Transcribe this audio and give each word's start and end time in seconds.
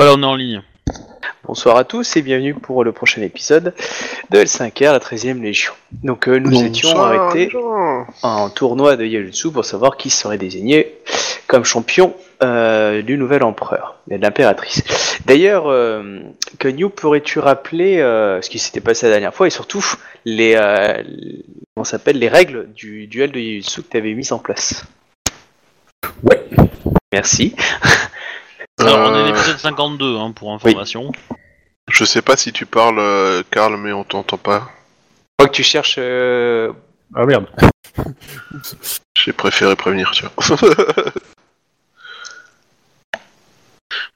Voilà, 0.00 0.14
on 0.14 0.22
est 0.22 0.24
en 0.24 0.34
ligne. 0.34 0.62
Bonsoir 1.44 1.76
à 1.76 1.84
tous 1.84 2.16
et 2.16 2.22
bienvenue 2.22 2.54
pour 2.54 2.84
le 2.84 2.92
prochain 2.92 3.20
épisode 3.20 3.74
de 4.30 4.38
L5R, 4.38 4.92
la 4.92 4.98
13e 4.98 5.42
Légion. 5.42 5.74
Donc 5.92 6.26
euh, 6.26 6.38
nous 6.38 6.64
étions 6.64 6.98
arrêtés 6.98 7.50
en 8.22 8.48
tournoi 8.48 8.96
de 8.96 9.04
Yajutsu 9.04 9.50
pour 9.52 9.66
savoir 9.66 9.98
qui 9.98 10.08
serait 10.08 10.38
désigné 10.38 10.94
comme 11.46 11.64
champion 11.66 12.14
euh, 12.42 13.02
du 13.02 13.18
nouvel 13.18 13.42
empereur 13.42 13.96
et 14.10 14.16
de 14.16 14.22
l'impératrice. 14.22 14.82
D'ailleurs, 15.26 15.66
euh, 15.66 16.20
Kenyu, 16.58 16.88
pourrais-tu 16.88 17.38
rappeler 17.38 17.98
euh, 17.98 18.40
ce 18.40 18.48
qui 18.48 18.58
s'était 18.58 18.80
passé 18.80 19.04
la 19.04 19.12
dernière 19.12 19.34
fois 19.34 19.48
et 19.48 19.50
surtout 19.50 19.84
les, 20.24 20.54
euh, 20.56 21.02
s'appelle 21.84 22.18
les 22.18 22.28
règles 22.28 22.72
du 22.72 23.06
duel 23.06 23.32
de 23.32 23.38
Yajutsu 23.38 23.82
que 23.82 23.90
tu 23.90 23.96
avais 23.98 24.14
mises 24.14 24.32
en 24.32 24.38
place? 24.38 24.82
Ouais. 26.22 26.40
Merci. 27.12 27.54
Alors, 28.80 29.10
on 29.10 29.14
est 29.14 29.18
à 29.18 29.22
Euh, 29.22 29.26
l'épisode 29.26 29.58
52, 29.58 30.16
hein, 30.16 30.32
pour 30.32 30.52
information. 30.52 31.12
Je 31.90 32.04
sais 32.04 32.22
pas 32.22 32.36
si 32.36 32.52
tu 32.52 32.66
parles, 32.66 32.98
euh, 32.98 33.42
Karl, 33.50 33.76
mais 33.76 33.92
on 33.92 34.04
t'entend 34.04 34.36
pas. 34.38 34.70
Je 34.70 35.44
crois 35.44 35.48
que 35.48 35.54
tu 35.56 35.62
cherches. 35.62 35.96
euh, 35.98 36.72
Ah 37.14 37.24
merde. 37.26 37.46
J'ai 39.18 39.32
préféré 39.32 39.74
prévenir, 39.76 40.10
tu 40.12 40.24
vois. 40.24 40.56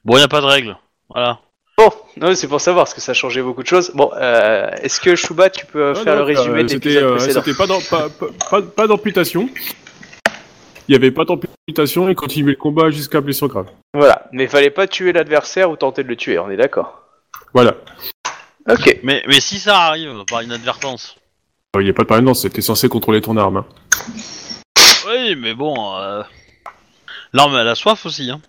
Bon, 0.05 0.19
il 0.19 0.23
a 0.23 0.29
pas 0.29 0.41
de 0.43 0.47
règle. 0.47 0.77
Voilà. 1.09 1.39
Bon, 1.79 1.91
non, 2.19 2.35
c'est 2.35 2.47
pour 2.47 2.61
savoir 2.61 2.85
parce 2.85 2.95
que 2.95 3.01
ça 3.01 3.13
a 3.13 3.15
changé 3.15 3.41
beaucoup 3.43 3.63
de 3.63 3.67
choses. 3.69 3.91
Bon, 3.95 4.11
euh, 4.15 4.71
est-ce 4.83 5.01
que 5.01 5.17
Shuba, 5.17 5.49
tu 5.51 5.65
peux 5.67 5.81
euh, 5.83 5.95
Ah, 5.97 6.05
faire 6.05 6.13
non, 6.15 6.21
le 6.21 6.25
résumé 6.27 6.61
euh, 6.61 6.63
de 6.65 6.69
C'était 6.69 6.89
l'épisode 6.91 7.05
euh, 7.05 7.17
précédent 7.17 7.43
c'était 7.43 7.57
pas, 7.57 7.67
d'am- 7.67 7.83
pas, 7.91 8.09
pas, 8.11 8.27
pas- 8.51 8.63
pas 8.63 8.87
d'amputation. 8.87 9.49
Il 10.89 10.93
y 10.93 10.97
avait 10.97 11.11
pas 11.11 11.25
d'amputation 11.25 12.09
et 12.09 12.15
continuer 12.15 12.53
le 12.53 12.59
combat 12.59 12.91
jusqu'à 12.91 13.21
blessure 13.21 13.49
grave. 13.49 13.69
Voilà, 13.95 14.29
mais 14.33 14.47
fallait 14.47 14.71
pas 14.71 14.87
tuer 14.87 15.13
l'adversaire 15.13 15.71
ou 15.71 15.77
tenter 15.77 16.03
de 16.03 16.09
le 16.09 16.17
tuer, 16.17 16.39
on 16.39 16.51
est 16.51 16.57
d'accord. 16.57 17.01
Voilà. 17.55 17.75
Ok. 18.69 18.99
Mais, 19.03 19.23
mais 19.27 19.41
si 19.41 19.59
ça 19.59 19.79
arrive, 19.79 20.25
par 20.29 20.43
inadvertance. 20.43 21.17
Euh, 21.77 21.81
Il 21.83 21.85
n'y 21.85 21.91
a 21.91 21.95
pas 21.95 22.05
de 22.05 22.21
non, 22.21 22.35
c'était 22.35 22.61
censé 22.63 22.89
contrôler 22.89 23.21
ton 23.21 23.37
arme. 23.37 23.59
hein. 23.59 23.67
Oui, 25.07 25.37
mais 25.37 25.55
bon. 25.55 25.97
Euh... 25.97 26.23
L'arme, 27.33 27.57
elle 27.57 27.69
a 27.69 27.75
soif 27.75 28.05
aussi, 28.07 28.31
hein. 28.31 28.41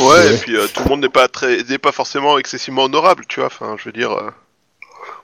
Ouais, 0.00 0.04
Ouais. 0.06 0.34
et 0.34 0.38
puis 0.38 0.56
euh, 0.56 0.66
tout 0.72 0.82
le 0.82 0.88
monde 0.88 1.00
n'est 1.02 1.08
pas 1.08 1.28
très, 1.28 1.62
n'est 1.64 1.78
pas 1.78 1.92
forcément 1.92 2.38
excessivement 2.38 2.84
honorable, 2.84 3.24
tu 3.28 3.40
vois. 3.40 3.46
Enfin, 3.46 3.76
je 3.78 3.84
veux 3.84 3.92
dire, 3.92 4.10
euh, 4.12 4.30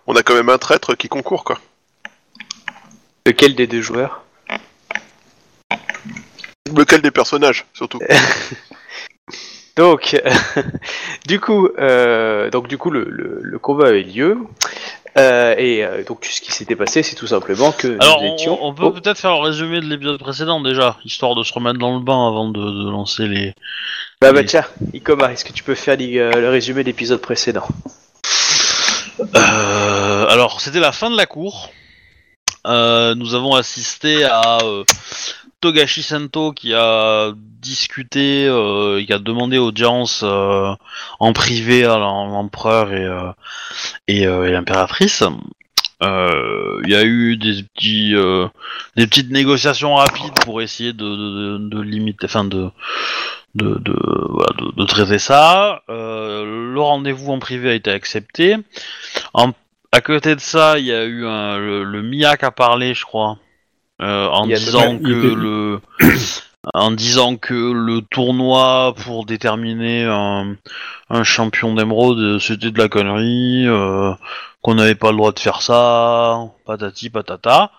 on 0.07 0.15
a 0.15 0.23
quand 0.23 0.35
même 0.35 0.49
un 0.49 0.59
traître 0.59 0.95
qui 0.97 1.09
concourt, 1.09 1.43
quoi. 1.45 1.59
Lequel 3.27 3.55
des 3.55 3.67
deux 3.67 3.83
joueurs? 3.83 4.23
Lequel 6.77 7.03
des 7.03 7.11
personnages, 7.11 7.67
surtout. 7.75 7.99
Donc, 9.77 10.21
du 11.27 11.41
coup, 11.41 11.69
euh, 11.79 12.51
donc 12.51 12.69
du 12.69 12.77
coup, 12.77 12.91
le, 12.91 13.05
le, 13.09 13.39
le 13.41 13.59
combat 13.59 13.89
a 13.89 13.91
eu 13.93 14.03
lieu. 14.03 14.37
Euh, 15.17 15.55
et 15.57 15.85
euh, 15.85 16.03
donc, 16.05 16.25
ce 16.31 16.41
qui 16.41 16.53
s'était 16.53 16.77
passé, 16.77 17.03
c'est 17.03 17.17
tout 17.17 17.29
simplement 17.29 17.73
que 17.73 17.97
Alors, 18.01 18.21
nous 18.23 18.29
on, 18.29 18.35
étions. 18.35 18.59
on 18.65 18.75
peut 18.75 18.85
Oh, 18.87 18.91
peut-être 18.91 19.19
faire 19.19 19.33
le 19.33 19.41
résumé 19.41 19.81
de 19.81 19.87
l'épisode 19.87 20.19
précédent 20.21 20.61
déjà, 20.61 20.99
histoire 21.05 21.35
de 21.35 21.43
se 21.45 21.53
remettre 21.53 21.79
dans 21.79 21.95
le 21.97 22.01
bain 22.05 22.29
avant 22.29 22.49
de, 22.49 22.61
de 22.61 22.91
lancer 22.91 23.27
les. 23.27 23.55
bah, 24.21 24.33
bah 24.33 24.45
tiens, 24.45 24.65
Ikoma, 24.93 25.33
est-ce 25.33 25.45
que 25.45 25.53
tu 25.53 25.63
peux 25.65 25.75
faire 25.75 25.97
euh, 26.01 26.33
le 26.41 26.49
résumé 26.51 26.83
de 26.83 26.89
l'épisode 26.89 27.21
précédent 27.21 27.67
Euh, 29.37 30.27
alors, 30.29 30.61
c'était 30.61 30.81
la 30.81 30.93
fin 30.93 31.11
de 31.11 31.17
la 31.17 31.27
cour. 31.27 31.71
Euh, 32.67 33.15
nous 33.15 33.35
avons 33.35 33.55
assisté 33.55 34.25
à 34.25 34.59
euh, 34.63 34.85
Togashi 35.61 36.03
Sento 36.03 36.53
qui 36.53 36.73
a 36.75 37.33
discuté, 37.61 38.47
euh, 38.49 39.05
qui 39.05 39.13
a 39.13 39.19
demandé 39.19 39.59
audience 39.59 40.23
euh, 40.25 40.73
en 41.19 41.33
privé 41.33 41.85
à 41.85 41.99
l'em- 41.99 42.31
l'empereur 42.33 42.93
et, 42.93 43.05
euh, 43.05 43.33
et, 44.09 44.27
euh, 44.27 44.51
l'impératrice. 44.51 45.23
Euh, 46.03 46.81
Il 46.85 46.91
y 46.91 46.95
a 46.95 47.05
eu 47.05 47.37
des 47.37 47.63
petits, 47.63 48.15
euh, 48.15 48.49
des 48.97 49.07
petites 49.07 49.31
négociations 49.31 49.97
rapides 49.97 50.33
pour 50.45 50.63
essayer 50.63 50.93
de, 50.95 51.59
de, 51.59 51.81
limiter, 51.83 52.25
enfin 52.25 52.45
de, 52.45 52.71
de, 53.55 53.75
de, 53.79 54.73
de, 54.77 54.85
traiter 54.87 55.19
ça. 55.19 55.83
Le 55.89 56.79
rendez-vous 56.81 57.33
en 57.33 57.39
privé 57.39 57.71
a 57.71 57.75
été 57.75 57.91
accepté. 57.91 58.57
En, 59.35 59.53
à 59.93 60.01
côté 60.01 60.35
de 60.37 60.41
ça, 60.41 60.79
il 60.79 60.87
y 60.87 60.93
a 60.93 61.05
eu 61.05 61.21
le, 61.23 61.85
le 61.85 62.03
MIA 62.03 62.37
qui 62.39 62.45
a 62.47 62.51
parlé, 62.51 62.95
je 62.95 63.05
crois, 63.05 63.37
euh, 64.01 64.29
en 64.29 64.45
Il 64.47 64.51
y 64.51 64.55
a 64.55 64.59
disant 64.59 64.95
deux- 64.95 64.99
que 65.01 65.29
il 65.29 65.35
le 65.35 65.81
en 66.75 66.91
disant 66.91 67.37
que 67.37 67.55
le 67.73 68.03
tournoi 68.03 68.95
pour 69.05 69.25
déterminer 69.27 70.05
un, 70.05 70.57
un 71.09 71.25
champion 71.25 71.75
d'émeraude 71.75 72.39
c'était 72.39 72.71
de 72.71 72.79
la 72.79 72.89
connerie, 72.89 73.65
euh, 73.67 74.13
qu'on 74.63 74.75
n'avait 74.75 74.95
pas 74.95 75.11
le 75.11 75.17
droit 75.17 75.33
de 75.33 75.39
faire 75.39 75.63
ça, 75.63 76.39
patati 76.67 77.09
patata. 77.11 77.71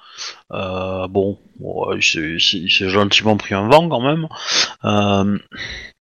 Euh, 0.51 1.07
bon, 1.07 1.39
il 1.95 2.03
s'est- 2.03 2.33
il 2.35 2.41
s'est 2.41 2.57
il 2.57 2.71
s'est 2.71 2.89
gentiment 2.89 3.37
pris 3.37 3.53
un 3.55 3.67
vent 3.67 3.87
quand 3.89 4.01
même. 4.01 4.27
Euh, 4.85 5.37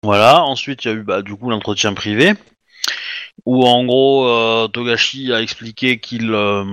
voilà. 0.03 0.43
Ensuite, 0.45 0.85
il 0.85 0.89
y 0.89 0.91
a 0.91 0.95
eu 0.95 1.03
bah, 1.03 1.23
du 1.23 1.35
coup 1.37 1.51
l'entretien 1.51 1.93
privé 1.95 2.35
où 3.47 3.65
en 3.67 3.85
gros 3.85 4.27
euh, 4.29 4.69
Togashi 4.69 5.33
a 5.33 5.41
expliqué 5.41 5.99
qu'il 6.01 6.31
euh, 6.35 6.65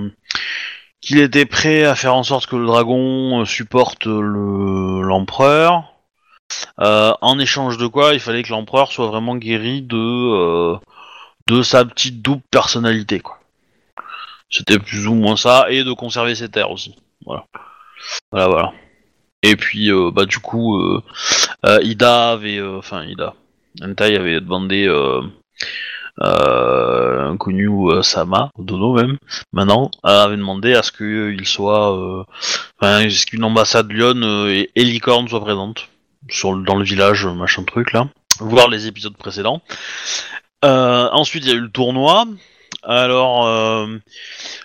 qu'il 1.07 1.19
était 1.19 1.45
prêt 1.45 1.85
à 1.85 1.95
faire 1.95 2.16
en 2.16 2.23
sorte 2.23 2.47
que 2.47 2.57
le 2.57 2.66
dragon 2.66 3.41
euh, 3.41 3.45
supporte 3.45 4.06
le 4.06 5.01
l'empereur. 5.01 5.94
Euh, 6.81 7.13
en 7.22 7.40
échange 7.40 7.78
de 7.78 7.88
quoi, 7.88 8.13
il 8.13 8.19
fallait 8.19 8.44
que 8.44 8.50
l'empereur 8.50 8.91
soit 8.91 9.07
vraiment 9.07 9.38
guéri 9.38 9.81
de 9.81 9.95
euh, 9.95 11.63
sa 11.63 11.85
petite 11.85 12.22
double 12.22 12.41
personnalité. 12.51 13.22
C'était 14.50 14.79
plus 14.79 15.07
ou 15.07 15.13
moins 15.13 15.38
ça 15.38 15.68
et 15.69 15.85
de 15.85 15.94
conserver 15.94 16.35
ses 16.35 16.50
terres 16.50 16.72
aussi. 16.72 16.97
Voilà. 17.25 17.45
Voilà 18.31 18.47
voilà. 18.47 18.74
Et 19.44 19.56
puis 19.56 19.89
bah 20.13 20.25
du 20.25 20.39
coup 20.39 20.78
Ida 21.63 22.31
avait 22.31 22.62
enfin 22.62 23.03
Ida 23.06 23.34
Hentai 23.81 24.16
avait 24.16 24.41
demandé 24.41 24.88
euh, 26.22 27.07
euh, 27.28 27.38
connu 27.38 27.69
euh, 27.69 28.01
Sama, 28.01 28.51
Dono 28.57 28.94
même, 28.94 29.17
maintenant, 29.53 29.91
euh, 30.05 30.23
avait 30.23 30.38
demandé 30.38 30.73
à 30.73 30.83
ce 30.83 30.91
qu'il 30.91 31.45
soit, 31.45 31.95
euh, 31.97 32.23
enfin, 32.79 33.00
est-ce 33.00 33.25
qu'une 33.25 33.44
ambassade 33.44 33.91
Lyon 33.91 34.22
euh, 34.23 34.50
et, 34.50 34.69
et 34.75 34.83
Licorne 34.83 35.27
soit 35.27 35.41
présente 35.41 35.89
sur 36.29 36.56
dans 36.57 36.75
le 36.75 36.83
village, 36.83 37.25
machin 37.25 37.63
truc 37.63 37.94
là, 37.94 38.07
voir 38.39 38.69
les 38.69 38.88
épisodes 38.88 39.16
précédents. 39.16 39.61
Euh, 40.66 41.09
ensuite, 41.11 41.45
il 41.45 41.50
y 41.50 41.53
a 41.53 41.56
eu 41.56 41.61
le 41.61 41.72
tournoi. 41.72 42.25
Alors, 42.83 43.47
euh, 43.47 43.88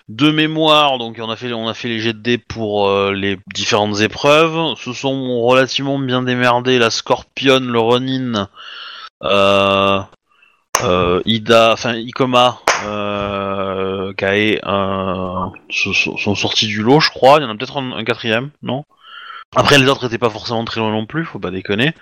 de 0.08 0.30
mémoire, 0.30 0.98
donc 0.98 1.18
on 1.20 1.30
a 1.30 1.36
fait, 1.36 1.52
on 1.52 1.68
a 1.68 1.74
fait 1.74 1.88
les 1.88 1.98
jets 2.00 2.12
de 2.12 2.18
dés 2.18 2.38
pour 2.38 2.88
euh, 2.88 3.12
les 3.12 3.38
différentes 3.54 4.00
épreuves. 4.00 4.76
Se 4.76 4.92
sont 4.92 5.42
relativement 5.42 5.98
bien 5.98 6.22
démerdés 6.22 6.78
la 6.78 6.90
Scorpion, 6.90 7.60
le 7.60 7.78
Ronin, 7.78 8.34
euh, 8.34 8.42
euh, 9.24 10.00
Ida, 11.24 11.72
enfin 11.72 11.94
Ikoma, 11.94 12.60
euh, 12.86 14.12
Kae 14.14 14.60
euh, 14.64 15.46
sont 15.70 16.34
sortis 16.34 16.66
du 16.66 16.82
lot, 16.82 17.00
je 17.00 17.10
crois. 17.10 17.38
Il 17.38 17.42
y 17.42 17.46
en 17.46 17.50
a 17.50 17.54
peut-être 17.54 17.78
un, 17.78 18.04
quatrième, 18.04 18.50
non? 18.62 18.84
Après, 19.54 19.78
les 19.78 19.86
autres 19.86 20.06
étaient 20.06 20.16
pas 20.16 20.30
forcément 20.30 20.64
très 20.64 20.80
loin 20.80 20.90
non 20.90 21.04
plus, 21.04 21.26
faut 21.26 21.38
pas 21.38 21.50
déconner. 21.50 21.92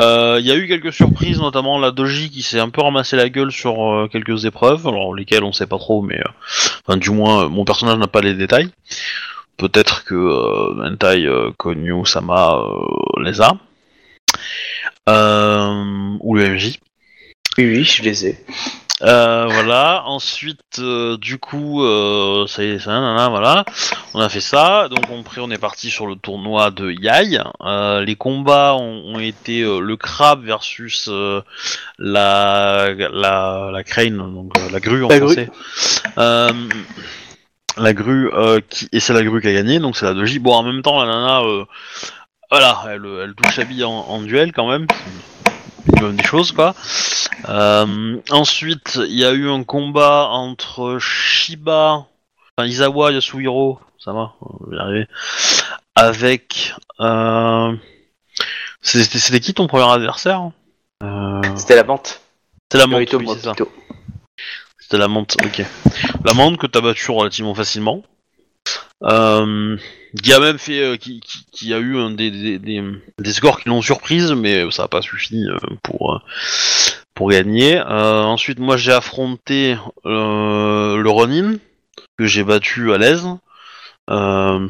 Euh, 0.00 0.38
Il 0.40 0.46
y 0.46 0.50
a 0.50 0.56
eu 0.56 0.66
quelques 0.66 0.92
surprises, 0.92 1.40
notamment 1.40 1.78
la 1.78 1.92
Doji 1.92 2.28
qui 2.28 2.42
s'est 2.42 2.58
un 2.58 2.70
peu 2.70 2.82
ramassé 2.82 3.16
la 3.16 3.28
gueule 3.28 3.52
sur 3.52 3.92
euh, 3.92 4.08
quelques 4.10 4.46
épreuves, 4.46 4.86
alors 4.86 5.14
lesquelles 5.14 5.44
on 5.44 5.52
sait 5.52 5.68
pas 5.68 5.78
trop, 5.78 6.02
mais 6.02 6.18
euh, 6.18 6.30
enfin, 6.86 6.96
du 6.98 7.10
moins, 7.10 7.44
euh, 7.44 7.48
mon 7.48 7.64
personnage 7.64 7.98
n'a 7.98 8.08
pas 8.08 8.20
les 8.20 8.34
détails. 8.34 8.70
Peut-être 9.58 10.04
que 10.04 10.14
euh, 10.14 10.92
Hentai, 10.92 11.24
euh, 11.24 11.52
Konyu, 11.56 12.04
Sama 12.04 12.56
euh, 12.56 13.22
les 13.22 13.40
a. 13.40 13.52
Euh, 15.08 16.16
ou 16.20 16.34
le 16.34 16.48
MJ. 16.48 16.78
Oui, 17.58 17.66
oui, 17.66 17.84
je 17.84 18.02
les 18.04 18.26
ai. 18.26 18.44
Euh, 19.02 19.46
voilà. 19.50 20.04
Ensuite, 20.06 20.78
euh, 20.78 21.16
du 21.16 21.38
coup, 21.38 21.82
euh, 21.82 22.46
ça 22.46 22.62
y 22.62 22.68
est, 22.70 22.78
ça, 22.78 22.92
nanana, 22.92 23.28
voilà. 23.28 23.64
On 24.14 24.20
a 24.20 24.28
fait 24.28 24.40
ça. 24.40 24.88
Donc, 24.88 25.00
on, 25.10 25.20
après, 25.20 25.40
on 25.40 25.50
est 25.50 25.58
parti 25.58 25.90
sur 25.90 26.06
le 26.06 26.14
tournoi 26.14 26.70
de 26.70 26.92
Yai. 26.92 27.40
Les 28.06 28.14
combats 28.16 28.76
ont, 28.76 29.14
ont 29.14 29.18
été 29.18 29.62
le 29.62 29.96
crabe 29.96 30.44
versus 30.44 31.08
la, 31.98 32.94
la 32.94 33.70
la 33.72 33.84
crane, 33.84 34.16
donc 34.16 34.52
la 34.70 34.78
grue 34.78 35.04
en 35.04 35.08
La 35.08 35.16
français. 35.16 35.50
La 37.76 37.92
grue 37.92 38.30
qui 38.70 38.88
et 38.92 39.00
c'est 39.00 39.12
la 39.12 39.22
grue 39.22 39.40
qui 39.40 39.48
a 39.48 39.52
gagné, 39.52 39.80
donc 39.80 39.96
c'est 39.96 40.06
la 40.06 40.14
2J. 40.14 40.38
Bon, 40.38 40.54
en 40.54 40.62
même 40.62 40.82
temps, 40.82 41.02
la 41.02 41.06
nana, 41.06 41.42
voilà, 42.50 42.84
elle, 42.88 43.06
elle 43.22 43.34
touche 43.34 43.60
bille 43.66 43.84
en, 43.84 43.90
en 43.90 44.22
duel 44.22 44.52
quand 44.52 44.68
même. 44.68 44.86
Minimum 45.88 46.16
des 46.16 46.24
choses 46.24 46.52
quoi. 46.52 46.74
Euh, 47.48 48.18
ensuite, 48.30 48.98
il 49.08 49.16
y 49.16 49.24
a 49.24 49.32
eu 49.32 49.48
un 49.48 49.64
combat 49.64 50.28
entre 50.30 50.98
Shiba, 50.98 52.06
enfin 52.56 52.68
Izawa 52.68 53.12
Yasuhiro, 53.12 53.80
ça 53.98 54.12
va, 54.12 54.34
on 54.40 54.70
va 54.70 54.76
y 54.76 54.78
arriver, 54.78 55.06
avec. 55.94 56.74
Euh... 57.00 57.74
C'était 58.80 59.18
c'était 59.18 59.40
qui 59.40 59.54
ton 59.54 59.66
premier 59.66 59.90
adversaire 59.90 60.50
euh... 61.02 61.42
C'était 61.56 61.76
la 61.76 61.82
vente. 61.82 62.20
C'est 62.70 62.78
la 62.78 62.86
menthe, 62.86 63.12
oui, 63.14 63.26
c'est 63.34 63.44
ça. 63.44 63.54
C'était 64.78 64.98
la 64.98 65.08
menthe, 65.08 65.36
ok. 65.44 65.64
La 66.24 66.34
menthe 66.34 66.58
que 66.58 66.66
t'as 66.66 66.80
battue 66.80 67.10
relativement 67.10 67.54
facilement. 67.54 68.02
Euh, 69.04 69.76
qui 70.22 70.32
a 70.32 70.40
même 70.40 70.58
fait, 70.58 70.80
euh, 70.80 70.96
qui, 70.96 71.72
a 71.72 71.78
eu 71.78 72.14
des, 72.16 73.32
scores 73.32 73.60
qui 73.60 73.68
l'ont 73.68 73.82
surprise, 73.82 74.32
mais 74.32 74.68
ça 74.70 74.82
n'a 74.82 74.88
pas 74.88 75.02
suffi 75.02 75.44
euh, 75.46 75.56
pour 75.82 76.14
euh, 76.14 76.18
pour 77.14 77.30
gagner. 77.30 77.76
Euh, 77.78 78.22
ensuite, 78.22 78.58
moi 78.58 78.76
j'ai 78.76 78.92
affronté 78.92 79.76
euh, 80.06 80.96
le 80.96 81.10
Ronin 81.10 81.56
que 82.18 82.26
j'ai 82.26 82.44
battu 82.44 82.92
à 82.92 82.98
l'aise. 82.98 83.26
Euh, 84.10 84.68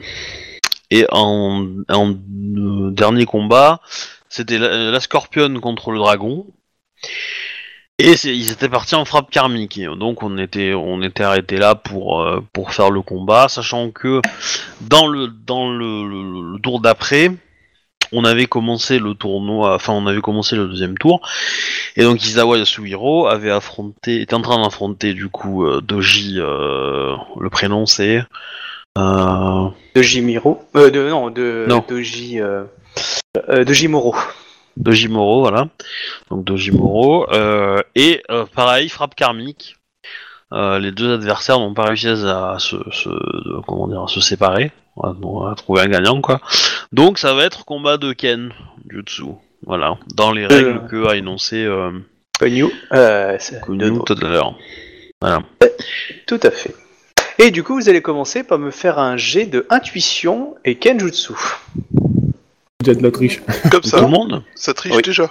et 0.91 1.07
en, 1.11 1.67
euh, 1.91 2.91
dernier 2.91 3.25
combat, 3.27 3.81
c'était 4.29 4.59
la, 4.59 4.91
la 4.91 5.01
Scorpion 5.01 5.61
contre 5.61 5.91
le 5.91 5.99
dragon. 5.99 6.47
Et 8.01 8.13
ils 8.25 8.53
étaient 8.53 8.69
partis 8.69 8.95
en 8.95 9.05
frappe 9.05 9.29
karmique, 9.29 9.81
donc 9.99 10.23
on 10.23 10.39
était 10.39 10.73
on 10.73 11.03
était 11.03 11.25
arrêté 11.25 11.57
là 11.57 11.75
pour 11.75 12.23
euh, 12.23 12.41
pour 12.53 12.73
faire 12.73 12.91
le 12.91 13.03
combat, 13.03 13.49
sachant 13.49 13.91
que 13.91 14.21
dans 14.81 15.09
le 15.09 15.27
dans 15.27 15.69
le, 15.69 16.09
le- 16.09 16.53
le 16.53 16.59
tour 16.61 16.81
d'après, 16.81 17.33
on 18.13 18.25
avait 18.25 18.47
commencé 18.47 19.01
le 19.01 19.15
tournoi, 19.15 19.75
enfin 19.75 19.95
on 19.95 20.07
avait 20.07 20.21
commencé 20.21 20.55
le 20.55 20.69
deuxième 20.69 20.97
tour, 20.97 21.29
et 21.97 22.05
donc 22.05 22.25
Isawa 22.25 22.59
Yasuhiro 22.59 23.27
avait 23.27 23.51
affronté, 23.51 24.21
était 24.21 24.35
en 24.35 24.43
train 24.43 24.63
d'affronter 24.63 25.13
du 25.13 25.29
coup 25.29 25.65
euh, 25.67 25.81
Doji, 25.81 26.37
euh, 26.39 27.17
le 27.41 27.51
prénom 27.51 27.85
c'est 27.87 28.23
De 28.97 30.03
Jimiro. 30.03 30.63
Euh, 30.77 30.91
de, 30.91 31.09
non, 31.09 31.31
de 31.31 31.67
Non. 31.69 31.85
Doji. 31.89 32.39
De 32.39 33.73
Jimoro. 33.73 34.15
Dojimoro, 34.79 35.41
voilà. 35.41 35.69
Donc 36.31 36.45
Dojimoro. 36.45 37.31
Euh, 37.33 37.81
et 37.95 38.23
euh, 38.31 38.47
pareil, 38.55 38.89
frappe 38.89 39.15
karmique. 39.15 39.77
Euh, 40.53 40.79
les 40.79 40.93
deux 40.93 41.13
adversaires 41.13 41.59
n'ont 41.59 41.75
pas 41.75 41.85
réussi 41.85 42.09
à 42.09 42.57
se, 42.59 42.77
se- 42.91 43.61
comment 43.67 43.87
dire, 43.87 44.03
à 44.05 44.09
se 44.09 44.21
séparer, 44.23 44.73
à, 45.03 45.09
à 45.11 45.55
trouver 45.55 45.83
un 45.83 45.89
gagnant 45.89 46.23
quoi. 46.23 46.41
Donc 46.91 47.19
ça 47.19 47.35
va 47.35 47.45
être 47.45 47.67
combat 47.67 47.99
de 47.99 48.15
Ken 48.15 48.51
Jutsu, 48.89 49.25
voilà, 49.67 49.99
dans 50.15 50.33
les 50.33 50.47
règles 50.47 50.87
que 50.89 51.07
a 51.07 51.17
énoncé 51.17 51.63
euh, 51.65 51.91
Konyu. 52.39 52.67
Euh, 52.93 53.37
tout 54.07 54.17
à 54.25 54.29
l'heure. 54.29 54.55
Voilà. 55.21 55.43
Tout 56.27 56.41
à 56.43 56.51
fait. 56.51 56.75
Et 57.39 57.51
du 57.51 57.63
coup, 57.63 57.75
vous 57.75 57.91
allez 57.91 58.01
commencer 58.01 58.43
par 58.43 58.59
me 58.59 58.71
faire 58.71 58.99
un 58.99 59.19
jet 59.19 59.45
de 59.45 59.67
intuition 59.69 60.55
et 60.65 60.77
kenjutsu. 60.77 61.35
Il 62.89 62.95
y 62.95 62.97
a 62.97 63.01
de 63.01 63.03
la 63.03 63.11
triche. 63.11 63.43
Comme 63.71 63.83
Tout 63.83 63.89
ça, 63.91 64.01
le 64.01 64.07
monde. 64.07 64.43
ça 64.55 64.73
triche 64.73 64.95
Oui. 64.95 65.03
déjà. 65.03 65.31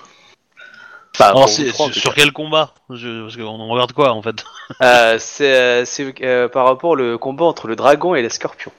Enfin, 1.15 1.29
Alors 1.29 1.41
pour 1.45 1.49
c'est 1.49 1.63
vous 1.63 1.71
trois, 1.71 1.85
en 1.87 1.89
sur, 1.89 1.93
tout 1.95 1.99
sur 2.01 2.13
quel 2.13 2.31
combat 2.31 2.75
Je- 2.91 3.23
Parce 3.23 3.35
qu'on 3.35 3.67
regarde 3.69 3.91
quoi 3.93 4.11
en 4.11 4.21
fait. 4.21 4.35
Euh, 4.83 5.17
c'est 5.19 5.55
euh, 5.55 5.85
c'est, 5.85 6.13
euh, 6.21 6.47
par 6.49 6.65
rapport 6.65 6.91
au 6.91 7.17
combat 7.17 7.45
entre 7.45 7.67
le 7.67 7.75
dragon 7.75 8.13
et 8.13 8.21
le 8.21 8.29
scorpion. 8.29 8.71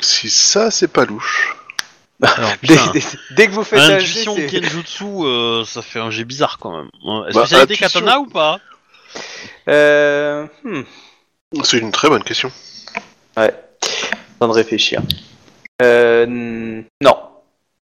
Si 0.00 0.30
ça, 0.30 0.70
c'est 0.70 0.88
pas 0.88 1.04
louche. 1.04 1.56
Alors, 2.22 2.50
Dès, 2.62 2.76
putain. 2.76 2.90
dès- 2.92 3.02
dès 3.32 3.46
que 3.48 3.52
vous 3.52 3.64
faites 3.64 3.80
un 3.80 3.86
jet, 3.88 3.94
Intuition 3.96 4.36
c'est- 4.36 4.46
Kenjutsu, 4.46 5.04
euh, 5.04 5.64
ça 5.66 5.82
fait 5.82 5.98
un 5.98 6.10
jet 6.10 6.24
bizarre 6.24 6.56
quand 6.58 6.70
même. 6.74 6.88
Euh, 7.06 7.24
Bah, 7.34 7.44
Spécialité 7.44 7.74
intuition. 7.74 8.00
katana 8.00 8.20
ou 8.20 8.26
pas 8.28 8.58
Euh, 9.68 10.46
hmm, 10.64 10.82
C'est 11.64 11.78
une 11.78 11.92
très 11.92 12.08
bonne 12.08 12.24
question. 12.24 12.50
temps 13.34 14.48
de 14.48 14.52
réfléchir. 14.52 15.02
Euh, 15.82 16.22
n- 16.24 16.84
non. 17.02 17.16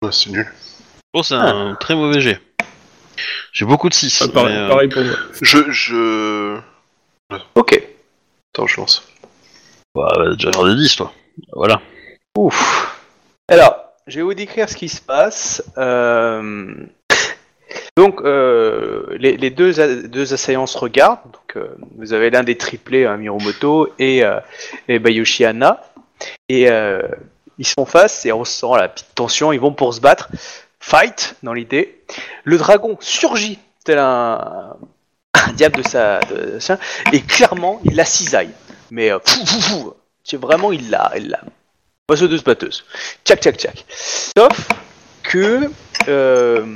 Ouais, 0.04 0.12
c'est 0.12 0.30
nul. 0.30 0.46
Oh, 1.14 1.22
c'est 1.22 1.34
un 1.34 1.76
très 1.76 1.94
mauvais 1.94 2.20
jet. 2.20 2.38
J'ai 3.52 3.64
beaucoup 3.64 3.88
de 3.88 3.94
6. 3.94 4.22
Ah, 4.22 4.28
pareil, 4.28 4.68
pareil 4.68 4.88
pour 4.88 5.02
moi. 5.02 5.14
Je, 5.40 5.70
je... 5.70 6.58
Ok. 7.54 7.82
Attends, 8.52 8.66
je 8.66 8.76
lance. 8.80 9.08
Bah, 9.94 10.12
déjà 10.32 10.52
faire 10.52 10.64
des 10.64 10.74
10, 10.74 10.96
toi. 10.96 11.12
Voilà. 11.52 11.80
Ouf. 12.36 13.00
Alors, 13.48 13.76
je 14.06 14.16
vais 14.16 14.22
vous 14.22 14.34
décrire 14.34 14.68
ce 14.68 14.76
qui 14.76 14.90
se 14.90 15.00
passe. 15.00 15.62
Euh, 15.78 16.74
Donc, 17.96 18.20
euh, 18.22 19.06
les, 19.18 19.36
les 19.38 19.50
deux, 19.50 19.80
assaillants 20.34 20.66
se 20.66 20.76
regardent. 20.76 21.22
Donc, 21.32 21.56
euh, 21.56 21.68
vous 21.96 22.12
avez 22.12 22.28
l'un 22.28 22.42
des 22.42 22.58
triplés, 22.58 23.06
hein, 23.06 23.16
Miromoto, 23.16 23.88
et, 23.98 24.22
euh, 24.24 24.40
et 24.88 24.98
Bayoshi 24.98 25.46
Hana. 25.46 25.80
Et 26.48 26.68
euh, 26.68 27.00
ils 27.58 27.66
se 27.66 27.74
font 27.74 27.86
face 27.86 28.26
et 28.26 28.32
on 28.32 28.44
sent 28.44 28.66
la 28.76 28.88
petite 28.88 29.14
tension. 29.14 29.52
Ils 29.52 29.60
vont 29.60 29.72
pour 29.72 29.94
se 29.94 30.00
battre. 30.00 30.28
Fight, 30.80 31.36
dans 31.42 31.52
l'idée. 31.52 32.02
Le 32.44 32.58
dragon 32.58 32.96
surgit, 33.00 33.58
tel 33.84 33.98
un, 33.98 34.76
diable 35.54 35.82
de 35.82 35.88
sa, 35.88 36.20
Et 37.12 37.20
clairement, 37.22 37.80
il 37.84 37.96
la 37.96 38.04
cisaille. 38.04 38.50
Mais 38.90 39.10
euh, 39.10 39.18
vraiment, 40.34 40.72
il 40.72 40.90
l'a, 40.90 41.12
il 41.16 41.28
l'a. 41.30 41.40
Passeuse 42.06 42.44
batteuse. 42.44 42.84
Tchac, 43.24 43.40
tchac, 43.40 43.56
tchac. 43.56 43.84
Sauf 44.36 44.68
que 45.22 45.70
euh, 46.08 46.66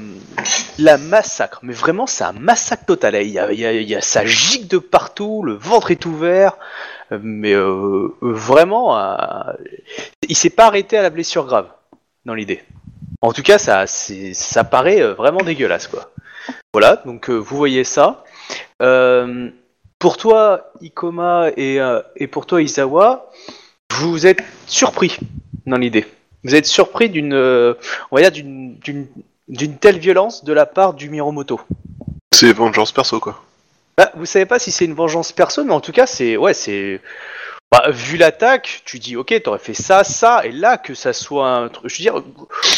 la 0.79 0.97
massacre, 0.97 1.61
mais 1.63 1.75
vraiment 1.75 2.07
c'est 2.07 2.25
un 2.25 2.33
massacre 2.33 2.87
total. 2.87 3.17
Il 3.17 3.29
y 3.31 3.39
a, 3.39 3.53
il 3.53 3.61
y 3.61 3.83
il 3.83 3.89
y 3.89 3.95
a- 3.95 4.01
ça 4.01 4.25
gicle 4.25 4.67
de 4.69 4.79
partout, 4.79 5.43
le 5.43 5.53
ventre 5.53 5.91
est 5.91 6.07
ouvert, 6.07 6.57
mais 7.23 7.55
euh, 7.55 8.09
vraiment, 8.21 8.99
euh, 8.99 9.53
il 10.29 10.37
s'est 10.37 10.51
pas 10.51 10.67
arrêté 10.67 10.97
à 10.97 11.03
la 11.03 11.11
blessure 11.11 11.47
grave 11.47 11.69
dans 12.25 12.35
l'idée. 12.35 12.63
En 13.21 13.33
tout 13.33 13.43
cas, 13.43 13.59
ça, 13.59 13.87
ça 13.87 14.65
paraît 14.65 15.01
euh, 15.01 15.15
vraiment 15.15 15.41
dégueulasse 15.41 15.89
quoi. 15.89 16.11
Voilà, 16.73 16.97
donc 17.05 17.31
vous 17.31 17.57
voyez 17.57 17.85
ça. 17.85 18.25
Pour 19.99 20.17
toi, 20.17 20.71
Ikoma 20.81 21.49
et, 21.57 21.79
et 22.17 22.27
pour 22.27 22.47
toi, 22.47 22.63
Isawa, 22.63 23.31
vous 23.93 24.27
êtes 24.27 24.43
surpris 24.67 25.19
dans 25.67 25.77
l'idée. 25.77 26.07
Vous 26.45 26.55
êtes 26.55 26.67
surpris 26.67 27.11
d'une, 27.11 27.35
on 27.35 28.17
va 28.17 28.31
dire 28.31 28.45
d'une 29.49 29.77
telle 29.79 29.99
violence 29.99 30.45
de 30.45 30.53
la 30.53 30.67
part 30.67 30.95
du 30.95 31.11
Miromoto. 31.11 31.61
C'est 32.33 32.53
vengeance 32.53 32.93
perso, 32.93 33.19
quoi. 33.19 33.43
Bah, 33.99 34.13
vous 34.15 34.27
savez 34.27 34.47
pas 34.47 34.61
si 34.61 34.71
c'est 34.71 34.85
une 34.85 34.95
vengeance 34.95 35.33
perso, 35.33 35.65
mais 35.65 35.73
en 35.73 35.81
tout 35.81 35.91
cas, 35.91 36.07
c'est, 36.07 36.37
ouais, 36.37 36.55
c'est, 36.55 37.01
bah, 37.73 37.91
vu 37.91 38.17
l'attaque, 38.17 38.83
tu 38.85 39.01
dis, 39.01 39.17
ok, 39.17 39.43
t'aurais 39.43 39.59
fait 39.59 39.75
ça, 39.75 40.05
ça, 40.05 40.43
et 40.45 40.53
là 40.53 40.79
que 40.79 40.95
ça 40.95 41.13
soit 41.13 41.49
un 41.49 41.69
truc, 41.69 41.91
je 41.91 41.97
veux 41.97 42.03
dire, 42.03 42.23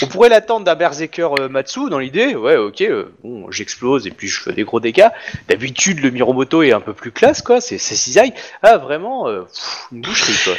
on 0.03 0.07
pourrait 0.07 0.31
l'attendre 0.31 0.65
d'un 0.65 0.77
berserker 0.77 1.29
euh, 1.39 1.51
Matsu 1.51 1.91
dans 1.91 1.99
l'idée, 1.99 2.35
ouais, 2.35 2.57
ok, 2.57 2.81
euh, 2.81 3.13
bon, 3.23 3.51
j'explose 3.51 4.07
et 4.07 4.13
puis 4.13 4.29
je 4.29 4.41
fais 4.41 4.55
des 4.55 4.65
gros 4.65 4.81
dégâts. 4.81 5.11
D'habitude, 5.47 6.01
le 6.01 6.11
Miromoto 6.11 6.63
est 6.63 6.73
un 6.73 6.81
peu 6.81 6.95
plus 6.95 7.13
classe, 7.13 7.43
quoi, 7.43 7.61
c'est, 7.61 7.77
cisaille. 7.77 8.33
Ah, 8.63 8.79
vraiment, 8.79 9.29
euh, 9.29 9.43
pff, 9.43 9.89
une 9.93 10.01
boucherie, 10.01 10.39
quoi. 10.43 10.55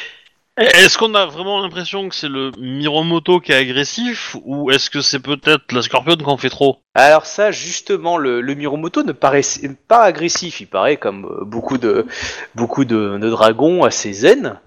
Est-ce 0.62 0.98
qu'on 0.98 1.16
a 1.16 1.26
vraiment 1.26 1.60
l'impression 1.62 2.08
que 2.08 2.14
c'est 2.14 2.30
le 2.30 2.52
Miromoto 2.60 3.40
qui 3.40 3.52
est 3.52 3.56
agressif 3.56 4.36
ou 4.46 4.70
est-ce 4.70 4.92
que 4.92 5.02
c'est 5.02 5.20
peut-être 5.20 5.72
la 5.72 5.82
Scorpion 5.82 6.16
qui 6.16 6.26
en 6.26 6.38
fait 6.38 6.50
trop? 6.50 6.78
Alors 6.94 7.26
ça, 7.26 7.52
justement, 7.52 8.18
le, 8.18 8.42
Miromoto 8.54 9.02
ne 9.04 9.12
paraît 9.12 9.42
pas 9.88 10.04
agressif. 10.04 10.62
Il 10.62 10.68
paraît 10.68 10.98
comme 10.98 11.26
euh, 11.26 11.46
beaucoup 11.46 11.78
de 11.78 12.06
beaucoup 12.54 12.86
de, 12.86 13.18
dragons 13.18 13.84
assez 13.84 14.14
zen. 14.14 14.60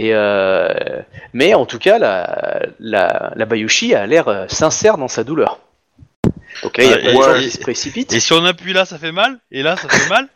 Euh, 0.00 1.02
mais 1.32 1.54
en 1.54 1.66
tout 1.66 1.78
cas, 1.78 1.98
la 1.98 2.60
la, 2.80 3.32
la 3.36 3.46
Bayushi 3.46 3.94
a 3.94 4.06
l'air 4.06 4.28
euh, 4.28 4.46
sincère 4.48 4.98
dans 4.98 5.08
sa 5.08 5.22
douleur. 5.22 5.60
Donc 6.62 6.76
là, 6.78 6.84
il 6.84 6.90
y 6.90 6.92
a 6.92 6.96
Euh, 6.96 7.02
de 7.02 7.08
et- 7.08 7.12
gens 7.12 7.40
qui 7.40 7.50
se 7.50 7.58
précipitent. 7.58 8.12
Et 8.12 8.20
si 8.20 8.32
on 8.32 8.44
appuie 8.44 8.72
là, 8.72 8.84
ça 8.84 8.98
fait 8.98 9.12
mal 9.12 9.38
Et 9.50 9.62
là, 9.62 9.76
ça 9.76 9.88
fait 9.88 10.08
mal 10.08 10.28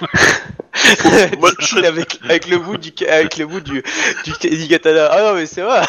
Moi, 1.38 1.50
sais, 1.60 1.86
avec, 1.86 2.20
avec 2.24 2.46
le 2.48 2.58
bout 2.58 2.76
du 2.78 2.92
avec 3.06 3.36
le 3.36 3.46
bout 3.46 3.60
du 3.60 3.82
du, 4.24 4.56
du 4.56 4.68
katana. 4.68 5.08
Ah 5.10 5.22
non 5.22 5.34
mais 5.34 5.46
c'est 5.46 5.62
vrai. 5.62 5.82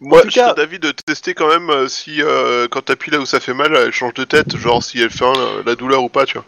Moi, 0.00 0.18
En 0.18 0.22
tout 0.22 0.30
je 0.30 0.34
cas- 0.34 0.44
serais 0.50 0.54
d'avis 0.56 0.78
de 0.78 0.90
tester 0.92 1.34
quand 1.34 1.48
même 1.48 1.70
euh, 1.70 1.88
si, 1.88 2.22
euh, 2.22 2.68
quand 2.70 2.82
t'appuies 2.82 3.10
là 3.10 3.18
où 3.18 3.26
ça 3.26 3.40
fait 3.40 3.54
mal, 3.54 3.74
elle 3.74 3.92
change 3.92 4.14
de 4.14 4.24
tête, 4.24 4.56
genre 4.56 4.82
si 4.82 5.00
elle 5.00 5.10
fait 5.10 5.24
un, 5.24 5.62
la 5.64 5.74
douleur 5.74 6.02
ou 6.04 6.08
pas, 6.08 6.26
tu 6.26 6.34
vois. 6.34 6.44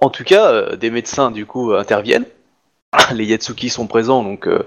En 0.00 0.10
tout 0.10 0.24
cas, 0.24 0.50
euh, 0.52 0.76
des 0.76 0.90
médecins 0.90 1.30
du 1.30 1.46
coup 1.46 1.72
interviennent. 1.74 2.26
Les 3.12 3.24
Yatsuki 3.26 3.70
sont 3.70 3.86
présents, 3.86 4.22
donc 4.22 4.46
euh, 4.46 4.66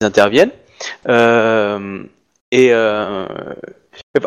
ils 0.00 0.04
interviennent. 0.04 0.50
Euh, 1.08 2.02
et 2.50 2.68
euh, 2.72 3.26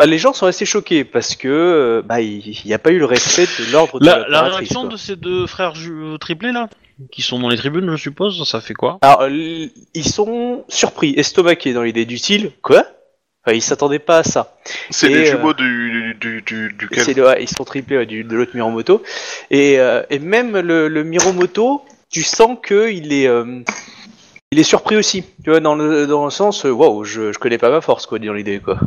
les 0.06 0.18
gens 0.18 0.34
sont 0.34 0.46
restés 0.46 0.66
choqués 0.66 1.04
parce 1.04 1.36
que 1.36 1.48
euh, 1.48 2.02
bah, 2.04 2.22
il 2.22 2.56
n'y 2.66 2.74
a 2.74 2.80
pas 2.80 2.92
eu 2.92 3.00
le 3.00 3.06
respect 3.06 3.46
de 3.46 3.72
l'ordre 3.72 4.00
de 4.00 4.06
La, 4.06 4.44
réaction 4.44 4.82
quoi. 4.82 4.90
de 4.90 4.98
ces 4.98 5.16
deux 5.16 5.48
frères 5.48 5.76
ju- 5.76 6.18
triplés 6.20 6.52
là 6.52 6.70
Qui 7.12 7.22
sont 7.22 7.40
dans 7.40 7.50
les 7.50 7.58
tribunes, 7.58 7.90
je 7.96 8.02
suppose, 8.02 8.44
ça 8.48 8.60
fait 8.62 8.74
quoi? 8.74 8.98
Alors, 9.02 9.28
ils 9.30 10.08
sont 10.08 10.66
surpris, 10.68 11.14
estomaqués 11.18 11.74
dans 11.74 11.84
l'idée 11.84 12.06
du 12.06 12.18
style. 12.18 12.52
Quoi? 12.62 12.86
Enfin, 13.46 13.56
Ils 13.56 13.62
s'attendaient 13.62 14.00
pas 14.00 14.20
à 14.20 14.24
ça. 14.24 14.58
C'est 14.90 15.08
les 15.08 15.22
euh, 15.30 15.38
jumeaux 15.38 15.54
du, 15.54 16.16
du, 16.20 16.42
du. 16.44 16.90
C'est 16.98 17.14
le- 17.16 17.26
ouais, 17.26 17.44
ils 17.44 17.50
sont 17.50 17.64
triplés 17.64 17.98
ouais, 17.98 18.06
du- 18.06 18.24
de 18.26 18.36
l'autre 18.36 18.52
Miromoto. 18.56 19.02
Et, 19.52 19.80
euh, 19.80 20.04
et 20.10 20.20
même 20.20 20.58
le, 20.58 20.90
le 20.90 21.04
Miromoto, 21.04 21.82
tu 22.10 22.24
sens 22.24 22.58
que 22.62 22.92
il 22.92 23.14
est, 23.14 23.28
euh, 23.28 23.62
il 24.52 24.60
est 24.60 24.64
surpris 24.64 24.98
aussi. 24.98 25.24
Tu 25.44 25.50
vois, 25.50 25.62
dans 25.62 25.76
le, 25.76 26.08
dans 26.08 26.26
le 26.26 26.32
sens, 26.32 26.66
euh, 26.66 26.72
waouh, 26.72 27.06
je, 27.06 27.32
je 27.32 27.40
connais 27.40 27.58
pas 27.58 27.70
ma 27.70 27.80
force, 27.80 28.06
quoi, 28.06 28.20
dans 28.20 28.34
l'idée, 28.34 28.60
quoi. 28.60 28.80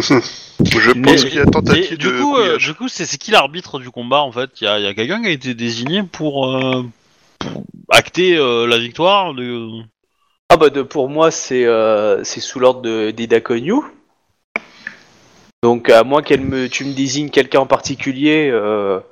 Je 0.64 0.92
pense 0.92 1.24
qu'il 1.24 1.34
y 1.34 1.38
a 1.38 1.46
tentative 1.46 1.92
Et 1.92 1.96
de 1.96 1.96
du 1.96 2.08
coup, 2.08 2.36
euh, 2.36 2.56
du 2.58 2.74
coup, 2.74 2.88
c'est 2.88 3.04
c'est 3.04 3.18
qui 3.18 3.30
l'arbitre 3.30 3.78
du 3.78 3.90
combat 3.90 4.22
en 4.22 4.32
fait? 4.32 4.50
Il 4.60 4.64
y 4.64 4.68
a, 4.68 4.78
y 4.78 4.86
a 4.86 4.94
quelqu'un 4.94 5.20
qui 5.20 5.28
a 5.28 5.30
été 5.30 5.54
désigné 5.54 6.02
pour, 6.02 6.54
euh, 6.56 6.82
pour 7.38 7.64
acter 7.90 8.36
euh, 8.36 8.66
la 8.66 8.78
victoire 8.78 9.34
de. 9.34 9.68
Ah 10.48 10.56
bah 10.56 10.70
de, 10.70 10.82
pour 10.82 11.08
moi 11.08 11.30
c'est 11.30 11.64
euh, 11.64 12.22
c'est 12.22 12.40
sous 12.40 12.60
l'ordre 12.60 12.80
de 12.80 13.10
d'Ida 13.10 13.40
Konyu. 13.40 13.82
Donc 15.62 15.90
à 15.90 16.04
moins 16.04 16.22
qu'elle 16.22 16.42
me 16.42 16.68
tu 16.68 16.84
me 16.84 16.92
désignes 16.94 17.30
quelqu'un 17.30 17.60
en 17.60 17.66
particulier, 17.66 18.48
euh, 18.50 19.00
ce 19.00 19.04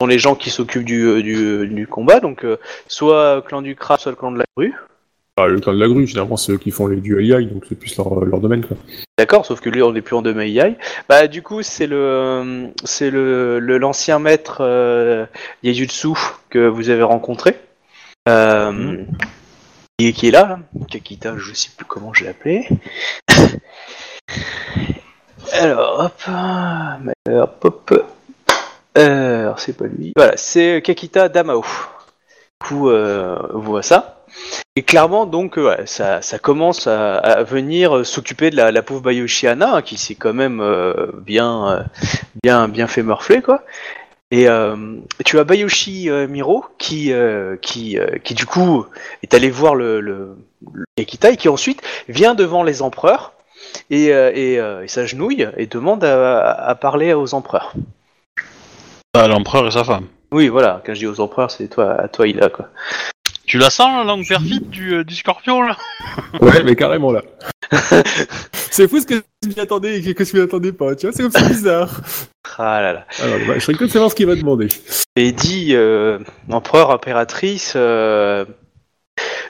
sont 0.00 0.06
les 0.08 0.18
gens 0.18 0.34
qui 0.34 0.50
s'occupent 0.50 0.84
du, 0.84 1.04
euh, 1.04 1.22
du, 1.22 1.68
du 1.68 1.86
combat, 1.86 2.18
donc 2.18 2.44
euh, 2.44 2.58
soit 2.88 3.42
clan 3.42 3.62
du 3.62 3.76
crabe, 3.76 4.00
soit 4.00 4.10
le 4.10 4.16
clan 4.16 4.32
de 4.32 4.38
la 4.38 4.44
rue. 4.56 4.74
Le 5.36 5.58
clan 5.58 5.74
de 5.74 5.80
la 5.80 5.88
grue, 5.88 6.06
généralement, 6.06 6.36
c'est 6.36 6.52
eux 6.52 6.58
qui 6.58 6.70
font 6.70 6.86
les 6.86 7.00
duels 7.00 7.32
AI, 7.32 7.46
donc 7.46 7.64
c'est 7.68 7.74
plus 7.74 7.96
leur, 7.96 8.24
leur 8.24 8.40
domaine, 8.40 8.64
quoi. 8.64 8.76
D'accord, 9.18 9.44
sauf 9.44 9.60
que 9.60 9.68
lui 9.68 9.82
on 9.82 9.92
n'est 9.92 10.00
plus 10.02 10.14
en 10.16 10.22
Domeiyai. 10.22 10.76
Bah 11.08 11.28
du 11.28 11.40
coup 11.42 11.62
c'est 11.62 11.86
le 11.86 12.68
c'est 12.84 13.10
le 13.10 13.58
le- 13.60 13.78
l'ancien 13.78 14.18
maître 14.18 14.58
euh, 14.60 15.24
Yejutsu 15.62 16.08
que 16.50 16.66
vous 16.66 16.90
avez 16.90 17.02
rencontré. 17.04 17.56
Euh, 18.28 18.72
Mhm. 18.72 19.06
qui, 19.98 20.08
est, 20.08 20.12
qui 20.12 20.28
est 20.28 20.30
là, 20.32 20.46
là. 20.48 20.58
Kakita, 20.90 21.34
je 21.36 21.52
sais 21.54 21.70
plus 21.76 21.84
comment 21.84 22.12
je 22.12 22.24
l'ai 22.24 22.30
appelé. 22.30 22.66
Alors 25.52 26.00
hop, 26.06 26.22
euh, 26.28 27.40
hop 27.42 27.64
hop. 27.64 28.04
Euh, 28.98 29.40
alors 29.42 29.60
c'est 29.60 29.76
pas 29.76 29.86
lui. 29.86 30.12
Voilà, 30.16 30.36
c'est 30.36 30.82
Kakita 30.84 31.28
Damao. 31.28 31.62
Du 31.62 32.66
coup, 32.68 32.88
euh, 32.90 33.36
on 33.52 33.58
voit 33.58 33.82
ça. 33.82 34.24
Et 34.76 34.82
clairement, 34.82 35.24
donc, 35.24 35.56
euh, 35.56 35.68
ouais, 35.68 35.86
ça, 35.86 36.20
ça 36.20 36.40
commence 36.40 36.88
à, 36.88 37.18
à 37.18 37.44
venir 37.44 37.96
euh, 37.96 38.04
s'occuper 38.04 38.50
de 38.50 38.56
la, 38.56 38.72
la 38.72 38.82
pauvre 38.82 39.02
Bayoshiana, 39.02 39.76
hein, 39.76 39.82
qui 39.82 39.96
s'est 39.96 40.16
quand 40.16 40.34
même 40.34 40.60
euh, 40.60 41.12
bien, 41.24 41.68
euh, 41.68 41.82
bien, 42.42 42.66
bien 42.66 42.88
fait 42.88 43.04
morfler, 43.04 43.40
quoi. 43.40 43.62
Et 44.32 44.48
euh, 44.48 44.74
tu 45.24 45.38
as 45.38 45.44
Bayoshi 45.44 46.10
Miro, 46.28 46.64
qui, 46.76 47.12
qui, 47.62 47.98
qui 48.24 48.34
du 48.34 48.46
coup 48.46 48.84
est 49.22 49.32
allé 49.32 49.48
voir 49.48 49.76
le, 49.76 50.00
le, 50.00 50.36
et 50.96 51.04
qui 51.04 51.48
ensuite 51.48 51.80
vient 52.08 52.34
devant 52.34 52.64
les 52.64 52.82
empereurs 52.82 53.34
et, 53.90 54.06
et, 54.06 54.54
et 54.54 54.88
s'agenouille 54.88 55.46
et 55.56 55.66
demande 55.66 56.02
à, 56.02 56.50
à 56.50 56.74
parler 56.74 57.12
aux 57.12 57.32
empereurs. 57.34 57.74
Ah, 59.12 59.28
l'empereur 59.28 59.68
et 59.68 59.70
sa 59.70 59.84
femme. 59.84 60.06
Oui, 60.32 60.48
voilà, 60.48 60.82
quand 60.84 60.94
je 60.94 61.00
dis 61.00 61.06
aux 61.06 61.20
empereurs, 61.20 61.52
c'est 61.52 61.68
toi, 61.68 61.92
à 61.92 62.08
toi, 62.08 62.26
il 62.26 62.42
a 62.42 62.48
quoi. 62.48 62.70
Tu 63.46 63.58
la 63.58 63.70
sens 63.70 63.88
la 63.98 64.04
langue 64.04 64.26
perfide 64.26 64.70
du, 64.70 64.94
euh, 64.94 65.04
du 65.04 65.14
scorpion 65.14 65.62
là 65.62 65.76
Ouais, 66.40 66.62
mais 66.62 66.76
carrément, 66.76 67.12
là. 67.12 67.22
c'est 68.70 68.88
fou 68.88 69.00
ce 69.00 69.06
que 69.06 69.22
je 69.42 69.48
m'y 69.48 69.60
attendais 69.60 69.98
et 69.98 70.14
que 70.14 70.24
je 70.24 70.36
m'y 70.36 70.42
attendais 70.42 70.72
pas, 70.72 70.94
tu 70.94 71.06
vois, 71.06 71.14
c'est 71.14 71.22
comme 71.22 71.32
c'est 71.32 71.48
bizarre. 71.48 72.00
Ah 72.56 72.80
là 72.80 72.92
là. 72.92 73.06
Alors, 73.20 73.38
bah, 73.48 73.54
je 73.54 73.60
serais 73.60 73.72
curieux 73.72 73.88
de 73.88 73.92
savoir 73.92 74.10
ce 74.10 74.14
qu'il 74.14 74.26
va 74.26 74.36
demander. 74.36 74.68
Et 75.16 75.32
dit 75.32 75.70
euh, 75.72 76.20
empereur, 76.48 76.90
impératrice, 76.92 77.72
euh, 77.74 78.44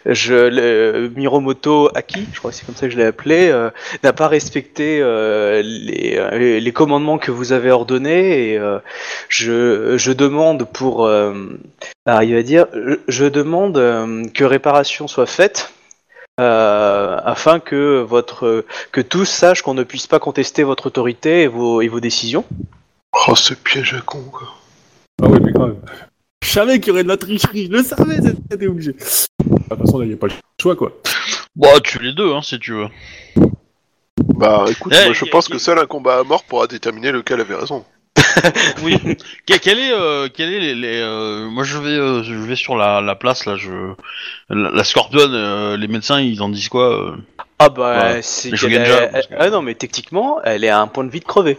je, 0.06 0.34
le, 0.34 1.10
Miromoto 1.16 1.90
Aki, 1.94 2.28
je 2.32 2.38
crois 2.38 2.50
que 2.50 2.56
c'est 2.56 2.66
comme 2.66 2.74
ça 2.76 2.86
que 2.86 2.92
je 2.92 2.98
l'ai 2.98 3.06
appelé, 3.06 3.48
euh, 3.50 3.70
n'a 4.02 4.12
pas 4.12 4.28
respecté 4.28 5.00
euh, 5.00 5.62
les, 5.64 6.16
euh, 6.18 6.60
les 6.60 6.72
commandements 6.72 7.18
que 7.18 7.30
vous 7.30 7.52
avez 7.52 7.70
ordonnés 7.70 8.50
et 8.50 8.58
euh, 8.58 8.78
je, 9.28 9.96
je 9.96 10.12
demande 10.12 10.64
pour 10.64 11.06
euh, 11.06 11.32
arriver 12.06 12.38
à 12.38 12.42
dire, 12.42 12.66
je, 12.74 12.96
je 13.08 13.24
demande 13.24 13.78
euh, 13.78 14.24
que 14.34 14.44
réparation 14.44 15.08
soit 15.08 15.26
faite. 15.26 15.72
euh, 16.40 17.20
afin 17.24 17.60
que 17.60 18.02
votre 18.02 18.64
que 18.90 19.00
tous 19.00 19.24
sachent 19.26 19.62
qu'on 19.62 19.74
ne 19.74 19.84
puisse 19.84 20.08
pas 20.08 20.18
contester 20.18 20.64
votre 20.64 20.86
autorité 20.86 21.42
et 21.42 21.46
vos, 21.46 21.80
et 21.80 21.88
vos 21.88 22.00
décisions. 22.00 22.44
Oh, 23.28 23.36
ce 23.36 23.54
piège 23.54 23.94
à 23.94 24.00
con, 24.00 24.22
quoi. 24.32 24.48
Ah 25.22 25.28
ouais, 25.28 25.38
mais 25.40 25.52
grave. 25.52 25.76
Je 26.44 26.50
savais 26.50 26.78
qu'il 26.78 26.88
y 26.88 26.90
aurait 26.92 27.02
de 27.04 27.08
la 27.08 27.16
tricherie, 27.16 27.66
je 27.66 27.76
le 27.78 27.82
savais, 27.82 28.16
c'était 28.50 28.66
obligé. 28.66 28.92
De 28.92 28.98
toute 28.98 29.78
façon, 29.78 29.98
là, 29.98 30.04
il 30.04 30.08
n'y 30.08 30.14
a 30.14 30.16
pas 30.18 30.26
le 30.26 30.32
choix, 30.60 30.76
quoi. 30.76 30.92
Bon, 31.56 31.68
tu 31.82 31.98
les 32.00 32.12
deux, 32.12 32.32
hein, 32.32 32.42
si 32.42 32.58
tu 32.58 32.72
veux. 32.74 32.86
Bah 34.36 34.64
écoute, 34.68 34.92
Eh, 34.94 35.04
moi 35.06 35.14
je 35.14 35.24
y- 35.24 35.30
pense 35.30 35.48
y- 35.48 35.52
que 35.52 35.58
seul 35.58 35.78
un 35.78 35.86
combat 35.86 36.18
à 36.18 36.22
mort 36.24 36.44
pourra 36.44 36.66
déterminer 36.66 37.12
lequel 37.12 37.40
avait 37.40 37.54
raison. 37.54 37.84
Oui. 38.82 38.98
Que- 39.46 39.58
quel 39.58 39.78
est, 39.78 39.92
euh, 39.92 40.28
quel 40.32 40.52
est 40.52 40.58
les, 40.60 40.74
les, 40.74 41.00
euh, 41.00 41.48
moi 41.48 41.62
je 41.64 41.78
vais, 41.78 41.90
euh, 41.90 42.22
je 42.24 42.34
vais 42.34 42.56
sur 42.56 42.76
la, 42.76 43.00
la 43.00 43.14
place 43.14 43.46
là, 43.46 43.56
je, 43.56 43.70
la, 44.50 44.70
la 44.70 44.84
scorpionne, 44.84 45.32
euh, 45.34 45.76
les 45.76 45.86
médecins 45.88 46.20
ils 46.20 46.42
en 46.42 46.48
disent 46.48 46.68
quoi 46.68 46.92
euh 47.12 47.16
Ah 47.60 47.68
bah 47.68 48.20
c'est 48.22 48.50
qu'elle 48.50 49.10
parce 49.12 49.26
que- 49.28 49.34
Ah 49.38 49.50
non 49.50 49.62
mais 49.62 49.74
techniquement 49.76 50.40
elle 50.42 50.64
est 50.64 50.68
à 50.68 50.80
un 50.80 50.88
point 50.88 51.04
de 51.04 51.10
vie 51.10 51.20
de 51.20 51.24
crever. 51.24 51.58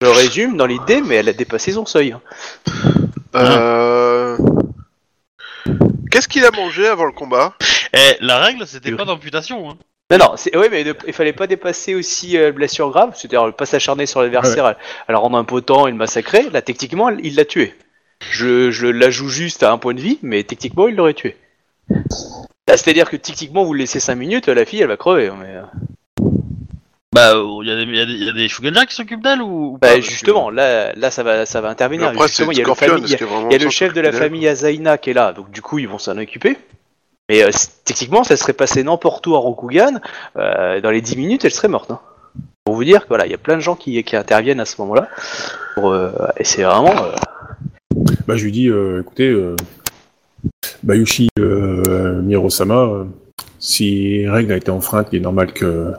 Je 0.00 0.06
résume 0.06 0.56
dans 0.56 0.66
l'idée 0.66 1.00
mais 1.02 1.16
elle 1.16 1.28
a 1.28 1.32
dépassé 1.32 1.72
son 1.72 1.86
seuil. 1.86 2.14
Euh... 3.36 4.36
Qu'est-ce 6.10 6.28
qu'il 6.28 6.44
a 6.44 6.50
mangé 6.50 6.86
avant 6.86 7.04
le 7.04 7.12
combat? 7.12 7.54
Eh, 7.92 8.16
la 8.20 8.38
règle 8.38 8.66
c'était 8.66 8.92
pas 8.92 9.04
d'amputation. 9.04 9.70
Hein. 9.70 9.76
Non 10.10 10.18
non 10.18 10.32
c'est 10.36 10.56
oui 10.56 10.66
mais 10.70 10.84
de- 10.84 10.96
il 11.06 11.12
fallait 11.12 11.32
pas 11.32 11.46
dépasser 11.46 11.94
aussi 11.94 12.38
euh, 12.38 12.52
blessure 12.52 12.90
grave, 12.90 13.12
c'est-à-dire 13.16 13.52
pas 13.54 13.66
s'acharner 13.66 14.06
sur 14.06 14.22
l'adversaire, 14.22 14.64
à, 14.66 14.76
à 15.08 15.12
la 15.12 15.18
rendre 15.18 15.36
impotent 15.36 15.86
et 15.86 15.90
le 15.90 15.96
massacrer. 15.96 16.48
Là 16.50 16.62
techniquement 16.62 17.08
il 17.10 17.34
l'a 17.34 17.44
tué. 17.44 17.74
Je, 18.30 18.70
je 18.70 18.86
la 18.86 19.10
joue 19.10 19.28
juste 19.28 19.62
à 19.62 19.72
un 19.72 19.78
point 19.78 19.94
de 19.94 20.00
vie 20.00 20.18
mais 20.22 20.42
techniquement 20.44 20.86
il 20.88 20.94
l'aurait 20.96 21.14
tué. 21.14 21.36
Là, 21.90 22.76
C'est-à-dire 22.76 23.10
que 23.10 23.16
techniquement 23.16 23.64
vous 23.64 23.72
le 23.74 23.80
laissez 23.80 24.00
5 24.00 24.14
minutes, 24.14 24.48
la 24.48 24.64
fille 24.64 24.80
elle 24.80 24.88
va 24.88 24.96
crever. 24.96 25.30
Mais... 25.38 25.56
euh, 25.56 25.62
Bah, 27.14 27.32
il 27.62 27.68
y, 27.68 27.70
a 27.70 27.76
des- 27.76 27.84
y 27.92 28.00
a 28.00 28.04
des- 28.06 28.12
y 28.14 28.28
a 28.28 28.32
des 28.32 28.48
Shogunja 28.48 28.84
qui 28.84 28.94
s'occupent 28.94 29.22
d'elle 29.22 29.40
ou, 29.40 29.46
ou 29.46 29.72
Bah, 29.72 29.88
pas 29.88 29.94
parce 29.94 30.06
que- 30.06 30.12
justement 30.12 30.50
là 30.50 30.92
là 30.94 31.10
ça 31.10 31.22
va 31.22 31.46
ça 31.46 31.60
va 31.60 31.68
intervenir. 31.70 32.08
Après, 32.08 32.22
c'est 32.22 32.44
Justement, 32.44 32.52
il 32.52 32.58
y 32.58 32.60
a 32.60 32.64
le 32.64 32.74
scorpion, 32.74 32.94
famille- 32.96 33.16
vraiment 33.16 33.48
Il 33.48 33.52
y 33.52 33.56
a 33.60 33.64
le 33.64 33.70
chef 33.70 33.92
de 33.94 34.00
la 34.00 34.12
famille 34.12 34.46
Azaina 34.48 34.98
qui 34.98 35.10
est 35.10 35.14
là, 35.14 35.32
donc 35.32 35.50
du 35.50 35.62
coup 35.62 35.78
ils 35.78 35.88
vont 35.88 35.98
s'en 35.98 36.18
occuper. 36.18 36.58
Mais 37.30 37.42
euh, 37.42 37.50
c- 37.52 37.68
techniquement, 37.84 38.22
ça 38.22 38.36
serait 38.36 38.52
passé 38.52 38.82
n'importe 38.84 39.26
où 39.26 39.34
à 39.34 39.38
Rokugan, 39.38 40.00
euh, 40.36 40.80
dans 40.80 40.90
les 40.90 41.00
10 41.00 41.16
minutes, 41.16 41.44
elle 41.44 41.50
serait 41.52 41.68
morte. 41.68 41.90
hein. 41.90 42.00
Pour 42.64 42.74
vous 42.74 42.84
dire 42.84 43.02
que 43.02 43.08
voilà, 43.08 43.26
il 43.26 43.30
y 43.32 43.34
a 43.34 43.38
plein 43.38 43.56
de 43.56 43.60
gens 43.62 43.74
qui, 43.76 44.02
qui 44.04 44.16
interviennent 44.16 44.60
à 44.60 44.64
ce 44.64 44.80
moment-là. 44.82 45.08
Pour, 45.74 45.90
euh, 45.92 46.10
et 46.36 46.44
c'est 46.44 46.62
vraiment. 46.64 46.94
euh, 46.96 47.12
Bah, 48.28 48.36
je 48.36 48.44
lui 48.44 48.52
dis, 48.52 48.68
euh, 48.68 49.00
écoutez, 49.00 49.28
euh, 49.28 49.56
Bayushi 50.82 51.28
euh, 51.38 52.20
Mirosama, 52.22 52.74
euh, 52.82 53.04
si 53.58 54.26
règle 54.28 54.52
a 54.52 54.56
été 54.56 54.70
enfreinte, 54.70 55.08
il 55.12 55.16
est 55.16 55.20
normal 55.22 55.52
que 55.52 55.92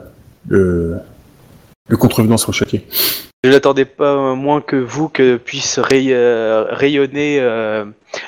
le, 0.48 1.00
contrevenant 1.98 2.36
soit 2.36 2.54
châtié. 2.54 2.86
Je 3.44 3.50
n'attendais 3.50 3.84
pas 3.84 4.34
moins 4.34 4.60
que 4.60 4.74
vous 4.74 5.08
que 5.08 5.36
puisse 5.36 5.78
euh, 5.78 6.66
rayonner 6.70 7.38
euh, 7.40 7.84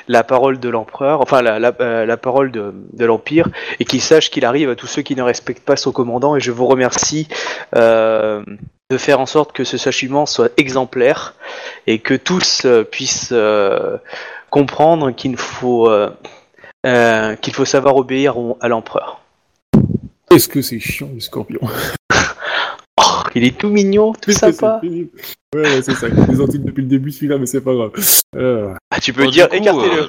la 0.07 0.23
parole 0.23 0.57
de 0.57 0.69
l'empereur, 0.69 1.19
enfin 1.19 1.41
la, 1.41 1.59
la, 1.59 1.73
euh, 1.81 2.05
la 2.05 2.15
parole 2.15 2.51
de, 2.51 3.05
l'empire, 3.05 3.49
et 3.81 3.85
qu'il 3.85 4.01
sache 4.01 4.29
qu'il 4.29 4.45
arrive 4.45 4.69
à 4.69 4.75
tous 4.75 4.87
ceux 4.87 5.01
qui 5.01 5.17
ne 5.17 5.21
respectent 5.21 5.65
pas 5.65 5.75
son 5.75 5.91
commandant. 5.91 6.37
Et 6.37 6.39
je 6.39 6.51
vous 6.51 6.65
remercie 6.65 7.27
de 7.73 8.97
faire 8.97 9.19
en 9.19 9.25
sorte 9.25 9.51
que 9.51 9.65
ce 9.65 9.75
châtiment 9.75 10.25
soit 10.25 10.51
exemplaire 10.57 11.35
et 11.87 11.99
que 11.99 12.13
tous 12.13 12.65
puissent 12.89 13.33
comprendre 14.49 15.11
qu'il 15.11 15.35
faut 15.35 15.87
savoir 17.65 17.97
obéir 17.97 18.35
à 18.61 18.69
l'empereur. 18.69 19.20
Est-ce 20.31 20.47
que 20.47 20.61
c'est 20.61 20.79
chiant, 20.79 21.09
le 21.13 21.19
scorpion 21.19 21.59
Oh, 22.97 23.23
il 23.35 23.43
est 23.45 23.57
tout 23.57 23.69
mignon, 23.69 24.13
tout 24.13 24.31
sympa. 24.51 24.79
Ouais, 24.83 25.07
ouais, 25.55 25.81
c'est 25.81 25.95
ça. 25.95 26.07
Il 26.07 26.33
est 26.33 26.37
gentil 26.37 26.59
depuis 26.59 26.81
le 26.83 26.87
début, 26.87 27.11
celui-là, 27.11 27.37
mais 27.37 27.45
c'est 27.45 27.61
pas 27.61 27.73
grave. 27.73 27.91
Euh, 28.35 28.73
Ah, 28.91 28.99
tu 28.99 29.11
peux 29.13 29.27
dire 29.27 29.49
coup, 29.49 29.55
écartez-le. 29.55 30.03
euh, 30.03 30.07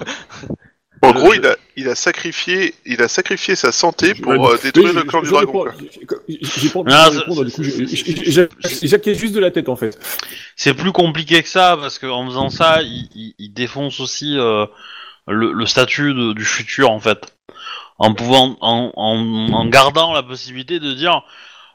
En 1.02 1.12
gros, 1.12 1.32
il 1.34 1.44
a, 1.46 1.56
il 1.76 1.88
a 1.88 1.94
sacrifié, 1.94 2.74
il 2.84 3.00
a 3.02 3.08
sacrifié 3.08 3.56
sa 3.56 3.72
santé 3.72 4.14
pour 4.14 4.32
euh, 4.50 4.58
détruire 4.62 4.92
le 4.92 5.02
clan 5.04 5.22
du 5.22 5.30
dragon. 5.30 5.64
j'ai- 6.28 6.68
pas 6.68 6.80
envie 6.80 6.92
Ah, 6.94 7.10
du 7.10 7.20
coup, 7.22 7.44
j'acquiesce 8.82 9.18
juste 9.18 9.34
de 9.34 9.40
la 9.40 9.50
tête, 9.50 9.68
en 9.68 9.76
fait. 9.76 9.98
C'est 10.56 10.74
plus 10.74 10.92
compliqué 10.92 11.42
que 11.42 11.48
ça 11.48 11.76
parce 11.80 11.98
qu'en 11.98 12.26
faisant 12.26 12.50
ça, 12.50 12.82
il, 12.82 13.08
il- 13.14 13.34
il 13.38 13.52
défonce 13.54 14.00
aussi 14.00 14.36
euh, 14.38 14.66
le, 15.26 15.52
le 15.52 15.66
statut 15.66 16.12
de- 16.14 16.32
du 16.34 16.44
futur 16.44 16.90
en 16.90 17.00
fait, 17.00 17.34
en 18.02 18.14
pouvant, 18.14 18.56
en, 18.60 18.90
en, 18.96 19.52
en 19.52 19.66
gardant 19.66 20.12
la 20.12 20.24
possibilité 20.24 20.80
de 20.80 20.92
dire 20.92 21.22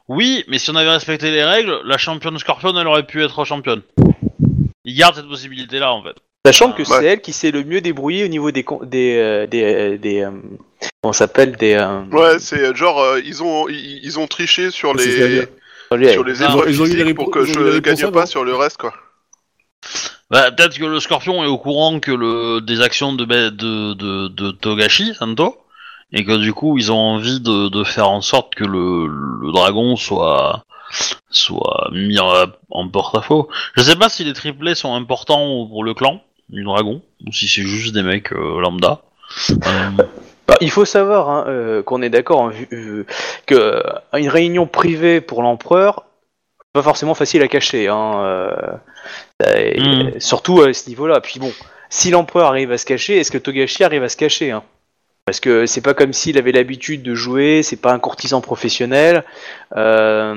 oui, 0.08 0.44
mais 0.48 0.58
si 0.58 0.70
on 0.70 0.76
avait 0.76 0.90
respecté 0.90 1.30
les 1.30 1.42
règles, 1.42 1.80
la 1.84 1.96
championne 1.98 2.38
Scorpion 2.38 2.78
elle 2.78 2.86
aurait 2.86 3.06
pu 3.06 3.22
être 3.24 3.44
championne. 3.46 3.80
Il 4.84 4.94
garde 4.94 5.14
cette 5.16 5.28
possibilité 5.28 5.78
là 5.78 5.92
en 5.92 6.02
fait. 6.02 6.14
Sachant 6.46 6.72
que 6.72 6.82
Ouais. 6.82 6.98
c'est 7.00 7.04
elle 7.06 7.20
qui 7.22 7.32
s'est 7.32 7.50
le 7.50 7.64
mieux 7.64 7.80
débrouillée 7.80 8.24
au 8.24 8.28
niveau 8.28 8.50
des 8.50 8.62
con- 8.62 8.80
des 8.82 9.16
euh, 9.16 9.46
des, 9.46 9.62
euh, 9.64 9.98
des 9.98 10.20
euh, 10.22 10.30
comment 11.02 11.12
ça 11.14 11.20
s'appelle 11.26 11.56
des 11.56 11.74
euh, 11.74 12.02
Ouais, 12.12 12.38
c'est 12.38 12.74
genre 12.76 13.00
euh, 13.00 13.20
ils 13.24 13.42
ont 13.42 13.66
ils, 13.68 14.00
ils 14.04 14.18
ont 14.18 14.26
triché 14.26 14.70
sur 14.70 14.94
les 14.94 15.46
sur 15.90 16.24
les 16.24 16.42
Ah, 16.42 16.52
épreuves 16.54 17.14
pour 17.14 17.30
que 17.30 17.44
je 17.44 17.78
gagne 17.80 18.10
pas 18.10 18.26
sur 18.26 18.44
le 18.44 18.54
reste 18.54 18.76
quoi. 18.76 18.92
Bah, 20.30 20.50
peut-être 20.52 20.78
que 20.78 20.84
le 20.84 21.00
Scorpion 21.00 21.42
est 21.42 21.46
au 21.46 21.56
courant 21.58 22.00
que 22.00 22.12
le 22.12 22.60
des 22.60 22.82
actions 22.82 23.14
de, 23.14 23.24
de, 23.24 23.94
de 24.28 24.50
Togashi 24.50 25.14
Santo 25.14 25.56
et 26.12 26.24
que 26.24 26.36
du 26.36 26.52
coup 26.52 26.78
ils 26.78 26.90
ont 26.90 26.98
envie 26.98 27.40
de, 27.40 27.68
de 27.68 27.84
faire 27.84 28.08
en 28.08 28.20
sorte 28.20 28.54
que 28.54 28.64
le, 28.64 29.06
le 29.06 29.52
dragon 29.52 29.96
soit 29.96 30.64
soit 31.30 31.90
mis 31.92 32.18
en, 32.18 32.88
porte-à-faux. 32.88 33.48
Je 33.74 33.82
sais 33.82 33.96
pas 33.96 34.08
si 34.08 34.24
les 34.24 34.32
triplés 34.32 34.74
sont 34.74 34.94
importants 34.94 35.66
pour 35.66 35.84
le 35.84 35.92
clan 35.94 36.22
du 36.48 36.64
dragon 36.64 37.02
ou 37.26 37.32
si 37.32 37.46
c'est 37.46 37.62
juste 37.62 37.92
des 37.94 38.02
mecs 38.02 38.32
euh, 38.32 38.60
lambda. 38.60 39.02
Euh, 39.50 39.90
Bah, 40.46 40.56
il 40.62 40.70
faut 40.70 40.86
savoir 40.86 41.28
hein, 41.28 41.44
euh, 41.48 41.82
qu'on 41.82 42.00
est 42.00 42.08
d'accord 42.08 42.48
hein, 42.48 42.52
que 43.44 43.82
une 44.16 44.30
réunion 44.30 44.66
privée 44.66 45.20
pour 45.20 45.42
l'empereur, 45.42 46.04
pas 46.72 46.82
forcément 46.82 47.14
facile 47.14 47.42
à 47.42 47.48
cacher. 47.48 47.88
Hein, 47.88 48.12
euh, 48.24 48.46
euh, 49.42 49.74
Mm. 49.78 50.20
Surtout 50.20 50.62
à 50.62 50.72
ce 50.72 50.88
niveau-là. 50.88 51.20
Puis 51.20 51.38
bon, 51.38 51.52
si 51.90 52.10
l'empereur 52.10 52.48
arrive 52.48 52.72
à 52.72 52.78
se 52.78 52.86
cacher, 52.86 53.18
est-ce 53.18 53.30
que 53.30 53.38
Togashi 53.38 53.84
arrive 53.84 54.02
à 54.02 54.08
se 54.08 54.16
cacher 54.16 54.50
hein? 54.50 54.62
Parce 55.28 55.40
que 55.40 55.66
c'est 55.66 55.82
pas 55.82 55.92
comme 55.92 56.14
s'il 56.14 56.38
avait 56.38 56.52
l'habitude 56.52 57.02
de 57.02 57.14
jouer, 57.14 57.62
c'est 57.62 57.76
pas 57.76 57.92
un 57.92 57.98
courtisan 57.98 58.40
professionnel. 58.40 59.24
Euh, 59.76 60.34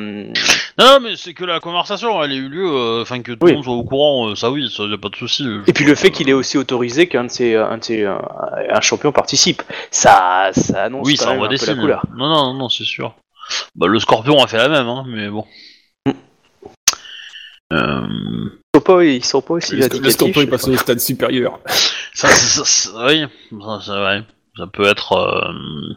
Non, 0.77 0.85
non, 0.85 0.99
mais 1.01 1.15
c'est 1.15 1.33
que 1.33 1.45
la 1.45 1.61
conversation, 1.61 2.21
elle 2.21 2.33
ait 2.33 2.35
eu 2.35 2.49
lieu, 2.49 2.67
euh, 2.69 3.01
enfin 3.01 3.21
que 3.21 3.31
tout 3.31 3.37
Oui. 3.43 3.51
le 3.51 3.55
monde 3.55 3.63
soit 3.63 3.73
au 3.73 3.85
courant, 3.85 4.31
euh, 4.31 4.35
ça 4.35 4.51
oui, 4.51 4.69
ça 4.69 4.83
y 4.83 4.93
a 4.93 4.97
pas 4.97 5.07
de 5.07 5.15
souci. 5.15 5.47
euh, 5.47 5.61
Et 5.67 5.71
puis 5.71 5.85
le 5.85 5.95
fait 5.95 6.11
qu'il 6.11 6.27
ait 6.29 6.33
aussi 6.33 6.57
autorisé 6.57 7.07
qu'un 7.07 7.23
de 7.23 7.29
ses, 7.31 7.55
un, 7.55 7.77
de 7.77 7.83
ses- 7.85 8.03
un, 8.03 8.19
un 8.69 8.81
champion 8.81 9.13
participe, 9.13 9.63
ça, 9.91 10.49
ça 10.51 10.83
annonce 10.83 11.07
Oui, 11.07 11.15
quand 11.15 11.23
ça 11.23 11.29
même 11.29 11.35
envoie 11.37 11.47
un 11.47 11.51
des 11.51 11.57
peu 11.57 11.67
la 11.67 11.71
signes. 11.71 11.81
couleur. 11.81 12.05
Non, 12.13 12.27
non, 12.27 12.43
non, 12.47 12.53
non, 12.55 12.67
c'est 12.69 12.83
sûr. 12.83 13.13
Bah, 13.75 13.87
le 13.87 13.97
Scorpion 13.97 14.43
a 14.43 14.47
fait 14.47 14.57
la 14.57 14.67
même, 14.67 14.89
hein, 14.89 15.05
mais 15.07 15.29
bon. 15.29 15.45
Mm. 16.05 16.11
Euh, 17.71 18.01
Ils 18.73 18.75
sont 18.75 18.81
pas, 18.81 19.03
ils 19.05 19.23
sont 19.25 19.41
pas 19.41 19.53
aussi 19.53 19.75
Le 19.75 19.83
vindicatifs, 19.83 20.11
Scorpion 20.15 20.41
est 20.41 20.47
passé 20.47 20.69
au 20.69 20.75
stade 20.75 20.99
supérieur. 20.99 21.59
ça, 22.13 22.27
ça- 22.27 22.65
ça- 22.65 23.05
oui, 23.07 23.23
ça, 23.61 23.79
c'est 23.85 23.91
vrai. 23.91 24.23
Ça 24.57 24.67
peut 24.67 24.85
être. 24.85 25.13
euh, 25.13 25.93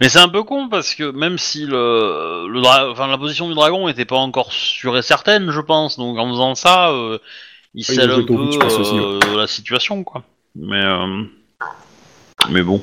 Mais 0.00 0.08
c'est 0.08 0.18
un 0.20 0.28
peu 0.28 0.42
con 0.42 0.68
parce 0.68 0.94
que 0.94 1.10
même 1.10 1.38
si 1.38 1.66
le, 1.66 2.48
le 2.48 2.60
dra- 2.60 2.90
enfin, 2.90 3.06
la 3.08 3.18
position 3.18 3.48
du 3.48 3.54
dragon 3.54 3.88
était 3.88 4.04
pas 4.04 4.16
encore 4.16 4.52
sûre 4.52 4.96
et 4.96 5.02
certaine, 5.02 5.50
je 5.50 5.60
pense, 5.60 5.98
donc 5.98 6.18
en 6.18 6.28
faisant 6.30 6.54
ça, 6.54 6.90
euh, 6.90 7.18
il 7.74 7.84
Oui, 7.88 8.00
un 8.00 8.06
peu 8.08 8.24
pitch, 8.24 8.54
je 8.54 8.58
pense 8.58 8.78
aussi, 8.78 8.98
euh, 8.98 9.36
la 9.36 9.46
situation, 9.46 10.02
quoi. 10.04 10.22
Mais, 10.56 10.82
euh, 10.82 11.22
mais 12.50 12.62
bon. 12.62 12.82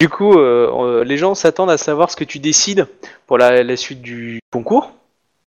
Du 0.00 0.08
coup, 0.08 0.36
euh, 0.38 0.68
euh, 1.00 1.04
les 1.04 1.16
gens 1.16 1.34
s'attendent 1.34 1.70
à 1.70 1.78
savoir 1.78 2.10
ce 2.10 2.16
que 2.16 2.24
tu 2.24 2.38
décides 2.40 2.88
pour 3.26 3.38
la, 3.38 3.62
la 3.62 3.76
suite 3.76 4.02
du 4.02 4.40
concours 4.52 4.92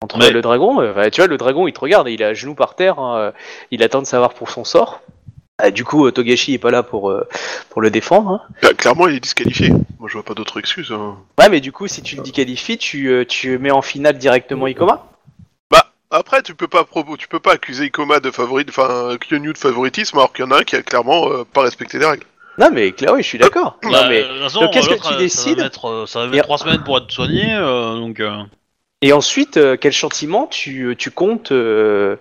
entre 0.00 0.18
Ouais. 0.18 0.30
le 0.30 0.40
dragon. 0.40 0.80
euh, 0.80 1.10
tu 1.10 1.20
vois, 1.20 1.28
le 1.28 1.36
dragon, 1.36 1.66
il 1.68 1.72
te 1.72 1.80
regarde, 1.80 2.08
il 2.08 2.22
est 2.22 2.24
à 2.24 2.34
genoux 2.34 2.54
par 2.54 2.74
terre, 2.74 2.98
hein, 2.98 3.18
euh, 3.18 3.30
il 3.70 3.82
attend 3.82 4.00
de 4.00 4.06
savoir 4.06 4.32
pour 4.32 4.48
son 4.50 4.64
sort. 4.64 5.00
Ah, 5.60 5.70
du 5.72 5.84
coup, 5.84 6.06
euh, 6.06 6.12
Togashi 6.12 6.54
est 6.54 6.58
pas 6.58 6.70
là 6.70 6.82
pour, 6.84 7.10
euh, 7.10 7.26
pour 7.70 7.82
le 7.82 7.90
défendre. 7.90 8.30
hein. 8.30 8.40
Bah, 8.62 8.74
clairement, 8.74 9.08
il 9.08 9.16
est 9.16 9.20
disqualifié. 9.20 9.70
Moi, 9.98 10.08
je 10.08 10.12
vois 10.14 10.22
pas 10.22 10.34
d'autre 10.34 10.58
excuse. 10.60 10.92
hein. 10.92 11.16
Ouais, 11.38 11.48
mais 11.48 11.60
du 11.60 11.72
coup, 11.72 11.88
si 11.88 12.00
tu 12.02 12.14
le 12.16 12.22
disqualifies, 12.22 12.78
tu, 12.78 13.08
euh, 13.08 13.24
tu 13.24 13.58
mets 13.58 13.72
en 13.72 13.82
finale 13.82 14.18
directement 14.18 14.68
Ikoma. 14.68 15.04
Bah, 15.70 15.90
après, 16.12 16.42
tu 16.42 16.54
peux 16.54 16.68
pas 16.68 16.86
tu 17.18 17.26
peux 17.26 17.40
pas 17.40 17.54
accuser 17.54 17.86
Ikoma 17.86 18.20
de 18.20 18.30
favori, 18.30 18.64
enfin, 18.68 19.16
Kyonyu 19.20 19.52
de 19.52 19.58
favoritisme, 19.58 20.16
alors 20.18 20.32
qu'il 20.32 20.44
y 20.44 20.48
en 20.48 20.52
a 20.52 20.58
un 20.60 20.62
qui 20.62 20.76
a 20.76 20.82
clairement 20.82 21.28
euh, 21.28 21.44
pas 21.44 21.62
respecté 21.62 21.98
les 21.98 22.06
règles. 22.06 22.24
Non, 22.58 22.70
mais 22.72 22.92
clairement, 22.92 23.16
oui, 23.16 23.22
je 23.24 23.28
suis 23.28 23.38
d'accord. 23.38 23.78
Non, 23.82 23.90
Bah, 23.90 24.06
mais... 24.08 24.22
toute 24.28 24.38
façon, 24.42 24.60
donc, 24.60 24.72
qu'est-ce 24.72 24.88
que 24.88 24.94
tu 25.08 25.12
euh, 25.12 25.16
décides 25.18 25.50
Ça 25.50 25.56
va 25.56 25.62
mettre, 25.64 25.84
euh, 25.88 26.06
ça 26.06 26.20
va 26.20 26.26
Et- 26.26 26.30
mettre 26.30 26.44
trois 26.44 26.58
semaines 26.58 26.82
pour 26.84 26.98
être 26.98 27.10
soigné, 27.10 27.52
euh, 27.54 27.94
donc. 27.96 28.20
euh, 28.20 28.42
Et 29.00 29.12
ensuite, 29.12 29.56
euh, 29.58 29.76
quel 29.80 29.92
châtiment 29.92 30.46
tu, 30.48 30.94
tu 30.98 31.10
comptes 31.12 31.52
euh, 31.52 32.16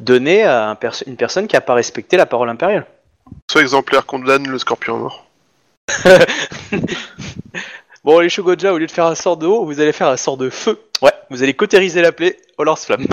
donner 0.00 0.42
à 0.42 0.70
un 0.70 0.78
une 1.06 1.16
personne 1.16 1.46
qui 1.46 1.54
a 1.56 1.60
pas 1.60 1.74
respecté 1.74 2.16
la 2.16 2.26
parole 2.26 2.48
impériale? 2.50 2.86
Soit 3.50 3.62
exemplaire 3.62 4.06
condamne 4.06 4.48
le 4.48 4.58
scorpion 4.58 4.96
à 4.96 4.98
mort. 4.98 5.26
Bon, 8.04 8.20
les 8.20 8.28
Shogoja, 8.28 8.72
au 8.72 8.78
lieu 8.78 8.86
de 8.86 8.92
faire 8.92 9.06
un 9.06 9.16
sort 9.16 9.36
de 9.36 9.46
haut, 9.48 9.64
vous 9.64 9.80
allez 9.80 9.90
faire 9.90 10.06
un 10.06 10.16
sort 10.16 10.36
de 10.36 10.48
feu. 10.48 10.78
Ouais, 11.02 11.10
vous 11.28 11.42
allez 11.42 11.54
cautériser 11.54 12.02
la 12.02 12.12
plaie 12.12 12.36
au 12.56 12.62
lance-flamme. 12.62 13.04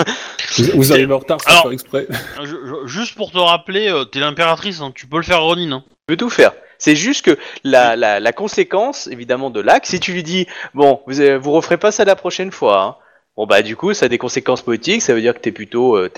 Vous, 0.56 0.64
vous 0.76 0.92
arrivez 0.92 1.12
en 1.12 1.18
retard 1.18 1.40
sans 1.40 1.50
Alors- 1.50 1.62
faire 1.62 1.72
exprès. 1.72 2.06
je- 2.40 2.44
je- 2.44 2.86
juste 2.86 3.16
pour 3.16 3.32
te 3.32 3.38
rappeler, 3.38 3.88
euh, 3.88 4.04
t'es 4.04 4.20
l'impératrice, 4.20 4.80
hein, 4.80 4.92
tu 4.94 5.08
peux 5.08 5.16
le 5.16 5.24
faire 5.24 5.42
Ronin. 5.42 5.72
Hein. 5.72 5.84
Je 5.88 6.14
peux 6.14 6.16
tout 6.16 6.30
faire. 6.30 6.52
C'est 6.78 6.94
juste 6.94 7.24
que 7.24 7.36
la, 7.64 7.96
la, 7.96 8.20
la 8.20 8.32
conséquence, 8.32 9.08
évidemment, 9.08 9.50
de 9.50 9.58
l'acte, 9.60 9.86
si 9.86 9.98
tu 9.98 10.12
lui 10.12 10.22
dis, 10.22 10.46
bon, 10.74 11.00
vous, 11.08 11.14
vous 11.40 11.50
referez 11.50 11.76
pas 11.76 11.90
ça 11.90 12.04
la 12.04 12.14
prochaine 12.14 12.52
fois, 12.52 12.80
hein. 12.82 12.96
Bon 13.36 13.46
bah 13.46 13.62
du 13.62 13.74
coup 13.74 13.92
ça 13.94 14.06
a 14.06 14.08
des 14.08 14.18
conséquences 14.18 14.62
politiques, 14.62 15.02
ça 15.02 15.12
veut 15.12 15.20
dire 15.20 15.34
que 15.34 15.40
t'es 15.40 15.50
plutôt 15.50 15.96
euh, 15.96 16.08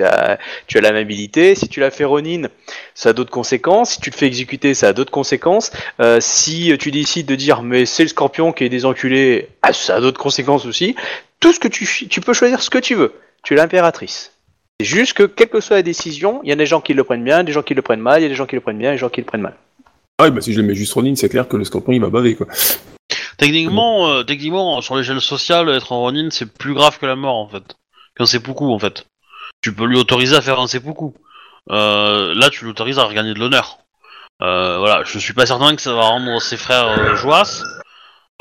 tu 0.67 0.79
as 0.79 0.81
l'amabilité. 0.83 1.55
Si 1.55 1.67
tu 1.67 1.81
la 1.81 1.91
fais 1.91 2.05
Ronin, 2.05 2.49
ça 2.95 3.11
a 3.11 3.13
d'autres 3.15 3.31
conséquences. 3.31 3.93
Si 3.93 4.01
tu 4.03 4.11
le 4.11 4.17
fais 4.17 4.27
exécuter, 4.27 4.75
ça 4.75 4.89
a 4.89 4.93
d'autres 4.93 5.11
conséquences. 5.11 5.71
Euh, 6.01 6.19
si 6.21 6.77
tu 6.79 6.91
décides 6.91 7.27
de 7.27 7.35
dire 7.35 7.63
mais 7.63 7.87
c'est 7.87 8.03
le 8.03 8.11
Scorpion 8.11 8.53
qui 8.53 8.65
est 8.65 8.69
des 8.69 8.85
enculés, 8.85 9.49
ah, 9.63 9.73
ça 9.73 9.97
a 9.97 10.01
d'autres 10.01 10.21
conséquences 10.21 10.67
aussi. 10.67 10.95
Tout 11.41 11.55
ce 11.55 11.61
que 11.61 11.69
tu 11.69 11.87
tu 11.87 12.21
peux 12.21 12.35
choisir 12.35 12.61
ce 12.61 12.69
que 12.69 12.79
tu 12.79 12.95
veux. 12.95 13.15
Tu 13.43 13.55
es 13.55 13.57
l'impératrice. 13.57 14.33
C'est 14.79 14.87
juste 14.87 15.15
que 15.15 15.23
quelle 15.23 15.49
que 15.49 15.61
soit 15.61 15.77
la 15.77 15.83
décision, 15.83 16.41
il 16.43 16.51
y 16.51 16.53
a 16.53 16.57
des 16.57 16.67
gens 16.67 16.83
qui 16.83 16.93
le 16.93 17.03
prennent 17.03 17.25
bien, 17.25 17.45
des 17.45 17.53
gens 17.53 17.63
qui 17.63 17.73
le 17.73 17.81
prennent 17.81 18.01
mal, 18.01 18.21
il 18.21 18.25
y 18.25 18.27
a 18.27 18.29
des 18.29 18.35
gens 18.35 18.45
qui 18.45 18.57
le 18.57 18.61
prennent 18.61 18.77
bien, 18.77 18.93
des 18.93 18.99
gens 18.99 19.09
qui 19.09 19.23
le 19.23 19.27
prennent 19.27 19.41
mal. 19.41 19.55
Ah 20.19 20.29
bah 20.29 20.43
si 20.43 20.53
je 20.53 20.61
le 20.61 20.67
mets 20.67 20.75
juste 20.75 20.93
Ronin, 20.93 21.15
c'est 21.17 21.31
clair 21.31 21.49
que 21.49 21.57
le 21.57 21.65
Scorpion 21.65 21.95
il 21.95 22.01
va 22.03 22.11
baver 22.11 22.35
quoi. 22.35 22.47
Techniquement, 23.39 24.09
euh, 24.09 24.23
techniquement, 24.23 24.81
sur 24.81 24.97
l'échelle 24.97 25.21
sociale, 25.21 25.69
être 25.71 25.93
en 25.93 26.01
Ronin, 26.01 26.29
c'est 26.31 26.47
plus 26.47 26.75
grave 26.75 26.99
que 26.99 27.07
la 27.07 27.17
mort, 27.17 27.37
en 27.37 27.49
fait. 27.49 27.77
Qu'un 28.17 28.27
seppuku, 28.27 28.65
en 28.65 28.79
fait. 28.79 29.07
Tu 29.63 29.75
peux 29.75 29.85
lui 29.85 29.99
autoriser 29.99 30.37
à 30.37 30.41
faire 30.41 30.61
un 30.61 30.67
seppuku. 30.67 31.13
Euh, 31.71 32.35
là, 32.35 32.51
tu 32.51 32.65
l'autorises 32.65 32.99
à 32.99 33.05
regagner 33.05 33.35
de 33.35 33.39
l'honneur. 33.39 33.79
Euh, 34.43 34.79
voilà, 34.79 35.03
je 35.05 35.19
suis 35.19 35.33
pas 35.33 35.47
certain 35.47 35.75
que 35.75 35.83
ça 35.83 35.93
va 35.95 36.03
rendre 36.03 36.41
ses 36.41 36.57
frères 36.57 36.89
euh. 36.89 37.15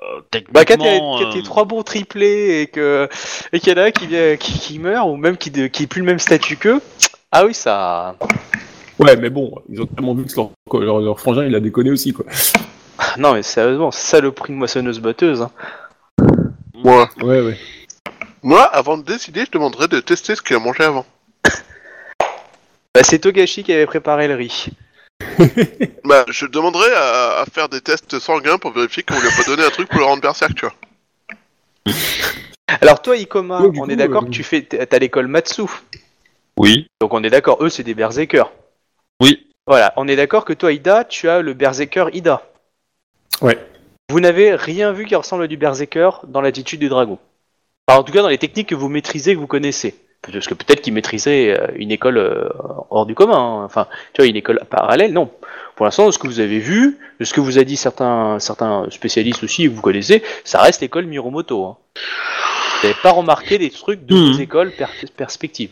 Euh, 0.03 0.41
Bah, 0.51 0.65
quand 0.65 0.75
t'as 0.77 0.99
tes 1.31 1.39
euh, 1.39 1.41
trois 1.41 1.63
bons 1.63 1.81
triplés 1.81 2.59
et 2.61 2.67
que 2.67 3.07
et 3.53 3.61
qu'il 3.61 3.71
y 3.71 3.79
en 3.79 3.81
a 3.81 3.85
un 3.85 3.91
qui, 3.91 4.05
vient- 4.07 4.35
qui, 4.35 4.59
qui 4.59 4.77
meurt 4.77 5.07
ou 5.07 5.15
même 5.15 5.37
qui, 5.37 5.51
de- 5.51 5.67
qui 5.67 5.83
est 5.83 5.87
plus 5.87 6.01
le 6.01 6.05
même 6.05 6.19
statut 6.19 6.57
qu'eux, 6.57 6.81
ah 7.31 7.45
oui, 7.45 7.53
ça. 7.53 8.17
Ouais, 8.99 9.15
mais 9.15 9.29
bon, 9.29 9.53
ils 9.69 9.81
ont 9.81 9.85
tellement 9.85 10.13
vu 10.13 10.25
que 10.25 10.35
leur, 10.35 10.51
leur, 10.81 10.99
leur 10.99 11.19
frangin 11.19 11.45
il 11.45 11.55
a 11.55 11.61
déconné 11.61 11.91
aussi 11.91 12.11
quoi. 12.11 12.25
Non, 13.17 13.33
mais 13.33 13.43
sérieusement, 13.43 13.91
c'est 13.91 14.07
ça 14.07 14.19
le 14.21 14.31
prix 14.31 14.53
de 14.53 14.57
moissonneuse 14.57 14.99
batteuse. 14.99 15.41
Hein. 15.41 15.51
Moi, 16.73 17.09
Ouais, 17.21 17.41
ouais. 17.41 17.57
moi, 18.43 18.63
avant 18.63 18.97
de 18.97 19.03
décider, 19.03 19.45
je 19.45 19.51
demanderais 19.51 19.87
de 19.87 19.99
tester 19.99 20.35
ce 20.35 20.41
qu'il 20.41 20.55
a 20.55 20.59
mangé 20.59 20.83
avant. 20.83 21.05
Bah, 22.93 23.01
c'est 23.03 23.19
Togashi 23.19 23.63
qui 23.65 23.73
avait 23.73 23.85
préparé 23.85 24.27
le 24.27 24.35
riz. 24.35 24.67
Bah, 26.05 26.23
je 26.29 26.45
demanderais 26.45 26.93
à, 26.95 27.41
à 27.41 27.45
faire 27.45 27.67
des 27.67 27.81
tests 27.81 28.19
sanguins 28.19 28.57
pour 28.57 28.71
vérifier 28.71 29.03
qu'on 29.03 29.19
lui 29.19 29.27
a 29.27 29.31
pas 29.31 29.43
donné 29.43 29.63
un 29.65 29.69
truc 29.69 29.89
pour 29.89 29.99
le 29.99 30.05
rendre 30.05 30.21
berserk, 30.21 30.53
tu 30.55 30.65
vois. 30.65 30.75
Alors, 32.81 33.01
toi, 33.01 33.15
Ikoma, 33.17 33.59
du 33.67 33.79
on 33.79 33.85
coup, 33.85 33.89
est 33.91 33.95
d'accord 33.95 34.23
euh, 34.23 34.27
que 34.27 34.31
tu 34.31 34.43
fais. 34.43 34.61
T'as 34.61 34.99
l'école 34.99 35.27
Matsu. 35.27 35.63
Oui. 36.57 36.87
Donc, 37.01 37.13
on 37.13 37.23
est 37.23 37.29
d'accord, 37.29 37.57
eux, 37.61 37.69
c'est 37.69 37.83
des 37.83 37.93
berserkers. 37.93 38.51
Oui. 39.21 39.47
Voilà, 39.67 39.93
on 39.97 40.07
est 40.07 40.15
d'accord 40.15 40.45
que 40.45 40.53
toi, 40.53 40.71
Ida, 40.71 41.03
tu 41.03 41.27
as 41.27 41.41
le 41.41 41.53
berserker 41.53 42.05
Ida. 42.13 42.43
Ouais. 43.41 43.57
Vous 44.09 44.19
n'avez 44.19 44.55
rien 44.55 44.91
vu 44.91 45.05
qui 45.05 45.15
ressemble 45.15 45.43
à 45.43 45.47
du 45.47 45.57
berserker 45.57 46.09
dans 46.27 46.41
l'attitude 46.41 46.79
du 46.79 46.89
dragon. 46.89 47.17
Enfin, 47.87 47.99
en 47.99 48.03
tout 48.03 48.11
cas, 48.13 48.21
dans 48.21 48.29
les 48.29 48.37
techniques 48.37 48.69
que 48.69 48.75
vous 48.75 48.89
maîtrisez, 48.89 49.33
que 49.35 49.39
vous 49.39 49.47
connaissez. 49.47 49.95
Parce 50.21 50.47
que 50.47 50.55
peut-être 50.55 50.81
qu'il 50.81 50.93
maîtrisait 50.93 51.55
euh, 51.59 51.67
une 51.75 51.91
école 51.91 52.17
euh, 52.17 52.49
hors 52.89 53.05
du 53.05 53.13
commun. 53.13 53.37
hein. 53.61 53.63
Enfin, 53.65 53.87
tu 54.13 54.21
vois, 54.21 54.27
une 54.27 54.35
école 54.35 54.59
parallèle, 54.69 55.13
non. 55.13 55.29
Pour 55.75 55.85
l'instant, 55.85 56.07
de 56.07 56.11
ce 56.11 56.17
que 56.17 56.25
vous 56.27 56.39
avez 56.39 56.57
vu, 56.59 56.97
de 57.19 57.25
ce 57.25 57.33
que 57.33 57.41
vous 57.41 57.59
a 57.59 57.63
dit 57.63 57.77
certains, 57.77 58.39
certains 58.39 58.87
spécialistes 58.89 59.43
aussi, 59.43 59.65
que 59.65 59.69
vous 59.69 59.81
connaissez, 59.81 60.23
ça 60.43 60.61
reste 60.61 60.81
l'école 60.81 61.05
Miromoto. 61.05 61.63
Hein. 61.65 61.77
Vous 62.81 62.87
n'avez 62.87 62.99
pas 63.03 63.11
remarqué 63.11 63.57
des 63.59 63.69
trucs 63.69 64.05
de 64.05 64.15
Mhm. 64.15 64.31
vos 64.31 64.39
écoles 64.39 64.71
per- 64.71 65.07
perspectives. 65.15 65.71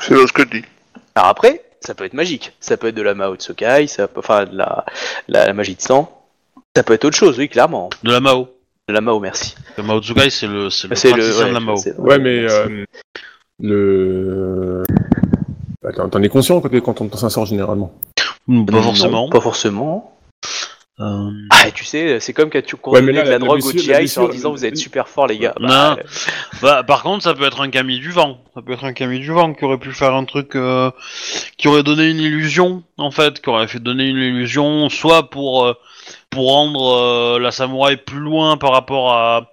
C'est 0.00 0.14
ce 0.14 0.32
que 0.32 0.42
je 0.42 0.60
dis. 0.60 0.64
Alors 1.14 1.28
après, 1.28 1.62
ça 1.80 1.94
peut 1.94 2.04
être 2.04 2.14
magique. 2.14 2.52
Ça 2.60 2.76
peut 2.78 2.88
être 2.88 2.94
de 2.94 3.02
la 3.02 3.14
Mao 3.14 3.36
Tsukai, 3.36 3.86
ça 3.86 4.08
peut, 4.08 4.20
enfin, 4.20 4.46
de 4.46 4.56
la, 4.56 4.84
la, 5.28 5.46
la 5.46 5.52
magie 5.52 5.74
de 5.74 5.82
sang. 5.82 6.23
Ça 6.76 6.82
peut 6.82 6.94
être 6.94 7.04
autre 7.04 7.16
chose, 7.16 7.38
oui, 7.38 7.48
clairement. 7.48 7.88
De 8.02 8.10
la 8.10 8.18
Mao. 8.20 8.48
De 8.88 8.92
la 8.94 9.00
Mao, 9.00 9.20
merci. 9.20 9.54
Le 9.78 9.84
Mao 9.84 10.02
Tsukai, 10.02 10.28
c'est 10.28 10.48
le, 10.48 10.70
c'est 10.70 10.88
le 10.88 10.96
C'est 10.96 11.08
le, 11.12 11.18
praticien 11.18 11.42
ouais, 11.44 11.48
de 11.50 11.54
la 11.54 11.60
Mao. 11.60 11.76
c'est- 11.76 11.96
Ouais, 11.98 12.18
mais 12.18 12.44
euh, 12.50 12.84
le. 13.60 14.82
Attends, 15.86 16.08
t'en 16.08 16.22
es 16.22 16.28
conscient 16.28 16.60
quand, 16.60 16.80
quand 16.80 17.00
on 17.00 17.16
s'en 17.16 17.28
sort 17.30 17.46
généralement? 17.46 17.94
Hmm, 18.48 18.64
Pas 18.66 18.72
Non, 18.72 18.82
forcément. 18.82 19.28
Pas 19.28 19.40
forcément. 19.40 20.10
Euh, 21.00 21.30
Ah, 21.50 21.70
tu 21.72 21.84
sais, 21.84 22.20
c'est 22.20 22.32
comme 22.32 22.50
quand 22.50 22.62
tu 22.64 22.76
mais 23.02 23.12
là, 23.12 23.22
de 23.22 23.26
la, 23.26 23.30
la 23.32 23.38
drogue 23.40 23.64
au 23.64 23.70
blessure- 23.72 23.92
la 23.92 23.98
GI 24.04 24.18
en 24.18 24.22
blessure- 24.22 24.28
disant 24.30 24.52
vous 24.52 24.64
êtes 24.64 24.76
super 24.76 25.08
fort 25.08 25.26
les 25.26 25.38
gars. 25.38 25.54
Non. 25.60 25.68
Bah, 25.68 25.96
Bah, 26.62 26.82
par 26.84 27.02
contre, 27.02 27.24
ça 27.24 27.34
peut 27.34 27.44
être 27.46 27.60
un 27.62 27.70
Camille 27.70 27.98
du 28.00 28.10
vent. 28.12 28.38
Ça 28.54 28.62
peut 28.62 28.72
être 28.72 28.84
un 28.84 28.92
Camille 28.92 29.18
du 29.20 29.32
vent 29.32 29.54
qui 29.54 29.64
aurait 29.64 29.78
pu 29.78 29.92
faire 29.92 30.14
un 30.14 30.24
truc 30.24 30.54
euh, 30.56 30.90
qui 31.56 31.66
aurait 31.68 31.82
donné 31.82 32.10
une 32.10 32.20
illusion, 32.20 32.82
en 32.96 33.10
fait, 33.10 33.40
qui 33.40 33.48
aurait 33.48 33.66
fait 33.68 33.80
donner 33.80 34.04
une 34.08 34.18
illusion, 34.18 34.88
soit 34.88 35.30
pour 35.30 35.64
euh, 35.64 35.74
pour 36.34 36.50
rendre 36.50 36.96
euh, 36.96 37.38
la 37.38 37.50
samouraï 37.50 37.96
plus 37.96 38.18
loin 38.18 38.56
par 38.56 38.72
rapport 38.72 39.12
à 39.12 39.50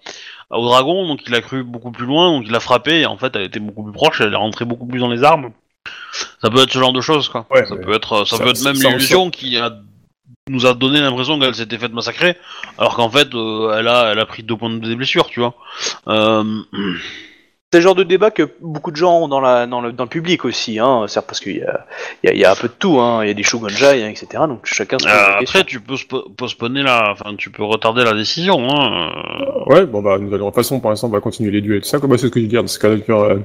au 0.50 0.66
dragon, 0.66 1.08
donc 1.08 1.22
il 1.28 1.34
a 1.34 1.40
cru 1.42 1.64
beaucoup 1.64 1.92
plus 1.92 2.06
loin, 2.06 2.30
donc 2.32 2.44
il 2.46 2.54
a 2.54 2.60
frappé, 2.60 3.02
et 3.02 3.06
en 3.06 3.18
fait, 3.18 3.34
elle 3.38 3.44
était 3.44 3.62
beaucoup 3.62 3.84
plus 3.84 3.94
proche, 3.94 4.20
elle 4.20 4.34
est 4.34 4.38
rentrée 4.38 4.66
beaucoup 4.66 4.86
plus 4.86 5.00
dans 5.00 5.08
les 5.10 5.24
armes. 5.24 5.52
Ça 6.42 6.50
peut 6.50 6.62
être 6.62 6.74
ce 6.74 6.80
genre 6.80 6.92
de 6.92 7.00
choses, 7.00 7.30
quoi. 7.30 7.46
Ouais, 7.50 7.66
ça 7.66 7.78
peut 7.78 7.94
être, 7.94 8.26
ça, 8.26 8.36
ça- 8.38 8.44
peut 8.44 8.50
être 8.50 8.62
même 8.62 8.74
l'illusion 8.74 9.30
qui 9.30 9.58
a 9.58 9.72
nous 10.50 10.66
a 10.66 10.74
donné 10.74 11.00
l'impression 11.00 11.40
qu'elle 11.40 11.56
s'était 11.56 11.78
faite 11.78 11.94
massacrer, 11.94 12.36
alors 12.78 12.96
qu'en 12.96 13.10
fait, 13.10 13.34
euh, 13.34 13.78
elle 13.78 13.88
a, 13.88 14.12
elle 14.12 14.20
a 14.20 14.26
pris 14.26 14.44
deux 14.44 14.58
points 14.58 14.70
de 14.72 14.96
blessure, 14.96 15.28
tu 15.28 15.40
vois. 15.40 15.54
Euh, 16.08 16.44
C'est 17.74 17.80
le 17.80 17.84
genre 17.84 17.96
de 17.96 18.04
débat 18.04 18.32
que 18.32 18.50
beaucoup 18.60 18.92
de 18.92 18.98
gens 18.98 19.20
ont 19.22 19.28
dans, 19.30 19.40
la, 19.40 19.66
dans, 19.66 19.80
le, 19.80 19.94
dans 19.94 20.04
le 20.04 20.10
public 20.10 20.44
aussi, 20.44 20.78
hein, 20.78 21.06
c'est 21.08 21.26
parce 21.26 21.40
qu'il 21.40 21.56
y 21.56 21.64
a, 21.64 21.86
il 22.22 22.28
y, 22.28 22.30
a, 22.30 22.34
il 22.34 22.40
y 22.42 22.44
a 22.44 22.52
un 22.52 22.56
peu 22.56 22.68
de 22.68 22.74
tout, 22.78 23.00
hein. 23.00 23.24
il 23.24 23.30
y 23.30 23.32
a 23.32 23.34
des 23.34 23.44
shogunja, 23.44 23.96
il 23.96 24.02
y 24.02 24.04
a 24.04 24.10
etc. 24.10 24.28
Donc 24.46 24.66
chacun 24.66 25.00
se 25.00 25.06
pose 25.06 25.14
Euh, 25.14 25.16
la 25.16 25.40
question. 25.40 25.60
après, 25.62 25.64
tu 25.64 25.80
peux 25.80 25.96
postponer 26.36 26.84
la, 26.84 27.14
enfin, 27.14 27.34
tu 27.38 27.50
peux 27.50 27.64
retarder 27.64 28.04
la 28.04 28.14
décision. 28.14 28.60
Hein. 28.70 29.12
euh. 29.70 29.74
Ouais, 29.74 29.86
bon 29.86 30.02
bah, 30.02 30.18
nous 30.20 30.34
allons, 30.34 30.48
de 30.48 30.50
toute 30.50 30.56
façon, 30.56 30.82
pour 30.82 30.90
l'instant, 30.90 31.08
on 31.08 31.12
va 31.12 31.22
continuer 31.22 31.50
les 31.50 31.62
duels. 31.62 31.86
Ça, 31.86 32.00
comme 32.00 32.10
bah, 32.10 32.18
c'est 32.18 32.28
ce 32.28 32.32
que 32.34 32.42
je 32.42 32.46
dis, 32.48 32.56
dans 32.56 32.68
ce 32.68 32.78
cas-là, 32.78 32.98
euh, 33.08 33.40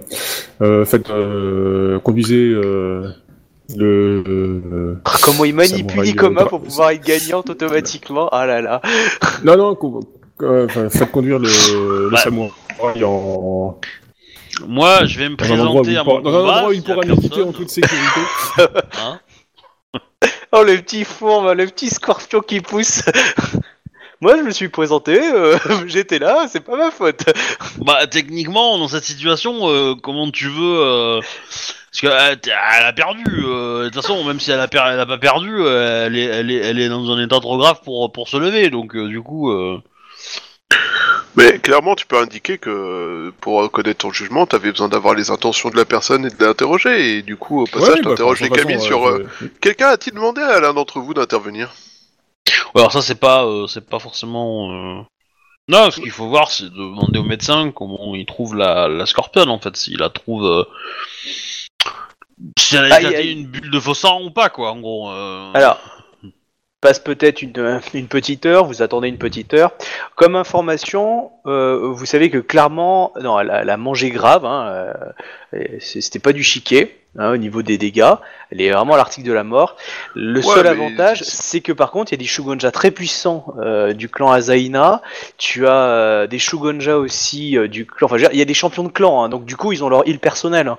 euh, 0.60 0.84
faites, 0.84 1.08
euh, 1.10 2.00
conduisez, 2.00 2.48
euh, 2.48 3.08
le, 3.76 4.24
euh, 4.26 5.00
Ah, 5.04 5.12
Comment 5.22 5.44
il 5.44 5.54
manipule 5.54 6.04
Ikoma 6.04 6.46
pour 6.46 6.62
pouvoir 6.62 6.90
être 6.90 7.04
gagnante 7.06 7.48
automatiquement 7.50 8.28
Ah 8.32 8.44
là 8.44 8.60
là 8.60 8.80
non, 9.44 9.56
non, 9.56 10.00
euh, 10.42 10.66
faites 10.90 11.12
conduire 11.12 11.38
le, 11.38 12.08
le 12.10 12.16
samouraï 12.16 13.04
en, 13.04 13.78
Moi, 14.66 15.04
je 15.06 15.18
vais 15.18 15.28
me 15.28 15.36
dans 15.36 15.44
présenter 15.44 15.90
il 15.92 15.98
à 15.98 16.04
pourra, 16.04 16.20
mon 16.20 16.22
dans 16.22 16.30
un 16.30 16.40
combat. 16.40 16.52
endroit 16.54 16.68
où 16.70 16.72
il 16.72 16.82
pourra 16.82 17.04
méditer 17.04 17.42
en 17.42 17.52
toute 17.52 17.70
sécurité. 17.70 18.20
hein. 18.98 19.20
Oh 20.52 20.62
le 20.62 20.76
petit 20.78 21.04
fourbe, 21.04 21.52
le 21.56 21.66
petit 21.66 21.90
scorpion 21.90 22.40
qui 22.40 22.60
pousse 22.60 23.02
Moi 24.22 24.38
je 24.38 24.42
me 24.42 24.50
suis 24.50 24.68
présenté, 24.70 25.20
euh, 25.20 25.58
j'étais 25.86 26.18
là, 26.18 26.46
c'est 26.50 26.60
pas 26.60 26.76
ma 26.76 26.90
faute 26.90 27.24
Bah, 27.78 28.06
techniquement, 28.06 28.78
dans 28.78 28.88
cette 28.88 29.04
situation, 29.04 29.68
euh, 29.68 29.94
comment 29.94 30.30
tu 30.30 30.46
veux 30.48 30.78
euh, 30.80 31.20
Parce 31.20 32.00
qu'elle 32.00 32.38
elle 32.78 32.84
a 32.86 32.92
perdu. 32.94 33.24
euh, 33.44 33.80
De 33.84 33.88
toute 33.90 33.96
façon, 34.02 34.24
même 34.24 34.40
si 34.40 34.50
elle 34.52 34.60
a, 34.60 34.68
per- 34.68 34.84
elle 34.86 35.00
a 35.00 35.04
pas 35.06 35.18
perdu, 35.18 35.60
elle, 35.66 36.16
est, 36.16 36.24
elle, 36.24 36.50
est, 36.50 36.56
elle 36.56 36.78
est 36.80 36.88
dans 36.88 37.10
un 37.10 37.22
état 37.22 37.40
trop 37.40 37.58
grave 37.58 37.80
pour, 37.84 38.10
pour 38.10 38.28
se 38.28 38.38
lever. 38.38 38.70
Donc, 38.70 38.96
euh, 38.96 39.06
du 39.06 39.20
coup, 39.20 39.50
euh, 39.50 39.82
Mais 41.36 41.58
clairement, 41.58 41.94
tu 41.94 42.06
peux 42.06 42.18
indiquer 42.18 42.56
que 42.58 43.32
pour 43.40 43.70
connaître 43.70 43.98
ton 43.98 44.10
jugement, 44.12 44.46
t'avais 44.46 44.70
besoin 44.70 44.88
d'avoir 44.88 45.14
les 45.14 45.30
intentions 45.30 45.68
de 45.70 45.76
la 45.76 45.84
personne 45.84 46.24
et 46.26 46.30
de 46.30 46.44
l'interroger. 46.44 47.16
Et 47.18 47.22
du 47.22 47.36
coup, 47.36 47.60
au 47.60 47.66
passage, 47.66 47.96
Ouais, 47.96 48.02
bah, 48.02 48.10
t'interroges 48.10 48.40
de 48.40 48.44
les 48.44 48.50
façon, 48.56 48.68
euh, 48.70 48.78
sur. 48.78 49.06
euh, 49.08 49.26
je- 49.42 49.46
Quelqu'un 49.60 49.88
a-t-il 49.88 50.14
demandé 50.14 50.40
à 50.40 50.60
l'un 50.60 50.72
d'entre 50.72 51.00
vous 51.00 51.12
d'intervenir? 51.14 51.72
Ouais, 52.74 52.80
alors 52.80 52.92
ça, 52.92 53.02
c'est 53.02 53.20
pas, 53.20 53.44
euh, 53.44 53.66
c'est 53.66 53.86
pas 53.86 53.98
forcément. 53.98 54.70
euh, 54.72 55.02
Non, 55.68 55.90
ce 55.90 56.00
qu'il 56.00 56.10
faut 56.12 56.28
voir, 56.28 56.50
c'est 56.50 56.64
de 56.64 56.70
demander 56.70 57.18
au 57.18 57.24
médecin 57.24 57.70
comment 57.72 58.14
il 58.14 58.24
trouve 58.24 58.54
la, 58.56 58.88
la 58.88 59.04
scorpion 59.04 59.48
en 59.48 59.58
fait, 59.58 59.76
s'il 59.76 59.98
la 59.98 60.08
trouve. 60.10 60.44
euh, 60.46 60.64
Si 62.58 62.76
elle 62.76 62.92
a 62.92 62.96
Aïe, 62.96 63.06
aïe. 63.14 63.32
une 63.32 63.46
bulle 63.46 63.70
de 63.70 63.80
faux 63.80 63.94
sang 63.94 64.22
ou 64.22 64.30
pas, 64.30 64.48
quoi, 64.48 64.70
en 64.72 64.80
gros. 64.80 65.10
euh. 65.10 65.50
Alors, 65.54 65.78
passe 66.86 66.98
peut-être 67.00 67.42
une, 67.42 67.80
une 67.94 68.06
petite 68.06 68.46
heure, 68.46 68.64
vous 68.64 68.80
attendez 68.80 69.08
une 69.08 69.18
petite 69.18 69.54
heure. 69.54 69.72
Comme 70.14 70.36
information, 70.36 71.32
euh, 71.46 71.88
vous 71.92 72.06
savez 72.06 72.30
que 72.30 72.38
clairement, 72.38 73.12
non, 73.20 73.40
elle 73.40 73.50
a, 73.50 73.62
elle 73.62 73.70
a 73.70 73.76
mangé 73.76 74.10
grave, 74.10 74.44
hein, 74.44 74.92
euh, 75.54 75.66
c'était 75.80 76.20
pas 76.20 76.32
du 76.32 76.44
chiquet 76.44 76.96
hein, 77.18 77.32
au 77.32 77.36
niveau 77.38 77.62
des 77.62 77.76
dégâts, 77.76 78.14
elle 78.52 78.60
est 78.60 78.70
vraiment 78.70 78.94
à 78.94 78.96
l'article 78.98 79.26
de 79.26 79.32
la 79.32 79.42
mort. 79.42 79.76
Le 80.14 80.38
Ouais, 80.46 80.54
seul 80.54 80.66
avantage, 80.68 81.22
c'est- 81.24 81.60
que 81.60 81.72
par 81.72 81.90
contre, 81.90 82.12
il 82.12 82.14
y 82.16 82.18
a 82.18 82.22
des 82.22 82.26
Shugonja 82.26 82.70
très 82.70 82.92
puissants 82.92 83.54
euh, 83.58 83.92
du 83.92 84.08
clan 84.08 84.30
Azaina, 84.30 85.02
tu 85.38 85.66
as 85.66 85.72
euh, 85.72 86.26
des 86.28 86.38
Shugonja 86.38 86.98
aussi 86.98 87.58
euh, 87.58 87.66
du 87.66 87.84
clan, 87.86 88.06
enfin 88.06 88.16
je 88.18 88.22
veux 88.22 88.28
dire, 88.28 88.34
il 88.34 88.38
y 88.38 88.42
a 88.42 88.46
des 88.46 88.54
champions 88.54 88.84
de 88.84 88.90
clan, 88.92 89.24
hein, 89.24 89.28
donc 89.28 89.44
du 89.44 89.56
coup, 89.56 89.72
ils 89.72 89.82
ont 89.82 89.88
leur 89.88 90.06
heal 90.06 90.20
personnel. 90.20 90.68
hein. 90.68 90.78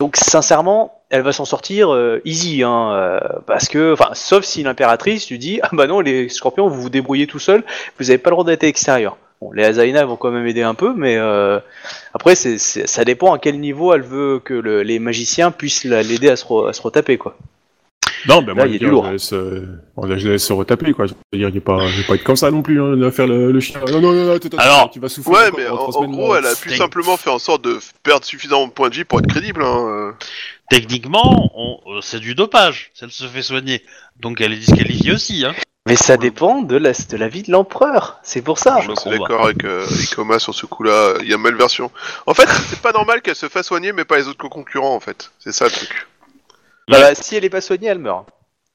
Donc 0.00 0.16
sincèrement, 0.16 0.97
elle 1.10 1.22
va 1.22 1.32
s'en 1.32 1.44
sortir 1.44 1.92
euh, 1.92 2.20
easy, 2.24 2.62
hein, 2.62 2.92
euh, 2.92 3.20
parce 3.46 3.68
que, 3.68 3.92
enfin, 3.94 4.10
sauf 4.14 4.44
si 4.44 4.62
l'impératrice 4.62 5.26
tu 5.26 5.38
dis, 5.38 5.58
ah 5.62 5.70
bah 5.72 5.86
non, 5.86 6.00
les 6.00 6.28
scorpions, 6.28 6.68
vous 6.68 6.82
vous 6.82 6.90
débrouillez 6.90 7.26
tout 7.26 7.38
seul, 7.38 7.64
vous 7.98 8.10
avez 8.10 8.18
pas 8.18 8.30
le 8.30 8.34
droit 8.34 8.44
d'être 8.44 8.64
extérieur. 8.64 9.16
Bon, 9.40 9.52
les 9.52 9.64
Azaina 9.64 10.04
vont 10.04 10.16
quand 10.16 10.30
même 10.32 10.46
aider 10.46 10.62
un 10.62 10.74
peu, 10.74 10.92
mais 10.96 11.16
euh, 11.16 11.60
après, 12.12 12.34
c'est, 12.34 12.58
ça 12.58 13.04
dépend 13.04 13.32
à 13.32 13.38
quel 13.38 13.60
niveau 13.60 13.94
elle 13.94 14.02
veut 14.02 14.40
que 14.44 14.52
le- 14.54 14.82
les 14.82 14.98
magiciens 14.98 15.50
puissent 15.52 15.84
la- 15.84 16.02
l'aider 16.02 16.28
à 16.28 16.36
se, 16.36 16.44
à 16.68 16.72
se 16.72 16.82
retaper, 16.82 17.18
quoi. 17.18 17.36
Non, 18.26 18.42
ben 18.42 18.48
Là, 18.48 18.54
moi, 18.54 18.66
il 18.66 18.72
y 18.72 18.76
a 18.76 18.78
du 18.78 18.86
lourd. 18.88 19.06
je 19.06 19.10
laisse, 19.12 19.32
euh, 19.32 19.66
bon, 19.96 20.06
là, 20.06 20.16
je 20.18 20.28
laisse 20.28 20.44
se 20.46 20.52
retaper, 20.52 20.92
quoi. 20.92 21.06
Je 21.06 21.12
veux 21.32 21.38
dire, 21.38 21.48
il 21.48 21.56
est 21.56 21.60
pas, 21.60 21.86
je 21.86 21.98
vais 22.00 22.06
pas 22.06 22.14
être 22.14 22.24
comme 22.24 22.36
ça 22.36 22.50
non 22.50 22.62
plus, 22.62 22.80
hein, 22.82 22.96
de 22.96 23.10
faire 23.10 23.26
le, 23.26 23.52
le 23.52 23.60
chien. 23.60 23.80
Non, 23.90 24.00
non, 24.00 24.12
non, 24.12 24.24
non, 24.34 24.38
Alors, 24.58 24.90
tu 24.90 25.00
vas 25.00 25.08
souffrir. 25.08 25.36
Ouais, 25.36 25.50
mais 25.56 25.68
en, 25.68 26.04
gros, 26.06 26.34
là. 26.34 26.40
elle 26.40 26.46
a 26.46 26.54
pu 26.54 26.74
simplement 26.76 27.16
faire 27.16 27.34
en 27.34 27.38
sorte 27.38 27.62
de 27.64 27.78
perdre 28.02 28.24
suffisamment 28.24 28.66
de 28.66 28.72
points 28.72 28.88
de 28.88 28.94
vie 28.94 29.04
pour 29.04 29.18
être 29.20 29.28
crédible. 29.28 29.62
Hein. 29.62 29.86
euh. 29.88 30.12
Techniquement, 30.70 31.50
on- 31.54 31.80
euh, 31.96 32.00
c'est 32.02 32.20
du 32.20 32.34
dopage, 32.34 32.90
si 32.94 33.04
elle 33.04 33.10
se 33.10 33.24
fait 33.26 33.42
soigner. 33.42 33.82
Donc 34.20 34.40
elle 34.40 34.52
est 34.52 34.56
disqualifiée 34.58 35.12
aussi, 35.12 35.44
hein. 35.46 35.54
Mais 35.86 35.96
ça 35.96 36.18
dépend 36.18 36.60
de 36.60 36.76
la, 36.76 36.92
de 36.92 37.16
la 37.16 37.28
vie 37.28 37.42
de 37.42 37.50
l'empereur, 37.50 38.18
c'est 38.22 38.42
pour 38.42 38.58
ça. 38.58 38.78
Je 38.82 38.90
Je 38.90 39.00
suis 39.00 39.08
d'accord 39.10 39.44
avec 39.46 39.64
euh, 39.64 39.86
Ikoma 40.02 40.38
sur 40.38 40.54
ce 40.54 40.66
coup-là. 40.66 41.14
Il 41.22 41.28
y 41.28 41.32
a 41.32 41.38
malversion. 41.38 41.90
En 42.26 42.34
fait, 42.34 42.46
c'est 42.68 42.82
pas 42.82 42.92
normal 42.92 43.22
qu'elle 43.22 43.36
se 43.36 43.48
fasse 43.48 43.68
soigner, 43.68 43.92
mais 43.94 44.04
pas 44.04 44.18
les 44.18 44.28
autres 44.28 44.46
concurrents, 44.48 44.94
en 44.94 45.00
fait. 45.00 45.30
C'est 45.38 45.52
ça 45.52 45.64
le 45.64 45.70
truc. 45.70 46.06
Bah, 46.88 46.98
bah, 47.00 47.14
si 47.14 47.36
elle 47.36 47.44
est 47.44 47.50
pas 47.50 47.60
soignée, 47.60 47.88
elle 47.88 47.98
meurt. 47.98 48.26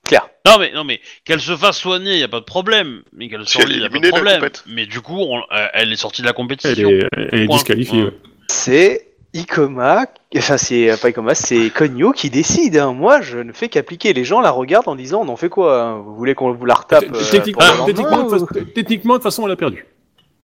Claire. 0.05 0.27
Non 0.45 0.57
mais 0.59 0.71
non 0.73 0.83
mais 0.83 0.99
qu'elle 1.23 1.39
se 1.39 1.55
fasse 1.55 1.77
soigner, 1.77 2.17
y 2.17 2.23
a 2.23 2.27
pas 2.27 2.39
de 2.41 2.45
problème. 2.45 3.03
Mais 3.13 3.29
qu'elle 3.29 3.47
Si 3.47 3.57
elle 3.57 3.67
survive, 3.67 3.77
est 3.77 3.81
y 3.81 3.85
a 3.85 3.89
pas 3.89 3.93
de 3.93 3.97
éliminée 3.97 4.09
de 4.11 4.15
la 4.15 4.19
problème. 4.21 4.39
compète. 4.39 4.63
Mais 4.67 4.85
du 4.85 4.99
coup, 5.01 5.17
on- 5.17 5.39
euh, 5.39 5.67
elle 5.73 5.91
est 5.93 5.95
sortie 5.95 6.21
de 6.21 6.25
la 6.27 6.31
Elle 6.31 6.35
compétition. 6.35 6.89
est, 6.89 7.07
elle 7.31 7.39
est 7.41 7.45
Point. 7.45 7.55
disqualifiée. 7.55 8.03
Ouais. 8.03 8.13
C'est 8.49 9.07
Ikoma, 9.33 10.05
enfin 10.37 10.57
c'est 10.57 10.91
pas 11.01 11.09
Ikoma, 11.09 11.33
c'est 11.33 11.69
Konyo 11.71 12.11
qui 12.11 12.29
décide. 12.29 12.77
hein. 12.77 12.91
Moi, 12.93 13.21
je 13.21 13.39
ne 13.39 13.51
fais 13.53 13.69
qu'appliquer. 13.69 14.11
Les 14.13 14.25
gens 14.25 14.41
la 14.41 14.51
regardent 14.51 14.89
en 14.89 14.95
disant, 14.95 15.21
on 15.25 15.29
en 15.29 15.37
fait 15.37 15.49
quoi 15.49 15.81
hein 15.81 15.97
Vous 15.99 16.15
voulez 16.15 16.35
qu'on 16.35 16.51
vous 16.51 16.65
la 16.65 16.75
retape 16.75 17.05
euh, 17.13 17.21
Techniquement, 17.31 17.65
pour 17.77 17.87
le 17.87 17.93
techniquement, 17.93 18.17
lendemain, 18.17 18.37
de 18.37 18.43
ou- 18.43 18.47
fa- 18.47 18.71
techniquement, 18.75 19.13
de 19.13 19.17
toute 19.19 19.23
façon, 19.23 19.45
elle 19.47 19.53
a 19.53 19.55
perdu. 19.55 19.85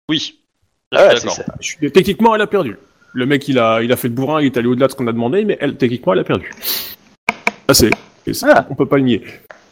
Oui. 0.10 0.40
Ah, 0.92 1.10
c'est 1.10 1.16
d'accord. 1.16 1.32
ça. 1.34 1.46
Je 1.60 1.68
suis- 1.68 1.92
Techniquement, 1.92 2.34
elle 2.34 2.42
a 2.42 2.48
perdu. 2.48 2.78
Le 3.14 3.26
mec, 3.26 3.48
il 3.48 3.60
a, 3.60 3.82
il 3.84 3.92
a 3.92 3.96
fait 3.98 4.08
le 4.08 4.14
bourrin, 4.14 4.42
il 4.42 4.46
est 4.48 4.58
allé 4.58 4.68
au-delà 4.68 4.88
de 4.88 4.92
ce 4.92 4.96
qu'on 4.96 5.08
a 5.08 5.12
demandé, 5.12 5.44
mais 5.46 5.58
elle, 5.60 5.76
techniquement, 5.76 6.14
elle 6.14 6.20
a 6.20 6.24
perdu. 6.24 6.50
C'est, 7.74 7.90
et 8.28 8.34
ça, 8.34 8.48
Ah. 8.56 8.68
on 8.70 8.76
peut 8.76 8.86
pas 8.86 8.98
le 8.98 9.04
nier. 9.04 9.24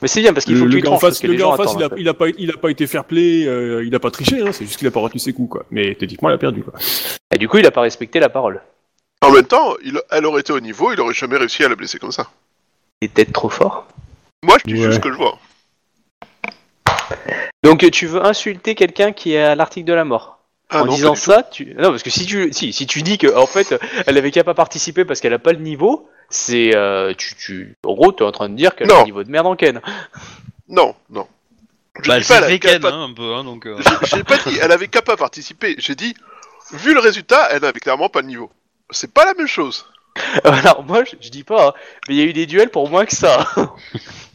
Mais 0.01 0.07
c'est 0.07 0.21
bien 0.21 0.31
parce 0.33 0.45
qu'il 0.45 0.55
faut 0.57 0.65
Le, 0.65 0.69
que 0.69 0.75
le 0.75 0.81
tu 0.81 0.87
gars 0.87 0.93
en 0.93 0.99
face, 0.99 1.19
que 1.19 1.27
le 1.27 1.33
gars 1.35 1.47
en 1.47 1.55
face, 1.57 1.73
il 1.75 1.83
a, 1.83 1.89
il 1.97 2.13
pas, 2.13 2.25
il 2.37 2.51
a 2.51 2.57
pas 2.57 2.69
été 2.69 2.85
fair 2.85 3.03
play, 3.03 3.45
euh, 3.47 3.83
il 3.85 3.93
a 3.95 3.99
pas 3.99 4.11
triché, 4.11 4.41
hein, 4.41 4.51
c'est 4.51 4.65
juste 4.65 4.77
qu'il 4.77 4.87
a 4.87 4.91
pas 4.91 4.99
retenu 4.99 5.19
ses 5.19 5.33
coups, 5.33 5.49
quoi. 5.49 5.65
Mais 5.71 5.95
techniquement, 5.95 6.29
elle 6.29 6.35
a 6.35 6.37
perdu, 6.37 6.61
quoi. 6.63 6.73
Et 7.33 7.37
du 7.37 7.47
coup, 7.47 7.57
il 7.57 7.65
a 7.65 7.71
pas 7.71 7.81
respecté 7.81 8.19
la 8.19 8.29
parole. 8.29 8.61
En 9.21 9.31
même 9.31 9.45
temps, 9.45 9.73
il- 9.83 9.99
elle 10.11 10.25
aurait 10.27 10.41
été 10.41 10.53
au 10.53 10.59
niveau, 10.59 10.91
il 10.93 10.99
aurait 11.01 11.15
jamais 11.15 11.37
réussi 11.37 11.63
à 11.63 11.69
la 11.69 11.75
blesser 11.75 11.97
comme 11.97 12.11
ça. 12.11 12.27
Il 13.01 13.09
peut-être 13.09 13.33
trop 13.33 13.49
fort. 13.49 13.87
Moi, 14.43 14.57
je 14.59 14.71
dis 14.71 14.79
Ouais. 14.79 14.85
juste 14.85 14.97
ce 14.97 14.99
que 14.99 15.11
je 15.11 15.17
vois. 15.17 15.39
Donc 17.63 17.89
tu 17.91 18.05
veux 18.05 18.23
insulter 18.25 18.75
quelqu'un 18.75 19.11
qui 19.11 19.33
est 19.33 19.41
à 19.41 19.55
l'article 19.55 19.87
de 19.87 19.93
la 19.93 20.05
mort? 20.05 20.39
Ah 20.69 20.81
en 20.81 20.85
non, 20.85 20.93
disant 20.93 21.15
ça, 21.15 21.43
tu... 21.43 21.73
non 21.77 21.89
parce 21.91 22.03
que 22.03 22.09
si 22.09 22.25
tu 22.25 22.51
si, 22.51 22.73
si 22.73 22.85
tu 22.85 23.01
dis 23.01 23.17
que 23.17 23.33
en 23.35 23.47
fait 23.47 23.73
elle 24.05 24.17
avait 24.17 24.31
qu'à 24.31 24.43
pas 24.43 24.53
participer 24.53 25.05
parce 25.05 25.21
qu'elle 25.21 25.33
a 25.33 25.39
pas 25.39 25.53
le 25.53 25.59
niveau, 25.59 26.09
c'est 26.29 26.75
euh, 26.75 27.13
tu 27.17 27.35
tu 27.35 27.75
en 27.85 27.93
gros 27.93 28.11
t'es 28.11 28.23
en 28.23 28.31
train 28.31 28.49
de 28.49 28.55
dire 28.55 28.75
qu'elle 28.75 28.91
a 28.91 29.01
un 29.01 29.03
niveau 29.05 29.23
de 29.23 29.29
merde 29.31 29.47
en 29.47 29.55
Ken. 29.55 29.81
Non, 30.69 30.95
non. 31.09 31.27
Je 32.03 32.09
Bah, 32.09 32.19
dis 32.19 32.27
pas, 32.27 32.37
elle 32.37 32.43
a 32.43 32.47
fait 32.47 32.59
qu'à 32.59 32.71
ken, 32.73 32.81
pas- 32.81 32.91
hein, 32.91 33.03
un 33.09 33.13
peu, 33.13 33.33
hein, 33.33 33.43
donc. 33.43 33.65
euh. 33.65 33.77
J'ai 33.79 34.17
j'ai 34.17 34.23
pas 34.23 34.37
dit, 34.37 34.57
elle 34.61 34.71
avait 34.71 34.87
qu'à 34.87 35.01
pas 35.01 35.17
participer. 35.17 35.75
J'ai 35.79 35.95
dit, 35.95 36.13
vu 36.73 36.93
le 36.93 36.99
résultat, 36.99 37.47
elle 37.51 37.61
n'avait 37.61 37.79
clairement 37.79 38.09
pas 38.09 38.21
le 38.21 38.27
niveau. 38.27 38.51
C'est 38.91 39.11
pas 39.11 39.25
la 39.25 39.33
même 39.33 39.47
chose. 39.47 39.85
Alors 40.43 40.83
moi 40.83 41.03
je, 41.03 41.15
je 41.21 41.29
dis 41.29 41.43
pas, 41.43 41.67
hein, 41.69 41.73
mais 42.07 42.15
il 42.15 42.17
y 42.17 42.21
a 42.21 42.25
eu 42.25 42.33
des 42.33 42.45
duels 42.47 42.69
pour 42.69 42.89
moins 42.89 43.05
que 43.05 43.15
ça. 43.15 43.47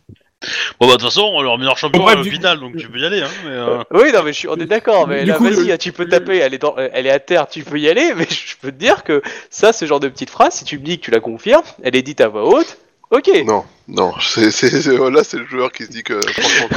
Bon 0.81 0.87
bah 0.87 0.92
de 0.94 0.98
toute 0.98 1.02
façon, 1.05 1.40
leur 1.40 1.57
meilleur 1.59 1.76
champion 1.78 2.00
Bon, 2.00 2.05
bref, 2.07 2.16
est 2.16 2.20
au 2.20 2.24
du- 2.24 2.31
final, 2.31 2.59
donc 2.61 2.76
tu 2.76 2.88
peux 2.88 2.98
y 2.98 3.05
aller, 3.07 3.20
hein. 3.22 3.28
Mais, 3.44 3.50
euh, 3.50 3.83
oui 3.92 4.12
non 4.12 4.22
mais 4.24 4.33
je 4.33 4.38
suis, 4.38 4.48
on 4.48 4.57
est 4.57 4.66
d'accord, 4.66 5.07
mais 5.07 5.22
Du 5.24 5.31
là 5.31 5.37
coup, 5.37 5.44
vas-y 5.44 5.66
le- 5.66 5.72
hein, 5.72 5.76
tu 5.78 5.92
peux 5.92 6.09
taper, 6.09 6.38
elle 6.38 6.55
est 6.55 6.59
dans, 6.59 6.76
elle 6.76 7.07
est 7.07 7.11
à 7.11 7.18
terre, 7.20 7.46
tu 7.48 7.62
peux 7.64 7.78
y 7.78 7.88
aller, 7.88 8.12
mais 8.16 8.26
je 8.28 8.57
peux 8.61 8.72
te 8.72 8.76
dire 8.76 9.05
que 9.05 9.22
ça 9.50 9.72
ce 9.72 9.85
genre 9.87 10.00
de 10.00 10.09
petite 10.09 10.31
phrase, 10.31 10.55
si 10.55 10.64
tu 10.64 10.78
me 10.78 10.85
dis 10.85 10.98
que 10.98 11.05
tu 11.05 11.11
la 11.11 11.20
confirmes, 11.20 11.62
elle 11.83 11.94
est 11.96 12.02
dite 12.02 12.20
à 12.20 12.28
voix 12.28 12.44
haute. 12.44 12.78
Ok. 13.11 13.28
Non, 13.44 13.64
non, 13.88 14.12
c'est, 14.20 14.50
c'est, 14.50 14.70
c'est- 14.83 14.96
là 15.11 15.22
c'est 15.22 15.37
le 15.37 15.44
joueur 15.46 15.70
qui 15.70 15.85
se 15.85 15.90
dit 15.90 16.02
que 16.02 16.18
franchement. 16.33 16.68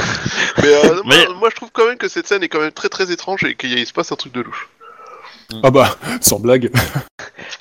Mais, 0.62 0.68
euh, 0.74 1.00
Mais- 1.06 1.24
Moi, 1.26 1.34
moi, 1.40 1.48
je 1.50 1.56
trouve 1.56 1.70
quand 1.72 1.86
même 1.86 1.96
que 1.96 2.08
cette 2.08 2.26
scène 2.26 2.42
est 2.42 2.48
quand 2.48 2.60
même 2.60 2.72
très 2.72 2.88
très 2.90 3.10
étrange 3.10 3.42
et 3.44 3.54
qu'il 3.54 3.72
y 3.72 3.74
a- 3.74 3.78
il 3.78 3.86
se 3.86 3.92
passe 3.94 4.12
un 4.12 4.16
truc 4.16 4.32
de 4.32 4.42
louche. 4.42 4.68
Ah 5.62 5.70
bah, 5.70 5.96
sans 6.20 6.40
blague. 6.40 6.70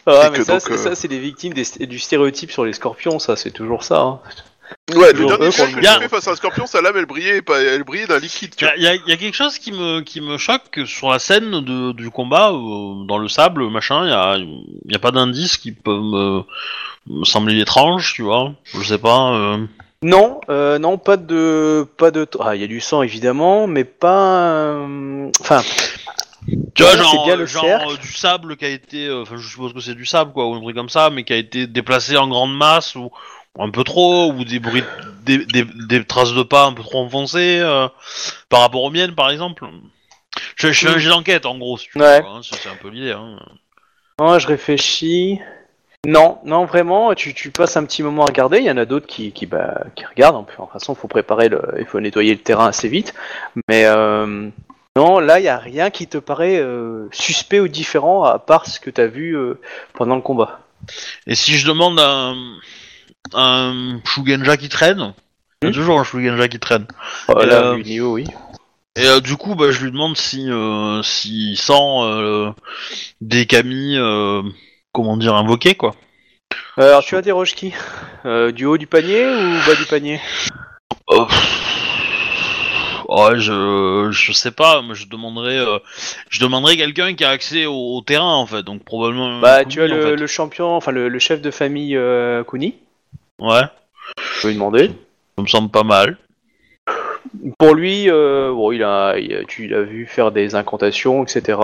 Ah, 0.08 0.26
Et 0.28 0.30
mais 0.32 0.38
que 0.40 0.44
ça, 0.44 0.54
donc, 0.54 0.62
c'est- 0.62 0.74
euh, 0.74 0.78
ça, 0.78 0.96
c'est 0.96 1.08
des 1.08 1.20
victimes 1.20 1.54
des- 1.54 1.86
du 1.86 2.00
stéréotype 2.00 2.52
sur 2.52 2.66
les 2.66 2.74
scorpions, 2.74 3.20
ça, 3.20 3.36
c'est 3.36 3.52
toujours 3.52 3.84
ça. 3.84 4.00
hein. 4.02 4.20
Ouais, 4.96 5.14
le 5.14 5.26
dernier 5.26 5.38
qu'on 5.52 5.72
que 5.72 5.82
j'ai 5.82 5.88
fait 6.00 6.10
face 6.10 6.28
à 6.28 6.32
un 6.32 6.36
scorpion, 6.36 6.66
sa 6.68 6.82
lame 6.82 6.96
elle 6.98 7.06
brillait, 7.06 7.42
pas, 7.42 7.60
elle 7.62 7.84
brillait 7.84 8.08
d'un 8.08 8.20
liquide. 8.20 8.56
Tu 8.56 8.66
Il 8.66 8.68
vois. 8.68 8.78
y, 8.78 8.88
a- 8.88 8.96
y 8.96 9.12
a 9.12 9.18
quelque 9.18 9.34
chose 9.36 9.58
qui 9.60 9.72
me, 9.72 10.02
qui 10.02 10.22
me 10.22 10.38
choque 10.38 10.80
sur 10.86 11.10
la 11.10 11.20
scène 11.20 11.62
de, 11.62 11.92
du 11.92 12.10
combat, 12.12 12.52
euh, 12.52 13.06
dans 13.06 13.18
le 13.18 13.28
sable, 13.28 13.68
machin, 13.70 14.06
il 14.06 14.10
y 14.10 14.14
a, 14.14 14.38
y 14.92 14.96
a 14.96 15.00
pas 15.00 15.12
d'indice 15.12 15.58
qui 15.58 15.72
peut 15.72 16.00
me, 16.00 16.42
me 17.08 17.26
sembler 17.26 17.60
étrange, 17.60 18.14
tu 18.14 18.22
vois. 18.24 18.54
Je 18.74 18.84
sais 18.84 18.98
pas. 19.00 19.32
euh. 19.34 19.66
Non, 20.04 20.40
euh, 20.50 20.78
non, 20.78 20.98
pas 21.00 21.18
de, 21.18 21.88
pas 21.98 22.12
de. 22.12 22.28
Ah, 22.40 22.56
il 22.56 22.62
y 22.62 22.64
a 22.64 22.68
du 22.68 22.80
sang 22.82 23.02
évidemment, 23.02 23.66
mais 23.66 23.86
pas. 23.86 24.50
euh, 24.52 25.32
Enfin, 25.42 25.64
Tu 26.76 26.84
vois, 26.84 26.92
Ouais, 26.92 26.98
genre, 26.98 27.26
bien 27.26 27.36
le 27.38 27.46
genre 27.48 27.64
cercle. 27.66 27.94
euh, 27.94 27.98
du 27.98 28.14
sable 28.14 28.56
qui 28.58 28.66
a 28.66 28.70
été, 28.70 29.08
euh, 29.08 29.24
enfin 29.24 29.36
je 29.38 29.48
suppose 29.48 29.74
que 29.74 29.80
c'est 29.80 29.96
du 29.96 30.06
sable 30.06 30.32
quoi, 30.32 30.48
ou 30.48 30.54
un 30.54 30.62
truc 30.62 30.76
comme 30.76 30.90
ça, 30.90 31.10
mais 31.10 31.24
qui 31.24 31.34
a 31.34 31.38
été 31.38 31.66
déplacé 31.66 32.18
en 32.18 32.28
grande 32.28 32.56
masse 32.56 32.94
ou 32.96 33.10
un 33.60 33.70
peu 33.70 33.84
trop, 33.84 34.32
ou 34.32 34.44
des 34.44 34.60
bruits, 34.60 34.84
des, 35.24 35.46
des, 35.46 35.64
des 35.88 36.04
traces 36.06 36.34
de 36.34 36.44
pas 36.44 36.66
un 36.66 36.74
peu 36.74 36.84
trop 36.84 37.04
enfoncées 37.04 37.60
euh, 37.60 37.88
par 38.50 38.62
rapport 38.62 38.84
aux 38.84 38.92
miennes 38.92 39.16
par 39.16 39.30
exemple. 39.30 39.66
Je, 40.56 40.72
je 40.72 40.88
fais 40.88 40.94
un 40.94 40.98
jet 40.98 41.10
d'enquête 41.10 41.46
en 41.46 41.58
gros, 41.58 41.78
si 41.78 41.88
tu 41.90 42.00
Ouais. 42.00 42.22
veux, 42.22 42.28
hein, 42.28 42.42
c'est 42.44 42.70
un 42.70 42.76
peu 42.76 42.90
l'idée. 42.90 43.12
Hein. 43.12 43.38
Non, 44.20 44.38
je 44.40 44.48
réfléchis. 44.48 45.40
Non, 46.06 46.38
non, 46.46 46.66
vraiment, 46.66 47.16
tu, 47.16 47.34
tu 47.34 47.50
passes 47.50 47.78
un 47.78 47.84
petit 47.86 48.04
moment 48.04 48.24
à 48.24 48.28
regarder. 48.28 48.60
Il 48.60 48.66
y 48.66 48.70
en 48.70 48.78
a 48.78 48.86
d'autres 48.86 49.08
qui, 49.08 49.32
qui, 49.32 49.48
bah, 49.48 49.86
qui 49.96 50.06
regardent. 50.06 50.36
En 50.36 50.44
plus, 50.44 50.56
de 50.58 50.62
toute 50.62 50.72
façon, 50.72 50.94
il 50.94 51.00
faut 51.00 51.08
préparer, 51.08 51.50
le, 51.50 51.62
il 51.80 51.86
faut 51.86 52.00
nettoyer 52.00 52.34
le 52.34 52.40
terrain 52.42 52.68
assez 52.68 52.88
vite. 52.90 53.16
Mais 53.68 53.86
euh, 53.86 54.50
non, 54.96 55.20
là, 55.20 55.40
il 55.40 55.44
n'y 55.44 55.48
a 55.48 55.58
rien 55.58 55.90
qui 55.90 56.06
te 56.08 56.20
paraît 56.20 56.58
euh, 56.60 57.08
suspect 57.12 57.60
ou 57.60 57.68
différent 57.68 58.24
à 58.24 58.38
part 58.38 58.68
ce 58.68 58.80
que 58.80 58.92
tu 58.92 59.02
as 59.02 59.08
vu 59.08 59.36
euh, 59.36 59.60
pendant 59.94 60.16
le 60.16 60.22
combat. 60.22 60.60
Et 61.26 61.34
si 61.34 61.58
je 61.58 61.68
demande 61.68 62.00
un, 62.00 62.36
un 63.34 64.00
Shugenja 64.06 64.58
qui 64.58 64.70
traîne, 64.70 65.14
il 65.62 65.68
y 65.68 65.72
a 65.72 65.74
toujours 65.74 66.00
un 66.00 66.04
Shugenja 66.04 66.48
qui 66.48 66.60
traîne. 66.60 66.88
Oh, 67.28 67.40
Et, 67.42 67.46
là, 67.46 67.74
euh, 67.74 68.00
oui. 68.02 68.26
Et 68.98 69.08
euh, 69.08 69.20
du 69.20 69.36
coup, 69.36 69.56
bah, 69.56 69.72
je 69.72 69.84
lui 69.84 69.92
demande 69.92 70.16
si, 70.16 70.50
euh, 70.50 71.04
s'il 71.04 71.58
sent 71.58 71.74
euh, 71.74 72.52
des 73.20 73.46
euh, 73.54 74.42
comment 74.94 75.18
dire, 75.18 75.36
invoqués, 75.36 75.76
quoi. 75.76 75.96
Alors, 76.78 77.04
tu 77.04 77.18
as 77.18 77.22
des 77.22 77.32
Roshki 77.32 77.74
euh, 78.26 78.52
Du 78.52 78.66
haut 78.66 78.78
du 78.78 78.88
panier 78.88 79.26
ou 79.26 79.68
bas 79.68 79.76
du 79.76 79.86
panier? 79.86 80.22
Ouais, 83.08 83.40
je, 83.40 84.10
je 84.12 84.32
sais 84.32 84.52
pas, 84.52 84.82
mais 84.82 84.96
je 84.96 85.08
demanderais, 85.08 85.60
euh, 85.60 85.78
je 86.30 86.40
demanderais 86.40 86.78
quelqu'un 86.78 87.14
qui 87.16 87.24
a 87.24 87.30
accès 87.30 87.66
au, 87.66 87.98
au 87.98 88.02
terrain 88.02 88.36
en 88.36 88.46
fait, 88.46 88.64
donc 88.64 88.84
probablement. 88.84 89.40
Bah, 89.42 89.64
Kuni, 89.64 89.74
tu 89.74 89.82
as 89.82 89.88
le, 89.88 90.28
champion, 90.28 90.76
enfin 90.76 90.92
le, 90.92 91.10
le 91.10 91.20
chef 91.20 91.42
de 91.42 91.52
famille 91.52 92.00
Kuni. 92.48 92.76
Ouais, 93.40 93.64
Je 94.18 94.42
peux 94.42 94.48
lui 94.50 94.56
demander. 94.56 94.92
ça 95.38 95.42
me 95.42 95.48
semble 95.48 95.70
pas 95.70 95.84
mal. 95.84 96.18
Pour 97.58 97.74
lui, 97.74 98.10
euh, 98.10 98.52
bon, 98.54 98.72
il 98.72 98.84
a, 98.84 99.18
il 99.18 99.46
tu 99.48 99.68
l'as 99.68 99.82
vu 99.82 100.06
faire 100.06 100.32
des 100.32 100.56
incantations, 100.56 101.24
etc. 101.24 101.60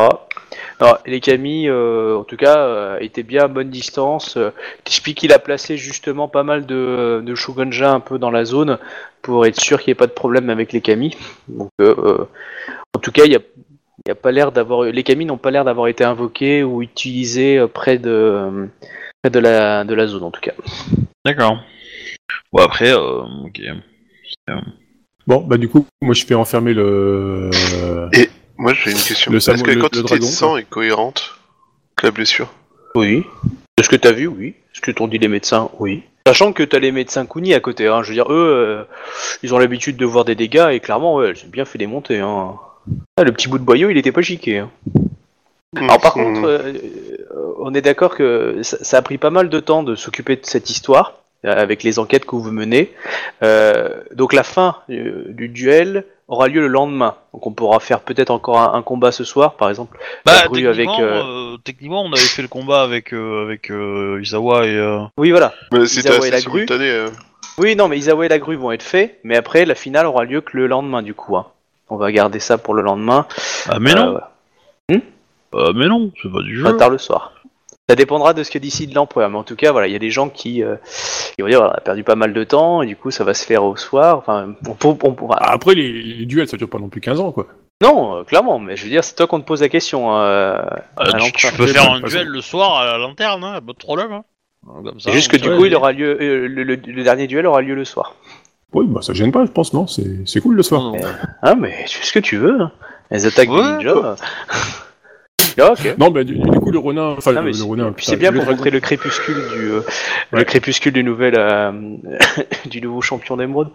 Alors, 0.79 0.99
les 1.05 1.19
Kami, 1.21 1.69
euh, 1.69 2.17
en 2.17 2.23
tout 2.23 2.36
cas, 2.36 2.57
euh, 2.57 2.97
étaient 2.99 3.23
bien 3.23 3.43
à 3.43 3.47
bonne 3.47 3.69
distance. 3.69 4.38
Euh, 4.38 4.49
T'expliques 4.84 5.19
qu'il 5.19 5.31
a 5.34 5.39
placé 5.39 5.77
justement 5.77 6.27
pas 6.27 6.43
mal 6.43 6.65
de, 6.65 7.21
de 7.23 7.36
Shogunja 7.36 7.91
un 7.91 7.99
peu 7.99 8.17
dans 8.17 8.31
la 8.31 8.43
zone 8.43 8.79
pour 9.21 9.45
être 9.45 9.60
sûr 9.62 9.79
qu'il 9.79 9.91
n'y 9.91 9.93
ait 9.93 9.95
pas 9.95 10.07
de 10.07 10.12
problème 10.12 10.49
avec 10.49 10.73
les 10.73 10.81
Kami. 10.81 11.15
Donc, 11.47 11.69
euh, 11.79 11.95
euh, 11.97 12.27
en 12.95 12.99
tout 12.99 13.12
cas, 13.12 13.23
il 13.25 13.31
y 13.31 13.36
a, 13.36 13.39
il 14.05 14.10
y 14.10 14.12
a 14.12 14.15
pas 14.15 14.31
l'air 14.31 14.51
d'avoir, 14.51 14.84
les 14.84 15.03
Kami 15.03 15.25
n'ont 15.25 15.38
pas 15.38 15.51
l'air 15.51 15.63
d'avoir 15.63 15.88
été 15.88 16.03
invoqués 16.03 16.63
ou 16.63 16.81
utilisés 16.81 17.60
euh, 17.60 17.67
près 17.67 17.97
de, 17.97 18.67
près 19.21 19.31
de 19.31 19.39
la, 19.39 19.84
de 19.84 19.93
la 19.93 20.07
zone, 20.07 20.23
en 20.23 20.31
tout 20.31 20.41
cas. 20.41 20.53
D'accord. 21.25 21.60
Bon 22.51 22.63
après, 22.63 22.91
euh, 22.91 23.21
ok. 23.45 23.62
Bon, 25.27 25.41
bah 25.41 25.57
du 25.57 25.69
coup, 25.69 25.86
moi 26.01 26.13
je 26.13 26.25
fais 26.25 26.34
enfermer 26.34 26.73
le. 26.73 27.49
Moi 28.57 28.73
j'ai 28.73 28.91
une 28.91 28.97
question. 28.97 29.31
Le 29.31 29.38
Est-ce 29.38 29.63
que 29.63 29.67
la 29.69 29.75
le- 29.75 29.81
quantité 29.81 30.01
le 30.01 30.07
dragon, 30.07 30.25
de 30.25 30.31
sang 30.31 30.57
est 30.57 30.63
cohérente 30.69 31.36
avec 31.97 32.03
la 32.03 32.12
blessure? 32.12 32.51
Oui. 32.95 33.23
De 33.77 33.84
ce 33.84 33.89
que 33.89 33.95
t'as 33.95 34.12
vu, 34.12 34.27
oui. 34.27 34.55
Ce 34.73 34.81
que 34.81 34.91
t'ont 34.91 35.07
dit 35.07 35.17
les 35.19 35.27
médecins, 35.27 35.69
oui. 35.79 36.03
Sachant 36.27 36.53
que 36.53 36.63
t'as 36.63 36.79
les 36.79 36.91
médecins 36.91 37.25
Kuni 37.25 37.53
à 37.53 37.60
côté, 37.60 37.88
hein. 37.88 38.03
Je 38.03 38.10
veux 38.10 38.13
dire, 38.13 38.31
eux, 38.31 38.36
euh, 38.36 38.84
ils 39.43 39.53
ont 39.53 39.57
l'habitude 39.57 39.97
de 39.97 40.05
voir 40.05 40.25
des 40.25 40.36
dégâts 40.36 40.69
et 40.71 40.79
clairement, 40.79 41.15
ouais, 41.15 41.29
elles 41.29 41.45
ont 41.45 41.49
bien 41.49 41.65
fait 41.65 41.77
démonter, 41.77 42.19
hein. 42.19 42.55
Ah, 43.17 43.23
le 43.23 43.31
petit 43.31 43.47
bout 43.47 43.60
de 43.60 43.63
boyau, 43.63 43.89
il 43.89 43.97
était 43.97 44.12
pas 44.12 44.21
chiqué. 44.21 44.60
Hein. 44.60 44.71
Alors 45.77 45.99
par 46.01 46.13
contre, 46.13 46.43
euh, 46.43 46.73
euh, 47.34 47.53
on 47.60 47.73
est 47.73 47.81
d'accord 47.81 48.15
que 48.15 48.60
ça, 48.62 48.77
ça 48.81 48.97
a 48.97 49.01
pris 49.01 49.17
pas 49.17 49.29
mal 49.29 49.47
de 49.49 49.60
temps 49.62 49.84
de 49.84 49.95
s'occuper 49.95 50.36
de 50.36 50.45
cette 50.45 50.69
histoire 50.69 51.19
euh, 51.45 51.53
avec 51.55 51.84
les 51.84 51.97
enquêtes 51.97 52.25
que 52.25 52.36
vous 52.36 52.51
menez. 52.51 52.91
Euh, 53.41 53.89
donc 54.13 54.34
la 54.34 54.43
fin 54.43 54.75
euh, 54.89 55.23
du 55.29 55.47
duel 55.47 56.05
aura 56.27 56.47
lieu 56.49 56.60
le 56.60 56.67
lendemain. 56.67 57.15
Donc 57.34 57.47
on 57.47 57.51
pourra 57.51 57.79
faire 57.79 58.01
peut-être 58.01 58.31
encore 58.31 58.60
un, 58.60 58.73
un 58.73 58.81
combat 58.81 59.13
ce 59.13 59.23
soir, 59.23 59.55
par 59.55 59.69
exemple. 59.69 59.97
Bah 60.25 60.34
La 60.41 60.47
grue 60.49 60.62
techniquement, 60.62 60.93
avec, 60.95 61.03
euh, 61.05 61.23
euh, 61.23 61.57
techniquement, 61.63 62.03
on 62.03 62.12
avait 62.12 62.19
fait 62.19 62.41
le 62.41 62.47
combat 62.49 62.81
avec 62.84 63.13
euh, 63.13 63.43
avec 63.43 63.71
euh, 63.71 64.19
Isawa 64.21 64.65
et. 64.67 64.75
euh, 64.75 64.99
Oui, 65.17 65.31
voilà. 65.31 65.53
Mais 65.71 65.86
c'était 65.86 66.10
Isawa 66.10 66.27
et 66.27 66.31
assez 66.34 66.45
la 66.45 66.49
grue. 66.49 66.65
euh. 66.69 67.10
Oui, 67.57 67.77
non, 67.77 67.88
mais 67.88 67.97
Isawa 67.97 68.25
et 68.25 68.29
la 68.29 68.39
grue 68.39 68.55
vont 68.57 68.71
être 68.73 68.84
faits, 68.84 69.19
mais 69.23 69.38
après, 69.38 69.65
la 69.65 69.75
finale 69.75 70.05
aura 70.05 70.25
lieu 70.25 70.41
que 70.41 70.57
le 70.57 70.67
lendemain, 70.67 71.01
du 71.01 71.13
coup. 71.13 71.38
hein. 71.38 71.47
On 71.89 71.95
va 71.97 72.12
garder 72.13 72.39
ça 72.39 72.57
pour 72.57 72.73
le 72.73 72.81
lendemain. 72.81 73.25
Ah 73.69 73.79
mais 73.79 73.91
Euh, 73.91 73.95
non, 73.95 74.12
voilà. 74.12 74.31
Euh, 75.56 75.74
mais 75.76 75.88
non, 75.88 76.12
c'est 76.22 76.32
pas 76.32 76.42
du 76.42 76.58
jeu. 76.58 76.64
Pas 76.64 76.74
tard 76.74 76.90
le 76.90 76.98
soir. 76.98 77.34
Ça 77.90 77.96
dépendra 77.96 78.34
de 78.34 78.44
ce 78.44 78.52
que 78.52 78.58
décide 78.60 78.94
l'empereur, 78.94 79.30
mais 79.30 79.38
en 79.38 79.44
tout 79.44 79.56
cas, 79.58 79.72
voilà, 79.74 79.88
il 79.88 79.94
y 79.94 79.96
a 79.96 80.00
des 80.00 80.12
gens 80.12 80.30
qui, 80.30 80.64
euh, 80.64 80.76
qui 81.36 81.42
vont 81.42 81.48
dire, 81.50 81.60
voilà, 81.60 81.74
on 81.74 81.78
a 81.78 81.82
perdu 81.82 82.04
pas 82.04 82.16
mal 82.16 82.32
de 82.32 82.44
temps, 82.46 82.82
et 82.82 82.88
du 82.88 82.96
coup, 82.96 83.12
ça 83.12 83.24
va 83.26 83.34
se 83.34 83.46
faire 83.46 83.64
au 83.66 83.76
soir. 83.76 84.18
Enfin, 84.20 84.54
on, 84.68 84.76
on- 84.88 84.98
on- 85.04 85.12
voilà. 85.26 85.42
Après, 85.44 85.76
les, 85.76 85.92
les 85.92 86.26
duels, 86.26 86.48
ça 86.48 86.56
dure 86.58 86.70
pas 86.70 86.80
non 86.80 86.88
plus 86.90 87.02
15 87.02 87.20
ans, 87.20 87.32
quoi. 87.34 87.48
Non, 87.84 88.18
euh, 88.18 88.24
clairement, 88.24 88.60
mais 88.60 88.78
je 88.78 88.84
veux 88.84 88.90
dire, 88.90 89.04
c'est 89.04 89.16
toi 89.16 89.28
qu'on 89.28 89.42
te 89.42 89.46
pose 89.46 89.60
la 89.62 89.68
question. 89.68 90.16
euh, 90.16 90.54
Euh, 90.54 90.64
à 90.98 91.18
tu, 91.20 91.52
peux 91.58 91.68
faire 91.68 91.92
un 91.92 92.00
duel 92.00 92.28
le 92.28 92.40
soir 92.42 92.78
à 92.78 92.86
la 92.86 92.98
lanterne, 92.98 93.44
hein, 93.44 93.60
pas 93.66 93.74
de 93.74 93.78
problème. 93.78 94.12
Hein. 94.12 94.24
Comme 94.66 95.00
ça, 95.00 95.10
C'est 95.10 95.14
juste 95.14 95.32
que 95.32 95.38
du 95.38 95.50
coup, 95.50 95.66
il 95.66 95.76
aura 95.76 95.92
lieu, 95.92 96.16
euh, 96.22 96.48
le, 96.48 96.64
le- 96.64 96.76
le 96.76 97.04
dernier 97.04 97.26
duel 97.28 97.48
aura 97.48 97.62
lieu 97.62 97.74
le 97.74 97.84
soir. 97.84 98.14
Oui, 98.74 98.86
bah 98.88 99.02
ça 99.02 99.12
gêne 99.14 99.32
pas, 99.34 99.44
je 99.46 99.52
pense, 99.52 99.74
non 99.74 99.86
C'est 99.88 100.26
c'est 100.28 100.40
cool 100.40 100.56
le 100.56 100.64
soir. 100.64 100.94
Ah, 101.42 101.56
mais 101.56 101.84
tu 101.90 101.98
fais 101.98 102.06
ce 102.06 102.14
que 102.14 102.20
tu 102.20 102.38
veux. 102.38 102.62
hein. 102.62 102.72
Les 103.10 103.26
attaques 103.26 103.50
Ouais, 103.50 103.58
de 103.58 103.78
ninja. 103.78 104.16
Ah. 105.62 105.74
Non, 105.97 106.10
bah 106.10 106.24
du, 106.24 106.36
du 106.38 106.60
coup, 106.60 106.71
le 106.71 106.80
Ronin. 106.80 107.15
Enfin, 107.17 107.34
Non, 107.34 107.41
le, 107.41 107.63
Ronin. 107.63 107.91
puis 107.91 108.06
c'est 108.06 108.17
bien 108.17 108.32
pour 108.32 108.41
dragon. 108.41 108.56
montrer 108.58 108.71
le 108.71 108.80
crépuscule 108.80 109.41
du 109.54 109.71
euh, 109.71 109.82
le 110.32 110.43
crépuscule 110.43 110.93
du 110.93 111.04
nouvel 111.04 111.36
euh, 111.38 111.71
du 112.65 112.82
nouveau 112.82 113.02
champion 113.02 113.38
d'émeraude. 113.38 113.69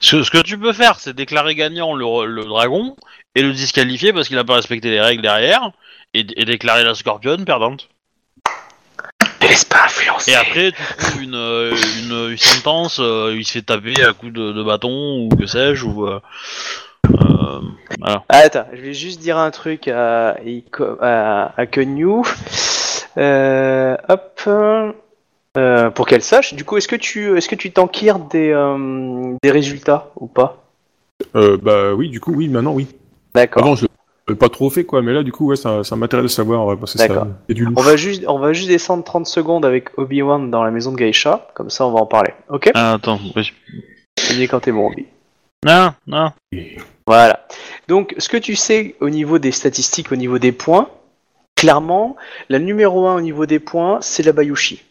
Ce, 0.00 0.22
ce 0.22 0.30
que 0.30 0.38
tu 0.38 0.56
peux 0.58 0.72
faire, 0.72 0.98
c'est 1.00 1.14
déclarer 1.14 1.54
gagnant 1.54 1.94
le, 1.94 2.26
le 2.26 2.44
dragon 2.44 2.96
et 3.34 3.42
le 3.42 3.52
disqualifier 3.52 4.12
parce 4.12 4.28
qu'il 4.28 4.38
a 4.38 4.44
pas 4.44 4.54
respecté 4.54 4.90
les 4.90 5.00
règles 5.00 5.22
derrière 5.22 5.70
et, 6.14 6.24
et 6.36 6.44
déclarer 6.44 6.84
la 6.84 6.94
scorpionne 6.94 7.44
perdante. 7.44 7.88
Ne 9.42 9.48
laisse 9.48 9.64
pas 9.64 9.84
influencer. 9.86 10.32
Et 10.32 10.34
après, 10.36 10.72
tu 10.72 10.82
trouves 11.04 11.22
une, 11.22 11.34
euh, 11.34 11.74
une, 12.02 12.30
une 12.32 12.36
sentence, 12.38 12.98
euh, 13.00 13.34
il 13.36 13.44
se 13.44 13.52
fait 13.52 13.62
taper 13.62 14.02
à 14.04 14.12
coups 14.12 14.32
de, 14.32 14.52
de 14.52 14.62
bâton 14.62 15.26
ou 15.26 15.28
que 15.36 15.46
sais-je, 15.46 15.84
ou. 15.84 16.06
Euh, 17.06 17.10
euh, 17.12 17.60
voilà. 17.98 18.24
Ah, 18.28 18.38
attends, 18.44 18.66
je 18.72 18.80
vais 18.80 18.94
juste 18.94 19.20
dire 19.20 19.36
un 19.38 19.50
truc 19.50 19.88
à 19.88 20.36
Iko- 20.44 20.98
à, 21.00 21.52
à 21.56 21.66
Kenyu. 21.66 22.22
Euh, 23.16 23.96
hop. 24.08 24.40
Euh, 25.56 25.90
pour 25.90 26.06
qu'elle 26.06 26.22
sache. 26.22 26.54
Du 26.54 26.64
coup, 26.64 26.76
est-ce 26.76 26.86
que 26.86 26.94
tu 26.94 27.36
est-ce 27.36 27.48
que 27.48 27.56
tu 27.56 27.72
t'enquires 27.72 28.20
des 28.20 28.50
euh, 28.50 29.34
des 29.42 29.50
résultats 29.50 30.10
ou 30.14 30.28
pas? 30.28 30.62
Euh, 31.34 31.58
bah 31.60 31.92
oui, 31.92 32.08
du 32.08 32.20
coup, 32.20 32.32
oui, 32.32 32.46
maintenant, 32.48 32.72
oui. 32.72 32.86
D'accord. 33.34 33.64
Avant, 33.64 33.74
je 33.74 33.86
l'ai 34.28 34.36
pas 34.36 34.48
trop 34.48 34.70
fait, 34.70 34.84
quoi, 34.84 35.02
mais 35.02 35.12
là, 35.12 35.24
du 35.24 35.32
coup, 35.32 35.48
ouais, 35.48 35.56
ça, 35.56 35.82
ça 35.82 35.96
m'intéresse 35.96 36.22
de 36.22 36.28
savoir, 36.28 36.64
ouais, 36.66 36.76
parce 36.76 36.92
que 36.92 36.98
ça. 36.98 37.08
D'accord. 37.08 37.26
C'est 37.48 37.54
du. 37.54 37.66
On 37.76 37.82
va 37.82 37.96
juste 37.96 38.22
on 38.28 38.38
va 38.38 38.52
juste 38.52 38.68
descendre 38.68 39.02
30 39.02 39.26
secondes 39.26 39.64
avec 39.66 39.88
Obi-Wan 39.98 40.52
dans 40.52 40.62
la 40.62 40.70
maison 40.70 40.92
de 40.92 40.96
Geisha. 40.96 41.48
Comme 41.54 41.68
ça, 41.68 41.84
on 41.84 41.90
va 41.90 41.98
en 42.00 42.06
parler. 42.06 42.32
Ok? 42.48 42.70
Ah, 42.74 42.92
attends, 42.92 43.18
oui. 43.34 43.52
Tu 44.14 44.34
dis 44.34 44.46
quand 44.46 44.60
t'es 44.60 44.70
bon, 44.72 44.86
Obi. 44.86 45.06
Non, 45.64 45.92
non. 46.06 46.32
Voilà. 47.06 47.46
Donc, 47.86 48.14
ce 48.18 48.28
que 48.28 48.38
tu 48.38 48.56
sais 48.56 48.94
au 49.00 49.10
niveau 49.10 49.38
des 49.38 49.52
statistiques, 49.52 50.10
au 50.10 50.16
niveau 50.16 50.38
des 50.38 50.52
points, 50.52 50.88
clairement, 51.54 52.16
la 52.48 52.58
numéro 52.58 53.06
1 53.06 53.16
au 53.16 53.20
niveau 53.20 53.44
des 53.44 53.58
points, 53.58 54.00
c'est 54.00 54.22
la 54.22 54.32
Bayushi. 54.32 54.82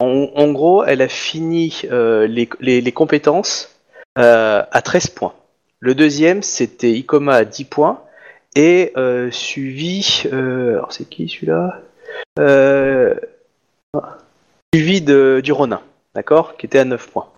En, 0.00 0.52
gros, 0.52 0.84
elle 0.84 1.02
a 1.02 1.08
fini 1.08 1.82
euh, 1.90 2.26
les, 2.26 2.92
compétences 2.92 3.80
euh, 4.18 4.62
à 4.70 4.82
13 4.82 5.08
points. 5.08 5.34
Le 5.80 5.94
deuxième, 5.94 6.42
c'était 6.42 6.92
Ikoma 6.92 7.34
à 7.34 7.44
10 7.44 7.64
points. 7.64 8.02
Et 8.56 8.92
euh, 8.96 9.30
suivi. 9.30 10.22
alors, 10.30 10.92
c'est 10.92 11.08
qui 11.08 11.28
celui-là? 11.28 11.80
Suivi 14.74 15.00
de, 15.02 15.40
du 15.42 15.52
Ronin, 15.52 15.82
d'accord? 16.14 16.56
Qui 16.56 16.66
était 16.66 16.78
à 16.78 16.84
9 16.84 17.10
points. 17.10 17.28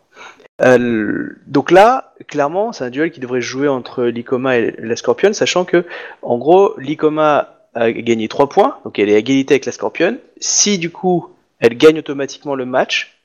Euh, 0.63 1.37
donc 1.47 1.71
là, 1.71 2.15
clairement, 2.29 2.73
c'est 2.73 2.85
un 2.85 2.91
duel 2.91 3.11
qui 3.11 3.21
devrait 3.21 3.41
jouer 3.41 3.69
entre 3.69 4.05
l'Ikoma 4.05 4.57
et 4.57 4.75
la 4.79 4.97
Scorpion, 4.97 5.33
sachant 5.33 5.65
que, 5.65 5.85
en 6.23 6.39
gros, 6.39 6.75
l'Ikoma 6.79 7.55
a 7.75 7.93
gagné 7.93 8.29
3 8.29 8.49
points, 8.49 8.79
donc 8.85 8.99
elle 8.99 9.11
est 9.11 9.15
à 9.15 9.19
égalité 9.19 9.55
avec 9.55 9.67
la 9.67 9.73
Scorpion. 9.73 10.19
Si 10.41 10.79
du 10.79 10.91
coup, 10.91 11.29
elle 11.61 11.77
gagne 11.77 11.99
automatiquement 11.99 12.55
le 12.55 12.65
match, 12.65 13.19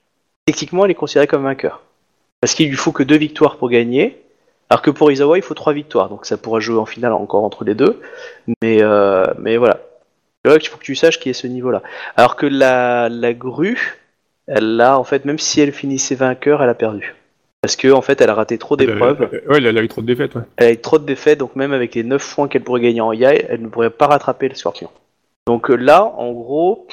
techniquement, 0.45 0.85
elle 0.85 0.91
est 0.91 0.95
considérée 0.95 1.27
comme 1.27 1.43
vainqueur. 1.43 1.81
Parce 2.41 2.53
qu'il 2.53 2.69
lui 2.69 2.75
faut 2.75 2.91
que 2.91 3.03
2 3.03 3.15
victoires 3.15 3.57
pour 3.57 3.69
gagner, 3.69 4.21
alors 4.69 4.81
que 4.81 4.91
pour 4.91 5.11
Izawa, 5.11 5.37
il 5.37 5.41
faut 5.41 5.53
3 5.53 5.73
victoires, 5.73 6.09
donc 6.09 6.25
ça 6.25 6.37
pourra 6.37 6.59
jouer 6.59 6.79
en 6.79 6.85
finale 6.85 7.13
encore 7.13 7.43
entre 7.43 7.63
les 7.63 7.75
deux. 7.75 8.01
Mais, 8.61 8.81
euh, 8.81 9.25
voilà. 9.57 9.79
Qu'il 10.43 10.69
faut 10.69 10.77
que 10.77 10.83
tu 10.83 10.95
saches 10.95 11.19
qu'il 11.19 11.31
y 11.31 11.35
ce 11.35 11.45
niveau-là. 11.45 11.83
Alors 12.17 12.35
que 12.35 12.47
la, 12.47 13.09
la 13.09 13.33
grue, 13.33 13.99
elle 14.47 14.81
a, 14.81 14.97
en 14.97 15.03
fait, 15.03 15.23
même 15.23 15.37
si 15.37 15.61
elle 15.61 15.71
finissait 15.71 16.15
vainqueur, 16.15 16.63
elle 16.63 16.69
a 16.69 16.73
perdu. 16.73 17.15
Parce 17.61 17.75
que 17.75 17.91
en 17.91 18.01
fait, 18.01 18.19
elle 18.21 18.29
a 18.29 18.33
raté 18.33 18.57
trop 18.57 18.75
d'épreuves, 18.75 19.29
Elle 19.31 19.37
a- 19.47 19.51
Ouais, 19.51 19.57
elle 19.63 19.77
a 19.77 19.81
eu 19.83 19.87
trop 19.87 20.01
de 20.01 20.07
défaites, 20.07 20.33
ouais. 20.35 20.41
elle 20.57 20.67
a 20.67 20.71
eu 20.71 20.77
trop 20.77 20.97
de 20.97 21.05
défaites, 21.05 21.37
donc 21.37 21.55
même 21.55 21.73
avec 21.73 21.93
les 21.93 22.03
9 22.03 22.33
points 22.35 22.47
qu'elle 22.47 22.63
pourrait 22.63 22.81
gagner 22.81 23.01
en 23.01 23.13
Yai, 23.13 23.45
elle 23.49 23.61
ne 23.61 23.67
pourrait 23.67 23.91
pas 23.91 24.07
rattraper 24.07 24.49
le 24.49 24.55
Scorpion. 24.55 24.89
Donc 25.45 25.69
euh, 25.69 25.75
là, 25.75 26.03
en 26.17 26.31
gros, 26.31 26.87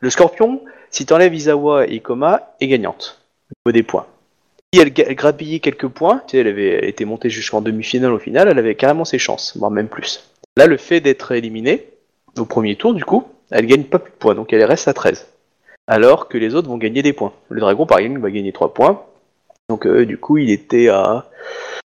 le 0.00 0.10
Scorpion, 0.10 0.60
si 0.90 1.06
tu 1.06 1.12
enlèves 1.12 1.34
Izawa 1.34 1.86
et 1.86 1.94
Ikoma, 1.94 2.54
est 2.60 2.66
gagnante 2.66 3.20
au 3.50 3.70
niveau 3.70 3.76
des 3.78 3.84
points. 3.84 4.06
Si 4.74 4.80
elle, 4.80 4.92
grappillait 4.92 5.60
quelques 5.60 5.86
points, 5.88 6.22
tu 6.26 6.32
sais, 6.32 6.38
elle 6.38 6.48
avait 6.48 6.88
été 6.88 7.04
montée 7.04 7.30
jusqu'en 7.30 7.60
demi-finale 7.60 8.12
au 8.12 8.18
final, 8.18 8.48
elle 8.48 8.58
avait 8.58 8.74
carrément 8.74 9.04
ses 9.04 9.18
chances, 9.18 9.56
voire 9.56 9.70
même 9.70 9.88
plus. 9.88 10.28
Là, 10.56 10.66
le 10.66 10.78
fait 10.78 11.00
d'être 11.00 11.30
éliminée 11.32 11.86
au 12.38 12.44
premier 12.44 12.74
tour, 12.74 12.92
du 12.94 13.04
coup, 13.04 13.24
elle 13.52 13.66
gagne 13.66 13.84
pas 13.84 13.98
plus 14.00 14.10
de 14.10 14.16
points, 14.16 14.34
donc 14.34 14.52
elle 14.52 14.64
reste 14.64 14.88
à 14.88 14.94
13. 14.94 15.28
Alors 15.86 16.28
que 16.28 16.38
les 16.38 16.54
autres 16.56 16.68
vont 16.68 16.78
gagner 16.78 17.02
des 17.02 17.12
points. 17.12 17.32
Le 17.50 17.60
dragon, 17.60 17.86
par 17.86 17.98
exemple, 17.98 18.20
va 18.20 18.30
gagner 18.30 18.52
3 18.52 18.72
points. 18.74 19.02
Donc 19.72 19.86
euh, 19.86 20.04
du 20.04 20.18
coup, 20.18 20.36
il 20.36 20.50
était 20.50 20.90
à... 20.90 21.30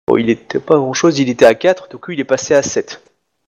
Bon, 0.09 0.17
il 0.17 0.29
était 0.29 0.59
pas 0.59 0.75
grand-chose, 0.75 1.21
il 1.21 1.29
était 1.29 1.45
à 1.45 1.55
4, 1.55 1.89
du 1.89 1.99
coup, 1.99 2.11
il 2.11 2.19
est 2.19 2.25
passé 2.25 2.53
à 2.53 2.63
7. 2.63 3.01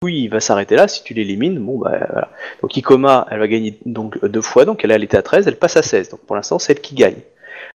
Oui, 0.06 0.22
il 0.24 0.30
va 0.30 0.39
s'arrêter 0.39 0.78
là, 0.78 0.88
si 0.88 1.04
tu 1.04 1.13
l'élimines, 1.13 1.60
bon 1.60 1.78
bah 1.80 2.08
voilà. 2.10 2.30
Donc 2.62 2.78
Ikoma, 2.78 3.28
elle 3.30 3.39
va 3.39 3.50
gagner 3.50 3.78
donc 3.86 4.24
deux 4.26 4.41
fois, 4.41 4.63
donc 4.63 4.86
elle, 4.86 5.04
était 5.04 5.17
à 5.17 5.22
13, 5.22 5.50
elle 5.50 5.58
passe 5.58 5.76
à 5.76 5.82
16. 5.82 6.12
Donc 6.12 6.22
pour 6.22 6.38
l'instant, 6.38 6.60
c'est 6.60 6.72
elle 6.72 6.80
qui 6.80 6.96
gagne. 6.96 7.20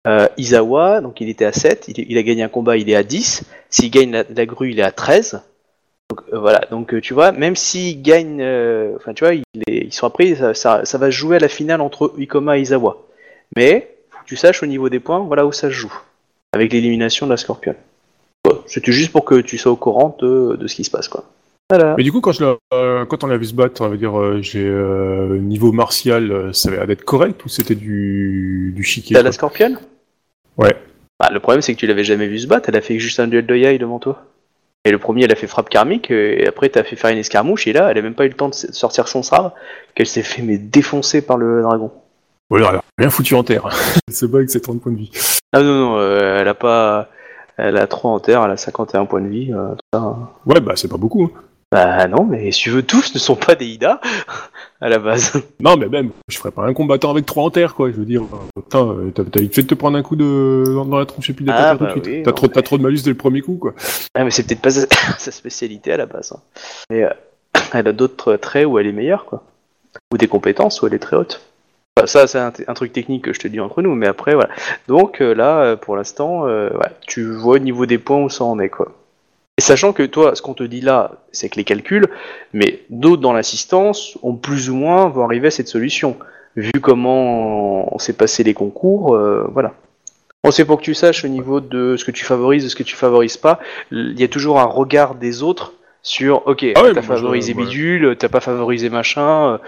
Euh, 0.06 0.28
Izawa, 0.36 1.00
donc 1.00 1.22
il 1.22 1.30
était 1.30 1.46
à 1.46 1.52
7, 1.52 1.88
il, 1.88 2.18
a 2.18 2.22
gagné 2.22 2.42
un 2.42 2.50
combat, 2.50 2.76
il 2.76 2.90
est 2.90 2.96
à 2.96 3.02
10. 3.02 3.44
S'il 3.70 3.90
gagne 3.90 4.10
la, 4.12 4.44
grue, 4.46 4.72
il 4.72 4.78
est 4.78 4.82
à 4.82 4.92
13. 4.92 5.40
Donc 6.10 6.20
euh, 6.34 6.38
voilà, 6.38 6.60
donc 6.70 6.92
euh, 6.92 7.00
tu 7.00 7.14
vois, 7.14 7.32
même 7.32 7.56
s'il 7.56 8.02
gagne, 8.02 8.42
euh, 8.42 8.94
enfin 8.96 9.14
tu 9.14 9.24
vois, 9.24 9.32
il 9.32 9.42
est- 9.66 9.86
ils 9.86 9.92
sont 9.92 10.06
après, 10.06 10.34
ça, 10.52 10.84
va 10.84 11.10
jouer 11.10 11.36
à 11.36 11.40
la 11.40 11.48
finale 11.48 11.80
entre 11.80 12.12
Ikoma 12.18 12.58
et 12.58 12.60
Izawa. 12.60 12.98
Mais, 13.56 13.96
faut 14.10 14.22
que 14.22 14.28
tu 14.28 14.36
saches 14.36 14.62
au 14.62 14.66
niveau 14.66 14.90
des 14.90 15.00
points, 15.00 15.20
voilà 15.20 15.46
où 15.46 15.52
ça 15.52 15.68
se 15.68 15.72
joue. 15.72 15.92
Avec 16.52 16.72
l'élimination 16.72 17.26
de 17.26 17.30
la 17.30 17.36
Scorpion. 17.36 17.74
C'était 18.66 18.92
juste 18.92 19.12
pour 19.12 19.24
que 19.24 19.40
tu 19.40 19.58
sois 19.58 19.72
au 19.72 19.76
courant 19.76 20.16
de, 20.20 20.56
de 20.56 20.66
ce 20.66 20.74
qui 20.74 20.84
se 20.84 20.90
passe, 20.90 21.08
quoi. 21.08 21.24
Voilà. 21.70 21.94
Mais 21.96 22.04
du 22.04 22.12
coup, 22.12 22.20
quand, 22.20 22.32
je 22.32 22.44
euh, 22.74 23.06
quand 23.06 23.24
on 23.24 23.26
l'a 23.26 23.38
vu 23.38 23.46
se 23.46 23.54
battre, 23.54 23.80
on 23.80 23.88
va 23.88 23.96
dire, 23.96 24.18
euh, 24.18 24.42
j'ai 24.42 24.66
euh, 24.66 25.38
niveau 25.38 25.72
martial, 25.72 26.50
ça 26.54 26.68
avait 26.68 26.76
l'air 26.76 26.86
d'être 26.86 27.04
correct 27.04 27.42
ou 27.46 27.48
c'était 27.48 27.74
du, 27.74 28.72
du 28.76 28.82
chiquet 28.82 29.14
T'as 29.14 29.22
la 29.22 29.32
Scorpion? 29.32 29.76
Ouais. 30.58 30.76
Bah, 31.18 31.30
le 31.32 31.40
problème, 31.40 31.62
c'est 31.62 31.72
que 31.72 31.78
tu 31.78 31.86
l'avais 31.86 32.04
jamais 32.04 32.26
vu 32.26 32.38
se 32.38 32.46
battre, 32.46 32.68
elle 32.68 32.76
a 32.76 32.82
fait 32.82 32.98
juste 32.98 33.20
un 33.20 33.26
duel 33.26 33.46
de 33.46 33.56
yai 33.56 33.78
devant 33.78 33.98
toi. 33.98 34.22
Et 34.84 34.90
le 34.90 34.98
premier, 34.98 35.24
elle 35.24 35.32
a 35.32 35.36
fait 35.36 35.46
frappe 35.46 35.70
karmique, 35.70 36.10
et 36.10 36.46
après, 36.46 36.68
t'as 36.68 36.82
fait 36.82 36.96
faire 36.96 37.10
une 37.10 37.18
escarmouche, 37.18 37.66
et 37.68 37.72
là, 37.72 37.88
elle 37.90 37.98
a 37.98 38.02
même 38.02 38.14
pas 38.14 38.26
eu 38.26 38.28
le 38.28 38.34
temps 38.34 38.48
de 38.48 38.54
sortir 38.54 39.06
son 39.08 39.22
sabre, 39.22 39.54
qu'elle 39.94 40.08
s'est 40.08 40.24
fait 40.24 40.42
mais 40.42 40.58
défoncer 40.58 41.22
par 41.22 41.38
le 41.38 41.62
dragon. 41.62 41.92
Alors, 42.54 42.70
elle 42.70 42.76
a 42.76 42.82
rien 42.98 43.10
foutu 43.10 43.34
en 43.34 43.42
terre. 43.44 43.68
Elle 44.08 44.14
se 44.14 44.26
bat 44.26 44.38
avec 44.38 44.50
ses 44.50 44.60
30 44.60 44.80
points 44.80 44.92
de 44.92 44.98
vie. 44.98 45.10
Ah 45.52 45.62
non, 45.62 45.74
non, 45.74 45.98
euh, 45.98 46.38
elle 46.40 46.48
a 46.48 46.54
pas. 46.54 47.08
Elle 47.56 47.76
a 47.76 47.86
3 47.86 48.10
en 48.10 48.20
terre, 48.20 48.42
elle 48.44 48.50
a 48.50 48.56
51 48.56 49.04
points 49.06 49.20
de 49.20 49.28
vie. 49.28 49.52
euh, 49.52 49.70
tout 49.70 49.80
ça, 49.92 50.00
hein. 50.00 50.28
Ouais, 50.46 50.60
bah 50.60 50.72
c'est 50.76 50.88
pas 50.88 50.96
beaucoup. 50.96 51.24
hein. 51.24 51.40
Bah 51.70 52.06
non, 52.08 52.24
mais 52.24 52.50
si 52.52 52.62
tu 52.64 52.70
veux, 52.70 52.82
tous 52.82 53.14
ne 53.14 53.18
sont 53.18 53.36
pas 53.36 53.54
des 53.54 53.66
Ida 53.66 54.00
à 54.82 54.88
la 54.90 54.98
base. 54.98 55.32
Non, 55.60 55.76
mais 55.76 55.88
même, 55.88 56.10
je 56.28 56.36
ferais 56.38 56.50
pas 56.50 56.64
un 56.66 56.74
combattant 56.74 57.10
avec 57.10 57.24
3 57.26 57.44
en 57.44 57.50
terre, 57.50 57.74
quoi. 57.74 57.90
Je 57.90 57.96
veux 57.96 58.04
dire, 58.04 58.22
euh, 58.22 58.60
putain, 58.60 58.86
euh, 58.86 59.10
t'as 59.14 59.24
t'as 59.24 59.40
vite 59.40 59.54
fait 59.54 59.62
de 59.62 59.66
te 59.68 59.74
prendre 59.74 59.96
un 59.96 60.02
coup 60.02 60.16
de... 60.16 60.64
dans, 60.74 60.84
dans 60.84 60.98
la 60.98 61.06
tronche 61.06 61.30
et 61.30 61.32
puis 61.32 61.44
de 61.46 61.50
Ah, 61.50 61.72
tout 61.76 61.84
bah 61.84 61.86
de 61.86 61.92
suite. 61.92 62.06
oui, 62.06 62.22
t'as 62.22 62.30
non, 62.30 62.34
trop, 62.34 62.46
mais- 62.46 62.52
t'as 62.52 62.62
trop 62.62 62.76
de 62.78 62.82
malus 62.82 63.02
dès 63.04 63.10
le 63.10 63.16
premier 63.16 63.40
coup, 63.40 63.54
quoi. 63.56 63.74
Ah, 64.14 64.24
mais 64.24 64.30
c'est 64.30 64.42
peut-être 64.46 64.60
pas 64.62 64.70
sa, 64.70 64.86
sa 65.18 65.30
spécialité 65.30 65.92
à 65.92 65.96
la 65.96 66.06
base. 66.06 66.32
hein. 66.32 66.40
Mais 66.90 67.04
euh, 67.04 67.10
elle 67.72 67.88
a 67.88 67.92
d'autres 67.92 68.36
traits 68.36 68.66
où 68.66 68.78
elle 68.78 68.86
est 68.86 68.92
meilleure, 68.92 69.24
quoi. 69.26 69.42
Ou 70.12 70.18
des 70.18 70.28
compétences 70.28 70.82
où 70.82 70.86
elle 70.86 70.94
est 70.94 70.98
très 70.98 71.16
haute. 71.16 71.40
Enfin, 71.98 72.06
ça, 72.06 72.26
c'est 72.26 72.38
un, 72.38 72.52
un 72.68 72.74
truc 72.74 72.92
technique 72.92 73.24
que 73.24 73.32
je 73.34 73.40
te 73.40 73.48
dis 73.48 73.60
entre 73.60 73.82
nous, 73.82 73.94
mais 73.94 74.06
après, 74.06 74.34
voilà. 74.34 74.48
Donc 74.88 75.20
euh, 75.20 75.34
là, 75.34 75.62
euh, 75.62 75.76
pour 75.76 75.96
l'instant, 75.96 76.46
euh, 76.46 76.70
ouais, 76.70 76.90
tu 77.06 77.30
vois 77.30 77.56
au 77.56 77.58
niveau 77.58 77.84
des 77.84 77.98
points 77.98 78.22
où 78.22 78.30
ça 78.30 78.44
en 78.44 78.58
est, 78.58 78.70
quoi. 78.70 78.92
Et 79.58 79.60
sachant 79.60 79.92
que 79.92 80.02
toi, 80.04 80.34
ce 80.34 80.40
qu'on 80.40 80.54
te 80.54 80.62
dit 80.62 80.80
là, 80.80 81.12
c'est 81.32 81.50
que 81.50 81.56
les 81.56 81.64
calculs, 81.64 82.08
mais 82.54 82.80
d'autres 82.88 83.20
dans 83.20 83.34
l'assistance 83.34 84.16
ont 84.22 84.34
plus 84.34 84.70
ou 84.70 84.74
moins 84.74 85.08
vont 85.10 85.24
arriver 85.24 85.48
à 85.48 85.50
cette 85.50 85.68
solution. 85.68 86.16
Vu 86.56 86.72
comment 86.80 87.94
on 87.94 87.98
s'est 87.98 88.14
passé 88.14 88.42
les 88.42 88.54
concours, 88.54 89.14
euh, 89.14 89.46
voilà. 89.52 89.74
Bon, 90.42 90.50
c'est 90.50 90.64
pour 90.64 90.78
que 90.78 90.82
tu 90.84 90.94
saches 90.94 91.24
au 91.26 91.28
niveau 91.28 91.60
de 91.60 91.96
ce 91.98 92.04
que 92.06 92.10
tu 92.10 92.24
favorises, 92.24 92.64
de 92.64 92.68
ce 92.70 92.74
que 92.76 92.82
tu 92.82 92.96
favorises 92.96 93.36
pas. 93.36 93.60
Il 93.90 94.18
y 94.18 94.24
a 94.24 94.28
toujours 94.28 94.58
un 94.60 94.64
regard 94.64 95.14
des 95.14 95.42
autres 95.42 95.74
sur, 96.02 96.46
ok, 96.48 96.64
Ah 96.74 96.82
ouais, 96.82 96.92
t'as 96.94 97.02
favorisé 97.02 97.52
bidule, 97.52 98.16
t'as 98.18 98.28
pas 98.30 98.40
favorisé 98.40 98.88
machin. 98.88 99.52
euh, 99.52 99.58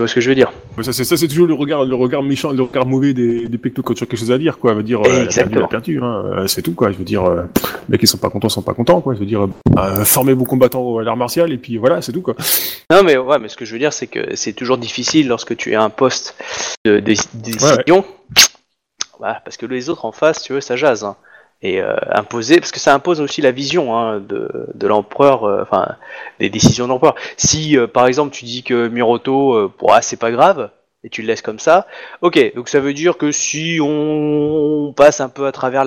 vois 0.00 0.08
ce 0.08 0.14
que 0.14 0.20
je 0.20 0.28
veux 0.28 0.34
dire 0.34 0.52
ça, 0.82 0.92
c'est, 0.92 1.28
toujours 1.28 1.46
le 1.46 1.54
regard, 1.54 1.84
le 1.84 1.94
regard 1.94 2.22
méchant, 2.22 2.52
le 2.52 2.62
regard 2.62 2.86
mauvais 2.86 3.12
des, 3.12 3.46
des 3.48 3.58
pectos 3.58 3.82
quand 3.82 3.94
tu 3.94 4.02
as 4.04 4.06
quelque 4.06 4.18
chose 4.18 4.32
à 4.32 4.38
dire, 4.38 4.58
quoi. 4.58 4.72
Je 4.72 4.76
veux 4.78 4.82
dire, 4.82 5.00
euh, 5.04 5.24
Exactement. 5.24 5.68
perdu, 5.68 6.00
hein. 6.02 6.24
Euh, 6.38 6.46
C'est 6.46 6.62
tout, 6.62 6.72
quoi. 6.74 6.90
Je 6.90 6.96
veux 6.96 7.04
dire, 7.04 7.24
euh, 7.24 7.42
les 7.88 7.92
mecs, 7.92 8.02
ils 8.02 8.06
sont 8.06 8.16
pas 8.18 8.30
contents, 8.30 8.48
ils 8.48 8.52
sont 8.52 8.62
pas 8.62 8.72
contents, 8.74 9.00
quoi. 9.00 9.14
Je 9.14 9.20
veux 9.20 9.26
dire, 9.26 9.46
euh, 9.78 10.04
formez 10.04 10.32
vos 10.32 10.44
combattants 10.44 10.98
à 10.98 11.02
l'art 11.02 11.16
martial, 11.16 11.52
et 11.52 11.58
puis 11.58 11.76
voilà, 11.76 12.00
c'est 12.02 12.12
tout, 12.12 12.22
quoi. 12.22 12.34
Non, 12.90 13.02
mais 13.02 13.16
ouais, 13.18 13.38
mais 13.38 13.48
ce 13.48 13.56
que 13.56 13.64
je 13.64 13.72
veux 13.72 13.78
dire, 13.78 13.92
c'est 13.92 14.06
que 14.06 14.34
c'est 14.36 14.52
toujours 14.54 14.78
difficile 14.78 15.28
lorsque 15.28 15.56
tu 15.56 15.72
es 15.72 15.74
à 15.74 15.82
un 15.82 15.90
poste 15.90 16.34
de, 16.84 17.00
de- 17.00 17.14
décision. 17.34 18.04
Voilà, 19.18 19.40
parce 19.44 19.56
que 19.56 19.66
les 19.66 19.90
autres 19.90 20.06
en 20.06 20.12
face, 20.12 20.42
tu 20.42 20.52
veux, 20.54 20.60
ça 20.62 20.76
jase. 20.76 21.04
hein. 21.04 21.16
Et 21.62 21.82
euh, 21.82 21.94
imposer, 22.10 22.58
parce 22.58 22.72
que 22.72 22.80
ça 22.80 22.94
impose 22.94 23.20
aussi 23.20 23.42
la 23.42 23.50
vision 23.50 23.94
hein, 23.96 24.18
de, 24.18 24.86
l'empereur, 24.86 25.44
euh, 25.44 25.62
enfin, 25.62 25.96
des 26.38 26.48
décisions 26.48 26.86
de 26.86 26.90
l'empereur. 26.90 27.16
Si, 27.36 27.76
euh, 27.76 27.86
par 27.86 28.06
exemple, 28.06 28.32
tu 28.32 28.46
dis 28.46 28.62
que 28.62 28.88
Miroto, 28.88 29.54
euh, 29.54 29.72
bon, 29.78 29.88
ah, 29.90 30.00
c'est 30.00 30.16
pas 30.16 30.30
grave, 30.30 30.70
et 31.02 31.08
tu 31.08 31.22
le 31.22 31.28
laisses 31.28 31.40
comme 31.40 31.58
ça, 31.58 31.86
ok, 32.20 32.54
donc 32.54 32.68
ça 32.68 32.78
veut 32.78 32.92
dire 32.92 33.16
que 33.16 33.32
si 33.32 33.78
on 33.82 34.92
passe 34.94 35.20
un 35.20 35.30
peu 35.30 35.46
à 35.46 35.52
travers 35.52 35.84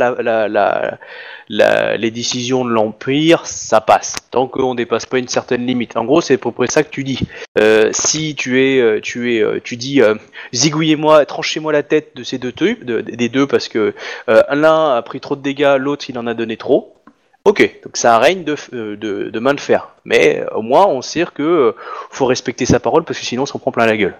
les 1.50 2.12
décisions 2.12 2.66
de 2.66 2.72
l'Empire, 2.72 3.46
ça 3.46 3.80
passe, 3.80 4.16
tant 4.32 4.48
qu'on 4.48 4.74
dépasse 4.74 5.06
pas 5.06 5.20
une 5.20 5.28
certaine 5.28 5.66
limite. 5.68 5.96
En 5.98 6.06
gros, 6.06 6.22
c'est 6.22 6.34
à 6.36 6.38
peu 6.38 6.52
près 6.52 6.68
ça 6.68 6.84
que 6.84 6.90
tu 6.90 7.04
dis. 7.04 7.20
Euh, 7.60 7.90
si 7.94 8.34
tu 8.36 8.64
es, 8.64 8.80
euh, 8.80 9.00
tu 9.02 9.36
es, 9.36 9.42
euh, 9.42 9.60
tu 9.64 9.78
dis, 9.78 10.02
zigouillez-moi, 10.54 11.26
tranchez-moi 11.26 11.72
la 11.72 11.84
tête 11.84 12.16
de 12.16 12.24
ces 12.24 12.40
deux 12.40 12.52
trucs, 12.52 12.84
de- 12.84 13.02
des 13.02 13.30
deux, 13.30 13.46
parce 13.46 13.68
que 13.68 13.94
l'un 14.28 14.96
a 14.96 15.02
pris 15.04 15.20
trop 15.20 15.36
de 15.36 15.42
dégâts, 15.42 15.76
l'autre 15.78 16.06
il 16.10 16.18
en 16.18 16.26
a 16.28 16.34
donné 16.34 16.58
trop. 16.58 16.96
Ok, 17.46 17.60
donc 17.84 17.98
c'est 17.98 18.08
un 18.08 18.20
règne 18.20 18.44
de, 18.46 19.40
main 19.40 19.54
de 19.54 19.60
fer. 19.60 19.90
Mais 20.06 20.44
au 20.56 20.62
moins, 20.62 20.88
on 20.88 21.02
sait 21.02 21.26
que 21.36 21.76
faut 22.10 22.26
respecter 22.26 22.66
sa 22.66 22.80
parole 22.80 23.04
parce 23.04 23.20
que 23.20 23.26
sinon, 23.26 23.44
on 23.44 23.46
s'en 23.46 23.60
prend 23.60 23.72
plein 23.72 23.86
la 23.86 23.98
gueule. 23.98 24.16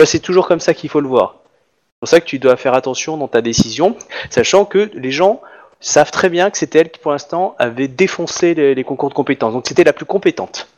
Ça, 0.00 0.06
C'est 0.06 0.20
toujours 0.20 0.48
comme 0.48 0.60
ça 0.60 0.72
qu'il 0.74 0.88
faut 0.88 1.00
le 1.00 1.08
voir. 1.08 1.36
C'est 1.44 1.98
pour 2.00 2.08
ça 2.08 2.20
que 2.20 2.24
tu 2.26 2.38
dois 2.38 2.56
faire 2.56 2.72
attention 2.74 3.16
dans 3.18 3.28
ta 3.28 3.42
décision, 3.42 3.96
sachant 4.30 4.64
que 4.64 4.90
les 4.94 5.10
gens 5.10 5.42
savent 5.80 6.10
très 6.10 6.30
bien 6.30 6.50
que 6.50 6.56
c'était 6.56 6.78
elle 6.78 6.90
qui, 6.90 6.98
pour 6.98 7.12
l'instant, 7.12 7.54
avait 7.58 7.88
défoncé 7.88 8.54
les, 8.54 8.74
les 8.74 8.84
concours 8.84 9.10
de 9.10 9.14
compétences. 9.14 9.52
Donc 9.52 9.64
c'était 9.68 9.84
la 9.84 9.92
plus 9.92 10.06
compétente. 10.06 10.68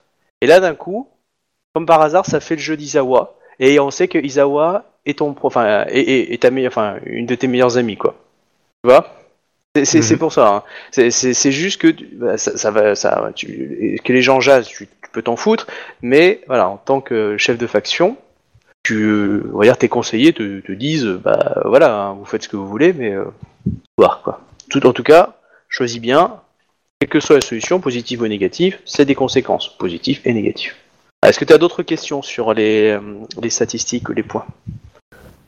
Et 0.40 0.46
là, 0.46 0.58
d'un 0.58 0.74
coup, 0.74 1.08
comme 1.74 1.86
par 1.86 2.02
hasard, 2.02 2.26
ça 2.26 2.40
fait 2.40 2.56
le 2.56 2.60
jeu 2.60 2.76
d'Izawa. 2.76 3.34
Et 3.60 3.78
on 3.78 3.92
sait 3.92 4.08
que 4.08 4.18
Izawa 4.18 4.84
est 5.06 5.18
ton, 5.18 5.34
enfin, 5.42 5.84
est, 5.86 6.00
est- 6.00 6.32
est 6.34 6.42
ta 6.42 6.50
meilleure, 6.50 6.72
enfin, 6.72 6.96
une 7.06 7.26
de 7.26 7.34
tes 7.36 7.46
meilleures 7.46 7.76
amies, 7.78 7.96
quoi. 7.96 8.16
Tu 8.82 8.90
vois? 8.90 9.06
C'est- 9.84 10.12
Mhm. 10.12 10.18
pour 10.18 10.32
ça. 10.32 10.48
hein. 10.48 10.62
C'est- 10.90 11.50
juste 11.52 11.80
que 11.80 11.94
bah, 12.14 12.36
ça, 12.36 12.58
ça 12.58 12.70
va, 12.72 12.94
ça, 12.96 13.30
tu- 13.36 14.00
que 14.04 14.12
les 14.12 14.20
gens 14.22 14.40
jasent, 14.40 14.66
tu, 14.66 14.86
tu 14.86 15.10
peux 15.12 15.22
t'en 15.22 15.36
foutre. 15.36 15.68
Mais 16.02 16.40
voilà, 16.48 16.68
en 16.68 16.76
tant 16.76 17.00
que 17.00 17.36
chef 17.38 17.56
de 17.58 17.66
faction, 17.68 18.16
tu, 18.82 19.42
on 19.52 19.58
va 19.58 19.64
dire, 19.64 19.78
tes 19.78 19.88
conseillers 19.88 20.32
te, 20.32 20.60
te 20.60 20.72
disent, 20.72 21.06
bah 21.22 21.62
voilà, 21.64 22.06
hein, 22.06 22.12
vous 22.14 22.24
faites 22.24 22.42
ce 22.42 22.48
que 22.48 22.56
vous 22.56 22.66
voulez, 22.66 22.92
mais 22.92 23.12
euh, 23.12 23.24
voir 23.96 24.22
quoi. 24.22 24.40
Tout 24.70 24.86
en 24.86 24.92
tout 24.92 25.02
cas, 25.02 25.36
choisis 25.68 26.00
bien. 26.00 26.40
Quelle 26.98 27.08
que 27.08 27.20
soit 27.20 27.36
la 27.36 27.40
solution, 27.40 27.80
positive 27.80 28.22
ou 28.22 28.26
négative, 28.26 28.78
c'est 28.84 29.04
des 29.04 29.14
conséquences, 29.14 29.76
positives 29.76 30.20
et 30.24 30.32
négatives. 30.32 30.74
Est-ce 31.26 31.38
que 31.38 31.44
tu 31.44 31.52
as 31.52 31.58
d'autres 31.58 31.82
questions 31.82 32.22
sur 32.22 32.54
les, 32.54 32.90
euh, 32.90 33.00
les 33.40 33.50
statistiques 33.50 34.08
ou 34.08 34.12
les 34.12 34.22
points? 34.22 34.46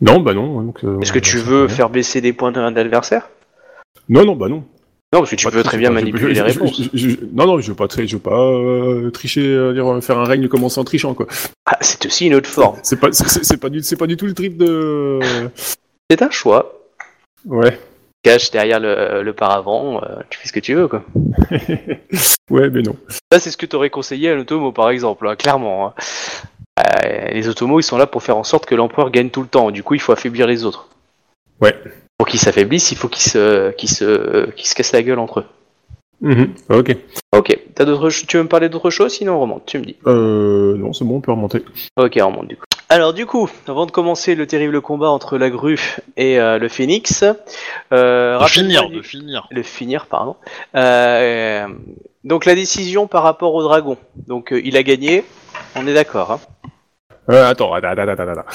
Non, 0.00 0.20
bah 0.20 0.34
non. 0.34 0.72
euh, 0.84 1.00
Est-ce 1.00 1.12
que 1.12 1.18
tu 1.18 1.38
euh, 1.38 1.40
veux 1.40 1.68
faire 1.68 1.90
baisser 1.90 2.20
des 2.20 2.32
points 2.32 2.52
d'un 2.52 2.76
adversaire? 2.76 3.28
Non, 4.08 4.24
non, 4.24 4.36
bah 4.36 4.48
non. 4.48 4.64
Non, 5.14 5.20
parce 5.20 5.30
que 5.30 5.36
tu 5.36 5.48
peux 5.48 5.62
très 5.62 5.78
bien 5.78 5.90
manipuler 5.90 6.34
les 6.34 6.40
réponses. 6.40 6.80
non, 7.32 7.46
non, 7.46 7.60
je 7.60 7.68
veux 7.68 7.76
pas, 7.76 7.86
je 7.96 8.16
veux 8.16 8.18
pas 8.18 8.36
euh, 8.36 9.10
tricher, 9.12 9.46
euh, 9.46 9.72
dire, 9.72 10.02
faire 10.02 10.18
un 10.18 10.24
règne 10.24 10.48
commencer 10.48 10.80
en 10.80 10.84
trichant, 10.84 11.14
quoi. 11.14 11.26
Ah, 11.66 11.78
c'est 11.80 12.04
aussi 12.06 12.26
une 12.26 12.34
autre 12.34 12.50
forme. 12.50 12.78
C'est 12.82 12.98
pas, 12.98 13.12
c'est- 13.12 13.56
pas 13.56 13.68
du, 13.68 13.80
c'est 13.80 13.94
pas 13.96 14.08
du 14.08 14.16
tout 14.16 14.26
le 14.26 14.34
trip 14.34 14.56
de. 14.56 15.20
C'est 16.10 16.20
un 16.20 16.30
choix. 16.30 16.80
Ouais. 17.46 17.78
Cache 18.24 18.50
derrière 18.50 18.80
le, 18.80 19.22
le 19.22 19.32
paravent, 19.34 20.02
euh, 20.02 20.16
tu 20.30 20.38
fais 20.40 20.48
ce 20.48 20.52
que 20.52 20.58
tu 20.58 20.74
veux, 20.74 20.88
quoi. 20.88 21.04
ouais, 22.50 22.70
mais 22.70 22.82
non. 22.82 22.96
Ça, 23.32 23.38
c'est 23.38 23.52
ce 23.52 23.56
que 23.56 23.66
tu 23.66 23.76
aurais 23.76 23.90
conseillé 23.90 24.30
à 24.30 24.34
un 24.34 24.38
automo, 24.40 24.72
par 24.72 24.90
exemple, 24.90 25.28
hein, 25.28 25.36
clairement. 25.36 25.88
hein. 25.88 25.94
Euh, 26.80 27.28
les 27.28 27.48
automos, 27.48 27.78
ils 27.78 27.84
sont 27.84 27.98
là 27.98 28.06
pour 28.08 28.22
faire 28.24 28.36
en 28.36 28.42
sorte 28.44 28.66
que 28.66 28.74
l'empereur 28.74 29.10
gagne 29.10 29.30
tout 29.30 29.42
le 29.42 29.46
temps. 29.48 29.70
Du 29.70 29.84
coup, 29.84 29.94
il 29.94 30.00
faut 30.00 30.10
affaiblir 30.12 30.48
les 30.48 30.64
autres. 30.64 30.88
Ouais. 31.60 31.76
Pour 32.24 32.30
qu'ils 32.30 32.40
s'affaiblissent, 32.40 32.90
il 32.90 32.96
faut 32.96 33.08
qu'ils 33.08 33.20
se, 33.30 33.70
qu'ils 33.72 33.90
se, 33.90 34.48
qu'ils 34.52 34.66
se 34.66 34.74
cassent 34.74 34.92
la 34.92 35.02
gueule 35.02 35.18
entre 35.18 35.40
eux. 35.40 35.44
Mhm. 36.22 36.54
Ok. 36.70 36.96
Ok. 37.36 37.58
T'as 37.74 37.84
d'autres, 37.84 38.08
tu 38.08 38.38
veux 38.38 38.44
me 38.44 38.48
parler 38.48 38.70
d'autre 38.70 38.88
chose 38.88 39.12
Sinon, 39.12 39.34
on 39.34 39.40
remonte. 39.40 39.66
Tu 39.66 39.78
me 39.78 39.84
dis. 39.84 39.96
Euh, 40.06 40.74
non, 40.78 40.94
c'est 40.94 41.04
bon, 41.04 41.16
on 41.16 41.20
peut 41.20 41.32
remonter. 41.32 41.62
Ok, 41.98 42.18
on 42.22 42.26
remonte 42.28 42.48
du 42.48 42.56
coup. 42.56 42.64
Alors, 42.88 43.12
du 43.12 43.26
coup, 43.26 43.50
avant 43.68 43.84
de 43.84 43.90
commencer 43.90 44.34
le 44.36 44.46
terrible 44.46 44.80
combat 44.80 45.10
entre 45.10 45.36
la 45.36 45.50
grue 45.50 45.98
et 46.16 46.40
euh, 46.40 46.58
le 46.58 46.68
phénix, 46.70 47.24
euh, 47.92 48.38
De 48.38 48.46
finir, 48.46 48.88
de 48.88 49.02
finir. 49.02 49.46
le 49.50 49.62
finir, 49.62 50.06
pardon. 50.06 50.36
Euh, 50.76 51.66
donc 52.24 52.46
la 52.46 52.54
décision 52.54 53.06
par 53.06 53.22
rapport 53.22 53.52
au 53.54 53.62
dragon. 53.62 53.98
Donc 54.28 54.50
euh, 54.50 54.62
il 54.64 54.78
a 54.78 54.82
gagné, 54.82 55.24
on 55.76 55.86
est 55.86 55.92
d'accord. 55.92 56.30
Hein 56.32 56.40
Euh, 57.30 57.50
attends, 57.50 57.74
attends, 57.74 57.88
attends, 57.88 58.08
attends, 58.12 58.28
attends. 58.28 58.46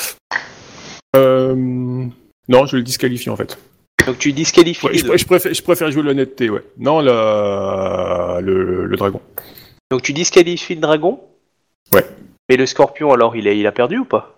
Euh, 1.15 2.07
non, 2.49 2.65
je 2.65 2.75
le 2.75 2.83
disqualifie 2.83 3.29
en 3.29 3.37
fait. 3.37 3.57
donc 4.05 4.17
tu 4.17 4.33
disqualifies 4.33 4.85
Ouais, 4.85 4.97
je, 4.97 5.03
deux. 5.03 5.13
pr- 5.13 5.17
je 5.17 5.25
préfère, 5.25 5.53
je 5.53 5.61
préfère 5.61 5.91
jouer 5.91 6.03
l'honnêteté, 6.03 6.49
ouais. 6.49 6.63
Non, 6.77 6.99
le, 7.01 8.85
le 8.85 8.97
dragon. 8.97 9.21
Donc 9.91 10.01
tu 10.01 10.11
disqualifies 10.11 10.75
le 10.75 10.81
dragon? 10.81 11.21
Ouais. 11.93 12.05
Mais 12.49 12.57
le 12.57 12.65
scorpion 12.65 13.13
alors 13.13 13.35
il 13.35 13.47
a, 13.47 13.53
il 13.53 13.65
a 13.65 13.71
perdu 13.71 13.99
ou 13.99 14.05
pas? 14.05 14.35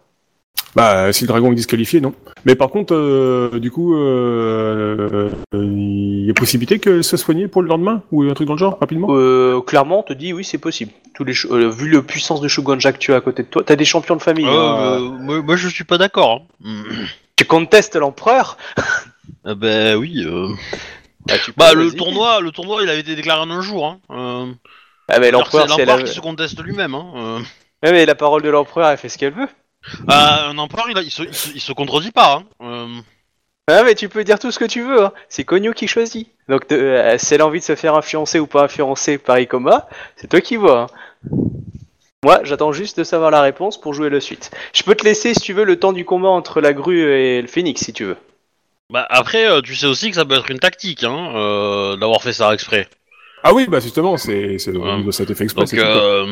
Bah, 0.73 1.11
si 1.11 1.25
le 1.25 1.27
dragon 1.27 1.51
est 1.51 1.55
disqualifié, 1.55 1.99
non. 1.99 2.13
Mais 2.45 2.55
par 2.55 2.69
contre, 2.69 2.93
euh, 2.95 3.59
du 3.59 3.71
coup, 3.71 3.93
euh, 3.97 5.29
euh, 5.53 5.65
il 5.65 6.25
y 6.25 6.29
a 6.29 6.33
possibilité 6.33 6.79
qu'elle 6.79 7.03
soit 7.03 7.17
soignée 7.17 7.49
pour 7.49 7.61
le 7.61 7.67
lendemain 7.67 8.03
ou 8.11 8.23
un 8.23 8.33
truc 8.33 8.47
dans 8.47 8.53
le 8.53 8.59
genre, 8.59 8.77
rapidement? 8.79 9.07
Euh, 9.11 9.59
clairement, 9.59 9.99
on 9.99 10.03
te 10.03 10.13
dit 10.13 10.31
oui, 10.31 10.45
c'est 10.45 10.57
possible. 10.59 10.91
Tous 11.13 11.25
les 11.25 11.33
euh, 11.51 11.69
vu 11.69 11.89
la 11.89 12.01
puissance 12.01 12.39
de 12.39 12.47
Shogunja 12.47 12.93
que 12.93 12.99
tu 12.99 13.11
as 13.11 13.17
à 13.17 13.21
côté 13.21 13.43
de 13.43 13.49
toi, 13.49 13.63
t'as 13.65 13.75
des 13.75 13.83
champions 13.83 14.15
de 14.15 14.21
famille. 14.21 14.45
Euh, 14.45 14.49
hein. 14.49 14.93
euh, 14.93 14.99
moi, 15.09 15.41
moi, 15.41 15.55
je 15.57 15.67
suis 15.67 15.83
pas 15.83 15.97
d'accord. 15.97 16.45
hein. 16.65 16.73
Tu 17.41 17.47
contestes 17.47 17.95
l'empereur 17.95 18.57
Ah 19.45 19.55
ben 19.55 19.95
oui. 19.95 20.23
euh. 20.25 20.49
bah, 21.25 21.33
tu 21.43 21.51
Bah 21.57 21.73
le 21.73 21.85
vas-y. 21.85 21.95
tournoi, 21.95 22.39
le 22.41 22.51
tournoi, 22.51 22.83
il 22.83 22.89
avait 22.89 22.99
été 22.99 23.15
déclaré 23.15 23.41
en 23.41 23.49
un 23.49 23.61
jour. 23.61 23.85
Hein. 23.87 23.99
Euh, 24.11 24.53
Ah, 25.07 25.17
mais 25.19 25.25
c'est 25.25 25.31
l'empereur, 25.31 25.63
c'est 25.63 25.69
l'empereur 25.79 25.97
la... 25.97 26.03
qui 26.03 26.13
se 26.13 26.19
conteste 26.19 26.61
lui-même. 26.61 26.93
Hein. 26.93 27.11
euh. 27.15 27.39
Ouais, 27.83 27.91
mais 27.91 28.05
la 28.05 28.13
parole 28.15 28.43
de 28.43 28.49
l'empereur, 28.49 28.89
elle 28.89 28.97
fait 28.97 29.09
ce 29.09 29.17
qu'elle 29.17 29.33
veut. 29.33 29.47
Ah, 30.07 30.45
un 30.49 30.57
empereur, 30.59 30.85
il, 30.91 30.97
a- 30.97 31.01
il, 31.01 31.09
se, 31.09 31.23
il, 31.23 31.33
se, 31.33 31.49
il 31.49 31.59
se 31.61 31.73
contredit 31.73 32.11
pas. 32.11 32.35
Hein. 32.35 32.43
Euh, 32.61 33.01
Ah, 33.67 33.81
mais 33.83 33.95
tu 33.95 34.07
peux 34.09 34.23
dire 34.23 34.37
tout 34.37 34.51
ce 34.51 34.59
que 34.59 34.65
tu 34.65 34.83
veux. 34.83 35.05
Hein. 35.05 35.13
C'est 35.29 35.43
Konyo 35.43 35.73
qui 35.73 35.87
choisit. 35.87 36.27
Donc, 36.47 36.69
de- 36.69 36.75
euh, 36.75 37.17
si 37.17 37.33
elle 37.33 37.41
a 37.41 37.47
envie 37.47 37.59
de 37.59 37.65
se 37.65 37.75
faire 37.75 37.95
influencer 37.95 38.39
ou 38.39 38.45
pas 38.45 38.65
influencer 38.65 39.17
par 39.17 39.39
Ikoma, 39.39 39.87
c'est 40.17 40.27
toi 40.27 40.41
qui 40.41 40.57
vois. 40.57 40.81
hein. 40.81 41.37
Moi, 42.23 42.41
j'attends 42.43 42.71
juste 42.71 42.99
de 42.99 43.03
savoir 43.03 43.31
la 43.31 43.41
réponse 43.41 43.81
pour 43.81 43.95
jouer 43.95 44.11
la 44.11 44.19
suite. 44.19 44.51
Je 44.73 44.83
peux 44.83 44.93
te 44.93 45.03
laisser, 45.03 45.33
si 45.33 45.39
tu 45.39 45.53
veux, 45.53 45.63
le 45.63 45.79
temps 45.79 45.91
du 45.91 46.05
combat 46.05 46.29
entre 46.29 46.61
la 46.61 46.71
grue 46.71 47.01
et 47.01 47.41
le 47.41 47.47
phénix, 47.47 47.81
si 47.83 47.93
tu 47.93 48.03
veux. 48.05 48.17
Bah 48.91 49.07
après, 49.09 49.49
euh, 49.49 49.61
tu 49.61 49.73
sais 49.75 49.87
aussi 49.87 50.09
que 50.11 50.15
ça 50.17 50.25
peut 50.25 50.35
être 50.35 50.51
une 50.51 50.59
tactique, 50.59 51.03
hein, 51.03 51.31
euh, 51.35 51.95
d'avoir 51.97 52.21
fait 52.21 52.33
ça 52.33 52.53
exprès. 52.53 52.87
Ah 53.41 53.53
oui, 53.55 53.65
bah 53.67 53.79
justement, 53.79 54.17
c'est 54.17 54.59
c'est 54.59 54.69
Ouais. 54.77 55.11
ça 55.11 55.23
a 55.23 55.23
été 55.23 55.33
fait 55.33 55.45
exprès. 55.45 55.61
Donc, 55.61 55.69
c'est 55.69 55.77
tout, 55.77 55.81
quoi. 55.81 55.91
euh, 55.91 56.25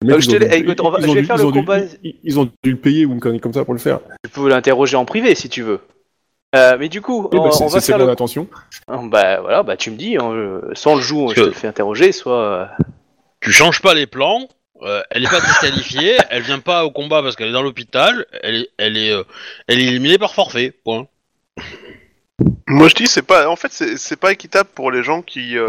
Les 0.00 0.08
mecs, 0.08 0.16
Euh, 0.16 0.20
je 0.20 0.30
ils 0.30 0.34
ont 0.34 0.38
te- 0.38 0.44
dû- 0.44 0.54
écoute, 0.54 0.80
on 0.80 0.90
va- 0.90 0.98
ils 1.00 1.04
je 1.04 1.10
ont 1.10 1.14
vais 1.14 1.20
dû- 1.20 1.26
faire 1.26 1.36
ils 1.36 1.40
le 1.40 1.44
ont 1.46 1.50
dû- 1.50 1.58
combat. 1.60 1.78
Ils, 2.02 2.14
ils 2.24 2.40
ont 2.40 2.44
dû 2.64 2.70
le 2.70 2.76
payer 2.78 3.04
ou 3.04 3.12
une 3.12 3.20
connerie 3.20 3.40
comme 3.40 3.52
ça 3.52 3.64
pour 3.66 3.74
le 3.74 3.80
faire. 3.80 4.00
Tu 4.24 4.30
peux 4.30 4.48
l'interroger 4.48 4.96
en 4.96 5.04
privé, 5.04 5.34
si 5.34 5.48
tu 5.50 5.62
veux. 5.62 5.80
Euh, 6.56 6.76
mais 6.78 6.88
du 6.88 7.02
coup, 7.02 7.28
Oui, 7.30 7.38
on, 7.38 7.42
bah, 7.42 7.48
on 7.48 7.52
c'est 7.52 7.64
va 7.64 7.70
c'est- 7.70 7.80
c'est 7.80 7.92
faire 7.92 7.98
mon 7.98 8.06
le... 8.06 8.12
attention. 8.12 8.46
Oh, 8.88 9.00
Bah 9.08 9.40
voilà, 9.42 9.62
bah 9.62 9.76
tu 9.76 9.90
me 9.90 9.96
dis, 9.96 10.16
hein, 10.16 10.32
je- 10.32 10.74
soit 10.74 10.92
on 10.92 10.96
le 10.96 11.02
joue, 11.02 11.28
je 11.28 11.34
Que- 11.34 11.40
te 11.42 11.46
le 11.46 11.52
fais 11.52 11.68
interroger, 11.68 12.12
soit... 12.12 12.40
euh, 12.40 12.64
tu 13.40 13.52
changes 13.52 13.82
pas 13.82 13.92
les 13.94 14.06
plans. 14.06 14.48
Euh, 14.82 15.02
elle 15.10 15.24
est 15.24 15.28
pas 15.30 15.40
disqualifiée, 15.40 16.16
elle 16.30 16.42
vient 16.42 16.58
pas 16.60 16.84
au 16.84 16.90
combat 16.90 17.22
parce 17.22 17.36
qu'elle 17.36 17.48
est 17.48 17.52
dans 17.52 17.62
l'hôpital. 17.62 18.26
Elle 18.42 18.56
est, 18.56 18.68
elle 18.78 18.96
est, 18.96 19.10
euh, 19.12 19.24
elle 19.68 19.80
est 19.80 19.84
éliminée 19.84 20.18
par 20.18 20.34
forfait. 20.34 20.72
Point. 20.84 21.06
Moi 22.68 22.88
je 22.88 22.94
dis 22.94 23.06
c'est 23.06 23.22
pas 23.22 23.48
en 23.48 23.56
fait 23.56 23.72
c'est 23.72 23.96
c'est 23.96 24.16
pas 24.16 24.32
équitable 24.32 24.68
pour 24.74 24.90
les 24.90 25.02
gens 25.02 25.20
qui 25.22 25.58
euh... 25.58 25.66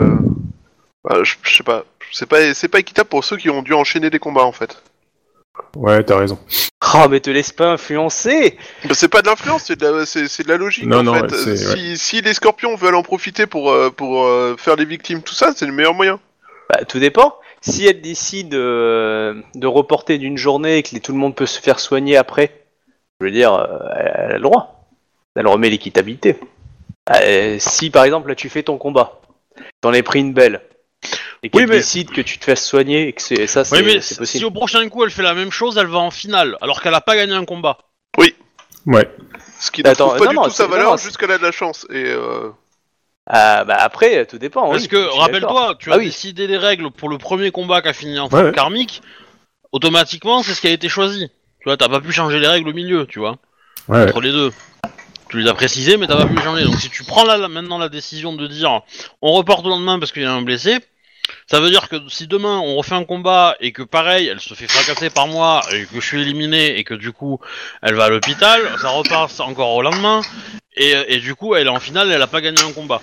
bah, 1.03 1.19
je, 1.23 1.35
je 1.43 1.55
sais 1.57 1.63
pas 1.63 1.85
c'est 2.11 2.25
pas 2.25 2.53
c'est 2.53 2.67
pas 2.69 2.79
équitable 2.79 3.09
pour 3.09 3.23
ceux 3.25 3.37
qui 3.37 3.49
ont 3.49 3.61
dû 3.61 3.73
enchaîner 3.73 4.09
des 4.09 4.19
combats 4.19 4.45
en 4.45 4.51
fait. 4.53 4.81
Ouais, 5.75 6.03
t'as 6.03 6.17
raison. 6.17 6.39
Oh, 6.95 7.07
mais 7.09 7.19
te 7.19 7.29
laisse 7.29 7.51
pas 7.51 7.71
influencer 7.73 8.57
Bah, 8.85 8.93
c'est 8.93 9.07
pas 9.07 9.21
de 9.21 9.27
l'influence, 9.27 9.65
c'est 9.65 9.75
de 9.79 9.85
la 9.87 10.05
c'est 10.05 10.27
c'est 10.27 10.43
de 10.43 10.49
la 10.49 10.57
logique 10.57 10.85
Non, 10.85 10.99
en 10.99 11.03
non, 11.03 11.13
fait. 11.15 11.21
ouais, 11.31 11.55
c'est- 11.57 11.57
si, 11.75 11.97
si 11.97 12.21
les 12.21 12.33
scorpions 12.33 12.75
veulent 12.75 12.95
en 12.95 13.03
profiter 13.03 13.45
pour 13.45 13.75
pour 13.95 14.23
euh, 14.25 14.55
faire 14.57 14.75
les 14.75 14.85
victimes 14.85 15.21
tout 15.21 15.33
ça, 15.35 15.51
c'est 15.55 15.65
le 15.65 15.73
meilleur 15.73 15.93
moyen. 15.93 16.19
Bah 16.69 16.85
tout 16.85 16.99
dépend. 16.99 17.35
Si 17.65 17.87
elle 17.87 18.01
décide 18.01 18.53
euh, 18.55 19.41
de 19.55 19.67
reporter 19.67 20.17
d'une 20.17 20.37
journée 20.37 20.77
et 20.79 20.83
que 20.83 20.97
tout 20.97 21.13
le 21.13 21.17
monde 21.17 21.33
peut 21.33 21.45
se 21.45 21.59
faire 21.61 21.79
soigner 21.79 22.17
après, 22.17 22.65
je 23.21 23.25
veux 23.25 23.31
dire, 23.31 23.53
euh, 23.53 23.77
elle, 23.95 24.31
a 24.33 24.37
le 24.37 24.39
droit. 24.41 24.85
Elle 25.35 25.47
remet 25.47 25.69
l'équitabilité. 25.69 26.35
Euh, 27.15 27.55
si 27.59 27.89
par 27.89 28.03
exemple 28.03 28.27
là 28.29 28.35
tu 28.35 28.49
fais 28.49 28.63
ton 28.63 28.77
combat, 28.77 29.21
t'en 29.81 29.93
es 29.93 30.03
pris 30.03 30.19
une 30.19 30.33
belle, 30.33 30.61
et 31.41 31.49
qu'elle 31.49 31.61
Oui, 31.63 31.67
mais- 31.69 31.77
décide 31.77 32.11
que 32.11 32.21
tu 32.21 32.37
te 32.37 32.45
fasses 32.45 32.65
soigner 32.65 33.07
et 33.07 33.13
que 33.13 33.21
c'est 33.21 33.47
ça 33.47 33.63
c'est 33.65 33.75
Oui, 33.77 33.83
mais 33.85 33.99
c'est 34.01 34.13
si 34.13 34.19
possible. 34.19 34.45
au 34.45 34.51
prochain 34.51 34.87
coup 34.89 35.03
elle 35.03 35.09
fait 35.11 35.23
la 35.23 35.33
même 35.33 35.51
chose, 35.51 35.77
elle 35.77 35.87
va 35.87 35.99
en 35.99 36.11
finale, 36.11 36.57
alors 36.61 36.81
qu'elle 36.81 36.93
a 36.93 37.01
pas 37.01 37.15
gagné 37.15 37.33
un 37.33 37.45
combat. 37.45 37.77
Ouais. 38.85 39.09
Ce 39.59 39.71
qui 39.71 39.81
ne 39.83 39.87
Attends, 39.89 40.09
trouve 40.09 40.19
pas 40.19 40.25
non, 40.25 40.31
du 40.31 40.35
non, 40.37 40.43
tout 40.43 40.49
sa 40.51 40.63
c'est- 40.65 40.69
valeur 40.69 40.91
non, 40.91 40.97
c'est- 40.97 41.05
jusqu'à 41.05 41.27
là 41.27 41.37
de 41.37 41.43
la 41.43 41.51
chance. 41.53 41.87
Et 41.89 42.03
euh... 42.05 42.49
Ah 43.27 43.63
bah 43.63 43.77
après 43.79 44.25
tout 44.25 44.37
dépend. 44.37 44.69
Parce 44.69 44.83
oui, 44.83 44.87
que, 44.89 45.17
rappelle-toi, 45.19 45.75
tu 45.79 45.91
as 45.91 45.95
Ah 45.95 45.97
oui. 45.97 46.05
décidé 46.05 46.45
les 46.47 46.57
règles 46.57 46.91
pour 46.91 47.07
le 47.09 47.17
premier 47.17 47.51
combat 47.51 47.81
qui 47.81 47.87
a 47.87 47.93
fini 47.93 48.19
en 48.19 48.27
Ouais, 48.29 48.43
ouais. 48.43 48.51
karmique. 48.51 49.01
Automatiquement, 49.71 50.43
c'est 50.43 50.53
ce 50.53 50.61
qui 50.61 50.67
a 50.67 50.71
été 50.71 50.89
choisi. 50.89 51.29
Tu 51.59 51.65
vois, 51.69 51.77
t'as 51.77 51.87
pas 51.89 52.01
pu 52.01 52.11
changer 52.11 52.39
les 52.39 52.47
règles 52.47 52.69
au 52.69 52.73
milieu, 52.73 53.05
tu 53.07 53.19
vois, 53.19 53.37
Ouais. 53.87 54.03
entre 54.03 54.19
les 54.21 54.31
deux. 54.31 54.51
Tu 55.29 55.39
les 55.39 55.49
as 55.49 55.53
précisées, 55.53 55.97
mais 55.97 56.05
t'as 56.05 56.17
pas 56.17 56.25
pu 56.25 56.35
les 56.35 56.41
changer. 56.43 56.63
Donc 56.65 56.75
si 56.75 56.89
tu 56.89 57.03
prends 57.03 57.23
là, 57.23 57.37
là, 57.37 57.47
maintenant 57.47 57.77
la 57.77 57.89
décision 57.89 58.33
de 58.35 58.45
dire 58.45 58.81
on 59.21 59.31
reporte 59.33 59.65
au 59.65 59.69
lendemain 59.69 59.97
parce 59.99 60.11
qu'il 60.11 60.21
y 60.21 60.25
a 60.25 60.31
un 60.33 60.41
blessé, 60.41 60.77
ça 61.49 61.59
veut 61.59 61.69
dire 61.69 61.87
que 61.89 61.95
si 62.09 62.27
demain 62.27 62.59
on 62.59 62.75
refait 62.75 62.95
un 62.95 63.05
combat 63.05 63.55
et 63.59 63.71
que 63.71 63.81
pareil, 63.83 64.27
elle 64.27 64.39
se 64.39 64.53
fait 64.53 64.67
fracasser 64.67 65.09
par 65.09 65.27
moi 65.27 65.61
et 65.73 65.85
que 65.85 65.95
je 65.99 66.05
suis 66.05 66.21
éliminé 66.21 66.77
et 66.77 66.83
que 66.83 66.93
du 66.93 67.11
coup 67.11 67.39
elle 67.81 67.95
va 67.95 68.05
à 68.05 68.09
l'hôpital, 68.09 68.61
ça 68.81 68.89
repasse 68.89 69.39
encore 69.39 69.73
au 69.73 69.81
lendemain 69.81 70.21
et, 70.75 70.93
et 71.07 71.19
du 71.19 71.35
coup 71.35 71.55
elle 71.55 71.67
est 71.67 71.69
en 71.69 71.79
finale, 71.79 72.11
elle 72.11 72.21
a 72.21 72.27
pas 72.27 72.41
gagné 72.41 72.61
un 72.61 72.71
combat. 72.71 73.01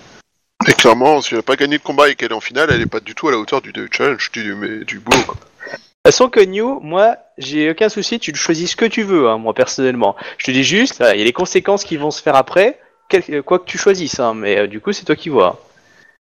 et 0.69 0.73
clairement, 0.73 1.21
si 1.23 1.35
elle 1.35 1.41
a 1.41 1.43
pas 1.43 1.57
gagné 1.57 1.79
de 1.79 1.83
combat 1.83 2.09
et 2.11 2.15
qu'elle 2.15 2.33
est 2.33 2.35
en 2.35 2.41
finale, 2.41 2.71
elle 2.73 2.83
est 2.83 2.87
pas 2.87 3.01
du 3.01 3.15
tout 3.15 3.29
à 3.29 3.31
la 3.31 3.39
hauteur 3.39 3.63
du, 3.63 3.73
du 3.73 3.89
challenge 3.91 4.31
du, 4.33 4.55
mais, 4.55 4.85
du 4.85 4.99
boulot. 5.01 5.23
Quoi. 5.25 5.35
De 5.35 6.11
toute 6.11 6.15
façon, 6.15 6.29
que 6.31 6.41
New, 6.41 6.81
moi, 6.81 7.17
j'ai 7.39 7.71
aucun 7.71 7.89
souci, 7.91 8.19
tu 8.19 8.35
choisis 8.35 8.71
ce 8.71 8.77
que 8.77 8.87
tu 8.87 9.03
veux, 9.03 9.29
hein, 9.29 9.37
moi, 9.39 9.53
personnellement. 9.55 10.17
Je 10.39 10.47
te 10.47 10.51
dis 10.51 10.65
juste, 10.65 10.97
il 11.01 11.19
y 11.19 11.23
a 11.23 11.25
les 11.25 11.33
conséquences 11.33 11.85
qui 11.85 11.99
vont 11.99 12.11
se 12.11 12.23
faire 12.23 12.37
après, 12.37 12.79
quel- 13.11 13.23
euh, 13.31 13.43
quoi 13.43 13.59
que 13.59 13.67
tu 13.67 13.77
choisisses, 13.77 14.19
hein, 14.19 14.33
mais 14.35 14.59
euh, 14.61 14.67
du 14.67 14.81
coup, 14.81 14.93
c'est 14.93 15.05
toi 15.05 15.15
qui 15.15 15.29
vois. 15.29 15.63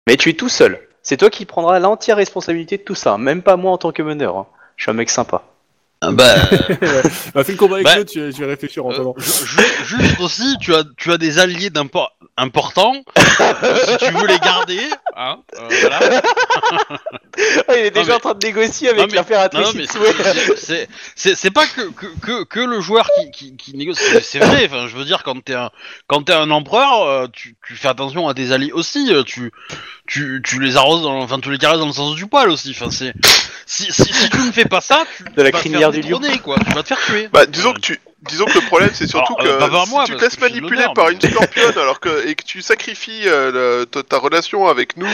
Mais 0.08 0.16
tu 0.16 0.30
es 0.30 0.32
tout 0.34 0.48
seul. 0.48 0.80
C'est 1.08 1.16
toi 1.16 1.30
qui 1.30 1.46
prendras 1.46 1.78
l'entière 1.78 2.18
responsabilité 2.18 2.76
de 2.76 2.82
tout 2.82 2.94
ça, 2.94 3.16
même 3.16 3.40
pas 3.40 3.56
moi 3.56 3.72
en 3.72 3.78
tant 3.78 3.92
que 3.92 4.02
meneur. 4.02 4.36
hein. 4.36 4.46
Je 4.76 4.82
suis 4.82 4.90
un 4.90 4.94
mec 4.94 5.08
sympa. 5.08 5.42
Bah, 6.02 6.34
Bah, 7.34 7.44
fais 7.44 7.52
le 7.52 7.56
combat 7.56 7.76
avec 7.76 7.86
Bah, 7.86 7.98
eux, 7.98 8.04
tu, 8.04 8.30
tu 8.32 8.42
vas 8.42 8.46
réfléchir 8.48 8.84
en 8.84 8.90
Euh, 8.90 8.92
attendant. 8.92 9.14
ju- 9.16 9.46
ju- 9.46 9.96
juste 10.02 10.20
aussi, 10.20 10.56
tu 10.60 10.74
as, 10.74 10.84
tu 10.98 11.10
as 11.10 11.16
des 11.16 11.38
alliés 11.38 11.70
importants. 12.36 12.92
si 13.16 13.96
tu 13.96 14.12
veux 14.12 14.26
les 14.26 14.38
garder, 14.38 14.78
hein, 15.16 15.38
euh, 15.56 15.68
voilà. 15.80 16.00
Ah, 17.68 17.76
il 17.76 17.86
est 17.86 17.90
déjà 17.90 18.08
mais- 18.08 18.14
en 18.14 18.18
train 18.20 18.34
de 18.34 18.44
négocier 18.46 18.88
avec 18.88 19.00
Non, 19.00 19.06
mais- 19.08 19.14
l'impératrice 19.14 19.60
Non, 19.60 19.68
non, 19.68 19.72
mais 19.76 19.84
Itsue. 19.84 19.98
c'est- 20.24 20.56
c'est- 20.56 20.88
c'est 21.14 21.34
c'est 21.36 21.50
pas 21.52 21.66
que, 21.66 21.82
que, 21.90 22.06
que, 22.20 22.44
que 22.44 22.60
le 22.60 22.80
joueur 22.80 23.08
qui, 23.18 23.30
qui, 23.30 23.56
qui 23.56 23.76
négocie. 23.76 24.02
C'est- 24.04 24.20
C'est 24.22 24.38
vrai. 24.40 24.66
Enfin, 24.66 24.86
je 24.88 24.96
veux 24.96 25.04
dire, 25.04 25.22
quand 25.22 25.42
t'es 25.42 25.54
un 25.54 25.70
quand 26.08 26.22
t'es 26.24 26.32
un 26.32 26.50
empereur, 26.50 27.02
euh, 27.04 27.26
tu, 27.32 27.56
tu 27.66 27.74
fais 27.76 27.88
attention 27.88 28.28
à 28.28 28.34
tes 28.34 28.50
alliés 28.52 28.72
aussi. 28.72 29.12
euh, 29.12 29.22
Tu 29.22 29.52
tu, 30.08 30.40
tu 30.44 30.58
les 30.60 30.76
arroses, 30.76 31.02
dans, 31.02 31.20
enfin 31.20 31.38
tu 31.38 31.50
les 31.52 31.58
caresses 31.58 31.78
dans 31.78 31.86
le 31.86 31.92
sens 31.92 32.14
du 32.16 32.26
poil 32.26 32.50
aussi. 32.50 32.70
Enfin, 32.70 32.90
c'est 32.90 33.12
si, 33.66 33.84
si, 33.92 34.12
si 34.12 34.30
tu 34.30 34.38
ne 34.38 34.50
fais 34.50 34.64
pas 34.64 34.80
ça, 34.80 35.04
tu 35.16 35.22
De 35.24 35.30
la 35.42 35.44
vas 35.44 35.50
te 35.52 35.56
crinière 35.58 35.80
faire 35.80 35.90
du 35.92 36.00
lion. 36.00 36.18
détrôner, 36.18 36.38
quoi. 36.40 36.56
Tu 36.66 36.72
vas 36.74 36.82
te 36.82 36.88
faire 36.88 37.00
tuer. 37.04 37.28
Bah, 37.32 37.46
disons 37.46 37.72
que 37.74 37.80
tu, 37.80 38.00
disons 38.28 38.46
que 38.46 38.54
le 38.58 38.66
problème 38.66 38.90
c'est 38.94 39.06
surtout 39.06 39.36
Alors, 39.38 39.52
euh, 39.54 39.58
que 39.66 39.70
par 39.70 39.84
si 39.84 39.90
moi, 39.90 40.04
tu 40.06 40.16
te 40.16 40.20
laisses 40.22 40.40
manipuler 40.40 40.84
par 40.94 41.10
une 41.10 41.20
scorpionne 41.20 41.78
alors 41.78 42.00
que 42.00 42.26
et 42.26 42.34
que 42.34 42.44
tu 42.44 42.62
sacrifies 42.62 43.28
euh, 43.28 43.52
le- 43.80 43.86
ta, 43.86 44.02
ta 44.02 44.18
relation 44.18 44.66
avec 44.66 44.96
nous 44.96 45.06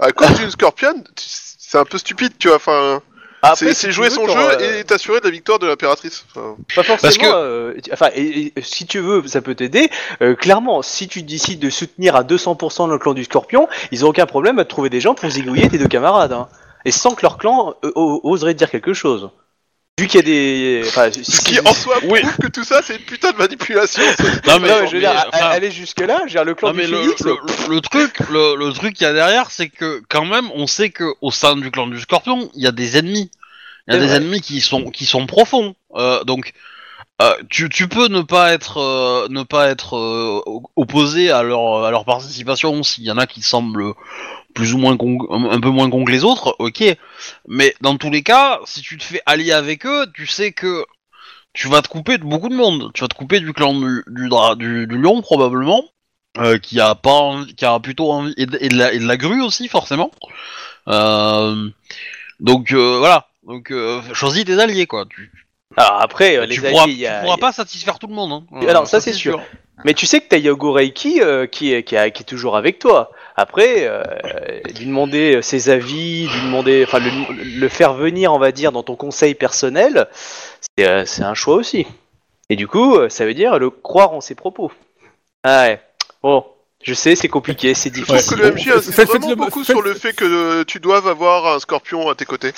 à 0.00 0.10
cause 0.12 0.32
d'une 0.38 0.50
scorpionne, 0.50 1.02
tu- 1.16 1.24
c'est 1.26 1.78
un 1.78 1.84
peu 1.84 1.96
stupide, 1.98 2.32
tu 2.38 2.48
vois. 2.48 2.56
Enfin, 2.56 3.00
Après, 3.42 3.56
c'est 3.66 3.74
si 3.74 3.80
c'est 3.80 3.86
tu 3.88 3.92
jouer 3.94 4.08
veux, 4.08 4.14
son 4.14 4.28
jeu 4.28 4.38
euh, 4.38 4.78
et 4.80 4.84
t'assurer 4.84 5.18
de 5.20 5.24
la 5.24 5.30
victoire 5.30 5.58
de 5.58 5.66
l'impératrice. 5.66 6.24
Enfin, 6.30 6.56
Pas 6.76 6.82
forcément. 6.84 7.24
que- 7.24 7.34
euh, 7.34 7.74
enfin, 7.92 8.08
et- 8.14 8.52
et 8.56 8.62
si 8.62 8.86
tu 8.86 9.00
veux, 9.00 9.26
ça 9.26 9.40
peut 9.42 9.54
t'aider. 9.56 9.90
Euh, 10.22 10.34
clairement, 10.36 10.80
si 10.82 11.08
tu 11.08 11.22
décides 11.22 11.58
de 11.58 11.68
soutenir 11.68 12.14
à 12.14 12.22
200% 12.22 12.86
le 12.86 12.98
clan 12.98 13.14
du 13.14 13.24
Scorpion, 13.24 13.68
ils 13.90 14.04
ont 14.04 14.08
aucun 14.10 14.26
problème 14.26 14.58
à 14.60 14.64
te 14.64 14.70
trouver 14.70 14.90
des 14.90 15.00
gens 15.00 15.14
pour 15.14 15.28
zigouiller 15.28 15.68
tes 15.68 15.78
deux 15.78 15.88
camarades. 15.88 16.32
hein. 16.32 16.48
Et 16.84 16.90
sans 16.92 17.14
que 17.14 17.22
leur 17.22 17.36
clan 17.36 17.74
euh, 17.84 17.90
oserait 17.96 18.54
dire 18.54 18.70
quelque 18.70 18.92
chose. 18.94 19.30
Vu 20.00 20.06
qu'il 20.06 20.16
y 20.16 20.18
a 20.20 20.22
des. 20.22 20.82
Enfin, 20.88 21.10
si- 21.12 21.22
ce 21.22 21.40
qui 21.42 21.54
si- 21.54 21.60
en 21.60 21.74
soi 21.74 21.96
Oui. 22.04 22.20
prouve 22.22 22.36
que 22.38 22.46
tout 22.48 22.64
ça 22.64 22.80
c'est 22.82 22.96
une 22.96 23.02
putain 23.02 23.32
de 23.32 23.36
manipulation. 23.36 24.02
Non 24.46 24.54
Non, 24.54 24.60
mais 24.60 24.86
je 24.86 24.92
veux 24.94 25.00
dire, 25.00 25.12
enfin, 25.32 25.46
aller 25.48 25.70
jusque 25.70 26.00
là, 26.00 26.16
je 26.20 26.24
veux 26.24 26.30
dire, 26.30 26.44
le 26.46 26.54
clan 26.54 26.68
Non 26.68 26.74
du 26.74 26.80
mais 26.80 26.86
le, 26.86 27.02
Phoenix. 27.02 27.22
le, 27.24 27.36
le 27.74 27.80
truc, 27.82 28.18
le, 28.30 28.56
le 28.56 28.72
truc 28.72 28.94
qu'il 28.94 29.06
y 29.06 29.10
a 29.10 29.12
derrière, 29.12 29.50
c'est 29.50 29.68
que 29.68 30.00
quand 30.08 30.24
même, 30.24 30.50
on 30.54 30.66
sait 30.66 30.88
que 30.88 31.04
au 31.20 31.30
sein 31.30 31.56
du 31.56 31.70
clan 31.70 31.88
du 31.88 32.00
Scorpion, 32.00 32.50
il 32.54 32.62
y 32.62 32.66
a 32.66 32.72
des 32.72 32.96
ennemis. 32.96 33.30
Il 33.86 33.92
y 33.92 33.96
a 33.96 34.00
des 34.00 34.06
vrai. 34.06 34.16
ennemis 34.16 34.40
qui 34.40 34.62
sont 34.62 34.90
qui 34.90 35.04
sont 35.04 35.26
profonds. 35.26 35.74
Euh, 35.96 36.24
donc, 36.24 36.52
euh, 37.20 37.34
tu, 37.50 37.68
tu 37.68 37.86
peux 37.86 38.08
ne 38.08 38.22
pas 38.22 38.52
être 38.54 38.78
euh, 38.78 39.26
ne 39.28 39.42
pas 39.42 39.68
être 39.68 39.98
euh, 39.98 40.40
opposé 40.74 41.30
à 41.30 41.42
leur 41.42 41.84
à 41.84 41.90
leur 41.90 42.06
participation 42.06 42.82
s'il 42.82 43.04
y 43.04 43.10
en 43.10 43.18
a 43.18 43.26
qui 43.26 43.42
semblent 43.42 43.92
plus 44.54 44.74
ou 44.74 44.78
moins 44.78 44.96
con, 44.96 45.18
un 45.30 45.60
peu 45.60 45.70
moins 45.70 45.90
cons 45.90 46.04
que 46.04 46.10
les 46.12 46.24
autres, 46.24 46.56
ok. 46.58 46.84
Mais 47.48 47.74
dans 47.80 47.96
tous 47.96 48.10
les 48.10 48.22
cas, 48.22 48.60
si 48.64 48.80
tu 48.80 48.96
te 48.96 49.04
fais 49.04 49.22
allier 49.26 49.52
avec 49.52 49.86
eux, 49.86 50.06
tu 50.14 50.26
sais 50.26 50.52
que 50.52 50.84
tu 51.52 51.68
vas 51.68 51.82
te 51.82 51.88
couper 51.88 52.18
de 52.18 52.24
beaucoup 52.24 52.48
de 52.48 52.54
monde. 52.54 52.90
Tu 52.94 53.02
vas 53.02 53.08
te 53.08 53.14
couper 53.14 53.40
du 53.40 53.52
clan 53.52 53.74
du, 53.74 54.02
du, 54.06 54.28
du, 54.56 54.86
du 54.86 54.98
lion 54.98 55.20
probablement, 55.22 55.84
euh, 56.38 56.58
qui 56.58 56.80
a 56.80 56.94
pas, 56.94 57.44
qui 57.56 57.64
a 57.64 57.78
plutôt 57.80 58.10
envie 58.10 58.34
et 58.36 58.46
de, 58.46 58.58
et 58.60 58.68
de 58.68 58.76
la, 58.76 58.92
et 58.92 58.98
de 58.98 59.06
la 59.06 59.16
grue 59.16 59.42
aussi 59.42 59.68
forcément. 59.68 60.10
Euh, 60.88 61.68
donc 62.40 62.72
euh, 62.72 62.98
voilà. 62.98 63.28
Donc 63.46 63.72
choisis 64.12 64.44
tes 64.44 64.58
alliés 64.58 64.86
quoi. 64.86 65.04
Tu, 65.10 65.30
Alors 65.76 66.00
après, 66.00 66.46
tu 66.48 66.60
pourras 66.60 67.36
pas 67.38 67.52
satisfaire 67.52 67.98
tout 67.98 68.06
le 68.06 68.14
monde. 68.14 68.44
Hein. 68.52 68.66
Alors, 68.68 68.86
ça, 68.86 69.00
c'est 69.00 69.12
sûr. 69.12 69.42
Mais 69.84 69.94
tu 69.94 70.06
sais 70.06 70.20
que 70.20 70.28
t'as 70.28 70.36
Yago 70.38 70.70
Reiki 70.72 71.20
euh, 71.22 71.46
qui, 71.46 71.72
est, 71.72 71.82
qui, 71.82 71.96
est- 71.96 72.12
qui 72.12 72.22
est 72.22 72.26
toujours 72.26 72.56
avec 72.56 72.78
toi. 72.78 73.10
Après, 73.36 73.86
euh, 73.88 74.02
lui 74.78 74.86
demander 74.86 75.40
ses 75.42 75.70
avis, 75.70 76.28
lui 76.28 76.40
demander, 76.44 76.84
enfin, 76.86 77.00
le, 77.00 77.10
le 77.58 77.68
faire 77.68 77.94
venir, 77.94 78.32
on 78.32 78.38
va 78.38 78.52
dire, 78.52 78.70
dans 78.70 78.82
ton 78.82 78.94
conseil 78.96 79.34
personnel, 79.34 80.08
c'est 80.78 80.86
euh, 80.88 81.04
c'est 81.06 81.22
un 81.24 81.34
choix 81.34 81.56
aussi. 81.56 81.86
Et 82.50 82.56
du 82.56 82.68
coup, 82.68 82.96
euh, 82.96 83.08
ça 83.08 83.24
veut 83.24 83.34
dire 83.34 83.58
le 83.58 83.70
croire 83.70 84.12
en 84.12 84.20
ses 84.20 84.34
propos. 84.34 84.70
Ah 85.42 85.62
ouais. 85.62 85.80
Bon, 86.22 86.44
je 86.82 86.94
sais, 86.94 87.16
c'est 87.16 87.28
compliqué, 87.28 87.74
c'est 87.74 87.88
Je 87.96 88.02
trouve 88.02 88.16
difficile. 88.16 88.36
que 88.38 88.42
le 88.42 88.52
MJ 88.52 88.68
insiste 88.68 88.92
Faites- 88.92 89.08
vraiment 89.08 89.28
faites-le- 89.28 89.44
beaucoup 89.44 89.64
faites- 89.64 89.74
sur 89.74 89.82
le 89.82 89.94
fait 89.94 90.12
que 90.12 90.24
euh, 90.24 90.64
tu 90.64 90.78
doives 90.78 91.08
avoir 91.08 91.54
un 91.56 91.58
scorpion 91.58 92.08
à 92.10 92.14
tes 92.14 92.26
côtés. 92.26 92.52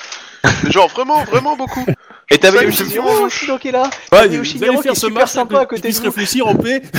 Genre 0.71 0.89
vraiment, 0.89 1.23
vraiment 1.25 1.57
beaucoup. 1.57 1.87
Et 2.31 2.39
Yoshimiro 2.43 3.09
c'est- 3.17 3.23
aussi 3.23 3.47
donc 3.47 3.61
qui 3.61 3.69
est 3.69 3.73
là. 3.73 3.91
Yoshimiro 4.13 4.73
allez 4.73 4.83
qui 4.83 4.89
est 4.89 4.95
super 4.95 5.29
sympa 5.29 5.61
à 5.61 5.67
côté 5.67 5.91
de 5.93 6.01
réfléchir 6.01 6.47
en 6.47 6.55
paix. 6.55 6.83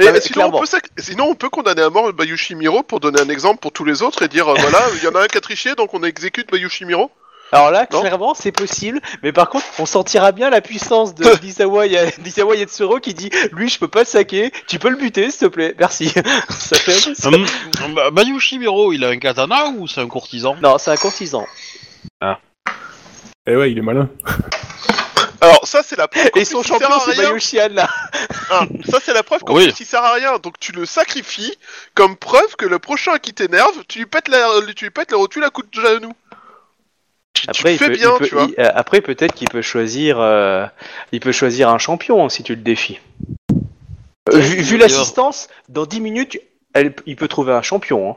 Et 0.00 0.06
Ah, 0.06 0.20
sinon, 0.20 0.32
clairement. 0.32 0.58
on 0.58 0.60
peut 0.60 0.66
sac- 0.66 0.90
sinon, 0.98 1.24
on 1.30 1.34
peut 1.34 1.48
condamner 1.48 1.82
à 1.82 1.90
mort 1.90 2.12
Bayushimiro 2.12 2.84
pour 2.84 3.00
donner 3.00 3.20
un 3.20 3.28
exemple 3.28 3.58
pour 3.58 3.72
tous 3.72 3.84
les 3.84 4.02
autres 4.02 4.22
et 4.22 4.28
dire 4.28 4.46
euh, 4.48 4.54
voilà, 4.56 4.80
il 4.96 5.02
y 5.02 5.08
en 5.08 5.14
a 5.16 5.22
un 5.24 5.26
qui 5.26 5.36
a 5.36 5.40
triché 5.40 5.74
donc 5.74 5.92
on 5.92 6.04
exécute 6.04 6.48
Bayushimiro. 6.52 7.10
Alors 7.50 7.70
là, 7.72 7.84
Non. 7.90 8.02
clairement, 8.02 8.34
c'est 8.34 8.52
possible, 8.52 9.00
mais 9.24 9.32
par 9.32 9.48
contre, 9.48 9.64
on 9.80 9.86
sentira 9.86 10.30
bien 10.32 10.50
la 10.50 10.60
puissance 10.60 11.14
de 11.16 11.24
d'Isawa 11.40 11.86
Ya- 11.88 12.10
d'Isawa 12.18 12.54
Yatsuro 12.54 13.00
qui 13.00 13.14
dit 13.14 13.30
lui, 13.52 13.68
je 13.68 13.78
peux 13.80 13.88
pas 13.88 14.00
le 14.00 14.04
saquer, 14.04 14.52
tu 14.68 14.78
peux 14.78 14.90
le 14.90 14.96
buter, 14.96 15.30
s'il 15.32 15.40
te 15.40 15.46
plaît, 15.46 15.74
merci. 15.78 16.10
ça 16.50 16.76
fait 16.76 16.92
un 16.96 17.00
peu 17.08 17.14
ça. 17.14 17.28
Hum, 17.30 17.94
bah, 17.94 18.10
Bayushimiro, 18.12 18.92
il 18.92 19.02
a 19.04 19.08
un 19.08 19.18
katana 19.18 19.72
ou 19.78 19.88
c'est 19.88 20.00
un 20.02 20.06
courtisan? 20.06 20.54
Non, 20.62 20.76
c'est 20.78 20.92
un 20.92 20.96
courtisan. 20.96 21.44
Eh 23.50 23.56
ouais, 23.56 23.72
il 23.72 23.78
est 23.78 23.82
malin. 23.82 24.08
Alors 25.40 25.66
ça 25.66 25.82
c'est 25.82 25.96
la 25.96 26.06
preuve. 26.08 26.30
qu'en 26.30 26.40
Et 26.40 26.44
son 26.44 26.62
champion, 26.62 26.88
à 26.88 27.00
c'est 27.00 27.68
là. 27.70 27.88
Ah, 28.50 28.66
ça 28.90 28.98
c'est 29.02 29.14
la 29.14 29.22
preuve 29.22 29.40
qu'en 29.42 29.54
Oui. 29.54 29.64
plus 29.68 29.80
il 29.80 29.86
sert 29.86 30.02
à 30.02 30.12
rien. 30.12 30.38
Donc 30.42 30.58
tu 30.60 30.72
le 30.72 30.84
sacrifies 30.84 31.56
comme 31.94 32.16
preuve 32.16 32.56
que 32.56 32.66
le 32.66 32.78
prochain 32.78 33.18
qui 33.18 33.32
t'énerve, 33.32 33.72
tu 33.88 34.00
lui 34.00 34.06
pètes 34.06 34.28
la, 34.28 34.46
tu 34.76 34.84
lui 34.86 34.90
pètes 34.90 35.12
la 35.12 35.16
rotule 35.16 35.44
à 35.44 35.50
coup 35.50 35.62
de 35.62 35.68
genou. 35.80 36.12
Tu, 37.34 37.42
tu 37.46 37.50
Après, 37.50 37.74
il 37.74 37.78
fais 37.78 37.86
peut, 37.86 37.92
bien, 37.96 38.10
il 38.14 38.18
peut- 38.18 38.26
tu 38.26 38.34
vois. 38.34 38.48
il- 38.48 38.60
euh, 38.60 38.70
après 38.74 39.00
peut-être 39.00 39.32
qu'il 39.34 39.48
peut 39.48 39.62
choisir, 39.62 40.18
euh, 40.20 40.66
il 41.12 41.20
peut 41.20 41.32
choisir 41.32 41.68
un 41.68 41.78
champion 41.78 42.24
hein, 42.24 42.28
si 42.28 42.42
tu 42.42 42.54
le 42.56 42.60
défies. 42.62 42.98
Euh, 44.32 44.38
vu 44.38 44.56
vu 44.60 44.76
l'assistance, 44.76 45.48
dans 45.68 45.86
10 45.86 46.00
minutes, 46.00 46.38
elle- 46.74 46.94
il 47.06 47.14
peut 47.16 47.28
trouver 47.28 47.52
un 47.52 47.62
champion. 47.62 48.10
hein. 48.10 48.16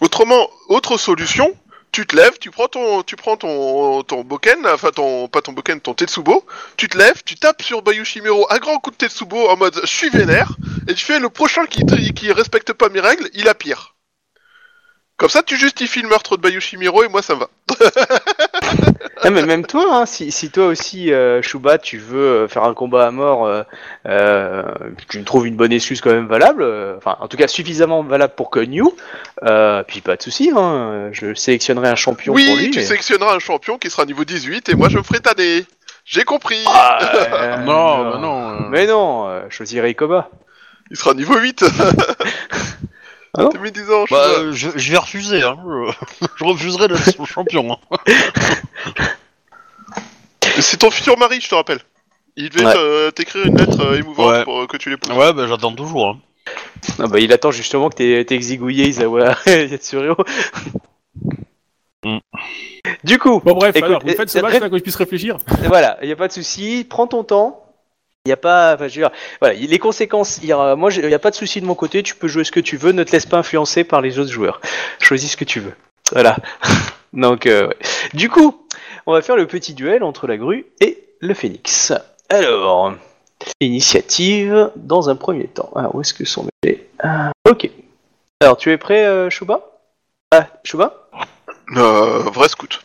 Autrement, 0.00 0.48
autre 0.68 0.96
solution, 0.98 1.54
tu 1.94 2.06
te 2.06 2.16
lèves, 2.16 2.38
tu 2.40 2.50
prends 2.50 2.66
ton, 2.66 3.04
tu 3.04 3.14
prends 3.14 3.36
ton, 3.36 4.02
ton 4.02 4.24
boken, 4.24 4.66
enfin 4.66 4.90
ton, 4.90 5.28
pas 5.28 5.42
ton 5.42 5.52
boken, 5.52 5.80
ton 5.80 5.94
tetsubo, 5.94 6.44
tu 6.76 6.88
te 6.88 6.98
lèves, 6.98 7.22
tu 7.24 7.36
tapes 7.36 7.62
sur 7.62 7.82
Bayushimiro 7.82 8.48
un 8.50 8.58
grand 8.58 8.78
coup 8.78 8.90
de 8.90 8.96
tetsubo 8.96 9.48
en 9.48 9.56
mode 9.56 9.78
je 9.80 9.86
suis 9.86 10.10
vénère, 10.10 10.56
et 10.88 10.94
tu 10.94 11.04
fais 11.04 11.20
le 11.20 11.28
prochain 11.28 11.66
qui, 11.66 11.84
qui 12.12 12.32
respecte 12.32 12.72
pas 12.72 12.88
mes 12.88 12.98
règles, 12.98 13.30
il 13.34 13.48
a 13.48 13.54
pire. 13.54 13.93
Comme 15.16 15.28
ça, 15.28 15.42
tu 15.44 15.56
justifies 15.56 16.02
le 16.02 16.08
meurtre 16.08 16.36
de 16.36 16.42
Bayushimiro 16.42 17.04
et 17.04 17.08
moi 17.08 17.22
ça 17.22 17.34
me 17.36 17.40
va. 17.40 17.48
Mais 19.30 19.42
même 19.46 19.64
toi, 19.64 19.86
hein, 19.90 20.06
si, 20.06 20.30
si 20.32 20.50
toi 20.50 20.66
aussi, 20.66 21.12
euh, 21.12 21.40
Shuba, 21.40 21.78
tu 21.78 21.98
veux 21.98 22.18
euh, 22.42 22.48
faire 22.48 22.64
un 22.64 22.74
combat 22.74 23.06
à 23.06 23.10
mort, 23.10 23.46
euh, 23.46 23.62
euh, 24.06 24.64
tu 25.08 25.18
me 25.18 25.24
trouves 25.24 25.46
une 25.46 25.56
bonne 25.56 25.72
excuse 25.72 26.00
quand 26.00 26.10
même 26.10 26.26
valable, 26.26 26.62
euh, 26.62 26.96
enfin, 26.98 27.16
en 27.20 27.28
tout 27.28 27.36
cas 27.36 27.46
suffisamment 27.48 28.02
valable 28.02 28.34
pour 28.36 28.50
que 28.50 28.58
New, 28.60 28.94
euh, 29.44 29.82
puis 29.84 30.00
pas 30.00 30.16
de 30.16 30.22
souci, 30.22 30.50
hein, 30.54 31.08
je 31.12 31.32
sélectionnerai 31.32 31.88
un 31.88 31.94
champion 31.96 32.34
oui, 32.34 32.46
pour 32.46 32.56
lui. 32.56 32.70
tu 32.70 32.80
mais- 32.80 32.84
sélectionneras 32.84 33.34
un 33.36 33.38
champion 33.38 33.78
qui 33.78 33.90
sera 33.90 34.04
niveau 34.04 34.24
18 34.24 34.68
et 34.68 34.74
moi 34.74 34.88
je 34.88 34.98
me 34.98 35.02
ferai 35.02 35.20
tanner. 35.20 35.64
J'ai 36.04 36.24
compris. 36.24 36.62
Ah, 36.66 36.98
euh, 37.32 37.56
Non, 37.58 38.10
bah 38.10 38.18
non. 38.20 38.50
euh. 38.50 38.56
Mais 38.68 38.86
non, 38.86 39.28
euh, 39.28 39.42
je 39.48 39.54
choisirai 39.56 39.90
Ikoba. 39.90 40.28
Il 40.90 40.96
sera 40.98 41.14
niveau 41.14 41.38
8. 41.38 41.64
Ah 43.36 43.48
T'es 43.50 43.58
mis 43.58 43.72
10 43.72 43.90
ans, 43.90 44.06
je 44.06 44.14
Bah, 44.14 44.26
euh, 44.38 44.52
je, 44.52 44.70
je 44.76 44.92
vais 44.92 44.98
refuser, 44.98 45.42
hein. 45.42 45.56
je, 46.20 46.26
je 46.36 46.44
refuserai 46.44 46.88
d'être 46.88 47.10
son 47.16 47.24
champion. 47.24 47.78
hein. 47.90 47.96
C'est 50.60 50.76
ton 50.78 50.90
futur 50.90 51.18
mari, 51.18 51.40
je 51.40 51.48
te 51.48 51.54
rappelle. 51.54 51.80
Il 52.36 52.50
devait 52.50 52.66
Ouais. 52.66 52.74
te- 52.74 53.10
t'écrire 53.10 53.46
une 53.46 53.56
lettre 53.56 53.80
euh, 53.80 53.98
émouvante 53.98 54.26
Ouais. 54.28 54.44
pour 54.44 54.60
euh, 54.62 54.66
que 54.66 54.76
tu 54.76 54.90
l'épouses. 54.90 55.16
Ouais, 55.16 55.32
bah 55.32 55.46
j'attends 55.48 55.72
toujours. 55.72 56.08
Hein. 56.08 56.18
Ah 56.98 57.06
bah, 57.06 57.18
il 57.18 57.32
attend 57.32 57.50
justement 57.50 57.88
que 57.90 57.96
t'aies 57.96 58.24
t'aies 58.24 58.34
exigouillé 58.34 58.88
Isawa 58.88 59.36
Yatsuro. 59.46 60.16
Mm. 62.04 62.18
Du 63.04 63.18
coup, 63.18 63.40
Bon 63.40 63.54
bref, 63.54 63.74
Écoute, 63.74 63.88
alors, 63.88 64.02
vous 64.02 64.10
euh, 64.10 64.14
faites 64.14 64.30
ce 64.30 64.38
match 64.40 64.60
là 64.60 64.68
que 64.68 64.76
je 64.78 64.82
puisse 64.82 64.96
réfléchir. 64.96 65.38
Voilà, 65.64 65.96
il 66.02 66.06
n'y 66.06 66.12
a 66.12 66.16
pas 66.16 66.28
de 66.28 66.32
souci, 66.32 66.86
prends 66.88 67.06
ton 67.06 67.24
temps. 67.24 67.63
Il 68.26 68.30
n'y 68.30 68.32
a 68.32 68.38
pas, 68.38 68.72
enfin, 68.74 68.88
je 68.88 69.00
veux 69.00 69.06
dire, 69.06 69.10
voilà, 69.42 69.54
les 69.54 69.78
conséquences, 69.78 70.40
il 70.42 70.48
moi, 70.78 70.90
il 70.94 71.06
n'y 71.06 71.12
a 71.12 71.18
pas 71.18 71.30
de 71.30 71.34
souci 71.34 71.60
de 71.60 71.66
mon 71.66 71.74
côté, 71.74 72.02
tu 72.02 72.14
peux 72.14 72.26
jouer 72.26 72.44
ce 72.44 72.52
que 72.52 72.60
tu 72.60 72.78
veux, 72.78 72.92
ne 72.92 73.04
te 73.04 73.12
laisse 73.12 73.26
pas 73.26 73.36
influencer 73.36 73.84
par 73.84 74.00
les 74.00 74.18
autres 74.18 74.32
joueurs. 74.32 74.62
Choisis 74.98 75.32
ce 75.32 75.36
que 75.36 75.44
tu 75.44 75.60
veux. 75.60 75.74
Voilà. 76.10 76.38
Donc, 77.12 77.44
euh, 77.44 77.68
du 78.14 78.30
coup, 78.30 78.66
on 79.04 79.12
va 79.12 79.20
faire 79.20 79.36
le 79.36 79.46
petit 79.46 79.74
duel 79.74 80.02
entre 80.02 80.26
la 80.26 80.38
grue 80.38 80.64
et 80.80 81.04
le 81.20 81.34
phénix. 81.34 81.92
Alors, 82.30 82.94
initiative 83.60 84.70
dans 84.74 85.10
un 85.10 85.16
premier 85.16 85.46
temps. 85.46 85.70
Alors, 85.76 85.94
où 85.94 86.00
est-ce 86.00 86.14
que 86.14 86.24
sont. 86.24 86.46
Ah, 87.02 87.30
ok. 87.46 87.68
Alors, 88.40 88.56
tu 88.56 88.70
es 88.72 88.78
prêt, 88.78 89.04
euh, 89.04 89.28
Ah, 90.30 90.46
Shuba? 90.64 91.08
Euh, 91.76 92.20
vrai 92.20 92.48
scout. 92.48 92.82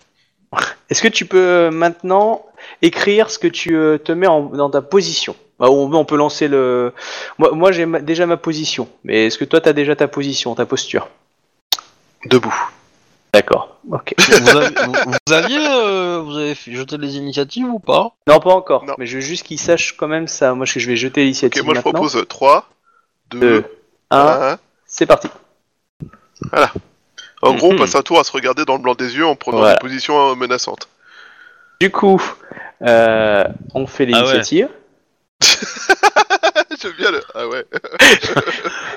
Est-ce 0.89 1.01
que 1.01 1.07
tu 1.07 1.25
peux 1.25 1.37
euh, 1.37 1.71
maintenant 1.71 2.45
écrire 2.81 3.29
ce 3.29 3.37
que 3.39 3.47
tu 3.47 3.75
euh, 3.75 3.97
te 3.97 4.11
mets 4.11 4.27
en- 4.27 4.45
dans 4.45 4.69
ta 4.69 4.81
position? 4.81 5.35
Bah, 5.59 5.67
on, 5.69 5.91
on 5.93 6.05
peut 6.05 6.15
lancer 6.17 6.47
le. 6.47 6.93
Moi, 7.37 7.51
moi 7.51 7.71
j'ai 7.71 7.85
déjà 8.01 8.25
ma 8.25 8.37
position, 8.37 8.87
mais 9.03 9.27
est-ce 9.27 9.37
que 9.37 9.45
toi 9.45 9.61
t'as 9.61 9.73
déjà 9.73 9.95
ta 9.95 10.07
position, 10.07 10.55
ta 10.55 10.65
posture? 10.65 11.07
Debout. 12.25 12.55
D'accord. 13.33 13.77
Ok. 13.91 14.15
Vous, 14.17 14.57
avez- 14.57 14.75
vous- 14.85 15.11
vous 15.27 15.33
aviez, 15.33 15.59
euh, 15.67 16.19
vous 16.25 16.35
avez 16.35 16.55
fait- 16.55 16.71
jeté 16.73 16.97
les 16.97 17.15
initiatives 17.17 17.65
ou 17.67 17.77
pas? 17.79 18.15
Non, 18.27 18.39
pas 18.39 18.49
encore. 18.49 18.85
Non. 18.85 18.95
Mais 18.97 19.05
je 19.05 19.15
veux 19.17 19.21
juste 19.21 19.43
qu'ils 19.45 19.59
sachent 19.59 19.95
quand 19.95 20.07
même 20.07 20.27
ça. 20.27 20.55
Moi, 20.55 20.65
que 20.65 20.79
je 20.79 20.87
vais 20.89 20.95
jeter 20.95 21.21
l'initiative 21.21 21.61
Ok, 21.61 21.65
moi 21.67 21.75
je 21.75 21.81
propose 21.81 22.25
3, 22.27 22.67
2, 23.29 23.39
Deux, 23.39 23.65
un, 24.09 24.51
1. 24.53 24.59
c'est 24.87 25.05
parti. 25.05 25.27
En 27.41 27.53
gros, 27.53 27.69
on 27.69 27.73
Mhm. 27.73 27.79
passe 27.79 27.95
un 27.95 28.01
tour 28.01 28.19
à 28.19 28.23
se 28.23 28.31
regarder 28.31 28.65
dans 28.65 28.75
le 28.75 28.81
blanc 28.81 28.95
des 28.95 29.15
yeux 29.15 29.25
en 29.25 29.35
prenant 29.35 29.59
Voilà. 29.59 29.73
des 29.75 29.79
positions 29.79 30.31
euh, 30.31 30.35
menaçantes. 30.35 30.89
Du 31.79 31.89
coup, 31.91 32.21
euh, 32.85 33.43
on 33.73 33.87
fait 33.87 34.05
l'initiative. 34.05 34.67
J'aime 36.81 36.93
bien 36.97 37.11
le. 37.11 37.21
Ah 37.35 37.47
ouais. 37.47 37.65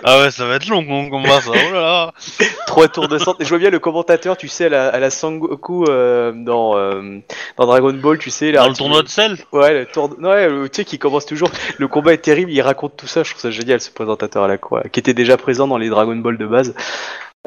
Ah 0.04 0.18
ouais, 0.18 0.32
ça 0.32 0.46
va 0.46 0.56
être 0.56 0.66
long 0.66 0.84
comme 0.84 1.10
combat 1.10 1.40
ça. 1.40 1.50
Oh 1.52 1.72
là 1.72 1.80
là. 1.80 2.12
Trois 2.66 2.88
tours 2.88 3.06
de 3.06 3.18
centre. 3.18 3.40
Et 3.40 3.44
je 3.44 3.48
vois 3.50 3.58
bien 3.58 3.70
le 3.70 3.78
commentateur, 3.78 4.36
tu 4.36 4.48
sais, 4.48 4.64
à 4.64 4.68
la, 4.68 4.88
à 4.88 4.98
la 4.98 5.10
Sangoku 5.10 5.84
euh, 5.88 6.32
dans, 6.34 6.76
euh, 6.76 7.20
dans 7.56 7.66
Dragon 7.66 7.92
Ball, 7.92 8.18
tu 8.18 8.30
sais. 8.30 8.50
là, 8.50 8.62
Dans 8.62 8.68
le 8.70 8.74
tournoi 8.74 9.02
de 9.04 9.08
sel 9.08 9.38
Ouais, 9.52 9.72
le 9.72 9.86
tour 9.86 10.08
de- 10.08 10.16
ouais, 10.26 10.48
le- 10.48 10.68
tu 10.68 10.78
sais, 10.78 10.84
qui 10.84 10.98
commence 10.98 11.24
toujours. 11.24 11.50
Le 11.78 11.86
combat 11.86 12.14
est 12.14 12.18
terrible, 12.18 12.50
il 12.50 12.60
raconte 12.62 12.96
tout 12.96 13.06
ça. 13.06 13.22
Je 13.22 13.30
trouve 13.30 13.42
ça 13.42 13.52
génial, 13.52 13.80
ce 13.80 13.92
présentateur 13.92 14.42
à 14.42 14.48
la 14.48 14.58
quoi, 14.58 14.82
qui 14.90 14.98
était 14.98 15.14
déjà 15.14 15.36
présent 15.36 15.68
dans 15.68 15.78
les 15.78 15.88
Dragon 15.88 16.16
Ball 16.16 16.36
de 16.36 16.46
base. 16.46 16.74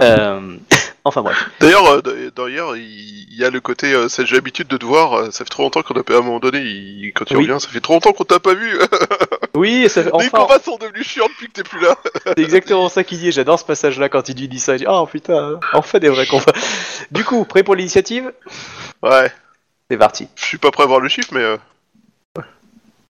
Euh... 0.02 0.40
enfin 1.06 1.22
bref. 1.22 1.50
D'ailleurs, 1.62 1.88
euh, 1.88 2.32
d'ailleurs, 2.36 2.76
il 2.76 3.34
y 3.34 3.46
a 3.46 3.50
le 3.50 3.62
côté. 3.62 3.94
euh, 3.94 4.10
ça, 4.10 4.26
J'ai 4.26 4.36
l'habitude 4.36 4.68
de 4.68 4.76
te 4.78 4.86
voir. 4.86 5.14
euh, 5.14 5.32
Ça 5.32 5.46
fait 5.46 5.50
trop 5.50 5.64
longtemps 5.64 5.82
qu'on 5.82 5.94
a 6.00 6.04
pas. 6.04 6.16
À 6.16 6.18
un 6.18 6.22
moment 6.22 6.40
donné, 6.40 6.60
il- 6.62 7.12
quand 7.16 7.24
tu 7.26 7.36
Oui. 7.36 7.44
reviens, 7.44 7.60
ça 7.60 7.70
fait 7.70 7.80
trop 7.80 7.94
longtemps 7.94 8.12
qu'on 8.14 8.24
t'a 8.26 8.40
pas 8.40 8.54
vu. 8.54 8.78
Oui, 9.56 9.88
ça 9.88 10.04
fait, 10.04 10.10
Les 10.10 10.14
enfin, 10.16 10.30
combats 10.40 10.60
sont 10.60 10.76
devenus 10.76 11.08
chiants 11.08 11.28
depuis 11.30 11.48
que 11.48 11.54
t'es 11.54 11.64
plus 11.64 11.80
là. 11.80 11.96
c'est 12.26 12.40
exactement 12.44 12.90
ça 12.90 13.06
qu'il 13.06 13.20
dit. 13.20 13.32
J'adore 13.32 13.58
ce 13.58 13.64
passage-là 13.64 14.10
quand 14.10 14.28
il 14.28 14.38
lui 14.38 14.50
dit 14.50 14.60
ça. 14.60 14.76
Il 14.76 14.80
dit, 14.80 14.86
oh 14.86 15.06
putain, 15.10 15.60
enfin 15.72 16.00
des 16.00 16.10
vrais 16.10 16.26
combats. 16.28 16.52
Du 17.12 17.24
coup, 17.24 17.46
prêt 17.46 17.64
pour 17.64 17.76
l'initiative? 17.76 18.34
Ouais. 19.02 19.32
C'est 19.90 19.96
parti. 19.98 20.28
Je 20.36 20.44
suis 20.44 20.58
pas 20.58 20.72
prêt 20.72 20.84
à 20.84 20.88
voir 20.88 21.00
le 21.00 21.08
chiffre, 21.08 21.30
mais. 21.32 21.40
euh. 21.40 21.56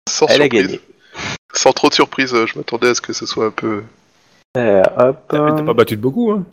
Sans 0.09 0.25
Elle 0.27 0.41
a 0.41 0.45
surprise. 0.45 0.65
gagné. 0.67 0.81
Sans 1.53 1.71
trop 1.71 1.87
de 1.87 1.93
surprise, 1.93 2.33
euh, 2.33 2.45
je 2.45 2.57
m'attendais 2.57 2.89
à 2.89 2.95
ce 2.95 2.99
que 3.01 3.13
ce 3.13 3.25
soit 3.25 3.45
un 3.45 3.51
peu. 3.51 3.83
Euh, 4.57 4.81
hop. 4.97 5.17
T'as 5.29 5.63
pas 5.63 5.73
battu 5.73 5.95
de 5.95 6.01
beaucoup, 6.01 6.31
hein. 6.31 6.43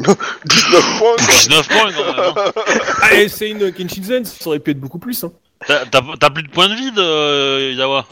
19 0.00 0.98
points, 0.98 1.16
quoi. 1.16 1.26
19 1.26 1.68
points 1.68 1.92
quand 1.92 2.06
même. 2.06 2.32
hein. 2.36 2.52
Ah, 3.02 3.14
et 3.14 3.28
c'est 3.28 3.50
une 3.50 3.72
Kenshinzen, 3.72 4.24
ça 4.24 4.48
aurait 4.48 4.58
pu 4.60 4.70
être 4.72 4.80
beaucoup 4.80 4.98
plus, 4.98 5.22
hein. 5.24 5.32
T'as- 5.66 5.84
T'as 5.86 6.00
t'as 6.18 6.30
plus 6.30 6.42
de 6.42 6.48
points 6.48 6.68
de 6.68 6.74
vide, 6.74 6.98
euh, 6.98 7.72
Yawa 7.76 8.06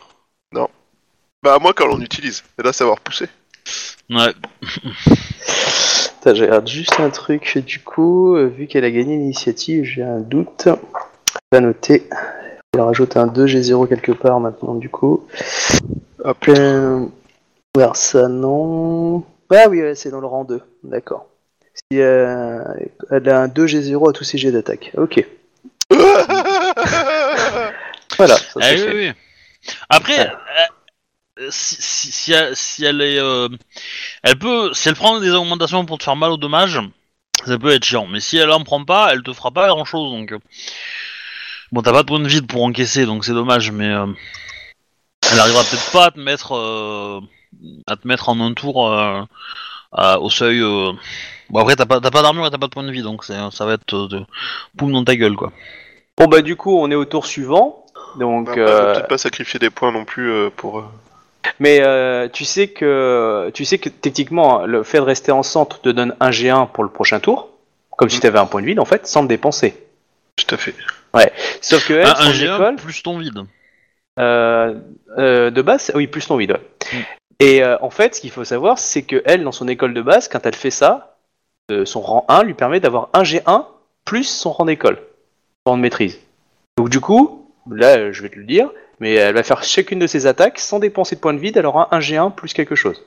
Bah, 1.43 1.55
à 1.55 1.59
moins 1.61 1.73
quand 1.73 1.87
on 1.89 2.01
utilise. 2.01 2.43
Et 2.59 2.63
là, 2.65 2.73
savoir 2.73 2.99
pousser. 2.99 3.29
Ouais. 4.11 4.35
Putain, 6.19 6.35
je 6.35 6.43
regarde 6.45 6.67
juste 6.69 6.99
un 6.99 7.11
truc. 7.11 7.59
Du 7.65 7.79
coup, 7.81 8.35
euh, 8.35 8.47
vu 8.49 8.67
qu'elle 8.67 8.85
a 8.85 8.91
gagné 8.91 9.17
l'initiative, 9.17 9.85
j'ai 9.85 10.03
un 10.03 10.19
doute. 10.19 10.67
Je 10.67 11.39
vais 11.53 11.61
noter. 11.61 12.09
Elle 12.75 12.81
rajoute 12.81 13.17
un 13.17 13.29
2 13.29 13.47
G0 13.47 13.89
quelque 13.89 14.11
part 14.13 14.41
maintenant, 14.41 14.75
du 14.75 14.89
coup. 14.91 15.27
Putain. 16.41 16.61
Euh, 16.61 17.07
voir 17.77 17.95
ça, 17.95 18.27
non. 18.27 19.23
Ah 19.51 19.69
oui, 19.71 19.81
ouais, 19.81 19.95
c'est 19.95 20.11
dans 20.11 20.21
le 20.21 20.27
rang 20.27 20.43
2. 20.45 20.61
D'accord. 20.83 21.28
Si, 21.91 22.01
euh, 22.01 22.63
elle 23.11 23.29
a 23.29 23.41
un 23.43 23.49
2 23.49 23.67
G0 23.67 24.11
à 24.11 24.13
tous 24.13 24.25
ses 24.25 24.39
jets 24.39 24.53
d'attaque. 24.53 24.93
Ok. 24.97 25.25
Voilà, 28.17 28.37
ça 28.37 28.45
Ah 28.57 28.61
c'est 28.63 28.75
oui, 28.75 28.81
fait. 28.81 28.95
oui. 28.95 29.13
Après, 29.89 30.19
Ouais. 30.19 30.33
euh, 31.41 31.49
si, 31.51 31.77
si, 31.81 32.11
si 32.13 32.33
elle, 32.33 32.57
si 32.57 32.85
elle 32.85 33.01
est, 33.01 33.19
euh, 33.21 33.49
elle 34.23 34.39
peut, 34.39 34.71
si 34.75 34.89
elle 34.89 34.95
prend 34.97 35.21
des 35.21 35.31
augmentations 35.31 35.85
pour 35.85 35.99
te 35.99 36.05
faire 36.05 36.17
mal 36.17 36.31
au 36.33 36.37
dommage, 36.37 36.81
ça 37.47 37.59
peut 37.59 37.71
être 37.73 37.85
chiant. 37.85 38.07
Mais 38.07 38.21
si 38.21 38.39
elle 38.39 38.51
en 38.51 38.65
prend 38.65 38.85
pas, 38.85 39.13
elle 39.13 39.23
te 39.23 39.33
fera 39.33 39.51
pas 39.51 39.69
grand 39.69 39.85
chose. 39.85 40.11
Donc, 40.11 40.33
euh, 40.33 40.39
bon, 41.71 41.83
t'as 41.83 41.93
pas 41.93 42.03
de 42.03 42.09
point 42.09 42.19
de 42.21 42.29
vide 42.29 42.47
pour 42.49 42.65
encaisser, 42.65 43.07
donc 43.07 43.25
c'est 43.25 43.33
dommage. 43.35 43.71
Mais 43.71 43.89
euh, 43.89 44.07
Elle 45.31 45.39
arrivera 45.41 45.63
peut-être 45.63 45.93
pas 45.93 46.07
à 46.07 46.11
te 46.11 46.19
mettre 46.19 46.57
euh, 46.57 47.21
à 47.87 47.97
te 47.97 48.09
mettre 48.09 48.29
en 48.31 48.41
un 48.41 48.55
tour 48.55 48.89
euh, 48.93 49.23
à- 49.93 50.19
au 50.21 50.31
seuil. 50.31 50.61
Bon 51.51 51.61
après 51.61 51.77
t'as 51.77 51.87
pas 51.87 52.01
t'as 52.01 52.11
pas 52.11 52.23
d'armure 52.23 52.47
et 52.47 52.51
t'as 52.51 52.59
pas 52.59 52.67
de 52.67 52.73
point 52.73 52.83
de 52.83 52.91
vie 52.91 53.03
donc 53.03 53.25
c'est- 53.25 53.51
ça 53.53 53.65
va 53.65 53.75
être 53.75 53.95
euh, 53.95 54.09
de 54.09 54.21
poum 54.77 54.93
dans 54.93 55.05
ta 55.05 55.17
gueule 55.17 55.35
quoi. 55.35 55.53
Bon 56.17 56.27
bah 56.27 56.43
du 56.43 56.57
coup 56.57 56.79
on 56.79 56.91
est 56.91 56.95
au 56.95 57.05
tour 57.05 57.27
suivant. 57.27 57.85
Donc, 58.19 58.47
Bah, 58.47 58.55
euh, 58.57 58.95
peut-être 58.95 59.09
pas 59.09 59.19
sacrifier 59.19 59.61
des 59.61 59.71
points 59.71 59.93
non 59.93 60.05
plus 60.05 60.31
euh, 60.31 60.51
pour. 60.55 60.79
euh, 60.79 60.85
mais 61.61 61.81
euh, 61.83 62.29
tu 62.29 62.45
sais 62.45 62.69
que 62.69 63.51
tu 63.55 63.65
sais 63.65 63.79
que 63.79 63.89
techniquement 63.89 64.65
le 64.67 64.83
fait 64.83 64.99
de 64.99 65.03
rester 65.05 65.31
en 65.33 65.43
centre 65.43 65.81
te 65.81 65.89
donne 65.89 66.15
un 66.21 66.31
G1 66.31 66.69
pour 66.73 66.85
le 66.85 66.91
prochain 66.91 67.21
tour, 67.21 67.49
comme 67.97 68.09
si 68.09 68.19
tu 68.21 68.27
avais 68.27 68.39
un 68.39 68.47
point 68.47 68.61
de 68.63 68.67
vide 68.67 68.81
en 68.81 68.85
fait, 68.85 69.07
sans 69.07 69.23
te 69.23 69.29
dépenser. 69.29 69.75
Tout 70.37 70.55
à 70.55 70.59
fait. 70.59 70.75
Sauf 71.61 71.87
que 71.87 71.95
elle, 71.95 72.07
Un, 72.07 72.15
son 72.15 72.23
un 72.23 72.33
G1 72.33 72.55
école, 72.55 72.77
plus 72.77 73.03
ton 73.03 73.19
vide. 73.19 73.41
euh, 74.19 74.75
euh, 75.19 75.51
de 75.51 75.63
base, 75.63 75.93
oui 75.95 76.07
plus 76.07 76.27
ton 76.27 76.37
vide. 76.37 76.53
ouais. 76.53 76.61
Mm. 76.99 77.03
Et 77.41 77.63
euh, 77.63 77.77
en 77.83 77.91
fait, 77.91 78.15
ce 78.17 78.21
qu'il 78.21 78.31
faut 78.31 78.45
savoir, 78.45 78.79
c'est 78.79 79.03
que 79.03 79.23
elle, 79.25 79.45
dans 79.45 79.53
son 79.53 79.69
école 79.69 79.95
de 79.95 80.03
base, 80.03 80.29
quand 80.29 80.45
elle 80.45 80.57
fait 80.57 80.71
ça, 80.71 81.18
euh, 81.71 81.85
son 81.85 82.01
rang 82.01 82.25
1 82.29 82.45
lui 82.45 82.55
permet 82.55 82.81
d'avoir 82.81 83.11
un 83.13 83.23
G1 83.23 83.67
plus 84.05 84.25
son 84.25 84.53
rang 84.53 84.65
d'école, 84.65 84.97
son 85.67 85.73
rang 85.73 85.77
de 85.77 85.83
maîtrise. 85.83 86.19
Donc 86.77 86.89
du 86.89 87.01
coup, 87.01 87.51
là, 87.71 88.13
je 88.13 88.23
vais 88.23 88.29
te 88.29 88.39
le 88.39 88.45
dire, 88.45 88.71
mais 89.01 89.15
elle 89.15 89.35
va 89.35 89.43
faire 89.43 89.63
chacune 89.63 89.99
de 89.99 90.07
ses 90.07 90.27
attaques 90.27 90.59
sans 90.59 90.79
dépenser 90.79 91.17
de 91.17 91.21
points 91.21 91.35
de 91.35 91.39
vide, 91.39 91.57
elle 91.57 91.67
aura 91.67 91.95
un 91.95 91.99
G1 91.99 92.35
plus 92.35 92.53
quelque 92.53 92.75
chose. 92.75 93.05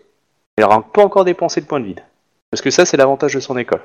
Elle 0.58 0.66
aura 0.66 0.82
pas 0.82 1.04
encore 1.04 1.26
dépensé 1.26 1.62
de 1.62 1.66
points 1.66 1.80
de 1.80 1.86
vide. 1.86 2.02
Parce 2.52 2.62
que 2.62 2.70
ça, 2.70 2.86
c'est 2.86 2.98
l'avantage 2.98 3.34
de 3.34 3.40
son 3.40 3.58
école. 3.58 3.82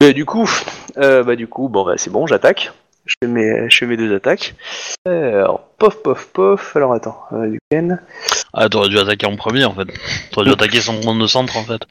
Et 0.00 0.12
du 0.12 0.24
coup, 0.24 0.50
euh, 0.98 1.22
bah 1.22 1.36
du 1.36 1.46
coup, 1.46 1.68
bon 1.68 1.84
bah 1.84 1.94
c'est 1.96 2.10
bon, 2.10 2.26
j'attaque. 2.26 2.72
Je 3.06 3.14
fais 3.22 3.28
mes, 3.28 3.70
je 3.70 3.78
fais 3.78 3.86
mes 3.86 3.96
deux 3.96 4.14
attaques. 4.14 4.54
Alors, 5.06 5.60
pof, 5.78 6.02
pof, 6.02 6.28
pof. 6.32 6.76
Alors 6.76 6.92
attends, 6.92 7.20
euh, 7.32 7.48
du 7.48 7.58
Ken. 7.70 8.00
Ah 8.52 8.68
t'aurais 8.68 8.88
dû 8.88 8.98
attaquer 8.98 9.26
en 9.26 9.36
premier 9.36 9.64
en 9.64 9.74
fait. 9.74 9.88
T'aurais 10.32 10.46
dû 10.46 10.52
attaquer 10.52 10.80
sans 10.80 11.00
prendre 11.00 11.22
de 11.22 11.26
centre 11.26 11.56
en 11.56 11.62
fait. 11.62 11.82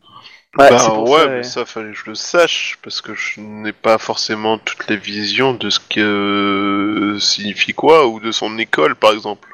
Ouais, 0.57 0.69
bah 0.69 0.99
ouais, 0.99 1.19
ça, 1.19 1.27
mais 1.29 1.43
ça 1.43 1.65
fallait 1.65 1.91
que 1.91 1.97
je 1.97 2.09
le 2.09 2.15
sache 2.15 2.77
parce 2.83 2.99
que 3.01 3.13
je 3.15 3.39
n'ai 3.39 3.71
pas 3.71 3.97
forcément 3.97 4.57
toutes 4.57 4.89
les 4.89 4.97
visions 4.97 5.53
de 5.53 5.69
ce 5.69 5.79
que 5.79 7.17
signifie 7.21 7.73
quoi 7.73 8.07
ou 8.07 8.19
de 8.19 8.31
son 8.33 8.57
école 8.57 8.95
par 8.95 9.13
exemple. 9.13 9.47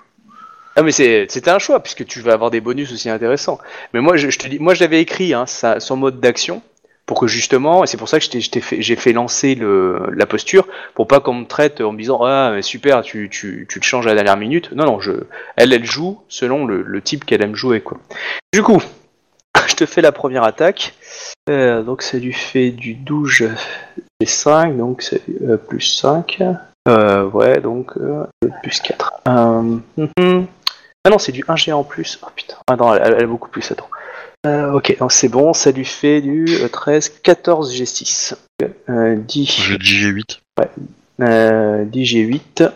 Ah 0.75 0.81
mais 0.81 0.91
c'est- 0.91 1.25
c'était 1.29 1.51
un 1.51 1.59
choix 1.59 1.81
puisque 1.81 2.05
tu 2.05 2.21
vas 2.21 2.33
avoir 2.33 2.49
des 2.51 2.61
bonus 2.61 2.91
aussi 2.91 3.09
intéressants. 3.09 3.59
Mais 3.93 4.01
moi 4.01 4.17
je, 4.17 4.29
je 4.29 4.39
te 4.39 4.47
dis, 4.47 4.57
moi 4.59 4.73
je 4.73 4.79
l'avais 4.79 5.01
écrit 5.01 5.33
hein, 5.35 5.45
son 5.45 5.97
mode 5.97 6.19
d'action 6.19 6.61
pour 7.05 7.19
que 7.19 7.27
justement, 7.27 7.83
et 7.83 7.87
c'est 7.87 7.97
pour 7.97 8.09
ça 8.09 8.19
que 8.19 8.25
t'ai 8.25 8.61
fait- 8.61 8.81
j'ai 8.81 8.95
fait 8.95 9.13
lancer 9.13 9.55
le, 9.55 10.09
la 10.13 10.25
posture 10.25 10.67
pour 10.95 11.07
pas 11.07 11.19
qu'on 11.19 11.33
me 11.35 11.45
traite 11.45 11.79
en 11.79 11.91
me 11.93 11.97
disant 11.99 12.19
ah 12.23 12.51
mais 12.53 12.61
super 12.63 13.01
tu, 13.01 13.29
tu, 13.31 13.65
tu 13.69 13.79
te 13.79 13.85
changes 13.85 14.07
à 14.07 14.15
la 14.15 14.23
dernière 14.23 14.37
minute. 14.37 14.71
Non 14.71 14.85
non 14.85 14.99
je, 14.99 15.11
elle 15.57 15.73
elle 15.73 15.85
joue 15.85 16.19
selon 16.27 16.65
le, 16.65 16.81
le 16.81 17.01
type 17.01 17.23
qu'elle 17.25 17.43
aime 17.43 17.55
jouer 17.55 17.81
quoi. 17.81 17.99
Du 18.53 18.61
coup, 18.63 18.81
je 19.67 19.75
te 19.75 19.85
fais 19.85 20.01
la 20.01 20.11
première 20.11 20.43
attaque. 20.43 20.93
Euh, 21.49 21.83
donc 21.83 22.01
ça 22.01 22.17
lui 22.17 22.33
fait 22.33 22.71
du 22.71 22.93
12 22.95 23.49
et 24.19 24.25
5 24.25 24.75
donc 24.77 25.01
c'est 25.01 25.21
euh, 25.43 25.57
plus 25.57 25.81
5. 25.81 26.41
Euh, 26.87 27.25
ouais 27.29 27.59
donc 27.59 27.91
euh, 27.97 28.25
plus 28.63 28.79
4. 28.79 29.13
Euh, 29.27 29.77
mhm. 29.97 30.47
Ah 31.05 31.09
non, 31.09 31.19
c'est 31.19 31.31
du 31.31 31.43
1G 31.43 31.71
en 31.71 31.83
plus. 31.83 32.19
Oh 32.23 32.27
putain. 32.35 32.55
Ah 32.67 32.75
non, 32.75 32.93
elle, 32.93 33.13
elle 33.17 33.23
a 33.23 33.27
beaucoup 33.27 33.49
plus, 33.49 33.71
attends. 33.71 33.87
Ok, 34.73 34.97
donc 34.99 35.11
c'est 35.11 35.27
bon, 35.27 35.53
ça 35.53 35.71
lui 35.71 35.83
fait 35.83 36.21
du 36.21 36.45
euh, 36.61 36.69
13, 36.69 37.09
14 37.21 37.73
G6. 37.73 38.35
Euh, 38.89 39.15
10, 39.15 39.61
J'ai 39.61 39.77
dit 39.77 39.85
G8. 39.85 40.39
euh, 41.21 41.83
10 41.85 42.03
G8. 42.03 42.71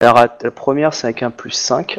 Alors, 0.00 0.26
la 0.42 0.50
première, 0.50 0.94
c'est 0.94 1.06
avec 1.08 1.22
un 1.22 1.30
plus 1.30 1.50
5. 1.52 1.98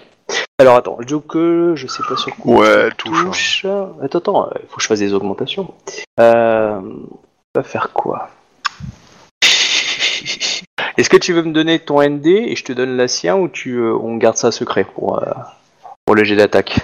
Alors 0.60 0.76
attends, 0.78 0.98
le 1.00 1.08
Joker, 1.08 1.76
je 1.76 1.88
sais 1.88 2.04
pas 2.08 2.16
sur 2.16 2.36
quoi. 2.36 2.60
Ouais, 2.60 2.90
touche, 2.98 3.66
Attends, 4.02 4.20
attends, 4.20 4.50
il 4.62 4.68
faut 4.70 4.78
que 4.78 4.82
je 4.84 4.88
fasse 4.88 5.00
des 5.00 5.14
augmentations. 5.14 5.74
Euh, 6.20 6.80
on 6.80 7.20
va 7.60 7.64
faire 7.64 7.90
quoi? 7.92 8.30
Est-ce 10.98 11.10
que 11.10 11.18
tu 11.18 11.34
veux 11.34 11.42
me 11.42 11.52
donner 11.54 11.80
ton 11.80 12.02
ND 12.02 12.28
et 12.28 12.56
je 12.56 12.64
te 12.64 12.72
donne 12.72 12.96
la 12.98 13.08
sien 13.08 13.36
ou 13.36 13.48
tu, 13.48 13.78
euh, 13.78 13.94
on 13.96 14.16
garde 14.18 14.38
ça 14.38 14.52
secret 14.52 14.84
pour, 14.84 15.22
euh, 15.22 15.32
pour 16.06 16.16
le 16.16 16.24
jet 16.24 16.36
d'attaque? 16.36 16.80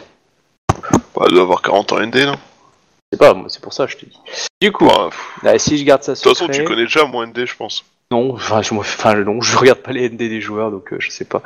Bah, 1.16 1.26
elle 1.28 1.34
doit 1.34 1.44
avoir 1.44 1.62
40 1.62 1.94
ans 1.94 2.00
ND, 2.00 2.16
non? 2.26 2.36
Sais 3.14 3.18
pas, 3.20 3.34
moi, 3.34 3.48
c'est 3.50 3.62
pour 3.62 3.74
ça 3.74 3.88
je 3.88 3.98
te 3.98 4.06
dis. 4.06 4.20
Du 4.62 4.72
coup, 4.72 4.86
Bah, 4.86 5.10
là, 5.44 5.58
si 5.60 5.78
je 5.78 5.84
garde 5.84 6.04
ça 6.04 6.14
De 6.14 6.18
toute 6.20 6.36
secret... 6.36 6.48
façon, 6.48 6.60
tu 6.60 6.68
connais 6.68 6.84
déjà 6.84 7.06
mon 7.06 7.26
ND, 7.26 7.46
je 7.46 7.56
pense. 7.56 7.86
Non, 8.12 8.34
enfin 8.34 8.64
je, 8.64 8.74
enfin, 8.74 9.14
non, 9.16 9.40
je 9.42 9.56
regarde 9.58 9.80
pas 9.80 9.92
les 9.92 10.10
ND 10.10 10.18
des 10.18 10.42
joueurs, 10.42 10.72
donc 10.72 10.92
euh, 10.94 10.98
je 11.00 11.12
sais 11.12 11.26
pas. 11.26 11.44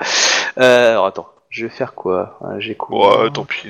Euh, 0.57 0.91
alors 0.91 1.05
attends, 1.07 1.27
je 1.53 1.67
vais 1.67 1.71
faire 1.71 1.93
quoi 1.93 2.39
Ah, 2.43 2.59
J'ai 2.59 2.75
quoi 2.75 3.23
Ouais, 3.23 3.31
tant 3.31 3.45
pis. 3.45 3.67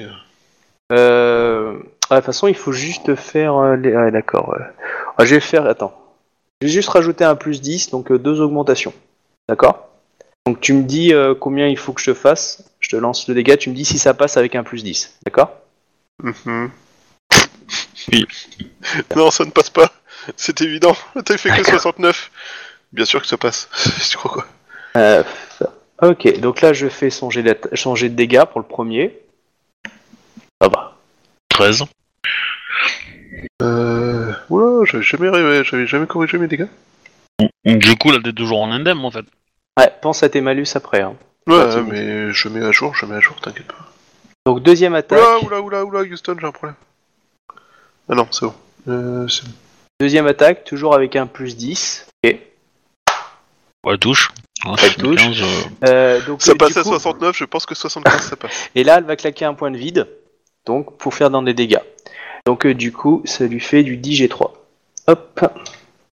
Euh, 0.92 1.80
ah, 2.10 2.16
de 2.16 2.20
toute 2.20 2.26
façon, 2.26 2.48
il 2.48 2.56
faut 2.56 2.72
juste 2.72 3.14
faire 3.16 3.56
euh, 3.56 3.76
les... 3.76 3.94
Ah, 3.94 4.10
d'accord. 4.10 4.50
ouais. 4.50 4.66
Ah, 5.18 5.26
je 5.26 5.36
vais 5.36 5.42
faire... 5.42 5.66
Attends. 5.66 5.94
Je 6.62 6.68
vais 6.68 6.74
juste 6.74 6.90
rajouter 6.90 7.26
un 7.26 7.36
plus 7.36 7.60
10, 7.60 7.90
donc 7.90 8.10
euh, 8.12 8.18
deux 8.18 8.40
augmentations. 8.40 8.94
D'accord? 9.50 9.90
Donc 10.46 10.62
tu 10.62 10.74
me 10.74 10.84
dis 10.84 11.14
euh, 11.14 11.36
combien 11.36 11.68
il 11.68 11.78
faut 11.78 11.92
que 11.92 12.00
je 12.00 12.12
te 12.12 12.14
fasse. 12.14 12.64
Je 12.80 12.90
te 12.90 12.96
lance 12.96 13.28
le 13.28 13.34
dégât, 13.34 13.58
tu 13.58 13.70
me 13.70 13.76
dis 13.76 13.86
si 13.86 14.00
ça 14.00 14.14
passe 14.14 14.38
avec 14.38 14.56
un 14.56 14.64
plus 14.64 14.84
10. 14.84 15.20
D'accord? 15.26 15.52
Mhm. 16.22 16.72
Oui. 18.12 18.26
non, 19.16 19.30
ça 19.30 19.44
ne 19.44 19.52
passe 19.52 19.70
pas. 19.70 19.92
C'est 20.38 20.62
évident. 20.62 20.96
T'as 21.26 21.38
fait 21.38 21.50
que 21.50 21.58
D'accord. 21.58 21.82
69. 21.82 22.32
Bien 22.94 23.06
sûr 23.06 23.22
que 23.22 23.28
ça 23.28 23.38
passe. 23.38 23.70
tu 24.10 24.18
crois 24.18 24.32
quoi? 24.32 24.46
Euh, 24.96 25.24
Ok, 26.04 26.39
donc 26.39 26.60
là 26.62 26.74
je 26.74 26.89
fais 26.89 27.10
jet 27.95 28.10
de 28.10 28.16
dégâts 28.16 28.43
pour 28.43 28.60
le 28.60 28.66
premier. 28.66 29.18
Ça 30.62 30.68
va. 30.68 30.97
13. 31.49 31.84
Euh. 33.62 34.34
Oula, 34.49 34.86
j'avais 34.86 35.04
jamais 35.04 35.30
rêvé, 35.30 35.64
j'avais 35.64 35.88
jamais 35.88 36.08
corrigé 36.08 36.38
mes 36.38 36.47
dégâts. 36.47 36.68
Du 37.66 37.95
coup 37.95 38.12
là 38.12 38.20
t'es 38.24 38.34
toujours 38.34 38.62
en 38.62 38.72
indemne 38.72 38.99
en 38.99 39.12
fait. 39.12 39.26
Ouais, 39.80 39.91
pense 40.01 40.24
à 40.24 40.30
tes 40.30 40.41
malus 40.41 40.68
après. 40.76 41.01
hein. 41.01 41.16
Ouais, 41.47 41.56
Ouais, 41.56 41.82
mais 41.84 42.32
je 42.32 42.49
mets 42.49 42.64
à 42.64 42.72
jour, 42.72 42.93
je 42.95 43.06
mets 43.06 43.16
à 43.16 43.20
jour, 43.20 43.39
t'inquiète 43.39 43.68
pas. 43.68 43.89
Donc 44.45 44.62
deuxième 44.62 44.95
attaque. 44.95 45.20
Oula, 45.20 45.39
oula, 45.62 45.62
oula, 45.62 45.86
oula, 45.86 46.01
Houston, 46.01 46.36
j'ai 46.39 46.47
un 46.47 46.51
problème. 46.51 46.76
Ah 48.10 48.16
non, 48.16 48.28
c'est 48.32 48.45
bon. 48.45 48.54
Euh, 48.89 49.28
c'est 49.30 49.45
bon. 49.45 49.51
Deuxième 50.01 50.28
attaque, 50.28 50.66
toujours 50.66 50.95
avec 50.95 51.16
un 51.16 51.28
plus 51.28 51.56
10. 51.56 52.08
Ok. 52.26 52.38
Ouais 53.86 53.97
touche. 53.97 54.32
Ouais, 54.66 54.72
Elle 54.84 54.95
touche. 54.95 55.22
15, 55.22 55.41
euh, 55.41 55.45
Euh, 55.88 56.22
donc, 56.26 56.41
Ça 56.41 56.51
euh, 56.53 56.55
passe 56.55 56.78
à 56.78 56.84
coup- 56.84 56.89
69, 56.89 57.36
je 57.38 57.45
pense 57.45 57.66
que 57.66 57.76
75 57.76 58.22
ça 58.22 58.36
passe. 58.36 58.70
Et 58.76 58.84
là, 58.84 58.95
elle 58.97 59.03
va 59.03 59.16
claquer 59.16 59.45
un 59.45 59.53
point 59.53 59.72
de 59.72 59.78
vide. 59.78 60.07
Donc, 60.66 60.97
pour 60.97 61.14
faire 61.14 61.30
dans 61.30 61.41
des 61.43 61.53
dégâts. 61.53 61.82
Donc, 62.45 62.66
euh, 62.66 62.74
du 62.74 62.91
coup, 62.93 63.22
ça 63.26 63.45
lui 63.45 63.59
fait 63.59 63.84
du 63.84 63.97
10 63.97 64.22
G3. 64.24 64.51
Hop. 65.07 65.39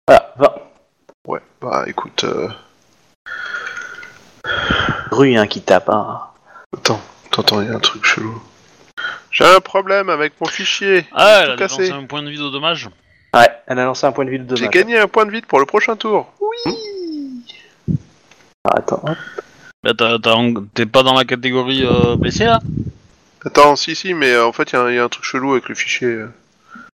Voilà, 0.07 0.33
20. 0.37 0.53
Ouais, 1.27 1.39
bah 1.61 1.83
écoute, 1.85 2.23
euh... 2.23 2.47
Rue, 5.11 5.35
hein, 5.35 5.47
qui 5.47 5.61
tape. 5.61 5.89
Hein. 5.89 6.19
attends, 6.75 6.99
attends, 7.27 7.41
attends, 7.41 7.61
il 7.61 7.67
y 7.69 7.71
a 7.71 7.75
un 7.75 7.79
truc 7.79 8.05
chelou. 8.05 8.41
J'ai 9.31 9.45
un 9.45 9.59
problème 9.59 10.09
avec 10.09 10.33
mon 10.41 10.47
fichier. 10.47 11.05
Ah 11.13 11.39
J'ai 11.39 11.43
elle 11.45 11.51
a 11.51 11.55
dépensé 11.55 11.91
un 11.91 12.05
point 12.05 12.23
de 12.23 12.29
vie 12.29 12.37
de 12.37 12.49
dommage. 12.49 12.89
Ouais, 13.35 13.47
elle 13.67 13.77
a 13.79 13.85
lancé 13.85 14.07
un 14.07 14.11
point 14.11 14.25
de 14.25 14.31
vide 14.31 14.47
de 14.47 14.55
J'ai 14.55 14.63
dommage. 14.65 14.73
gagné 14.73 14.97
un 14.97 15.07
point 15.07 15.25
de 15.25 15.31
vide 15.31 15.45
pour 15.45 15.59
le 15.59 15.65
prochain 15.67 15.95
tour. 15.95 16.31
Ah, 16.65 16.69
attends, 18.76 19.01
hop. 19.05 19.17
Bah, 19.84 19.93
t'es 20.74 20.86
pas 20.86 21.03
dans 21.03 21.13
la 21.15 21.26
catégorie 21.26 21.84
euh, 21.86 22.15
blessé 22.17 22.45
là? 22.45 22.59
Attends, 23.45 23.76
si, 23.76 23.95
si, 23.95 24.13
mais 24.13 24.32
euh, 24.34 24.45
en 24.45 24.51
fait, 24.51 24.72
il 24.72 24.76
y, 24.76 24.78
a 24.78 24.82
un- 24.84 24.89
il 24.89 24.95
y 24.95 24.99
a 24.99 25.03
un 25.03 25.09
truc 25.09 25.24
chelou 25.24 25.53
avec 25.53 25.70
le 25.70 25.76
fichier. 25.76 26.07
euh. 26.07 26.30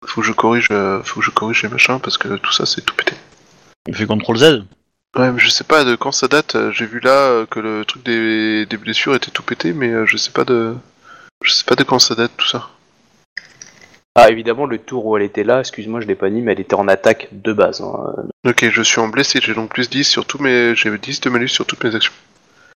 Faut 0.07 0.23
que 0.23 0.27
je 0.27 0.33
corrige, 0.33 0.69
euh, 0.71 1.03
faut 1.03 1.21
que 1.21 1.27
je 1.27 1.31
corrige 1.31 1.63
les 1.63 1.69
machins 1.69 2.01
parce 2.01 2.17
que 2.17 2.37
tout 2.37 2.53
ça 2.53 2.65
c'est 2.65 2.81
tout 2.81 2.95
pété. 2.95 3.15
Il 3.87 3.95
fait 3.95 4.07
CTRL 4.07 4.37
Z? 4.39 4.65
Ouais, 5.17 5.31
mais 5.33 5.41
je 5.41 5.51
sais 5.51 5.65
pas 5.65 5.85
de 5.85 5.95
quand 5.97 6.13
ça 6.13 6.27
date. 6.29 6.55
euh, 6.55 6.71
J'ai 6.73 6.87
vu 6.87 7.01
là 7.01 7.45
que 7.51 7.61
le 7.61 7.85
truc 7.85 8.03
des, 8.05 8.65
des 8.65 8.77
blessures 8.79 9.15
était 9.15 9.31
tout 9.31 9.43
pété, 9.43 9.73
mais 9.75 10.07
je 10.07 10.17
sais 10.17 10.31
pas 10.31 10.45
de, 10.45 10.75
je 11.45 11.51
sais 11.53 11.65
pas 11.65 11.75
de 11.75 11.83
quand 11.85 11.99
ça 11.99 12.15
date 12.15 12.33
tout 12.37 12.47
ça. 12.47 12.71
Ah, 14.17 14.29
évidemment, 14.31 14.67
le 14.67 14.79
tour 14.79 15.07
où 15.07 15.17
elle 15.17 15.23
était 15.23 15.45
là, 15.45 15.61
excuse-moi, 15.61 16.01
je 16.01 16.07
l'ai 16.07 16.17
pas 16.17 16.31
dit, 16.31 16.41
mais 16.41 16.53
elle 16.53 16.61
était 16.61 16.75
en 16.75 16.89
attaque 16.89 17.29
de 17.33 17.53
base. 17.53 17.81
hein. 17.81 18.15
Ok, 18.47 18.69
je 18.69 18.83
suis 18.83 19.01
en 19.01 19.09
blessé, 19.09 19.39
j'ai 19.43 19.55
donc 19.55 19.71
plus 19.71 19.89
10 19.89 20.05
sur 20.05 20.27
tous 20.27 20.39
mes, 20.39 20.75
j'ai 20.75 20.97
10 20.99 21.21
de 21.21 21.31
malus 21.31 21.49
sur 21.49 21.65
toutes 21.65 21.83
mes 21.85 21.95
actions. 21.95 22.13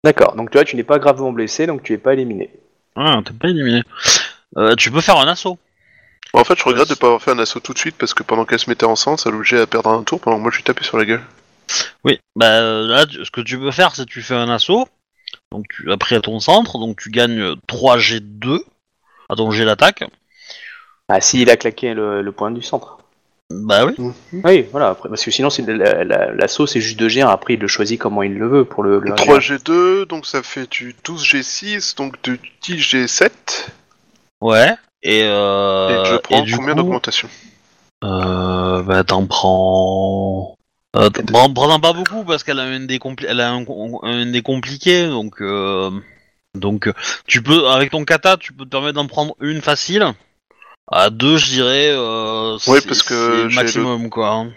D'accord, 0.03 0.35
donc 0.35 0.49
tu 0.51 0.57
vois, 0.57 0.65
tu 0.65 0.75
n'es 0.75 0.83
pas 0.83 0.99
gravement 0.99 1.31
blessé, 1.31 1.67
donc 1.67 1.83
tu 1.83 1.93
es 1.93 1.97
pas 1.97 2.13
éliminé. 2.13 2.49
Ah 2.95 3.21
t'es 3.25 3.31
pas 3.33 3.47
éliminé. 3.47 3.81
Euh, 4.57 4.75
tu 4.75 4.91
peux 4.91 4.99
faire 4.99 5.17
un 5.17 5.27
assaut. 5.27 5.57
Bon, 6.33 6.41
en 6.41 6.43
fait, 6.43 6.57
je 6.57 6.63
regrette 6.63 6.89
Ouais, 6.89 6.95
de 6.95 6.99
pas 6.99 7.07
avoir 7.07 7.21
fait 7.21 7.31
un 7.31 7.39
assaut 7.39 7.59
tout 7.61 7.73
de 7.73 7.77
suite 7.79 7.95
parce 7.97 8.13
que 8.13 8.23
pendant 8.23 8.43
qu'elle 8.45 8.59
se 8.59 8.69
mettait 8.69 8.85
enceinte, 8.85 9.19
ça 9.19 9.29
l'obligeait 9.29 9.61
à 9.61 9.67
perdre 9.67 9.89
un 9.91 10.03
tour 10.03 10.19
pendant 10.19 10.37
que 10.37 10.41
moi 10.41 10.51
je 10.51 10.57
lui 10.57 10.63
tapais 10.63 10.83
sur 10.83 10.97
la 10.97 11.05
gueule. 11.05 11.21
Oui, 12.03 12.19
bah 12.35 12.47
euh, 12.61 12.87
là, 12.87 13.05
tu- 13.05 13.23
ce 13.23 13.31
que 13.31 13.41
tu 13.41 13.57
peux 13.57 13.71
faire, 13.71 13.95
c'est 13.95 14.05
que 14.05 14.09
tu 14.11 14.21
fais 14.21 14.33
un 14.35 14.49
assaut, 14.49 14.87
donc 15.53 15.65
tu 15.69 15.89
as 15.91 15.97
pris 15.97 16.15
à 16.15 16.21
ton 16.21 16.39
centre, 16.41 16.77
donc 16.79 16.99
tu 16.99 17.09
gagnes 17.11 17.55
3 17.67 17.97
G2 17.97 18.59
à 19.29 19.35
ton 19.35 19.51
G 19.51 19.63
d'attaque. 19.63 20.03
Ah, 21.13 21.19
si, 21.19 21.41
il 21.41 21.49
a 21.49 21.57
claqué 21.57 21.93
le, 21.93 22.21
le 22.21 22.31
point 22.31 22.51
du 22.51 22.61
centre. 22.61 22.97
Bah 23.53 23.85
oui. 23.85 24.13
Oui, 24.45 24.65
voilà, 24.71 24.89
après, 24.89 25.09
parce 25.09 25.25
que 25.25 25.31
sinon 25.31 25.49
c'est 25.49 25.67
la, 25.67 26.05
la, 26.05 26.31
la 26.31 26.47
sauce 26.47 26.77
est 26.77 26.79
juste 26.79 26.97
de 26.97 27.09
G1, 27.09 27.27
après 27.27 27.55
il 27.55 27.59
le 27.59 27.67
choisit 27.67 27.99
comment 27.99 28.23
il 28.23 28.35
le 28.37 28.47
veut 28.47 28.63
pour 28.63 28.81
le, 28.81 28.99
le 28.99 29.11
3G2, 29.11 30.05
donc 30.07 30.25
ça 30.25 30.41
fait 30.41 30.69
du 30.71 30.95
12G6, 31.03 31.97
donc 31.97 32.15
du 32.23 32.39
10G7. 32.63 33.29
Ouais. 34.39 34.73
Et, 35.03 35.23
euh, 35.23 35.89
et 35.89 36.05
je 36.05 36.15
prends 36.17 36.45
combien 36.45 36.73
coup, 36.73 36.75
d'augmentation 36.75 37.27
euh, 38.03 38.81
bah 38.83 39.03
t'en 39.03 39.25
prends... 39.25 40.55
Euh, 40.95 41.09
t'en 41.09 41.53
prends 41.53 41.79
pas 41.79 41.93
beaucoup 41.93 42.23
parce 42.23 42.43
qu'elle 42.43 42.59
a 42.59 42.63
un 42.63 42.81
des 42.81 42.99
compli- 42.99 43.25
elle 43.27 43.41
a 43.41 43.51
un, 43.51 43.65
un 44.03 44.25
des 44.27 44.41
compliqué 44.41 45.07
donc 45.07 45.41
euh, 45.41 45.89
donc 46.55 46.91
tu 47.27 47.41
peux 47.41 47.67
avec 47.67 47.91
ton 47.91 48.05
kata 48.05 48.37
tu 48.37 48.53
peux 48.53 48.65
te 48.65 48.69
permettre 48.69 48.95
d'en 48.95 49.07
prendre 49.07 49.35
une 49.41 49.61
facile 49.61 50.13
à 50.87 51.09
deux 51.09 51.37
je 51.37 51.45
dirais 51.47 51.89
euh, 51.91 52.57
Ouais, 52.67 52.81
parce 52.81 53.03
que 53.03 53.43
le 53.43 53.49
maximum 53.49 54.09
quoi 54.09 54.29
hein. 54.29 54.51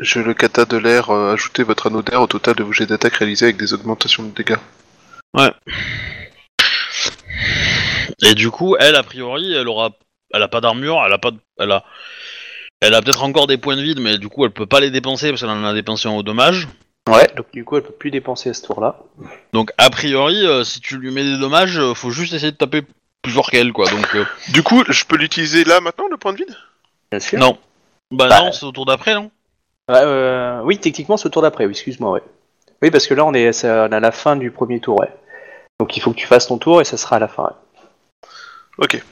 J'ai 0.00 0.22
le 0.22 0.34
kata 0.34 0.64
de 0.64 0.76
l'air, 0.76 1.10
euh, 1.10 1.34
ajoutez 1.34 1.62
votre 1.62 1.86
anneau 1.86 2.02
d'air 2.02 2.20
au 2.22 2.26
total 2.26 2.54
de 2.56 2.62
vos 2.64 2.72
jets 2.72 2.86
d'attaque 2.86 3.14
réalisés 3.16 3.46
avec 3.46 3.56
des 3.56 3.72
augmentations 3.72 4.22
de 4.24 4.30
dégâts. 4.30 4.56
et 8.22 8.34
du 8.34 8.50
coup 8.50 8.76
elle 8.78 8.96
a 8.96 9.02
priori 9.02 9.52
elle 9.54 9.68
aura 9.68 9.90
elle 10.32 10.42
a 10.42 10.48
pas 10.48 10.60
d'armure 10.60 11.02
elle 11.06 11.12
a 11.12 11.18
pas 11.18 11.30
de- 11.30 11.38
elle 11.58 11.72
a 11.72 11.84
elle 12.80 12.94
a 12.94 13.00
peut-être 13.02 13.22
encore 13.22 13.46
des 13.46 13.56
points 13.58 13.76
de 13.76 13.82
vide 13.82 14.00
mais 14.00 14.18
du 14.18 14.28
coup 14.28 14.44
elle 14.44 14.50
peut 14.50 14.66
pas 14.66 14.80
les 14.80 14.90
dépenser 14.90 15.30
parce 15.30 15.40
qu'elle 15.40 15.50
en 15.50 15.64
a 15.64 15.72
dépensé 15.74 16.08
en 16.08 16.16
haut 16.16 16.22
dommage 16.22 16.68
Ouais, 17.08 17.28
donc 17.36 17.46
du 17.52 17.64
coup 17.64 17.76
elle 17.76 17.82
peut 17.82 17.92
plus 17.92 18.12
dépenser 18.12 18.50
à 18.50 18.54
ce 18.54 18.62
tour-là. 18.62 18.96
Donc 19.52 19.72
a 19.76 19.90
priori, 19.90 20.46
euh, 20.46 20.62
si 20.62 20.80
tu 20.80 20.98
lui 20.98 21.10
mets 21.10 21.24
des 21.24 21.36
dommages, 21.36 21.76
euh, 21.76 21.94
faut 21.94 22.12
juste 22.12 22.32
essayer 22.32 22.52
de 22.52 22.56
taper 22.56 22.82
plus 23.22 23.32
fort 23.32 23.50
qu'elle, 23.50 23.72
quoi. 23.72 23.88
Donc 23.88 24.14
euh, 24.14 24.24
Du 24.48 24.62
coup, 24.62 24.82
je 24.88 25.04
peux 25.04 25.16
l'utiliser 25.16 25.64
là 25.64 25.80
maintenant, 25.80 26.08
le 26.10 26.16
point 26.16 26.32
de 26.32 26.38
vide? 26.38 26.56
Bien 27.10 27.20
sûr. 27.20 27.38
non. 27.38 27.58
Bah, 28.10 28.28
Bah. 28.28 28.40
non, 28.40 28.52
c'est 28.52 28.64
au 28.66 28.72
tour 28.72 28.84
d'après, 28.84 29.14
non? 29.14 29.30
euh, 29.90 30.60
oui, 30.64 30.78
techniquement 30.78 31.16
c'est 31.16 31.26
au 31.26 31.30
tour 31.30 31.42
d'après, 31.42 31.64
oui, 31.66 31.72
excuse-moi, 31.72 32.10
ouais. 32.12 32.22
Oui, 32.82 32.90
parce 32.90 33.06
que 33.06 33.14
là 33.14 33.24
on 33.24 33.32
est, 33.34 33.52
c'est 33.52 33.68
à 33.68 33.88
la 33.88 34.12
fin 34.12 34.36
du 34.36 34.50
premier 34.50 34.80
tour, 34.80 35.00
ouais. 35.00 35.10
Donc 35.80 35.96
il 35.96 36.00
faut 36.00 36.10
que 36.12 36.16
tu 36.16 36.26
fasses 36.26 36.46
ton 36.46 36.58
tour 36.58 36.80
et 36.80 36.84
ça 36.84 36.96
sera 36.96 37.16
à 37.16 37.18
la 37.18 37.28
fin. 37.28 37.44
ouais. 37.44 38.28
Ok. 38.78 39.02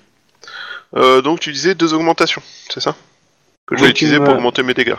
Euh, 0.96 1.22
donc 1.22 1.40
tu 1.40 1.52
disais 1.52 1.74
deux 1.74 1.94
augmentations, 1.94 2.42
c'est 2.68 2.80
ça? 2.80 2.94
Que 3.66 3.76
je 3.76 3.80
vais 3.82 3.88
tu 3.88 3.92
utiliser 4.04 4.18
me- 4.18 4.24
pour 4.24 4.34
augmenter 4.34 4.62
mes 4.62 4.74
dégâts. 4.74 4.96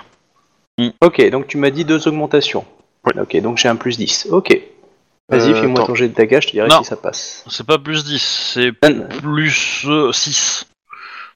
Ok, 1.01 1.21
donc 1.29 1.47
tu 1.47 1.57
m'as 1.57 1.69
dit 1.69 1.83
deux 1.85 2.07
augmentations. 2.07 2.65
Ouais. 3.05 3.19
Ok, 3.21 3.35
donc 3.41 3.57
j'ai 3.57 3.67
un 3.69 3.75
plus 3.75 3.97
10. 3.97 4.27
Ok. 4.31 4.57
Vas-y, 5.31 5.51
Euh, 5.51 5.61
fais-moi 5.61 5.85
ton 5.85 5.95
jet 5.95 6.09
de 6.09 6.13
dégâts, 6.13 6.39
je 6.41 6.47
te 6.47 6.51
dirai 6.51 6.67
Non. 6.67 6.83
si 6.83 6.89
ça 6.89 6.97
passe. 6.97 7.43
C'est 7.49 7.65
pas 7.65 7.77
plus 7.79 8.03
10, 8.03 8.21
c'est 8.53 8.71
Euh, 8.85 9.07
plus 9.21 9.85
6. 10.11 10.65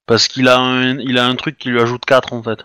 Parce 0.05 0.27
qu'il 0.27 0.47
a 0.49 0.57
un, 0.59 0.99
il 0.99 1.17
a 1.17 1.25
un 1.25 1.35
truc 1.35 1.57
qui 1.57 1.69
lui 1.69 1.81
ajoute 1.81 2.05
4 2.05 2.33
en 2.33 2.43
fait. 2.43 2.59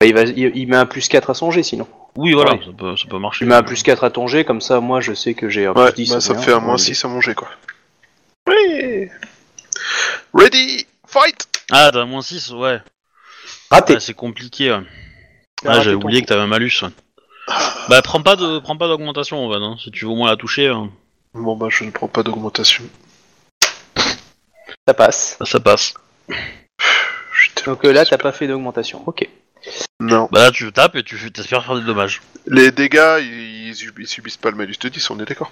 bah, 0.00 0.06
il, 0.06 0.14
va, 0.14 0.22
il, 0.22 0.52
il 0.54 0.66
met 0.68 0.76
un 0.76 0.86
plus 0.86 1.08
4 1.08 1.30
à 1.30 1.34
son 1.34 1.50
jet 1.50 1.62
sinon. 1.62 1.86
Oui, 2.16 2.32
voilà, 2.32 2.52
Ouais. 2.54 2.60
ça, 2.64 2.70
peut, 2.72 2.96
ça 2.96 3.06
peut 3.08 3.18
marcher. 3.18 3.38
Tu 3.40 3.44
mets 3.46 3.54
un 3.54 3.62
plus 3.62 3.82
4 3.82 4.04
à 4.04 4.10
ton 4.10 4.26
jet, 4.26 4.44
comme 4.44 4.60
ça 4.62 4.80
moi 4.80 5.00
je 5.02 5.12
sais 5.12 5.34
que 5.34 5.48
j'ai 5.50 5.66
un 5.66 5.72
Ouais, 5.72 5.92
plus 5.92 6.04
10. 6.04 6.12
bah, 6.14 6.20
ça 6.20 6.32
me 6.34 6.38
fait 6.38 6.52
un 6.52 6.60
moins 6.60 6.76
est- 6.76 6.78
6 6.78 7.04
à 7.04 7.08
manger 7.08 7.34
quoi. 7.34 7.48
Oui 8.48 9.08
Ready 10.34 10.86
Fight 11.06 11.46
Ah, 11.70 11.90
t'as 11.92 12.04
moins 12.04 12.22
6, 12.22 12.50
ouais. 12.52 12.80
Raté. 13.70 13.94
Ouais, 13.94 14.00
c'est 14.00 14.14
compliqué. 14.14 14.70
ouais. 14.72 14.80
Ah, 15.66 15.80
j'avais 15.80 15.96
oublié 15.96 16.20
coup. 16.20 16.24
que 16.26 16.28
t'avais 16.28 16.42
un 16.42 16.46
malus. 16.46 16.72
ouais. 16.82 16.88
Bah, 17.88 18.02
prends 18.02 18.22
pas 18.22 18.36
de, 18.36 18.58
prends 18.58 18.76
pas 18.76 18.88
d'augmentation, 18.88 19.44
en 19.46 19.52
hein, 19.62 19.76
si 19.82 19.90
tu 19.90 20.04
veux 20.04 20.10
au 20.10 20.16
moins 20.16 20.30
la 20.30 20.36
toucher, 20.36 20.68
hein, 20.68 20.90
Bon 21.34 21.54
bah 21.56 21.68
je 21.70 21.84
ne 21.84 21.90
prends 21.90 22.08
pas 22.08 22.22
d'augmentation. 22.22 22.82
Ça 24.88 24.94
passe. 24.94 25.38
ça 25.44 25.60
passe. 25.60 25.94
Donc 27.66 27.84
euh, 27.84 27.92
là 27.92 28.04
t'as 28.04 28.18
pas 28.18 28.32
fait 28.32 28.46
d'augmentation. 28.46 29.02
Ok. 29.06 29.28
Non. 30.00 30.28
Bah 30.30 30.42
là, 30.42 30.50
tu 30.50 30.70
tapes 30.72 30.94
et 30.96 31.02
tu 31.02 31.16
fais- 31.16 31.30
t'espères 31.30 31.64
faire 31.64 31.74
des 31.76 31.84
dommages. 31.84 32.22
Les 32.46 32.70
dégâts, 32.70 33.18
ils, 33.20 33.68
ils 33.68 33.74
sub- 33.74 33.98
ils 33.98 34.06
subissent 34.06 34.36
pas 34.36 34.50
le 34.50 34.56
malus 34.56 34.76
de 34.80 34.88
10, 34.88 35.10
on 35.10 35.18
est 35.20 35.24
d'accord? 35.24 35.50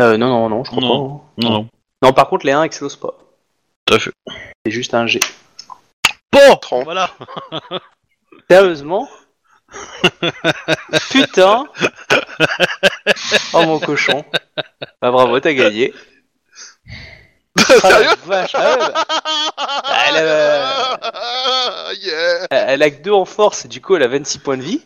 Euh, 0.00 0.16
non, 0.16 0.28
non, 0.28 0.48
non, 0.48 0.64
je 0.64 0.70
crois 0.70 0.80
Non. 0.82 0.88
pas. 0.88 1.14
hein. 1.14 1.20
Non, 1.38 1.50
non, 1.50 1.68
Non, 2.02 2.12
par 2.12 2.28
contre 2.28 2.46
les 2.46 2.52
1 2.52 2.62
explosent 2.62 2.96
pas. 2.96 3.14
tout 3.86 3.94
à 3.94 3.98
fait. 3.98 4.12
C'est 4.64 4.72
juste 4.72 4.94
un 4.94 5.06
G. 5.06 5.20
Bon, 6.32 6.82
voilà. 6.84 7.10
Sérieusement? 8.50 9.08
Putain 11.10 11.66
Oh 13.52 13.62
mon 13.64 13.78
cochon. 13.78 14.24
Bah 15.00 15.10
bravo, 15.10 15.38
t'as 15.40 15.52
gagné. 15.52 15.92
Sérieux 17.58 18.08
la 18.08 18.14
vache, 18.26 18.54
ah 18.54 18.70
ouais, 18.72 18.78
bah, 18.78 19.04
elle, 20.08 20.14
euh, 20.18 21.92
Yeah 22.02 22.46
elle 22.50 22.82
a 22.82 22.90
que 22.90 23.00
2 23.02 23.12
en 23.12 23.24
force, 23.24 23.66
du 23.66 23.80
coup 23.80 23.94
elle 23.96 24.02
a 24.02 24.08
26 24.08 24.38
points 24.38 24.56
de 24.56 24.62
vie. 24.62 24.82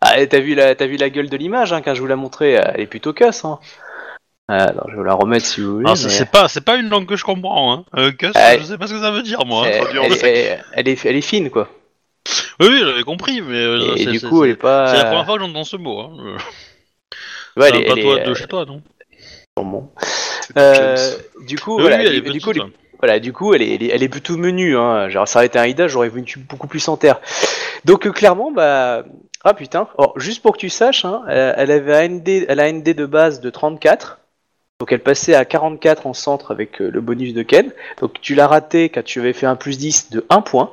Ah, 0.00 0.18
et 0.18 0.28
t'as 0.28 0.40
vu, 0.40 0.54
la, 0.54 0.74
t'as 0.74 0.86
vu 0.86 0.96
la 0.96 1.10
gueule 1.10 1.28
de 1.28 1.36
l'image 1.36 1.72
hein, 1.74 1.82
quand 1.82 1.94
je 1.94 2.00
vous 2.00 2.06
l'ai 2.06 2.14
montré, 2.14 2.52
elle 2.52 2.80
est 2.80 2.86
plutôt 2.86 3.12
casse. 3.12 3.44
Hein. 3.44 3.58
Ah, 4.48 4.64
alors, 4.64 4.86
je 4.88 4.92
vais 4.92 4.96
vous 4.98 5.04
la 5.04 5.14
remettre 5.14 5.44
si 5.46 5.60
vous 5.60 5.74
voulez. 5.74 5.84
Ah, 5.86 5.92
mais- 5.92 6.48
c'est 6.48 6.60
pas, 6.64 6.76
une 6.76 6.88
langue 6.88 7.06
que 7.06 7.16
je 7.16 7.22
comprends, 7.24 7.72
hein. 7.72 7.84
Euh, 7.96 8.10
que 8.10 8.26
Ah, 8.34 8.56
je 8.58 8.64
sais 8.64 8.78
pas 8.78 8.86
ce 8.88 8.94
que 8.94 9.00
ça 9.00 9.10
veut 9.12 9.22
dire, 9.22 9.44
moi. 9.44 9.66
hein. 9.66 9.70
elle, 9.72 9.80
traduit 9.82 9.98
en 10.00 10.04
elle- 10.04 10.16
sec. 10.16 10.24
elle- 10.36 10.64
elle 10.72 10.88
est, 10.88 11.04
elle 11.04 11.16
est 11.16 11.20
fine 11.20 11.50
quoi. 11.50 11.68
Oui, 12.60 12.66
oui, 12.70 12.80
j'avais 12.84 13.02
compris, 13.02 13.40
mais 13.40 13.56
euh, 13.56 13.94
Et, 13.96 14.06
du 14.06 14.20
coup, 14.20 14.44
elle 14.44 14.50
est 14.50 14.56
pas. 14.56 14.88
c'est 14.88 14.98
la 14.98 15.04
première 15.06 15.24
fois 15.24 15.36
que 15.36 15.40
j'entends 15.40 15.64
ce 15.64 15.76
mot. 15.76 16.00
Hein. 16.00 16.36
Ouais, 17.56 17.68
elle 17.68 17.76
est- 17.76 17.78
un 17.78 17.94
elle 17.96 18.02
patois 18.02 18.20
est, 18.20 18.24
de 18.24 18.30
euh, 18.30 18.34
chez 18.34 18.46
toi, 18.46 18.64
non 18.64 18.80
Euh, 20.56 21.16
du 21.46 21.58
coup, 21.58 21.78
voilà, 21.80 21.96
oui, 21.98 22.04
elle 22.06 22.14
est 22.14 22.30
du, 22.30 22.40
coup. 22.40 22.52
Voilà, 23.00 23.18
du 23.18 23.32
coup, 23.32 23.54
elle 23.54 23.62
est, 23.62 23.74
elle 23.74 23.82
est, 23.82 23.88
elle 23.88 24.02
est 24.04 24.08
plutôt 24.08 24.36
menue. 24.36 24.76
Hein. 24.76 25.08
Genre, 25.08 25.26
ça 25.26 25.40
aurait 25.40 25.46
été 25.46 25.58
un 25.58 25.66
Ida, 25.66 25.88
j'aurais 25.88 26.10
vu 26.10 26.20
une 26.20 26.24
tube 26.24 26.46
beaucoup 26.46 26.68
plus 26.68 26.86
en 26.88 26.96
terre. 26.96 27.20
Donc, 27.84 28.06
euh, 28.06 28.12
clairement, 28.12 28.52
bah. 28.52 29.04
Ah 29.42 29.54
putain. 29.54 29.88
Alors, 29.98 30.18
juste 30.20 30.42
pour 30.42 30.52
que 30.52 30.58
tu 30.58 30.68
saches, 30.68 31.04
hein, 31.04 31.22
elle, 31.28 31.54
elle 31.56 31.70
avait 31.70 31.96
un 31.96 32.08
ND, 32.08 32.46
elle 32.46 32.60
a 32.60 32.64
un 32.64 32.72
ND 32.72 32.94
de 32.94 33.06
base 33.06 33.40
de 33.40 33.50
34. 33.50 34.18
Donc, 34.78 34.92
elle 34.92 35.02
passait 35.02 35.34
à 35.34 35.44
44 35.44 36.06
en 36.06 36.14
centre 36.14 36.52
avec 36.52 36.80
euh, 36.80 36.90
le 36.90 37.00
bonus 37.00 37.34
de 37.34 37.42
Ken. 37.42 37.72
Donc, 38.00 38.20
tu 38.20 38.34
l'as 38.34 38.46
raté 38.46 38.90
quand 38.90 39.02
tu 39.02 39.18
avais 39.18 39.32
fait 39.32 39.46
un 39.46 39.56
plus 39.56 39.78
10 39.78 40.10
de 40.10 40.24
1 40.30 40.42
point 40.42 40.70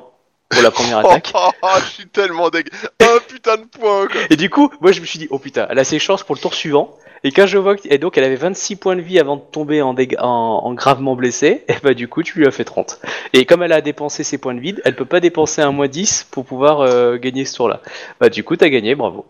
pour 0.48 0.62
la 0.62 0.70
première 0.70 0.98
Oh, 1.04 1.08
attaque. 1.08 1.30
oh, 1.34 1.50
oh, 1.62 1.68
je 1.80 1.90
suis 1.90 2.06
tellement 2.08 2.50
dég... 2.50 2.68
Un 3.00 3.18
putain 3.26 3.56
de 3.56 3.64
point 3.64 4.06
quoi 4.06 4.20
Et 4.30 4.36
du 4.36 4.50
coup, 4.50 4.70
moi 4.80 4.92
je 4.92 5.00
me 5.00 5.06
suis 5.06 5.18
dit, 5.18 5.28
oh 5.30 5.38
putain, 5.38 5.66
elle 5.70 5.78
a 5.78 5.84
ses 5.84 5.98
chances 5.98 6.22
pour 6.22 6.34
le 6.34 6.40
tour 6.40 6.54
suivant. 6.54 6.94
Et 7.24 7.32
quand 7.32 7.46
je 7.46 7.58
vois 7.58 7.74
que. 7.76 7.82
Et 7.90 7.98
donc 7.98 8.16
elle 8.16 8.22
avait 8.24 8.36
26 8.36 8.76
points 8.76 8.94
de 8.94 9.00
vie 9.00 9.18
avant 9.18 9.34
de 9.36 9.40
tomber 9.42 9.82
en, 9.82 9.92
dég- 9.92 10.16
en, 10.20 10.60
en 10.64 10.72
gravement 10.74 11.16
blessé, 11.16 11.64
et 11.68 11.74
bah 11.82 11.92
du 11.94 12.06
coup 12.06 12.22
tu 12.22 12.38
lui 12.38 12.46
as 12.46 12.52
fait 12.52 12.62
30. 12.64 13.00
Et 13.32 13.44
comme 13.44 13.62
elle 13.64 13.72
a 13.72 13.80
dépensé 13.80 14.22
ses 14.22 14.38
points 14.38 14.54
de 14.54 14.60
vie, 14.60 14.76
elle 14.84 14.94
peut 14.94 15.04
pas 15.04 15.18
dépenser 15.18 15.60
un 15.60 15.72
moins 15.72 15.88
10 15.88 16.28
pour 16.30 16.44
pouvoir 16.44 16.80
euh, 16.80 17.16
gagner 17.16 17.44
ce 17.44 17.56
tour-là. 17.56 17.80
Bah 18.20 18.28
du 18.28 18.44
coup 18.44 18.54
t'as 18.56 18.68
gagné, 18.68 18.94
bravo. 18.94 19.26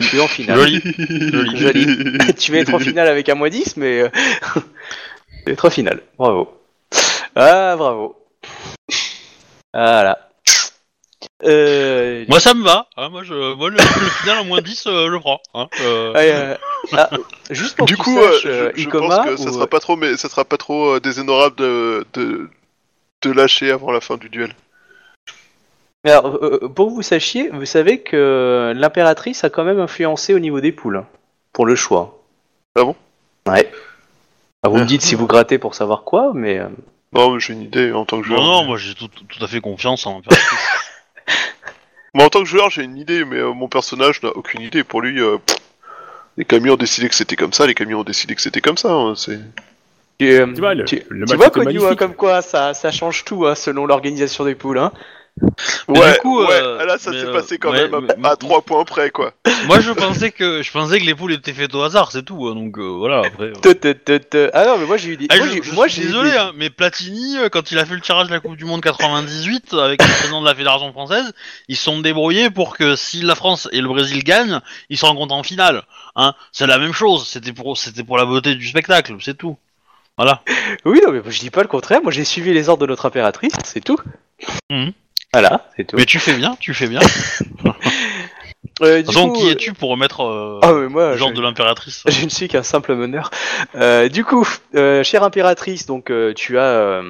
Tu 0.00 0.16
es 0.16 0.20
en 0.20 0.28
finale. 0.28 0.58
Joli. 0.60 0.80
Joli. 0.98 1.56
Joli. 1.58 2.34
tu 2.38 2.52
vas 2.52 2.58
être 2.58 2.72
en 2.74 2.78
finale 2.78 3.08
avec 3.08 3.28
un 3.28 3.34
moins 3.34 3.48
10, 3.50 3.76
mais. 3.76 4.00
euh, 4.02 4.08
tu 4.54 5.44
vas 5.46 5.52
être 5.52 5.64
en 5.66 5.70
finale. 5.70 6.00
Bravo. 6.18 6.48
Ah, 7.34 7.74
bravo. 7.76 8.16
Voilà. 9.76 10.18
Euh, 11.44 12.24
Moi, 12.28 12.40
ça 12.40 12.54
me 12.54 12.64
va. 12.64 12.86
Hein, 12.96 13.08
moi, 13.10 13.22
je, 13.22 13.54
moi, 13.54 13.68
le, 13.68 13.76
le 13.76 13.82
final 13.82 14.38
en 14.38 14.44
moins 14.44 14.60
10, 14.62 14.86
euh, 14.86 15.10
je 15.12 15.18
prends. 15.18 15.40
Hein, 15.54 15.68
euh, 15.82 16.12
euh, 16.16 16.56
ah, 16.92 17.10
juste 17.50 17.76
pour 17.76 17.86
Du 17.86 17.96
que 17.96 18.02
coup, 18.02 18.18
euh, 18.18 18.32
saches, 18.32 18.42
je, 18.44 18.70
je 18.74 18.82
Ikoma, 18.82 19.18
pense 19.18 19.26
que 19.26 19.36
ça 19.36 19.52
sera 19.52 19.66
pas 19.66 19.80
trop, 19.80 19.96
mais 19.96 20.16
ça 20.16 20.28
sera 20.28 20.44
pas 20.44 20.56
trop 20.56 20.94
euh, 20.94 21.00
déshonorable 21.00 21.56
de, 21.56 22.06
de 22.14 22.48
de 23.22 23.32
lâcher 23.32 23.70
avant 23.70 23.90
la 23.92 24.00
fin 24.00 24.16
du 24.16 24.28
duel. 24.28 24.54
Alors, 26.04 26.38
pour 26.74 26.88
que 26.88 26.92
vous 26.94 27.02
sachiez, 27.02 27.48
vous 27.48 27.64
savez 27.66 28.00
que 28.02 28.72
l'impératrice 28.76 29.42
a 29.42 29.50
quand 29.50 29.64
même 29.64 29.80
influencé 29.80 30.32
au 30.34 30.38
niveau 30.38 30.60
des 30.60 30.70
poules 30.72 31.02
pour 31.52 31.66
le 31.66 31.74
choix. 31.74 32.22
Ah 32.78 32.84
bon? 32.84 32.94
Ouais. 33.48 33.70
Ah, 34.62 34.68
vous 34.68 34.76
Ah. 34.76 34.80
me 34.80 34.84
dites 34.86 35.02
si 35.02 35.14
vous 35.14 35.26
grattez 35.26 35.58
pour 35.58 35.74
savoir 35.74 36.02
quoi, 36.04 36.30
mais 36.34 36.58
euh, 36.58 36.68
Non, 37.12 37.32
mais 37.34 37.40
j'ai 37.40 37.52
une 37.54 37.62
idée 37.62 37.92
en 37.92 38.04
tant 38.04 38.20
que 38.20 38.26
joueur. 38.26 38.40
Non, 38.40 38.46
non, 38.46 38.64
moi, 38.64 38.76
j'ai 38.76 38.94
tout, 38.94 39.08
tout 39.08 39.42
à 39.44 39.46
fait 39.48 39.60
confiance 39.60 40.06
en 40.06 40.16
l'impératrice. 40.16 40.58
Moi, 42.14 42.24
en 42.24 42.28
tant 42.30 42.40
que 42.40 42.46
joueur, 42.46 42.70
j'ai 42.70 42.82
une 42.82 42.96
idée, 42.96 43.24
mais 43.24 43.36
euh, 43.36 43.52
mon 43.52 43.68
personnage 43.68 44.22
n'a 44.22 44.30
aucune 44.30 44.60
idée. 44.62 44.84
Pour 44.84 45.02
lui, 45.02 45.20
euh, 45.20 45.36
pff, 45.38 45.56
les 46.38 46.44
camions 46.44 46.74
ont 46.74 46.78
décidé 46.78 47.08
que 47.08 47.14
c'était 47.14 47.36
comme 47.36 47.52
ça, 47.52 47.66
les 47.66 47.74
camions 47.74 48.00
ont 48.00 48.04
décidé 48.04 48.34
que 48.34 48.40
c'était 48.42 48.60
comme 48.62 48.78
ça. 48.78 48.90
hein, 48.92 49.14
c'est... 49.16 49.38
tu, 50.18 50.30
euh, 50.30 50.46
Tu 50.52 50.60
vois, 50.60 50.74
le- 50.74 50.84
tu- 50.84 51.02
le 51.08 51.26
tu 51.26 51.30
match 51.32 51.36
vois 51.36 51.46
était 51.48 51.60
Konyu, 51.60 51.68
hein, 51.68 51.80
magnifique. 51.80 51.98
comme 51.98 52.14
quoi 52.14 52.40
ça, 52.42 52.72
ça 52.74 52.90
change 52.90 53.24
tout 53.24 53.46
hein, 53.46 53.54
selon 53.54 53.84
l'organisation 53.86 54.44
des 54.44 54.54
poules. 54.54 54.78
Hein. 54.78 54.92
Mais 55.88 55.98
ouais, 56.00 56.12
du 56.14 56.18
coup, 56.20 56.40
ouais, 56.40 56.48
euh, 56.50 56.84
là, 56.86 56.96
ça 56.98 57.10
mais, 57.10 57.20
s'est 57.20 57.26
euh, 57.26 57.32
passé 57.32 57.58
quand 57.58 57.70
ouais, 57.70 57.88
même 57.88 58.08
mais- 58.18 58.26
à, 58.28 58.36
3 58.36 58.62
points 58.62 58.84
près, 58.84 59.10
quoi. 59.10 59.32
moi, 59.66 59.80
je 59.80 59.92
pensais 59.92 60.30
que, 60.30 60.62
je 60.62 60.70
pensais 60.72 60.98
que 60.98 61.04
les 61.04 61.14
poules 61.14 61.32
étaient 61.34 61.52
faites 61.52 61.74
au 61.74 61.82
hasard, 61.82 62.10
c'est 62.10 62.22
tout. 62.22 62.46
hein, 62.48 62.54
donc 62.54 62.78
euh, 62.78 62.82
voilà. 62.82 63.20
Après. 63.26 63.44
euh. 63.44 63.52
Te, 63.52 63.68
te, 63.72 63.92
te, 63.92 64.16
te. 64.16 64.50
Ah 64.54 64.64
non, 64.66 64.78
mais 64.78 64.86
moi 64.86 64.96
j'ai 64.96 65.10
eu 65.10 65.16
des. 65.16 65.26
Ah, 65.28 65.36
moi, 65.36 65.46
je, 65.46 65.52
j'ai- 65.52 65.62
je 65.62 65.74
moi, 65.74 65.88
suis 65.88 66.00
j'ai 66.02 66.08
eu 66.08 66.10
désolé, 66.10 66.30
des- 66.30 66.36
hein, 66.38 66.52
mais 66.56 66.70
Platini, 66.70 67.36
euh, 67.38 67.48
quand 67.50 67.70
il 67.70 67.78
a 67.78 67.84
fait 67.84 67.94
le 67.94 68.00
tirage 68.00 68.28
de 68.28 68.32
la 68.32 68.40
Coupe 68.40 68.56
du 68.56 68.64
Monde 68.64 68.80
98 68.82 69.74
avec 69.74 70.02
le 70.02 70.08
président 70.08 70.40
de 70.40 70.46
la 70.46 70.54
Fédération 70.54 70.90
française, 70.92 71.32
ils 71.68 71.76
se 71.76 71.84
sont 71.84 72.00
débrouillés 72.00 72.48
pour 72.50 72.76
que 72.76 72.96
si 72.96 73.20
la 73.22 73.34
France 73.34 73.68
et 73.72 73.80
le 73.82 73.88
Brésil 73.88 74.24
gagnent, 74.24 74.60
ils 74.88 74.96
se 74.98 75.04
rencontrent 75.04 75.34
en 75.34 75.42
finale. 75.42 75.82
Hein, 76.16 76.34
c'est 76.52 76.66
la 76.66 76.78
même 76.78 76.92
chose. 76.94 77.28
C'était 77.28 77.52
pour, 77.52 77.76
c'était 77.76 78.04
pour 78.04 78.16
la 78.16 78.24
beauté 78.24 78.54
du 78.54 78.66
spectacle, 78.66 79.14
c'est 79.20 79.36
tout. 79.36 79.56
Voilà. 80.16 80.42
Oui, 80.86 81.00
non, 81.04 81.12
mais 81.12 81.20
je 81.28 81.40
dis 81.40 81.50
pas 81.50 81.62
le 81.62 81.68
contraire. 81.68 82.00
Moi 82.02 82.10
j'ai 82.10 82.24
suivi 82.24 82.52
les 82.54 82.68
ordres 82.68 82.82
de 82.82 82.86
notre 82.90 83.06
impératrice, 83.06 83.52
c'est 83.64 83.84
tout. 83.84 83.98
Mhm. 84.70 84.92
Voilà, 85.38 85.66
c'est 85.76 85.84
tout. 85.86 85.96
Mais 85.96 86.06
tu 86.06 86.18
fais 86.18 86.32
bien, 86.34 86.56
tu 86.58 86.72
fais 86.74 86.86
bien. 86.88 87.00
Euh, 88.82 89.00
du 89.00 89.14
coup, 89.14 89.32
qui 89.32 89.46
euh, 89.48 89.52
es-tu 89.52 89.72
pour 89.72 89.88
remettre 89.88 90.22
euh, 90.22 90.58
Ah, 90.62 90.72
moi, 90.90 91.12
le 91.12 91.16
genre 91.16 91.30
je- 91.30 91.34
de 91.34 91.40
l'impératrice 91.40 92.02
Je 92.08 92.24
ne 92.26 92.28
suis 92.28 92.46
qu'un 92.46 92.62
simple 92.62 92.94
meneur. 92.94 93.30
Euh, 93.74 94.08
du 94.10 94.22
coup, 94.22 94.46
chère 94.74 95.22
impératrice, 95.22 95.86
donc 95.86 96.12
tu 96.34 96.58
as, 96.58 97.00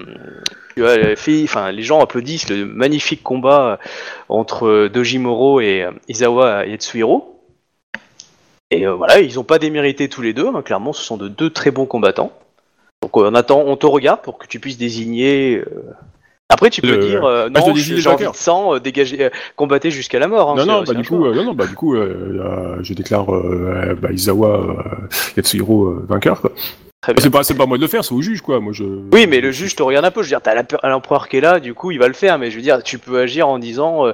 tu 0.76 0.86
as 0.86 1.16
fait, 1.16 1.42
enfin, 1.42 1.72
les 1.72 1.82
gens 1.82 2.00
applaudissent 2.00 2.48
le 2.50 2.66
magnifique 2.66 3.22
combat 3.24 3.80
entre 4.28 4.86
Dojimoro 4.86 5.60
et 5.60 5.86
Izawa 6.08 6.66
Yatsuhiro. 6.66 7.42
Et 8.70 8.86
voilà, 8.86 9.18
ils 9.20 9.34
n'ont 9.34 9.42
pas 9.44 9.58
démérité 9.58 10.08
tous 10.08 10.22
les 10.22 10.34
deux. 10.34 10.46
hein, 10.46 10.62
clairement, 10.62 10.92
ce 10.92 11.02
sont 11.02 11.16
de 11.16 11.26
deux 11.26 11.50
très 11.50 11.72
bons 11.72 11.86
combattants. 11.86 12.30
Donc 13.02 13.16
on 13.16 13.34
attend, 13.34 13.64
on 13.66 13.76
te 13.76 13.86
regarde 13.86 14.20
pour 14.22 14.38
que 14.38 14.46
tu 14.46 14.60
puisses 14.60 14.78
désigner. 14.78 15.62
Euh, 16.50 16.54
Après, 16.54 16.70
tu 16.70 16.80
peux 16.80 16.88
Le- 16.88 16.98
dire 16.98 17.24
euh, 17.24 17.48
non, 17.48 17.74
j'ai 17.74 18.08
envie 18.08 18.24
de 18.26 18.30
sang, 18.34 18.74
euh, 18.74 18.78
dégagez, 18.80 19.24
euh, 19.24 19.30
combattez 19.56 19.90
jusqu'à 19.90 20.18
la 20.18 20.28
mort. 20.28 20.50
hein, 20.50 20.54
non, 20.54 20.60
c'est- 20.62 20.66
non, 20.68 20.84
c'est 20.86 20.94
bah 20.94 21.00
du 21.00 21.08
coup, 21.08 21.24
euh, 21.26 21.34
non, 21.34 21.44
non, 21.44 21.54
bah 21.54 21.66
du 21.66 21.74
coup, 21.74 21.94
euh, 21.94 22.38
euh, 22.40 22.76
je 22.82 22.94
déclare 22.94 23.34
euh, 23.34 23.94
bah, 24.00 24.12
Izawa 24.12 24.48
euh, 24.60 24.74
Yatsuhiro 25.36 25.86
euh, 25.88 26.06
vainqueur. 26.08 26.40
Quoi. 26.40 26.52
C'est 27.18 27.30
pas, 27.30 27.44
c'est 27.44 27.54
pas 27.54 27.66
moi 27.66 27.76
de 27.76 27.82
le 27.82 27.88
faire, 27.88 28.04
c'est 28.04 28.12
au 28.14 28.20
juge, 28.22 28.40
quoi. 28.40 28.58
Moi, 28.60 28.72
je. 28.72 28.84
Oui, 29.12 29.26
mais 29.28 29.40
le 29.40 29.52
juge 29.52 29.76
te 29.76 29.82
regarde 29.82 30.04
un 30.04 30.10
peu. 30.10 30.22
Je 30.22 30.26
veux 30.26 30.30
dire, 30.30 30.40
t'as 30.42 30.88
l'empereur 30.88 31.28
qui 31.28 31.36
est 31.36 31.40
là, 31.40 31.60
du 31.60 31.72
coup, 31.74 31.90
il 31.90 31.98
va 31.98 32.08
le 32.08 32.14
faire. 32.14 32.38
Mais 32.38 32.50
je 32.50 32.56
veux 32.56 32.62
dire, 32.62 32.82
tu 32.82 32.98
peux 32.98 33.20
agir 33.20 33.48
en 33.48 33.58
disant, 33.58 34.06
euh, 34.06 34.12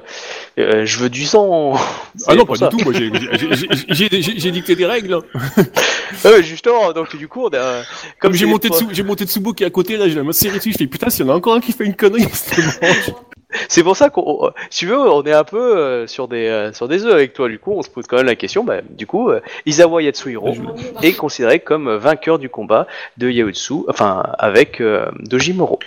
euh, 0.59 0.85
je 0.85 0.99
veux 0.99 1.09
du 1.09 1.25
sang. 1.25 1.73
Ah 2.27 2.35
non, 2.35 2.45
pas 2.45 2.55
ça. 2.55 2.67
du 2.69 2.77
tout. 2.77 2.83
Moi, 2.83 2.93
j'ai- 2.93 4.51
dicté 4.51 4.75
des 4.75 4.85
règles. 4.85 5.15
hein. 5.15 6.29
Justement. 6.43 6.93
Donc 6.93 7.15
du 7.15 7.27
coup, 7.27 7.45
on 7.45 7.55
a, 7.55 7.81
Comme 8.19 8.33
j'ai 8.33 8.45
monté, 8.45 8.69
j'ai 8.91 9.03
monté 9.03 9.25
Tsubo 9.25 9.53
qui 9.53 9.63
est 9.63 9.67
à 9.67 9.71
côté, 9.71 9.97
là, 9.97 10.07
j'ai 10.07 10.15
la 10.15 10.23
main 10.23 10.31
serrée 10.31 10.57
dessus. 10.59 10.71
Je 10.73 10.77
fais 10.77 10.87
putain, 10.87 11.09
s'il 11.09 11.25
y 11.25 11.29
en 11.29 11.33
a 11.33 11.35
encore 11.37 11.55
un 11.55 11.59
qui 11.59 11.71
fait 11.71 11.85
une 11.85 11.95
connerie, 11.95 12.27
c'est 13.67 13.83
pour 13.83 13.97
ça 13.97 14.09
qu'on, 14.09 14.51
si 14.69 14.79
tu 14.79 14.87
veux, 14.87 14.99
on 14.99 15.23
est 15.23 15.33
un 15.33 15.43
peu 15.43 15.77
euh, 15.77 16.07
sur 16.07 16.27
des 16.27 16.47
euh, 16.47 16.73
sur 16.73 16.87
des 16.87 17.05
œufs 17.05 17.13
avec 17.13 17.33
toi. 17.33 17.49
Du 17.49 17.59
coup, 17.59 17.73
on 17.73 17.81
se 17.81 17.89
pose 17.89 18.07
quand 18.07 18.17
même 18.17 18.25
la 18.25 18.35
question. 18.35 18.63
Bah, 18.63 18.81
du 18.87 19.07
coup, 19.07 19.29
euh, 19.29 19.41
Izawa 19.65 20.01
Yatsuhiro 20.01 20.53
est 21.01 21.13
considéré 21.13 21.59
comme 21.59 21.93
vainqueur 21.95 22.39
du 22.39 22.49
combat 22.49 22.87
de 23.17 23.29
Yaotsu, 23.29 23.85
enfin 23.87 24.23
avec 24.37 24.81
euh, 24.81 25.09
Dojimoro. 25.19 25.79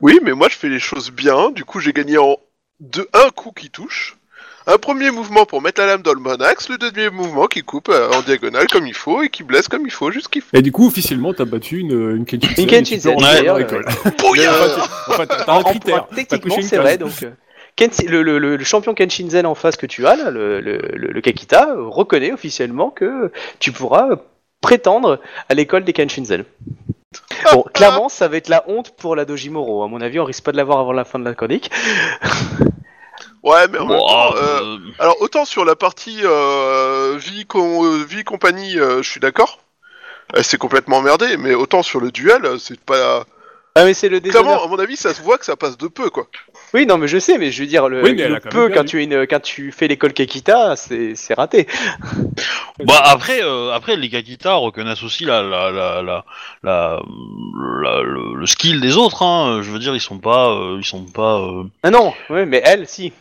Oui, 0.00 0.18
mais 0.22 0.32
moi 0.32 0.48
je 0.50 0.56
fais 0.56 0.68
les 0.68 0.78
choses 0.78 1.10
bien. 1.10 1.50
Du 1.50 1.64
coup, 1.64 1.80
j'ai 1.80 1.92
gagné 1.92 2.18
en 2.18 2.36
de 2.80 3.08
un 3.12 3.30
coup 3.30 3.52
qui 3.52 3.70
touche. 3.70 4.16
Un 4.72 4.78
premier 4.78 5.10
mouvement 5.10 5.46
pour 5.46 5.60
mettre 5.62 5.80
la 5.80 5.86
lame 5.88 6.02
dans 6.02 6.12
le 6.12 6.20
bon 6.20 6.40
axe, 6.40 6.68
le 6.68 6.78
deuxième 6.78 7.14
mouvement 7.14 7.46
qui 7.46 7.62
coupe 7.62 7.88
euh, 7.88 8.08
en 8.12 8.20
diagonale 8.22 8.66
comme 8.68 8.86
il 8.86 8.94
faut 8.94 9.22
et 9.22 9.28
qui 9.28 9.42
blesse 9.42 9.66
comme 9.68 9.84
il 9.84 9.90
faut, 9.90 10.10
juste 10.12 10.28
qu'il 10.28 10.42
faut. 10.42 10.56
Et 10.56 10.62
du 10.62 10.70
coup, 10.70 10.86
officiellement, 10.86 11.32
t'as 11.34 11.44
battu 11.44 11.78
une, 11.80 11.90
une 12.16 12.24
Kenshin 12.24 12.54
Une 12.62 12.66
Kenshin 12.68 13.00
Sen, 13.00 13.14
dans 13.16 13.20
d'ailleurs, 13.20 13.58
Enfin, 15.08 15.26
t'as 15.26 15.52
un 15.58 15.62
critère. 15.64 16.06
Techniquement, 16.14 16.56
une 16.56 16.62
c'est 16.62 16.76
vrai. 16.78 16.98
Donc, 16.98 17.10
euh, 17.22 17.30
Kenshi- 17.76 18.06
le, 18.08 18.22
le- 18.22 18.38
le- 18.38 18.64
champion 18.64 18.94
Kenshinzen 18.94 19.44
en 19.46 19.54
face 19.54 19.76
que 19.76 19.86
tu 19.86 20.06
as, 20.06 20.14
là, 20.16 20.30
le, 20.30 20.60
le, 20.60 20.78
le- 20.78 21.08
le 21.12 21.20
Kakita, 21.20 21.70
euh, 21.70 21.88
reconnaît 21.88 22.32
officiellement 22.32 22.90
que 22.90 23.32
tu 23.58 23.72
pourras 23.72 24.10
euh, 24.10 24.16
prétendre 24.60 25.20
à 25.48 25.54
l'école 25.54 25.84
des 25.84 25.92
Kenshinzen. 25.92 26.44
Bon, 27.52 27.62
clairement, 27.74 28.08
ça 28.08 28.28
va 28.28 28.36
être 28.36 28.48
la 28.48 28.64
honte 28.68 28.90
pour 28.96 29.16
la 29.16 29.24
Dojimoro. 29.24 29.82
À 29.82 29.88
mon 29.88 30.00
avis, 30.00 30.20
on 30.20 30.24
risque 30.24 30.44
pas 30.44 30.52
de 30.52 30.56
l'avoir 30.58 30.78
avant 30.78 30.92
la 30.92 31.04
fin 31.04 31.18
de 31.18 31.24
la 31.24 31.34
chronique. 31.34 31.70
Ouais, 33.42 33.68
mais 33.68 33.78
en 33.78 33.86
même 33.86 33.96
Bon, 33.96 34.06
temps, 34.06 34.34
euh, 34.36 34.78
alors 34.98 35.16
autant 35.22 35.44
sur 35.46 35.64
la 35.64 35.74
partie 35.74 36.20
euh, 36.24 37.16
vie, 37.18 37.46
com- 37.46 37.84
euh, 37.84 38.04
vie 38.04 38.22
compagnie, 38.24 38.78
euh, 38.78 39.02
je 39.02 39.08
suis 39.10 39.20
d'accord. 39.20 39.60
Euh, 40.36 40.42
c'est 40.42 40.58
complètement 40.58 40.98
emmerdé, 40.98 41.36
mais 41.38 41.54
autant 41.54 41.82
sur 41.82 42.00
le 42.00 42.10
duel, 42.12 42.60
c'est 42.60 42.78
pas. 42.80 43.24
Ah, 43.74 43.84
mais 43.84 43.94
c'est 43.94 44.08
le 44.08 44.20
déshonneur. 44.20 44.44
Clairement, 44.46 44.64
à 44.64 44.68
mon 44.68 44.78
avis, 44.78 44.96
ça 44.96 45.14
se 45.14 45.22
voit 45.22 45.38
que 45.38 45.44
ça 45.46 45.56
passe 45.56 45.78
de 45.78 45.88
peu, 45.88 46.10
quoi. 46.10 46.26
Oui, 46.72 46.86
non, 46.86 46.98
mais 46.98 47.08
je 47.08 47.18
sais, 47.18 47.36
mais 47.38 47.50
je 47.50 47.62
veux 47.62 47.66
dire, 47.68 47.88
le, 47.88 48.02
Oui, 48.02 48.14
le 48.14 48.38
peu, 48.38 48.68
quand 48.68 48.84
tu, 48.84 49.00
es 49.00 49.04
une, 49.04 49.26
quand 49.26 49.40
tu 49.40 49.72
fais 49.72 49.88
l'école 49.88 50.12
Kakita, 50.12 50.76
c'est 50.76 51.14
c'est 51.14 51.34
raté. 51.34 51.66
Bah 52.84 53.02
après, 53.04 53.42
euh, 53.42 53.72
après 53.72 53.96
les 53.96 54.08
Kakita 54.08 54.54
reconnaissent 54.54 55.02
aussi 55.02 55.26
la, 55.26 55.42
la, 55.42 55.70
la, 55.70 56.00
la, 56.02 56.24
la- 56.62 56.98
la- 57.82 58.02
le, 58.02 58.34
le 58.36 58.46
skill 58.46 58.80
des 58.80 58.96
autres. 58.96 59.22
Hein. 59.22 59.60
Je 59.62 59.70
veux 59.70 59.78
dire, 59.78 59.94
ils 59.94 60.00
sont 60.00 60.18
pas, 60.18 60.48
euh, 60.50 60.78
ils 60.80 60.84
sont 60.84 61.04
pas. 61.04 61.40
euh, 61.40 61.64
Ah 61.82 61.90
non, 61.90 62.14
ouais, 62.30 62.46
mais 62.46 62.62
elle, 62.64 62.86
si. 62.86 63.12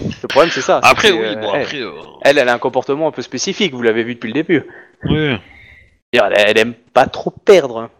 Le 0.00 0.26
problème, 0.28 0.50
c'est 0.50 0.62
ça. 0.62 0.80
Après, 0.82 1.10
oui, 1.10 1.18
euh, 1.22 1.34
bon, 1.34 1.52
elle, 1.54 1.62
après. 1.62 1.80
euh, 1.82 1.90
elle, 2.22 2.38
elle 2.38 2.48
a 2.48 2.54
un 2.54 2.58
comportement 2.58 3.08
un 3.08 3.10
peu 3.10 3.20
spécifique, 3.20 3.74
vous 3.74 3.82
l'avez 3.82 4.04
vu 4.04 4.14
depuis 4.14 4.28
le 4.28 4.32
début. 4.34 4.62
oui. 5.04 5.36
Elle, 6.12 6.32
elle 6.38 6.58
aime 6.58 6.72
pas 6.94 7.04
trop 7.06 7.30
perdre. 7.30 7.90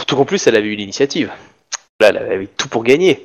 Surtout 0.00 0.16
qu'en 0.16 0.24
plus, 0.24 0.44
elle 0.48 0.56
avait 0.56 0.66
eu 0.66 0.74
l'initiative. 0.74 1.30
Là, 2.00 2.08
elle 2.08 2.16
avait 2.16 2.46
tout 2.48 2.66
pour 2.68 2.82
gagner. 2.82 3.24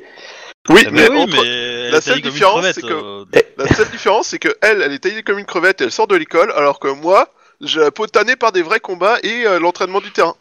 Oui, 0.67 0.85
mais, 0.91 1.09
oui, 1.09 1.17
entre- 1.17 1.41
mais 1.41 1.89
la 1.89 2.01
seule 2.01 2.21
différence, 2.21 2.55
crevette, 2.59 2.75
c'est 2.75 2.81
que- 2.81 2.87
euh, 2.93 3.25
la 3.57 3.67
seule 3.73 3.89
différence, 3.89 4.27
c'est 4.27 4.39
que 4.39 4.49
elle, 4.61 4.81
elle 4.81 4.91
est 4.93 4.99
taillée 4.99 5.23
comme 5.23 5.39
une 5.39 5.45
crevette 5.45 5.81
et 5.81 5.85
elle 5.85 5.91
sort 5.91 6.07
de 6.07 6.15
l'école, 6.15 6.51
alors 6.51 6.79
que 6.79 6.89
moi, 6.89 7.33
j'ai 7.61 7.79
la 7.79 7.91
peau 7.91 8.05
tannée 8.07 8.35
par 8.35 8.51
des 8.51 8.61
vrais 8.61 8.79
combats 8.79 9.17
et 9.23 9.47
euh, 9.47 9.59
l'entraînement 9.59 10.01
du 10.01 10.11
terrain. 10.11 10.35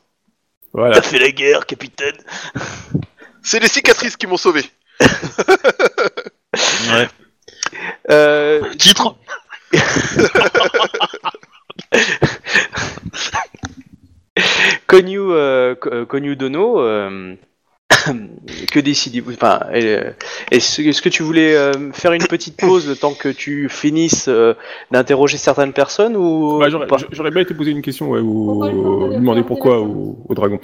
Voilà. 0.72 0.96
T'as 0.96 1.02
fait 1.02 1.18
la 1.18 1.30
guerre, 1.30 1.64
capitaine. 1.66 2.16
C'est 3.42 3.60
les 3.60 3.68
cicatrices 3.68 4.16
qui 4.16 4.26
m'ont 4.26 4.36
sauvé. 4.36 4.64
ouais. 6.92 7.08
Euh, 8.10 8.74
Titre 8.78 9.14
Konyu, 14.86 15.18
euh, 15.32 15.74
euh, 15.86 16.06
Konyu 16.06 16.36
Dono, 16.36 16.80
euh, 16.80 17.34
que 18.72 18.80
décidez-vous 18.80 19.32
Enfin, 19.32 19.60
euh, 19.72 20.10
est-ce 20.50 20.82
est-ce 20.82 21.02
que 21.02 21.08
tu 21.08 21.22
voulais 21.22 21.54
euh, 21.54 21.92
faire 21.92 22.12
une 22.12 22.26
petite 22.26 22.56
pause 22.60 22.88
le 22.88 22.96
temps 22.96 23.14
que 23.14 23.28
tu 23.28 23.68
finisses 23.68 24.26
euh, 24.28 24.54
d'interroger 24.90 25.38
certaines 25.38 25.72
personnes 25.72 26.16
ou 26.16 26.58
Bah, 26.58 26.68
j'aurais, 26.68 27.30
bien 27.30 27.42
été 27.42 27.54
posé 27.54 27.70
une 27.70 27.82
question, 27.82 28.10
ouais, 28.10 28.20
ou 28.20 28.64
ou 28.64 29.14
demander 29.14 29.42
pourquoi 29.42 29.80
au, 29.80 30.18
au 30.28 30.34
dragon. 30.34 30.60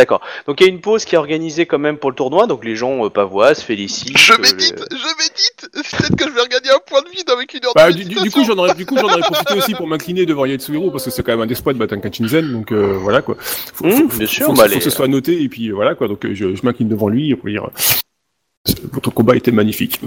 D'accord. 0.00 0.22
Donc 0.46 0.58
il 0.60 0.64
y 0.64 0.66
a 0.66 0.72
une 0.72 0.80
pause 0.80 1.04
qui 1.04 1.14
est 1.14 1.18
organisée 1.18 1.66
quand 1.66 1.78
même 1.78 1.98
pour 1.98 2.08
le 2.08 2.16
tournoi, 2.16 2.46
donc 2.46 2.64
les 2.64 2.74
gens 2.74 3.04
euh, 3.04 3.10
pavoisent, 3.10 3.60
félicitent. 3.60 4.16
Je 4.16 4.32
euh, 4.32 4.38
médite, 4.38 4.80
les- 4.90 4.96
je 4.96 5.06
médite. 5.18 5.68
Peut-être 5.72 6.16
que 6.16 6.24
je 6.24 6.30
vais 6.30 6.40
regagner 6.40 6.70
un 6.70 6.78
point 6.86 7.02
de 7.02 7.08
vide 7.10 7.28
avec 7.28 7.52
une 7.52 7.62
heure 7.66 7.72
Bah, 7.74 7.88
de 7.92 7.96
du, 7.98 8.04
du- 8.04 8.14
méditation. 8.14 8.24
du 8.24 8.30
coup, 8.30 8.44
j'en 8.50 8.58
aurais, 8.58 8.74
du 8.74 8.86
coup, 8.86 8.96
j'en 8.96 9.04
aurais 9.08 9.20
profité 9.20 9.52
aussi 9.58 9.74
pour 9.74 9.86
m'incliner 9.86 10.24
devant 10.24 10.46
Yatsuhiro 10.46 10.90
parce 10.90 11.04
que 11.04 11.10
c'est 11.10 11.22
quand 11.22 11.32
même 11.32 11.42
un 11.42 11.48
exploit 11.50 11.74
de 11.74 11.78
battre 11.78 11.92
un 11.92 12.00
Kachinzen, 12.00 12.50
donc 12.50 12.72
euh, 12.72 12.94
voilà 12.98 13.20
quoi. 13.20 13.36
Faut, 13.38 13.84
Mmh, 13.84 13.90
faut- 13.90 13.98
bien 14.18 14.26
faut- 14.26 14.26
sûr, 14.26 14.46
faut, 14.46 14.52
bah, 14.54 14.62
faut 14.62 14.68
les- 14.70 14.78
que 14.78 14.84
ce 14.84 14.88
soit 14.90 15.06
noté 15.08 15.42
et 15.42 15.48
puis 15.50 15.68
euh, 15.68 15.74
voilà 15.74 15.94
quoi. 15.94 16.08
Donc 16.08 16.24
euh, 16.24 16.34
je, 16.34 16.54
je 16.54 16.60
m'incline 16.64 16.88
devant 16.88 17.08
lui 17.08 17.34
pour 17.36 17.50
dire 17.50 17.64
euh, 17.66 18.72
votre 18.92 19.10
combat 19.10 19.36
était 19.36 19.50
magnifique. 19.52 20.00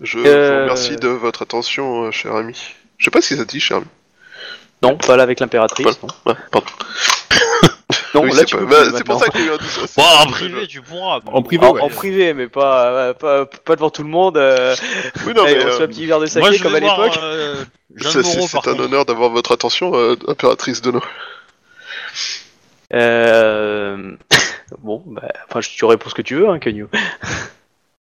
Je 0.00 0.18
Euh, 0.18 0.22
vous 0.22 0.60
remercie 0.70 0.96
de 0.96 1.08
votre 1.08 1.42
attention, 1.42 2.04
euh, 2.04 2.10
cher 2.10 2.34
ami. 2.34 2.56
Je 2.98 3.04
sais 3.04 3.10
pas 3.10 3.22
si 3.22 3.36
ça 3.36 3.44
te 3.44 3.50
dit, 3.50 3.60
cher 3.60 3.78
ami. 3.78 3.86
Non, 4.82 4.96
pas 4.96 5.16
là 5.16 5.22
avec 5.22 5.38
l'impératrice. 5.38 5.86
non. 6.02 6.08
Ouais, 6.26 6.36
pardon. 6.50 6.66
Non, 8.14 8.22
Oui, 8.22 8.30
là 8.30 8.36
c'est 8.36 8.44
tu 8.44 8.56
pas- 8.56 8.64
bah, 8.64 8.76
c'est 8.96 9.04
pour 9.04 9.18
ça 9.18 9.28
qu'il 9.30 9.40
y 9.40 9.44
a 9.44 9.46
eu 9.46 9.50
un 9.54 9.56
doute. 9.56 9.86
Bon, 9.96 10.02
en 10.02 10.26
privé, 10.26 10.66
tu 10.66 10.80
pourras. 10.82 11.20
En 11.26 11.42
privé, 11.42 11.66
En, 11.66 11.72
ouais. 11.74 11.80
en 11.80 11.88
privé, 11.88 12.34
mais 12.34 12.46
pas, 12.48 12.86
euh, 12.90 13.14
pas, 13.14 13.46
pas 13.46 13.74
devant 13.76 13.90
tout 13.90 14.02
le 14.02 14.08
monde. 14.10 14.36
Euh, 14.36 14.74
Oui, 15.26 15.32
non, 15.34 15.44
allez, 15.44 15.54
mais 15.56 15.64
on 15.64 15.70
se 15.70 15.76
fait 15.76 15.82
euh, 15.82 15.84
un 15.84 15.88
petit 15.88 16.06
verre 16.06 16.20
de 16.20 16.26
saké 16.26 16.52
je 16.52 16.62
comme 16.62 16.74
à 16.74 16.80
l'époque. 16.80 17.18
euh, 17.22 17.64
c'est- 17.98 18.22
c'est 18.22 18.40
c'est 18.42 18.56
un 18.56 18.60
contre. 18.60 18.80
honneur 18.80 19.04
d'avoir 19.06 19.30
votre 19.30 19.52
attention, 19.52 19.92
euh, 19.94 20.16
impératrice 20.28 20.82
Dono. 20.82 21.00
Euh... 22.94 24.12
bon, 24.82 25.02
bah, 25.06 25.22
enfin, 25.48 25.60
je- 25.60 25.70
tu 25.70 25.84
réponds 25.84 26.10
ce 26.10 26.14
que 26.14 26.22
tu 26.22 26.34
veux, 26.36 26.48
hein, 26.48 26.58
Kenyu. 26.58 26.86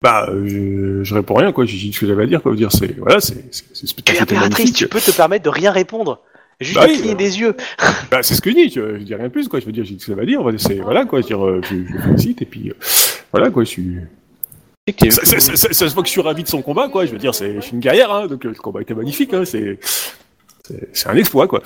Bah, 0.02 0.26
euh, 0.28 0.44
je, 0.46 1.04
je 1.04 1.14
réponds 1.14 1.34
rien 1.34 1.50
quoi. 1.52 1.64
J'ai 1.64 1.76
dit 1.78 1.92
ce 1.92 2.00
que 2.00 2.06
j'avais 2.06 2.24
à 2.24 2.26
dire 2.26 2.42
quoi. 2.42 2.54
Dire 2.54 2.70
c'est 2.70 2.96
voilà, 2.98 3.18
c'est 3.20 3.44
c'est 3.50 3.64
c'est 3.74 3.86
c'était 3.88 4.12
l'impératrice, 4.12 4.58
magnifique. 4.58 4.76
tu 4.76 4.88
peux 4.88 5.00
te 5.00 5.10
permettre 5.10 5.44
de 5.44 5.48
rien 5.48 5.72
répondre. 5.72 6.20
Juste 6.60 6.78
Bah 6.80 6.86
cligner 6.86 7.08
bah. 7.12 7.14
des 7.18 7.38
yeux. 7.40 7.56
Bah, 8.10 8.22
c'est 8.22 8.34
ce 8.34 8.40
que 8.40 8.50
je 8.50 8.54
dis. 8.56 8.70
Je, 8.70 8.98
je 8.98 9.02
dis 9.04 9.14
rien 9.14 9.24
de 9.24 9.32
plus 9.32 9.48
quoi. 9.48 9.60
Je 9.60 9.66
veux 9.66 9.72
dire, 9.72 9.84
j'ai 9.84 9.94
dit 9.94 10.02
ce 10.04 10.10
que 10.12 10.24
dire. 10.24 10.40
on 10.40 10.44
va- 10.44 10.56
C'est 10.58 10.76
voilà 10.76 11.04
quoi. 11.04 11.20
Je 11.20 11.24
veux 11.24 11.28
dire, 11.28 11.44
euh, 11.46 11.60
je, 11.62 11.74
je 11.86 11.92
le 11.92 12.00
félicite 12.02 12.42
et 12.42 12.46
puis 12.46 12.70
euh, 12.70 12.74
voilà 13.32 13.50
quoi. 13.50 13.64
Je 13.64 13.68
suis. 13.68 13.96
Ça, 15.10 15.24
ça, 15.24 15.40
ça, 15.40 15.56
ça- 15.56 15.72
ça 15.72 15.88
se 15.88 15.94
voit 15.94 16.02
que 16.02 16.08
je 16.08 16.12
suis 16.12 16.20
ravi 16.20 16.42
de 16.44 16.48
son 16.48 16.62
combat 16.62 16.88
quoi. 16.88 17.04
Je 17.06 17.12
veux 17.12 17.18
dire, 17.18 17.34
c'est 17.34 17.56
je 17.56 17.60
suis 17.60 17.72
une 17.72 17.80
guerrière 17.80 18.12
hein, 18.12 18.26
donc 18.26 18.44
euh, 18.46 18.50
le 18.50 18.54
combat 18.54 18.80
était 18.80 18.94
magnifique. 18.94 19.34
Hein, 19.34 19.44
c'est 19.44 19.78
c'est 20.66 20.88
c'est 20.92 21.08
un 21.08 21.16
exploit 21.16 21.46
quoi. 21.48 21.62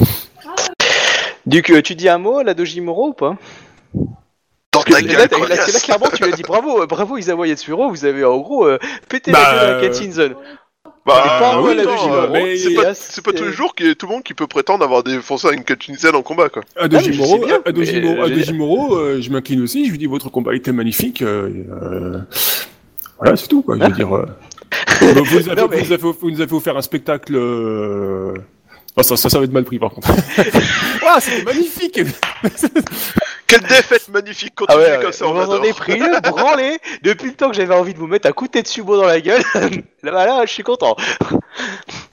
Du 1.47 1.63
coup, 1.63 1.81
tu 1.83 1.95
dis 1.95 2.09
un 2.09 2.19
mot 2.19 2.39
à 2.39 2.45
la 2.45 2.55
Dojimoro 2.55 3.09
ou 3.09 3.13
pas? 3.13 3.37
Dans 4.73 4.83
ta 4.83 5.01
que 5.01 5.07
gueule, 5.07 5.17
là, 5.17 5.27
là, 5.49 5.57
là, 5.57 5.81
clairement, 5.83 6.07
tu 6.15 6.23
lui 6.23 6.33
as 6.33 6.37
dit 6.37 6.43
bravo, 6.43 6.83
euh, 6.83 6.87
bravo 6.87 7.19
Isawa 7.19 7.47
Yatsuro, 7.49 7.91
vous 7.91 8.05
avez 8.05 8.25
en 8.25 8.39
gros 8.39 8.67
euh, 8.67 8.79
pété 9.09 9.33
Bah, 9.33 9.39
la 9.53 9.81
gueule 9.81 9.93
à 9.93 10.19
euh. 10.21 10.35
Bah, 11.07 11.15
C'est 11.23 11.29
pas 11.41 11.55
un 11.55 11.59
euh, 11.65 12.75
pas, 12.77 12.83
là, 12.83 12.95
c'est 12.95 13.25
pas 13.25 13.33
tous 13.33 13.45
les 13.45 13.53
jours 13.53 13.75
qu'il 13.75 13.87
y 13.87 13.91
a 13.91 13.95
tout 13.95 14.07
le 14.07 14.13
monde 14.13 14.23
qui 14.23 14.35
peut 14.35 14.47
prétendre 14.47 14.85
avoir 14.85 15.03
défoncé 15.03 15.49
une 15.53 15.65
Kachinisen 15.65 16.15
en 16.15 16.23
combat, 16.23 16.51
quoi. 16.51 16.63
À 16.77 16.89
mais 16.89 16.99
je 16.99 17.05
sais 17.05 17.11
Dojimoro, 17.11 17.47
bien, 17.47 17.59
à 17.65 17.73
Dojimoro, 17.73 18.15
mais, 18.15 18.21
à 18.21 18.25
euh, 18.25 18.29
euh, 18.99 19.21
je 19.23 19.31
m'incline 19.31 19.63
aussi. 19.63 19.87
Je 19.87 19.93
lui 19.93 19.99
dis 19.99 20.07
votre 20.07 20.29
combat 20.31 20.55
était 20.55 20.73
magnifique. 20.73 21.23
euh, 21.23 21.51
euh, 21.83 22.19
voilà, 23.19 23.37
c'est 23.37 23.49
tout 23.49 23.63
quoi. 23.63 23.77
Je 23.79 23.85
veux 23.85 23.91
dire. 23.93 24.15
euh, 24.15 24.27
vous, 25.01 25.25
vous 25.25 25.49
avez, 25.51 25.61
Non, 25.61 25.69
mais- 25.71 25.79
vous 25.79 25.85
nous 25.87 25.93
avez- 25.93 26.13
vous 26.21 26.31
nous 26.31 26.41
avez 26.43 26.53
offert 26.53 26.77
un 26.77 26.83
spectacle. 26.83 27.35
Oh, 28.97 29.03
ça, 29.03 29.17
ça, 29.17 29.29
ça 29.31 29.39
va 29.39 29.45
être 29.45 29.53
mal 29.53 29.65
pris 29.65 29.79
par 29.79 29.91
contre. 29.91 30.09
ah, 31.07 31.19
c'était 31.21 31.43
magnifique. 31.45 32.01
Quelle 33.47 33.63
défaite 33.63 34.09
magnifique 34.09 34.53
Ah 34.59 34.65
continuez 34.67 34.85
ouais, 34.85 34.97
ouais, 34.97 35.03
comme 35.03 35.13
ça, 35.13 35.27
on 35.27 35.39
adore. 35.39 35.55
avez 35.55 35.73
pris 35.73 35.95
une 35.99 36.19
branlée 36.23 36.79
depuis 37.03 37.29
le 37.31 37.35
temps 37.35 37.51
que 37.51 37.57
j'avais 37.57 37.75
envie 37.75 37.95
de 37.95 37.99
vous 37.99 38.07
mettre 38.07 38.29
un 38.29 38.33
coup 38.33 38.47
de 38.47 38.53
tête 38.53 38.71
dans 38.85 39.05
la 39.05 39.21
gueule. 39.21 39.43
là, 40.03 40.13
bah, 40.13 40.27
là, 40.27 40.43
je 40.47 40.53
suis 40.53 40.63
content. 40.63 40.97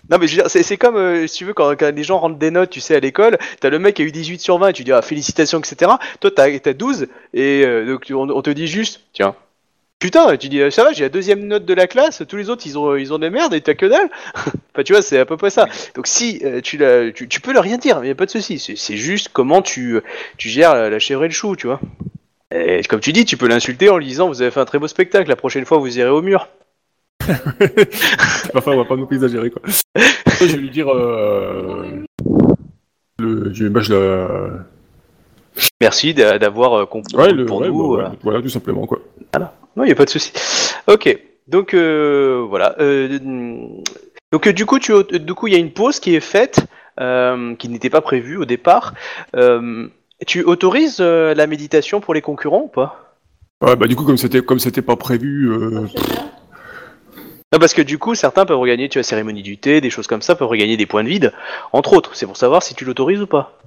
non, 0.09 0.17
mais 0.19 0.27
je 0.27 0.35
veux 0.35 0.41
dire, 0.41 0.49
c'est 0.49 0.63
c'est 0.63 0.77
comme, 0.77 0.95
euh, 0.95 1.27
si 1.27 1.37
tu 1.37 1.45
veux, 1.45 1.53
quand, 1.53 1.75
quand 1.77 1.95
les 1.95 2.03
gens 2.03 2.17
rentrent 2.19 2.37
des 2.39 2.49
notes, 2.49 2.71
tu 2.71 2.81
sais, 2.81 2.95
à 2.95 2.99
l'école, 2.99 3.37
t'as 3.59 3.69
le 3.69 3.77
mec 3.77 3.95
qui 3.95 4.01
a 4.01 4.05
eu 4.05 4.11
18 4.11 4.39
sur 4.41 4.57
20, 4.57 4.71
tu 4.71 4.83
dis, 4.83 4.91
ah, 4.91 5.01
félicitations, 5.01 5.59
etc. 5.59 5.91
Toi, 6.19 6.31
t'as 6.35 6.45
as 6.45 6.73
12, 6.73 7.07
et 7.33 7.63
euh, 7.65 7.85
donc, 7.85 8.05
tu- 8.05 8.13
on, 8.15 8.21
on 8.29 8.41
te 8.41 8.49
dit 8.49 8.67
juste, 8.67 9.01
tiens. 9.13 9.35
Putain, 9.99 10.37
tu 10.37 10.47
dis, 10.49 10.61
euh, 10.61 10.69
ça 10.69 10.83
va, 10.83 10.93
j'ai 10.93 11.03
la 11.05 11.09
deuxième 11.09 11.47
note 11.47 11.65
de 11.65 11.73
la 11.73 11.87
classe, 11.87 12.21
tous 12.29 12.35
les 12.37 12.49
autres, 12.51 12.63
ils 12.67 12.77
ont, 12.77 12.95
ils 12.95 13.13
ont 13.13 13.17
des 13.19 13.31
merdes, 13.31 13.55
et 13.55 13.61
t'as 13.61 13.73
que 13.73 13.87
dalle. 13.87 14.09
enfin, 14.35 14.83
tu 14.85 14.93
vois, 14.93 15.01
c'est 15.01 15.17
à 15.17 15.25
peu 15.25 15.37
près 15.37 15.49
ça. 15.49 15.67
Donc, 15.95 16.05
si 16.05 16.39
euh, 16.45 16.61
tu, 16.61 16.77
la, 16.77 17.11
tu, 17.11 17.27
tu 17.27 17.41
peux 17.41 17.51
leur 17.51 17.63
rien 17.63 17.77
dire, 17.77 17.99
mais 17.99 18.09
y 18.09 18.11
a 18.11 18.15
pas 18.15 18.27
de 18.27 18.31
souci. 18.31 18.59
C'est 18.59 18.95
juste 18.97 19.29
comment 19.33 19.63
tu, 19.63 19.99
tu 20.37 20.49
gères 20.49 20.75
la, 20.75 20.91
la 20.91 20.99
chèvre 20.99 21.23
et 21.23 21.27
le 21.27 21.33
chou, 21.33 21.55
tu 21.55 21.65
vois. 21.65 21.79
Et 22.53 22.81
comme 22.83 22.99
tu 22.99 23.11
dis, 23.11 23.25
tu 23.25 23.37
peux 23.37 23.47
l'insulter 23.47 23.89
en 23.89 23.97
lui 23.97 24.05
disant 24.05 24.27
Vous 24.27 24.41
avez 24.41 24.51
fait 24.51 24.59
un 24.59 24.65
très 24.65 24.77
beau 24.79 24.87
spectacle, 24.87 25.27
la 25.29 25.35
prochaine 25.35 25.65
fois 25.65 25.79
vous 25.79 25.97
irez 25.97 26.09
au 26.09 26.21
mur. 26.21 26.47
enfin, 28.53 28.71
on 28.71 28.77
va 28.77 28.85
pas 28.85 28.95
non 28.95 29.05
plus 29.07 29.15
exagérer, 29.17 29.49
quoi. 29.49 29.61
je 30.39 30.45
vais 30.45 30.57
lui 30.57 30.69
dire... 30.69 30.87
Euh... 30.93 32.03
Le... 33.19 33.51
Je, 33.53 33.65
bah, 33.67 33.81
je. 33.81 34.47
Merci 35.81 36.13
d'a- 36.13 36.37
d'avoir 36.37 36.73
euh, 36.75 36.85
compris 36.85 37.15
Ouais, 37.17 37.33
pour 37.45 37.61
ouais, 37.61 37.67
nous. 37.67 37.73
bah, 37.79 37.83
voilà. 37.87 38.03
voilà. 38.03 38.15
Voilà, 38.23 38.41
tout 38.43 38.49
simplement, 38.49 38.85
quoi. 38.85 38.99
Non, 39.77 39.83
il 39.85 39.91
a 39.91 39.95
pas 39.95 40.05
de 40.05 40.09
souci. 40.09 40.33
Ok, 40.87 41.17
donc 41.47 41.73
euh, 41.73 42.43
voilà. 42.49 42.75
Euh, 42.79 43.19
donc 44.31 44.47
euh, 44.47 44.51
du 44.53 44.65
coup, 44.65 44.79
tu, 44.79 44.91
au- 44.91 45.03
du 45.03 45.33
coup, 45.35 45.47
il 45.47 45.53
y 45.53 45.55
a 45.55 45.59
une 45.59 45.71
pause 45.71 45.99
qui 45.99 46.15
est 46.15 46.19
faite, 46.19 46.65
euh, 46.99 47.55
qui 47.55 47.69
n'était 47.69 47.91
pas 47.91 48.01
prévue 48.01 48.37
au 48.37 48.45
départ. 48.45 48.93
Euh, 49.35 49.87
tu 50.25 50.43
autorises 50.43 50.97
euh, 50.99 51.35
la 51.35 51.45
méditation 51.45 52.01
pour 52.01 52.15
les 52.15 52.21
concurrents 52.21 52.63
ou 52.63 52.67
pas? 52.67 53.13
Ouais, 53.61 53.75
bah 53.75 53.85
du 53.87 53.95
coup, 53.95 54.03
comme 54.03 54.17
c'était 54.17 54.41
comme 54.41 54.59
c'était 54.59 54.81
pas 54.81 54.95
prévu... 54.95 55.49
Euh... 55.51 55.85
Non, 57.53 57.59
parce 57.59 57.73
que 57.73 57.81
du 57.81 57.97
coup, 57.97 58.13
certains 58.15 58.45
peuvent 58.45 58.59
regagner, 58.59 58.89
tu 58.89 58.97
vois, 58.97 59.03
cérémonie 59.03 59.41
du 59.43 59.57
thé, 59.57 59.79
des 59.79 59.89
choses 59.89 60.07
comme 60.07 60.21
ça, 60.23 60.35
peuvent 60.35 60.47
regagner 60.49 60.75
des 60.75 60.85
points 60.87 61.03
de 61.03 61.09
vide, 61.09 61.33
entre 61.71 61.93
autres. 61.93 62.15
C'est 62.15 62.25
pour 62.25 62.35
savoir 62.35 62.61
si 62.63 62.73
tu 62.75 62.83
l'autorises 62.83 63.21
ou 63.21 63.27
pas. 63.27 63.57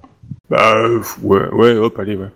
Bah, 0.49 0.75
euh, 0.75 1.01
ouais, 1.23 1.47
ouais, 1.53 1.71
hop, 1.71 1.97
allez, 1.99 2.15
ouais. 2.15 2.27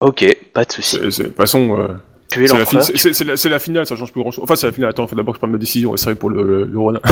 Ok, 0.00 0.24
pas 0.54 0.64
de 0.64 0.72
souci. 0.72 0.96
C'est- 0.96 1.10
c'est- 1.10 1.22
De 1.24 1.28
toute 1.28 1.36
façon... 1.36 1.78
Euh... 1.78 1.88
C'est 2.28 2.40
la, 2.40 2.58
l'empereur. 2.58 2.82
c'est- 2.82 3.58
finale, 3.58 3.86
ça 3.86 3.96
change 3.96 4.12
plus 4.12 4.20
grand 4.20 4.30
chose. 4.30 4.42
Enfin, 4.44 4.56
c'est 4.56 4.66
la 4.66 4.72
finale, 4.72 4.90
attends, 4.90 5.06
faut 5.06 5.14
d'abord 5.16 5.32
que 5.34 5.36
je 5.36 5.40
prenne 5.40 5.52
ma 5.52 5.58
décision, 5.58 5.90
ouais, 5.90 5.96
c'est 5.96 6.06
vrai 6.06 6.14
pour 6.14 6.30
le, 6.30 6.42
le, 6.42 6.64
le 6.64 6.78
Ronin. 6.78 7.00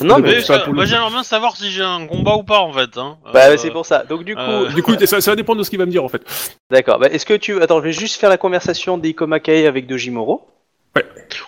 Non, 0.00 0.18
Mais 0.18 0.40
ça, 0.40 0.64
moi 0.72 0.84
j'aimerais 0.84 1.10
bien 1.10 1.22
savoir 1.22 1.56
si 1.56 1.70
j'ai 1.70 1.82
un 1.82 2.06
combat 2.06 2.34
ou 2.34 2.42
pas 2.42 2.58
en 2.60 2.72
fait. 2.72 2.96
Hein. 2.96 3.18
Bah, 3.32 3.50
Euh, 3.50 3.56
c'est 3.56 3.70
pour 3.70 3.86
ça. 3.86 4.02
Donc, 4.04 4.24
du 4.24 4.34
coup, 4.34 4.40
euh, 4.40 4.68
Du 4.72 4.82
coup, 4.82 4.94
ça, 5.06 5.20
ça 5.20 5.30
va 5.30 5.36
dépendre 5.36 5.58
de 5.60 5.64
ce 5.64 5.70
qu'il 5.70 5.78
va 5.78 5.86
me 5.86 5.90
dire, 5.92 6.02
en 6.02 6.08
fait. 6.08 6.22
d'accord. 6.70 6.98
Bah, 6.98 7.08
est-ce 7.08 7.26
que 7.26 7.34
tu. 7.34 7.62
Attends, 7.62 7.78
je 7.78 7.84
vais 7.84 7.92
juste 7.92 8.18
faire 8.18 8.30
la 8.30 8.38
conversation 8.38 8.98
d'Iko 8.98 9.26
Makae 9.26 9.66
avec 9.68 9.86
Dojimoro. 9.86 10.48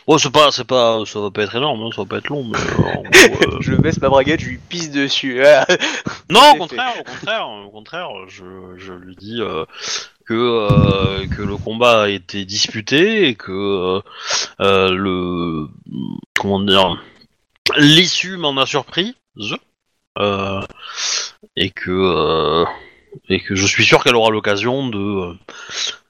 Oh, 0.06 0.18
c'est 0.18 0.32
pas, 0.32 0.50
c'est 0.52 0.66
pas, 0.66 1.02
ça 1.06 1.20
va 1.20 1.30
pas 1.30 1.42
être 1.42 1.54
énorme, 1.56 1.82
hein, 1.82 1.90
ça 1.94 2.02
va 2.02 2.06
pas 2.08 2.16
être 2.18 2.28
long, 2.28 2.44
mais 2.44 2.56
euh, 2.58 3.28
euh, 3.52 3.56
Je 3.60 3.74
baisse 3.74 4.00
ma 4.00 4.08
braguette, 4.08 4.40
je 4.40 4.48
lui 4.48 4.58
pisse 4.58 4.90
dessus. 4.90 5.42
Non, 6.30 6.40
au 6.54 6.58
contraire, 6.58 6.92
au 7.00 7.04
contraire, 7.04 7.48
au 7.66 7.70
contraire, 7.70 8.08
je, 8.28 8.44
je 8.78 8.92
lui 8.92 9.16
dis 9.16 9.40
euh, 9.42 9.64
que 10.26 10.34
euh, 10.34 11.26
que 11.28 11.42
le 11.42 11.56
combat 11.56 12.02
a 12.04 12.08
été 12.08 12.44
disputé 12.44 13.28
et 13.28 13.34
que 13.34 13.52
euh, 13.52 14.00
euh, 14.60 14.90
le 14.94 15.68
comment 16.38 16.60
dire 16.60 17.02
l'issue 17.76 18.36
m'en 18.36 18.56
a 18.56 18.66
surpris, 18.66 19.16
euh, 20.18 20.60
et 21.56 21.70
que 21.70 22.64
et 23.28 23.40
que 23.40 23.54
je 23.54 23.66
suis 23.66 23.84
sûr 23.84 24.02
qu'elle 24.02 24.16
aura 24.16 24.30
l'occasion 24.30 24.88
de 24.88 25.34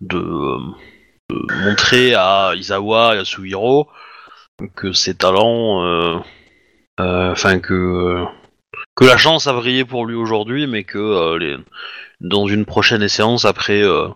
de, 0.00 0.58
montrer 1.64 2.14
à 2.14 2.52
Izawa 2.54 3.16
et 3.16 3.18
à 3.18 3.24
Suhiro 3.24 3.88
que 4.76 4.92
ses 4.92 5.14
talents, 5.14 6.22
enfin 6.98 7.60
que 7.60 8.24
que 8.96 9.04
la 9.04 9.16
chance 9.16 9.46
a 9.46 9.52
brillé 9.52 9.84
pour 9.84 10.06
lui 10.06 10.14
aujourd'hui, 10.14 10.66
mais 10.66 10.84
que 10.84 11.38
dans 12.24 12.46
une 12.48 12.64
prochaine 12.64 13.06
séance, 13.08 13.44
après 13.44 13.82
euh, 13.82 14.08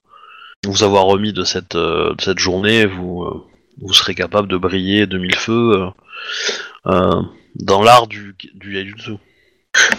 vous 0.67 0.83
avoir 0.83 1.05
remis 1.05 1.33
de 1.33 1.45
cette, 1.45 1.77
euh, 1.77 2.15
de 2.15 2.21
cette 2.23 2.39
journée, 2.39 2.87
vous, 2.87 3.23
euh, 3.23 3.45
vous 3.81 3.95
serez 3.95 4.15
capable 4.15 4.49
de 4.49 4.57
briller 4.57 5.07
de 5.07 5.19
mille 5.19 5.37
feux 5.37 5.93
euh, 6.87 6.93
euh, 6.93 7.23
dans 7.55 7.83
l'art 7.83 8.07
du, 8.07 8.35
du 8.55 8.75
Yaijutsu. 8.75 9.13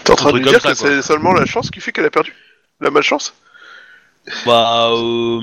T'es 0.04 0.12
en 0.12 0.16
train 0.16 0.32
de 0.32 0.38
lui 0.38 0.44
dire 0.44 0.60
comme 0.60 0.72
que 0.72 0.76
ça, 0.76 0.84
quoi. 0.84 0.94
c'est 0.96 1.02
seulement 1.02 1.32
la 1.32 1.46
chance 1.46 1.70
qui 1.70 1.80
fait 1.80 1.92
qu'elle 1.92 2.04
a 2.04 2.10
perdu 2.10 2.34
La 2.80 2.90
malchance? 2.90 3.32
Bah, 4.44 4.90
euh... 4.92 5.40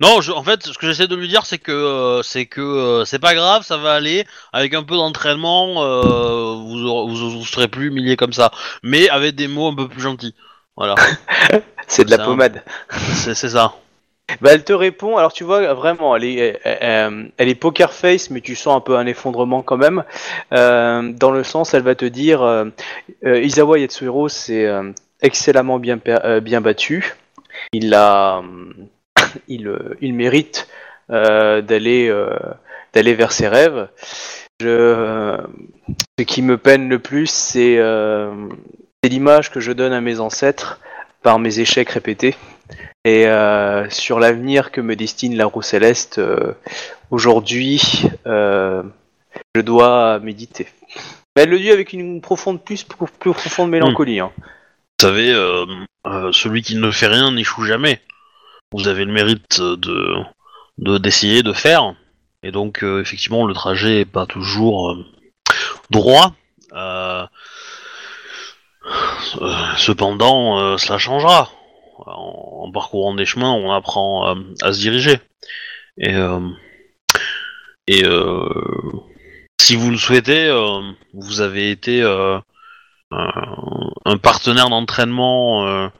non, 0.00 0.20
je- 0.20 0.32
en 0.32 0.42
fait, 0.42 0.66
ce 0.66 0.76
que 0.76 0.86
j'essaie 0.88 1.06
de 1.06 1.14
lui 1.14 1.28
dire, 1.28 1.46
c'est 1.46 1.58
que 1.58 1.70
euh, 1.70 2.22
c'est 2.22 2.46
que 2.46 2.60
euh, 2.60 3.04
c'est 3.04 3.20
pas 3.20 3.34
grave, 3.34 3.64
ça 3.64 3.76
va 3.76 3.92
aller. 3.94 4.26
Avec 4.52 4.74
un 4.74 4.82
peu 4.82 4.96
d'entraînement, 4.96 5.84
euh, 5.84 6.54
vous, 6.54 6.84
aurez- 6.84 7.12
vous, 7.12 7.30
vous 7.38 7.46
serez 7.46 7.68
plus 7.68 7.86
humilié 7.86 8.16
comme 8.16 8.32
ça, 8.32 8.50
mais 8.82 9.08
avec 9.08 9.36
des 9.36 9.46
mots 9.46 9.68
un 9.68 9.74
peu 9.74 9.86
plus 9.88 10.02
gentils. 10.02 10.34
Voilà, 10.78 10.94
C'est 11.88 12.04
de 12.04 12.10
la 12.12 12.24
pommade. 12.24 12.62
c'est 12.88 13.34
ça. 13.34 13.74
Bah, 14.40 14.50
elle 14.52 14.62
te 14.62 14.72
répond. 14.72 15.16
Alors, 15.16 15.32
tu 15.32 15.42
vois, 15.42 15.74
vraiment, 15.74 16.14
elle 16.14 16.22
est, 16.22 16.60
elle, 16.62 17.48
est 17.48 17.54
poker 17.56 17.92
face, 17.92 18.30
mais 18.30 18.40
tu 18.40 18.54
sens 18.54 18.76
un 18.76 18.80
peu 18.80 18.96
un 18.96 19.06
effondrement 19.06 19.62
quand 19.62 19.76
même. 19.76 20.04
Euh, 20.52 21.12
dans 21.12 21.32
le 21.32 21.42
sens, 21.42 21.74
elle 21.74 21.82
va 21.82 21.96
te 21.96 22.04
dire 22.04 22.42
euh, 22.42 22.66
euh, 23.24 23.40
Izawa 23.42 23.80
Yatsuhiro, 23.80 24.28
c'est 24.28 24.66
euh, 24.66 24.92
excellemment 25.20 25.80
bien, 25.80 25.98
bien 26.42 26.60
battu. 26.60 27.16
Il 27.72 27.92
a, 27.92 28.42
il, 29.48 29.76
il 30.00 30.14
mérite 30.14 30.68
d'aller, 31.08 32.14
d'aller 32.92 33.14
vers 33.14 33.32
ses 33.32 33.48
rêves. 33.48 33.88
Je, 34.60 35.38
ce 36.18 36.24
qui 36.24 36.42
me 36.42 36.56
peine 36.56 36.88
le 36.88 37.00
plus, 37.00 37.26
c'est, 37.26 37.78
c'est 39.02 39.10
l'image 39.10 39.50
que 39.50 39.60
je 39.60 39.72
donne 39.72 39.92
à 39.92 40.00
mes 40.00 40.20
ancêtres 40.20 40.80
par 41.22 41.38
mes 41.38 41.60
échecs 41.60 41.90
répétés. 41.90 42.36
Et 43.04 43.26
euh, 43.26 43.88
sur 43.90 44.18
l'avenir 44.18 44.70
que 44.72 44.80
me 44.80 44.96
destine 44.96 45.36
la 45.36 45.46
roue 45.46 45.62
céleste, 45.62 46.18
euh, 46.18 46.52
aujourd'hui, 47.10 47.80
euh, 48.26 48.82
je 49.54 49.60
dois 49.60 50.18
méditer. 50.18 50.68
Mais 51.36 51.42
elle 51.44 51.50
le 51.50 51.58
dit 51.58 51.70
avec 51.70 51.92
une 51.92 52.20
profonde, 52.20 52.62
plus, 52.62 52.84
plus 52.84 53.32
profonde 53.32 53.70
mélancolie. 53.70 54.20
hein. 54.20 54.32
Vous 55.00 55.06
savez, 55.06 55.32
celui 56.32 56.62
qui 56.62 56.74
ne 56.74 56.90
fait 56.90 57.06
rien 57.06 57.30
n'échoue 57.30 57.62
jamais. 57.64 58.00
Vous 58.72 58.88
avez 58.88 59.04
le 59.04 59.12
mérite 59.12 59.60
de 59.60 60.14
de- 60.78 60.98
d'essayer 60.98 61.42
de 61.42 61.52
faire, 61.52 61.94
et 62.42 62.50
donc 62.52 62.82
effectivement 62.82 63.46
le 63.46 63.54
trajet 63.54 64.00
est 64.00 64.04
pas 64.04 64.26
toujours 64.26 64.96
droit. 65.90 66.34
Euh, 69.40 69.54
cependant, 69.76 70.58
euh, 70.60 70.76
cela 70.78 70.98
changera. 70.98 71.50
En, 72.06 72.70
parcourant 72.72 73.14
des 73.14 73.24
chemins, 73.24 73.52
on 73.52 73.72
apprend 73.72 74.28
euh, 74.28 74.34
à 74.62 74.72
se 74.72 74.80
diriger. 74.80 75.18
Et 75.98 76.14
si 79.60 79.74
vous 79.74 79.90
le 79.90 79.96
souhaitez, 79.96 80.50
vous 81.14 81.40
avez 81.40 81.70
été 81.70 82.02
un, 82.02 82.42
partenaire 84.22 84.68
d'entraînement 84.68 85.90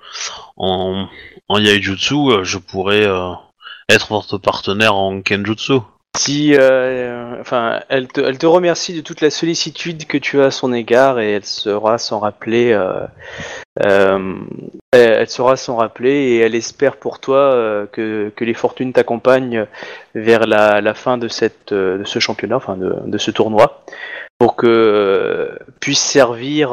en, 0.56 1.08
en 1.48 1.58
Yaijutsu, 1.58 2.44
je 2.44 2.58
pourrais 2.58 3.06
être 3.88 4.08
votre 4.10 4.38
partenaire 4.38 4.94
en 4.94 5.20
Kenjutsu. 5.22 5.80
Si, 6.18 6.54
euh, 6.56 7.40
enfin, 7.40 7.80
elle 7.88 8.08
te, 8.08 8.20
elle 8.20 8.38
te 8.38 8.46
remercie 8.46 8.92
de 8.94 9.00
toute 9.00 9.20
la 9.20 9.30
sollicitude 9.30 10.06
que 10.06 10.18
tu 10.18 10.40
as 10.40 10.46
à 10.46 10.50
son 10.50 10.72
égard 10.72 11.20
et 11.20 11.32
elle 11.32 11.44
sera 11.44 11.96
s'en 11.98 12.18
rappeler. 12.18 12.72
euh, 12.72 13.06
euh, 13.84 14.34
elle, 14.92 15.28
saura 15.28 15.56
s'en 15.56 15.76
rappeler 15.76 16.10
et 16.10 16.38
elle 16.40 16.54
espère 16.56 16.96
pour 16.96 17.20
toi 17.20 17.86
que, 17.92 18.30
que 18.34 18.44
les 18.44 18.54
fortunes 18.54 18.92
t'accompagnent 18.92 19.66
vers 20.14 20.46
la, 20.46 20.80
la 20.80 20.94
fin 20.94 21.18
de 21.18 21.28
cette, 21.28 21.72
de 21.72 22.02
ce 22.04 22.18
championnat, 22.18 22.56
enfin 22.56 22.76
de, 22.76 22.96
de 23.06 23.18
ce 23.18 23.30
tournoi, 23.30 23.84
pour 24.38 24.56
que 24.56 25.56
puisse 25.80 26.00
servir 26.00 26.72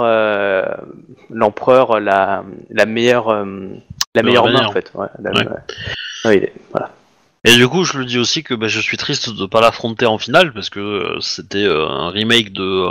l'empereur 1.29 1.99
la, 1.99 2.43
la 2.71 2.85
meilleure, 2.85 3.27
la 4.15 4.23
meilleure 4.23 4.45
main 4.47 4.65
en 4.69 4.71
fait. 4.71 4.91
Ouais, 4.95 5.07
la- 5.21 5.31
Ouais. 5.31 5.45
ouais. 5.47 5.51
Ouais, 6.25 6.37
il 6.37 6.43
est- 6.45 6.53
voilà. 6.71 6.89
Et 7.47 7.55
du 7.55 7.67
coup, 7.67 7.83
je 7.83 7.97
lui 7.99 8.05
dis 8.07 8.17
aussi 8.17 8.43
que 8.43 8.53
bah, 8.55 8.67
je 8.67 8.79
suis 8.79 8.97
triste 8.97 9.29
de 9.29 9.45
pas 9.45 9.61
l'affronter 9.61 10.05
en 10.07 10.17
finale 10.17 10.51
parce 10.53 10.69
que 10.71 10.79
euh, 10.79 11.19
c'était 11.21 11.63
euh, 11.63 11.87
un 11.87 12.09
remake 12.09 12.53
de 12.53 12.87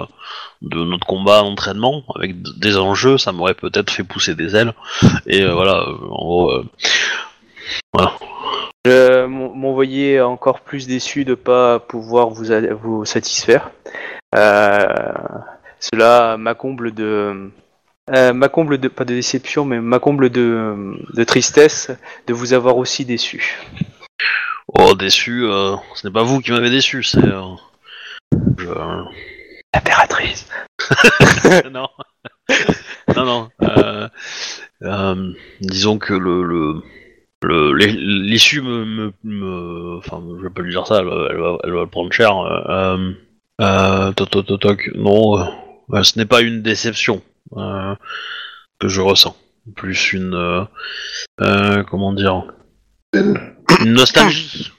de 0.62 0.82
notre 0.84 1.06
combat 1.06 1.40
d'entraînement 1.40 2.04
avec 2.14 2.40
d- 2.40 2.50
des 2.56 2.78
enjeux, 2.78 3.18
ça 3.18 3.32
m'aurait 3.32 3.54
peut-être 3.54 3.90
fait 3.90 4.04
pousser 4.04 4.34
des 4.34 4.54
ailes. 4.56 4.72
Et 5.26 5.42
euh, 5.42 5.52
voilà, 5.52 5.80
euh, 5.80 5.92
en 6.10 6.24
gros, 6.24 6.50
euh, 6.52 6.64
Je 8.86 9.26
m'en- 9.26 9.54
m'envoyais 9.54 10.20
encore 10.20 10.60
plus 10.60 10.86
déçu 10.86 11.24
de 11.24 11.34
pas 11.34 11.80
pouvoir 11.80 12.28
vous, 12.30 12.44
vous 12.82 13.04
satisfaire. 13.04 13.70
Euh, 14.36 14.86
cela 15.80 16.36
m'accomble 16.36 16.92
de, 16.94 17.50
euh, 18.14 18.32
ma 18.32 18.48
comble 18.48 18.78
de 18.78 18.88
pas 18.88 19.04
de 19.04 19.14
déception, 19.14 19.64
mais 19.64 19.80
ma 19.80 19.98
comble 19.98 20.30
de, 20.30 20.94
de 21.12 21.24
tristesse 21.24 21.90
de 22.26 22.32
vous 22.34 22.52
avoir 22.52 22.76
aussi 22.76 23.04
déçu. 23.04 23.58
Oh, 24.78 24.94
déçu, 24.94 25.44
euh, 25.44 25.76
ce 25.94 26.06
n'est 26.06 26.12
pas 26.12 26.22
vous 26.22 26.40
qui 26.40 26.50
m'avez 26.52 26.70
déçu, 26.70 27.02
c'est. 27.02 27.18
euh, 27.24 27.42
je- 28.58 29.04
L'impératrice. 29.74 30.48
non. 31.72 31.88
non, 33.16 33.24
non. 33.24 33.48
euh, 33.62 34.08
euh, 34.82 35.32
disons 35.60 35.98
que 35.98 36.14
le. 36.14 36.42
le... 36.44 36.82
le- 37.42 37.72
l'es- 37.74 37.92
L'issue 37.96 38.62
me, 38.62 39.12
Enfin, 39.98 40.22
je 40.38 40.42
vais 40.42 40.50
pas 40.50 40.62
lui 40.62 40.70
dire 40.72 40.86
ça, 40.86 40.98
elle 41.00 41.06
va, 41.06 41.26
elle 41.30 41.36
va, 41.38 41.58
elle 41.64 41.72
va 41.72 41.80
le 41.82 41.86
prendre 41.88 42.12
cher. 42.12 42.32
Euh, 43.60 44.12
toc, 44.12 44.30
toc, 44.30 44.60
toc, 44.60 44.90
non, 44.96 45.36
ce 46.02 46.18
n'est 46.18 46.26
pas 46.26 46.40
une 46.42 46.62
déception 46.62 47.22
que 47.54 48.88
je 48.88 49.00
ressens. 49.00 49.36
Plus 49.76 50.12
une. 50.12 50.66
comment 51.38 52.12
dire 52.12 52.44
nostalgie. 53.84 54.72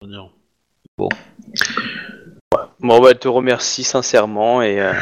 on 0.00 0.06
va 0.06 0.12
dire. 0.12 0.28
Bon, 2.80 3.00
bah, 3.00 3.08
elle 3.10 3.18
te 3.18 3.28
remercie 3.28 3.84
sincèrement 3.84 4.62
et. 4.62 4.80
euh, 4.80 4.92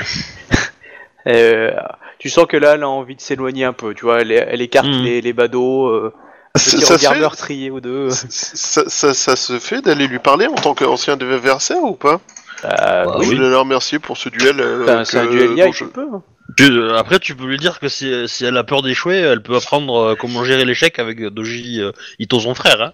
euh, 1.26 1.70
tu 2.18 2.28
sens 2.28 2.46
que 2.46 2.56
là, 2.56 2.74
elle 2.74 2.82
a 2.82 2.88
envie 2.88 3.16
de 3.16 3.20
s'éloigner 3.20 3.64
un 3.64 3.72
peu, 3.72 3.94
tu 3.94 4.04
vois. 4.04 4.20
Elle, 4.20 4.30
elle 4.32 4.60
écarte 4.60 4.86
Mm. 4.86 5.02
les, 5.02 5.20
les 5.22 5.32
badauds, 5.32 5.88
euh, 5.88 6.12
un 6.54 6.58
Ça, 6.58 6.76
petit 6.76 6.84
ça 6.84 6.94
regard 6.94 7.00
se 7.10 7.14
fait, 7.14 7.20
meurtrier 7.20 7.70
ou 7.70 7.80
deux. 7.80 8.10
ça, 8.10 8.82
ça- 8.88 9.14
ça 9.14 9.36
se 9.36 9.58
fait 9.58 9.80
d'aller 9.82 10.06
lui 10.06 10.18
parler 10.18 10.46
en 10.46 10.54
tant 10.54 10.74
qu'ancien 10.74 11.14
adversaire 11.14 11.82
ou 11.82 11.94
pas? 11.94 12.20
Euh, 12.64 13.04
Bah 13.04 13.14
oui, 13.18 13.24
Je 13.24 13.30
voulais 13.36 13.50
la 13.50 13.58
remercier 13.58 13.98
pour 13.98 14.16
ce 14.18 14.28
duel. 14.28 14.60
euh, 14.60 14.84
c'est 14.84 14.92
un- 14.92 15.04
c'est 15.04 15.18
un 15.18 15.26
que- 15.26 15.30
duel 15.32 15.54
live, 15.54 15.72
je- 15.74 15.84
peux. 15.84 16.06
hein. 16.12 16.22
Tu- 16.60 16.78
euh, 16.78 16.98
après, 16.98 17.18
tu 17.18 17.34
peux 17.34 17.46
lui 17.46 17.56
dire 17.56 17.80
que 17.80 17.88
si, 17.88 18.28
si 18.28 18.44
elle 18.44 18.56
a 18.58 18.64
peur 18.64 18.82
d'échouer, 18.82 19.16
elle 19.16 19.42
peut 19.42 19.56
apprendre 19.56 20.10
euh, 20.10 20.14
comment 20.14 20.44
gérer 20.44 20.66
l'échec 20.66 20.98
avec 20.98 21.22
Doji 21.22 21.80
euh, 21.80 21.92
Ito, 22.18 22.38
son 22.38 22.54
frère. 22.54 22.82
Hein. 22.82 22.92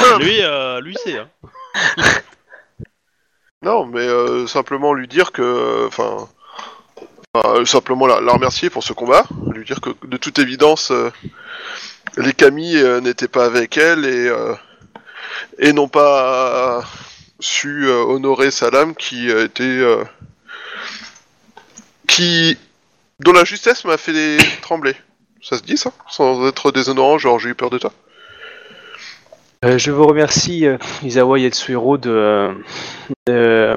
Euh, 0.00 0.18
lui, 0.18 0.40
lui 0.84 0.96
c'est. 1.04 1.18
Hein. 1.18 1.28
Non, 3.62 3.84
mais 3.84 4.08
simplement 4.46 4.94
lui 4.94 5.06
dire 5.06 5.32
que, 5.32 5.86
enfin, 5.86 6.26
simplement 7.66 8.06
la, 8.06 8.22
la 8.22 8.32
remercier 8.32 8.70
pour 8.70 8.82
ce 8.82 8.94
combat, 8.94 9.26
lui 9.52 9.66
dire 9.66 9.82
que 9.82 9.90
de 10.06 10.16
toute 10.16 10.38
évidence, 10.38 10.90
les 12.16 12.32
Camille 12.32 12.82
n'étaient 13.02 13.28
pas 13.28 13.44
avec 13.44 13.76
elle 13.76 14.06
et 14.06 14.32
et 15.58 15.74
n'ont 15.74 15.88
pas 15.88 16.82
su 17.38 17.86
honorer 17.90 18.50
Salam 18.50 18.94
qui 18.94 19.28
était 19.28 19.84
dont 23.20 23.32
la 23.32 23.44
justesse 23.44 23.84
m'a 23.84 23.96
fait 23.96 24.38
trembler. 24.62 24.94
Ça 25.42 25.56
se 25.56 25.62
dit 25.62 25.76
ça? 25.76 25.92
Sans 26.08 26.46
être 26.48 26.70
déshonorant, 26.72 27.18
genre 27.18 27.38
j'ai 27.38 27.50
eu 27.50 27.54
peur 27.54 27.70
de 27.70 27.78
toi? 27.78 27.92
Euh, 29.62 29.76
je 29.76 29.90
vous 29.90 30.06
remercie, 30.06 30.66
euh, 30.66 30.78
Isawa 31.02 31.38
Yatsuhiro, 31.38 31.98
de, 31.98 32.54
euh, 33.28 33.76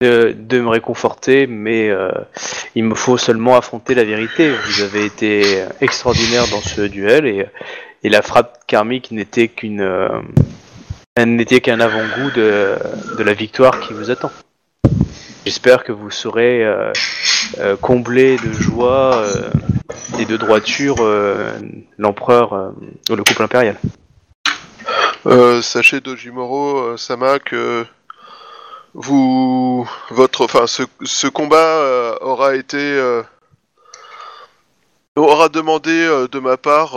de, 0.00 0.60
me 0.60 0.68
réconforter, 0.68 1.48
mais 1.48 1.90
il 2.76 2.84
me 2.84 2.94
faut 2.94 3.18
seulement 3.18 3.56
affronter 3.56 3.94
la 3.94 4.04
vérité. 4.04 4.50
Vous 4.50 4.82
avez 4.82 5.04
été 5.04 5.64
extraordinaire 5.80 6.46
dans 6.48 6.60
ce 6.60 6.82
duel 6.82 7.26
et, 7.26 7.46
la 8.08 8.22
frappe 8.22 8.64
karmique 8.68 9.10
n'était 9.10 9.48
qu'une, 9.48 9.82
elle 11.16 11.34
n'était 11.34 11.62
qu'un 11.62 11.80
avant-goût 11.80 12.30
de, 12.30 12.76
la 13.18 13.32
victoire 13.32 13.80
qui 13.80 13.94
vous 13.94 14.10
attend. 14.10 14.30
J'espère 15.46 15.82
que 15.82 15.92
vous 15.92 16.10
saurez 16.10 16.62
euh, 16.62 16.92
euh, 17.58 17.76
combler 17.76 18.36
de 18.36 18.52
joie 18.52 19.16
euh, 19.16 19.50
et 20.18 20.26
de 20.26 20.36
droiture 20.36 20.96
euh, 21.00 21.58
l'empereur, 21.96 22.52
euh, 22.52 22.70
le 23.08 23.24
couple 23.24 23.42
impérial. 23.42 23.76
Sachez 25.62 26.00
Dojimoro 26.00 26.96
Sama 26.96 27.40
que 27.40 27.84
vous 28.94 29.88
votre 30.10 30.44
enfin 30.44 30.68
ce, 30.68 30.84
ce 31.02 31.26
combat 31.26 32.14
aura 32.20 32.54
été 32.54 33.00
aura 35.16 35.48
demandé 35.48 36.26
de 36.30 36.38
ma 36.38 36.56
part 36.56 36.94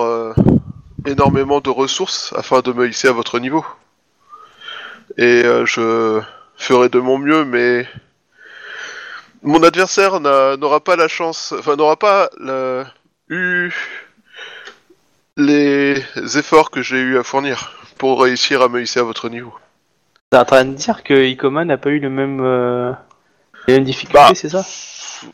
énormément 1.07 1.59
de 1.59 1.71
ressources 1.71 2.31
afin 2.37 2.59
de 2.59 2.71
me 2.71 2.87
hisser 2.87 3.07
à 3.07 3.13
votre 3.13 3.39
niveau. 3.39 3.65
Et 5.21 5.43
euh, 5.43 5.65
je 5.65 6.21
ferai 6.55 6.87
de 6.87 6.99
mon 6.99 7.17
mieux 7.17 7.43
mais 7.43 7.85
mon 9.43 9.61
adversaire 9.63 10.21
n'a- 10.21 10.55
n'aura 10.55 10.79
pas 10.79 10.95
la 10.95 11.09
chance 11.09 11.53
enfin 11.59 11.75
n'aura 11.75 11.97
pas 11.97 12.29
la- 12.39 12.85
eu 13.27 13.69
les 15.35 16.01
efforts 16.37 16.71
que 16.71 16.81
j'ai 16.81 16.99
eu 16.99 17.17
à 17.17 17.23
fournir 17.23 17.73
pour 17.97 18.21
réussir 18.21 18.61
à 18.61 18.69
me 18.69 18.81
hisser 18.81 18.99
à 19.01 19.03
votre 19.03 19.27
niveau. 19.29 19.53
T'es 20.31 20.37
en 20.37 20.45
train 20.45 20.63
de 20.65 20.73
dire 20.73 21.03
que 21.03 21.13
Ikoma 21.13 21.65
n'a 21.65 21.77
pas 21.77 21.89
eu 21.89 21.99
le 21.99 22.09
même, 22.09 22.39
euh, 22.41 22.91
les 23.67 23.73
mêmes 23.75 23.83
difficultés, 23.83 24.13
Bah, 24.19 24.31
c'est 24.35 24.49
ça? 24.49 24.65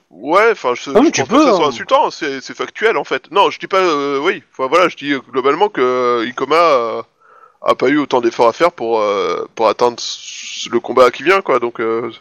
Ouais, 0.09 0.49
enfin, 0.51 0.73
je, 0.73 0.89
Ah, 0.95 0.99
mais 1.01 1.05
je 1.07 1.11
tu 1.11 1.21
pense 1.21 1.29
pas 1.29 1.35
peux, 1.35 1.43
que 1.45 1.49
ça 1.51 1.55
soit 1.57 1.65
hein. 1.65 1.69
insultant, 1.69 2.09
c'est 2.09 2.41
factuel 2.55 2.97
en 2.97 3.03
fait. 3.03 3.29
Non, 3.31 3.51
je 3.51 3.59
dis 3.59 3.67
pas, 3.67 3.81
euh, 3.81 4.19
oui, 4.19 4.41
enfin 4.51 4.67
voilà, 4.67 4.89
je 4.89 4.95
dis 4.95 5.11
euh, 5.13 5.19
globalement 5.31 5.69
que 5.69 5.81
euh, 5.81 6.25
Ikoma 6.27 7.03
a 7.65 7.75
pas 7.75 7.87
eu 7.89 7.97
autant 7.97 8.21
d'efforts 8.21 8.47
à 8.47 8.53
faire 8.53 8.71
pour, 8.71 8.99
euh, 8.99 9.47
pour 9.55 9.67
atteindre 9.67 9.97
le 10.71 10.79
combat 10.79 11.11
qui 11.11 11.23
vient, 11.23 11.41
quoi, 11.41 11.59
donc... 11.59 11.79
euh, 11.79 12.11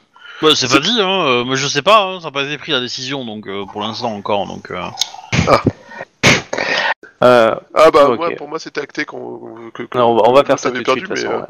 Ouais, 0.43 0.55
c'est 0.57 0.69
pas 0.69 0.81
dit, 0.81 0.99
hein. 1.01 1.27
euh, 1.27 1.45
mais 1.45 1.55
je 1.55 1.67
sais 1.69 1.81
pas, 1.83 2.03
hein, 2.03 2.19
ça 2.19 2.27
n'a 2.27 2.33
pas 2.33 2.43
été 2.43 2.59
pris 2.59 2.73
la 2.73 2.81
décision, 2.81 3.25
donc 3.25 3.47
euh, 3.47 3.65
pour 3.71 3.81
l'instant 3.83 4.13
encore. 4.13 4.47
Donc, 4.49 4.71
euh, 4.73 4.83
euh, 7.23 7.55
Ah 7.73 7.91
bah, 7.93 8.09
moi, 8.17 8.31
pour 8.37 8.49
moi 8.49 8.59
c'était 8.59 8.81
acté 8.81 9.05
qu'on... 9.05 9.71
que, 9.73 9.85
que- 9.85 9.97
non, 9.97 10.07
on 10.11 10.17
va, 10.17 10.23
on 10.27 10.33
va 10.33 10.43
que 10.43 10.49
faire 10.49 10.59
ça 10.59 10.73
tout 10.73 10.83
de 10.83 10.91
suite, 10.91 11.09
mais, 11.09 11.17
façon. 11.17 11.29
ouais. 11.29 11.45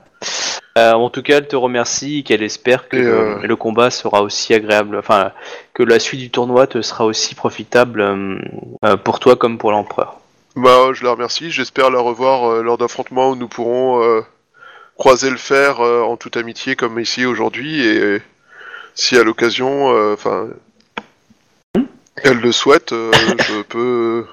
Euh, 0.77 0.93
en 0.93 1.09
tout 1.09 1.23
cas, 1.23 1.39
elle 1.39 1.49
te 1.49 1.57
remercie 1.57 2.19
et 2.19 2.23
qu'elle 2.25 2.43
espère 2.43 2.89
que 2.89 2.97
le, 2.97 3.09
euh, 3.09 3.39
le 3.43 3.57
combat 3.57 3.91
sera 3.91 4.23
aussi 4.23 4.53
agréable, 4.53 4.99
enfin, 4.99 5.31
que 5.73 5.83
la 5.83 5.99
suite 5.99 6.21
du 6.21 6.31
tournoi 6.31 6.67
te 6.67 6.83
sera 6.83 7.05
aussi 7.07 7.35
profitable 7.35 8.05
pour 9.05 9.19
toi 9.21 9.37
comme 9.37 9.57
pour 9.57 9.71
l'empereur. 9.71 10.17
Bah, 10.57 10.93
je 10.93 11.03
la 11.03 11.11
remercie. 11.11 11.51
J'espère 11.51 11.91
la 11.91 12.01
revoir 12.01 12.49
euh, 12.49 12.63
lors 12.63 12.79
d'affrontements 12.79 13.31
où 13.31 13.37
nous 13.37 13.49
pourrons 13.49 14.03
euh, 14.03 14.21
croiser 14.97 15.31
le 15.31 15.37
fer 15.37 15.81
euh, 15.81 16.03
en 16.03 16.17
toute 16.17 16.37
amitié 16.37 16.77
comme 16.77 17.01
ici 17.01 17.27
aujourd'hui. 17.27 17.85
Et 17.85 18.23
si 18.95 19.17
à 19.17 19.25
l'occasion, 19.25 19.89
enfin, 20.13 20.49
elle 22.23 22.39
le 22.39 22.53
souhaite, 22.53 22.91
je 22.93 23.63
peux, 23.63 24.27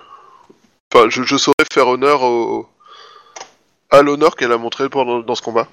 enfin, 0.93 1.09
je, 1.09 1.23
je 1.23 1.37
saurais 1.37 1.55
faire 1.73 1.87
honneur 1.87 2.21
au, 2.21 2.69
à 3.89 4.03
l'honneur 4.03 4.35
qu'elle 4.35 4.51
a 4.51 4.57
montré 4.57 4.89
pendant 4.89 5.19
dans 5.21 5.35
ce 5.35 5.41
combat. 5.41 5.67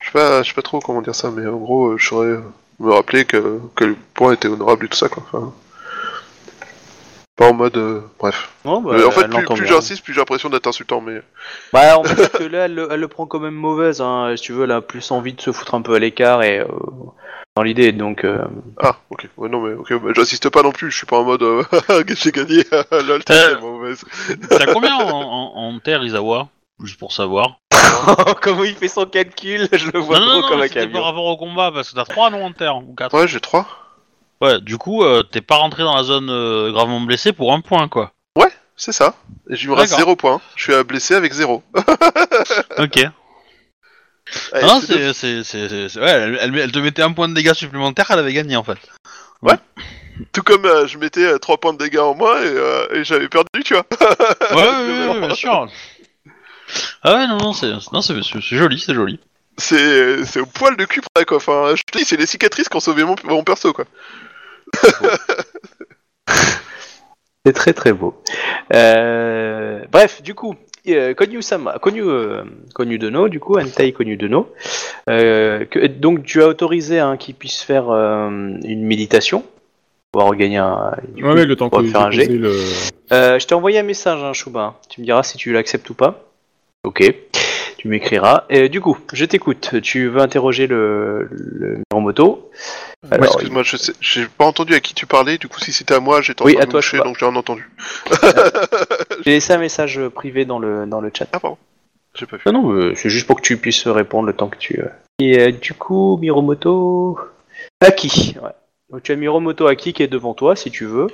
Je 0.00 0.06
sais 0.06 0.12
pas, 0.12 0.42
je 0.42 0.48
sais 0.48 0.54
pas 0.54 0.62
trop 0.62 0.80
comment 0.80 1.02
dire 1.02 1.14
ça, 1.14 1.30
mais 1.30 1.46
en 1.46 1.56
gros, 1.56 1.96
je 1.96 2.06
saurais 2.06 2.38
me 2.80 2.92
rappeler 2.92 3.24
que 3.24 3.60
quel 3.76 3.94
point 4.14 4.32
était 4.32 4.48
honorable 4.48 4.86
et 4.86 4.88
tout 4.88 4.96
ça, 4.96 5.08
quoi. 5.08 5.22
Enfin, 5.26 5.52
pas 7.36 7.48
en 7.50 7.54
mode, 7.54 7.76
euh, 7.76 8.00
bref. 8.18 8.50
Bah, 8.64 8.72
Euh, 8.86 9.06
en 9.06 9.10
fait, 9.10 9.20
elle 9.22 9.28
plus, 9.30 9.40
l'entend 9.42 9.54
plus 9.54 9.64
bien. 9.64 9.74
j'insiste, 9.74 10.02
plus 10.02 10.14
j'ai 10.14 10.20
l'impression 10.20 10.48
d'être 10.48 10.66
insultant, 10.66 11.00
mais. 11.00 11.20
Bah, 11.72 11.98
on 11.98 12.02
va 12.02 12.14
dire 12.14 12.32
que 12.32 12.44
là, 12.44 12.64
elle, 12.64 12.74
le- 12.74 12.88
elle 12.90 13.00
le 13.00 13.08
prend 13.08 13.26
quand 13.26 13.40
même 13.40 13.54
mauvaise, 13.54 14.00
hein. 14.00 14.32
Si 14.36 14.42
tu 14.42 14.52
veux, 14.52 14.64
elle 14.64 14.72
a 14.72 14.80
plus 14.80 15.10
envie 15.10 15.34
de 15.34 15.40
se 15.40 15.52
foutre 15.52 15.74
un 15.74 15.82
peu 15.82 15.94
à 15.94 15.98
l'écart 15.98 16.42
et 16.42 16.60
euh, 16.60 16.66
dans 17.56 17.62
l'idée, 17.62 17.92
donc. 17.92 18.24
euh, 18.24 18.44
Ah, 18.82 18.96
ok. 19.10 19.28
Ouais, 19.36 19.48
non, 19.48 19.60
mais 19.60 19.74
ok, 19.74 19.92
bah, 20.02 20.10
j'insiste 20.14 20.48
pas 20.50 20.62
non 20.62 20.72
plus, 20.72 20.90
je 20.90 20.96
suis 20.96 21.06
pas 21.06 21.18
en 21.18 21.24
mode 21.24 21.42
euh, 21.42 21.62
j'ai 22.08 22.32
gagné, 22.32 22.64
lol, 23.06 23.22
t'es 23.24 23.34
Euh. 23.34 23.48
tellement 23.54 23.72
mauvaise. 23.72 24.02
T'as 24.48 24.72
combien 24.72 24.94
en, 24.96 25.10
en, 25.10 25.52
en 25.74 25.78
terre, 25.78 26.02
Isawa 26.04 26.48
Juste 26.82 26.98
pour 26.98 27.12
savoir. 27.12 27.58
Comment 28.42 28.64
il 28.64 28.74
fait 28.74 28.88
son 28.88 29.06
calcul, 29.06 29.66
je 29.72 29.90
le 29.90 29.98
vois 29.98 30.18
non, 30.20 30.26
trop 30.26 30.34
non, 30.36 30.40
non, 30.42 30.48
comme 30.48 30.60
un 30.60 30.62
c'était 30.68 30.80
par 30.80 30.88
camion. 30.90 31.02
rapport 31.04 31.24
au 31.24 31.36
combat, 31.38 31.70
parce 31.72 31.90
que 31.90 31.94
t'as 31.96 32.04
3 32.04 32.28
non 32.30 32.44
en 32.44 32.52
terre, 32.52 32.76
ou 32.76 32.94
4. 32.94 33.14
Ouais, 33.18 33.26
j'ai 33.28 33.40
3. 33.40 33.66
Ouais, 34.40 34.60
du 34.60 34.76
coup, 34.78 35.02
euh, 35.02 35.22
t'es 35.22 35.40
pas 35.40 35.56
rentré 35.56 35.82
dans 35.82 35.96
la 35.96 36.02
zone 36.02 36.28
euh, 36.30 36.70
gravement 36.72 37.00
blessé 37.00 37.32
pour 37.32 37.52
un 37.52 37.60
point, 37.60 37.88
quoi. 37.88 38.12
C'est 38.78 38.92
ça. 38.92 39.14
Et 39.48 39.56
je 39.56 39.70
me 39.70 39.74
reste 39.74 39.92
D'accord. 39.92 40.04
0 40.04 40.16
points. 40.16 40.40
Je 40.54 40.64
suis 40.64 40.74
à 40.74 40.84
blessé 40.84 41.14
avec 41.14 41.32
0. 41.32 41.62
Ok. 42.78 42.98
non, 44.60 44.80
c'est, 44.80 45.14
c'est, 45.14 45.42
c'est, 45.44 45.68
c'est- 45.68 45.88
c'est- 45.88 45.98
ouais, 45.98 46.10
elle, 46.10 46.38
elle- 46.42 46.58
elle 46.58 46.72
te 46.72 46.78
mettait 46.78 47.00
un 47.00 47.12
point 47.12 47.26
de 47.28 47.32
dégâts 47.32 47.54
supplémentaire, 47.54 48.06
elle 48.10 48.18
avait 48.18 48.34
gagné 48.34 48.54
en 48.54 48.64
fait. 48.64 48.76
Tout 50.32 50.42
comme 50.42 50.66
euh, 50.66 50.86
je 50.86 50.98
mettais 50.98 51.38
3 51.38 51.56
points 51.58 51.72
de 51.72 51.78
dégâts 51.78 51.98
en 52.00 52.14
moins 52.14 52.36
et, 52.42 52.46
euh, 52.48 52.86
et 52.92 53.04
j'avais 53.04 53.28
perdu, 53.28 53.48
tu 53.64 53.72
vois. 53.72 53.86
Ouais, 54.50 54.56
ouais, 54.56 54.62
ouais, 54.62 55.08
ouais, 55.20 55.26
bien 55.26 55.34
sûr. 55.34 55.68
Ah 57.02 57.14
ouais, 57.14 57.26
non, 57.28 57.38
non, 57.38 57.52
c'est, 57.54 57.70
non, 57.92 58.02
c'est, 58.02 58.14
c'est- 58.22 58.40
c'est 58.42 58.56
joli, 58.56 58.78
c'est 58.78 58.94
joli. 58.94 59.18
C'est 59.58 60.22
c'est 60.26 60.40
au 60.40 60.46
poil 60.46 60.76
de 60.76 60.84
cul 60.84 61.00
près, 61.14 61.24
quoi. 61.24 61.38
Enfin, 61.38 61.72
je 61.76 61.82
te 61.82 61.96
dis, 61.96 62.04
c'est 62.04 62.18
les 62.18 62.26
cicatrices 62.26 62.68
qui 62.68 62.76
ont 62.76 62.80
sauvé 62.80 63.04
mon, 63.04 63.16
mon 63.24 63.42
perso, 63.42 63.72
quoi. 63.72 63.86
C'est 67.46 67.52
très 67.52 67.72
très 67.72 67.92
beau. 67.92 68.20
Euh, 68.74 69.84
Bref, 69.92 70.20
du 70.22 70.34
coup, 70.34 70.56
euh, 70.88 71.14
Konyu 71.14 71.42
Sama, 71.42 71.78
Konyu, 71.78 72.02
euh, 72.02 72.42
Konyu 72.74 72.98
du 72.98 73.40
coup, 73.40 73.58
Entei 73.58 73.92
Konyu 73.92 74.16
Dono, 74.16 74.52
euh, 75.08 75.64
que, 75.64 75.86
donc 75.86 76.24
tu 76.24 76.42
as 76.42 76.48
autorisé 76.48 76.98
hein, 76.98 77.16
qu'il 77.16 77.34
puisse 77.34 77.62
faire 77.62 77.90
une 77.90 78.84
méditation, 78.84 79.44
pouvoir 80.12 80.30
regagner 80.30 80.58
un. 80.58 80.96
Ouais, 81.16 81.22
coup, 81.22 81.34
le 81.34 81.56
temps 81.56 81.70
pour 81.70 81.80
que 81.80 81.86
faire 81.86 82.02
un 82.02 82.10
jet. 82.10 82.26
le... 82.26 82.52
Je 83.10 83.46
t'ai 83.46 83.54
envoyé 83.54 83.78
un 83.78 83.84
message, 83.84 84.22
hein. 84.22 84.74
Tu 84.88 85.00
me 85.00 85.04
diras 85.06 85.22
si 85.22 85.36
tu 85.36 85.52
l'acceptes 85.52 85.88
ou 85.90 85.94
pas. 85.94 86.24
Ok. 86.84 87.02
Tu 87.78 87.88
m'écriras. 87.88 88.44
Et 88.48 88.68
du 88.68 88.80
coup, 88.80 88.96
je 89.12 89.24
t'écoute. 89.24 89.80
Tu 89.82 90.08
veux 90.08 90.20
interroger 90.20 90.66
le, 90.66 91.28
le 91.30 91.78
Miromoto 91.92 92.50
Alors, 93.10 93.26
Excuse-moi, 93.34 93.62
je 93.62 93.76
sais- 93.76 93.92
j'ai 94.00 94.26
pas 94.26 94.44
entendu 94.46 94.74
à 94.74 94.80
qui 94.80 94.92
tu 94.94 95.06
parlais, 95.06 95.38
du 95.38 95.46
coup 95.48 95.60
si 95.60 95.72
c'était 95.72 95.94
à 95.94 96.00
moi, 96.00 96.22
j'étais 96.22 96.42
en 96.42 96.46
Oui, 96.46 96.54
train 96.54 96.62
à 96.62 96.66
de 96.66 96.70
toi, 96.70 96.78
moucher, 96.78 96.86
je 96.88 96.90
sais 96.92 96.98
pas. 96.98 97.04
donc 97.04 97.18
j'ai 97.18 97.26
rien 97.26 97.36
entendu. 97.36 97.70
J'ai 99.24 99.30
laissé 99.32 99.52
un 99.52 99.58
message 99.58 100.00
privé 100.14 100.44
dans 100.44 100.58
le, 100.58 100.86
dans 100.86 101.00
le 101.00 101.10
chat. 101.16 101.26
Ah 101.32 101.38
pardon, 101.40 101.56
j'ai 102.14 102.26
pas 102.26 102.36
vu. 102.36 102.42
Non, 102.46 102.52
non, 102.52 102.72
euh, 102.72 102.94
c'est 102.96 103.08
juste 103.10 103.26
pour 103.26 103.36
que 103.36 103.42
tu 103.42 103.56
puisses 103.58 103.86
répondre 103.86 104.26
le 104.26 104.32
temps 104.32 104.48
que 104.48 104.58
tu. 104.58 104.80
euh. 104.80 104.88
Et 105.20 105.38
euh, 105.40 105.52
du 105.52 105.72
coup, 105.74 106.16
Miromoto. 106.20 107.18
Aki. 107.80 108.36
Ouais. 108.42 108.50
Donc 108.90 109.02
tu 109.02 109.12
as 109.12 109.16
Miromoto 109.16 109.66
Aki 109.66 109.92
qui 109.92 110.02
est 110.02 110.08
devant 110.08 110.34
toi 110.34 110.56
si 110.56 110.70
tu 110.70 110.84
veux. 110.84 111.06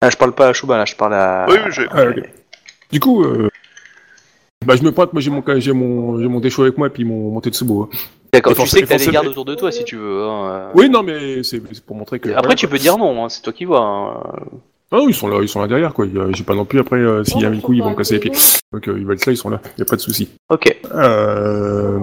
Ah, 0.00 0.10
je 0.10 0.16
parle 0.16 0.32
pas 0.32 0.48
à 0.48 0.52
Shuba 0.52 0.76
là, 0.76 0.84
je 0.84 0.94
parle 0.94 1.14
à. 1.14 1.46
Oui, 1.48 1.56
oui, 1.64 1.72
j'ai- 1.72 1.86
Ah, 1.90 2.04
ok. 2.04 2.22
Du 2.92 3.00
coup, 3.00 3.24
euh, 3.24 3.48
bah, 4.66 4.76
je 4.76 4.82
me 4.82 4.92
pointe, 4.92 5.12
moi 5.12 5.22
j'ai 5.22 5.30
mon, 5.30 5.42
j'ai 5.58 5.72
mon, 5.72 6.20
j'ai 6.20 6.28
mon 6.28 6.40
déchaud 6.40 6.62
avec 6.62 6.76
moi 6.76 6.88
et 6.88 6.90
puis 6.90 7.04
mon, 7.04 7.30
mon 7.30 7.40
Tetsubo. 7.40 7.84
hein. 7.84 7.96
D'accord, 8.32 8.52
Et 8.52 8.56
tu 8.56 8.66
sais 8.66 8.82
que 8.82 8.86
t'as 8.88 8.98
des 8.98 9.06
gardes 9.06 9.28
autour 9.28 9.44
de 9.44 9.54
toi 9.54 9.72
si 9.72 9.84
tu 9.84 9.96
veux. 9.96 10.22
hein, 10.24 10.48
euh. 10.50 10.70
Oui, 10.74 10.90
non, 10.90 11.02
mais 11.02 11.42
c'est 11.42 11.62
c'est 11.72 11.84
pour 11.84 11.96
montrer 11.96 12.18
que. 12.20 12.30
Après, 12.30 12.54
tu 12.54 12.66
quoi. 12.66 12.72
peux 12.76 12.78
dire 12.82 12.98
non, 12.98 13.24
hein, 13.24 13.28
c'est 13.28 13.40
toi 13.42 13.52
qui 13.52 13.64
vois. 13.64 13.80
hein. 13.80 14.22
Ah 14.92 14.98
non, 14.98 15.08
ils 15.08 15.14
sont 15.14 15.26
là, 15.28 15.38
ils 15.42 15.48
sont 15.48 15.60
là 15.60 15.66
derrière, 15.66 15.92
quoi. 15.94 16.06
J'ai 16.32 16.44
pas 16.44 16.54
non 16.54 16.64
plus 16.64 16.78
après, 16.78 16.98
euh, 16.98 17.24
s'il 17.24 17.40
y 17.40 17.44
a 17.44 17.48
une 17.48 17.60
couille, 17.60 17.78
ils 17.78 17.82
vont 17.82 17.90
me 17.90 17.96
casser 17.96 18.14
les 18.14 18.20
pieds. 18.20 18.32
Donc 18.72 18.86
euh, 18.88 18.96
ils 18.98 19.06
vont 19.06 19.12
être 19.14 19.26
là, 19.26 19.32
ils 19.32 19.36
sont 19.36 19.48
là, 19.50 19.60
y 19.78 19.82
a 19.82 19.84
pas 19.84 19.96
de 19.96 20.00
souci. 20.00 20.28
Ok. 20.50 20.76
Euh, 20.94 21.98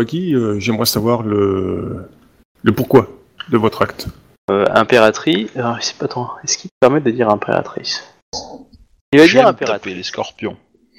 Aki, 0.00 0.34
euh, 0.34 0.58
j'aimerais 0.58 0.86
savoir 0.86 1.22
le, 1.22 2.08
le 2.62 2.72
pourquoi 2.72 3.08
de 3.50 3.58
votre 3.58 3.82
acte. 3.82 4.08
Euh, 4.50 4.64
impératrice. 4.72 5.50
Alors, 5.56 5.76
je 5.80 5.86
sais 5.86 5.94
pas 5.98 6.08
trop. 6.08 6.26
Est-ce 6.44 6.56
qu'il 6.58 6.70
permettre 6.80 7.04
de 7.06 7.10
dire 7.10 7.28
impératrice? 7.28 8.02
Il 9.12 9.18
va 9.18 9.26
J'aime 9.26 9.40
dire 9.42 9.48
impératrice. 9.48 9.82
taper 9.82 9.94
les 9.94 10.02
scorpions. 10.02 10.56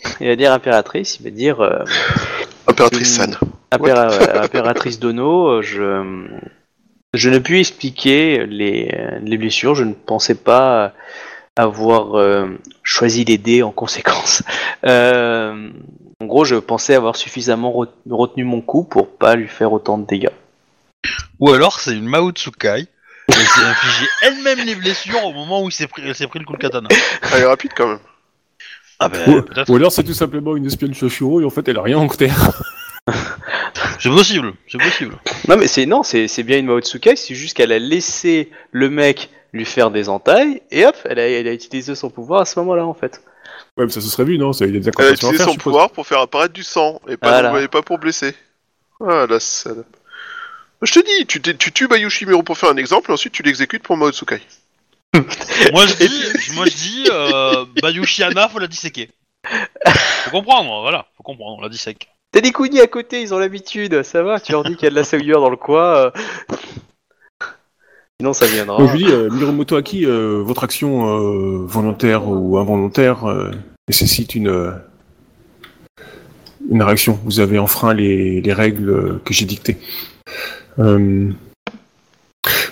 Il 0.22 0.28
va 0.28 0.36
dire 0.36 0.52
impératrice. 0.54 1.18
Il 1.20 1.24
va 1.24 1.30
dire. 1.32 1.62
euh, 1.62 1.84
Impératrice 2.68 3.16
San. 3.16 3.38
Impéra- 3.72 4.10
ouais, 4.20 4.38
impératrice 4.38 5.00
Dono, 5.00 5.48
euh, 5.48 5.62
je, 5.62 6.28
je 7.14 7.30
ne 7.30 7.40
puis 7.40 7.60
expliquer 7.60 8.46
les, 8.46 8.94
les 9.22 9.38
blessures. 9.38 9.76
Je 9.76 9.84
ne 9.84 9.94
pensais 9.94 10.36
pas 10.36 10.94
avoir 11.56 12.18
euh, 12.20 12.48
choisi 12.84 13.26
les 13.26 13.38
dés 13.38 13.64
en 13.64 13.72
conséquence. 13.72 14.44
Euh, 14.86 15.70
en 16.20 16.26
gros, 16.26 16.46
je 16.46 16.56
pensais 16.56 16.94
avoir 16.96 17.16
suffisamment 17.16 17.72
re- 17.72 17.90
retenu 18.10 18.44
mon 18.44 18.62
coup 18.62 18.84
pour 18.84 19.10
pas 19.18 19.36
lui 19.36 19.48
faire 19.48 19.72
autant 19.74 19.98
de 19.98 20.06
dégâts. 20.06 20.30
Ou 21.40 21.52
alors 21.52 21.80
c'est 21.80 21.94
une 21.96 22.06
Mao 22.08 22.32
Tsukai. 22.32 22.86
Elle 23.30 23.36
s'est 23.36 23.62
infligée 23.62 24.06
elle-même 24.22 24.66
les 24.66 24.76
blessures 24.76 25.24
au 25.26 25.34
moment 25.34 25.62
où 25.62 25.68
il 25.70 25.72
s'est 25.74 25.88
pris, 25.88 26.02
elle 26.06 26.16
s'est 26.16 26.28
pris 26.28 26.40
le 26.40 26.46
coup 26.46 26.54
de 26.54 26.60
katana. 26.60 26.88
Elle 27.34 27.42
est 27.42 27.46
rapide 27.46 27.72
quand 27.76 27.88
même. 27.88 28.00
Ah 29.00 29.10
ben, 29.10 29.44
Ou, 29.68 29.72
ou 29.72 29.76
alors 29.76 29.92
c'est 29.92 30.04
tout 30.04 30.14
simplement 30.14 30.56
une 30.56 30.66
espionne 30.66 30.94
Shashiro 30.94 31.42
et 31.42 31.46
en 31.46 31.50
fait 31.50 31.68
elle 31.68 31.78
a 31.78 31.82
rien 31.84 31.98
en 31.98 32.08
terre. 32.08 32.52
C'est 34.00 34.10
possible, 34.10 34.54
c'est 34.68 34.78
possible. 34.78 35.16
Non, 35.48 35.56
mais 35.58 35.68
c'est 35.68 35.86
non, 35.86 36.04
c'est 36.04 36.28
c'est 36.28 36.44
bien 36.44 36.58
une 36.60 36.66
Mao 36.66 36.80
Tsukai. 36.82 37.16
C'est 37.16 37.36
juste 37.36 37.56
qu'elle 37.56 37.72
a 37.72 37.80
laissé 37.80 38.52
le 38.72 38.90
mec 38.90 39.30
lui 39.54 39.66
faire 39.66 39.92
des 39.92 40.10
entailles 40.10 40.62
et 40.72 40.86
hop, 40.86 40.96
elle 41.06 41.20
a, 41.20 41.28
elle 41.28 41.48
a 41.48 41.54
utilisé 41.54 41.96
son 41.96 42.10
pouvoir 42.10 42.42
à 42.42 42.46
ce 42.46 42.60
moment-là 42.60 42.86
en 42.86 42.94
fait. 42.94 43.22
Ouais, 43.78 43.86
mais 43.86 43.92
ça 43.92 44.02
se 44.02 44.10
serait 44.10 44.26
vu, 44.26 44.38
non 44.38 44.54
Ça, 44.54 44.66
Il 44.66 44.74
y 44.74 44.78
a 44.78 44.80
des 44.80 44.90
Elle 45.00 45.06
a 45.06 45.12
utilisé 45.12 45.38
faire, 45.38 45.48
son 45.48 45.56
pouvoir 45.56 45.90
pour 45.92 46.06
faire 46.06 46.20
apparaître 46.20 46.54
du 46.54 46.64
sang, 46.64 47.00
et 47.08 47.18
pas, 47.18 47.42
Voilà. 47.42 47.62
et 47.64 47.68
pas 47.68 47.82
pour 47.82 47.98
blesser. 47.98 48.36
Ah 49.00 49.26
la 49.30 49.40
sale. 49.40 49.84
Je 50.82 50.92
te 50.92 51.00
dis, 51.00 51.26
tu, 51.26 51.42
tu 51.42 51.72
tues 51.72 51.88
Bayushimiro 51.88 52.44
pour 52.44 52.58
faire 52.58 52.70
un 52.70 52.78
exemple, 52.78 53.10
et 53.10 53.14
ensuite 53.14 53.34
tu 53.34 53.42
l'exécutes 53.44 53.84
pour 53.84 53.98
Mao 53.98 54.12
Tsukai. 54.12 54.42
Moi 55.74 55.86
je 55.88 55.96
dis, 56.06 56.56
moi 56.56 56.66
je 56.66 56.76
dis, 56.76 57.06
euh, 57.12 57.66
Bayushiana, 57.82 58.48
faut 58.50 58.60
la 58.60 58.68
disséquer. 58.68 59.10
Faut 60.26 60.32
comprendre, 60.32 60.82
voilà, 60.82 61.06
faut 61.16 61.24
comprendre, 61.24 61.58
on 61.60 61.62
la 61.62 61.70
dissèque. 61.70 62.10
T'as 62.32 62.42
des 62.42 62.52
couillis 62.52 62.82
à 62.82 62.88
côté, 62.88 63.22
ils 63.22 63.34
ont 63.34 63.40
l'habitude, 63.40 64.04
ça 64.04 64.22
va. 64.24 64.40
Tu 64.40 64.52
leur 64.52 64.64
dis 64.64 64.76
qu'il 64.76 64.84
y 64.84 64.88
a 64.88 64.90
de 64.90 64.96
la 64.96 65.04
saouillure 65.04 65.40
dans 65.40 65.50
le 65.50 65.56
coin. 65.58 65.96
euh. 65.96 66.12
Sinon, 68.20 68.34
ça 68.34 68.48
viendra. 68.48 68.78
Donc 68.78 68.90
je 68.90 68.96
lui 68.98 69.06
dis, 69.06 69.12
euh, 69.12 69.30
Miromoto 69.30 69.76
Aki, 69.76 70.06
euh, 70.06 70.42
votre 70.44 70.64
action 70.64 71.08
euh, 71.08 71.66
volontaire 71.66 72.28
ou 72.28 72.58
involontaire 72.58 73.26
euh, 73.26 73.52
nécessite 73.88 74.36
une, 74.36 74.50
euh, 74.50 74.72
une 76.70 76.82
réaction. 76.84 77.20
Vous 77.24 77.40
avez 77.40 77.60
enfreint 77.60 77.94
les, 77.94 78.42
les 78.42 78.54
règles 78.54 78.90
euh, 78.90 79.22
que 79.24 79.34
j'ai 79.34 79.46
dictées. 79.46 79.78
Euh, 80.80 81.30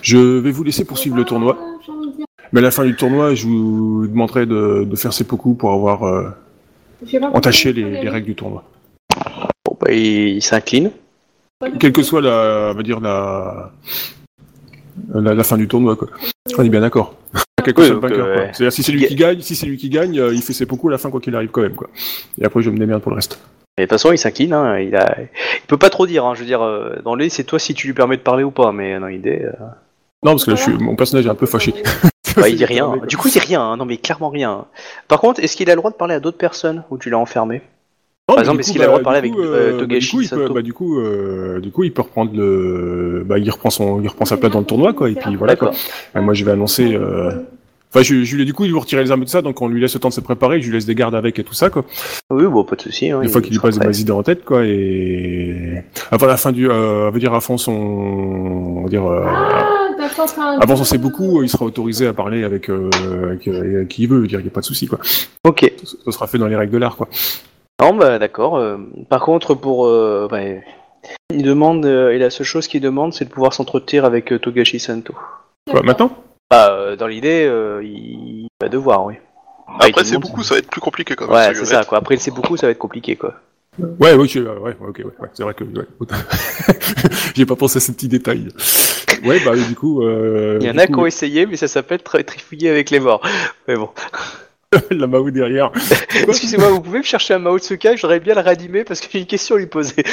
je 0.02 0.18
vais 0.18 0.52
vous 0.52 0.64
laisser 0.64 0.84
poursuivre 0.84 1.16
le 1.16 1.26
tournoi, 1.26 1.58
J'ai 1.86 1.92
envie 1.92 2.08
de 2.12 2.16
dire. 2.18 2.26
Mais 2.52 2.60
à 2.60 2.64
la 2.64 2.72
fin 2.72 2.86
du 2.86 2.96
tournoi, 2.96 3.36
je 3.36 3.48
vous 3.48 4.08
demanderai 4.08 4.46
de, 4.46 4.84
de 4.84 4.96
faire 4.96 5.14
seppuku 5.14 5.56
pour 5.56 5.72
avoir 5.72 6.04
euh, 6.04 6.30
entaché 7.34 7.74
les, 7.74 7.82
il 7.82 7.88
les 7.88 8.10
règles 8.10 8.28
du 8.28 8.36
tournoi. 8.36 8.64
Bon, 9.66 9.78
bah, 9.80 9.92
il, 9.92 10.36
il 10.36 10.42
s'incline. 10.42 10.92
Quelle 11.80 11.94
que 11.94 12.04
soit 12.04 12.22
la, 12.22 12.72
on 12.74 12.76
va 12.76 12.84
dire 12.84 13.00
la, 13.00 13.72
la, 15.14 15.34
la 15.34 15.44
fin 15.44 15.58
du 15.58 15.68
tournoi, 15.68 15.96
quoi. 15.96 16.10
On 16.58 16.64
est 16.64 16.70
bien 16.70 16.82
d'accord. 16.82 17.16
Quel 17.64 17.74
que 17.74 17.82
Oui, 17.82 17.88
soit 17.88 17.96
le 17.96 18.02
donc, 18.02 18.10
vainqueur, 18.10 18.28
euh, 18.28 18.36
quoi. 18.36 18.54
C'est-à-dire 18.54 18.74
si 18.74 18.84
c'est 18.84 18.92
lui 18.92 19.08
qui 19.08 19.16
gagne, 19.16 19.42
si 19.42 19.56
c'est 19.56 19.66
lui 19.66 19.78
qui 19.78 19.90
gagne, 19.90 20.20
euh, 20.20 20.34
il 20.34 20.42
fait 20.42 20.54
ses 20.54 20.66
beaucoup 20.66 20.90
à 20.90 20.92
la 20.92 20.98
fin 20.98 21.10
quoi 21.10 21.20
qu'il 21.22 21.36
arrive 21.36 21.50
quand 21.50 21.62
même, 21.62 21.76
quoi. 21.76 21.90
Et 22.40 22.46
après 22.46 22.62
je 22.62 22.70
me 22.70 22.78
démerde 22.78 23.02
pour 23.02 23.12
le 23.12 23.16
reste. 23.16 23.40
Mais 23.78 23.84
de 23.84 23.90
toute 23.90 24.00
façon, 24.00 24.14
il 24.14 24.18
s'incline. 24.18 24.54
Hein. 24.54 24.80
Il, 24.80 24.96
a... 24.96 25.18
il 25.20 25.68
peut 25.68 25.78
pas 25.78 25.90
trop 25.90 26.08
dire. 26.08 26.26
Hein. 26.26 26.34
Je 26.34 26.40
veux 26.40 26.46
dire, 26.46 26.62
euh, 26.62 26.96
dans 27.04 27.16
l'idée, 27.16 27.30
c'est 27.30 27.44
toi 27.44 27.60
si 27.60 27.74
tu 27.74 27.88
lui 27.88 27.94
permets 27.94 28.16
de 28.16 28.22
parler 28.22 28.44
ou 28.44 28.52
pas. 28.52 28.72
Mais 28.72 28.98
dans 29.00 29.08
l'idée, 29.08 29.42
euh, 29.44 29.52
Non, 30.24 30.32
parce 30.32 30.46
que 30.46 30.52
là, 30.52 30.58
je 30.58 30.62
suis, 30.62 30.74
mon 30.78 30.96
personnage 30.96 31.26
est 31.26 31.30
un 31.30 31.36
peu 31.36 31.46
fâché. 31.46 31.74
Bah, 32.42 32.50
il 32.50 32.56
dit 32.56 32.66
rien. 32.66 32.94
Du 33.08 33.18
coup, 33.18 33.28
il 33.28 33.32
dit 33.32 33.40
rien. 33.40 33.62
hein. 33.62 33.78
Non, 33.78 33.86
mais 33.86 33.98
clairement 33.98 34.30
rien. 34.30 34.66
Par 35.08 35.20
contre, 35.20 35.44
est-ce 35.44 35.56
qu'il 35.56 35.70
a 35.70 35.74
le 35.74 35.80
droit 35.80 35.92
de 35.92 35.96
parler 35.96 36.16
à 36.16 36.20
d'autres 36.20 36.38
personnes 36.38 36.84
ou 36.90 36.98
tu 36.98 37.10
l'as 37.10 37.18
enfermé? 37.18 37.62
Non, 38.28 38.36
Par 38.36 38.40
exemple, 38.40 38.62
est-ce 38.62 38.70
coup, 38.70 38.74
qu'il 38.74 38.82
a 38.82 38.86
le 38.86 38.90
droit 38.90 39.00
de 39.00 39.04
bah, 39.04 39.06
parler 39.06 39.20
avec, 39.20 39.34
coup, 39.34 39.42
euh, 39.42 39.74
bah, 39.74 39.80
Togashi 39.80 40.08
du 40.08 40.16
coup, 40.16 40.22
il 40.22 40.30
peut, 40.30 40.42
Sato? 40.42 40.54
bah, 40.54 40.62
du 40.62 40.74
coup, 40.74 41.00
euh, 41.00 41.60
du 41.60 41.72
coup, 41.72 41.84
il 41.84 41.94
peut 41.94 42.02
reprendre 42.02 42.32
le, 42.36 43.24
bah, 43.26 43.38
il 43.38 43.50
reprend 43.52 43.70
son, 43.70 44.02
il 44.02 44.08
reprend 44.08 44.26
sa 44.26 44.38
place 44.38 44.52
dans 44.52 44.60
le 44.60 44.66
tournoi, 44.66 44.94
quoi. 44.94 45.10
Et 45.10 45.14
puis 45.14 45.36
voilà, 45.36 45.56
quoi. 45.56 45.72
Et 46.16 46.20
moi, 46.20 46.34
je 46.34 46.44
vais 46.44 46.52
annoncer. 46.52 46.96
Euh... 46.96 47.32
Enfin, 47.94 48.04
je, 48.04 48.36
lui 48.36 48.44
du 48.44 48.54
coup, 48.54 48.66
il 48.66 48.72
veut 48.74 48.78
retirer 48.78 49.04
les 49.04 49.12
armes 49.12 49.22
et 49.22 49.26
tout 49.26 49.32
ça, 49.32 49.42
donc 49.42 49.62
on 49.62 49.70
lui 49.70 49.80
laisse 49.80 49.94
le 49.94 50.02
temps 50.02 50.10
de 50.10 50.14
se 50.14 50.20
préparer, 50.20 50.60
je 50.60 50.66
lui 50.68 50.74
laisse 50.74 50.86
des 50.86 50.96
gardes 50.96 51.16
avec 51.16 51.40
et 51.40 51.46
tout 51.46 51.54
ça, 51.54 51.70
quoi. 51.70 51.86
Oui, 52.30 52.44
bon, 52.46 52.66
pas 52.66 52.76
de 52.76 52.82
souci. 52.82 53.10
Hein, 53.10 53.22
Une 53.22 53.30
il 53.30 53.32
fois 53.32 53.42
qu'il 53.42 53.54
lui 53.54 53.60
passe 53.60 53.80
des 53.80 54.02
idées 54.02 54.12
en 54.12 54.22
tête, 54.22 54.44
quoi, 54.44 54.66
et 54.66 55.82
avant 56.12 56.26
la 56.26 56.36
fin 56.36 56.52
du, 56.52 56.70
euh, 56.70 57.10
veut 57.10 57.22
dire 57.22 57.34
à 57.34 57.40
fond 57.40 57.58
son, 57.58 57.72
on 57.72 58.84
va 58.84 58.90
dire, 58.90 59.06
euh, 59.06 59.24
Ah, 59.26 59.85
avant 60.62 60.76
son 60.76 60.84
c'est 60.84 60.98
beaucoup, 60.98 61.44
il 61.44 61.50
sera 61.50 61.66
autorisé 61.66 62.08
à 62.08 62.14
parler 62.14 62.44
avec, 62.44 62.70
euh, 62.70 62.90
avec, 63.24 63.48
euh, 63.48 63.78
avec 63.78 63.88
qui 63.88 64.04
il 64.04 64.10
veut, 64.10 64.18
je 64.18 64.22
veux 64.22 64.28
dire, 64.28 64.40
il 64.40 64.44
n'y 64.44 64.50
a 64.50 64.52
pas 64.52 64.62
de 64.62 64.66
souci, 64.66 64.88
quoi. 64.88 65.00
Ok. 65.44 65.72
Ce 65.84 65.96
ce 66.04 66.12
sera 66.12 66.28
fait 66.28 66.38
dans 66.38 66.48
les 66.48 66.56
règles 66.56 66.74
de 66.74 66.78
l'art, 66.78 66.96
quoi. 66.96 67.08
Non, 67.82 67.94
bah 67.94 68.20
d'accord. 68.20 68.58
euh, 68.58 68.78
par 69.10 69.22
contre, 69.22 69.54
pour. 69.54 69.86
Euh, 69.86 70.28
bah, 70.30 70.40
il 71.34 71.44
demande. 71.44 71.86
euh, 71.86 72.12
et 72.12 72.18
la 72.18 72.30
seule 72.30 72.46
chose 72.46 72.68
qu'il 72.68 72.82
demande, 72.82 73.14
c'est 73.14 73.26
de 73.26 73.30
pouvoir 73.30 73.54
s'entretenir 73.54 74.06
avec 74.06 74.32
euh, 74.32 74.40
Togashi 74.40 74.80
Santo. 74.80 75.14
Quoi, 75.70 75.82
maintenant? 75.84 76.12
Bah, 76.50 76.70
euh, 76.72 76.96
dans 76.96 77.08
l'idée, 77.08 77.46
euh, 77.46 77.84
il 77.84 78.48
va 78.62 78.70
devoir, 78.70 79.06
oui. 79.06 79.16
Ah, 79.68 79.88
il 79.88 79.90
Après 79.90 80.04
te 80.04 80.08
c'est 80.08 80.18
beaucoup, 80.18 80.44
ça 80.44 80.54
va 80.56 80.60
être 80.60 80.70
plus 80.70 80.82
compliqué 80.82 81.16
quand 81.16 81.28
même. 81.28 81.36
Ouais, 81.36 81.56
c'est 81.56 81.66
ça, 81.66 81.84
quoi. 81.84 81.98
Après, 81.98 82.18
c'est 82.18 82.32
beaucoup, 82.32 82.56
ça 82.56 82.68
va 82.68 82.72
être 82.72 82.78
compliqué, 82.78 83.16
quoi. 83.16 83.34
Ouais, 83.78 84.14
ouais, 84.14 84.16
ouais, 84.16 84.40
ouais, 84.40 84.76
ok, 84.80 84.98
ouais, 85.00 85.04
ouais, 85.04 85.30
c'est 85.34 85.44
vrai 85.44 85.54
que, 85.54 85.64
ouais. 85.66 85.86
J'ai 87.36 87.46
pas 87.46 87.56
pensé 87.58 87.78
à 87.78 87.80
ces 87.82 87.94
petits 87.94 88.08
détails. 88.08 88.48
Ouais, 89.26 89.40
bah, 89.44 89.54
du 89.56 89.76
coup, 89.76 90.04
euh, 90.04 90.58
Il 90.62 90.68
y 90.68 90.70
en 90.70 90.78
a 90.78 90.86
coup, 90.88 90.94
qui 90.94 91.00
ont 91.00 91.06
essayé, 91.06 91.46
mais 91.46 91.56
ça 91.58 91.68
s'appelle 91.68 92.02
tri- 92.04 92.24
trifouiller 92.24 92.70
avec 92.70 92.90
les 92.90 93.00
morts. 93.00 93.22
Mais 93.68 93.76
bon. 93.76 93.90
la 94.92 95.08
Mao 95.08 95.30
derrière. 95.32 95.72
Excusez-moi, 96.28 96.70
vous 96.70 96.82
pouvez 96.82 97.00
me 97.00 97.04
chercher 97.04 97.34
un 97.34 97.40
Mao 97.40 97.58
Tsukai, 97.60 97.98
j'aurais 97.98 98.20
bien 98.20 98.36
le 98.36 98.42
réanimer 98.42 98.84
parce 98.84 99.00
que 99.02 99.08
j'ai 99.12 99.20
une 99.20 99.26
question 99.26 99.56
à 99.56 99.60
lui 99.60 99.68
poser. 99.68 100.04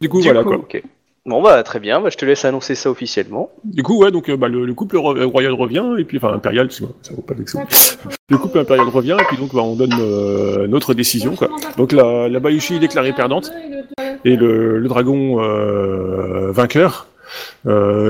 Du 0.00 0.08
coup, 0.08 0.20
Du 0.20 0.24
voilà, 0.28 0.42
coup, 0.42 0.50
quoi. 0.58 0.80
Bon, 1.24 1.40
bah, 1.40 1.62
très 1.62 1.78
bien, 1.78 2.00
bah, 2.00 2.08
je 2.10 2.16
te 2.16 2.24
laisse 2.24 2.44
annoncer 2.44 2.74
ça 2.74 2.90
officiellement. 2.90 3.50
Du 3.62 3.84
coup, 3.84 4.02
ouais, 4.02 4.10
donc, 4.10 4.28
euh, 4.28 4.36
bah, 4.36 4.48
le, 4.48 4.66
le 4.66 4.74
couple 4.74 4.96
ro- 4.96 5.14
royal 5.28 5.52
revient, 5.52 5.84
et 5.96 6.04
puis, 6.04 6.16
enfin, 6.18 6.32
impérial, 6.34 6.66
parce 6.66 6.80
que 6.80 6.86
ça 7.02 7.14
vaut 7.14 7.22
pas 7.22 7.34
vexer. 7.34 7.58
Le 8.28 8.38
couple 8.38 8.58
impérial 8.58 8.88
revient, 8.88 9.16
et 9.20 9.24
puis 9.26 9.36
donc, 9.36 9.54
bah, 9.54 9.60
on 9.62 9.76
donne 9.76 9.94
euh, 10.00 10.66
notre 10.66 10.94
décision, 10.94 11.36
quoi. 11.36 11.48
Donc, 11.76 11.92
la, 11.92 12.28
la 12.28 12.40
Bayushi 12.40 12.74
est 12.74 12.78
déclarée 12.80 13.12
perdante, 13.12 13.52
et 14.24 14.34
le, 14.34 14.80
le 14.80 14.88
dragon 14.88 15.40
euh, 15.44 16.50
vainqueur, 16.50 17.06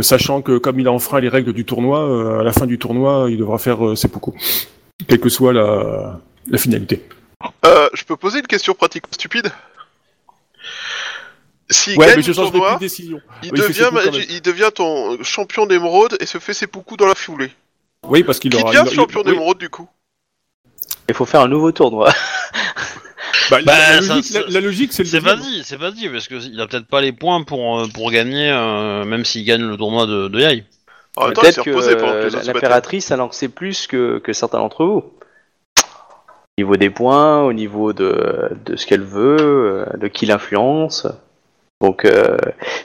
sachant 0.02 0.42
que 0.42 0.58
comme 0.58 0.80
il 0.80 0.86
a 0.88 0.92
enfreint 0.92 1.20
les 1.20 1.28
règles 1.28 1.52
du 1.52 1.64
tournoi, 1.64 2.00
euh, 2.00 2.40
à 2.40 2.42
la 2.42 2.52
fin 2.52 2.66
du 2.66 2.78
tournoi, 2.78 3.26
il 3.30 3.38
devra 3.38 3.58
faire 3.58 3.84
euh, 3.86 3.96
seppuku, 3.96 4.32
quelle 5.08 5.20
que 5.20 5.28
soit 5.28 5.52
la, 5.52 6.20
la 6.48 6.58
finalité. 6.58 7.06
Euh, 7.64 7.88
je 7.92 8.04
peux 8.04 8.16
poser 8.16 8.38
une 8.40 8.46
question 8.46 8.74
pratique 8.74 9.04
stupide? 9.10 9.50
S'il 11.70 11.98
ouais, 11.98 12.06
gagne 12.06 12.16
mais 12.16 12.22
je 12.22 12.32
plus 12.32 12.36
tournoi, 12.50 12.74
de 12.74 12.80
décision. 12.80 13.20
il, 13.42 13.50
devient, 13.52 13.90
ses 14.12 14.26
il 14.68 14.70
ton 14.74 15.22
champion 15.22 15.66
d'émeraude 15.66 16.16
et 16.20 16.26
se 16.26 16.38
fait 16.38 16.52
ses 16.54 16.66
beaucoup 16.66 16.96
dans 16.96 17.06
la 17.06 17.14
foulée. 17.14 17.50
Oui, 18.06 18.22
parce 18.24 18.38
qu'il 18.38 18.50
Qui 18.50 18.60
aura... 18.60 18.72
devient 18.72 18.84
il- 18.90 18.94
champion 18.94 19.20
oui. 19.24 19.30
d'émeraude 19.32 19.58
du 19.58 19.70
coup? 19.70 19.88
Il 21.08 21.14
faut 21.14 21.24
faire 21.24 21.40
un 21.40 21.48
nouveau 21.48 21.72
tournoi. 21.72 22.12
Bah, 23.50 23.58
la- 23.58 23.64
Bah, 23.64 23.72
la, 23.78 24.02
ça- 24.02 24.14
logique, 24.14 24.24
ça- 24.32 24.40
la- 24.40 24.46
la 24.48 24.60
logique, 24.60 24.92
c'est 24.92 25.02
le 25.02 25.08
C'est 25.08 25.20
pas 25.20 25.36
dit, 25.36 25.62
c'est 25.64 25.78
pas 25.78 25.90
dit, 25.90 26.08
parce 26.08 26.28
qu'il 26.28 26.60
a 26.60 26.66
peut-être 26.66 26.86
pas 26.86 27.00
les 27.00 27.12
points 27.12 27.42
pour, 27.42 27.80
euh, 27.80 27.86
pour 27.92 28.10
gagner, 28.10 28.50
euh, 28.50 29.04
même 29.04 29.24
s'il 29.24 29.44
gagne 29.44 29.62
le 29.62 29.76
tournoi 29.76 30.06
de, 30.06 30.28
de 30.28 30.40
Yai. 30.40 30.64
En 31.16 31.26
même 31.26 31.34
temps, 31.34 31.42
il 31.42 31.52
s'est 31.52 31.52
Peut-être 31.52 31.64
que 31.64 31.70
reposé 31.70 31.96
pendant 31.96 32.12
que 32.12 32.18
les 32.28 32.34
autres 32.36 32.46
l'impératrice 32.46 33.10
a 33.10 33.16
lancé 33.16 33.48
plus 33.48 33.86
que, 33.86 34.18
que 34.18 34.32
certains 34.32 34.58
d'entre 34.58 34.84
vous. 34.84 35.04
Au 36.58 36.60
niveau 36.60 36.76
des 36.76 36.90
points, 36.90 37.42
au 37.42 37.52
niveau 37.52 37.92
de, 37.92 38.50
de 38.66 38.76
ce 38.76 38.86
qu'elle 38.86 39.02
veut, 39.02 39.36
euh, 39.40 39.96
de 39.96 40.08
qui 40.08 40.26
l'influence. 40.26 41.06
Donc, 41.80 42.04
euh, 42.04 42.36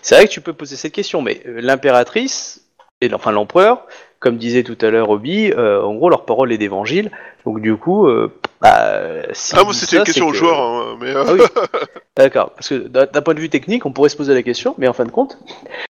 c'est 0.02 0.16
vrai 0.16 0.26
que 0.28 0.32
tu 0.32 0.42
peux 0.42 0.54
poser 0.54 0.76
cette 0.76 0.94
question, 0.94 1.22
mais 1.22 1.42
l'impératrice, 1.46 2.62
et 3.02 3.14
enfin 3.14 3.32
l'empereur, 3.32 3.86
comme 4.20 4.38
disait 4.38 4.64
tout 4.64 4.78
à 4.82 4.90
l'heure 4.90 5.10
Obi, 5.10 5.52
euh, 5.52 5.82
en 5.84 5.94
gros 5.96 6.10
leur 6.10 6.26
parole 6.26 6.52
est 6.52 6.58
d'évangile. 6.58 7.12
Donc, 7.46 7.62
du 7.62 7.76
coup, 7.76 8.08
euh, 8.08 8.34
bah, 8.62 9.22
si 9.34 9.54
Ah, 9.56 9.64
moi, 9.64 9.74
c'était 9.74 9.98
une 9.98 10.04
question 10.04 10.28
aux 10.28 10.32
que... 10.32 10.38
joueurs, 10.38 10.60
hein, 10.60 10.98
mais... 11.00 11.16
euh, 11.16 11.24
Ah 11.28 11.34
oui. 11.34 11.42
D'accord, 12.18 12.52
parce 12.52 12.70
que 12.70 12.76
d'un 12.88 13.22
point 13.22 13.34
de 13.36 13.40
vue 13.40 13.50
technique, 13.50 13.86
on 13.86 13.92
pourrait 13.92 14.10
se 14.10 14.18
poser 14.18 14.34
la 14.34 14.42
question, 14.44 14.74
mais 14.78 14.88
en 14.88 14.94
fin 14.94 15.06
de 15.06 15.12
compte, 15.12 15.38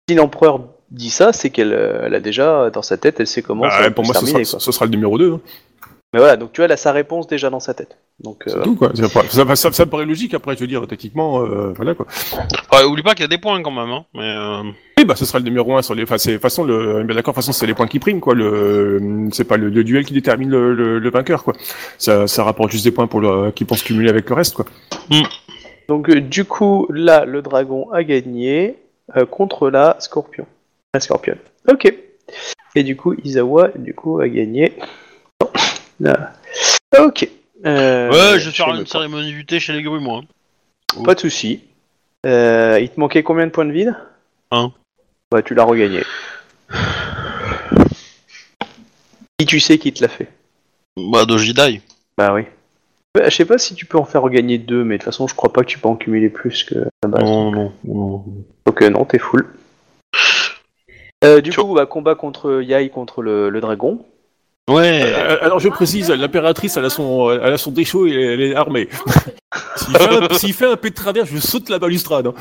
si 0.09 0.15
l'empereur 0.17 0.61
dit 0.91 1.11
ça, 1.11 1.33
c'est 1.33 1.51
qu'elle 1.51 1.73
euh, 1.73 2.03
elle 2.07 2.15
a 2.15 2.21
déjà 2.21 2.71
dans 2.71 2.83
sa 2.83 2.97
tête, 2.97 3.21
elle 3.21 3.27
sait 3.27 3.43
comment 3.43 3.63
Bah, 3.63 3.83
ça 3.85 3.91
pour 3.91 4.05
moi, 4.05 4.15
ce 4.15 4.21
terminer. 4.21 4.45
sera, 4.45 4.61
ce 4.61 4.73
sera 4.73 4.85
le 4.87 4.91
numéro 4.91 5.19
2. 5.19 5.39
Mais 6.17 6.21
voilà, 6.21 6.39
donc 6.39 6.53
tu 6.53 6.63
vois, 6.63 6.65
elle 6.65 6.73
a 6.73 6.79
sa 6.79 6.93
réponse 6.93 7.27
déjà 7.27 7.51
dans 7.51 7.61
sa 7.61 7.75
tête. 7.75 7.99
Donc, 8.21 8.45
C'est 8.47 8.57
euh, 8.57 8.63
tout, 8.63 8.75
quoi. 8.75 8.91
Ça, 8.95 9.55
ça, 9.55 9.71
ça 9.71 9.85
me 9.85 9.91
paraît 9.91 10.07
logique, 10.07 10.33
après, 10.33 10.55
je 10.55 10.61
veux 10.61 10.67
dire, 10.67 10.87
techniquement, 10.87 11.43
euh, 11.43 11.75
voilà, 11.77 11.95
quoi. 11.95 12.07
Ouais, 12.73 12.85
oublie 12.85 13.03
pas 13.03 13.13
qu'il 13.13 13.21
y 13.21 13.27
a 13.27 13.29
des 13.29 13.37
points 13.37 13.63
quand 13.63 13.71
même, 13.71 13.91
hein, 13.91 14.07
mais... 14.15 14.35
euh, 14.35 14.63
Oui, 14.97 15.05
bah, 15.05 15.15
ce 15.15 15.27
sera 15.27 15.41
le 15.41 15.45
numéro 15.45 15.77
1 15.77 15.83
sur 15.83 15.95
les, 15.95 16.05
enfin, 16.05 16.17
c'est, 16.17 16.31
de 16.31 16.35
toute 16.37 16.43
façon, 16.43 16.65
le, 16.65 17.03
bien 17.03 17.15
d'accord, 17.15 17.35
façon, 17.35 17.53
c'est 17.53 17.67
les 17.67 17.75
points 17.75 17.87
qui 17.87 17.99
priment, 17.99 18.21
quoi. 18.21 18.35
Le, 18.35 19.29
c'est 19.31 19.45
pas 19.45 19.59
le, 19.59 19.69
le 19.69 19.85
duel 19.85 20.07
qui 20.07 20.15
détermine 20.15 20.49
le, 20.49 20.73
le, 20.75 20.99
le 21.01 21.11
vainqueur, 21.11 21.45
quoi. 21.45 21.53
Ça, 21.99 22.27
ça 22.27 22.45
rapporte 22.45 22.71
juste 22.71 22.85
des 22.85 22.93
points 22.93 23.09
pour 23.09 23.21
le, 23.21 23.51
qui 23.51 23.67
pensent 23.67 23.83
cumuler 23.83 24.09
avec 24.09 24.27
le 24.31 24.37
reste, 24.37 24.55
quoi. 24.55 24.65
donc 25.87 26.09
euh, 26.09 26.23
du 26.23 26.47
coup, 26.47 26.87
là, 26.89 27.27
le 27.27 27.43
dragon 27.43 27.91
a 27.93 28.03
gagné 28.05 28.77
euh, 29.19 29.27
contre 29.27 29.69
la 29.69 29.97
scorpion. 30.01 30.47
La 30.95 31.01
scorpion. 31.01 31.37
Ok. 31.71 31.93
Et 32.75 32.85
du 32.85 32.97
coup, 32.97 33.13
Isawa, 33.23 33.69
du 33.77 33.93
coup, 33.93 34.19
a 34.19 34.29
gagné. 34.31 34.73
Là. 36.01 36.33
Ok. 36.99 37.29
Euh, 37.65 38.11
Ouais, 38.11 38.39
je 38.39 38.47
vais 38.51 38.53
faire 38.55 38.75
une 38.75 38.87
cérémonie 38.87 39.33
du 39.33 39.47
thé 39.47 39.59
chez 39.61 39.73
les 39.73 39.83
grues, 39.83 40.01
moi. 40.01 40.23
Pas 41.05 41.15
de 41.15 41.21
souci. 41.21 41.63
Euh, 42.25 42.79
il 42.81 42.89
te 42.91 42.99
manquait 43.01 43.23
combien 43.23 43.47
de 43.47 43.51
points 43.53 43.65
de 43.65 43.73
vide 43.73 43.95
Un. 44.51 44.73
Bah, 45.31 45.43
tu 45.43 45.55
l'as 45.55 45.65
regagné. 45.65 46.03
Qui 49.39 49.47
tu 49.47 49.61
sais 49.61 49.79
qui 49.79 49.93
te 49.93 50.03
l'a 50.03 50.09
fait? 50.09 50.29
Bah, 50.97 51.25
Doji 51.25 51.53
Dai. 51.55 51.83
Bah 52.17 52.33
oui. 52.33 52.43
Bah, 53.15 53.29
je 53.29 53.35
sais 53.35 53.45
pas 53.45 53.59
si 53.59 53.75
tu 53.75 53.85
peux 53.87 53.99
en 53.99 54.05
faire 54.05 54.23
regagner 54.23 54.59
deux, 54.59 54.85
mais 54.85 54.97
de 54.97 55.03
toute 55.03 55.07
façon, 55.07 55.27
je 55.27 55.35
crois 55.35 55.53
pas 55.53 55.63
que 55.63 55.67
tu 55.67 55.79
peux 55.79 55.89
en 55.89 55.97
cumuler 55.97 56.31
plus 56.31 56.65
que 56.65 56.75
la 57.03 57.09
base. 57.09 57.23
Non, 57.23 57.51
non, 57.51 57.73
non. 57.85 58.25
Euh, 58.81 58.91
non, 58.91 59.05
t'es 59.05 59.19
full. 59.19 59.47
Euh, 61.25 61.41
du 61.41 61.51
Tu- 61.51 61.61
coup, 61.61 61.75
bah, 61.75 61.87
combat 61.87 62.15
contre 62.15 62.63
Yai 62.63 62.89
contre 62.91 63.23
le, 63.23 63.49
le 63.51 63.61
dragon. 63.61 64.05
Ouais. 64.69 65.03
Euh, 65.05 65.39
alors, 65.45 65.61
je 65.61 65.69
précise, 65.69 66.11
l'impératrice, 66.11 66.77
elle 66.77 66.85
a 66.85 66.91
son, 66.91 67.31
elle 67.31 67.53
a 67.53 67.59
son 67.59 67.71
déchaud 67.71 68.07
et 68.07 68.13
elle 68.15 68.41
est 68.43 68.55
armée. 68.57 68.89
s'il, 69.77 69.97
fait 69.97 70.17
un, 70.33 70.35
s'il 70.39 70.53
fait 70.55 70.67
un 70.67 70.77
peu 70.77 70.91
de 70.91 70.95
travers, 70.95 71.25
je 71.27 71.39
saute 71.39 71.69
la 71.69 71.79
balustrade. 71.79 72.27
hein. 72.27 72.35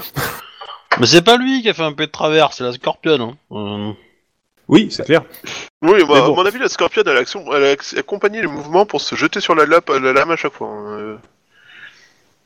Mais 1.00 1.06
c'est 1.06 1.22
pas 1.22 1.38
lui 1.38 1.62
qui 1.62 1.70
a 1.70 1.74
fait 1.74 1.84
un 1.84 1.92
peu 1.94 2.08
de 2.08 2.12
travers, 2.12 2.54
c'est 2.54 2.64
la 2.64 2.72
Scorpion. 2.74 3.36
Hein. 3.52 3.56
Euh, 3.56 3.92
Oui, 4.68 4.88
c'est 4.90 5.06
clair. 5.06 5.22
Oui, 5.84 5.92
bah, 5.92 5.98
Mais 6.00 6.06
bon. 6.22 6.34
à 6.34 6.36
mon 6.38 6.46
avis, 6.46 6.58
la 6.58 6.70
Scorpion, 6.70 7.04
elle 7.06 7.18
a, 7.18 7.20
action- 7.20 7.46
elle 7.54 7.64
a 7.64 7.74
ac- 7.76 8.00
accompagné 8.00 8.42
le 8.42 8.48
mouvement 8.48 8.86
pour 8.88 9.02
se 9.02 9.14
jeter 9.16 9.40
sur 9.40 9.54
la, 9.54 9.66
lap- 9.68 9.90
la 9.90 10.14
lame 10.14 10.32
à 10.32 10.36
chaque 10.36 10.54
fois. 10.54 10.68
hein. 10.70 10.98
Euh, 11.00 11.16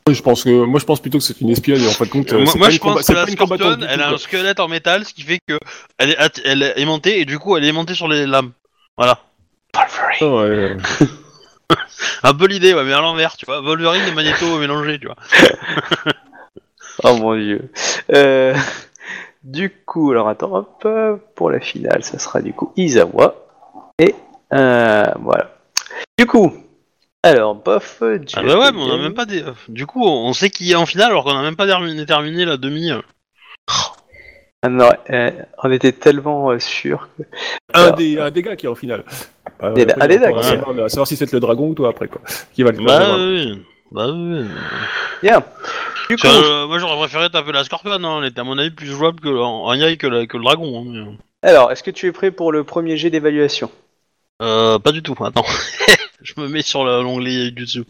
Oui, 0.08 0.14
Je 0.14 0.22
pense 0.22 0.44
que, 0.44 0.50
moi, 0.50 0.78
je 0.78 0.84
pense 0.84 1.00
plutôt 1.00 1.16
que 1.18 1.24
c'est 1.24 1.40
une 1.40 1.48
espionne 1.50 1.80
et 1.82 1.86
en 1.88 1.92
fin 1.92 2.04
de 2.04 2.10
compte, 2.10 2.30
euh, 2.34 2.38
moi, 2.42 2.46
c'est 2.52 2.58
moi, 2.58 2.66
pas 2.66 2.70
je 2.72 2.76
une 2.76 2.80
pense 2.82 3.00
c'est 3.02 3.12
que 3.14 3.18
la 3.18 3.24
pas 3.24 3.30
une 3.30 3.36
combattante 3.38 3.66
Scorpion, 3.68 3.86
du 3.86 3.92
elle 3.94 4.00
a 4.02 4.06
un 4.06 4.10
quoi. 4.10 4.18
squelette 4.18 4.60
en 4.60 4.68
métal, 4.68 5.04
ce 5.06 5.14
qui 5.14 5.22
fait 5.22 5.38
que 5.46 5.58
elle 5.96 6.10
est, 6.10 6.40
elle 6.44 6.62
est 6.64 6.78
aimantée 6.80 7.20
et 7.20 7.24
du 7.24 7.38
coup 7.38 7.56
elle 7.56 7.64
est 7.64 7.68
aimantée 7.68 7.94
sur 7.94 8.08
les 8.08 8.26
lames. 8.26 8.50
Voilà. 8.98 9.20
Ah, 9.74 9.86
ouais. 10.20 10.76
Un 12.22 12.34
peu 12.34 12.46
l'idée, 12.46 12.74
ouais, 12.74 12.84
mais 12.84 12.92
à 12.92 13.00
l'envers, 13.00 13.36
tu 13.36 13.46
vois. 13.46 13.60
Wolverine 13.60 14.06
et 14.08 14.12
Magneto 14.12 14.58
mélangés, 14.58 14.98
tu 14.98 15.06
vois. 15.06 15.16
Oh 17.02 17.16
mon 17.16 17.34
dieu. 17.34 17.70
Euh, 18.12 18.54
du 19.42 19.70
coup, 19.70 20.10
alors 20.10 20.28
attends, 20.28 20.52
hop, 20.52 20.86
pour 21.34 21.50
la 21.50 21.58
finale, 21.58 22.04
ça 22.04 22.18
sera 22.18 22.42
du 22.42 22.52
coup 22.52 22.74
Isawa. 22.76 23.36
Et 23.98 24.14
euh, 24.52 25.06
voilà. 25.20 25.56
Du 26.18 26.26
coup, 26.26 26.52
alors, 27.22 27.54
bof. 27.54 28.02
Ah 28.02 28.42
bah 28.42 28.58
ouais, 28.58 28.72
mais 28.72 28.80
on 28.82 28.92
a 28.92 28.98
même 28.98 29.14
pas 29.14 29.24
des... 29.24 29.42
Du 29.68 29.86
coup, 29.86 30.04
on 30.04 30.32
sait 30.34 30.50
qui 30.50 30.72
est 30.72 30.74
en 30.74 30.84
finale 30.84 31.10
alors 31.10 31.24
qu'on 31.24 31.36
a 31.38 31.42
même 31.42 31.56
pas 31.56 31.66
terminé, 31.66 32.04
terminé 32.04 32.44
la 32.44 32.58
demi. 32.58 32.90
euh. 32.90 33.00
Ah 34.62 34.68
non, 34.68 34.90
euh, 35.08 35.30
on 35.62 35.72
était 35.72 35.92
tellement 35.92 36.58
sûr 36.58 37.08
que. 37.16 37.22
Un 37.72 37.82
Alors, 37.84 37.94
des, 37.96 38.18
un 38.18 38.30
des 38.30 38.42
gars 38.42 38.56
qui 38.56 38.66
est 38.66 38.68
en 38.68 38.74
finale. 38.74 39.04
Euh, 39.62 39.72
Des- 39.74 39.82
après, 39.90 40.18
gars, 40.18 40.42
savoir, 40.42 40.74
mais 40.74 40.82
à 40.82 40.88
savoir 40.88 41.06
si 41.06 41.16
c'est 41.16 41.30
le 41.32 41.40
dragon 41.40 41.68
ou 41.68 41.74
toi 41.74 41.90
après, 41.90 42.08
quoi. 42.08 42.20
Qui 42.54 42.62
va 42.62 42.70
le 42.72 42.82
Bah 42.82 42.98
faire, 43.00 43.16
oui. 43.18 43.62
Bah 43.92 44.06
oui. 44.10 44.44
Bien. 45.22 45.42
Du 46.08 46.16
coup, 46.16 46.26
euh, 46.26 46.66
moi 46.66 46.78
j'aurais 46.78 46.96
préféré 46.96 47.28
taper 47.30 47.52
la 47.52 47.64
Scorpion, 47.64 47.92
hein. 47.92 48.20
elle 48.22 48.28
était 48.28 48.40
à 48.40 48.44
mon 48.44 48.58
avis 48.58 48.70
plus 48.70 48.86
jouable 48.86 49.20
que 49.20 49.28
le- 49.28 49.40
en 49.42 49.68
que, 49.70 50.06
la- 50.06 50.26
que 50.26 50.36
le 50.36 50.42
dragon. 50.42 50.80
hein, 50.80 50.84
mais, 51.42 51.48
alors, 51.48 51.70
est-ce 51.72 51.82
que 51.82 51.90
tu 51.90 52.06
es 52.06 52.12
prêt 52.12 52.30
pour 52.30 52.52
le 52.52 52.64
premier 52.64 52.96
jet 52.96 53.10
d'évaluation? 53.10 53.70
Euh, 54.42 54.78
pas 54.78 54.92
du 54.92 55.02
tout, 55.02 55.14
attends. 55.24 55.44
je 56.22 56.34
me 56.38 56.48
mets 56.48 56.62
sur 56.62 56.84
le- 56.84 57.02
l'onglet 57.02 57.50
du 57.50 57.64
dessous. 57.64 57.84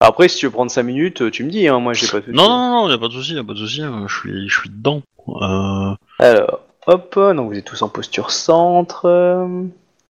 Après, 0.00 0.28
si 0.28 0.38
tu 0.38 0.46
veux 0.46 0.52
prendre 0.52 0.70
5 0.70 0.82
minutes, 0.82 1.30
tu 1.30 1.44
me 1.44 1.50
dis, 1.50 1.68
hein, 1.68 1.78
moi 1.78 1.92
j'ai 1.92 2.08
pas 2.08 2.18
de 2.20 2.24
soucis. 2.24 2.36
Non, 2.36 2.48
non, 2.48 2.70
non, 2.86 2.90
y 2.90 2.94
a 2.94 2.98
pas 2.98 3.08
de 3.08 3.12
souci, 3.12 3.34
y 3.34 3.38
a 3.38 3.44
pas 3.44 3.52
de 3.52 3.58
souci, 3.58 3.82
euh, 3.82 4.06
je 4.08 4.14
suis, 4.18 4.48
je 4.48 4.60
suis 4.60 4.68
dedans. 4.70 5.00
Euh... 5.28 5.94
Alors, 6.18 6.60
hop, 6.86 7.14
donc 7.14 7.52
vous 7.52 7.56
êtes 7.58 7.64
tous 7.64 7.82
en 7.82 7.88
posture 7.88 8.30
centre. 8.32 9.06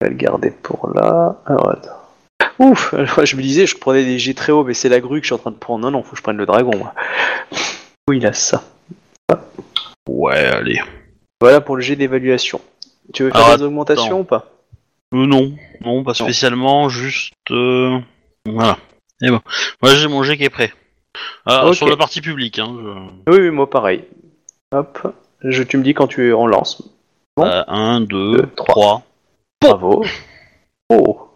Je 0.02 0.06
vais 0.08 0.12
le 0.12 0.18
garder 0.18 0.50
pour 0.50 0.90
là. 0.96 1.38
Alors, 1.46 1.70
attends. 1.70 2.50
Ouf, 2.58 2.96
je 3.24 3.36
me 3.36 3.42
disais, 3.44 3.68
je 3.68 3.78
prenais 3.78 4.04
des 4.04 4.18
jets 4.18 4.34
très 4.34 4.52
hauts, 4.52 4.64
mais 4.64 4.74
c'est 4.74 4.90
la 4.90 5.00
grue 5.00 5.20
que 5.20 5.26
je 5.26 5.28
suis 5.28 5.36
en 5.36 5.38
train 5.38 5.52
de 5.52 5.56
prendre. 5.58 5.84
Non, 5.84 5.92
non, 5.92 6.02
faut 6.04 6.12
que 6.12 6.18
je 6.18 6.24
prenne 6.24 6.38
le 6.38 6.48
dragon, 6.48 6.72
moi. 6.76 6.94
Oui, 8.10 8.18
il 8.18 8.26
a 8.26 8.34
ça. 8.34 8.64
Ouais, 10.10 10.36
allez. 10.46 10.82
Voilà 11.40 11.62
pour 11.62 11.76
le 11.76 11.82
jet 11.84 11.96
d'évaluation. 11.96 12.60
Tu 13.14 13.24
veux 13.24 13.30
faire 13.32 13.46
Alors, 13.46 13.58
des 13.58 13.64
augmentations 13.64 14.06
attends. 14.06 14.20
ou 14.20 14.24
pas? 14.24 14.46
Euh, 15.14 15.26
non, 15.28 15.52
non, 15.86 16.04
pas 16.04 16.14
spécialement, 16.16 16.90
juste... 16.90 17.34
euh, 17.52 18.00
Voilà. 18.48 18.78
Et 19.22 19.30
bon, 19.30 19.40
moi 19.84 19.94
j'ai 19.96 20.08
mon 20.08 20.24
G 20.24 20.36
qui 20.38 20.44
est 20.46 20.50
prêt. 20.50 20.74
Ah. 21.46 21.70
Sur 21.74 21.88
la 21.90 21.98
partie 21.98 22.22
publique, 22.22 22.58
hein. 22.60 22.76
je- 23.28 23.32
Oui, 23.32 23.40
oui, 23.40 23.50
moi 23.52 23.70
pareil. 23.70 24.06
Hop, 24.74 25.14
je, 25.44 25.62
tu 25.64 25.78
me 25.78 25.84
dis 25.84 25.94
quand 25.94 26.08
tu 26.08 26.34
en 26.34 26.48
lances. 26.48 26.82
Bon. 27.38 27.46
Euh, 27.46 27.64
1, 27.68 28.02
2, 28.02 28.08
Deux, 28.38 28.50
trois. 28.56 28.74
3. 28.74 29.04
Bravo. 29.62 30.04
Oh. 30.90 31.28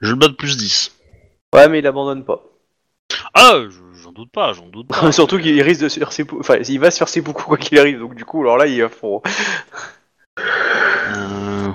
Je 0.00 0.10
le 0.10 0.16
bats 0.16 0.28
de 0.28 0.34
plus 0.34 0.56
10. 0.56 0.94
Ouais, 1.54 1.68
mais 1.68 1.78
il 1.78 1.86
abandonne 1.86 2.24
pas. 2.24 2.42
Ah, 3.34 3.54
je- 3.68 4.00
j'en 4.02 4.12
doute 4.12 4.30
pas, 4.30 4.52
j'en 4.52 4.66
doute 4.66 4.88
pas. 4.88 5.10
Surtout 5.12 5.38
qu'il 5.38 5.60
risque 5.62 5.82
de 5.82 5.88
se 5.88 5.98
faire 5.98 6.12
ses 6.12 6.24
Enfin, 6.38 6.56
il 6.68 6.80
va 6.80 6.90
se 6.90 6.98
faire 6.98 7.08
ses 7.08 7.20
beaucoup 7.22 7.44
quoi 7.44 7.56
qu'il 7.56 7.78
arrive, 7.78 7.98
donc 7.98 8.14
du 8.14 8.24
coup, 8.24 8.40
alors 8.42 8.56
là, 8.58 8.66
il 8.66 8.80
va 8.82 8.88
fond. 8.88 9.22
Euh, 10.38 11.68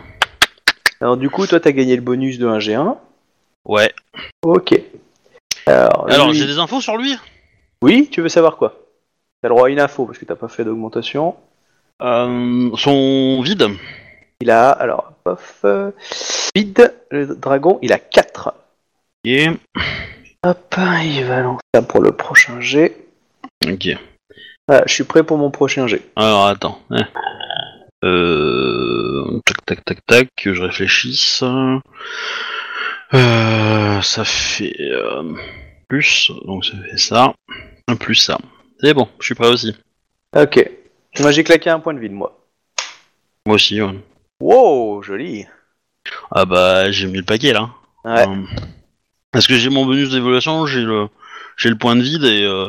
Alors 0.99 1.17
du 1.17 1.29
coup, 1.29 1.47
toi, 1.47 1.59
t'as 1.59 1.71
gagné 1.71 1.95
le 1.95 2.01
bonus 2.01 2.37
de 2.37 2.47
1G1. 2.47 2.97
Ouais. 3.65 3.91
Ok. 4.43 4.79
Alors, 5.65 6.09
Alors, 6.11 6.29
lui- 6.31 6.37
j'ai 6.37 6.45
des 6.47 6.57
infos 6.59 6.81
sur 6.81 6.97
lui? 6.97 7.17
Oui, 7.81 8.09
tu 8.11 8.21
veux 8.21 8.29
savoir 8.29 8.57
quoi? 8.57 8.75
T'as 9.41 9.49
le 9.49 9.55
droit 9.55 9.67
à 9.67 9.71
une 9.71 9.79
info 9.79 10.05
parce 10.05 10.17
que 10.19 10.25
t'as 10.25 10.35
pas 10.35 10.47
fait 10.47 10.63
d'augmentation. 10.63 11.35
euh, 12.03 12.69
Son 12.77 13.41
vide 13.41 13.67
Il 14.41 14.49
a, 14.51 14.71
alors, 14.71 15.13
pof, 15.23 15.61
euh, 15.65 15.91
vide, 16.55 16.93
le 17.11 17.27
dragon, 17.35 17.79
il 17.81 17.93
a 17.93 17.99
4. 17.99 18.53
Et... 19.23 19.47
Hop, 20.43 20.75
il 21.03 21.23
va 21.25 21.41
lancer 21.41 21.61
ça 21.75 21.81
pour 21.83 21.99
le 22.01 22.11
prochain 22.11 22.59
jet. 22.59 22.97
Ok. 23.67 23.89
Ah, 24.67 24.81
je 24.87 24.93
suis 24.93 25.03
prêt 25.03 25.23
pour 25.23 25.37
mon 25.37 25.51
prochain 25.51 25.85
jet. 25.87 26.01
Alors, 26.15 26.47
attends. 26.47 26.79
hein. 26.89 27.07
Euh... 28.03 29.39
Tac, 29.45 29.65
tac, 29.65 29.85
tac, 29.85 30.05
tac, 30.07 30.27
que 30.35 30.53
je 30.55 30.63
réfléchisse. 30.63 31.43
Euh... 33.13 34.01
Ça 34.01 34.23
fait... 34.25 34.75
euh, 34.79 35.33
Plus, 35.87 36.31
donc 36.45 36.65
ça 36.65 36.71
fait 36.89 36.97
ça. 36.97 37.33
Un 37.87 37.95
Plus 37.95 38.15
ça. 38.15 38.37
C'est 38.79 38.93
bon, 38.95 39.07
je 39.19 39.25
suis 39.25 39.35
prêt 39.35 39.49
aussi. 39.49 39.75
Ok. 40.35 40.67
Moi, 41.19 41.31
j'ai 41.31 41.43
claqué 41.43 41.69
un 41.69 41.79
point 41.79 41.93
de 41.93 41.99
vide, 41.99 42.13
moi. 42.13 42.39
Moi 43.45 43.55
aussi, 43.55 43.79
ouais. 43.81 43.93
Wow, 44.41 45.01
joli. 45.03 45.45
Ah 46.31 46.45
bah, 46.45 46.91
j'ai 46.91 47.07
mis 47.07 47.17
le 47.19 47.23
paquet, 47.23 47.53
là. 47.53 47.69
Ouais. 48.03 48.27
Euh, 48.27 48.35
Parce 49.31 49.47
que 49.47 49.55
j'ai 49.55 49.69
mon 49.69 49.85
bonus 49.85 50.09
d'évaluation, 50.11 50.65
j'ai 50.65 50.81
le... 50.81 51.07
J'ai 51.57 51.69
le 51.69 51.77
point 51.77 51.95
de 51.95 52.01
vide 52.01 52.23
et... 52.23 52.43
euh, 52.43 52.67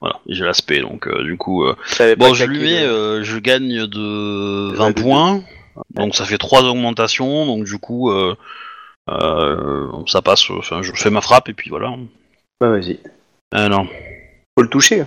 Voilà, 0.00 0.20
j'ai 0.28 0.44
l'aspect, 0.44 0.80
donc 0.80 1.06
euh, 1.08 1.22
du 1.24 1.36
coup... 1.36 1.64
euh, 1.64 1.74
Bon, 2.18 2.34
je 2.34 2.44
lui 2.44 2.60
mets, 2.60 2.84
je 3.24 3.38
gagne 3.38 3.86
de 3.86 4.70
De 4.70 4.76
20 4.76 4.90
de- 4.90 5.00
points, 5.02 5.42
donc 5.90 6.14
ça 6.14 6.24
fait 6.26 6.38
3 6.38 6.62
augmentations, 6.64 7.46
donc 7.46 7.64
du 7.64 7.78
coup, 7.78 8.12
ça 9.08 10.22
passe, 10.22 10.50
enfin, 10.50 10.82
je 10.82 10.92
fais 10.94 11.10
ma 11.10 11.20
frappe 11.22 11.48
et 11.48 11.54
puis 11.54 11.70
voilà. 11.70 11.94
Bah 12.60 12.68
vas-y. 12.70 13.00
Ah 13.52 13.68
non. 13.68 13.86
Faut 14.56 14.62
le 14.62 14.68
toucher. 14.68 15.04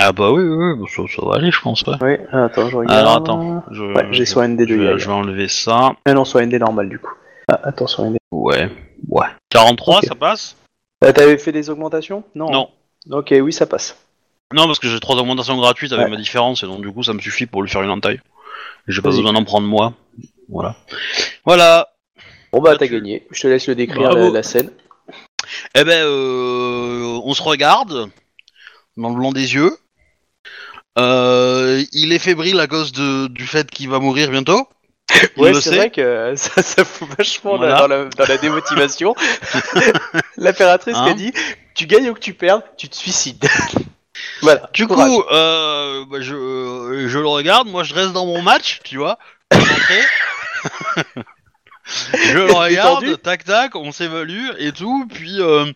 Ah 0.00 0.12
bah 0.12 0.30
oui, 0.30 0.42
oui, 0.44 0.74
oui, 0.78 0.88
ça, 0.94 1.02
ça 1.14 1.26
va 1.26 1.34
aller, 1.34 1.50
je 1.50 1.60
pense, 1.60 1.82
ouais. 1.82 1.96
Oui, 2.00 2.12
attends, 2.32 2.68
je 2.70 2.76
regarde. 2.76 2.98
Alors 2.98 3.16
attends, 3.16 3.64
je, 3.72 3.82
Ouais, 3.82 4.06
j'ai 4.12 4.26
sur 4.26 4.40
ND 4.46 4.58
de 4.60 4.66
je, 4.66 4.98
je 4.98 5.06
vais 5.06 5.12
enlever 5.12 5.48
ça. 5.48 5.92
Ah 6.04 6.14
non, 6.14 6.24
sur 6.24 6.40
ND 6.40 6.54
normal 6.54 6.88
du 6.88 6.98
coup. 7.00 7.12
Ah, 7.50 7.58
attends, 7.64 7.88
sur 7.88 8.04
ND. 8.04 8.16
Ouais, 8.30 8.70
ouais. 9.08 9.26
43, 9.50 9.98
Ok. 9.98 10.04
ça 10.04 10.14
passe? 10.14 10.56
Ah, 11.04 11.12
T'avais 11.12 11.36
fait 11.38 11.50
des 11.50 11.68
augmentations? 11.68 12.22
Non. 12.36 12.50
Non. 12.50 12.68
Ok, 13.10 13.34
oui, 13.40 13.52
ça 13.52 13.66
passe. 13.66 13.96
Non, 14.54 14.66
parce 14.66 14.78
que 14.78 14.88
j'ai 14.88 15.00
trois 15.00 15.16
augmentations 15.16 15.56
gratuites 15.56 15.92
avec 15.92 16.04
Ouais. 16.06 16.10
ma 16.12 16.16
différence, 16.16 16.62
et 16.62 16.66
donc 16.66 16.80
du 16.80 16.92
coup 16.92 17.02
ça 17.02 17.12
me 17.12 17.20
suffit 17.20 17.46
pour 17.46 17.62
lui 17.62 17.68
faire 17.70 17.82
une 17.82 17.90
entaille. 17.90 18.20
Et 18.88 18.92
J'ai 18.92 19.02
pas 19.02 19.10
besoin 19.10 19.32
d'en 19.32 19.44
prendre 19.44 19.66
moi. 19.66 19.92
Voilà. 20.48 20.76
Voilà. 21.44 21.88
Bon 22.52 22.60
bah 22.60 22.76
t'as 22.78 22.86
tu- 22.86 22.92
gagné. 22.92 23.26
Je 23.32 23.42
te 23.42 23.48
laisse 23.48 23.66
le 23.66 23.74
décrire 23.74 24.12
la, 24.12 24.30
la 24.30 24.42
scène. 24.42 24.70
Eh 25.74 25.84
ben, 25.84 26.04
euh, 26.04 27.20
on 27.24 27.34
se 27.34 27.42
regarde 27.42 28.08
dans 28.96 29.08
le 29.10 29.14
blanc 29.16 29.32
des 29.32 29.54
yeux. 29.54 29.76
Euh, 30.98 31.84
il 31.92 32.12
est 32.12 32.18
fébrile 32.18 32.58
à 32.60 32.66
cause 32.66 32.92
de, 32.92 33.28
du 33.28 33.46
fait 33.46 33.70
qu'il 33.70 33.88
va 33.88 33.98
mourir 34.00 34.30
bientôt. 34.30 34.68
Il 35.36 35.42
Ouais, 35.42 35.54
c'est 35.60 35.74
vrai 35.76 35.90
que 35.90 36.34
ça, 36.36 36.62
ça 36.62 36.84
fout 36.84 37.08
vachement 37.16 37.52
dans- 37.52 37.58
Voilà. 37.58 37.76
dans, 37.78 37.86
la, 37.86 38.04
dans 38.06 38.24
la 38.26 38.36
démotivation. 38.36 39.14
L'impératrice 40.36 40.96
Hein 40.96 41.04
qui 41.04 41.10
a 41.10 41.14
dit 41.14 41.32
tu 41.74 41.86
gagnes 41.86 42.10
ou 42.10 42.14
que 42.14 42.18
tu 42.20 42.34
perds, 42.34 42.62
tu 42.76 42.88
te 42.88 42.96
suicides. 42.96 43.44
voilà. 44.42 44.68
Du 44.74 44.86
courage. 44.88 45.08
coup, 45.08 45.22
euh, 45.30 46.04
bah, 46.10 46.18
je, 46.20 46.34
euh, 46.34 47.08
je 47.08 47.18
le 47.18 47.28
regarde, 47.28 47.68
moi 47.68 47.84
je 47.84 47.94
reste 47.94 48.12
dans 48.12 48.26
mon 48.26 48.42
match, 48.42 48.80
tu 48.84 48.96
vois. 48.98 49.18
je 52.12 52.36
le 52.38 52.52
regarde, 52.52 53.22
tac 53.22 53.44
tac, 53.44 53.76
on 53.76 53.92
s'évalue 53.92 54.48
et 54.58 54.72
tout, 54.72 55.06
puis 55.12 55.40
euh, 55.40 55.70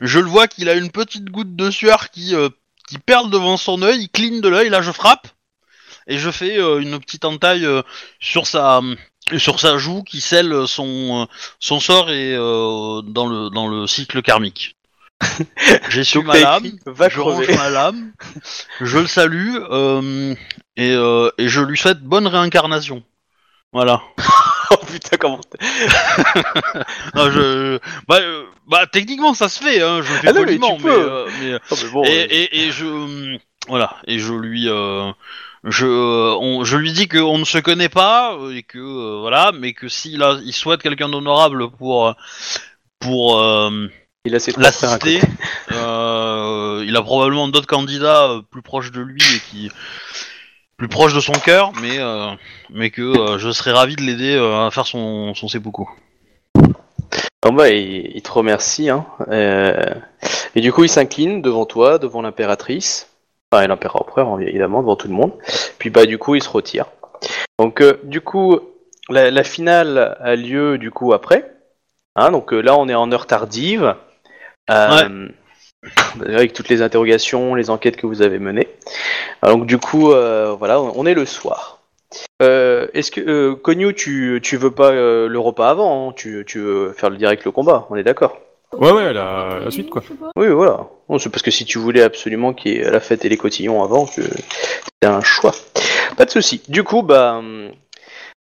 je 0.00 0.18
le 0.18 0.26
vois 0.26 0.46
qu'il 0.46 0.68
a 0.68 0.74
une 0.74 0.90
petite 0.90 1.30
goutte 1.30 1.56
de 1.56 1.70
sueur 1.70 2.10
qui, 2.10 2.34
euh, 2.34 2.50
qui 2.90 2.98
perle 2.98 3.30
devant 3.30 3.56
son 3.56 3.82
œil, 3.82 4.02
il 4.02 4.08
cligne 4.08 4.40
de 4.40 4.48
l'œil, 4.48 4.68
là 4.68 4.82
je 4.82 4.90
frappe, 4.90 5.28
et 6.08 6.18
je 6.18 6.28
fais 6.28 6.58
euh, 6.58 6.80
une 6.80 6.98
petite 6.98 7.24
entaille 7.24 7.64
euh, 7.64 7.82
sur 8.18 8.48
sa 8.48 8.80
sur 9.38 9.60
sa 9.60 9.78
joue 9.78 10.02
qui 10.02 10.20
scelle 10.20 10.66
son, 10.66 11.22
euh, 11.22 11.24
son 11.60 11.78
sort 11.78 12.10
et 12.10 12.34
euh, 12.34 13.00
dans 13.02 13.28
le 13.28 13.48
dans 13.50 13.68
le 13.68 13.86
cycle 13.86 14.22
karmique. 14.22 14.76
J'ai 15.90 16.02
su 16.02 16.20
ma 16.22 16.36
lame, 16.40 16.66
écrit, 16.66 16.80
va 16.86 17.08
je 17.08 17.20
range 17.20 17.48
ma 17.50 17.70
lame, 17.70 18.12
je 18.80 18.98
le 18.98 19.06
salue 19.06 19.54
euh, 19.70 20.34
et, 20.76 20.92
euh, 20.92 21.30
et 21.38 21.48
je 21.48 21.60
lui 21.60 21.78
souhaite 21.78 22.00
bonne 22.00 22.26
réincarnation. 22.26 23.04
Voilà. 23.72 24.02
oh 24.72 24.76
putain, 24.90 25.16
comment. 25.16 25.40
Non, 27.14 27.30
je, 27.30 27.78
bah, 28.08 28.18
euh, 28.20 28.44
bah, 28.66 28.86
techniquement 28.86 29.34
ça 29.34 29.48
se 29.48 29.62
fait, 29.62 29.80
hein, 29.82 30.02
je 30.02 30.12
le 30.12 30.18
fais 30.18 30.28
Ah 30.28 30.32
non, 30.32 30.40
mais 30.40 30.46
poliment, 30.46 30.76
tu 30.76 30.84
mais, 30.84 30.90
peux. 30.90 31.10
euh, 31.10 31.28
mais, 31.40 31.50
mais 31.52 31.88
bon, 31.90 32.02
et, 32.04 32.08
euh, 32.22 32.26
et, 32.30 32.66
et 32.66 32.72
je 32.72 32.86
hum, 32.86 33.38
voilà 33.68 33.96
et 34.06 34.18
je 34.18 34.32
lui 34.32 34.68
euh, 34.68 35.12
je 35.64 35.86
euh, 35.86 36.34
on- 36.40 36.64
je 36.64 36.76
lui 36.76 36.92
dis 36.92 37.08
qu'on 37.08 37.38
ne 37.38 37.44
se 37.44 37.58
connaît 37.58 37.88
pas 37.88 38.34
euh, 38.34 38.54
et 38.56 38.62
que 38.62 38.78
euh, 38.78 39.18
voilà 39.20 39.52
mais 39.52 39.72
que 39.72 39.88
s'il 39.88 40.22
a 40.22 40.38
il 40.44 40.52
souhaite 40.54 40.82
quelqu'un 40.82 41.08
d'honorable 41.08 41.70
pour 41.70 42.08
euh, 42.08 42.12
pour 42.98 43.38
euh, 43.40 43.86
il 44.24 44.34
a 44.34 44.40
ses 44.40 44.52
trois 44.52 44.70
frères 44.72 44.90
à 44.90 44.98
l'assister 44.98 45.20
euh, 45.72 46.82
il 46.86 46.96
a 46.96 47.02
probablement 47.02 47.48
d'autres 47.48 47.66
candidats 47.66 48.30
euh, 48.30 48.42
plus 48.50 48.62
proches 48.62 48.90
de 48.92 49.00
lui 49.00 49.20
et 49.22 49.40
qui 49.50 49.70
plus 50.80 50.88
proches 50.88 51.12
de 51.12 51.20
son 51.20 51.32
cœur 51.32 51.72
mais 51.82 51.98
euh, 51.98 52.30
mais 52.70 52.88
que 52.88 53.02
euh, 53.02 53.38
je 53.38 53.50
serais 53.50 53.72
ravi 53.72 53.96
de 53.96 54.02
l'aider 54.02 54.34
euh, 54.34 54.66
à 54.66 54.70
faire 54.70 54.86
son 54.86 55.34
son 55.34 55.46
seppuku. 55.46 55.86
Oh, 57.46 57.52
bah, 57.52 57.68
il, 57.68 58.16
il 58.16 58.22
te 58.22 58.30
remercie. 58.30 58.88
Hein. 58.90 59.06
Euh, 59.28 59.94
Et 60.54 60.60
du 60.60 60.72
coup, 60.72 60.84
il 60.84 60.88
s'incline 60.88 61.40
devant 61.40 61.64
toi, 61.64 61.98
devant 61.98 62.20
l'impératrice. 62.20 63.08
Enfin, 63.50 63.64
et 63.64 63.66
l'empereur, 63.66 64.38
évidemment, 64.40 64.80
devant 64.82 64.96
tout 64.96 65.08
le 65.08 65.14
monde. 65.14 65.32
Puis, 65.78 65.88
bah, 65.88 66.04
du 66.04 66.18
coup, 66.18 66.34
il 66.34 66.42
se 66.42 66.50
retire. 66.50 66.86
Donc, 67.58 67.80
euh, 67.80 67.98
du 68.04 68.20
coup, 68.20 68.60
la, 69.08 69.30
la 69.30 69.44
finale 69.44 70.18
a 70.20 70.36
lieu, 70.36 70.76
du 70.76 70.90
coup, 70.90 71.14
après. 71.14 71.50
Hein, 72.14 72.30
donc 72.30 72.52
euh, 72.52 72.60
là, 72.60 72.76
on 72.76 72.88
est 72.88 72.94
en 72.94 73.10
heure 73.10 73.26
tardive. 73.26 73.94
Euh, 74.70 75.28
Avec 76.26 76.52
toutes 76.52 76.68
les 76.68 76.82
interrogations, 76.82 77.54
les 77.54 77.70
enquêtes 77.70 77.96
que 77.96 78.06
vous 78.06 78.22
avez 78.22 78.38
menées. 78.38 78.68
Alors, 79.42 79.58
donc, 79.58 79.66
du 79.66 79.78
coup, 79.78 80.12
euh, 80.12 80.54
voilà, 80.58 80.80
on 80.80 81.06
est 81.06 81.14
le 81.14 81.24
soir. 81.24 81.78
Euh, 82.42 82.88
Est-ce 82.92 83.10
que, 83.10 83.20
euh, 83.20 83.54
Konyu, 83.54 83.94
tu, 83.94 84.40
tu 84.42 84.56
veux 84.56 84.72
pas 84.72 84.90
euh, 84.90 85.28
le 85.28 85.38
repas 85.38 85.70
avant 85.70 86.10
hein? 86.10 86.12
Tu, 86.16 86.44
tu 86.46 86.58
veux 86.58 86.92
faire 86.92 87.08
le 87.08 87.16
direct 87.16 87.44
le 87.44 87.50
combat, 87.52 87.86
on 87.88 87.96
est 87.96 88.02
d'accord? 88.02 88.36
Ouais, 88.72 88.92
ouais, 88.92 89.12
la, 89.12 89.58
la 89.64 89.70
suite, 89.70 89.90
quoi. 89.90 90.02
Oui, 90.36 90.48
voilà. 90.48 90.86
C'est 91.18 91.30
parce 91.30 91.42
que 91.42 91.50
si 91.50 91.64
tu 91.64 91.78
voulais 91.78 92.02
absolument 92.02 92.52
qu'il 92.52 92.72
y 92.72 92.76
ait 92.78 92.90
la 92.90 93.00
fête 93.00 93.24
et 93.24 93.28
les 93.28 93.36
cotillons 93.36 93.82
avant, 93.82 94.06
tu- 94.06 94.22
c'était 94.22 95.06
un 95.06 95.22
choix. 95.22 95.54
Pas 96.16 96.24
de 96.24 96.30
souci. 96.30 96.62
Du 96.68 96.84
coup, 96.84 97.02
bah, 97.02 97.40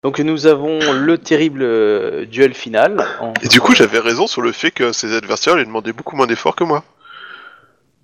donc 0.04 0.20
nous 0.20 0.46
avons 0.46 0.80
le 0.94 1.18
terrible 1.18 1.62
euh, 1.64 2.26
duel 2.26 2.54
final. 2.54 3.06
En- 3.22 3.34
Et 3.44 3.48
du 3.48 3.60
coup, 3.62 3.74
j'avais 3.74 4.00
raison 4.00 4.28
sur 4.28 4.42
le 4.42 4.52
fait 4.52 4.72
que 4.72 4.92
ses 4.92 5.16
adversaires 5.16 5.56
lui 5.56 5.66
demandaient 5.66 5.94
beaucoup 5.94 6.16
moins 6.16 6.28
d'efforts 6.28 6.56
que 6.56 6.64
moi. 6.64 6.84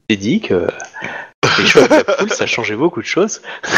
T'ai 0.07 0.17
dit 0.17 0.41
que 0.41 0.67
les 1.59 1.65
choix 1.65 1.87
de 1.87 1.93
la 1.93 2.03
poule, 2.03 2.29
ça 2.31 2.45
changeait 2.45 2.75
beaucoup 2.75 3.01
de 3.01 3.07
choses. 3.07 3.41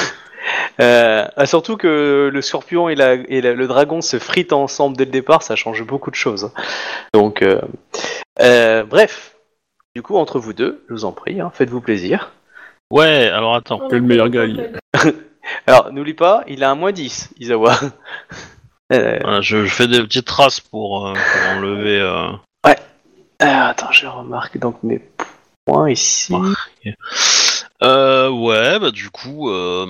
Euh, 0.80 1.26
ah, 1.36 1.46
surtout 1.46 1.76
que 1.76 2.30
le 2.32 2.42
scorpion 2.42 2.88
et, 2.88 2.96
la, 2.96 3.16
et 3.16 3.42
la- 3.42 3.54
le 3.54 3.68
dragon 3.68 4.00
se 4.02 4.18
fritent 4.20 4.54
ensemble 4.54 4.96
dès 4.96 5.04
le 5.06 5.12
départ, 5.12 5.42
ça 5.44 5.56
change 5.58 5.84
beaucoup 5.84 6.10
de 6.12 6.16
choses. 6.16 6.52
Donc, 7.14 7.42
euh, 7.42 7.60
euh, 8.40 8.84
bref. 8.84 9.36
Du 9.96 10.02
coup, 10.04 10.16
entre 10.18 10.40
vous 10.40 10.54
deux, 10.54 10.86
je 10.88 10.94
vous 10.94 11.04
en 11.06 11.12
prie, 11.12 11.42
hein, 11.42 11.52
faites-vous 11.54 11.82
plaisir. 11.82 12.32
Ouais 12.92 13.28
alors 13.28 13.56
attends. 13.56 13.90
Que 13.90 13.96
le 13.96 14.02
meilleur 14.02 14.30
gagne. 14.30 14.72
Alors, 15.68 15.92
n'oublie 15.92 16.14
pas, 16.14 16.44
il 16.48 16.64
a 16.64 16.70
un 16.70 16.76
moins 16.76 16.92
10, 16.94 17.32
Isawa. 17.40 17.74
Euh, 18.94 19.20
Voilà, 19.22 19.42
je, 19.42 19.66
je 19.66 19.74
fais 19.74 19.88
des 19.88 20.00
petites 20.02 20.28
traces 20.28 20.62
pour, 20.62 21.08
euh, 21.08 21.14
pour 21.14 21.58
enlever. 21.58 22.00
euh, 22.00 22.30
euh, 22.68 22.72
attends, 23.42 23.92
je 23.92 24.08
remarque 24.08 24.58
donc 24.60 24.82
mes 24.84 25.00
points 25.68 25.90
ici. 25.92 26.34
Euh, 27.84 28.30
ouais, 28.30 28.80
bah 28.80 28.92
du 28.92 29.10
coup, 29.10 29.50
euh, 29.50 29.88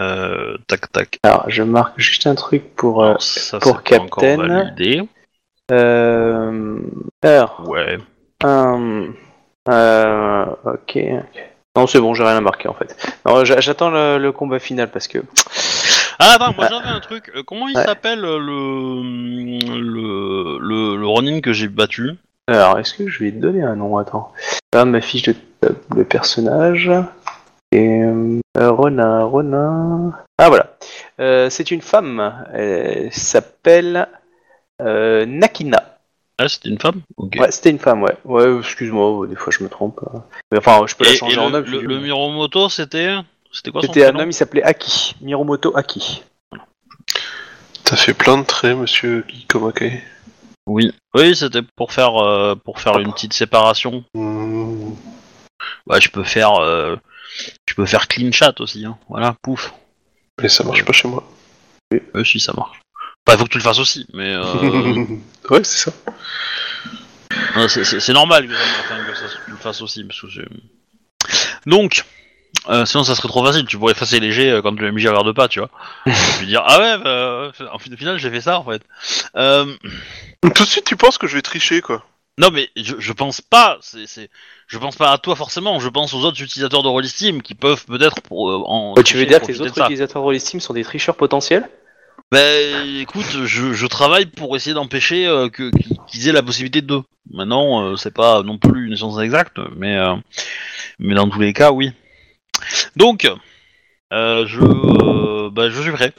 euh, 0.00 0.56
tac 0.66 0.90
tac. 0.92 1.18
Alors, 1.24 1.44
je 1.48 1.62
marque 1.62 1.98
juste 1.98 2.26
un 2.26 2.34
truc 2.34 2.74
pour... 2.76 3.02
euh, 3.02 3.08
Alors, 3.08 3.22
ça, 3.22 3.58
pour 3.58 3.82
c'est 3.86 3.96
pas 3.98 4.02
encore 4.04 4.22
Captain. 4.22 4.36
validé. 4.36 5.02
euh, 5.72 6.78
alors, 7.22 7.62
Ouais. 7.66 7.98
Euh, 8.44 9.08
euh, 9.68 10.44
ok. 10.64 10.98
Non, 11.76 11.86
c'est 11.86 12.00
bon, 12.00 12.14
j'ai 12.14 12.22
rien 12.22 12.36
à 12.36 12.40
marquer 12.40 12.68
en 12.68 12.74
fait. 12.74 12.96
Non, 13.26 13.44
j'a- 13.44 13.60
j'attends 13.60 13.90
le, 13.90 14.18
le 14.18 14.32
combat 14.32 14.58
final 14.58 14.90
parce 14.90 15.08
que. 15.08 15.18
Ah 16.18 16.34
attends, 16.36 16.54
moi 16.54 16.66
j'avais 16.70 16.88
un 16.88 17.00
truc. 17.00 17.30
Euh, 17.34 17.42
comment 17.42 17.68
il 17.68 17.76
Ouais. 17.76 17.84
s'appelle 17.84 18.24
euh, 18.24 18.38
le, 18.38 19.02
le 19.82 20.58
le 20.58 20.96
le 20.96 21.06
Ronin 21.06 21.40
que 21.42 21.52
j'ai 21.52 21.68
battu? 21.68 22.12
Alors, 22.46 22.78
est-ce 22.78 22.94
que 22.94 23.08
je 23.08 23.24
vais 23.24 23.32
te 23.32 23.36
donner 23.36 23.62
un 23.62 23.76
nom? 23.76 23.98
Attends. 23.98 24.32
Là, 24.76 24.84
ma 24.84 25.00
fiche 25.00 25.22
de, 25.22 25.34
de 25.94 26.02
personnage. 26.02 26.90
Et. 27.72 28.02
Euh, 28.02 28.40
Ronin, 28.58 29.24
Ronin. 29.24 30.12
Ah 30.36 30.48
voilà. 30.50 30.76
Euh, 31.18 31.48
c'est 31.48 31.70
une 31.70 31.80
femme. 31.80 32.44
Elle 32.52 33.10
s'appelle. 33.10 34.06
Euh, 34.82 35.24
Nakina. 35.24 35.98
Ah, 36.36 36.46
c'était 36.50 36.68
une 36.68 36.78
femme? 36.78 37.00
Ok. 37.16 37.36
Ouais, 37.40 37.50
c'était 37.50 37.70
une 37.70 37.78
femme, 37.78 38.02
ouais. 38.02 38.14
Ouais, 38.26 38.58
excuse-moi, 38.58 39.26
des 39.28 39.36
fois 39.36 39.50
je 39.50 39.64
me 39.64 39.70
trompe. 39.70 39.98
Mais 40.52 40.58
Enfin, 40.58 40.84
je 40.86 40.94
peux 40.94 41.04
la 41.04 41.12
Et, 41.12 41.16
changer 41.16 41.36
et 41.36 41.38
en 41.38 41.48
le, 41.48 41.54
homme. 41.56 41.64
le, 41.64 41.80
le. 41.80 41.98
Miromoto, 42.00 42.68
c'était 42.68 43.14
c'était 43.50 43.70
quoi 43.70 43.80
son 43.80 43.86
C'était 43.86 44.02
un 44.02 44.08
prénom? 44.08 44.20
homme, 44.24 44.28
il 44.28 44.34
s'appelait 44.34 44.62
Aki. 44.62 45.16
Miromoto 45.22 45.74
Aki. 45.74 46.22
T'as 47.84 47.96
fait 47.96 48.12
plein 48.12 48.36
de 48.36 48.42
traits, 48.44 48.76
monsieur 48.76 49.24
Kikomake. 49.26 49.84
Oui. 50.66 50.92
Oui, 51.14 51.36
c'était 51.36 51.62
pour 51.62 51.92
faire 51.92 52.16
euh, 52.16 52.54
pour 52.56 52.80
faire 52.80 52.98
une 52.98 53.12
petite 53.12 53.32
séparation. 53.32 54.04
Bah, 55.86 55.98
je 56.00 56.08
peux 56.08 56.24
faire 56.24 56.54
euh, 56.56 56.96
je 57.68 57.74
peux 57.74 57.86
faire 57.86 58.08
clean 58.08 58.32
chat 58.32 58.60
aussi. 58.60 58.84
Hein. 58.84 58.98
Voilà, 59.08 59.36
pouf. 59.42 59.72
Mais 60.42 60.48
ça 60.48 60.64
marche 60.64 60.84
pas 60.84 60.92
chez 60.92 61.08
moi. 61.08 61.24
Euh, 61.94 62.24
si 62.24 62.40
ça 62.40 62.52
marche. 62.52 62.80
Bah, 63.26 63.34
il 63.34 63.38
faut 63.38 63.44
que 63.44 63.50
tu 63.50 63.58
le 63.58 63.62
fasses 63.64 63.78
aussi, 63.78 64.06
mais 64.12 64.34
euh, 64.34 65.04
ouais, 65.50 65.64
c'est 65.64 65.90
ça. 65.90 65.92
C'est- 67.68 68.12
normal 68.12 68.46
que, 68.46 68.54
ça, 68.54 68.60
enfin, 68.84 69.04
que 69.04 69.16
ça, 69.16 69.24
tu 69.44 69.50
le 69.50 69.56
fasses 69.56 69.80
aussi. 69.82 70.04
Parce 70.04 70.20
que 70.20 70.26
Donc, 71.64 72.04
euh, 72.68 72.84
sinon 72.86 73.04
ça 73.04 73.14
serait 73.14 73.28
trop 73.28 73.44
facile. 73.44 73.66
Tu 73.66 73.78
pourrais 73.78 73.92
effacer 73.92 74.20
les 74.20 74.32
jets 74.32 74.50
euh, 74.50 74.62
quand 74.62 74.78
le 74.78 74.92
MJ 74.92 75.06
regarde 75.06 75.32
pas, 75.32 75.48
tu 75.48 75.60
vois. 75.60 75.70
Tu 76.06 76.12
peux 76.40 76.46
dire 76.46 76.62
ah 76.66 76.78
ouais, 76.78 76.98
bah, 76.98 77.08
euh, 77.10 77.48
en 77.72 77.78
fin- 77.78 77.92
au 77.92 77.96
final 77.96 78.18
j'ai 78.18 78.30
fait 78.30 78.40
ça 78.40 78.58
en 78.58 78.64
fait. 78.64 78.82
Euh, 79.36 79.66
Tout 80.54 80.64
de 80.64 80.68
suite, 80.68 80.84
tu 80.84 80.96
penses 80.96 81.18
que 81.18 81.26
je 81.26 81.34
vais 81.36 81.42
tricher, 81.42 81.80
quoi. 81.80 82.04
non 82.38 82.50
mais 82.52 82.68
je, 82.76 82.94
je 82.98 83.12
pense 83.12 83.40
pas. 83.40 83.78
C'est, 83.80 84.06
c'est- 84.06 84.30
je 84.66 84.78
pense 84.78 84.96
pas 84.96 85.12
à 85.12 85.18
toi 85.18 85.36
forcément. 85.36 85.78
Je 85.80 85.88
pense 85.88 86.12
aux 86.14 86.24
autres 86.24 86.42
utilisateurs 86.42 86.82
de 86.82 86.88
Rollsteam 86.88 87.42
qui 87.42 87.54
peuvent 87.54 87.84
peut-être 87.86 88.20
pour, 88.22 88.50
euh, 88.50 88.62
en. 88.66 88.94
Ouais, 88.94 89.02
tu 89.02 89.16
veux 89.16 89.24
tricher, 89.24 89.26
dire 89.26 89.40
que 89.40 89.46
les 89.52 89.58
profiter 89.58 89.62
autres 89.62 89.72
de 89.72 89.76
ça. 89.78 89.84
utilisateurs 89.84 90.22
Roll 90.22 90.38
Steam 90.40 90.60
sont 90.60 90.72
des 90.74 90.84
tricheurs 90.84 91.16
potentiels? 91.16 91.68
Bah 92.32 92.40
écoute, 93.00 93.44
je, 93.44 93.72
je 93.72 93.86
travaille 93.86 94.26
pour 94.26 94.56
essayer 94.56 94.74
d'empêcher 94.74 95.26
euh, 95.28 95.48
que 95.48 95.70
qu'ils 95.70 95.96
qu'ils 96.08 96.28
aient 96.28 96.32
la 96.32 96.42
possibilité 96.42 96.82
de 96.82 96.86
deux. 96.88 97.02
Maintenant, 97.32 97.82
euh, 97.84 97.96
c'est 97.96 98.12
pas 98.12 98.42
non 98.42 98.58
plus 98.58 98.88
une 98.88 98.96
science 98.96 99.18
exacte, 99.20 99.58
mais 99.76 99.96
euh, 99.96 100.14
mais 100.98 101.14
dans 101.14 101.28
tous 101.28 101.38
les 101.40 101.52
cas, 101.52 101.70
oui. 101.70 101.92
Donc, 102.96 103.28
euh, 104.12 104.46
je 104.46 104.60
euh, 104.60 105.50
bah 105.50 105.68
je 105.70 105.80
suis 105.80 105.92
prêt. 105.92 106.12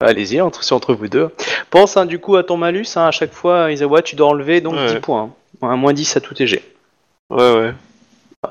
Allez-y, 0.00 0.40
entre, 0.42 0.62
c'est 0.62 0.74
entre 0.74 0.94
vous 0.94 1.08
deux. 1.08 1.30
Pense 1.70 1.96
hein, 1.96 2.04
du 2.04 2.18
coup 2.18 2.36
à 2.36 2.44
ton 2.44 2.56
malus, 2.58 2.86
hein, 2.96 3.06
à 3.06 3.10
chaque 3.12 3.32
fois, 3.32 3.72
Isawa, 3.72 4.02
tu 4.02 4.14
dois 4.14 4.28
enlever 4.28 4.60
donc 4.60 4.74
Ouais. 4.74 4.94
10 4.94 5.00
points. 5.00 5.30
hein. 5.62 5.66
Un 5.68 5.76
moins 5.76 5.94
10 5.94 6.16
à 6.16 6.20
tout 6.20 6.34
TG. 6.34 6.62
Ouais, 7.30 7.54
ouais. 7.54 7.74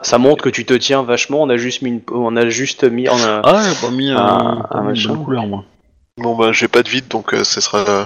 Ça 0.01 0.17
montre 0.17 0.43
que 0.43 0.49
tu 0.49 0.65
te 0.65 0.73
tiens 0.73 1.03
vachement, 1.03 1.43
on 1.43 1.49
a 1.49 1.57
juste 1.57 1.81
mis, 1.83 1.89
une- 1.91 2.01
on 2.11 2.35
a 2.35 2.49
juste 2.49 2.83
mis 2.83 3.07
en 3.07 3.17
un... 3.21 3.41
Ah, 3.43 3.61
j'ai 3.69 3.79
pas 3.79 3.91
mis 3.93 4.09
euh, 4.11 4.17
Un- 4.17 4.61
pas 4.69 4.79
un 4.79 4.81
mis 4.81 4.87
de 4.87 4.89
machin. 4.93 5.09
bonne 5.13 5.23
couleur 5.23 5.45
moi. 5.45 5.63
Bon, 6.17 6.35
bah, 6.35 6.51
j'ai 6.51 6.67
pas 6.67 6.81
de 6.81 6.89
vide, 6.89 7.07
donc 7.09 7.33
euh, 7.33 7.43
ce 7.43 7.61
sera. 7.61 7.77
euh, 7.87 8.05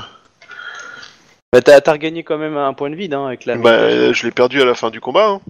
Bah, 1.53 1.61
t'as, 1.61 1.80
t'as 1.81 1.93
regagné 1.93 2.23
quand 2.23 2.38
même 2.38 2.57
un 2.57 2.73
point 2.73 2.89
de 2.89 2.95
vide 2.95 3.14
hein, 3.14 3.26
avec 3.27 3.45
la... 3.45 3.56
Bah, 3.56 3.69
euh, 3.72 4.14
je 4.14 4.26
l'ai 4.26 4.31
perdu 4.31 4.61
à 4.61 4.65
la 4.65 4.76
fin 4.76 4.89
du 4.91 4.99
combat. 4.99 5.27
Hein. 5.30 5.41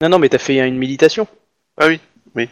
Non, 0.00 0.08
non, 0.08 0.18
mais 0.20 0.28
t'as 0.28 0.38
fait 0.38 0.56
une 0.66 0.78
méditation. 0.78 1.26
Ah 1.80 1.88
oui, 1.88 2.00
oui. 2.36 2.48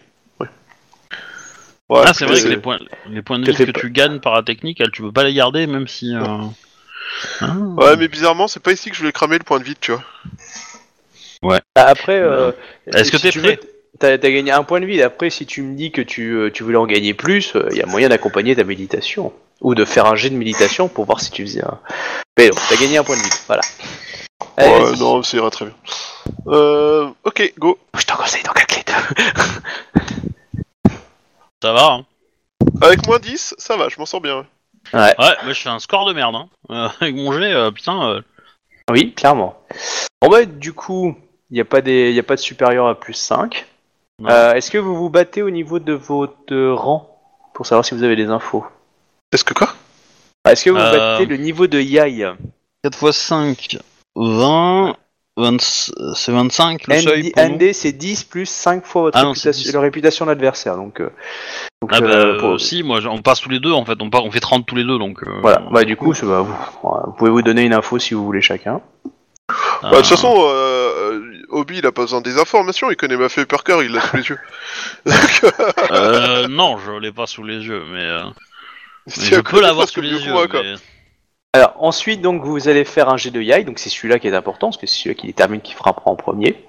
Ouais. 1.88 1.98
Ouais, 1.98 2.04
Ah, 2.06 2.14
c'est 2.14 2.24
vrai 2.26 2.40
que 2.42 2.48
les 2.48 2.56
points, 2.56 2.78
les 3.08 3.22
points 3.22 3.38
de 3.38 3.50
vie 3.50 3.56
que 3.56 3.70
pas- 3.70 3.80
tu 3.80 3.90
gagnes 3.90 4.18
par 4.20 4.34
la 4.34 4.42
technique, 4.42 4.82
tu 4.92 5.02
peux 5.02 5.12
pas 5.12 5.24
les 5.24 5.34
garder 5.34 5.66
même 5.66 5.86
si. 5.86 6.14
euh, 6.14 6.20
ah. 7.40 7.46
Ouais, 7.76 7.96
mais 7.96 8.08
bizarrement, 8.08 8.48
c'est 8.48 8.60
pas 8.60 8.72
ici 8.72 8.90
que 8.90 8.96
je 8.96 9.00
voulais 9.00 9.12
cramer 9.12 9.38
le 9.38 9.44
point 9.44 9.58
de 9.60 9.64
vide, 9.64 9.76
tu 9.80 9.92
vois. 9.92 10.02
Bah, 11.42 11.60
après, 11.76 12.18
euh, 12.18 12.50
Est-ce 12.92 13.12
que 13.12 13.16
t'es 13.18 13.30
tu 13.30 13.40
prêt 13.40 13.60
veux, 13.62 13.70
T'as, 13.98 14.18
gagné 14.18 14.50
un 14.50 14.62
point 14.62 14.80
de 14.80 14.86
vide. 14.86 15.00
Après, 15.00 15.30
si 15.30 15.46
tu 15.46 15.62
me 15.62 15.74
dis 15.74 15.90
que 15.90 16.02
tu, 16.02 16.32
euh, 16.32 16.50
tu 16.50 16.64
voulais 16.64 16.76
en 16.76 16.86
gagner 16.86 17.14
plus, 17.14 17.52
il 17.70 17.76
y 17.78 17.82
a 17.82 17.86
moyen 17.86 18.08
d'accompagner 18.10 18.54
ta 18.56 18.64
méditation. 18.64 19.32
Ou 19.62 19.74
de 19.74 19.86
faire 19.86 20.04
un 20.04 20.16
jet 20.16 20.28
de 20.28 20.36
méditation 20.36 20.86
pour 20.88 21.06
voir 21.06 21.20
si 21.22 21.30
tu 21.30 21.42
faisais 21.46 21.64
un... 21.64 21.78
Mais 22.36 22.48
non, 22.50 22.56
t'as 22.68 22.76
gagné 22.76 22.98
un 22.98 23.04
point 23.04 23.16
de 23.16 23.22
vide, 23.22 23.32
voilà. 23.46 23.62
Allez, 24.58 24.70
Ouais, 24.70 24.84
vas-y. 24.90 24.98
non, 25.00 25.22
ça 25.22 25.36
ira 25.38 25.50
très 25.50 25.64
bien. 25.64 25.74
Euh, 26.48 27.08
ok, 27.24 27.54
go. 27.58 27.78
Je 27.98 28.04
te 28.04 28.12
conseille 28.14 28.42
d'en 28.42 28.52
calculer 28.52 28.84
deux. 28.86 29.22
Ça 31.62 31.72
va. 31.72 31.92
Hein. 31.92 32.04
Avec 32.82 33.06
moins 33.06 33.18
10, 33.18 33.54
ça 33.58 33.76
va, 33.76 33.88
je 33.88 33.98
m'en 33.98 34.06
sors 34.06 34.20
bien. 34.20 34.38
ouais. 34.38 34.44
Ouais, 35.00 35.14
bah, 35.18 35.36
je 35.48 35.60
fais 35.60 35.68
un 35.68 35.78
score 35.78 36.06
de 36.06 36.12
merde. 36.12 36.34
Hein. 36.36 36.48
Euh, 36.70 36.88
avec 37.00 37.14
mon 37.14 37.32
jet, 37.32 37.52
euh, 37.52 37.70
putain. 37.70 38.08
euh, 38.10 38.20
oui, 38.90 39.12
clairement. 39.14 39.58
Bon 40.22 40.28
bah, 40.28 40.44
du 40.44 40.72
coup, 40.72 41.16
il 41.50 41.54
n'y 41.54 41.60
a, 41.60 41.64
pas 41.64 41.80
des- 41.80 42.12
y 42.12 42.18
a 42.18 42.22
pas 42.22 42.36
de 42.36 42.40
supérieur 42.40 42.86
à 42.86 42.98
plus 42.98 43.14
5. 43.14 43.66
Non. 44.18 44.30
Euh, 44.30 44.54
est-ce 44.54 44.70
que 44.70 44.78
vous 44.78 44.94
vous 44.96 45.10
battez 45.10 45.42
au 45.42 45.50
niveau 45.50 45.78
de 45.78 45.92
votre 45.92 46.56
rang 46.72 47.18
Pour 47.54 47.66
savoir 47.66 47.84
si 47.84 47.94
vous 47.94 48.02
avez 48.02 48.16
des 48.16 48.26
infos? 48.28 48.64
Est-ce 49.32 49.44
que 49.44 49.54
quoi? 49.54 49.74
Est-ce 50.48 50.64
que 50.64 50.70
vous 50.70 50.76
Euh, 50.78 50.92
battez 51.18 51.26
le 51.26 51.36
niveau 51.36 51.66
de 51.66 51.80
Yai? 51.80 52.26
4 52.84 53.08
x 53.08 53.16
5, 53.16 53.78
20. 54.14 54.96
20 55.36 55.60
c'est 56.14 56.32
25 56.32 56.86
le 56.88 57.00
seuil 57.00 57.22
ND, 57.28 57.32
pour 57.34 57.48
nous 57.48 57.54
ND, 57.56 57.72
c'est 57.74 57.92
10 57.92 58.24
plus 58.24 58.46
5 58.46 58.86
fois 58.86 59.02
votre 59.02 59.18
Ah 59.18 59.22
non, 59.24 59.34
c'est 59.34 59.50
réputation, 59.50 59.70
10. 59.70 59.74
la 59.74 59.80
réputation 59.80 60.24
de 60.24 60.30
l'adversaire. 60.30 60.76
Donc, 60.76 61.00
euh, 61.00 61.10
donc, 61.82 61.90
Ah 61.92 62.00
bah 62.00 62.06
euh, 62.08 62.38
pour- 62.38 62.52
euh, 62.54 62.58
si, 62.58 62.82
moi 62.82 63.00
on 63.10 63.20
passe 63.20 63.40
tous 63.40 63.50
les 63.50 63.60
deux 63.60 63.72
en 63.72 63.84
fait, 63.84 64.00
on, 64.00 64.08
part, 64.08 64.24
on 64.24 64.30
fait 64.30 64.40
30 64.40 64.64
tous 64.66 64.76
les 64.76 64.84
deux 64.84 64.98
donc. 64.98 65.22
euh, 65.22 65.30
Voilà, 65.42 65.62
bah, 65.70 65.84
du 65.84 65.94
coup, 65.96 66.12
bah, 66.22 66.40
vous, 66.40 67.12
pouvez 67.18 67.30
vous 67.30 67.42
donner 67.42 67.64
une 67.64 67.74
info 67.74 67.98
si 67.98 68.14
vous 68.14 68.24
voulez 68.24 68.40
chacun. 68.40 68.80
euh, 69.06 69.10
Bah, 69.82 69.90
de 69.90 69.96
toute 69.96 70.06
façon, 70.06 70.34
euh, 70.48 71.20
Obi, 71.50 71.78
il 71.78 71.86
a 71.86 71.92
pas 71.92 72.02
besoin 72.02 72.22
des 72.22 72.38
informations, 72.38 72.90
il 72.90 72.96
connaît 72.96 73.16
ma 73.18 73.28
feuille 73.28 73.44
par 73.46 73.62
cœur, 73.62 73.82
il 73.82 73.92
l'a 73.92 74.00
sous 74.00 74.16
les 74.16 74.28
yeux. 74.30 74.38
euh, 75.92 76.48
non, 76.48 76.78
je 76.78 76.92
l'ai 76.98 77.12
pas 77.12 77.26
sous 77.26 77.44
les 77.44 77.58
yeux, 77.66 77.82
mais, 77.92 78.00
euh, 78.00 78.22
mais 79.06 79.12
je 79.24 79.40
peux 79.40 79.60
l'avoir 79.60 79.86
sous 79.88 80.00
les 80.00 80.08
yeux. 80.10 80.32
moi, 80.32 80.48
quoi. 80.48 80.62
mais- 80.62 80.74
Alors, 81.56 81.72
ensuite, 81.78 82.20
donc, 82.20 82.42
vous 82.44 82.68
allez 82.68 82.84
faire 82.84 83.08
un 83.08 83.16
jet 83.16 83.30
de 83.30 83.40
Yai, 83.40 83.64
donc 83.64 83.78
c'est 83.78 83.88
celui-là 83.88 84.18
qui 84.18 84.28
est 84.28 84.34
important, 84.34 84.66
parce 84.66 84.76
que 84.76 84.86
c'est 84.86 85.04
celui 85.04 85.14
qui 85.16 85.26
détermine 85.26 85.62
qui 85.62 85.72
frappera 85.72 86.10
en 86.10 86.14
premier. 86.14 86.62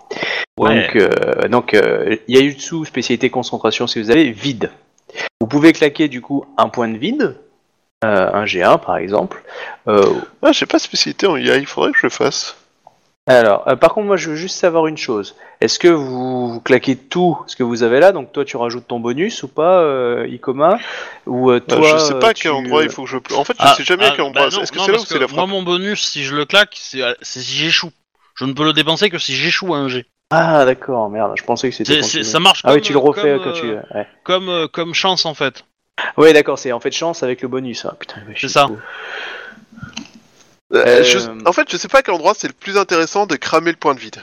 Ouais. 0.57 0.83
Donc, 0.83 0.95
euh, 0.95 1.47
donc 1.49 1.73
euh, 1.73 2.15
Yaijutsu, 2.29 2.85
spécialité 2.85 3.29
concentration, 3.29 3.85
si 3.85 4.01
vous 4.01 4.11
avez, 4.11 4.31
vide. 4.31 4.71
Vous 5.41 5.47
pouvez 5.47 5.73
claquer, 5.73 6.07
du 6.07 6.21
coup, 6.21 6.45
un 6.57 6.69
point 6.69 6.87
de 6.87 6.97
vide, 6.97 7.35
euh, 8.05 8.29
un 8.31 8.45
G1 8.45 8.79
par 8.79 8.95
exemple. 8.95 9.43
Euh, 9.89 10.05
Ah, 10.41 10.53
j'ai 10.53 10.65
pas 10.65 10.77
de 10.77 10.83
spécialité 10.83 11.27
en 11.27 11.35
IA, 11.35 11.57
il 11.57 11.65
faudrait 11.65 11.91
que 11.91 11.97
je 11.97 12.05
le 12.05 12.11
fasse. 12.11 12.56
Alors, 13.27 13.67
euh, 13.67 13.75
par 13.75 13.93
contre, 13.93 14.07
moi, 14.07 14.17
je 14.17 14.29
veux 14.29 14.35
juste 14.35 14.57
savoir 14.57 14.87
une 14.87 14.97
chose. 14.97 15.35
Est-ce 15.59 15.79
que 15.79 15.87
vous, 15.87 16.53
vous 16.53 16.61
claquez 16.61 16.95
tout 16.95 17.37
ce 17.47 17.55
que 17.55 17.63
vous 17.63 17.83
avez 17.83 17.99
là? 17.99 18.11
Donc, 18.11 18.31
toi, 18.31 18.45
tu 18.45 18.55
rajoutes 18.57 18.87
ton 18.87 18.99
bonus 18.99 19.43
ou 19.43 19.47
pas, 19.47 19.79
euh, 19.81 20.27
Ikoma? 20.29 20.79
Ou 21.25 21.49
euh, 21.51 21.55
Euh, 21.55 21.59
toi, 21.59 21.81
je 21.81 21.97
sais 21.97 22.13
pas 22.19 22.27
à 22.27 22.29
euh, 22.29 22.33
quel 22.33 22.51
tu- 22.51 22.57
endroit 22.57 22.83
il 22.83 22.89
faut 22.89 23.03
que 23.03 23.09
je. 23.09 23.17
En 23.35 23.43
fait, 23.43 23.53
je 23.53 23.57
Ah, 23.59 23.73
sais 23.75 23.83
jamais 23.83 24.05
à 24.05 24.09
ah, 24.09 24.13
quel 24.15 24.25
endroit. 24.25 24.49
bah 24.49 24.55
non, 24.55 24.61
Est-ce 24.61 24.71
que 24.71 24.79
c'est 24.79 24.91
là 24.91 24.97
ou 24.99 25.05
c'est 25.05 25.13
la 25.15 25.27
Moi, 25.27 25.29
frappe 25.29 25.49
mon 25.49 25.63
bonus, 25.63 26.03
si 26.07 26.23
je 26.23 26.35
le 26.35 26.45
claque, 26.45 26.75
c'est 26.79 27.01
c'est 27.21 27.39
si 27.41 27.55
j'échoue. 27.55 27.91
Je 28.35 28.45
ne 28.45 28.53
peux 28.53 28.63
le 28.63 28.73
dépenser 28.73 29.09
que 29.09 29.17
si 29.17 29.35
j'échoue 29.35 29.73
à 29.73 29.77
un 29.77 29.87
G. 29.89 30.05
Ah, 30.29 30.63
d'accord, 30.65 31.09
merde, 31.09 31.33
je 31.37 31.43
pensais 31.43 31.69
que 31.69 31.75
c'était. 31.75 32.01
C'est- 32.01 32.09
c'est- 32.19 32.23
ça 32.23 32.39
marche 32.39 32.61
Ah 32.63 32.67
comme, 32.69 32.75
oui, 32.75 32.81
tu 32.81 32.93
le 32.93 32.99
refais 32.99 33.39
comme, 33.41 33.43
quand 33.43 33.51
tu. 33.53 33.71
Ouais, 33.71 34.07
comme, 34.23 34.67
comme 34.71 34.93
chance 34.93 35.25
en 35.25 35.33
fait. 35.33 35.65
Ouais, 36.15 36.31
d'accord, 36.31 36.59
c'est 36.59 36.71
en 36.71 36.79
fait 36.79 36.91
chance 36.91 37.23
avec 37.23 37.41
le 37.41 37.47
bonus. 37.47 37.85
Ah, 37.85 37.95
putain, 37.99 38.15
chier, 38.35 38.47
ça. 38.49 38.65
coup. 38.67 38.77
Euh, 40.73 40.83
Euh, 40.85 41.03
je- 41.03 41.47
En 41.47 41.53
fait, 41.53 41.69
je 41.71 41.77
sais 41.77 41.87
pas 41.87 41.99
à 41.99 42.01
quel 42.01 42.13
endroit 42.13 42.33
c'est 42.35 42.47
le 42.47 42.53
plus 42.53 42.77
intéressant 42.77 43.25
de 43.25 43.35
cramer 43.35 43.71
le 43.71 43.77
point 43.77 43.95
de 43.95 43.99
vide. 43.99 44.19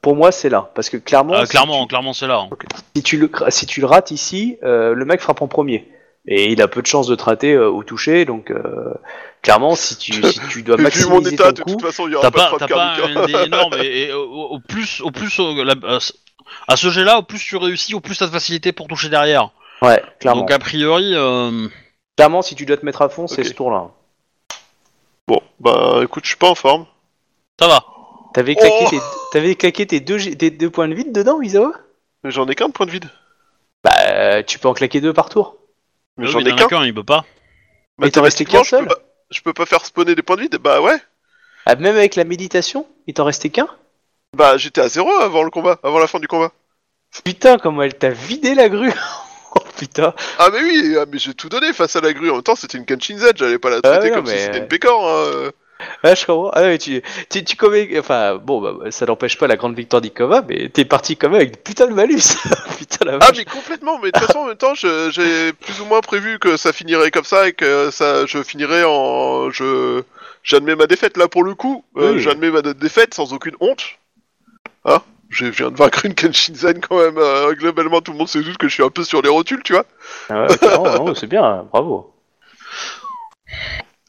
Pour 0.00 0.16
moi, 0.16 0.32
c'est 0.32 0.48
là, 0.48 0.70
parce 0.74 0.90
que 0.90 0.96
clairement, 0.96 1.44
si 1.44 1.50
clairement, 1.50 1.82
tu- 1.82 1.88
clairement 1.88 2.12
c'est 2.12 2.26
là. 2.26 2.38
hein. 2.40 2.48
si 2.96 3.02
tu 3.04 3.16
le, 3.18 3.30
si 3.50 3.66
tu 3.66 3.80
le 3.80 3.86
rates 3.86 4.10
ici, 4.10 4.58
euh, 4.64 4.94
le 4.94 5.04
mec 5.04 5.20
frappe 5.20 5.40
en 5.42 5.46
premier. 5.46 5.88
Et 6.26 6.50
il 6.52 6.60
a 6.62 6.68
peu 6.68 6.82
de 6.82 6.86
chances 6.86 7.06
de 7.08 7.14
te 7.16 7.22
rater 7.24 7.52
euh, 7.52 7.68
au 7.68 7.82
toucher, 7.84 8.24
donc 8.24 8.50
euh, 8.50 8.94
clairement, 9.42 9.74
si 9.76 9.96
tu, 9.96 10.12
si 10.24 10.40
tu 10.50 10.62
dois 10.62 10.76
Vu 10.78 10.82
mon 10.82 10.84
maximiser 11.20 11.34
état, 11.34 11.52
ton 11.52 11.52
de 11.52 11.60
coup, 11.62 11.70
toute 11.72 11.82
façon, 11.82 12.06
il 12.08 12.12
y 12.12 12.14
aura 12.16 12.30
T'as 12.30 12.36
pas, 12.36 12.58
pas, 12.58 12.66
de 12.66 12.72
pas 12.72 12.94
un 13.22 13.26
dé 13.26 13.34
énorme 13.46 13.74
et, 13.80 14.02
et 14.08 14.12
au, 14.12 14.22
au 14.24 14.58
plus, 14.60 15.00
au 15.00 15.10
plus, 15.12 15.38
au- 15.40 15.62
la- 15.64 15.74
à 16.68 16.76
ce- 16.76 16.90
jet-là, 16.90 17.18
au 17.18 17.22
plus 17.22 17.38
tu 17.38 17.56
réussis, 17.56 17.94
au 17.94 18.00
plus 18.00 18.18
t'as 18.18 18.26
de 18.26 18.30
facilité 18.32 18.72
pour 18.72 18.86
toucher 18.88 19.08
derrière. 19.08 19.50
ouais, 19.82 20.02
clairement. 20.20 20.40
Donc 20.42 20.50
a 20.50 20.58
priori, 20.58 21.12
euh, 21.14 21.68
Clairement, 22.16 22.42
si 22.42 22.54
tu 22.56 22.66
dois 22.66 22.76
te 22.76 22.84
mettre 22.84 23.02
à 23.02 23.08
fond, 23.08 23.26
c'est 23.26 23.42
ce 23.44 23.52
tour-là. 23.54 23.88
Bon, 25.32 25.40
bah 25.60 26.00
écoute, 26.02 26.24
je 26.24 26.28
suis 26.30 26.36
pas 26.36 26.50
en 26.50 26.54
forme. 26.54 26.84
ça 27.58 27.66
va. 27.66 27.84
T'avais 28.34 28.54
claqué, 28.54 28.74
Oh 28.86 28.90
tes, 28.90 28.98
t'avais 29.32 29.54
claqué 29.54 29.86
tes, 29.86 30.00
deux, 30.00 30.18
G- 30.18 30.36
tes 30.36 30.50
deux 30.50 30.68
points 30.68 30.88
de 30.88 30.94
vide 30.94 31.10
dedans, 31.12 31.40
Isawa? 31.40 31.72
Mais 32.22 32.30
j'en 32.30 32.46
ai 32.48 32.54
qu'un 32.54 32.68
de 32.68 32.72
point 32.72 32.84
de 32.86 32.90
vide. 32.90 33.10
Bah, 33.82 34.42
tu 34.42 34.58
peux 34.58 34.68
en 34.68 34.74
claquer 34.74 35.00
deux 35.00 35.12
par 35.14 35.28
tour. 35.30 35.56
Mais 36.18 36.26
Euh, 36.26 36.28
j'en 36.28 36.40
ai 36.40 36.54
qu'un. 36.54 36.66
qu'un, 36.66 36.84
il 36.84 36.92
peut 36.94 37.02
pas. 37.04 37.24
Mais 37.98 38.10
t'en 38.10 38.20
restait 38.22 38.44
qu'un 38.44 38.58
Mathématiquement, 38.58 38.64
je 38.64 38.70
peux 38.70 38.76
seul 38.76 38.86
pas- 38.88 39.02
Je 39.30 39.40
peux 39.40 39.52
pas 39.54 39.64
faire 39.66 39.84
spawner 39.86 40.14
des 40.14 40.22
points 40.22 40.36
de 40.36 40.42
vide 40.42 40.56
Bah 40.58 40.80
ouais. 40.82 40.98
Ah, 41.64 41.76
même 41.76 41.96
avec 41.96 42.14
la 42.16 42.24
méditation, 42.24 42.86
il 43.06 43.14
t'en 43.14 43.24
restait 43.24 43.48
qu'un? 43.50 43.68
Bah 44.36 44.56
j'étais 44.58 44.80
à 44.82 44.88
zéro 44.88 45.10
avant 45.12 45.42
le 45.44 45.50
combat, 45.50 45.78
avant 45.82 45.98
la 45.98 46.06
fin 46.06 46.18
du 46.20 46.28
combat. 46.28 46.52
Putain, 47.24 47.56
comment 47.58 47.82
elle 47.82 47.96
t'a 47.96 48.10
vidé 48.10 48.54
la 48.54 48.68
grue 48.68 48.92
putain 49.82 50.14
Ah 50.38 50.48
mais 50.52 50.60
oui, 50.62 50.96
ah, 51.00 51.04
mais 51.10 51.18
j'ai 51.18 51.34
tout 51.34 51.48
donné 51.48 51.72
face 51.72 51.96
à 51.96 52.00
la 52.00 52.12
grue. 52.12 52.30
En 52.30 52.34
même 52.34 52.42
temps, 52.42 52.54
c'était 52.56 52.78
une 52.78 52.86
Kenshin 52.86 53.18
Z, 53.18 53.32
j'allais 53.36 53.58
pas 53.58 53.70
la 53.70 53.76
Ah 53.78 53.80
traiter 53.98 54.10
comme 54.10 54.26
mais- 54.26 54.36
si 54.38 54.44
c'était 54.44 54.58
une 54.58 54.68
pécore. 54.68 55.08
Hein. 55.08 55.50
Ah, 56.04 56.14
je 56.14 56.24
comprends. 56.26 56.50
Ah, 56.54 56.62
ouais, 56.62 56.78
tu, 56.78 57.02
tu, 57.28 57.42
tu 57.44 57.56
commets... 57.56 57.98
Enfin, 57.98 58.36
bon, 58.36 58.60
bah, 58.60 58.90
ça 58.92 59.04
n'empêche 59.04 59.36
pas 59.36 59.48
la 59.48 59.56
grande 59.56 59.74
victoire 59.74 60.00
d'Ikoma, 60.00 60.42
mais 60.48 60.68
t'es 60.68 60.84
parti 60.84 61.16
quand 61.16 61.28
même 61.28 61.40
avec 61.40 61.64
putain 61.64 61.88
de 61.88 61.92
malus 61.92 62.36
Putain 62.78 63.04
la 63.04 63.18
Ah 63.20 63.30
mais 63.36 63.44
complètement, 63.44 63.98
mais 63.98 64.12
de 64.12 64.18
toute 64.18 64.28
façon 64.28 64.40
en 64.40 64.46
même 64.46 64.56
temps 64.56 64.74
j'ai 64.74 65.52
plus 65.54 65.80
ou 65.80 65.84
moins 65.86 66.00
prévu 66.00 66.38
que 66.38 66.56
ça 66.56 66.72
finirait 66.72 67.10
comme 67.10 67.24
ça 67.24 67.48
et 67.48 67.52
que 67.52 67.90
ça 67.90 68.26
je 68.26 68.42
finirais 68.44 68.84
en 68.84 69.50
je 69.50 70.02
j'admets 70.44 70.76
ma 70.76 70.86
défaite 70.86 71.16
là 71.16 71.26
pour 71.26 71.42
le 71.42 71.56
coup, 71.56 71.84
euh, 71.96 72.12
Oui. 72.12 72.20
j'admets 72.20 72.50
ma 72.52 72.62
défaite 72.62 73.14
sans 73.14 73.32
aucune 73.32 73.56
honte. 73.58 73.82
Hein 74.84 75.02
je 75.32 75.46
viens 75.46 75.70
de 75.70 75.76
vaincre 75.76 76.04
une 76.06 76.14
Kenshin 76.14 76.54
Zen 76.54 76.80
quand 76.80 76.98
même, 76.98 77.18
euh, 77.18 77.52
globalement 77.54 78.00
tout 78.00 78.12
le 78.12 78.18
monde 78.18 78.28
se 78.28 78.38
doute 78.38 78.58
que 78.58 78.68
je 78.68 78.74
suis 78.74 78.82
un 78.84 78.90
peu 78.90 79.02
sur 79.02 79.20
les 79.22 79.28
rotules, 79.28 79.62
tu 79.64 79.72
vois. 79.72 79.86
ah 80.30 80.46
ouais, 80.46 80.56
non, 80.62 81.04
non, 81.06 81.14
c'est 81.14 81.26
bien, 81.26 81.66
bravo. 81.72 82.14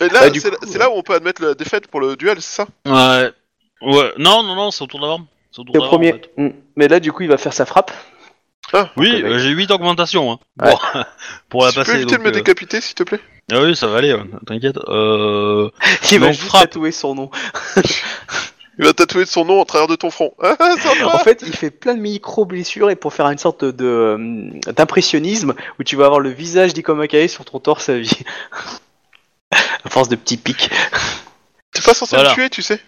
Et 0.02 0.10
là 0.10 0.30
Bah, 0.30 0.30
c'est 0.34 0.52
coup, 0.52 0.78
là 0.78 0.90
où 0.90 0.94
on 0.96 1.02
peut 1.02 1.14
admettre 1.14 1.42
la 1.44 1.54
défaite 1.54 1.88
pour 1.88 2.02
le 2.02 2.16
duel, 2.16 2.42
c'est 2.42 2.64
ça? 2.64 2.68
Ouais. 2.86 3.32
Ouais. 3.82 4.14
Non, 4.18 4.44
non, 4.44 4.56
non, 4.56 4.72
c'est 4.72 4.84
au 4.84 4.88
tour 4.88 5.00
d'avant. 5.00 5.22
C'est 5.52 5.60
au 5.60 5.64
tour 5.64 5.74
C'est 5.76 5.80
le 5.82 5.84
d'avant, 5.86 5.94
en 5.96 5.98
premier. 5.98 6.12
fait. 6.14 6.32
Mm. 6.38 6.50
Mais 6.76 6.88
là, 6.88 7.00
du 7.00 7.12
coup, 7.12 7.24
il 7.24 7.30
va 7.30 7.38
faire 7.38 7.54
sa 7.54 7.66
frappe. 7.66 7.92
Oui, 8.98 9.12
avec- 9.12 9.26
euh, 9.26 9.38
j'ai 9.40 9.50
8 9.50 9.70
augmentations. 9.72 10.32
Hein. 10.32 10.40
Ouais. 10.66 10.72
Bon, 10.72 11.04
pour 11.50 11.64
la 11.64 11.70
Tu 11.72 11.76
peux 11.76 11.82
passer. 11.84 11.96
éviter 11.98 12.12
donc, 12.16 12.20
de 12.20 12.24
me 12.24 12.30
euh, 12.30 12.32
décapiter 12.32 12.82
s'il 12.82 12.96
te 12.96 13.04
plaît? 13.04 13.20
Ah 13.52 13.62
oui, 13.62 13.76
ça 13.76 13.88
va 13.88 13.98
aller, 13.98 14.14
ouais, 14.14 14.24
t'inquiète. 14.48 14.78
Euh... 14.88 15.70
Il 16.12 16.20
va 16.20 16.32
juste 16.32 16.44
frappe. 16.48 16.64
tatouer 16.64 16.92
son 16.92 17.14
nom. 17.16 17.30
Il 18.80 18.86
va 18.86 18.94
tatouer 18.94 19.26
son 19.26 19.46
nom 19.46 19.60
en 19.62 19.66
travers 19.66 19.88
de 19.88 19.96
ton 19.96 20.10
front. 20.10 20.34
Ah, 20.42 20.56
En 21.06 21.20
fait, 21.20 21.44
il 21.46 21.56
fait 21.56 21.70
plein 21.72 21.94
de 21.94 22.00
micro-blessures 22.00 22.90
et 22.90 22.96
pour 22.96 23.14
faire 23.14 23.28
une 23.28 23.38
sorte 23.38 23.64
de 23.66 23.86
euh, 23.86 24.72
d'impressionnisme 24.74 25.54
où 25.80 25.84
tu 25.84 25.96
vas 25.96 26.06
avoir 26.06 26.20
le 26.20 26.30
visage 26.30 26.74
d'Ikomakae 26.74 27.28
sur 27.28 27.46
ton 27.46 27.60
torse 27.60 27.90
à 27.90 27.98
vie. 27.98 28.20
à 29.86 29.90
force 29.90 30.10
de 30.10 30.16
petits 30.16 30.38
pics. 30.38 30.70
T'es 31.72 31.82
pas 31.82 31.94
censé 31.94 32.16
Voilà. 32.16 32.30
le 32.30 32.36
tuer, 32.36 32.50
tu 32.50 32.62
sais 32.62 32.80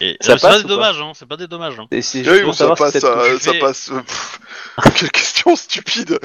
Et, 0.00 0.16
Ça 0.20 0.36
c'est 0.38 0.42
passe 0.42 0.56
pas 0.56 0.62
des 0.62 0.68
dommages, 0.68 1.00
hein. 1.00 1.12
C'est 1.14 1.28
pas 1.28 1.36
des 1.36 1.46
dommages. 1.46 1.78
Hein. 1.78 1.86
Et 1.90 2.02
c'est 2.02 2.28
Oui, 2.28 2.42
bon, 2.42 2.52
ça 2.52 2.68
si 2.74 2.82
passe, 2.82 2.92
cette 2.92 3.02
ça, 3.02 3.14
touche- 3.14 3.38
ça 3.40 3.52
fais- 3.52 3.58
passe. 3.58 3.90
pff, 4.06 4.40
Quelle 4.96 5.10
question 5.10 5.54
stupide 5.56 6.18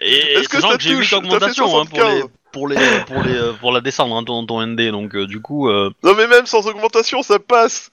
Est-ce 0.00 0.48
que 0.48 0.60
ça 0.60 0.76
que 0.76 0.82
j'ai 0.82 0.90
8 0.90 0.96
touche 0.96 1.10
fait 1.10 1.16
augmentations 1.16 1.80
hein, 1.80 1.84
pour 1.86 1.98
les. 2.04 2.22
75. 2.52 2.52
pour 2.52 2.68
les 2.68 2.76
pour 3.06 3.22
les 3.22 3.34
euh, 3.36 3.52
pour 3.52 3.72
la 3.72 3.80
descendre 3.80 4.16
hein, 4.16 4.24
ton, 4.24 4.44
ton 4.46 4.64
ND 4.66 4.90
donc 4.90 5.14
euh, 5.14 5.26
du 5.26 5.40
coup 5.40 5.68
euh, 5.68 5.90
Non 6.02 6.14
mais 6.16 6.26
même 6.26 6.46
sans 6.46 6.66
augmentation, 6.66 7.22
ça 7.22 7.38
passe. 7.38 7.90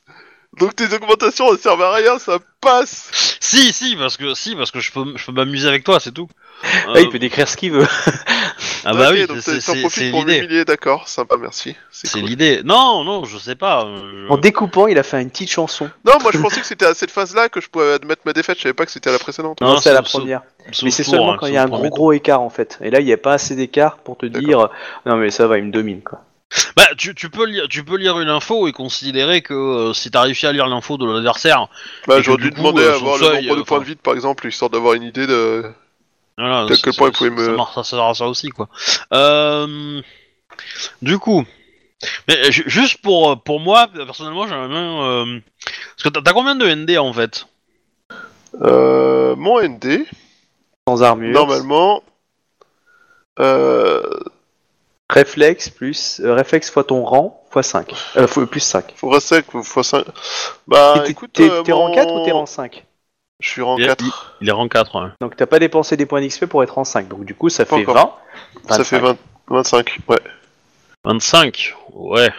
Donc 0.59 0.75
tes 0.75 0.93
augmentations 0.93 1.51
elles 1.51 1.59
servent 1.59 1.81
à 1.81 1.93
rien, 1.93 2.17
ça 2.17 2.39
passe. 2.61 3.37
si 3.39 3.73
si 3.73 3.95
parce 3.95 4.15
que 4.17 4.33
si 4.33 4.55
parce 4.55 4.71
que 4.71 4.79
je 4.79 4.91
peux 4.91 5.05
je 5.17 5.25
peux 5.25 5.31
m'amuser 5.33 5.67
avec 5.67 5.83
toi 5.83 5.99
c'est 5.99 6.13
tout. 6.13 6.27
Ah, 6.63 6.93
Euh, 6.95 7.01
il 7.01 7.09
peut 7.09 7.19
décrire 7.19 7.47
ce 7.49 7.57
qu'il 7.57 7.71
veut. 7.73 7.87
Ah 8.85 8.93
bah 8.93 9.09
Ok, 9.09 9.15
oui 9.15 9.27
donc 9.27 9.37
c'est 9.41 9.53
t'en 9.59 9.73
c'est- 9.73 9.79
profites 9.81 10.03
c'est 10.03 10.11
pour 10.11 10.23
l'idée 10.25 10.63
d'accord, 10.65 11.07
sympa, 11.07 11.35
merci. 11.39 11.75
C'est 11.91 12.11
cool. 12.11 12.21
l'idée 12.29 12.61
non 12.63 13.03
non 13.03 13.25
je 13.25 13.37
sais 13.37 13.55
pas 13.55 13.83
euh, 13.85 14.25
je- 14.27 14.31
En 14.31 14.37
découpant, 14.37 14.87
il 14.87 14.97
a 14.97 15.03
fait 15.03 15.21
une 15.21 15.29
petite 15.29 15.49
chanson. 15.51 15.89
Non, 16.05 16.13
moi 16.21 16.31
je 16.33 16.39
pensais 16.39 16.61
que 16.61 16.65
c'était 16.67 16.85
à 16.85 16.93
cette 16.93 17.11
phase-là 17.11 17.49
que 17.49 17.59
je 17.61 17.69
pouvais 17.69 17.93
admettre 17.93 18.21
ma 18.25 18.33
défaite, 18.33 18.57
je 18.57 18.63
savais 18.63 18.73
pas 18.73 18.85
que 18.85 18.91
c'était 18.91 19.09
à 19.09 19.13
la 19.13 19.19
précédente. 19.19 19.59
Non, 19.61 19.73
Non, 19.73 19.77
c'est 19.79 19.89
à 19.89 19.93
la 19.93 20.01
première. 20.03 20.41
Mais 20.83 20.91
c'est 20.91 21.03
seulement 21.03 21.33
hein, 21.33 21.37
quand 21.39 21.47
il 21.47 21.53
y 21.53 21.57
a 21.57 21.63
un 21.63 21.67
gros 21.89 22.11
écart 22.13 22.41
en 22.41 22.49
fait. 22.49 22.77
Et 22.81 22.89
là, 22.89 22.99
il 22.99 23.05
n'y 23.05 23.13
a 23.13 23.17
pas 23.17 23.33
assez 23.33 23.55
d'écart 23.55 23.97
pour 23.97 24.17
te 24.17 24.25
dire 24.25 24.69
non 25.05 25.17
mais 25.17 25.31
ça 25.31 25.47
va, 25.47 25.57
il 25.57 25.65
me 25.65 25.71
domine 25.71 26.01
quoi. 26.01 26.21
Bah, 26.77 26.83
tu, 26.97 27.13
tu 27.15 27.29
peux 27.29 27.45
lire, 27.47 27.65
tu 27.69 27.83
peux 27.83 27.97
lire 27.97 28.19
une 28.19 28.29
info 28.29 28.67
et 28.67 28.71
considérer 28.71 29.41
que 29.41 29.53
euh, 29.53 29.93
si 29.93 30.09
t'as 30.11 30.21
réussi 30.21 30.45
à 30.47 30.53
lire 30.53 30.67
l'info 30.67 30.95
de 30.97 31.05
l'adversaire, 31.05 31.67
Bah 32.07 32.21
j'aurais 32.21 32.37
dû 32.43 32.51
demander 32.51 32.83
euh, 32.83 32.91
à 32.91 32.95
avoir 32.95 33.17
le 33.17 33.23
nombre 33.41 33.55
de 33.55 33.61
euh, 33.61 33.63
points 33.63 33.79
de 33.79 33.83
vide 33.85 33.97
par 33.99 34.13
exemple, 34.13 34.47
histoire 34.47 34.69
d'avoir 34.69 34.93
une 34.93 35.03
idée 35.03 35.27
de... 35.27 35.63
voilà, 36.37 36.65
De 36.65 36.75
quel 36.75 36.93
ça- 36.93 36.97
point 36.97 37.09
il 37.09 37.13
ça- 37.13 37.17
pouvait 37.17 37.29
me- 37.29 37.45
ça, 37.45 37.51
marche, 37.51 37.75
ça 37.75 37.83
sert 37.83 38.01
à 38.03 38.13
ça 38.13 38.25
aussi, 38.27 38.49
quoi. 38.49 38.67
Euh, 39.13 40.01
du 41.01 41.17
coup, 41.19 41.43
mais 42.27 42.51
ju- 42.51 42.63
juste 42.67 43.01
pour 43.01 43.41
pour 43.43 43.59
moi, 43.59 43.87
personnellement, 43.87 44.47
j'aimerais 44.47 44.67
bien. 44.67 45.01
euh, 45.03 45.39
Parce 45.97 46.03
que 46.13 46.19
t'as 46.19 46.33
combien 46.33 46.55
de 46.55 46.65
ND 46.67 46.97
en 46.97 47.13
fait? 47.13 47.47
Euh, 48.61 49.35
mon 49.35 49.59
ND, 49.61 50.05
Sans 50.87 51.03
armure. 51.03 51.33
normalement... 51.33 52.03
Euh, 53.39 54.01
Réflexe 55.09 55.69
plus 55.69 56.19
euh, 56.23 56.33
réflexe 56.33 56.71
fois 56.71 56.83
ton 56.83 57.03
rang 57.05 57.43
fois 57.51 57.61
5. 57.61 57.93
Euh, 58.17 58.25
fois, 58.27 58.47
plus 58.47 58.59
5. 58.61 58.91
faut 58.95 59.09
rester 59.09 59.35
avec 59.35 59.51
fois 59.63 59.83
5. 59.83 60.03
Bah 60.67 61.01
t'es 61.05 61.11
écoute... 61.11 61.29
t'es- 61.31 61.47
euh, 61.49 61.61
t'es 61.61 61.71
rang 61.73 61.89
mon- 61.89 61.93
4 61.93 62.11
ou 62.13 62.25
t'es 62.25 62.31
rang 62.31 62.45
5 62.47 62.83
Je 63.45 63.51
suis 63.51 63.61
rang 63.61 63.77
Il- 63.77 63.85
4. 63.85 64.35
Il 64.41 64.49
est 64.49 64.51
rang 64.51 64.67
4. 64.67 64.99
ouais. 65.03 65.09
Donc 65.21 65.35
t'as 65.35 65.45
pas 65.45 65.59
dépensé 65.59 65.95
des 65.97 66.07
points 66.07 66.19
d'XP 66.19 66.45
pour 66.47 66.63
être 66.63 66.71
rang 66.73 66.83
5. 66.83 67.07
Donc 67.07 67.25
du 67.25 67.35
coup 67.35 67.49
ça 67.49 67.63
Pas 67.63 67.75
fait 67.77 67.83
encore. 67.83 68.19
20. 68.67 68.75
Ça 68.75 68.83
fait 68.83 68.97
20... 68.99 69.17
25, 69.49 69.99
ouais. 70.07 70.17
25, 71.03 71.73
ouais. 71.93 72.29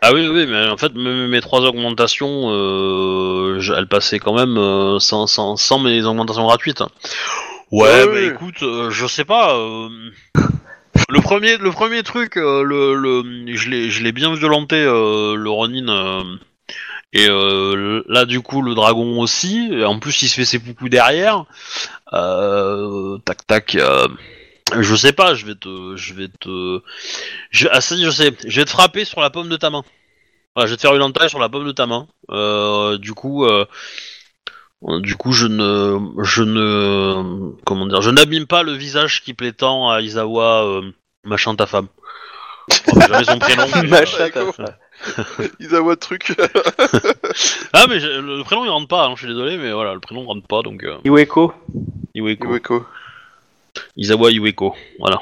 Ah 0.00 0.12
oui, 0.14 0.26
oui, 0.28 0.46
mais 0.48 0.66
en 0.68 0.76
fait, 0.78 0.94
mes, 0.94 1.28
mes 1.28 1.40
trois 1.42 1.60
augmentations, 1.60 2.48
euh, 2.50 3.60
je- 3.60 3.74
elles 3.74 3.86
passaient 3.86 4.18
quand 4.18 4.34
même 4.34 4.56
euh, 4.56 4.98
sans, 4.98 5.26
sans, 5.26 5.56
sans 5.56 5.78
mes 5.78 6.02
augmentations 6.04 6.46
gratuites. 6.46 6.80
Ouais, 7.70 7.82
Ouais, 7.82 8.06
bah 8.06 8.12
oui. 8.14 8.24
écoute, 8.32 8.62
euh, 8.62 8.90
je 8.90 9.06
sais 9.06 9.24
pas. 9.26 9.54
euh, 9.54 9.88
le 11.10 11.20
premier, 11.20 11.58
le 11.58 11.70
premier 11.70 12.02
truc, 12.02 12.36
euh, 12.38 12.62
le, 12.62 12.94
le, 12.94 13.22
je 13.54 13.68
l'ai, 13.68 13.90
je 13.90 14.02
l'ai 14.02 14.12
bien 14.12 14.34
violenté, 14.34 14.76
euh, 14.76 15.34
le 15.36 15.50
Ronin. 15.50 15.88
euh, 15.88 16.22
et 17.12 17.28
euh, 17.28 18.02
là, 18.08 18.24
du 18.24 18.40
coup, 18.40 18.62
le 18.62 18.74
dragon 18.74 19.20
aussi. 19.20 19.70
En 19.84 19.98
plus, 19.98 20.22
il 20.22 20.28
se 20.28 20.34
fait 20.34 20.44
ses 20.44 20.58
coucous 20.60 20.88
derrière. 20.88 21.44
Euh, 22.12 23.18
tac, 23.24 23.46
tac. 23.46 23.74
euh, 23.74 24.08
je 24.80 24.94
sais 24.96 25.12
pas, 25.12 25.34
je 25.34 25.44
vais 25.46 25.54
te, 25.54 25.96
je 25.96 26.14
vais 26.14 26.28
te, 26.28 26.80
je, 27.50 27.68
ah 27.70 27.80
si, 27.80 28.02
je 28.02 28.10
sais, 28.10 28.32
je 28.46 28.60
vais 28.60 28.64
te 28.64 28.70
frapper 28.70 29.04
sur 29.04 29.20
la 29.20 29.30
paume 29.30 29.48
de 29.48 29.56
ta 29.56 29.68
main. 29.70 29.82
Voilà, 30.54 30.66
je 30.66 30.72
vais 30.72 30.76
te 30.76 30.82
faire 30.82 30.94
une 30.94 31.02
entaille 31.02 31.30
sur 31.30 31.38
la 31.38 31.48
paume 31.48 31.66
de 31.66 31.72
ta 31.72 31.86
main. 31.86 32.06
Euh, 32.30 32.96
du 32.98 33.12
coup, 33.14 33.44
euh, 33.44 33.66
du 35.00 35.16
coup, 35.16 35.32
je 35.32 35.46
ne, 35.46 35.98
je 36.22 36.42
ne, 36.42 37.52
comment 37.64 37.86
dire, 37.86 38.02
je 38.02 38.10
n'abîme 38.10 38.46
pas 38.46 38.62
le 38.62 38.72
visage 38.72 39.22
qui 39.22 39.34
plaît 39.34 39.52
tant 39.52 39.90
à 39.90 40.00
Isawa, 40.00 40.64
euh, 40.64 40.82
machin 41.24 41.54
ta 41.54 41.66
femme. 41.66 41.88
J'ai 42.94 43.00
jamais 43.08 43.24
son 43.24 43.38
prénom. 43.38 43.66
Machin, 43.88 44.18
d'accord. 44.18 44.54
t'as- 44.56 44.76
Isawa 45.60 45.96
truc. 45.96 46.32
ah 47.72 47.86
mais 47.88 47.98
le, 47.98 48.20
le 48.38 48.42
prénom 48.44 48.64
il 48.64 48.70
rentre 48.70 48.88
pas, 48.88 49.06
hein, 49.06 49.12
je 49.14 49.20
suis 49.20 49.28
désolé, 49.28 49.56
mais 49.56 49.72
voilà, 49.72 49.94
le 49.94 50.00
prénom 50.00 50.24
rentre 50.24 50.46
pas, 50.46 50.62
donc 50.62 50.84
euh, 50.84 50.96
Iweko. 51.04 51.52
Iweko. 52.14 52.48
Iweko. 52.48 52.86
Isawa 53.96 54.30
Iweko, 54.30 54.74
voilà. 54.98 55.18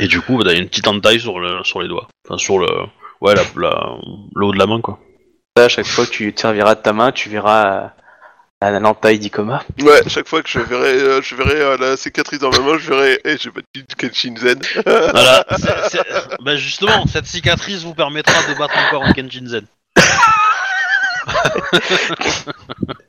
Et 0.00 0.06
du 0.06 0.20
coup, 0.20 0.36
bah, 0.38 0.44
t'as 0.44 0.54
une 0.56 0.68
petite 0.68 0.86
entaille 0.86 1.18
sur, 1.20 1.38
le, 1.40 1.64
sur 1.64 1.80
les 1.82 1.88
doigts. 1.88 2.06
Enfin, 2.26 2.38
sur 2.38 2.58
le. 2.58 2.68
Ouais, 3.20 3.34
la, 3.34 3.42
la- 3.56 3.96
le 4.36 4.46
haut 4.46 4.52
de 4.52 4.58
la 4.58 4.66
main, 4.66 4.80
quoi. 4.80 5.00
Ça, 5.56 5.64
à 5.64 5.68
chaque 5.68 5.86
fois 5.86 6.06
que 6.06 6.10
tu 6.12 6.32
te 6.32 6.40
serviras 6.40 6.76
de 6.76 6.80
ta 6.82 6.92
main, 6.92 7.10
tu 7.10 7.28
verras 7.28 7.66
euh, 7.66 7.88
un 8.60 8.84
entaille 8.84 9.18
d'Ikoma. 9.20 9.62
Ouais, 9.80 10.02
chaque 10.08 10.26
fois 10.26 10.42
que 10.42 10.48
je 10.48 10.58
verrai, 10.58 10.94
euh, 11.00 11.22
je 11.22 11.34
verrai 11.36 11.60
euh, 11.60 11.76
la 11.76 11.96
cicatrice 11.96 12.40
dans 12.40 12.50
ma 12.50 12.58
main, 12.58 12.76
je 12.78 12.88
verrai, 12.92 13.20
eh, 13.24 13.36
j'ai 13.38 13.50
battu 13.50 13.84
Kenshin 13.96 14.34
Zen. 14.36 14.58
Voilà. 14.84 15.44
c'est- 15.56 15.88
c'est- 15.90 16.36
Bah, 16.40 16.56
justement, 16.56 17.06
cette 17.06 17.26
cicatrice 17.26 17.82
vous 17.82 17.94
permettra 17.94 18.34
de 18.52 18.58
battre 18.58 18.74
encore 18.88 19.04
un 19.04 19.12
Kenshin 19.12 19.46
Zen. 19.46 19.66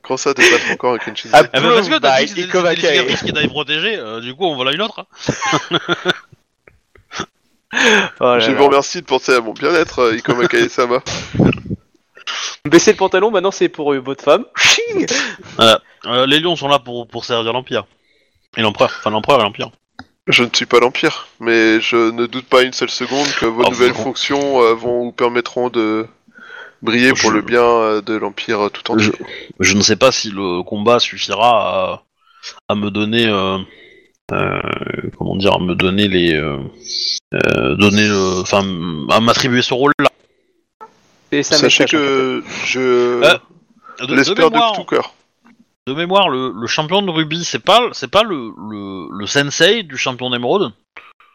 Quand 0.02 0.16
ça, 0.16 0.34
t'es 0.34 0.48
pas 0.48 0.72
encore 0.72 0.94
un 0.94 0.98
Kenshin 0.98 1.30
Ah, 1.32 1.40
Zen 1.42 1.50
Eh 1.54 1.60
ben, 1.60 1.68
parce 1.74 1.88
que 1.88 1.98
t'as 1.98 2.18
By 2.20 2.26
dit 2.26 2.34
que 2.34 2.40
c'était 2.42 2.48
Ikoma 2.48 2.70
c'était 2.76 2.82
les 2.92 2.96
cicatrices 2.98 3.22
qui 3.22 3.32
t'avaient 3.32 3.48
protégé, 3.48 3.96
euh, 3.98 4.20
du 4.20 4.34
coup, 4.36 4.44
on 4.46 4.54
voilà 4.54 4.72
une 4.72 4.82
autre. 4.82 5.00
hein. 5.00 5.06
Oh 8.20 8.24
là 8.34 8.40
Je 8.40 8.50
là. 8.50 8.56
vous 8.56 8.66
remercie 8.66 9.00
de 9.00 9.06
penser 9.06 9.32
à 9.32 9.40
mon 9.40 9.52
bien-être, 9.52 10.00
euh, 10.00 10.16
Ikoma 10.16 10.46
Kae-sama. 10.48 11.02
Baissez 12.64 12.92
le 12.92 12.96
pantalon, 12.98 13.30
maintenant 13.30 13.50
c'est 13.50 13.68
pour 13.68 13.92
euh, 13.92 13.98
votre 13.98 14.22
femme. 14.24 14.44
Ching 14.56 15.06
Euh, 16.06 16.26
les 16.26 16.40
lions 16.40 16.56
sont 16.56 16.68
là 16.68 16.78
pour, 16.78 17.06
pour 17.08 17.24
servir 17.24 17.52
l'Empire. 17.52 17.84
Et 18.56 18.62
l'Empereur. 18.62 18.90
Enfin, 18.98 19.10
l'Empereur 19.10 19.40
et 19.40 19.44
l'Empire. 19.44 19.70
Je 20.26 20.44
ne 20.44 20.48
suis 20.52 20.66
pas 20.66 20.80
l'Empire, 20.80 21.28
mais 21.40 21.80
je 21.80 22.10
ne 22.10 22.26
doute 22.26 22.46
pas 22.46 22.62
une 22.62 22.72
seule 22.72 22.90
seconde 22.90 23.26
que 23.38 23.46
vos 23.46 23.64
Ah, 23.66 23.70
nouvelles 23.70 23.94
fonctions 23.94 24.62
euh, 24.62 24.74
vont 24.74 25.04
vous 25.06 25.12
permettront 25.12 25.68
de 25.70 26.06
briller 26.82 27.10
pour 27.10 27.30
Je- 27.30 27.36
le 27.36 27.42
bien 27.42 27.62
euh, 27.64 28.00
de 28.02 28.14
l'Empire 28.14 28.66
euh, 28.66 28.68
tout 28.70 28.90
entier. 28.92 29.12
Je 29.58 29.74
ne 29.74 29.82
sais 29.82 29.96
pas 29.96 30.12
si 30.12 30.30
le 30.30 30.62
combat 30.62 31.00
suffira 31.00 31.48
à, 31.92 32.02
à 32.68 32.74
me 32.74 32.90
donner. 32.90 33.26
euh, 33.26 33.58
euh, 34.32 34.60
comment 35.18 35.36
dire, 35.36 35.54
à 35.54 35.58
me 35.58 35.74
donner 35.74 36.06
les. 36.06 36.34
euh, 36.34 36.58
euh, 37.34 37.74
donner 37.76 38.06
le. 38.06 38.40
Enfin, 38.40 38.60
à 39.10 39.20
m'attribuer 39.20 39.62
ce 39.62 39.74
rôle-là. 39.74 40.10
Et 41.32 41.42
ça 41.42 41.56
Sachez 41.56 41.84
message, 41.84 41.94
en 41.94 41.98
que 41.98 42.44
je 42.66 42.80
Euh, 42.80 43.38
De, 44.00 44.06
de 44.06 44.14
l'espère 44.14 44.50
mémoire, 44.50 44.72
de 44.72 44.76
tout 44.78 44.84
cœur. 44.84 45.14
de 45.86 45.94
mémoire, 45.94 46.28
le, 46.28 46.52
le 46.54 46.66
champion 46.66 47.02
de 47.02 47.10
rugby, 47.10 47.44
c'est 47.44 47.58
pas, 47.64 47.80
c'est 47.92 48.10
pas 48.10 48.22
le, 48.22 48.52
le, 48.70 49.18
le 49.18 49.26
sensei 49.26 49.82
du 49.82 49.96
champion 49.96 50.30
d'émeraude. 50.30 50.72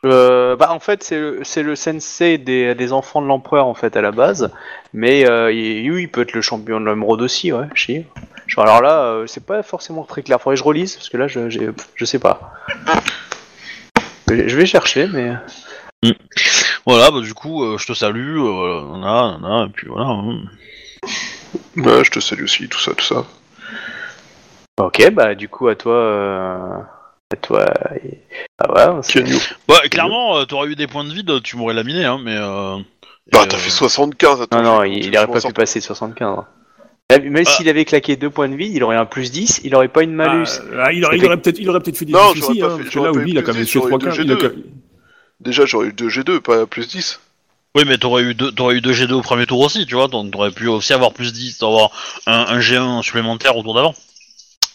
Euh, 0.04 0.56
bah 0.56 0.72
en 0.72 0.80
fait 0.80 1.02
c'est 1.02 1.18
le, 1.20 1.40
c'est 1.44 1.64
le 1.64 1.76
sensei 1.76 2.38
des, 2.38 2.76
des 2.76 2.94
enfants 2.94 3.24
de 3.24 3.28
l'empereur 3.28 3.66
en 3.66 3.74
fait 3.74 3.98
à 3.98 4.02
la 4.02 4.12
base, 4.12 4.52
mais 4.94 5.28
euh, 5.28 5.52
il, 5.52 5.90
oui 5.92 6.04
il 6.04 6.10
peut 6.12 6.22
être 6.22 6.34
le 6.34 6.42
champion 6.42 6.80
de 6.80 6.86
l'émeraude 6.86 7.24
aussi 7.24 7.52
ouais. 7.52 7.66
chi. 7.74 8.04
Genre, 8.46 8.66
alors 8.66 8.84
là 8.84 9.02
euh, 9.06 9.26
c'est 9.26 9.44
pas 9.44 9.64
forcément 9.64 10.04
très 10.04 10.22
clair. 10.22 10.40
Faudrait 10.40 10.58
que 10.58 10.60
je 10.60 10.64
relise 10.64 10.96
parce 10.96 11.10
que 11.10 11.18
là 11.18 11.28
je, 11.28 11.50
je 11.50 12.06
sais 12.06 12.20
pas. 12.20 12.54
Je 14.30 14.48
je 14.48 14.56
vais 14.56 14.68
chercher 14.68 15.08
mais 15.12 15.32
Voilà, 16.86 17.10
bah 17.12 17.22
du 17.22 17.34
coup, 17.34 17.64
euh, 17.64 17.78
je 17.78 17.88
te 17.88 17.94
salue, 17.94 18.38
euh, 18.40 18.82
voilà, 18.88 19.38
voilà, 19.40 19.66
et 19.66 19.70
puis 19.70 19.88
voilà. 19.88 20.08
hein. 20.08 20.42
Ouais, 21.78 22.04
je 22.04 22.12
te 22.12 22.20
salue 22.20 22.44
aussi, 22.44 22.68
tout 22.70 22.80
ça, 22.80 22.94
tout 22.94 23.04
ça. 23.06 23.26
ok 24.78 25.10
bah 25.14 25.36
du 25.36 25.48
coup 25.48 25.68
à 25.70 25.76
toi 25.76 25.94
euh, 25.94 26.78
à 27.34 27.36
toi 27.38 27.66
et- 28.04 28.20
ah 28.60 28.72
ouais 28.96 29.00
c'est- 29.04 29.24
Kenyu. 29.24 29.36
Bah, 29.68 29.80
clairement, 29.90 30.38
euh, 30.38 30.46
t'aurais 30.46 30.70
eu 30.70 30.76
des 30.76 30.88
points 30.88 31.04
de 31.06 31.14
vide, 31.14 31.42
tu 31.44 31.58
m'aurais 31.58 31.74
laminé, 31.74 32.06
hein, 32.06 32.20
mais. 32.24 32.36
Euh, 32.36 32.78
Bah, 33.32 33.42
et, 33.46 33.48
t'as 33.48 33.56
euh, 33.56 33.60
fait 33.60 33.70
75 33.72 34.42
attends, 34.44 34.62
Non, 34.62 34.78
non, 34.78 34.84
il, 34.84 35.06
il 35.06 35.18
aurait 35.18 35.26
m'en 35.28 35.34
pas 35.34 35.40
sors 35.40 35.50
pu 35.52 35.56
passer 35.56 35.80
de 35.80 35.84
75. 35.86 36.40
hein. 36.40 36.46
Même 37.12 37.30
même 37.30 37.44
Ah. 37.46 37.50
s'il 37.50 37.70
avait 37.70 37.86
claqué 37.86 38.16
deux 38.16 38.30
points 38.32 38.50
de 38.50 38.56
vie, 38.56 38.72
il 38.74 38.84
aurait 38.84 38.96
un 38.96 39.06
plus 39.06 39.32
10, 39.32 39.62
il 39.64 39.76
aurait 39.76 39.88
pas 39.90 40.04
une 40.04 40.14
malus. 40.14 40.48
Ah, 40.80 40.92
il 40.92 41.04
aurait, 41.06 41.18
il 41.18 41.26
aurait 41.26 41.38
peut-être, 41.38 41.60
il 41.60 41.70
aurait 41.70 41.80
peut-être 41.80 41.98
fait 41.98 42.06
des 42.06 42.14
Non, 42.14 42.30
soucis, 42.30 42.42
j'aurais 42.42 42.60
pas 42.60 42.66
hein, 42.66 42.70
fait- 42.70 42.76
parce 42.78 42.86
que 42.88 42.92
j'aurais 42.94 43.08
là, 43.10 43.14
pas 43.14 43.20
oui, 43.20 43.26
il 43.32 43.38
a 43.38 43.42
plus 43.42 43.46
quand 43.48 43.54
même 43.54 43.64
10, 43.64 43.68
fait 43.72 43.80
j'aurais 43.80 43.90
3 43.92 44.00
eu 44.00 44.02
deux 44.04 44.10
quarts. 44.10 44.26
il 44.26 44.32
a 44.32 44.36
G2. 44.36 44.50
quand- 44.50 44.62
Déjà, 45.40 45.66
j'aurais 45.66 45.88
eu 45.88 45.94
2 45.94 46.08
G2, 46.10 46.40
pas 46.40 46.66
plus 46.66 46.88
10. 46.88 47.20
Oui, 47.76 47.84
mais 47.86 47.98
t'aurais 47.98 48.24
eu 48.24 48.34
deux, 48.36 48.52
t'aurais 48.54 48.76
eu 48.76 48.82
deux 48.82 48.94
G2 48.94 49.12
au 49.14 49.22
premier 49.22 49.46
tour 49.46 49.60
aussi, 49.60 49.86
tu 49.86 49.96
vois, 49.96 50.08
donc 50.08 50.32
t'aurais 50.32 50.52
pu 50.52 50.68
aussi 50.68 50.94
avoir 50.94 51.12
plus 51.12 51.34
10, 51.34 51.62
avoir 51.62 51.90
un, 52.26 52.46
un 52.48 52.60
G1 52.60 53.02
supplémentaire 53.04 53.58
au 53.58 53.64
tour 53.64 53.74
d'avant. 53.76 53.94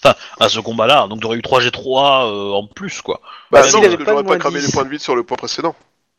Enfin, 0.05 0.15
à 0.39 0.49
ce 0.51 0.61
combat-là, 0.61 1.07
donc 1.09 1.21
t'aurais 1.21 1.39
eu 1.39 1.43
3 1.43 1.61
G3 1.61 2.27
euh, 2.27 2.53
en 2.53 2.67
plus, 2.67 3.01
quoi. 3.01 3.21
Bah, 3.51 3.61
non, 3.61 3.63
parce 3.63 3.67
que 3.67 4.05
j'aurais 4.05 4.23
le 4.23 4.29
pas 4.29 4.39
cramé 4.39 4.61
10. 4.61 4.67
les 4.67 4.73
points 4.73 4.85
de 4.85 4.91
vie 4.91 4.99
sur 4.99 5.17
le 5.17 5.23
point 5.23 5.37
précédent. 5.39 5.75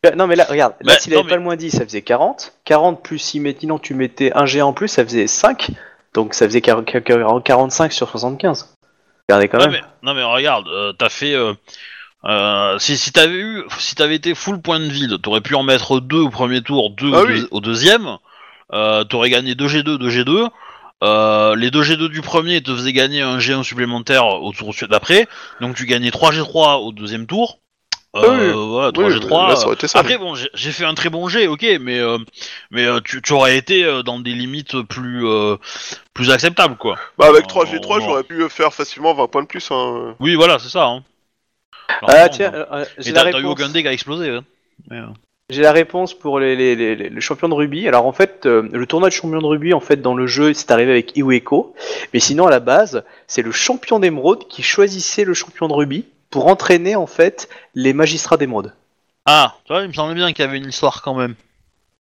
Euh, 0.05 0.11
Non 0.15 0.25
mais 0.25 0.35
là, 0.35 0.45
regarde, 0.49 0.73
là 0.81 0.93
Bah, 0.95 0.99
s'il 0.99 1.13
non, 1.13 1.19
avait 1.19 1.25
mais- 1.25 1.29
pas 1.31 1.35
le 1.37 1.43
moins 1.43 1.55
10, 1.55 1.69
ça 1.77 1.83
faisait 1.85 2.01
40. 2.01 2.53
40 2.65 3.03
plus 3.03 3.19
si 3.19 3.39
maintenant 3.39 3.77
tu 3.77 3.93
mettais 3.93 4.31
un 4.35 4.45
G 4.47 4.61
en 4.63 4.73
plus, 4.73 4.87
ça 4.87 5.03
faisait 5.05 5.27
5. 5.27 5.69
Donc 6.15 6.33
ça 6.33 6.45
faisait 6.47 6.61
40 6.61 6.85
45 7.43 7.93
sur 7.93 8.09
75. 8.09 8.73
Regardez 9.29 9.47
quand 9.47 9.59
Non 9.59 9.65
même. 9.69 9.81
mais, 10.03 10.07
non 10.07 10.13
mais 10.15 10.23
regarde, 10.23 10.67
euh, 10.67 10.93
t'as 10.93 11.09
fait... 11.09 11.33
euh, 11.33 11.53
euh, 12.25 12.77
si 12.79 12.97
si 12.97 13.11
t'avais 13.11 13.37
eu, 13.37 13.63
si 13.79 13.95
t'avais 13.95 14.15
été 14.15 14.35
full 14.35 14.61
point 14.61 14.79
de 14.79 14.85
vide, 14.85 15.21
t'aurais 15.21 15.41
pu 15.41 15.55
en 15.55 15.63
mettre 15.63 15.99
deux 15.99 16.19
au 16.19 16.29
premier 16.29 16.61
tour, 16.61 16.91
deux 16.91 17.11
Ah 17.13 17.21
au, 17.21 17.25
oui. 17.25 17.41
deux- 17.41 17.47
au 17.51 17.59
deuxième. 17.61 18.17
Euh, 18.73 19.03
t'aurais 19.03 19.29
gagné 19.29 19.53
2 19.55 19.67
G2, 19.67 19.97
2 19.97 20.09
G2. 20.09 20.47
Euh, 21.03 21.55
les 21.55 21.71
2 21.71 21.81
G2 21.81 22.07
du 22.09 22.21
premier 22.21 22.61
te 22.61 22.73
faisaient 22.75 22.93
gagner 22.93 23.21
un 23.21 23.37
G1 23.39 23.63
supplémentaire 23.63 24.25
au 24.27 24.51
tour 24.53 24.73
d'après. 24.89 25.27
Donc 25.59 25.75
tu 25.75 25.85
gagnais 25.85 26.11
3 26.11 26.31
G3 26.31 26.79
au 26.81 26.91
deuxième 26.91 27.25
tour. 27.25 27.57
Euh, 28.15 28.53
Oui, 28.53 28.67
voilà, 28.69 28.91
Oui, 28.97 29.05
3G3. 29.13 29.47
là, 29.49 29.55
ça 29.55 29.65
aurait 29.65 29.75
été 29.75 29.87
ça. 29.87 29.97
Après, 29.99 30.17
bon, 30.17 30.35
j'ai 30.35 30.71
fait 30.73 30.83
un 30.85 30.93
très 30.93 31.09
bon 31.09 31.27
jet, 31.29 31.47
ok, 31.47 31.65
mais, 31.79 31.97
euh, 31.97 32.17
mais 32.69 32.85
euh, 32.85 32.99
tu, 33.03 33.21
tu 33.21 33.31
aurais 33.33 33.55
été 33.57 33.85
euh, 33.85 34.03
dans 34.03 34.19
des 34.19 34.33
limites 34.33 34.81
plus, 34.81 35.25
euh, 35.25 35.55
plus 36.13 36.29
acceptables, 36.29 36.75
quoi. 36.75 36.97
Bah, 37.17 37.27
avec 37.29 37.45
Oh, 37.55 37.63
3G3, 37.63 37.99
non. 37.99 38.05
j'aurais 38.05 38.23
pu 38.23 38.47
faire 38.49 38.73
facilement 38.73 39.13
20 39.13 39.27
points 39.27 39.41
de 39.43 39.47
plus. 39.47 39.65
Hein. 39.71 40.15
Oui, 40.19 40.35
voilà, 40.35 40.59
c'est 40.59 40.67
ça. 40.69 40.85
Hein. 40.87 41.03
Ah 42.07 42.29
tiens, 42.29 42.51
euh, 42.53 42.65
euh, 42.71 42.85
j'ai 42.97 43.11
la 43.11 43.23
réponse. 43.23 43.43
aucun 43.51 43.69
dé 43.69 43.81
qui 43.81 43.87
a 43.87 43.93
explosé. 43.93 44.29
hein. 44.29 44.43
Mais, 44.89 44.97
euh, 44.97 45.05
J'ai 45.49 45.61
la 45.63 45.71
réponse 45.73 46.13
pour 46.13 46.39
les, 46.39 46.55
les, 46.55 46.75
les, 46.75 46.95
les- 46.95 47.09
les 47.09 47.21
champions 47.21 47.49
de 47.49 47.53
rugby. 47.53 47.87
Alors 47.87 48.05
en 48.05 48.13
fait, 48.13 48.45
euh, 48.45 48.67
le 48.71 48.85
tournoi 48.87 49.09
de 49.09 49.13
champion 49.13 49.39
de 49.41 49.45
rugby, 49.45 49.73
en 49.73 49.79
fait, 49.81 49.97
dans 50.01 50.15
le 50.15 50.25
jeu, 50.27 50.53
c'est 50.53 50.71
arrivé 50.71 50.91
avec 50.91 51.15
Iweko. 51.17 51.75
Mais 52.13 52.19
sinon, 52.19 52.47
à 52.47 52.49
la 52.51 52.59
base, 52.61 53.03
c'est 53.27 53.41
le 53.41 53.51
champion 53.51 53.99
d'émeraude 53.99 54.47
qui 54.47 54.63
choisissait 54.63 55.25
le 55.25 55.33
champion 55.33 55.67
de 55.67 55.73
rugby 55.73 56.05
pour 56.29 56.47
entraîner 56.47 56.95
en 56.95 57.07
fait 57.07 57.49
les 57.75 57.91
magistrats 57.93 58.37
d'émeraude. 58.37 58.73
Ah, 59.25 59.55
tu 59.65 59.73
vois, 59.73 59.81
il 59.83 59.89
me 59.89 59.93
semblait 59.93 60.15
bien 60.15 60.31
qu'il 60.33 60.45
y 60.45 60.47
avait 60.47 60.57
une 60.57 60.69
histoire 60.69 61.01
quand 61.01 61.13
même. 61.13 61.35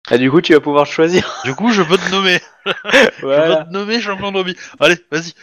Ah, 0.08 0.18
du 0.18 0.32
coup, 0.32 0.42
tu 0.42 0.54
vas 0.54 0.60
pouvoir 0.60 0.86
choisir. 0.86 1.42
Du 1.44 1.54
coup, 1.56 1.72
je 1.72 1.82
peux 1.84 1.98
te 1.98 2.10
nommer. 2.10 2.40
Je 2.66 2.72
peux 3.22 3.26
Voilà. 3.28 3.66
te 3.66 3.70
nommer 3.72 4.02
champion 4.02 4.32
de 4.32 4.38
rugby. 4.38 4.56
Allez, 4.80 4.98
vas-y, 5.12 5.34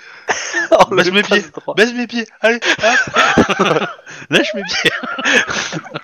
Baisse 0.95 1.11
mes 1.13 1.23
passe 1.23 1.31
pieds. 1.41 1.51
droit. 1.61 1.75
baisse 1.75 1.93
mes 1.93 2.07
pieds. 2.07 2.27
Allez, 2.41 2.61
hop. 2.83 3.89
Lâche 4.31 4.55
mes 4.55 4.63
pieds. 4.65 4.91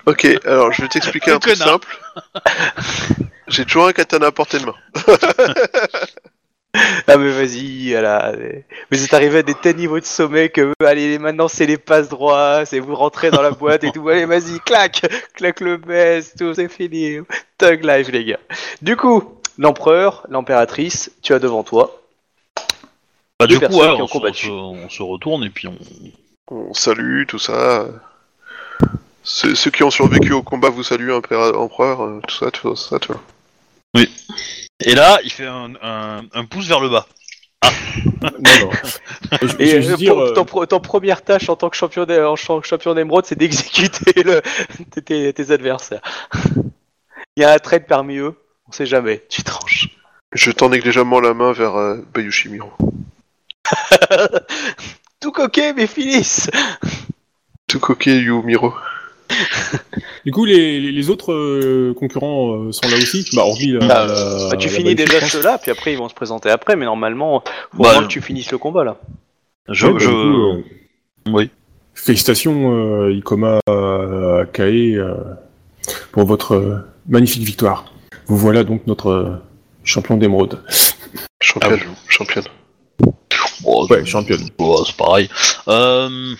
Ok, 0.05 0.27
alors 0.45 0.71
je 0.71 0.81
vais 0.81 0.87
t'expliquer 0.87 1.31
Le 1.31 1.35
un 1.37 1.39
truc 1.39 1.53
connard. 1.57 1.69
simple. 1.81 1.97
J'ai 3.47 3.65
toujours 3.65 3.87
un 3.87 3.93
katana 3.93 4.27
à 4.27 4.31
portée 4.31 4.59
de 4.59 4.65
main. 4.65 4.75
Ah 7.07 7.17
mais 7.17 7.29
vas-y, 7.31 7.91
voilà. 7.91 8.33
Vous 8.91 9.03
êtes 9.03 9.13
arrivé 9.13 9.39
à 9.39 9.43
des 9.43 9.53
tels 9.53 9.75
niveaux 9.75 9.99
de 9.99 10.05
sommet 10.05 10.49
que 10.49 10.73
allez 10.83 11.19
maintenant 11.19 11.47
c'est 11.47 11.65
les 11.65 11.77
passes 11.77 12.09
droits, 12.09 12.65
c'est 12.65 12.79
vous 12.79 12.95
rentrez 12.95 13.29
dans 13.29 13.41
la 13.41 13.51
boîte 13.51 13.83
et 13.83 13.91
tout. 13.91 14.07
Allez 14.09 14.25
vas-y, 14.25 14.59
clac, 14.61 15.01
clac 15.35 15.59
le 15.59 15.77
best, 15.77 16.37
tout 16.39 16.53
c'est 16.53 16.69
fini. 16.69 17.17
Thug 17.57 17.83
life 17.83 18.07
les 18.09 18.25
gars. 18.25 18.39
Du 18.81 18.95
coup, 18.95 19.23
l'empereur, 19.57 20.25
l'impératrice, 20.29 21.11
tu 21.21 21.33
as 21.33 21.39
devant 21.39 21.63
toi. 21.63 22.01
Bah, 23.39 23.47
Deux 23.47 23.47
du 23.47 23.55
coup, 23.55 23.59
personnes 23.61 23.79
ouais, 23.89 23.95
qui 23.95 24.01
ont 24.01 24.05
on, 24.05 24.07
se- 24.07 24.13
combattu. 24.13 24.49
on 24.49 24.75
se, 24.75 24.85
on 24.85 24.89
se 24.89 25.03
retourne 25.03 25.43
et 25.43 25.49
puis 25.49 25.67
on. 25.67 25.77
On 26.49 26.73
salue, 26.73 27.25
tout 27.27 27.39
ça. 27.39 27.85
Ceux, 29.23 29.55
ceux 29.55 29.71
qui 29.71 29.83
ont 29.83 29.91
survécu 29.91 30.33
au 30.33 30.43
combat 30.43 30.69
vous 30.69 30.83
saluent, 30.83 31.11
impéra- 31.13 31.55
empereur, 31.55 32.03
euh, 32.03 32.19
tout 32.27 32.35
ça, 32.35 32.51
tout 32.51 32.75
ça, 32.75 32.99
tu 32.99 33.09
vois. 33.13 33.21
Et 34.79 34.95
là, 34.95 35.19
il 35.23 35.31
fait 35.31 35.45
un, 35.45 35.73
un, 35.81 36.23
un 36.33 36.45
pouce 36.45 36.67
vers 36.67 36.79
le 36.79 36.89
bas. 36.89 37.07
Non, 38.21 38.29
non. 38.61 38.69
Je, 39.41 39.47
je 39.47 39.55
Et 39.57 39.65
vais 39.65 39.81
juste 39.81 39.97
dire, 39.97 40.13
pour- 40.45 40.67
ton, 40.67 40.79
première 40.79 41.23
tâche 41.23 41.49
en 41.49 41.55
tant 41.55 41.69
que 41.69 41.75
champion 41.75 42.03
en 42.03 42.93
d'émeraude, 42.93 43.25
c'est 43.25 43.37
d'exécuter 43.37 44.21
le- 44.23 44.41
tes, 45.05 45.33
tes 45.33 45.51
adversaires. 45.51 46.01
Il 47.35 47.41
y 47.41 47.43
a 47.43 47.51
un 47.51 47.57
trade 47.57 47.87
parmi 47.87 48.17
eux, 48.17 48.35
on 48.67 48.71
sait 48.71 48.85
jamais, 48.85 49.23
tu 49.29 49.41
tranches. 49.43 49.89
Je 50.33 50.51
tends 50.51 50.69
négligemment 50.69 51.19
la 51.19 51.33
main 51.33 51.51
vers 51.51 51.75
euh, 51.75 51.97
Bayushi 52.13 52.49
Miro. 52.49 52.71
Tout 55.19 55.31
coquet, 55.31 55.73
mais 55.73 55.87
Phyllis 55.87 56.47
Tout 57.67 57.79
coquet, 57.79 58.17
Yu 58.19 58.43
Miro. 58.43 58.73
Du 60.25 60.31
coup, 60.31 60.45
les, 60.45 61.09
autres 61.09 61.33
euh, 61.33 61.93
concurrents 61.97 62.55
euh, 62.55 62.71
sont 62.71 62.87
là 62.89 62.97
aussi. 62.97 63.25
Bah, 63.33 63.43
hormis 63.43 63.73
Bah, 63.73 63.87
la- 63.87 64.49
Bah, 64.51 64.57
tu 64.57 64.67
la 64.69 64.73
finis 64.73 64.95
déjà 64.95 65.21
ceux-là, 65.21 65.57
puis 65.61 65.71
après 65.71 65.93
ils 65.93 65.97
vont 65.97 66.09
se 66.09 66.13
présenter 66.13 66.49
après, 66.49 66.75
mais 66.75 66.85
normalement, 66.85 67.43
faut 67.75 67.83
Bah, 67.83 67.91
je- 67.95 68.01
que 68.01 68.07
tu 68.07 68.21
finisses 68.21 68.51
le 68.51 68.57
combat 68.57 68.83
là. 68.83 68.97
Je. 69.69 69.87
Ouais, 69.87 69.93
bah, 69.93 69.99
je... 69.99 70.05
du 70.07 70.11
coup, 70.13 70.19
euh, 70.19 70.63
Oui. 71.31 71.49
Félicitations, 71.95 73.03
euh, 73.05 73.13
Ikoma 73.13 73.59
euh, 73.69 74.45
Kae, 74.45 74.95
euh, 74.97 75.13
pour 76.11 76.25
votre 76.25 76.53
euh, 76.55 76.77
magnifique 77.07 77.43
victoire. 77.43 77.85
Vous 78.27 78.37
voilà 78.37 78.63
donc 78.63 78.87
notre 78.87 79.09
euh, 79.09 79.29
champion 79.83 80.17
d'émeraude. 80.17 80.59
Championne, 81.41 81.79
Ah 81.83 81.89
championne. 82.07 82.45
Oh, 83.65 83.85
Ouais, 83.89 84.05
championne. 84.05 84.47
Oh, 84.57 84.83
c'est 84.85 84.95
pareil. 84.95 85.29
Euh, 85.67 86.33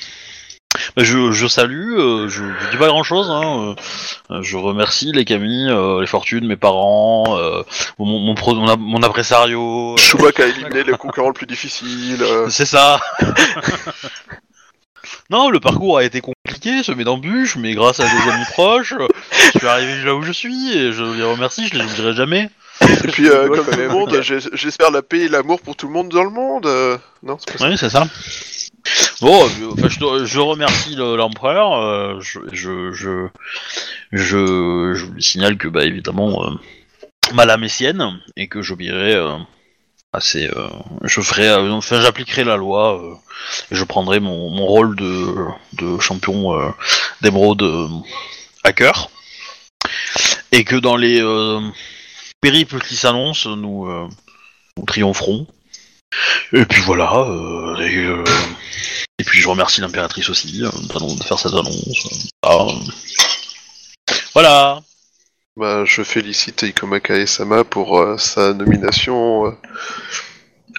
bah, 0.95 1.03
je, 1.03 1.31
je 1.31 1.47
salue, 1.47 1.93
euh, 1.97 2.27
je, 2.29 2.43
je 2.43 2.71
dis 2.71 2.77
pas 2.77 2.87
grand 2.87 3.03
chose. 3.03 3.29
Hein, 3.29 3.75
euh, 4.31 4.41
je 4.41 4.57
remercie 4.57 5.11
les 5.11 5.25
Camille, 5.25 5.69
euh, 5.69 6.01
les 6.01 6.07
Fortunes, 6.07 6.47
mes 6.47 6.55
parents, 6.57 7.37
mon, 7.99 8.19
mon, 8.19 8.35
pro- 8.35 8.55
mon, 8.55 8.77
mon 8.77 9.03
impresario. 9.03 9.95
Chewbacca 9.97 10.43
a 10.43 10.47
éliminé 10.47 10.83
le 10.83 10.97
concurrent 10.97 11.27
le 11.29 11.33
plus 11.33 11.47
difficile. 11.47 12.23
C'est 12.49 12.65
ça. 12.65 12.99
non, 15.29 15.49
le 15.49 15.59
parcours 15.59 15.97
a 15.97 16.03
été 16.03 16.21
compliqué, 16.21 16.83
semé 16.83 17.03
d'embûches, 17.03 17.55
mais 17.55 17.73
grâce 17.73 17.99
à 17.99 18.03
des 18.03 18.31
amis 18.31 18.45
proches, 18.51 18.93
je 19.53 19.59
suis 19.59 19.67
arrivé 19.67 20.03
là 20.03 20.15
où 20.15 20.21
je 20.23 20.31
suis 20.31 20.71
et 20.77 20.91
je 20.91 21.03
les 21.03 21.23
remercie, 21.23 21.67
je 21.67 21.77
les 21.77 21.85
oublierai 21.85 22.13
jamais. 22.13 22.49
Et 22.81 23.07
puis, 23.07 23.29
comme 23.29 23.65
tout 23.65 23.77
le 23.77 23.89
monde, 23.89 24.21
j'espère 24.53 24.91
la 24.91 25.01
paix 25.01 25.21
et 25.21 25.29
l'amour 25.29 25.61
pour 25.61 25.75
tout 25.75 25.87
le 25.87 25.93
monde 25.93 26.09
dans 26.09 26.23
le 26.23 26.29
monde. 26.31 26.65
Non, 27.21 27.37
c'est 27.39 27.53
pas 27.53 27.59
ça. 27.59 27.69
Oui, 27.69 27.77
c'est 27.77 27.89
ça. 27.89 28.05
Bon, 29.21 29.45
euh, 29.45 29.87
je, 29.89 30.25
je 30.25 30.39
remercie 30.39 30.95
le- 30.95 31.15
l'empereur. 31.15 31.73
euh, 31.73 32.19
je, 32.19 32.39
je, 32.51 32.91
je, 32.93 33.27
je, 34.11 34.93
je 34.93 35.19
signale 35.21 35.57
que, 35.57 35.67
bah, 35.67 35.85
évidemment, 35.85 36.45
euh, 36.45 36.51
ma 37.33 37.45
lame 37.45 37.63
est 37.63 37.69
sienne 37.69 38.19
et 38.35 38.47
que 38.47 38.61
j'obéirai 38.61 39.13
euh, 39.15 39.37
euh, 40.35 40.69
je 41.03 41.21
ferai, 41.21 41.51
enfin, 41.71 42.01
j'appliquerai 42.01 42.43
la 42.43 42.57
loi. 42.57 43.01
et 43.71 43.75
je 43.75 43.83
prendrai 43.83 44.19
mon, 44.19 44.49
mon 44.49 44.65
rôle 44.65 44.95
de, 44.95 45.35
de 45.73 45.99
champion 45.99 46.53
d'émeraude 47.21 47.63
euh, 47.63 47.87
à 48.63 48.73
cœur. 48.73 49.09
Et 50.51 50.63
que 50.65 50.75
dans 50.75 50.97
les 50.97 51.19
périples 52.41 52.79
qui 52.79 52.95
s'annoncent, 52.95 53.49
nous, 53.55 53.87
nous 54.77 54.85
triompherons. 54.85 55.47
Et 56.53 56.65
puis 56.65 56.81
voilà. 56.81 57.11
euh, 57.13 57.75
et, 57.77 58.05
euh, 58.05 58.23
et 59.19 59.23
puis 59.23 59.39
je 59.39 59.47
remercie 59.47 59.81
l'impératrice 59.81 60.29
aussi 60.29 60.63
euh, 60.63 60.69
de 60.69 61.23
faire 61.23 61.39
cette 61.39 61.53
annonce. 61.53 62.07
ah. 62.43 62.67
Voilà. 64.33 64.81
Bah, 65.55 65.85
je 65.85 66.01
félicite 66.03 66.63
Ikoma 66.63 66.99
Kae-sama 66.99 67.63
pour 67.63 67.99
euh, 67.99 68.17
sa 68.17 68.53
nomination 68.53 69.45
euh, 69.47 69.51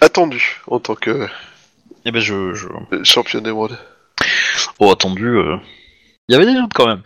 attendue 0.01 0.61
en 0.67 0.81
tant 0.81 0.97
que 0.97 1.29
Et 2.05 2.11
ben 2.11 2.21
je, 2.21 2.55
je... 2.55 2.67
euh, 2.93 3.05
championne 3.05 3.45
d'émeraude. 3.45 3.79
Oh 4.81 4.91
attendu. 4.91 5.39
Il 6.29 6.33
y 6.33 6.37
avait 6.37 6.47
des 6.47 6.55
doutes 6.55 6.73
quand 6.75 6.87
même. 6.87 7.03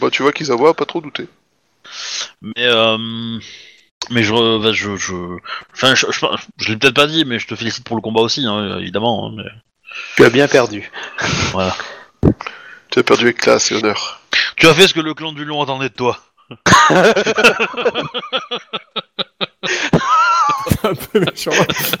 Bah, 0.00 0.10
tu 0.12 0.22
vois 0.22 0.32
qu'Isawa 0.32 0.70
a 0.70 0.74
pas 0.74 0.84
trop 0.84 1.00
douté. 1.00 1.26
Mais 2.42 2.66
mais 4.10 4.22
je, 4.22 4.32
bah, 4.62 4.72
je, 4.72 4.96
je, 4.96 5.14
enfin, 5.74 5.94
je, 5.94 6.06
je, 6.10 6.26
je 6.58 6.68
l'ai 6.70 6.76
peut-être 6.76 6.94
pas 6.94 7.06
dit, 7.06 7.24
mais 7.24 7.38
je 7.38 7.46
te 7.46 7.54
félicite 7.54 7.84
pour 7.84 7.96
le 7.96 8.02
combat 8.02 8.20
aussi, 8.22 8.44
hein, 8.46 8.78
évidemment. 8.78 9.28
hein, 9.28 9.32
mais 9.36 9.50
Tu 10.16 10.24
as 10.24 10.30
bien 10.30 10.48
perdu. 10.48 10.90
voilà. 11.52 11.76
Tu 12.90 12.98
as 12.98 13.02
perdu 13.02 13.24
avec 13.24 13.38
classe 13.38 13.70
et 13.70 13.74
honneur. 13.74 14.20
Tu 14.56 14.66
as 14.66 14.74
fait 14.74 14.88
ce 14.88 14.94
que 14.94 15.00
le 15.00 15.14
clan 15.14 15.32
du 15.32 15.44
lion 15.44 15.62
attendait 15.62 15.88
de 15.90 15.94
toi. 15.94 16.18
Un 20.84 20.94
peu 20.94 21.20
méchant. 21.20 21.50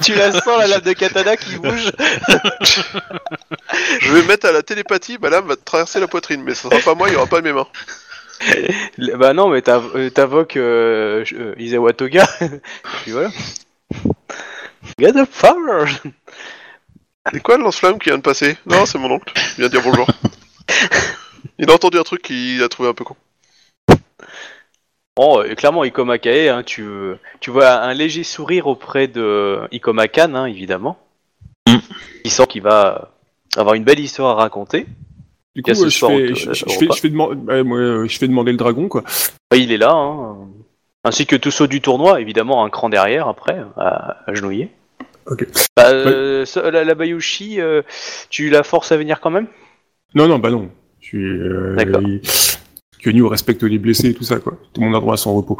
tu 0.04 0.14
la 0.14 0.32
sens 0.32 0.58
la 0.58 0.66
lame 0.68 0.80
de 0.80 0.92
katana 0.92 1.36
qui 1.36 1.56
bouge 1.56 1.90
Je 4.00 4.12
vais 4.12 4.22
mettre 4.22 4.46
à 4.46 4.52
la 4.52 4.62
télépathie, 4.62 5.18
bah 5.18 5.30
là, 5.30 5.40
va 5.40 5.56
te 5.56 5.64
traverser 5.64 6.00
la 6.00 6.08
poitrine, 6.08 6.42
mais 6.42 6.54
ça 6.54 6.70
sera 6.70 6.80
pas 6.80 6.94
moi, 6.94 7.08
il 7.08 7.14
y 7.14 7.16
aura 7.16 7.26
pas 7.26 7.40
mes 7.42 7.52
mains. 7.52 7.66
Bah 9.16 9.32
non, 9.32 9.48
mais 9.48 9.62
euh, 9.68 10.10
t'invoques 10.10 10.56
euh, 10.56 11.24
euh, 11.32 11.54
Izawa 11.58 11.92
Toga. 11.92 12.26
Et 12.40 12.48
puis 13.02 13.12
voilà. 13.12 13.30
Get 14.98 15.12
the 15.12 15.24
power 15.24 15.86
C'est 17.32 17.42
quoi 17.42 17.56
le 17.56 17.64
lance-flamme 17.64 17.98
qui 17.98 18.10
vient 18.10 18.18
de 18.18 18.22
passer? 18.22 18.56
Non, 18.66 18.86
c'est 18.86 18.98
mon 18.98 19.10
oncle. 19.10 19.32
Il 19.36 19.60
vient 19.60 19.68
de 19.68 19.72
dire 19.72 19.82
bonjour. 19.82 20.06
Il 21.58 21.70
a 21.70 21.74
entendu 21.74 21.98
un 21.98 22.02
truc 22.02 22.22
qu'il 22.22 22.62
a 22.62 22.68
trouvé 22.68 22.88
un 22.88 22.94
peu 22.94 23.04
con. 23.04 23.16
Bon, 25.16 25.42
euh, 25.42 25.54
clairement, 25.54 25.82
Ikoma 25.82 26.18
Kae, 26.18 26.48
hein, 26.48 26.62
tu, 26.62 26.86
tu 27.40 27.50
vois 27.50 27.72
un 27.72 27.92
léger 27.92 28.22
sourire 28.22 28.68
auprès 28.68 29.08
de 29.08 29.60
Ikoma 29.72 30.06
Kan, 30.06 30.34
hein, 30.34 30.46
évidemment. 30.46 30.98
Mm. 31.66 31.78
Il 32.24 32.30
sent 32.30 32.46
qu'il 32.46 32.62
va 32.62 33.10
avoir 33.56 33.74
une 33.74 33.84
belle 33.84 33.98
histoire 33.98 34.38
à 34.38 34.42
raconter. 34.42 34.86
Du 35.58 35.62
coup, 35.62 35.74
je, 35.74 36.06
fais, 36.06 36.34
je, 36.36 36.52
je- 36.52 36.64
je, 36.68 36.78
euh, 37.74 38.06
je 38.06 38.18
demander 38.28 38.52
le 38.52 38.56
dragon, 38.58 38.86
quoi. 38.86 39.02
Bah, 39.50 39.56
il 39.56 39.72
est 39.72 39.76
là, 39.76 39.90
hein, 39.90 40.36
ainsi 41.02 41.26
que 41.26 41.34
tous 41.34 41.50
ceux 41.50 41.66
du 41.66 41.80
tournoi, 41.80 42.20
évidemment, 42.20 42.64
un 42.64 42.70
cran 42.70 42.88
derrière 42.88 43.26
après, 43.26 43.58
à, 43.76 44.18
à 44.24 44.34
genouiller. 44.34 44.70
Ok. 45.28 45.48
Bah, 45.76 45.88
euh, 45.88 46.44
ça, 46.44 46.70
la, 46.70 46.84
la 46.84 46.94
Bayushi, 46.94 47.60
euh, 47.60 47.82
tu 48.30 48.50
la 48.50 48.62
forces 48.62 48.92
à 48.92 48.96
venir 48.96 49.20
quand 49.20 49.30
même? 49.30 49.48
Non, 50.14 50.28
non, 50.28 50.38
bah 50.38 50.52
non. 50.52 50.70
Euh, 51.12 51.74
D'accord. 51.74 52.02
il- 52.02 52.20
respecte 53.26 53.64
les 53.64 53.78
blessés 53.78 54.10
et 54.10 54.14
tout 54.14 54.22
ça, 54.22 54.38
quoi. 54.38 54.52
Tout 54.72 54.80
le 54.80 54.86
monde 54.86 54.94
a 54.94 55.00
droit 55.00 55.14
à 55.14 55.16
son 55.16 55.34
repos. 55.34 55.58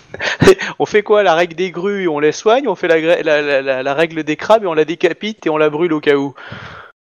On 0.80 0.84
fait 0.86 1.04
quoi? 1.04 1.22
La 1.22 1.34
règle 1.34 1.54
des 1.54 1.70
grues, 1.70 2.08
on 2.08 2.18
les 2.18 2.32
soigne? 2.32 2.66
On 2.66 2.74
fait 2.74 2.88
la, 2.88 2.98
la, 2.98 3.22
la, 3.42 3.62
la- 3.62 3.82
la 3.84 3.94
règle 3.94 4.24
des 4.24 4.34
crabes 4.34 4.64
et 4.64 4.66
on 4.66 4.74
la 4.74 4.84
décapite 4.84 5.46
et 5.46 5.50
on 5.50 5.58
la 5.58 5.70
brûle 5.70 5.92
au 5.92 6.00
cas 6.00 6.16
où? 6.16 6.34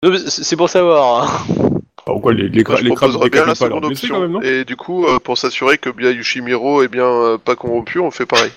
C'est 0.03 0.43
c'est 0.43 0.55
pour 0.55 0.69
savoir. 0.69 1.23
hein. 1.23 1.76
Alors 2.07 2.21
quoi, 2.21 2.33
les, 2.33 2.43
les, 2.43 2.49
je 2.49 2.55
les 2.57 2.63
crabes 2.63 2.79
proposerais 3.11 3.29
bien 3.29 3.45
la 3.45 3.53
décapent 3.53 3.59
pas 3.59 3.67
leurs 3.67 3.77
seconde 3.77 3.85
blessés, 3.87 4.05
option. 4.05 4.15
quand 4.15 4.21
même, 4.21 4.31
non 4.31 4.41
et 4.41 4.65
du 4.65 4.75
coup, 4.75 5.05
euh, 5.05 5.19
pour 5.19 5.37
s'assurer 5.37 5.77
que 5.77 5.89
bien 5.89 6.11
Yushimiro 6.11 6.83
est 6.83 6.87
bien 6.87 7.05
euh, 7.05 7.37
pas 7.37 7.55
corrompu, 7.55 7.99
on 7.99 8.11
fait 8.11 8.25
pareil. 8.25 8.51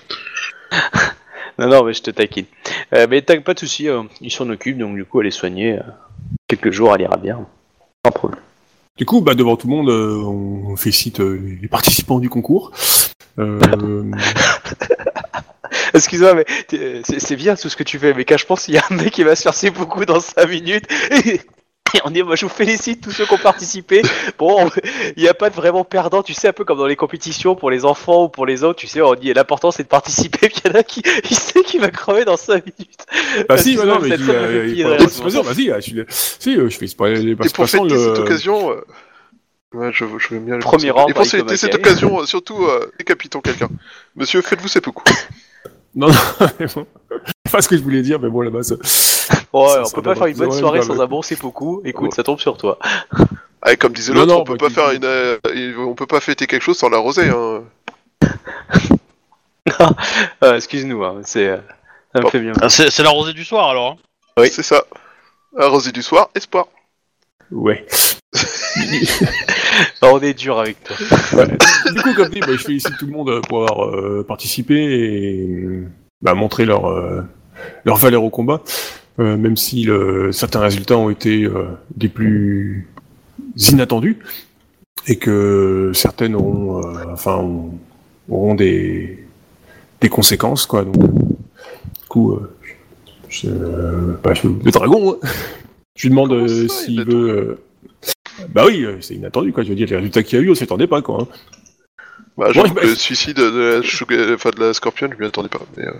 Non, 1.59 1.67
non, 1.67 1.83
mais 1.83 1.93
je 1.93 2.01
te 2.01 2.09
taquine. 2.09 2.45
Euh, 2.95 3.05
mais 3.09 3.21
t'as 3.21 3.39
pas 3.41 3.53
de 3.53 3.59
soucis, 3.59 3.87
euh, 3.89 4.01
il 4.21 4.31
s'en 4.31 4.49
occupe, 4.49 4.77
donc 4.77 4.95
du 4.95 5.05
coup, 5.05 5.21
elle 5.21 5.27
est 5.27 5.31
soignée. 5.31 5.77
euh, 5.77 5.81
quelques 6.47 6.71
jours, 6.71 6.95
elle 6.95 7.01
ira 7.01 7.17
bien. 7.17 7.45
Sans 8.05 8.11
problème. 8.11 8.39
Du 8.97 9.05
coup, 9.05 9.21
bah, 9.21 9.35
devant 9.35 9.57
tout 9.57 9.67
le 9.67 9.75
monde, 9.75 9.89
euh, 9.89 10.15
on 10.23 10.75
félicite 10.77 11.19
euh, 11.19 11.39
les 11.61 11.67
participants 11.67 12.19
du 12.19 12.29
concours. 12.29 12.71
Euh, 13.37 13.59
Excuse-moi, 15.93 16.33
mais 16.35 16.45
c'est 16.69 17.19
c'est 17.19 17.35
bien 17.35 17.55
tout 17.55 17.69
ce 17.69 17.75
que 17.75 17.83
tu 17.83 17.99
fais, 17.99 18.13
mais 18.13 18.25
quand 18.25 18.37
je 18.37 18.45
pense 18.45 18.65
qu'il 18.65 18.73
y 18.73 18.77
a 18.77 18.83
un 18.89 18.95
mec 18.95 19.11
qui 19.11 19.23
va 19.23 19.35
se 19.35 19.43
faire 19.43 19.53
ses 19.53 19.71
beaucoup 19.71 20.05
dans 20.05 20.19
5 20.19 20.47
minutes. 20.49 20.85
Et 21.25 21.41
on 22.05 22.09
dit, 22.09 22.23
moi 22.23 22.35
je 22.35 22.45
vous 22.45 22.51
félicite 22.51 23.01
tous 23.03 23.11
ceux 23.11 23.25
qui 23.25 23.33
ont 23.33 23.37
participé. 23.37 24.01
Bon, 24.37 24.69
il 25.17 25.23
n'y 25.23 25.27
a 25.29 25.33
pas 25.33 25.49
de 25.49 25.55
vraiment 25.55 25.83
perdant, 25.83 26.23
tu 26.23 26.33
sais, 26.33 26.47
un 26.49 26.53
peu 26.53 26.63
comme 26.65 26.77
dans 26.77 26.87
les 26.87 26.95
compétitions 26.95 27.55
pour 27.55 27.69
les 27.71 27.85
enfants 27.85 28.25
ou 28.25 28.29
pour 28.29 28.45
les 28.45 28.63
autres, 28.63 28.79
tu 28.79 28.87
sais, 28.87 29.01
on 29.01 29.13
dit 29.15 29.33
l'important 29.33 29.71
c'est 29.71 29.83
de 29.83 29.87
participer, 29.87 30.49
puis 30.49 30.61
il 30.65 30.71
y 30.71 30.73
en 30.75 30.79
a 30.79 30.83
qui 30.83 31.01
il 31.29 31.35
sait 31.35 31.63
qu'il 31.63 31.81
va 31.81 31.89
crever 31.89 32.25
dans 32.25 32.37
5 32.37 32.63
minutes. 32.65 33.05
bah 33.47 33.57
si, 33.57 33.75
bah, 33.75 33.85
non, 33.85 33.99
mais 33.99 34.11
euh, 34.11 34.67
il 34.67 34.83
participation, 34.83 35.41
vas-y, 35.43 35.69
euh, 35.69 35.75
je 35.77 35.81
suis- 35.81 36.05
si, 36.39 36.57
euh, 36.57 36.69
je 36.69 36.77
fais 36.77 36.87
pas 36.95 37.09
les 37.09 37.31
Et 37.31 37.35
pour 37.35 37.67
cette 37.67 37.81
occasion, 37.81 38.71
euh, 38.71 38.81
ouais, 39.73 39.91
je, 39.91 40.05
je 40.17 40.27
veux 40.33 40.39
bien 40.39 40.55
le 40.55 40.61
Premier 40.61 40.91
rang, 40.91 41.07
Et 41.07 41.13
pour 41.13 41.25
fêter 41.25 41.57
cette 41.57 41.75
occasion, 41.75 42.25
surtout, 42.25 42.65
euh, 42.65 42.91
décapitons 42.97 43.41
quelqu'un. 43.41 43.69
Monsieur, 44.15 44.41
faites-vous 44.41 44.67
seppuku. 44.67 45.03
Non, 45.95 46.07
non, 46.07 46.13
mais 46.59 46.65
bon. 46.73 46.87
C'est 47.45 47.51
pas 47.51 47.61
ce 47.61 47.67
que 47.67 47.77
je 47.77 47.83
voulais 47.83 48.01
dire, 48.01 48.19
mais 48.19 48.29
bon, 48.29 48.41
la 48.41 48.49
base. 48.49 48.71
Ouais, 48.71 48.79
Ça, 49.67 49.81
on 49.81 49.85
ça 49.85 49.95
peut 49.95 50.01
pas 50.01 50.15
faire 50.15 50.27
une 50.27 50.35
ça 50.35 50.45
bonne 50.45 50.51
soirée 50.57 50.81
ça 50.81 50.87
sans 50.87 51.01
un 51.01 51.05
bon 51.07 51.21
c'est 51.21 51.39
beaucoup. 51.39 51.81
Écoute, 51.83 52.09
Ouais. 52.11 52.15
ça 52.15 52.23
tombe 52.23 52.39
sur 52.39 52.57
toi. 52.57 52.79
Ah, 53.61 53.73
et 53.73 53.77
comme 53.77 53.91
disait 53.93 54.13
l'autre, 54.13 54.35
on 54.35 54.43
peut 54.43 54.57
pas 54.57 54.69
faire 54.69 54.91
une, 54.91 55.03
euh, 55.03 55.37
on 55.77 55.93
peut 55.93 56.07
pas 56.07 56.19
fêter 56.21 56.47
quelque 56.47 56.63
chose 56.63 56.77
sans 56.77 56.89
l'arroser. 56.89 57.29
Hein. 57.29 57.63
Euh, 60.43 60.55
Excuse-nous, 60.55 61.03
hein, 61.03 61.21
c'est 61.23 61.47
euh, 61.47 61.57
ça 62.13 62.19
me 62.19 62.23
Bon. 62.23 62.29
fait 62.29 62.39
bien. 62.39 62.53
Ah, 62.61 62.69
C'est 62.69 63.03
la 63.03 63.09
rosée 63.09 63.33
du 63.33 63.43
soir 63.45 63.69
alors. 63.69 63.91
hein. 63.91 63.95
Oui. 64.37 64.49
C'est 64.51 64.63
ça. 64.63 64.83
Arroser 65.57 65.91
du 65.91 66.01
soir, 66.01 66.29
espoir. 66.35 66.67
Ouais. 67.51 67.85
on 70.01 70.19
est 70.19 70.33
dur 70.33 70.59
avec 70.59 70.77
toi. 70.83 70.95
Ouais. 71.33 71.47
Du 71.93 72.01
coup, 72.01 72.13
comme 72.13 72.29
dit, 72.29 72.39
bah, 72.39 72.47
je 72.51 72.57
félicite 72.57 72.97
tout 72.97 73.05
le 73.05 73.11
monde 73.11 73.29
euh, 73.29 73.41
pour 73.41 73.69
avoir 73.69 73.89
euh, 73.95 74.23
participé 74.27 74.75
et 74.75 75.83
bah, 76.21 76.33
montré 76.33 76.65
leur, 76.65 76.85
euh, 76.85 77.21
leur 77.85 77.97
valeur 77.97 78.23
au 78.23 78.29
combat, 78.29 78.61
euh, 79.19 79.37
même 79.37 79.57
si 79.57 79.83
le- 79.83 80.31
certains 80.31 80.59
résultats 80.61 80.97
ont 80.97 81.09
été 81.09 81.43
euh, 81.43 81.65
des 81.95 82.09
plus 82.09 82.87
inattendus 83.57 84.17
et 85.07 85.17
que 85.17 85.91
certaines 85.93 86.35
auront, 86.35 86.79
euh, 86.85 87.03
enfin, 87.11 87.37
auront- 88.29 88.55
des, 88.55 89.25
des 89.99 90.09
conséquences, 90.09 90.65
quoi. 90.65 90.83
Donc, 90.85 90.95
du 91.13 92.07
coup, 92.07 92.33
euh, 92.33 92.53
je, 93.29 93.47
euh, 93.49 94.19
bah, 94.23 94.33
je- 94.33 94.47
le 94.47 94.71
dragon, 94.71 95.13
hein. 95.23 95.27
je 95.95 96.03
lui 96.03 96.09
demande 96.11 96.31
euh, 96.33 96.67
s'il 96.67 97.03
veut. 97.03 97.59
Bah 98.49 98.63
oui, 98.65 98.83
euh, 98.83 98.97
c'est 99.01 99.15
inattendu, 99.15 99.51
quoi. 99.53 99.63
Je 99.63 99.69
veux 99.69 99.75
dire, 99.75 99.87
les 99.89 99.95
résultats 99.97 100.23
qu'il 100.23 100.39
y 100.39 100.41
a 100.41 100.45
eu, 100.45 100.49
on 100.51 100.55
s'y 100.55 100.63
attendait 100.63 100.87
pas, 100.87 101.01
quoi. 101.01 101.21
hein. 101.21 101.27
Bah, 102.37 102.47
j'avoue 102.51 102.67
Ouais, 102.69 102.73
bah, 102.73 102.81
que 102.81 102.87
le 102.87 102.95
suicide 102.95 103.37
de 103.37 103.43
la, 103.43 103.81
Shuga- 103.81 104.33
enfin, 104.35 104.49
de 104.51 104.59
la 104.63 104.73
Scorpion, 104.73 105.09
je 105.13 105.21
m'y 105.21 105.27
attendais 105.27 105.49
pas. 105.49 105.59
Mais, 105.77 105.85
euh, 105.85 105.91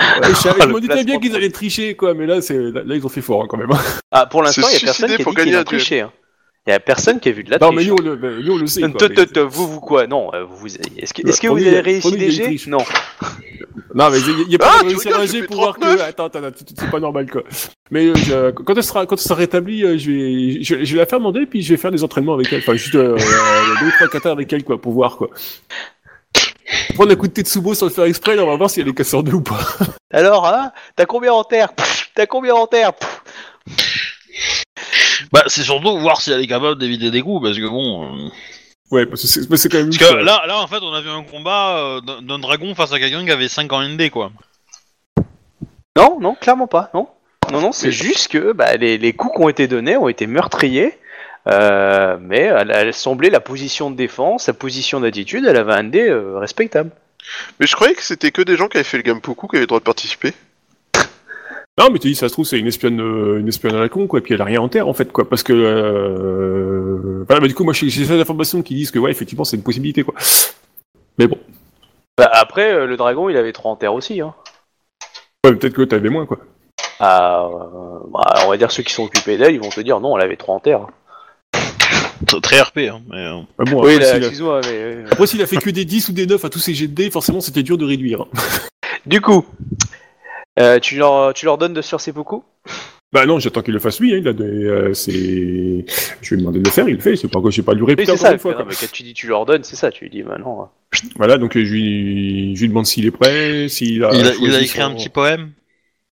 Ouais, 0.00 0.34
je, 0.34 0.66
Le 0.66 0.72
me 0.74 0.80
doutais 0.80 1.04
bien 1.04 1.18
qu'ils 1.20 1.34
allaient 1.36 1.50
tricher, 1.50 1.94
quoi, 1.94 2.14
mais 2.14 2.26
là, 2.26 2.42
c'est, 2.42 2.58
là, 2.58 2.82
ils 2.94 3.06
ont 3.06 3.08
fait 3.08 3.20
fort, 3.22 3.42
hein, 3.42 3.46
quand 3.48 3.56
même. 3.56 3.70
Ah, 4.10 4.26
pour 4.26 4.42
l'instant, 4.42 4.62
il 4.68 4.72
y 4.74 4.76
a 4.76 4.80
personne 4.80 5.08
qui 5.16 5.22
a 5.22 5.24
pour 5.24 5.32
dit 5.34 5.64
triché. 5.64 6.00
hein. 6.00 6.12
Il 6.66 6.70
y 6.70 6.72
a 6.72 6.80
personne 6.80 7.20
qui 7.20 7.28
a 7.28 7.32
vu 7.32 7.44
de 7.44 7.50
la 7.50 7.58
non, 7.58 7.72
mais 7.72 7.84
nous, 7.84 7.94
on 7.98 8.02
le, 8.02 8.16
mais 8.16 8.42
nous, 8.42 8.54
on 8.54 8.56
le 8.56 8.66
sait, 8.66 8.80
quoi. 8.80 9.08
Mais- 9.08 9.42
vous, 9.42 9.68
vous 9.68 9.80
quoi? 9.80 10.06
Non, 10.06 10.32
euh, 10.32 10.44
vous, 10.44 10.66
est-ce 10.66 11.12
que, 11.12 11.28
est-ce 11.28 11.38
que 11.38 11.48
vous 11.48 11.58
avez 11.58 11.80
réussi 11.80 12.40
triche. 12.40 12.66
Non. 12.66 12.78
Non, 13.94 14.10
mais 14.10 14.18
il 14.18 14.48
n'y 14.48 14.56
a 14.56 14.58
pas 14.58 14.72
Ah, 14.80 14.82
de 14.82 14.88
réussir 14.88 15.16
un 15.16 15.24
fait 15.24 15.42
pour 15.44 15.56
voir 15.56 15.74
que... 15.76 15.80
39. 15.82 16.00
Attends, 16.08 16.24
attends, 16.24 16.42
attends, 16.42 16.64
c'est 16.76 16.90
pas 16.90 16.98
normal, 16.98 17.30
quoi. 17.30 17.42
Mais 17.92 18.12
euh, 18.30 18.50
quand, 18.50 18.76
elle 18.76 18.82
sera, 18.82 19.06
quand 19.06 19.16
sera 19.16 19.36
rétablie, 19.36 19.84
euh, 19.84 19.96
je 19.96 20.10
vais, 20.10 20.62
je, 20.64 20.92
vais 20.94 20.98
la 20.98 21.06
faire 21.06 21.20
demander, 21.20 21.46
puis 21.46 21.62
je 21.62 21.72
vais 21.72 21.76
faire 21.76 21.92
des 21.92 22.02
entraînements 22.02 22.34
avec 22.34 22.52
elle. 22.52 22.58
Enfin, 22.58 22.74
juste 22.74 22.92
deux 22.94 23.14
ou 23.14 23.90
trois 23.96 24.08
katas 24.08 24.32
avec 24.32 24.52
elle, 24.52 24.64
quoi, 24.64 24.80
pour 24.80 24.92
voir, 24.92 25.16
quoi. 25.16 25.30
Prendre 26.94 27.12
un 27.12 27.16
coup 27.16 27.28
de 27.28 27.32
Tetsubo 27.32 27.74
sans 27.74 27.86
le 27.86 27.92
faire 27.92 28.04
exprès, 28.04 28.36
on 28.38 28.46
va 28.46 28.56
voir 28.56 28.68
si 28.68 28.80
elle 28.80 28.88
est 28.88 28.94
casseur 28.94 29.22
d'eux 29.22 29.34
ou 29.34 29.42
pas. 29.42 29.60
Alors, 30.12 30.46
hein? 30.46 30.72
T'as 30.96 31.06
combien 31.06 31.32
en 31.32 31.44
terre? 31.44 31.68
T'as 32.16 32.26
combien 32.26 32.54
en 32.54 32.66
terre? 32.66 32.92
Bah 35.32 35.42
c'est 35.46 35.62
surtout 35.62 35.98
voir 35.98 36.20
si 36.20 36.30
elle 36.32 36.40
est 36.42 36.46
capable 36.46 36.78
d'éviter 36.78 37.10
des 37.10 37.22
coups 37.22 37.42
parce 37.44 37.56
que 37.58 37.66
bon. 37.68 38.04
euh, 38.26 38.28
Ouais, 38.90 39.06
parce 39.06 39.22
que 39.22 39.26
c'est, 39.28 39.48
mais 39.50 39.56
c'est 39.56 39.68
quand 39.70 39.78
même... 39.78 39.88
Parce 39.90 39.98
que 40.12 40.14
là, 40.16 40.44
là 40.46 40.58
en 40.60 40.66
fait 40.66 40.78
on 40.82 40.92
a 40.92 41.00
vu 41.00 41.08
un 41.08 41.22
combat 41.24 41.78
euh, 41.78 42.00
d'un 42.00 42.22
d'un 42.22 42.38
dragon 42.38 42.74
face 42.74 42.92
à 42.92 42.98
quelqu'un 42.98 43.24
qui 43.24 43.30
avait 43.30 43.48
5 43.48 43.72
en 43.72 43.82
ND 43.82 44.10
quoi. 44.10 44.30
Non, 45.96 46.18
non, 46.20 46.34
clairement 46.34 46.66
pas. 46.66 46.90
Non, 46.94 47.08
non, 47.52 47.60
non. 47.60 47.72
C'est 47.72 47.92
juste 47.92 48.28
que 48.28 48.52
bah, 48.52 48.76
les, 48.76 48.98
les 48.98 49.12
coups 49.12 49.36
qui 49.36 49.42
ont 49.42 49.48
été 49.48 49.68
donnés 49.68 49.96
ont 49.96 50.08
été 50.08 50.26
meurtriers. 50.26 50.98
euh, 51.48 52.16
mais 52.20 52.40
elle, 52.40 52.70
elle 52.70 52.94
semblait 52.94 53.30
la 53.30 53.40
position 53.40 53.90
de 53.90 53.96
défense, 53.96 54.46
la 54.46 54.54
position 54.54 55.00
d'attitude, 55.00 55.44
elle 55.46 55.56
avait 55.56 55.74
un 55.74 55.84
dé 55.84 56.08
euh, 56.08 56.38
respectable. 56.38 56.90
mais 57.60 57.66
je 57.66 57.74
croyais 57.74 57.94
que 57.94 58.02
c'était 58.02 58.30
que 58.32 58.42
des 58.42 58.56
gens 58.56 58.68
qui 58.68 58.76
avaient 58.78 58.84
fait 58.84 58.96
le 58.96 59.02
Gampoku 59.02 59.46
qui 59.48 59.56
avaient 59.56 59.62
le 59.62 59.66
droit 59.66 59.80
de 59.80 59.84
participer. 59.84 60.32
Non, 61.78 61.90
mais 61.90 61.98
tu 61.98 62.06
dis, 62.08 62.14
ça 62.14 62.28
se 62.28 62.32
trouve, 62.34 62.44
c'est 62.46 62.58
une 62.58 62.68
espionne, 62.68 63.00
euh, 63.00 63.40
une 63.40 63.48
espionne 63.48 63.74
à 63.74 63.80
la 63.80 63.88
con, 63.88 64.06
quoi, 64.06 64.20
et 64.20 64.22
puis 64.22 64.32
elle 64.34 64.40
a 64.40 64.44
rien 64.44 64.60
en 64.60 64.68
terre, 64.68 64.86
en 64.86 64.94
fait, 64.94 65.10
quoi, 65.10 65.28
parce 65.28 65.42
que, 65.42 65.52
euh... 65.52 67.24
voilà, 67.26 67.40
bah, 67.40 67.48
du 67.48 67.54
coup, 67.54 67.64
moi, 67.64 67.72
j'ai 67.72 67.90
ces 67.90 68.12
informations 68.20 68.62
qui 68.62 68.74
disent 68.76 68.92
que, 68.92 68.98
ouais, 69.00 69.10
effectivement, 69.10 69.42
c'est 69.44 69.56
une 69.56 69.64
possibilité, 69.64 70.04
quoi. 70.04 70.14
Mais 71.18 71.26
bon, 71.26 71.36
Bah, 72.16 72.30
après, 72.32 72.72
euh, 72.72 72.86
le 72.86 72.96
dragon, 72.96 73.28
il 73.28 73.36
avait 73.36 73.52
trois 73.52 73.72
en 73.72 73.76
terre 73.76 73.92
aussi. 73.94 74.20
Hein. 74.20 74.34
ouais, 75.44 75.50
mais 75.50 75.56
peut-être 75.58 75.74
que 75.74 75.82
t'avais 75.82 76.10
moins, 76.10 76.26
quoi. 76.26 76.38
Ah, 77.00 77.48
euh, 77.50 77.98
bah, 78.12 78.34
on 78.46 78.50
va 78.50 78.56
dire 78.56 78.70
ceux 78.70 78.84
qui 78.84 78.92
sont 78.92 79.02
occupés 79.04 79.36
d'elle, 79.36 79.54
ils 79.54 79.60
vont 79.60 79.68
te 79.68 79.80
dire 79.80 79.98
non, 79.98 80.16
elle 80.16 80.24
avait 80.24 80.36
trois 80.36 80.54
en 80.54 80.60
terre. 80.60 80.86
Très- 82.28 82.40
Très 82.40 82.60
RP 82.60 82.78
hein. 82.88 83.00
Mais, 83.10 83.16
euh, 83.26 83.40
Bah, 83.58 83.64
bon, 83.68 83.84
oui, 83.84 83.94
après, 83.96 84.04
s'il 84.06 84.14
a... 84.14 84.18
excuse-moi, 84.18 84.60
mais. 84.70 85.04
après, 85.10 85.26
s'il 85.26 85.42
a 85.42 85.46
fait 85.46 85.56
que 85.56 85.70
des 85.70 85.84
10 85.84 86.08
ou 86.10 86.12
des 86.12 86.26
9 86.26 86.44
à 86.44 86.50
tous 86.50 86.60
ses 86.60 86.72
jets 86.72 86.86
de 86.86 86.94
dés, 86.94 87.10
forcément, 87.10 87.40
c'était 87.40 87.64
dur 87.64 87.76
de 87.78 87.84
réduire. 87.84 88.20
hein. 88.22 88.28
Du 89.06 89.20
coup, 89.20 89.44
euh, 90.58 90.78
tu, 90.80 90.96
leur, 90.96 91.34
tu 91.34 91.44
leur 91.46 91.58
donnes 91.58 91.74
de 91.74 91.82
sur 91.82 92.00
ces 92.00 92.12
beaucoup? 92.12 92.44
Bah 93.12 93.26
non, 93.26 93.38
j'attends 93.38 93.62
qu'il 93.62 93.74
le 93.74 93.78
fasse 93.80 94.00
lui, 94.00 94.12
hein, 94.12 94.18
il 94.20 94.26
a 94.26 94.32
des, 94.32 94.42
euh, 94.44 94.92
c'est... 94.92 95.12
Je 96.20 96.34
lui 96.34 96.40
demander 96.40 96.58
de 96.58 96.64
le 96.64 96.70
faire, 96.70 96.88
il 96.88 96.96
le 96.96 97.00
fait, 97.00 97.14
c'est 97.14 97.28
pas 97.28 97.40
que 97.40 97.50
j'ai 97.50 97.62
pas 97.62 97.72
lui 97.74 97.82
Oui, 97.82 97.88
répéter 97.90 98.06
c'est 98.06 98.12
encore 98.18 98.26
ça. 98.26 98.32
une 98.32 98.38
fois, 98.40 98.50
non, 98.52 98.56
quoi. 98.58 98.66
mais 98.70 98.74
quand 98.74 98.90
tu 98.90 99.04
dis 99.04 99.14
tu 99.14 99.28
leur 99.28 99.46
donnes, 99.46 99.62
c'est 99.62 99.76
ça. 99.76 99.90
Tu 99.92 100.04
lui 100.04 100.10
dis 100.10 100.22
maintenant. 100.24 100.62
euh, 100.94 100.98
Voilà, 101.16 101.38
donc, 101.38 101.52
je 101.54 101.60
lui, 101.60 102.56
je 102.56 102.60
lui 102.62 102.68
demande 102.68 102.86
s'il 102.86 103.06
est 103.06 103.12
prêt, 103.12 103.68
s'il 103.68 104.02
a... 104.04 104.10
il, 104.12 104.26
a, 104.26 104.32
choisi 104.32 104.44
il 104.44 104.54
a 104.56 104.60
écrit 104.60 104.80
son- 104.80 104.86
un 104.86 104.94
petit 104.94 105.08
poème? 105.10 105.50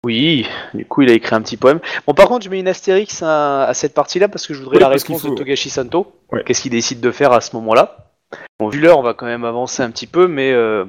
Oui, 0.04 0.48
du 0.74 0.86
coup, 0.86 1.02
il 1.04 1.10
a 1.10 1.14
écrit 1.14 1.36
un 1.36 1.42
petit 1.42 1.58
poème. 1.58 1.80
Bon, 2.08 2.14
par 2.16 2.28
contre, 2.28 2.46
je 2.46 2.50
mets 2.50 2.60
une 2.60 2.68
astérix 2.68 3.22
à, 3.22 3.66
à 3.66 3.74
cette 3.76 3.94
partie-là 3.94 4.28
parce 4.28 4.48
que 4.48 4.54
je 4.56 4.60
voudrais 4.60 4.78
Oui, 4.78 4.82
la 4.82 4.88
réponse 4.90 5.22
faut- 5.22 5.30
de 5.30 5.36
Togashi 5.36 5.70
Santo. 5.70 6.12
Ouais. 6.32 6.44
Qu'est-ce 6.46 6.62
qu'il 6.64 6.72
décide 6.72 7.00
de 7.00 7.12
faire 7.12 7.32
à 7.32 7.42
ce 7.42 7.56
moment-là? 7.58 8.12
Bon, 8.60 8.70
vu 8.70 8.80
l'heure, 8.80 8.98
on 8.98 9.04
va 9.04 9.14
quand 9.14 9.26
même 9.28 9.46
avancer 9.46 9.84
un 9.84 9.92
petit 9.92 10.08
peu, 10.08 10.28
mais 10.28 10.52
euh, 10.52 10.86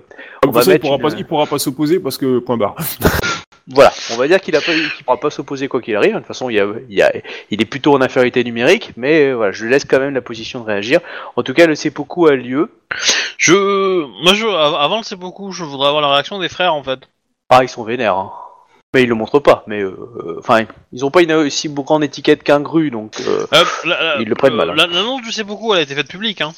on 0.47 0.51
va 0.51 0.61
façon, 0.61 0.73
il 0.73 0.79
pourra, 0.79 0.97
une- 0.97 1.03
pas, 1.03 1.11
il 1.19 1.25
pourra 1.27 1.47
pas 1.47 1.59
s'opposer 1.59 1.99
parce 2.01 2.17
que, 2.17 2.39
point 2.39 2.57
barre. 2.57 2.77
voilà. 3.69 3.93
On 4.13 4.17
va 4.17 4.27
dire 4.29 4.41
qu'il 4.41 4.59
qu'il 4.59 5.05
pourra 5.05 5.19
pas 5.21 5.31
s'opposer 5.31 5.69
quoi 5.69 5.81
qu'il 5.83 5.95
arrive. 5.97 6.15
De 6.15 6.19
toute 6.19 6.27
façon, 6.27 6.49
il, 6.51 6.57
y 6.57 6.61
a, 6.61 6.67
il, 6.89 6.95
y 6.97 7.03
a- 7.03 7.13
il 7.51 7.61
est 7.61 7.67
plutôt 7.67 7.95
en 7.95 8.01
infériorité 8.01 8.43
numérique, 8.45 8.93
mais 8.97 9.27
euh, 9.27 9.35
voilà, 9.35 9.53
je 9.53 9.65
lui 9.65 9.71
laisse 9.71 9.85
quand 9.85 9.99
même 9.99 10.15
la 10.15 10.23
position 10.23 10.61
de 10.61 10.65
réagir. 10.67 11.01
En 11.37 11.43
tout 11.43 11.55
cas, 11.55 11.67
le 11.67 11.75
seppuku 11.75 12.27
a 12.29 12.35
lieu. 12.35 12.71
Je, 13.37 13.53
moi 14.23 14.35
je, 14.35 14.47
av- 14.47 14.75
avant 14.77 14.99
le 14.99 15.05
c'est 15.05 15.17
beaucoup, 15.17 15.53
je 15.53 15.65
voudrais 15.65 15.89
avoir 15.89 16.03
la 16.03 16.11
réaction 16.13 16.39
des 16.39 16.49
frères 16.49 16.75
en 16.75 16.83
fait. 16.83 17.01
Ah, 17.51 17.63
ils 17.63 17.69
sont 17.69 17.85
vénères. 17.85 18.17
Hein. 18.17 18.33
Mais 18.95 19.03
ils 19.03 19.09
le 19.09 19.15
montrent 19.15 19.39
pas. 19.41 19.65
Mais 19.67 19.83
euh, 19.83 19.97
euh, 20.25 20.37
enfin, 20.39 20.65
ils 20.93 21.05
ont 21.05 21.11
pas 21.11 21.21
une 21.23 21.33
aussi 21.33 21.69
grande 21.69 22.03
étiquette 22.03 22.43
qu'un 22.43 22.61
gru, 22.61 22.91
donc. 22.91 23.21
euh, 23.21 23.47
Euh, 23.53 23.65
la- 23.85 24.03
la- 24.17 24.21
Ils 24.23 24.29
le 24.29 24.35
prennent 24.35 24.55
euh, 24.55 24.57
mal, 24.57 24.71
hein. 24.71 24.75
la- 24.77 24.87
L'annonce 24.87 25.21
du 25.23 25.31
c'est 25.31 25.45
beaucoup, 25.45 25.75
elle 25.75 25.81
a 25.81 25.83
été 25.83 25.95
faite 25.95 26.09
publique 26.09 26.41
hein. 26.41 26.53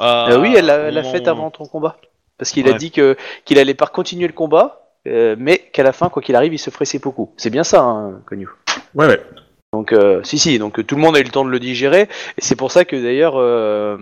Euh, 0.00 0.38
oui, 0.38 0.54
elle 0.56 0.66
l'a 0.66 1.02
faite 1.04 1.26
avant 1.28 1.50
ton 1.50 1.66
combat. 1.66 1.96
Parce 2.38 2.50
qu'il 2.52 2.68
a 2.68 2.72
dit 2.74 2.90
que 2.92 3.16
qu'il 3.44 3.58
allait 3.58 3.74
pas 3.74 3.86
continuer 3.86 4.26
le 4.28 4.32
combat, 4.32 4.87
euh, 5.06 5.36
mais 5.38 5.58
qu'à 5.72 5.82
la 5.82 5.92
fin, 5.92 6.08
quoi 6.08 6.22
qu'il 6.22 6.34
arrive, 6.36 6.54
il 6.54 6.58
se 6.58 6.70
ferait 6.70 6.84
ses 6.84 6.98
beaucoup. 6.98 7.32
C'est 7.36 7.50
bien 7.50 7.64
ça, 7.64 7.80
hein, 7.82 8.20
Connu. 8.26 8.48
Ouais, 8.94 9.06
ouais. 9.06 9.20
Donc, 9.74 9.92
euh, 9.92 10.22
si, 10.24 10.38
si, 10.38 10.58
donc 10.58 10.84
tout 10.86 10.94
le 10.94 11.00
monde 11.02 11.14
a 11.14 11.20
eu 11.20 11.24
le 11.24 11.28
temps 11.30 11.44
de 11.44 11.50
le 11.50 11.60
digérer, 11.60 12.02
et 12.02 12.08
c'est 12.38 12.56
pour 12.56 12.72
ça 12.72 12.86
que 12.86 12.96
d'ailleurs, 12.96 13.34
euh, 13.36 13.98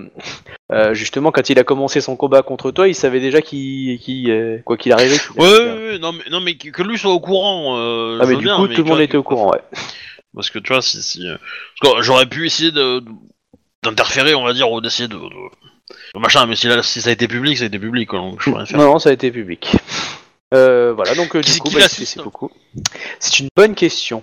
euh, 0.71 0.95
justement, 0.95 1.33
quand 1.33 1.51
il 1.51 1.59
a 1.59 1.65
commencé 1.65 2.01
son 2.01 2.15
combat 2.15 2.43
contre 2.43 2.71
toi, 2.71 2.87
il 2.87 2.95
savait 2.95 3.19
déjà 3.19 3.43
qu'il, 3.43 3.99
qu'il, 3.99 4.31
euh, 4.31 4.59
quoi 4.65 4.77
qu'il 4.77 4.93
arrivait. 4.93 5.17
qu'il 5.19 5.41
Ouais, 5.43 5.49
ouais, 5.49 5.65
ouais, 5.93 5.99
non 5.99 6.13
mais 6.13 6.23
non 6.31 6.39
mais 6.39 6.55
que 6.57 6.83
lui 6.85 6.97
soit 6.99 7.11
au 7.13 7.19
courant. 7.19 7.77
Euh, 7.79 8.19
Ah, 8.23 8.27
mais 8.27 8.37
du 8.37 8.45
bien, 8.45 8.57
coup, 8.57 8.69
mais 8.69 8.77
tout 8.77 8.85
le 8.85 8.89
monde 8.89 9.01
était 9.01 9.17
au 9.17 9.25
courant, 9.25 9.51
ouais. 9.51 9.61
Parce 10.37 10.51
que 10.51 10.61
tu 10.61 10.73
vois, 10.73 10.83
si, 10.83 11.03
si 11.03 11.27
euh, 11.29 11.35
parce 11.81 11.97
que 11.97 12.03
j'aurais 12.03 12.27
pu 12.27 12.47
essayer 12.47 12.71
de 12.71 13.03
d'interférer, 13.83 14.35
on 14.37 14.45
va 14.45 14.53
dire, 14.53 14.71
ou 14.71 14.81
d'essayer 14.81 15.09
de, 15.09 15.15
de- 15.17 15.21
de 16.15 16.21
machin, 16.21 16.47
mais 16.47 16.55
si, 16.57 16.69
là, 16.69 16.83
si 16.85 17.01
ça 17.01 17.11
a 17.11 17.13
été 17.13 17.27
public, 17.27 17.59
ça 17.59 17.65
a 17.65 17.67
été 17.67 17.79
public, 17.79 18.09
quoi, 18.09 18.21
donc 18.21 18.41
je 18.41 18.51
faire. 18.51 18.79
Non, 18.79 18.85
non, 18.93 18.99
ça 19.01 19.11
a 19.11 19.13
été 19.13 19.31
public. 19.33 19.73
Euh, 20.57 20.93
voilà, 20.95 21.15
donc 21.15 21.35
euh, 21.37 21.41
du 21.43 21.51
c'est 21.51 21.59
coup, 21.61 21.69
qui 21.69 21.77
bah, 21.77 21.89
c'est 21.89 22.23
beaucoup. 22.23 22.51
C'est 23.21 23.41
une 23.41 23.49
bonne 23.55 23.75
question. 23.75 24.23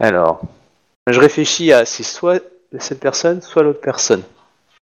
Alors, 0.00 0.40
je 1.10 1.18
réfléchis 1.20 1.72
à 1.72 1.84
c'est 1.84 2.02
soit 2.02 2.42
cette 2.78 3.00
personne, 3.00 3.40
soit 3.42 3.62
l'autre 3.62 3.80
personne. 3.80 4.22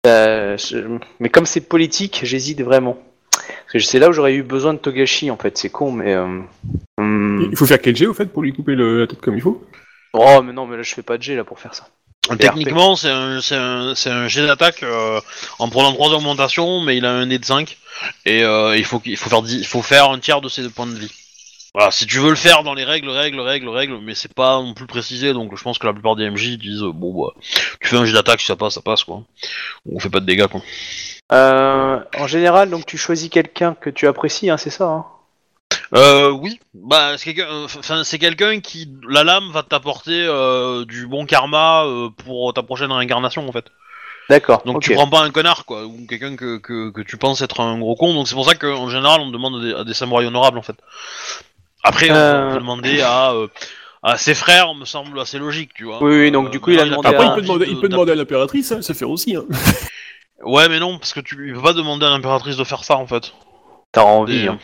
Euh, 0.06 0.56
je- 0.58 0.98
Mais 1.20 1.28
comme 1.28 1.46
c'est 1.46 1.60
politique, 1.60 2.20
j'hésite 2.24 2.62
vraiment. 2.62 2.98
Parce 3.30 3.72
que 3.72 3.78
c'est 3.80 3.98
là 3.98 4.08
où 4.10 4.12
j'aurais 4.12 4.34
eu 4.34 4.42
besoin 4.42 4.74
de 4.74 4.78
Togashi 4.78 5.30
en 5.30 5.36
fait, 5.36 5.56
c'est 5.56 5.70
con, 5.70 5.92
mais. 5.92 6.14
euh, 6.14 6.40
hum, 6.98 7.48
Il 7.50 7.56
faut 7.56 7.66
faire 7.66 7.80
quel 7.80 7.96
jet 7.96 8.06
au 8.06 8.14
fait 8.14 8.26
pour 8.26 8.42
lui 8.42 8.52
couper 8.52 8.74
le- 8.74 9.00
la 9.00 9.06
tête 9.06 9.20
comme 9.20 9.36
il 9.36 9.42
faut? 9.42 9.62
Oh, 10.14 10.42
mais 10.42 10.52
non, 10.52 10.66
mais 10.66 10.76
là 10.76 10.82
je 10.82 10.94
fais 10.94 11.02
pas 11.02 11.16
de 11.18 11.22
G 11.22 11.34
là 11.36 11.44
pour 11.44 11.58
faire 11.58 11.74
ça. 11.74 11.88
Techniquement, 12.38 12.94
c'est 12.96 13.10
un, 13.10 13.40
c'est 13.40 13.56
un, 13.56 13.94
c'est 13.96 14.10
un 14.10 14.28
jet 14.28 14.46
d'attaque 14.46 14.82
euh, 14.84 15.20
en 15.58 15.68
prenant 15.68 15.92
3 15.92 16.10
augmentations, 16.10 16.80
mais 16.80 16.96
il 16.96 17.04
a 17.04 17.10
un 17.10 17.26
nez 17.26 17.38
de 17.38 17.44
5 17.44 17.76
et 18.26 18.42
euh, 18.44 18.76
il 18.76 18.84
faut 18.84 19.02
il 19.04 19.16
faut 19.16 19.28
faire 19.28 19.42
dix- 19.42 19.58
il 19.58 19.66
faut 19.66 19.82
faire 19.82 20.10
un 20.10 20.18
tiers 20.18 20.40
de 20.40 20.48
ses 20.48 20.68
points 20.70 20.86
de 20.86 20.94
vie. 20.98 21.10
Voilà, 21.74 21.90
si 21.90 22.06
tu 22.06 22.18
veux 22.18 22.28
le 22.30 22.36
faire 22.36 22.62
dans 22.64 22.74
les 22.74 22.84
règles, 22.84 23.08
règles, 23.08 23.40
règles, 23.40 23.68
règles, 23.70 23.98
mais 24.02 24.14
c'est 24.14 24.32
pas 24.34 24.56
non 24.60 24.74
plus 24.74 24.86
précisé, 24.86 25.32
donc 25.32 25.56
je 25.56 25.62
pense 25.62 25.78
que 25.78 25.86
la 25.86 25.92
plupart 25.94 26.16
des 26.16 26.28
MJ 26.30 26.58
disent 26.58 26.82
euh, 26.82 26.92
bon 26.92 27.12
bah 27.24 27.32
tu 27.80 27.88
fais 27.88 27.96
un 27.96 28.04
jet 28.04 28.12
d'attaque, 28.12 28.40
si 28.40 28.46
ça 28.46 28.56
passe, 28.56 28.74
ça 28.74 28.82
passe 28.82 29.04
quoi. 29.04 29.22
On 29.90 29.98
fait 29.98 30.10
pas 30.10 30.20
de 30.20 30.26
dégâts 30.26 30.46
quoi. 30.46 30.60
Euh, 31.32 31.98
en 32.18 32.26
général, 32.26 32.70
donc 32.70 32.86
tu 32.86 32.98
choisis 32.98 33.30
quelqu'un 33.30 33.74
que 33.74 33.90
tu 33.90 34.06
apprécies, 34.06 34.50
hein, 34.50 34.58
c'est 34.58 34.70
ça 34.70 34.84
hein? 34.84 35.06
Euh, 35.94 36.30
oui, 36.30 36.58
bah 36.74 37.18
c'est 37.18 37.34
quelqu'un, 37.34 37.52
euh, 37.52 37.64
enfin, 37.66 38.02
c'est 38.02 38.18
quelqu'un 38.18 38.60
qui 38.60 38.88
la 39.08 39.24
lame 39.24 39.50
va 39.52 39.62
t'apporter 39.62 40.24
euh, 40.26 40.86
du 40.86 41.06
bon 41.06 41.26
karma 41.26 41.84
euh, 41.84 42.08
pour 42.08 42.54
ta 42.54 42.62
prochaine 42.62 42.90
réincarnation 42.90 43.46
en 43.46 43.52
fait. 43.52 43.66
D'accord. 44.30 44.62
Donc 44.64 44.76
ok. 44.76 44.82
tu 44.84 44.94
prends 44.94 45.08
pas 45.08 45.20
un 45.20 45.30
connard 45.30 45.66
quoi, 45.66 45.84
ou 45.84 46.06
quelqu'un 46.08 46.34
que, 46.36 46.56
que, 46.56 46.90
que 46.90 47.02
tu 47.02 47.18
penses 47.18 47.42
être 47.42 47.60
un 47.60 47.78
gros 47.78 47.94
con. 47.96 48.14
Donc 48.14 48.26
c'est 48.26 48.34
pour 48.34 48.48
ça 48.48 48.54
qu'en 48.54 48.88
général 48.88 49.20
on 49.20 49.30
demande 49.30 49.56
à 49.56 49.60
des, 49.64 49.74
à 49.74 49.84
des 49.84 49.92
samouraïs 49.92 50.28
honorables 50.28 50.56
en 50.58 50.62
fait. 50.62 50.76
Après 51.82 52.10
on 52.10 52.14
Euh. 52.14 52.52
peut 52.54 52.60
demander 52.60 53.02
à, 53.02 53.32
euh, 53.32 53.48
à 54.02 54.16
ses 54.16 54.34
frères, 54.34 54.74
me 54.74 54.86
semble 54.86 55.20
assez 55.20 55.38
logique, 55.38 55.74
tu 55.74 55.84
vois. 55.84 56.02
Oui, 56.02 56.12
oui, 56.20 56.30
donc 56.30 56.50
du 56.50 56.58
coup, 56.58 56.70
il 56.70 56.78
a 56.80 56.86
maintenant, 56.86 57.02
demandé 57.02 57.16
Après, 57.16 57.26
à- 57.26 57.30
il 57.30 57.34
peut 57.34 57.42
demander, 57.42 57.66
il 57.68 57.76
peut 57.76 57.88
de- 57.88 57.92
demander 57.92 58.12
à 58.12 58.14
l'impératrice, 58.14 58.72
hein, 58.72 58.80
ça 58.80 58.94
fait 58.94 59.04
aussi. 59.04 59.36
Hein. 59.36 59.44
Ouais 60.44 60.68
mais 60.70 60.80
non 60.80 60.98
parce 60.98 61.12
que 61.12 61.20
tu 61.20 61.48
il 61.48 61.54
peut 61.54 61.60
pas 61.62 61.72
demander 61.74 62.06
à 62.06 62.10
l'impératrice 62.10 62.56
de 62.56 62.64
faire 62.64 62.82
ça 62.84 62.96
en 62.96 63.06
fait. 63.06 63.32
T'as 63.92 64.02
envie. 64.02 64.42
Des- 64.42 64.48
hein. 64.48 64.58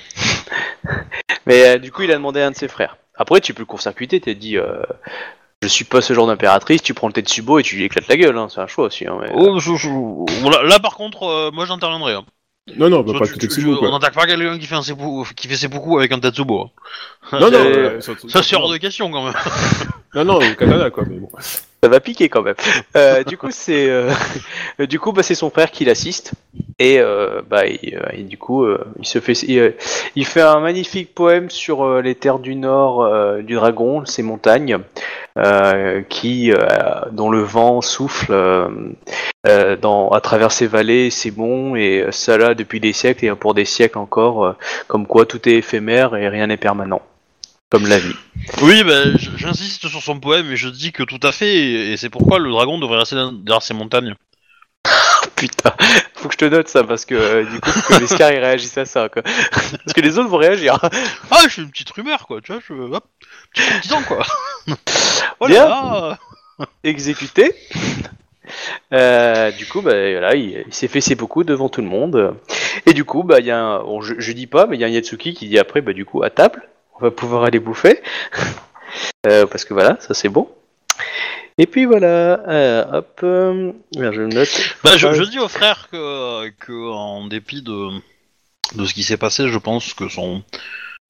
Mais 1.46 1.66
euh, 1.66 1.78
du 1.78 1.92
coup, 1.92 2.02
il 2.02 2.10
a 2.10 2.14
demandé 2.14 2.40
à 2.40 2.46
un 2.46 2.50
de 2.50 2.56
ses 2.56 2.68
frères. 2.68 2.96
Après, 3.14 3.40
tu 3.40 3.52
peux 3.54 3.62
le 3.62 3.66
court-circuiter, 3.66 4.20
t'as 4.20 4.34
dit. 4.34 4.56
euh, 4.58 4.82
Je 5.62 5.68
suis 5.68 5.84
pas 5.84 6.00
ce 6.00 6.12
genre 6.14 6.26
d'impératrice, 6.26 6.82
tu 6.82 6.94
prends 6.94 7.08
le 7.08 7.12
Tetsubo 7.12 7.58
et 7.58 7.62
tu 7.62 7.76
lui 7.76 7.84
éclates 7.84 8.06
la 8.08 8.16
gueule, 8.16 8.36
hein, 8.38 8.48
c'est 8.52 8.60
un 8.60 8.66
choix 8.68 8.86
aussi. 8.86 9.06
Hein, 9.06 9.18
mais, 9.20 9.28
euh, 9.30 9.34
Oh, 9.34 9.58
je- 9.58 9.74
je- 9.76 9.88
voilà, 10.40 10.62
là 10.62 10.78
par 10.78 10.94
contre 10.96 11.24
euh, 11.24 11.50
moi 11.52 11.66
j'interviendrai. 11.66 12.12
hein. 12.14 12.24
Non, 12.76 12.88
non, 12.90 13.00
bah, 13.00 13.12
Soit 13.12 13.20
pas 13.20 13.26
tu- 13.26 13.32
tout 13.32 13.38
tu- 13.40 13.48
Tetsubo, 13.48 13.72
tu- 13.72 13.78
quoi. 13.80 13.88
on 13.88 13.92
n'attaque 13.92 14.14
pas 14.14 14.26
quelqu'un 14.26 14.58
qui 14.58 14.66
fait 14.66 14.74
un 14.76 14.82
seppuku- 14.82 15.34
qui 15.34 15.48
fait 15.48 15.56
seppuku 15.56 15.98
avec 15.98 16.12
un 16.12 16.20
Tetsubo. 16.20 16.60
hein. 17.32 17.38
Non, 17.40 17.50
non, 17.50 17.58
euh, 17.58 18.00
Ça 18.00 18.42
c'est 18.42 18.56
hors 18.56 18.70
de 18.70 18.76
question 18.76 19.10
quand 19.10 19.24
même. 19.24 19.34
Non, 20.14 20.24
non, 20.24 20.34
au 20.36 20.54
Canada, 20.54 20.90
quoi, 20.90 21.04
mais 21.08 21.16
bon. 21.18 21.30
Ça 21.82 21.88
va 21.88 22.00
piquer 22.00 22.28
quand 22.28 22.42
même. 22.42 22.56
Euh, 22.96 23.22
du 23.22 23.38
coup, 23.38 23.50
c'est 23.50 23.88
euh, 23.88 24.10
du 24.88 24.98
coup, 24.98 25.12
bah, 25.12 25.22
c'est 25.22 25.36
son 25.36 25.48
frère 25.48 25.70
qui 25.70 25.84
l'assiste. 25.84 26.32
Et 26.80 26.98
euh, 26.98 27.40
bah, 27.48 27.66
il, 27.66 27.94
euh, 27.94 28.08
et 28.12 28.22
du 28.22 28.36
coup, 28.36 28.66
il 28.98 29.06
se 29.06 29.20
fait, 29.20 29.34
il, 29.44 29.74
il 30.16 30.26
fait 30.26 30.40
un 30.40 30.58
magnifique 30.58 31.14
poème 31.14 31.50
sur 31.50 32.00
les 32.00 32.16
terres 32.16 32.40
du 32.40 32.56
nord 32.56 33.08
du 33.42 33.54
dragon, 33.54 34.04
ces 34.06 34.22
montagnes, 34.22 34.78
qui, 36.08 36.52
dont 37.12 37.30
le 37.30 37.42
vent 37.42 37.80
souffle 37.80 38.32
dans, 39.80 40.08
à 40.10 40.20
travers 40.20 40.50
ces 40.50 40.66
vallées, 40.66 41.10
c'est 41.10 41.30
bon. 41.30 41.76
Et 41.76 42.06
ça 42.10 42.38
là 42.38 42.54
depuis 42.54 42.80
des 42.80 42.92
siècles 42.92 43.24
et 43.24 43.34
pour 43.34 43.54
des 43.54 43.64
siècles 43.64 43.98
encore, 43.98 44.56
comme 44.88 45.06
quoi 45.06 45.26
tout 45.26 45.48
est 45.48 45.54
éphémère 45.54 46.16
et 46.16 46.28
rien 46.28 46.48
n'est 46.48 46.56
permanent, 46.56 47.02
comme 47.70 47.86
la 47.86 47.98
vie. 47.98 48.14
Oui, 48.62 48.82
bah, 48.84 49.16
j- 49.16 49.30
j'insiste 49.36 49.88
sur 49.88 50.02
son 50.02 50.20
poème 50.20 50.50
et 50.52 50.56
je 50.56 50.68
dis 50.68 50.92
que 50.92 51.02
tout 51.02 51.20
à 51.22 51.32
fait, 51.32 51.54
et, 51.54 51.92
et 51.92 51.96
c'est 51.96 52.08
pourquoi 52.10 52.38
le 52.38 52.50
dragon 52.50 52.78
devrait 52.78 52.98
rester 52.98 53.16
dans- 53.16 53.32
derrière 53.32 53.62
ces 53.62 53.74
montagnes. 53.74 54.14
Putain, 55.36 55.72
faut 56.14 56.28
que 56.28 56.34
je 56.34 56.38
te 56.38 56.44
note 56.46 56.68
ça 56.68 56.82
parce 56.82 57.04
que 57.04 57.14
euh, 57.14 57.44
du 57.44 57.60
coup, 57.60 57.70
que 57.70 58.00
Lescar 58.00 58.32
il 58.32 58.38
réagisse 58.38 58.76
à 58.78 58.84
ça 58.84 59.08
quoi. 59.08 59.22
Parce 59.52 59.92
que 59.94 60.00
les 60.00 60.18
autres 60.18 60.28
vont 60.28 60.36
réagir. 60.38 60.78
Ah, 61.30 61.40
je 61.44 61.48
fais 61.48 61.62
une 61.62 61.70
petite 61.70 61.90
rumeur, 61.90 62.26
quoi, 62.26 62.40
tu 62.40 62.52
vois, 62.52 62.60
je... 62.66 62.72
Hop, 62.72 63.04
petit 63.54 63.68
partisan, 63.68 64.02
quoi. 64.02 64.24
voilà. 65.38 66.18
Bien. 66.58 66.66
Exécuté. 66.82 67.54
Euh, 68.92 69.50
du 69.52 69.66
coup, 69.66 69.82
bah, 69.82 69.92
voilà, 69.92 70.34
il, 70.34 70.64
il 70.66 70.74
s'est 70.74 70.88
fait 70.88 71.00
ses 71.02 71.14
beaucoup 71.14 71.44
devant 71.44 71.68
tout 71.68 71.82
le 71.82 71.88
monde. 71.88 72.34
Et 72.86 72.94
du 72.94 73.04
coup, 73.04 73.22
bah, 73.22 73.40
il 73.40 73.46
y 73.46 73.50
a 73.50 73.58
un, 73.60 73.82
bon, 73.82 74.00
je, 74.00 74.14
je 74.18 74.32
dis 74.32 74.46
pas, 74.46 74.66
mais 74.66 74.76
il 74.76 74.80
y 74.80 74.84
a 74.84 74.86
un 74.86 74.90
Yatsuki 74.90 75.34
qui 75.34 75.48
dit 75.48 75.58
après, 75.58 75.82
bah, 75.82 75.92
du 75.92 76.04
coup, 76.04 76.22
à 76.22 76.30
table, 76.30 76.66
on 77.00 77.04
va 77.04 77.10
pouvoir 77.10 77.44
aller 77.44 77.58
bouffer. 77.58 78.02
Euh, 79.26 79.46
parce 79.46 79.66
que 79.66 79.74
voilà, 79.74 79.98
ça 80.00 80.14
c'est 80.14 80.30
bon. 80.30 80.48
Et 81.58 81.66
puis 81.66 81.84
voilà, 81.84 82.40
euh, 82.48 82.84
hop, 82.92 83.20
euh, 83.24 83.72
je 83.96 84.22
note. 84.22 84.76
Bah, 84.84 84.96
je, 84.96 85.24
dis 85.24 85.40
au 85.40 85.48
frère 85.48 85.88
que, 85.90 86.90
en 86.90 87.26
dépit 87.26 87.62
de, 87.62 87.90
de 88.76 88.86
ce 88.86 88.94
qui 88.94 89.02
s'est 89.02 89.16
passé, 89.16 89.48
je 89.48 89.58
pense 89.58 89.92
que 89.92 90.08
son 90.08 90.42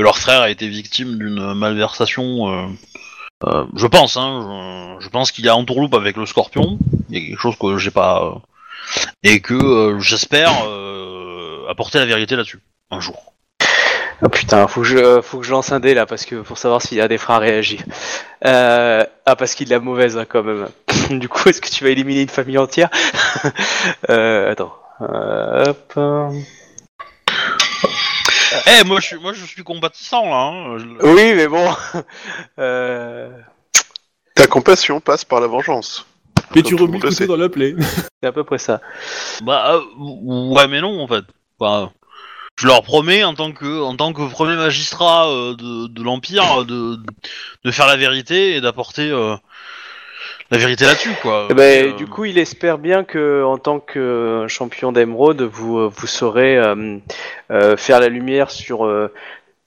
leur 0.01 0.16
frère 0.16 0.40
a 0.40 0.51
été 0.51 0.69
victime 0.69 1.19
d'une 1.19 1.55
malversation. 1.55 2.69
euh, 3.47 3.65
je 3.77 3.86
pense, 3.86 4.16
hein, 4.16 4.97
je, 4.98 5.05
je 5.05 5.09
pense 5.10 5.31
qu'il 5.31 5.44
y 5.44 5.48
a 5.48 5.56
entourloupe 5.56 5.94
avec 5.94 6.16
le 6.16 6.24
scorpion. 6.24 6.78
Il 7.10 7.19
y 7.19 7.23
a 7.23 7.28
quelque 7.28 7.40
chose 7.40 7.56
que 7.59 7.77
j'ai 7.77 7.90
pas. 7.90 8.40
et 9.23 9.40
que 9.40 9.98
j'espère 10.01 10.51
apporter 11.69 11.98
la 11.98 12.06
vérité 12.06 12.36
là-dessus 12.36 12.60
un 12.90 13.01
jour. 13.01 13.35
Oh 14.20 14.28
putain, 14.28 14.66
faut 14.66 14.81
que 14.82 14.86
je, 14.89 15.20
faut 15.23 15.39
que 15.39 15.47
je 15.47 15.53
lance 15.53 15.70
un 15.70 15.78
dé 15.78 15.95
là 15.95 16.05
parce 16.05 16.24
que 16.24 16.36
pour 16.36 16.59
savoir 16.59 16.82
s'il 16.82 16.99
y 16.99 17.01
a 17.01 17.07
des 17.07 17.19
frères 17.19 17.40
réagis. 17.40 17.78
Euh, 18.45 19.05
ah 19.27 19.36
parce 19.36 19.55
qu'il 19.55 19.73
est 19.73 19.78
mauvaise 19.78 20.19
hein, 20.19 20.27
quand 20.28 20.43
même. 20.43 20.69
du 21.11 21.28
coup, 21.28 21.49
est-ce 21.49 21.61
que 21.61 21.69
tu 21.69 21.85
vas 21.85 21.90
éliminer 21.90 22.23
une 22.23 22.28
famille 22.28 22.59
entière? 22.59 22.90
Euh, 24.11 24.51
Attends. 24.53 24.74
Euh, 25.03 25.66
hop. 25.69 25.93
euh. 25.97 26.31
Eh, 28.66 28.85
moi 28.85 28.99
je 29.01 29.07
suis, 29.07 29.16
moi 29.19 29.32
je 29.32 29.45
suis 29.45 29.62
compatissant 29.62 30.24
là. 30.28 30.36
hein. 30.36 30.78
Je- 30.78 31.07
Oui, 31.07 31.35
mais 31.35 31.47
bon. 31.49 31.69
Euh, 32.59 33.31
Ta 34.35 34.47
compassion 34.47 35.01
passe 35.01 35.24
par 35.24 35.40
la 35.40 35.47
vengeance. 35.47 36.07
Et 36.57 36.62
tu 36.62 36.77
Comme 36.77 36.86
tout 36.90 36.93
le 36.93 36.99
couteau 37.01 37.27
dans 37.27 37.36
la 37.36 37.49
plaie. 37.49 37.74
c'est 38.20 38.28
à 38.28 38.32
peu 38.32 38.43
près 38.43 38.59
ça. 38.59 38.81
Bah 39.43 39.74
euh, 39.74 39.81
ouais 40.55 40.66
mais 40.66 40.81
non 40.81 41.01
en 41.01 41.07
fait. 41.07 41.24
Bah, 41.61 41.93
je 42.59 42.66
leur 42.66 42.82
promets 42.82 43.22
en 43.24 43.35
tant 43.35 43.52
que 43.52 43.80
en 43.80 43.94
tant 43.97 44.12
que 44.12 44.28
premier 44.28 44.56
magistrat 44.56 45.28
euh, 45.28 45.55
de, 45.55 45.86
de 45.86 46.02
l'empire 46.02 46.64
de, 46.64 46.98
de 47.64 47.70
faire 47.70 47.86
la 47.86 47.97
vérité 47.97 48.56
et 48.56 48.60
d'apporter 48.60 49.09
euh, 49.10 49.36
la 50.51 50.59
vérité 50.59 50.85
là-dessus 50.85 51.14
quoi. 51.22 51.47
Eh 51.51 51.55
ben, 51.55 51.86
Euh, 51.86 51.93
Du 51.97 52.06
coup, 52.06 52.24
il 52.24 52.36
espère 52.39 52.78
bien 52.78 53.05
que, 53.05 53.44
en 53.44 53.59
tant 53.59 53.80
que 53.80 54.47
champion 54.48 54.93
d'émeraude, 54.93 55.43
vous, 55.43 55.89
vous 55.89 56.06
saurez 56.06 56.56
euh, 56.59 56.98
euh, 57.51 57.76
faire 57.76 58.01
la 58.01 58.09
lumière 58.09 58.51
sur 58.51 58.86
euh, 58.86 59.12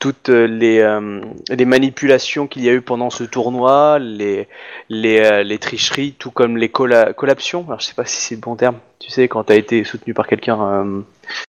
toutes 0.01 0.29
les, 0.29 0.79
euh, 0.79 1.21
les 1.49 1.65
manipulations 1.65 2.47
qu'il 2.47 2.63
y 2.63 2.69
a 2.69 2.73
eu 2.73 2.81
pendant 2.81 3.11
ce 3.11 3.23
tournoi, 3.23 3.99
les, 3.99 4.47
les, 4.89 5.19
euh, 5.21 5.43
les 5.43 5.59
tricheries, 5.59 6.13
tout 6.17 6.31
comme 6.31 6.57
les 6.57 6.69
colla 6.69 7.13
collapsions. 7.13 7.63
Alors, 7.67 7.79
je 7.79 7.85
sais 7.85 7.93
pas 7.93 8.03
si 8.05 8.19
c'est 8.19 8.35
le 8.35 8.41
bon 8.41 8.55
terme. 8.55 8.77
Tu 8.99 9.11
sais, 9.11 9.27
quand 9.27 9.43
t'as 9.45 9.55
été 9.55 9.83
soutenu 9.83 10.13
par 10.13 10.27
quelqu'un, 10.27 10.59
euh, 10.61 11.01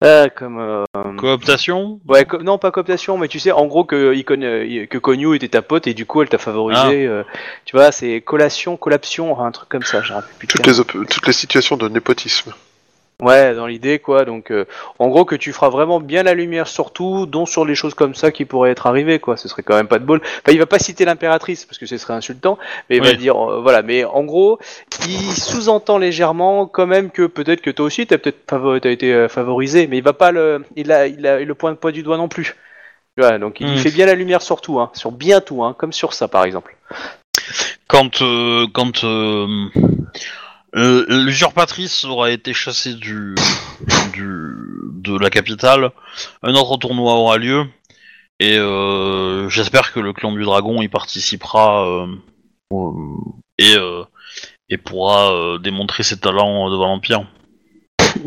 ah, 0.01 0.29
comme 0.29 0.59
euh, 0.59 0.83
cooptation. 1.17 1.99
Ouais, 2.07 2.25
co- 2.25 2.41
non, 2.41 2.57
pas 2.57 2.71
cooptation, 2.71 3.17
mais 3.17 3.27
tu 3.27 3.39
sais, 3.39 3.51
en 3.51 3.65
gros, 3.65 3.83
que, 3.83 4.13
que 4.21 4.97
Konyu 4.97 5.35
était 5.35 5.49
ta 5.49 5.61
pote 5.61 5.87
et 5.87 5.93
du 5.93 6.05
coup, 6.05 6.21
elle 6.21 6.29
t'a 6.29 6.37
favorisé. 6.37 7.05
euh, 7.05 7.23
tu 7.65 7.75
vois, 7.75 7.91
c'est 7.91 8.21
collation, 8.21 8.77
collapsion, 8.77 9.39
un 9.39 9.51
truc 9.51 9.69
comme 9.69 9.83
ça, 9.83 10.01
plus 10.39 10.47
Toutes 10.47 10.65
les, 10.65 10.73
toutes 11.05 11.27
les 11.27 11.33
situations 11.33 11.75
de 11.75 11.89
népotisme. 11.89 12.53
Ouais, 13.23 13.55
dans 13.55 13.65
l'idée, 13.65 13.97
quoi. 13.97 14.25
Donc, 14.25 14.51
euh, 14.51 14.65
en 14.99 15.07
gros, 15.07 15.25
que 15.25 15.33
tu 15.35 15.51
feras 15.51 15.69
vraiment 15.69 15.99
bien 15.99 16.21
la 16.21 16.35
lumière 16.35 16.67
sur 16.67 16.93
tout, 16.93 17.25
dont 17.25 17.47
sur 17.47 17.65
les 17.65 17.73
choses 17.73 17.95
comme 17.95 18.13
ça 18.13 18.31
qui 18.31 18.45
pourraient 18.45 18.69
être 18.69 18.85
arrivées, 18.85 19.17
quoi. 19.17 19.37
Ce 19.37 19.47
serait 19.47 19.63
quand 19.63 19.75
même 19.75 19.87
pas 19.87 19.97
de 19.97 20.05
bol. 20.05 20.21
Enfin, 20.23 20.51
il 20.51 20.59
va 20.59 20.67
pas 20.67 20.77
citer 20.77 21.03
l'impératrice, 21.03 21.65
parce 21.65 21.79
que 21.79 21.87
ce 21.87 21.97
serait 21.97 22.13
insultant, 22.13 22.59
mais 22.91 22.97
il 22.97 23.03
va 23.03 23.13
dire, 23.13 23.35
euh, 23.35 23.59
voilà. 23.59 23.81
Mais 23.81 24.03
en 24.05 24.23
gros, 24.23 24.59
il 25.07 25.31
sous-entend 25.33 25.97
légèrement, 25.97 26.67
quand 26.67 26.85
même, 26.85 27.09
que 27.09 27.25
peut-être 27.25 27.61
que 27.61 27.71
toi 27.71 27.87
aussi, 27.87 28.05
t'as 28.05 28.19
peut-être 28.19 28.45
t'as 28.79 28.91
été 28.91 29.11
euh, 29.11 29.27
favorisé, 29.27 29.87
mais 29.87 29.97
il 29.97 30.03
va 30.03 30.13
pas 30.13 30.31
le, 30.31 30.63
il 30.75 30.91
a, 30.91 31.07
il 31.07 31.25
a, 31.25 31.41
il 31.41 31.47
le 31.47 31.55
pointe 31.55 31.79
pas 31.79 31.91
du 31.91 32.03
doigt 32.03 32.17
non 32.17 32.27
plus. 32.27 32.55
Tu 33.17 33.23
vois, 33.23 33.39
donc 33.39 33.61
il 33.61 33.67
Hmm. 33.67 33.77
fait 33.77 33.89
bien 33.89 34.05
la 34.05 34.13
lumière 34.13 34.43
sur 34.43 34.61
tout, 34.61 34.79
hein, 34.79 34.91
sur 34.93 35.11
bien 35.11 35.41
tout, 35.41 35.63
hein, 35.63 35.75
comme 35.75 35.91
sur 35.91 36.13
ça, 36.13 36.27
par 36.27 36.43
exemple. 36.43 36.75
Quand 37.87 38.21
quand 38.73 39.03
euh, 40.77 41.05
l'usurpatrice 41.09 42.05
aura 42.05 42.31
été 42.31 42.53
chassée 42.53 42.93
du 42.93 43.35
du 44.13 44.53
de 44.93 45.17
la 45.17 45.29
capitale, 45.29 45.91
un 46.43 46.53
autre 46.53 46.77
tournoi 46.77 47.13
aura 47.13 47.37
lieu 47.37 47.65
et 48.39 48.57
euh, 48.57 49.49
j'espère 49.49 49.91
que 49.93 49.99
le 49.99 50.13
clan 50.13 50.31
du 50.31 50.43
dragon 50.43 50.81
y 50.81 50.87
participera 50.87 51.87
euh, 51.87 52.07
et 53.57 53.75
euh, 53.75 54.03
et 54.69 54.77
pourra 54.77 55.57
démontrer 55.59 56.03
ses 56.03 56.19
talents 56.19 56.69
devant 56.69 56.87
l'empire. 56.87 57.25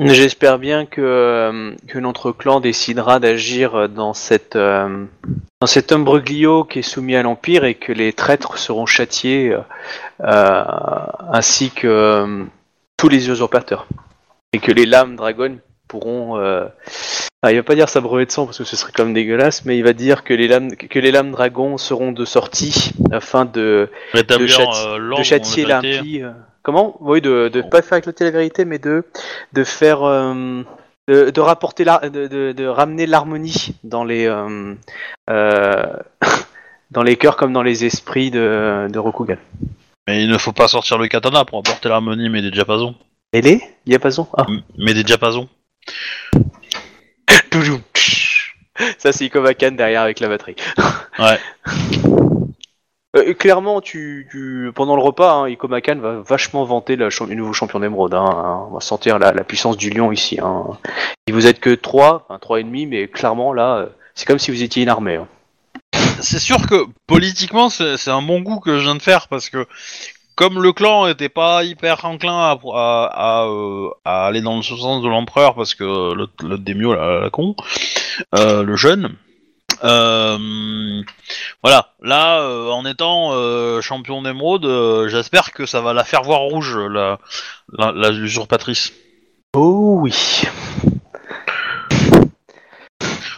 J'espère 0.03 0.59
bien 0.59 0.87
que, 0.87 1.01
euh, 1.03 1.73
que 1.87 1.99
notre 1.99 2.33
clan 2.33 2.61
décidera 2.61 3.21
d'agir 3.21 3.89
dans 3.89 4.15
cette, 4.15 4.57
euh, 4.57 5.05
dans 5.61 5.67
cet 5.67 5.93
imbroglio 5.93 6.65
qui 6.65 6.79
est 6.79 6.83
soumis 6.83 7.17
à 7.17 7.23
l'Empire 7.23 7.65
et 7.65 7.75
que 7.75 7.93
les 7.93 8.13
traîtres 8.15 8.57
seront 8.57 8.87
châtiés 8.87 9.53
euh, 9.53 9.61
euh, 10.25 10.65
ainsi 11.33 11.71
que 11.71 11.87
euh, 11.87 12.45
tous 12.97 13.09
les 13.09 13.29
usurpateurs. 13.29 13.87
Et 14.53 14.59
que 14.59 14.73
les 14.73 14.87
lames 14.87 15.17
dragon 15.17 15.59
pourront... 15.87 16.39
euh, 16.39 16.65
ah, 17.43 17.53
il 17.53 17.57
va 17.57 17.63
pas 17.63 17.75
dire 17.75 17.89
s'abreuver 17.89 18.27
de 18.27 18.31
sang 18.31 18.45
parce 18.47 18.59
que 18.59 18.65
ce 18.65 18.77
serait 18.77 18.93
quand 18.95 19.05
même 19.05 19.15
dégueulasse, 19.15 19.65
mais 19.65 19.77
il 19.79 19.85
va 19.85 19.93
dire 19.95 20.25
que 20.25 20.35
les 20.35 20.47
lames, 20.49 20.77
que 20.77 20.99
les 20.99 21.11
lames 21.11 21.31
dragons 21.31 21.79
seront 21.79 22.13
de 22.13 22.25
sortie 22.25 22.93
afin 23.13 23.45
de, 23.47 23.89
de, 24.39 24.47
châti- 24.47 24.87
euh, 24.89 24.99
de 25.19 25.23
châtier 25.23 25.65
l'impie. 25.67 26.23
Comment 26.63 26.97
Oui, 27.01 27.21
de, 27.21 27.49
de 27.49 27.63
pas 27.63 27.83
faire 27.83 27.99
éclater 27.99 28.25
la 28.25 28.31
vérité, 28.31 28.65
mais 28.65 28.79
de, 28.79 29.05
de 29.53 29.65
faire... 29.65 30.03
euh, 30.03 30.63
de, 31.09 31.31
de 31.31 31.41
rapporter 31.41 31.83
la, 31.85 31.99
de, 32.09 32.29
de, 32.29 32.53
de 32.53 32.67
ramener 32.67 33.07
l'harmonie 33.07 33.75
dans 33.83 34.05
les 34.05 34.27
euh, 34.27 34.75
euh, 35.29 35.83
dans 36.93 37.03
les 37.03 37.17
cœurs 37.17 37.37
comme 37.37 37.53
dans 37.53 37.63
les 37.65 37.85
esprits 37.85 38.31
de, 38.31 38.87
de 38.89 38.99
Rokugan. 38.99 39.37
Mais 40.07 40.23
il 40.23 40.29
ne 40.31 40.39
faut 40.39 40.53
pas 40.53 40.69
sortir 40.69 40.99
le 40.99 41.09
katana 41.09 41.45
pour 41.45 41.59
apporter 41.59 41.89
l'harmonie, 41.89 42.29
mais 42.29 42.43
des 42.43 42.51
diapasons. 42.53 42.95
Et 43.33 43.41
les 43.41 43.61
diapasons 43.87 44.29
Ah. 44.37 44.47
Mais 44.79 44.95
des 44.95 45.03
diapasons. 45.03 45.49
Toujoum. 47.51 47.81
Ça 48.99 49.13
c'est 49.13 49.25
Ikomakan 49.25 49.73
derrière 49.73 50.03
avec 50.03 50.21
la 50.21 50.29
batterie. 50.29 50.57
Ouais. 51.19 51.39
Euh, 53.17 53.35
clairement, 53.35 53.81
tu, 53.81 54.71
pendant 54.75 54.95
le 54.95 55.03
repas, 55.03 55.33
hein, 55.33 55.49
Ikomakan 55.49 55.97
va 55.97 56.21
vachement 56.21 56.65
vanter 56.65 56.95
le, 56.95 57.09
nouveau 57.35 57.53
champion 57.53 57.81
d'émeraude. 57.81 58.15
Hein, 58.15 58.25
hein. 58.25 58.67
On 58.69 58.75
va 58.75 58.81
sentir 58.81 59.19
la, 59.19 59.33
puissance 59.45 59.77
du 59.77 59.91
lion 59.91 60.13
ici. 60.13 60.39
Hein. 60.41 60.65
Vous 61.31 61.47
êtes 61.47 61.61
que 61.61 61.75
3, 61.75 62.27
enfin 62.29 62.39
3 62.39 62.61
et 62.61 62.65
demi, 62.65 62.87
mais 62.87 63.09
clairement 63.09 63.53
là, 63.53 63.77
euh, 63.79 63.87
c'est 64.15 64.27
comme 64.27 64.39
si 64.39 64.51
vous 64.51 64.63
étiez 64.63 64.83
une 64.83 64.89
armée. 64.89 65.17
hein. 65.17 65.29
C'est 66.21 66.39
sûr 66.39 66.67
que 66.69 66.87
politiquement, 67.07 67.69
c'est 67.71 68.09
un 68.09 68.23
bon 68.23 68.45
coup 68.45 68.61
que 68.61 68.79
je 68.79 68.85
viens 68.85 68.95
de 68.95 69.03
faire 69.03 69.27
parce 69.29 69.49
que 69.49 69.67
comme 70.35 70.63
le 70.63 70.73
clan 70.73 71.07
était 71.07 71.29
pas 71.29 71.65
hyper 71.65 72.05
enclin 72.05 72.59
à, 72.73 73.45
euh, 73.47 73.89
aller 74.05 74.41
dans 74.41 74.57
le 74.57 74.63
sens 74.63 75.03
de 75.03 75.09
l'empereur 75.09 75.55
parce 75.55 75.75
que 75.75 76.15
le, 76.15 76.29
le 76.43 76.59
démio, 76.59 76.95
la, 76.95 77.21
la 77.21 77.31
con, 77.31 77.57
euh, 78.35 78.63
le 78.63 78.77
jeune. 78.77 79.17
Euh, 79.85 81.03
voilà, 81.63 81.95
là, 82.03 82.41
euh, 82.41 82.71
en 82.71 82.85
étant 82.85 83.31
euh, 83.33 83.81
champion 83.81 84.23
d'émeraude, 84.23 84.65
euh, 84.65 85.09
j'espère 85.09 85.53
que 85.53 85.67
ça 85.67 85.81
va 85.81 85.93
la 85.93 86.05
faire 86.05 86.23
voir 86.23 86.41
rouge, 86.41 86.77
la, 86.77 87.19
la, 87.73 87.93
la 87.93 88.11
usurpatrice. 88.11 88.93
Oh 89.55 89.99
oui. 90.01 90.43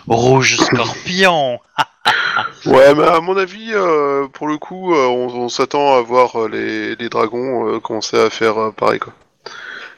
Rouge 0.07 0.57
scorpion 0.59 1.61
Ouais, 2.67 2.95
mais 2.95 3.05
à 3.05 3.21
mon 3.21 3.37
avis, 3.37 3.71
euh, 3.73 4.27
pour 4.29 4.49
le 4.49 4.57
coup, 4.59 4.95
euh, 4.95 5.07
on, 5.07 5.29
on 5.45 5.49
s'attend 5.49 5.97
à 5.97 6.01
voir 6.01 6.49
les, 6.49 6.97
les 6.97 7.09
dragons 7.09 7.69
euh, 7.69 7.81
commencer 7.81 8.19
à 8.19 8.31
faire 8.31 8.59
euh, 8.59 8.71
pareil, 8.71 8.99
quoi. 9.01 9.13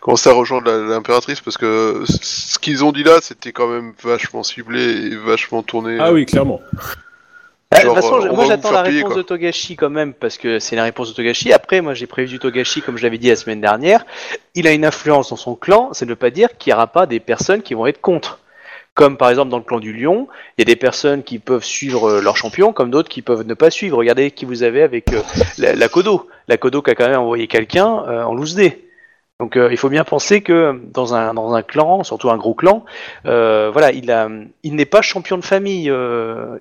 Commencer 0.05 0.28
à 0.28 0.35
rejoindre 0.35 0.70
la- 0.70 0.86
l'impératrice, 0.86 1.40
parce 1.40 1.56
que 1.56 2.05
ce 2.06 2.59
qu'ils 2.59 2.85
ont 2.85 2.93
dit 2.93 3.05
là, 3.05 3.20
c'était 3.22 3.52
quand 3.52 3.66
même 3.66 3.94
vachement 4.02 4.43
ciblé 4.43 4.82
et 4.82 5.16
vachement 5.16 5.62
tourné. 5.62 5.97
Ah 5.98 6.12
oui, 6.12 6.26
clairement. 6.26 6.60
Genre, 7.72 7.94
de 7.97 8.01
toute 8.01 8.10
façon, 8.10 8.22
euh, 8.26 8.32
moi 8.35 8.44
j'attends 8.44 8.70
la 8.70 8.82
payer, 8.82 8.98
réponse 8.98 9.14
quoi. 9.14 9.22
de 9.22 9.26
Togashi 9.26 9.76
quand 9.76 9.89
même, 9.89 10.12
parce 10.12 10.36
que 10.36 10.59
c'est 10.59 10.76
la 10.76 10.82
réponse 10.82 11.09
de 11.09 11.14
Togashi. 11.14 11.55
Après, 11.55 11.81
moi 11.81 11.94
j'ai 11.94 12.06
prévu 12.06 12.39
Togashi, 12.39 12.82
comme 12.82 12.98
je 12.98 13.02
l'avais 13.02 13.16
dit 13.16 13.28
la 13.31 13.36
semaine 13.36 13.62
dernière. 13.62 14.05
Il 14.55 14.68
a 14.68 14.72
une 14.72 14.85
influence 14.85 15.31
dans 15.31 15.36
son 15.36 15.55
clan, 15.55 15.89
c'est 15.93 16.05
ne 16.06 16.12
pas 16.12 16.28
dire 16.28 16.51
qu'il 16.59 16.70
n'y 16.70 16.74
aura 16.74 16.86
pas 16.86 17.06
des 17.06 17.18
personnes 17.18 17.62
qui 17.62 17.72
vont 17.72 17.86
être 17.86 18.02
contre. 18.02 18.40
Comme 18.93 19.16
par 19.16 19.31
exemple 19.31 19.51
dans 19.51 19.59
le 19.59 19.64
clan 19.64 19.81
du 19.81 19.94
lion, 19.94 20.28
il 20.59 20.60
y 20.60 20.62
a 20.62 20.66
des 20.66 20.76
personnes 20.76 21.22
qui 21.24 21.39
peuvent 21.39 21.64
suivre 21.64 22.10
euh, 22.10 22.20
leur 22.20 22.36
champion, 22.36 22.74
comme 22.74 22.90
d'autres 22.90 23.09
qui 23.09 23.22
peuvent 23.22 23.44
ne 23.47 23.55
pas 23.55 23.70
suivre. 23.70 23.97
Regardez 23.97 24.31
qui 24.32 24.44
vous 24.44 24.62
avez 24.62 24.82
avec 24.82 25.12
euh, 25.14 25.22
la, 25.59 25.74
la 25.74 25.89
Kodo. 25.89 26.28
La 26.47 26.59
Kodo 26.59 26.82
qui 26.82 26.90
a 26.90 26.94
quand 26.94 27.09
même 27.09 27.18
envoyé 27.18 27.48
quelqu'un 27.48 28.05
euh, 28.06 28.22
en 28.22 28.35
loose 28.35 28.55
day. 28.55 28.84
Donc 29.44 29.58
euh, 29.58 29.68
il 29.70 29.76
faut 29.76 29.90
bien 29.90 30.04
penser 30.04 30.40
que 30.40 30.80
dans 30.94 31.14
un, 31.14 31.34
dans 31.34 31.52
un 31.52 31.60
clan, 31.60 32.02
surtout 32.02 32.30
un 32.30 32.38
gros 32.38 32.54
clan, 32.54 32.82
euh, 33.26 33.68
voilà, 33.70 33.92
il, 33.92 34.74
n'est 34.74 34.84
pas 34.86 35.02
champion 35.02 35.36
de 35.36 35.44
famille, 35.44 35.90
euh, 35.90 36.56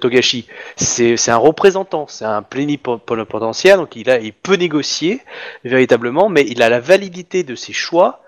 Togashi 0.00 0.46
c'est 0.76 1.30
un 1.32 1.36
représentant, 1.36 2.06
c'est 2.06 2.24
un 2.24 2.42
plénipotentiaire, 2.42 3.76
donc 3.76 3.96
il, 3.96 4.08
a, 4.08 4.20
il 4.20 4.32
peut 4.32 4.54
négocier 4.54 5.20
véritablement, 5.64 6.28
mais 6.28 6.46
il 6.46 6.62
a 6.62 6.68
la 6.68 6.78
validité 6.78 7.42
de 7.42 7.56
ses 7.56 7.72
choix 7.72 8.22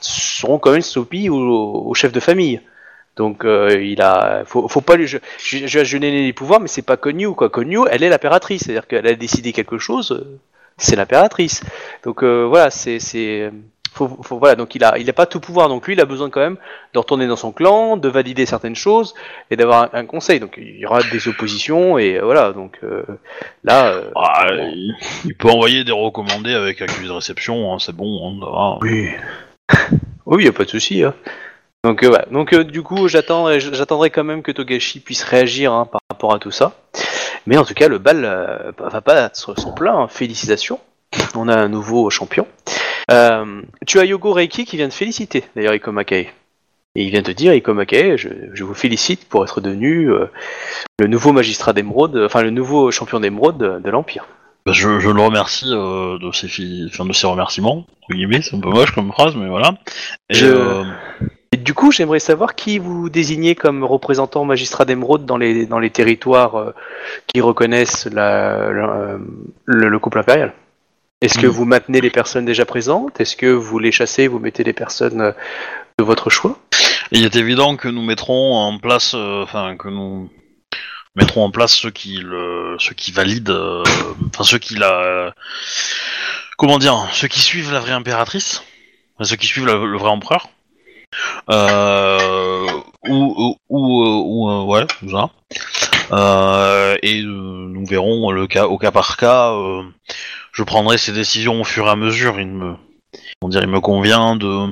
seront 0.00 0.58
quand 0.58 0.72
même 0.72 0.80
soumis 0.80 1.28
au, 1.28 1.92
chef 1.92 2.12
de 2.12 2.20
famille. 2.20 2.62
Donc 3.16 3.44
il 3.44 4.00
a, 4.00 4.44
faut, 4.46 4.68
faut 4.68 4.80
pas 4.80 4.96
lui, 4.96 5.06
je, 5.06 5.18
je, 5.36 5.84
je, 5.84 5.98
les 5.98 6.32
pouvoirs, 6.32 6.60
mais 6.60 6.68
c'est 6.68 6.80
pas 6.80 6.96
Konyu 6.96 7.34
quoi. 7.34 7.50
Konyu, 7.50 7.80
elle 7.90 8.04
est 8.04 8.08
l'impératrice, 8.08 8.62
c'est-à-dire 8.64 8.86
qu'elle 8.86 9.06
a 9.06 9.14
décidé 9.14 9.52
quelque 9.52 9.76
chose, 9.76 10.24
c'est 10.76 10.96
l'impératrice. 10.96 11.62
Donc 12.04 12.22
euh, 12.22 12.44
voilà, 12.48 12.70
c'est, 12.70 12.98
c'est, 12.98 13.50
faut, 13.92 14.08
faut- 14.22 14.38
voilà, 14.38 14.56
donc 14.56 14.74
il 14.74 14.82
a, 14.84 14.98
il 14.98 15.08
a 15.08 15.12
pas 15.12 15.26
tout 15.26 15.40
pouvoir, 15.40 15.68
donc 15.68 15.86
lui 15.86 15.94
il 15.94 16.00
a 16.00 16.04
besoin 16.04 16.28
quand 16.30 16.40
même 16.40 16.56
de 16.92 16.98
retourner 16.98 17.26
dans 17.26 17.36
son 17.36 17.52
clan, 17.52 17.96
de 17.96 18.08
valider 18.08 18.44
certaines 18.46 18.74
choses 18.76 19.14
et 19.50 19.56
d'avoir 19.56 19.84
un, 19.84 20.00
un 20.00 20.06
conseil. 20.06 20.40
Donc 20.40 20.54
il 20.58 20.78
y 20.78 20.86
aura 20.86 21.00
des 21.02 21.28
oppositions 21.28 21.96
et 21.98 22.16
euh, 22.18 22.24
voilà, 22.24 22.52
donc 22.52 22.78
euh, 22.82 23.02
là. 23.62 23.86
euh, 23.86 24.10
Ah, 24.16 24.46
il, 24.50 24.94
il 25.24 25.34
peut 25.36 25.48
envoyer 25.48 25.84
des 25.84 25.92
recommandés 25.92 26.54
avec 26.54 26.82
accusé 26.82 27.06
de 27.06 27.12
réception, 27.12 27.72
hein, 27.72 27.78
c'est 27.78 27.94
bon. 27.94 28.40
hein. 28.42 28.78
Oui. 28.82 29.10
oui, 30.26 30.44
y 30.44 30.48
a 30.48 30.52
pas 30.52 30.64
de 30.64 30.70
souci. 30.70 31.02
Hein. 31.04 31.14
Donc 31.84 32.02
voilà. 32.02 32.26
Donc 32.30 32.54
du 32.54 32.82
coup, 32.82 33.08
j'attends, 33.08 33.58
j'attendrai 33.58 34.10
quand 34.10 34.24
même 34.24 34.42
que 34.42 34.52
Togashi 34.52 35.00
puisse 35.00 35.22
réagir 35.22 35.72
hein, 35.72 35.86
par 35.86 36.00
rapport 36.10 36.34
à 36.34 36.38
tout 36.38 36.50
ça. 36.50 36.72
Mais 37.46 37.56
en 37.58 37.64
tout 37.64 37.74
cas, 37.74 37.88
le 37.88 37.98
bal 37.98 38.24
euh, 38.24 38.72
va 38.78 39.00
pas 39.00 39.26
être 39.26 39.58
son 39.58 39.72
plein. 39.72 39.96
hein. 39.96 40.08
Félicitations. 40.08 40.80
On 41.34 41.48
a 41.48 41.56
un 41.56 41.68
nouveau 41.68 42.10
champion. 42.10 42.46
Euh, 43.10 43.62
tu 43.86 43.98
as 44.00 44.04
Yogo 44.04 44.32
Reiki 44.32 44.64
qui 44.64 44.76
vient 44.76 44.88
de 44.88 44.92
féliciter 44.92 45.44
d'ailleurs 45.54 45.74
Iko 45.74 45.92
Makai. 45.92 46.32
Et 46.96 47.04
il 47.04 47.10
vient 47.10 47.22
de 47.22 47.32
dire, 47.32 47.52
Iko 47.54 47.74
Makai, 47.74 48.16
je, 48.16 48.28
je 48.52 48.64
vous 48.64 48.74
félicite 48.74 49.28
pour 49.28 49.44
être 49.44 49.60
devenu 49.60 50.10
euh, 50.12 50.26
le 51.00 51.06
nouveau 51.08 51.32
magistrat 51.32 51.72
d'émeraude, 51.72 52.16
enfin 52.24 52.42
le 52.42 52.50
nouveau 52.50 52.90
champion 52.92 53.20
d'émeraude 53.20 53.58
de, 53.58 53.78
de 53.80 53.90
l'Empire. 53.90 54.26
Bah, 54.64 54.72
je, 54.72 54.98
je 55.00 55.10
le 55.10 55.20
remercie 55.20 55.66
euh, 55.70 56.18
de 56.18 56.32
ses 56.32 56.48
fi- 56.48 56.88
enfin, 56.88 57.04
de 57.04 57.12
ses 57.12 57.26
remerciements. 57.26 57.78
entre 58.02 58.14
guillemets, 58.14 58.40
C'est 58.42 58.56
un 58.56 58.60
peu 58.60 58.70
moche 58.70 58.92
comme 58.94 59.12
phrase, 59.12 59.34
mais 59.36 59.48
voilà. 59.48 59.74
Et, 60.30 60.34
Je- 60.34 60.84
Et 61.54 61.56
du 61.56 61.72
coup, 61.72 61.92
j'aimerais 61.92 62.18
savoir 62.18 62.56
qui 62.56 62.80
vous 62.80 63.08
désignez 63.08 63.54
comme 63.54 63.84
représentant 63.84 64.44
magistrat 64.44 64.84
d'émeraude 64.84 65.24
dans 65.24 65.36
les, 65.36 65.66
dans 65.66 65.78
les 65.78 65.90
territoires 65.90 66.56
euh, 66.56 66.74
qui 67.32 67.40
reconnaissent 67.40 68.06
la, 68.06 68.72
la- 68.72 68.90
euh, 68.90 69.18
le, 69.64 69.88
le 69.88 69.98
couple 70.00 70.18
impérial. 70.18 70.52
Est-ce 71.20 71.38
que 71.38 71.46
Hmm. 71.46 71.50
vous 71.50 71.64
maintenez 71.64 72.00
les 72.00 72.10
personnes 72.10 72.44
déjà 72.44 72.64
présentes? 72.64 73.20
Est-ce 73.20 73.36
que 73.36 73.46
vous 73.46 73.78
les 73.78 73.92
chassez, 73.92 74.26
vous 74.26 74.40
mettez 74.40 74.64
les 74.64 74.72
personnes 74.72 75.20
euh, 75.20 75.30
de 76.00 76.02
votre 76.04 76.28
choix? 76.28 76.58
Il 77.12 77.24
est 77.24 77.36
évident 77.36 77.76
que 77.76 77.86
nous 77.86 78.02
mettrons 78.02 78.54
en 78.56 78.76
place, 78.80 79.14
enfin 79.14 79.76
que 79.76 79.86
nous 79.88 80.28
mettrons 81.14 81.44
en 81.44 81.52
place 81.52 81.72
ceux 81.72 81.92
qui 81.92 82.16
le, 82.16 82.74
ceux 82.80 82.94
qui 82.94 83.12
valident, 83.12 83.50
euh, 83.50 83.84
enfin 84.26 84.42
ceux 84.42 84.58
qui 84.58 84.74
la, 84.74 85.32
comment 86.56 86.78
dire, 86.78 87.06
ceux 87.12 87.28
qui 87.28 87.40
suivent 87.40 87.72
la 87.72 87.78
vraie 87.78 87.92
impératrice, 87.92 88.64
enfin, 89.14 89.24
ceux 89.30 89.36
qui 89.36 89.46
suivent 89.46 89.66
la- 89.66 89.74
le 89.76 89.98
vrai 89.98 90.10
empereur, 90.10 90.48
euh, 91.50 92.66
ou 93.08 93.56
ou, 93.68 93.78
ou, 93.78 94.50
euh, 94.50 94.52
euh, 94.52 94.64
ouais, 94.64 94.86
ça. 95.10 95.30
Et 97.02 97.22
nous 97.22 97.86
verrons 97.86 98.30
le 98.30 98.46
cas 98.46 98.66
au 98.66 98.78
cas 98.78 98.90
par 98.90 99.16
cas. 99.16 99.52
je 100.52 100.62
prendrai 100.62 100.98
ces 100.98 101.12
décisions 101.12 101.60
au 101.60 101.64
fur 101.64 101.86
et 101.86 101.90
à 101.90 101.96
mesure. 101.96 102.40
Il 102.40 102.48
me, 102.48 102.74
on 103.42 103.48
dirait, 103.48 103.64
il 103.64 103.70
me 103.70 103.80
convient 103.80 104.36
de, 104.36 104.66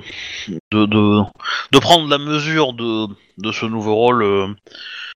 de, 0.71 0.87
de, 0.87 1.23
de 1.73 1.79
prendre 1.79 2.09
la 2.09 2.19
mesure 2.19 2.73
de, 2.73 3.07
de 3.39 3.53
ce 3.53 3.67
nouveau 3.67 3.95
rôle 3.95 4.57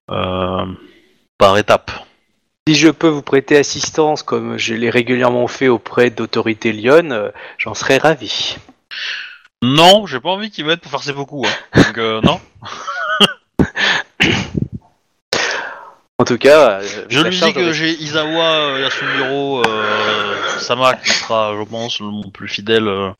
par 0.07 1.57
étape. 1.57 1.91
Si 2.67 2.75
je 2.75 2.89
peux 2.89 3.07
vous 3.07 3.21
prêter 3.21 3.55
assistance, 3.55 4.23
comme 4.23 4.57
je 4.57 4.73
l'ai 4.73 4.89
régulièrement 4.89 5.47
fait 5.47 5.69
auprès 5.69 6.09
d'autorités 6.09 6.73
Lyon, 6.73 7.11
euh, 7.11 7.29
j'en 7.57 7.73
serais 7.73 7.97
ravi. 7.97 8.57
Non, 9.63 10.05
j'ai 10.05 10.19
pas 10.19 10.29
envie 10.29 10.51
qu'ils 10.51 10.65
m'aident 10.65 10.81
pour 10.81 10.91
faire 10.91 11.03
ses 11.03 11.13
beaucoup. 11.13 11.45
Hein. 11.45 11.81
Donc 11.83 11.97
euh, 11.97 12.21
non. 12.21 12.39
En 16.19 16.25
tout 16.25 16.37
cas, 16.39 16.79
euh, 16.79 17.05
Je 17.09 17.19
lui 17.21 17.39
dis 17.39 17.53
que 17.53 17.71
j'ai 17.73 17.91
Isawa 17.91 18.43
euh, 18.43 18.81
Yasumiro 18.81 19.61
euh, 19.67 20.59
Sama 20.59 20.95
qui 20.95 21.11
sera, 21.11 21.53
je 21.55 21.63
pense, 21.63 21.99
mon 21.99 22.29
plus 22.31 22.47
fidèle 22.47 22.87
euh, 22.87 23.11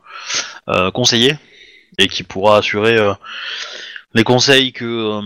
euh, 0.69 0.89
conseiller 0.89 1.35
et 1.99 2.07
qui 2.07 2.23
pourra 2.23 2.57
assurer 2.57 2.97
euh, 2.97 3.14
les 4.15 4.23
conseils 4.23 4.73
que 4.73 4.85
euh, 4.85 5.22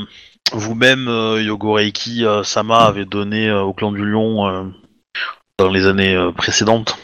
vous-même, 0.52 1.08
euh, 1.08 1.42
Yogoreiki 1.42 2.26
euh, 2.26 2.44
Sama, 2.44 2.88
avez 2.88 3.06
donné 3.06 3.48
euh, 3.48 3.62
au 3.62 3.74
clan 3.74 3.94
du 3.94 4.04
Lion 4.04 4.50
euh, 4.50 4.64
dans 5.58 5.70
les 5.70 5.88
années 5.88 6.14
euh, 6.14 6.34
précédentes. 6.34 6.98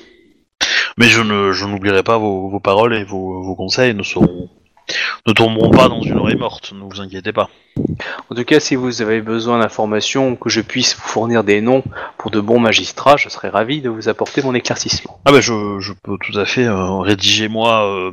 Mais 0.98 1.08
je 1.08 1.22
ne, 1.22 1.52
je 1.52 1.66
n'oublierai 1.66 2.04
pas 2.04 2.18
vos, 2.18 2.50
vos 2.50 2.60
paroles 2.60 2.96
et 2.96 3.04
vos, 3.04 3.42
vos 3.44 3.56
conseils 3.56 3.94
ne 3.94 4.04
seront 4.04 4.50
ne 5.26 5.34
tomberont 5.34 5.72
pas 5.72 5.90
dans 5.90 6.02
une 6.02 6.18
oreille 6.18 6.38
morte. 6.38 6.74
Ne 6.74 6.84
vous 6.84 7.02
inquiétez 7.02 7.34
pas. 7.34 7.50
En 8.30 8.36
tout 8.36 8.44
cas, 8.44 8.60
si 8.60 8.76
vous 8.76 9.02
avez 9.02 9.22
besoin 9.22 9.60
d'informations, 9.60 10.36
que 10.36 10.50
je 10.50 10.62
puisse 10.62 10.96
vous 10.96 11.08
fournir 11.08 11.44
des 11.44 11.62
noms 11.62 11.84
pour 12.18 12.32
de 12.32 12.40
bons 12.40 12.60
magistrats, 12.60 13.18
je 13.18 13.30
serais 13.30 13.50
ravi 13.50 13.82
de 13.82 13.90
vous 13.90 14.10
apporter 14.10 14.42
mon 14.42 14.54
éclaircissement. 14.56 15.20
Ah 15.26 15.32
bah 15.32 15.42
je, 15.42 15.80
je 15.80 15.94
peux 15.94 16.18
tout 16.20 16.38
à 16.40 16.46
fait 16.46 16.66
euh, 16.66 17.00
rédiger 17.00 17.48
moi 17.48 17.86
euh, 17.86 18.12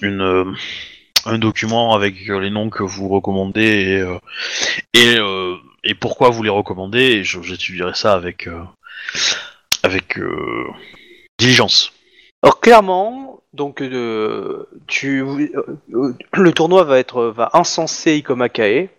une 0.00 0.22
euh, 0.22 0.44
un 1.26 1.38
document 1.38 1.94
avec 1.94 2.14
les 2.28 2.50
noms 2.50 2.70
que 2.70 2.84
vous 2.84 3.08
recommandez 3.08 3.60
et 3.60 4.00
euh, 4.00 4.18
et, 4.94 5.18
et 5.84 5.94
pourquoi 5.94 6.30
vous 6.30 6.42
les 6.42 6.50
recommandez 6.50 7.00
et 7.00 7.24
j'étudierai 7.24 7.94
ça 7.94 8.14
avec 8.14 8.48
avec 9.82 10.18
diligence. 11.38 11.92
Alors 12.42 12.60
clairement, 12.60 13.40
donc 13.52 13.82
euh, 13.82 14.68
tu, 14.86 15.22
euh, 15.22 16.14
le 16.34 16.52
tournoi 16.52 16.84
va 16.84 16.98
être 16.98 17.24
va 17.24 17.50
incenser 17.54 18.14
Ikoma 18.16 18.48
Kae. 18.48 18.90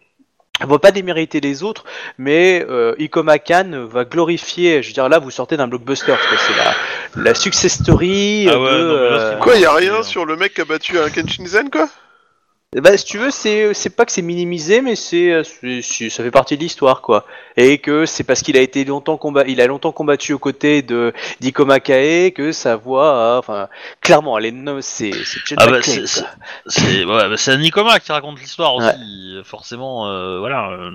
Elle 0.62 0.68
va 0.68 0.78
pas 0.78 0.92
démériter 0.92 1.40
les 1.40 1.64
autres, 1.64 1.86
mais 2.18 2.66
euh, 2.70 2.94
Ikoma 3.00 3.40
Kan 3.40 3.86
va 3.90 4.04
glorifier. 4.04 4.84
Je 4.84 4.90
veux 4.90 4.94
dire, 4.94 5.08
là, 5.08 5.18
vous 5.20 5.32
sortez 5.32 5.56
d'un 5.56 5.70
blockbuster. 5.70 6.08
quoi. 6.28 6.38
C'est 6.38 6.58
la, 6.58 7.24
la 7.24 7.34
success 7.34 7.76
story 7.82 8.48
Ah 8.50 8.56
de. 8.56 8.58
ouais, 8.58 8.72
non, 8.72 8.78
mais 8.78 9.10
là, 9.10 9.16
euh, 9.16 9.32
c'est 9.36 9.40
Quoi, 9.40 9.56
y 9.56 9.64
a 9.66 9.74
rien 9.74 9.94
Euh, 9.96 10.04
sur 10.04 10.26
le 10.26 10.36
mec 10.36 10.54
qui 10.56 10.60
a 10.62 10.66
battu 10.66 11.00
un 11.00 11.10
Kenshinzen, 11.10 11.70
quoi? 11.70 11.88
Bah, 12.76 12.96
si 12.98 13.04
tu 13.06 13.18
veux, 13.18 13.32
c'est 13.32 13.74
c'est 13.74 13.90
pas 13.90 14.06
que 14.06 14.12
c'est 14.12 14.22
minimisé, 14.22 14.82
mais 14.82 14.96
c'est 14.96 15.32
euh, 15.32 15.44
c'est- 15.44 16.10
ça 16.12 16.24
fait 16.24 16.30
partie 16.30 16.56
de 16.56 16.62
l'histoire, 16.62 17.02
quoi. 17.02 17.26
Et 17.58 17.80
que 17.80 18.06
c'est 18.06 18.24
parce 18.24 18.44
qu'il 18.44 18.56
a 18.58 18.62
été 18.62 18.86
longtemps 18.86 19.18
combat, 19.18 19.44
il 19.48 19.60
a 19.60 19.66
longtemps 19.66 19.92
combattu 19.92 20.34
aux 20.34 20.38
côtés 20.40 20.84
de 20.84 21.12
d'Ikoma 21.40 21.80
Kae 21.80 22.32
que 22.32 22.52
sa 22.52 22.76
voix, 22.76 23.34
a- 23.36 23.40
enfin, 23.40 23.70
clairement, 24.02 24.38
elle 24.38 24.46
est 24.46 24.52
no- 24.52 24.82
c'est 24.82 25.12
c'est 25.26 25.40
John 25.48 25.58
Ah 25.60 25.66
bah, 25.66 25.72
McClane, 25.78 26.06
c'est- 26.06 26.22
quoi. 26.22 26.30
C'est 26.68 27.06
ouais, 27.06 27.30
bah, 27.30 27.38
c'est 27.38 27.58
Nicoma 27.58 28.00
qui 28.00 28.12
raconte 28.12 28.40
l'histoire 28.40 28.76
aussi. 28.76 29.42
Forcément, 29.46 30.08
euh, 30.08 30.38
voilà. 30.38 30.70
euh, 30.70 30.92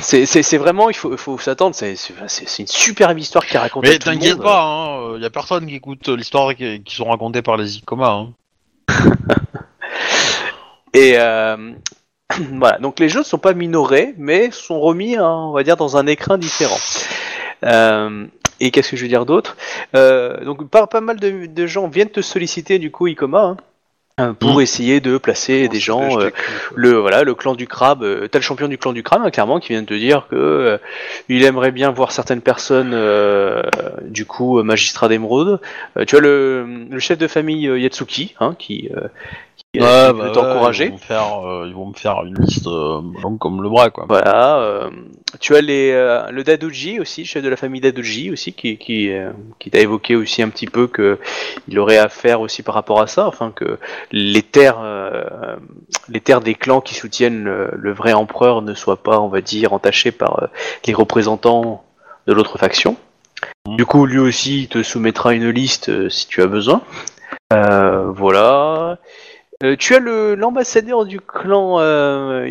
C'est 0.00 0.24
c'est 0.24 0.42
c'est 0.42 0.58
vraiment, 0.58 0.88
il 0.88 0.96
faut 0.96 1.12
il 1.12 1.18
faut 1.18 1.36
s'attendre. 1.38 1.74
C'est 1.76 1.96
c'est 1.96 2.14
c'est- 2.28 2.48
c'est 2.48 2.62
une 2.62 2.66
superbe 2.68 3.18
histoire 3.18 3.44
qui 3.44 3.58
raconte. 3.58 3.84
Mais 3.84 3.98
t'inquiète 3.98 4.38
pas, 4.40 4.62
hein, 4.62 5.18
y 5.18 5.24
a 5.26 5.30
personne 5.30 5.66
qui 5.66 5.74
écoute 5.74 6.08
euh, 6.08 6.16
l'histoire 6.16 6.54
qui, 6.54 6.82
qui 6.82 6.94
sont 6.94 7.04
racontées 7.10 7.42
par 7.42 7.58
les 7.58 7.76
Icoma. 7.76 8.08
Hein. 8.08 8.32
Et 10.94 11.14
euh, 11.18 11.56
voilà, 12.54 12.78
donc 12.78 13.00
les 13.00 13.08
jeux 13.08 13.20
ne 13.20 13.24
sont 13.24 13.38
pas 13.38 13.54
minorés, 13.54 14.14
mais 14.16 14.50
sont 14.50 14.80
remis, 14.80 15.16
hein, 15.16 15.28
on 15.48 15.52
va 15.52 15.62
dire, 15.62 15.76
dans 15.76 15.96
un 15.96 16.06
écrin 16.06 16.38
différent. 16.38 16.78
Euh, 17.64 18.26
et 18.60 18.70
qu'est-ce 18.70 18.90
que 18.90 18.96
je 18.96 19.02
veux 19.02 19.08
dire 19.08 19.26
d'autre? 19.26 19.56
Euh, 19.96 20.44
Donc 20.44 20.68
pas, 20.68 20.86
pas 20.86 21.00
mal 21.00 21.18
de, 21.18 21.46
de 21.46 21.66
gens 21.66 21.88
viennent 21.88 22.10
te 22.10 22.20
solliciter 22.20 22.78
du 22.78 22.90
coup 22.90 23.06
Icoma 23.08 23.56
hein, 24.18 24.34
pour 24.34 24.58
Mm. 24.58 24.60
essayer 24.60 25.00
de 25.00 25.18
placer 25.18 25.68
des 25.68 25.80
gens. 25.80 26.20
euh, 26.20 26.30
le 26.76 26.92
voilà, 26.92 27.24
le 27.24 27.34
clan 27.34 27.54
du 27.56 27.66
crabe. 27.66 28.02
euh, 28.04 28.28
T'as 28.28 28.38
le 28.38 28.44
champion 28.44 28.68
du 28.68 28.78
clan 28.78 28.92
du 28.92 29.02
crabe, 29.02 29.22
hein, 29.24 29.30
clairement, 29.30 29.58
qui 29.58 29.70
vient 29.70 29.82
de 29.82 29.86
te 29.86 29.94
dire 29.94 30.26
que 30.30 30.36
euh, 30.36 30.78
il 31.28 31.44
aimerait 31.44 31.72
bien 31.72 31.90
voir 31.90 32.12
certaines 32.12 32.42
personnes, 32.42 32.92
euh, 32.94 33.62
du 34.02 34.24
coup, 34.24 34.62
magistrat 34.62 35.08
d'émeraude. 35.08 35.60
Euh, 35.96 36.04
tu 36.04 36.16
as 36.16 36.20
le, 36.20 36.86
le 36.88 36.98
chef 37.00 37.18
de 37.18 37.26
famille 37.26 37.66
euh, 37.66 37.78
Yatsuki, 37.78 38.34
hein, 38.40 38.54
qui, 38.58 38.88
euh, 38.96 39.08
qui, 39.56 39.80
euh, 39.80 40.12
qui 40.12 40.20
veut 40.20 40.32
t'encourager. 40.32 40.84
Ils 40.84 40.90
vont, 40.90 40.96
me 40.96 41.00
faire, 41.00 41.46
euh, 41.46 41.64
ils 41.66 41.74
vont 41.74 41.86
me 41.86 41.94
faire 41.94 42.24
une 42.24 42.38
liste 42.38 42.66
euh, 42.66 43.00
longue 43.22 43.38
comme 43.38 43.62
le 43.62 43.68
bras, 43.68 43.90
quoi. 43.90 44.06
Voilà. 44.08 44.88
tu 45.40 45.56
as 45.56 45.60
les, 45.60 45.92
le 46.30 46.42
Dadoji 46.42 47.00
aussi, 47.00 47.24
chef 47.24 47.42
de 47.42 47.48
la 47.48 47.56
famille 47.56 47.80
Dadoji 47.80 48.30
aussi, 48.30 48.52
qui, 48.52 48.76
qui, 48.78 49.10
qui 49.58 49.70
t'a 49.70 49.80
évoqué 49.80 50.16
aussi 50.16 50.42
un 50.42 50.48
petit 50.48 50.66
peu 50.66 50.86
que 50.86 51.18
il 51.68 51.78
aurait 51.78 51.98
à 51.98 52.08
faire 52.08 52.40
aussi 52.40 52.62
par 52.62 52.74
rapport 52.74 53.00
à 53.00 53.06
ça, 53.06 53.26
enfin 53.26 53.52
que 53.54 53.78
les 54.12 54.42
terres, 54.42 54.80
les 56.08 56.20
terres 56.20 56.40
des 56.40 56.54
clans 56.54 56.80
qui 56.80 56.94
soutiennent 56.94 57.44
le, 57.44 57.70
le 57.74 57.92
vrai 57.92 58.12
empereur 58.12 58.62
ne 58.62 58.74
soient 58.74 59.02
pas, 59.02 59.20
on 59.20 59.28
va 59.28 59.40
dire, 59.40 59.72
entachées 59.72 60.12
par 60.12 60.48
les 60.86 60.94
représentants 60.94 61.84
de 62.26 62.32
l'autre 62.32 62.58
faction. 62.58 62.96
Mhm. 63.66 63.76
Du 63.76 63.86
coup, 63.86 64.06
lui 64.06 64.18
aussi 64.18 64.62
il 64.62 64.68
te 64.68 64.82
soumettra 64.82 65.34
une 65.34 65.50
liste 65.50 65.88
euh, 65.88 66.08
si 66.08 66.26
tu 66.26 66.42
as 66.42 66.46
besoin. 66.46 66.82
Euh, 67.52 68.10
voilà. 68.10 68.98
Euh, 69.62 69.76
tu 69.76 69.94
as 69.94 70.00
le 70.00 70.34
l'ambassadeur 70.34 71.04
du 71.04 71.20
clan, 71.20 71.78
euh, 71.78 72.48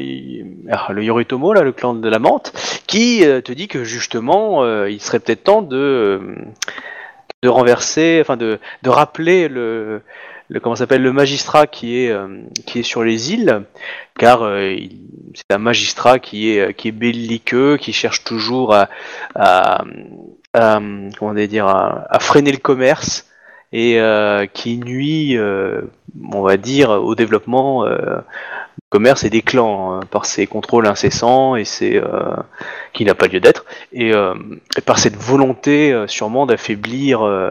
ah, 0.72 0.94
le 0.94 1.04
Yoritomo, 1.04 1.54
là, 1.54 1.62
le 1.62 1.74
clan 1.74 1.94
de 1.94 2.10
la 2.10 2.20
menthe, 2.20 2.54
qui 2.88 3.26
euh, 3.26 3.42
te 3.42 3.52
dit 3.52 3.68
que 3.68 3.84
justement, 3.84 4.66
il 4.86 5.02
serait 5.02 5.20
peut-être 5.20 5.44
temps 5.44 5.62
de 5.62 6.22
de 7.42 7.50
renverser, 7.50 8.20
enfin 8.22 8.38
de, 8.38 8.58
de 8.84 8.90
rappeler 8.90 9.50
le, 9.50 10.02
comment 10.62 10.78
s'appelle 10.78 11.02
le 11.02 11.12
magistrat 11.12 11.68
qui 11.68 11.98
est 11.98 12.16
qui 12.66 12.80
est 12.80 12.84
sur 12.84 13.04
les 13.04 13.34
îles, 13.34 13.64
car 14.18 14.40
c'est 14.40 15.54
un 15.54 15.58
magistrat 15.58 16.20
qui 16.20 16.52
est 16.52 16.74
qui 16.74 16.88
est 16.88 16.94
belliqueux, 16.94 17.76
qui 17.78 17.92
cherche 17.92 18.24
toujours 18.24 18.74
à, 19.36 19.84
comment 20.54 21.34
dire 21.34 21.68
à 21.68 22.20
freiner 22.22 22.54
le 22.54 22.60
commerce 22.60 23.28
et 23.74 24.00
euh, 24.00 24.46
qui 24.46 24.78
nuit, 24.78 25.36
euh, 25.36 25.82
on 26.32 26.44
va 26.44 26.58
dire, 26.58 26.92
au 26.92 27.16
développement 27.16 27.86
euh, 27.86 28.18
du 28.78 28.88
commerce 28.90 29.24
et 29.24 29.32
des 29.32 29.42
clans 29.42 29.96
hein, 29.96 30.00
par 30.12 30.28
ses 30.28 30.46
contrôles 30.46 30.86
incessants 30.86 31.56
et 31.56 31.66
ses 31.66 31.98
euh, 31.98 32.36
qui 32.94 33.04
n'a 33.04 33.16
pas 33.16 33.28
lieu 33.28 33.40
d'être 33.40 33.66
et, 33.92 34.14
euh, 34.14 34.36
et 34.78 34.82
par 34.82 35.00
cette 35.00 35.16
volonté 35.16 35.92
euh, 35.92 36.06
sûrement 36.06 36.46
d'affaiblir 36.46 37.24
euh, 37.24 37.50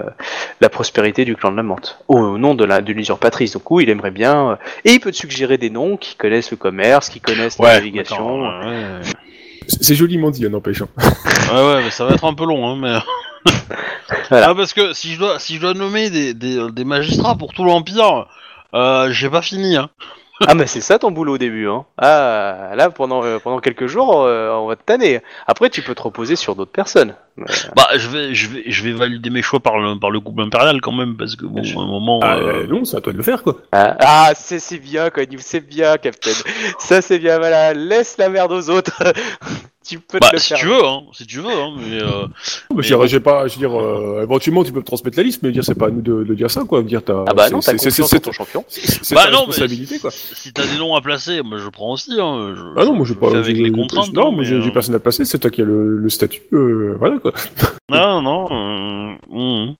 la 0.61 0.69
prospérité 0.69 1.25
du 1.25 1.35
clan 1.35 1.51
de 1.51 1.57
la 1.57 1.65
menthe 1.65 1.99
au 2.07 2.39
nom 2.39 2.55
de 2.55 2.65
la 2.65 2.81
de 2.81 2.93
l'usurpatrice. 2.93 3.53
Donc 3.55 3.69
oui, 3.73 3.83
il 3.83 3.91
aimerait 3.91 4.13
bien 4.13 4.51
euh, 4.51 4.57
et 4.85 4.93
il 4.93 5.01
peut 5.01 5.11
te 5.11 5.17
suggérer 5.17 5.59
des 5.59 5.71
noms 5.71 5.97
qui 5.97 6.15
connaissent 6.15 6.53
le 6.53 6.57
commerce, 6.57 7.09
qui 7.09 7.21
connaissent 7.21 7.59
la 7.59 7.75
navigation. 7.75 8.39
d'accord, 8.39 8.65
ouais, 8.65 8.71
ouais. 8.71 9.22
C'est 9.69 9.95
joliment 9.95 10.31
dit, 10.31 10.49
n'empêche. 10.49 10.83
hein. 10.83 10.89
Ouais, 11.53 11.67
ouais, 11.75 11.85
mais 11.85 11.91
ça 11.91 12.05
va 12.05 12.15
être 12.15 12.25
un 12.25 12.35
peu 12.35 12.45
long, 12.47 12.69
hein, 12.69 12.77
mais. 12.81 13.53
Voilà. 14.29 14.51
Ah, 14.51 14.55
parce 14.55 14.73
que 14.75 14.93
si 14.93 15.15
je 15.15 15.19
dois, 15.19 15.39
si 15.39 15.57
je 15.57 15.61
dois 15.61 15.75
nommer 15.75 16.11
des, 16.11 16.33
des, 16.35 16.71
des 16.71 16.85
magistrats 16.85 17.37
pour 17.37 17.53
tout 17.53 17.65
l'Empire, 17.65 18.27
euh, 18.75 19.11
j'ai 19.11 19.29
pas 19.29 19.43
fini, 19.43 19.77
hein. 19.77 19.89
Ah 20.49 20.55
mais 20.55 20.67
c'est 20.67 20.81
ça 20.81 20.99
ton 20.99 21.11
boulot 21.11 21.35
au 21.35 21.39
début 21.39 21.69
hein. 21.69 21.85
Ah 21.99 22.73
là 22.75 22.91
pendant 22.91 23.25
euh, 23.25 23.39
pendant 23.39 23.59
quelques 23.61 23.87
jours 23.87 24.23
euh, 24.25 24.51
on 24.53 24.67
va 24.67 24.77
te 24.77 24.83
tanner. 24.85 25.21
Après 25.47 25.71
tu 25.71 25.83
peux 25.83 25.95
te 25.95 26.03
reposer 26.03 26.37
sur 26.37 26.55
d'autres 26.57 26.73
personnes. 26.73 27.15
Mais- 27.37 27.47
Bah, 27.77 27.89
je 27.97 28.09
vais, 28.09 28.35
je 28.35 28.49
vais, 28.49 28.63
je 28.67 28.85
vais 28.85 28.93
valider 28.93 29.31
mes 29.31 29.41
choix 29.41 29.61
par 29.61 29.79
le, 29.79 29.99
par 29.99 30.11
le 30.11 30.21
groupe 30.21 30.39
impérial 30.41 30.81
quand 30.83 30.93
même, 30.93 31.17
parce 31.17 31.35
que 31.37 31.47
bon, 31.47 31.63
à 31.63 31.81
un 31.83 31.87
moment. 31.87 32.21
Ah, 32.23 32.37
euh, 32.37 32.65
euh, 32.65 32.67
non, 32.67 32.85
c'est 32.85 32.99
à 32.99 33.01
toi 33.01 33.13
de 33.13 33.17
le 33.17 33.23
faire, 33.23 33.43
quoi. 33.43 33.57
Ah, 33.73 33.97
ah, 34.01 34.33
c'est 34.35 34.59
c'est 34.59 34.79
bien 34.79 35.09
quoi, 35.09 35.23
c'est 35.39 35.67
bien 35.67 35.97
Captain. 35.97 36.31
Ça 36.79 37.01
c'est 37.01 37.19
bien 37.19 37.39
voilà, 37.39 37.73
laisse 37.73 38.19
la 38.19 38.29
merde 38.29 38.53
aux 38.53 38.69
autres. 38.69 39.03
tu 39.85 39.99
peux 40.01 40.19
te 40.19 40.25
Bah, 40.25 40.31
le 40.33 40.39
si 40.39 40.49
faire. 40.49 40.59
tu 40.59 40.67
veux, 40.67 40.85
hein, 40.85 41.03
si 41.13 41.27
tu 41.27 41.39
veux, 41.41 41.51
hein, 41.51 41.75
mais. 41.77 42.01
Euh... 42.03 42.27
Mais 42.71 42.77
Mais 42.77 42.83
je 42.83 43.07
j'ai 43.07 43.21
pas, 43.21 43.47
je 43.49 43.55
veux 43.55 43.59
dire, 43.59 43.79
euh, 43.81 44.23
éventuellement, 44.23 44.65
tu 44.65 44.73
peux 44.73 44.79
me 44.81 44.85
transmettre 44.85 45.17
la 45.17 45.23
liste, 45.25 45.43
mais 45.43 45.51
dire, 45.53 45.65
c'est 45.65 45.75
pas 45.75 45.87
à 45.87 45.91
nous 45.91 46.01
de, 46.03 46.25
de 46.25 46.35
dire 46.35 46.51
ça, 46.51 46.63
quoi. 46.65 46.83
Dire, 46.83 47.03
t'as, 47.05 47.25
Ah 47.29 47.35
bah 47.35 47.51
non, 47.51 47.61
c'est- 47.61 47.77
ton 48.21 48.33
champion. 48.33 48.65
c'est 48.69 49.15
Bah 49.15 49.25
ta 49.25 49.31
non, 49.31 49.39
mais- 49.41 49.47
responsabilité, 49.47 49.99
quoi. 49.99 50.11
Si 50.13 50.53
t'as 50.53 50.67
des 50.67 50.79
noms 50.79 50.95
à 50.95 51.01
placer, 51.01 51.43
moi 51.43 51.59
je 51.59 51.69
prends 51.69 51.93
aussi, 51.93 52.13
hein. 52.21 52.55
Je, 52.57 52.63
Ah 52.81 52.85
non, 52.85 52.95
moi, 52.95 53.07
j'ai 53.07 53.15
pas, 53.15 53.31
fais 53.31 53.37
avec 53.37 53.57
les 53.57 53.71
contraintes. 53.73 54.13
Non, 54.13 54.29
hein, 54.29 54.31
moi, 54.31 54.41
mais, 54.41 54.45
j'ai 54.45 54.57
euh, 54.57 54.71
personne 54.73 54.95
à 54.95 54.99
placer, 55.01 55.25
c'est 55.25 55.39
toi 55.39 55.51
qui 55.51 55.63
as 55.63 55.65
le, 55.65 55.97
le 55.99 56.09
statut, 56.11 56.43
euh, 56.53 56.97
voilà, 56.99 57.19
quoi. 57.19 57.33
Non, 57.91 58.23
non. 58.23 58.49
euh, 58.51 59.15
hum. 59.31 59.75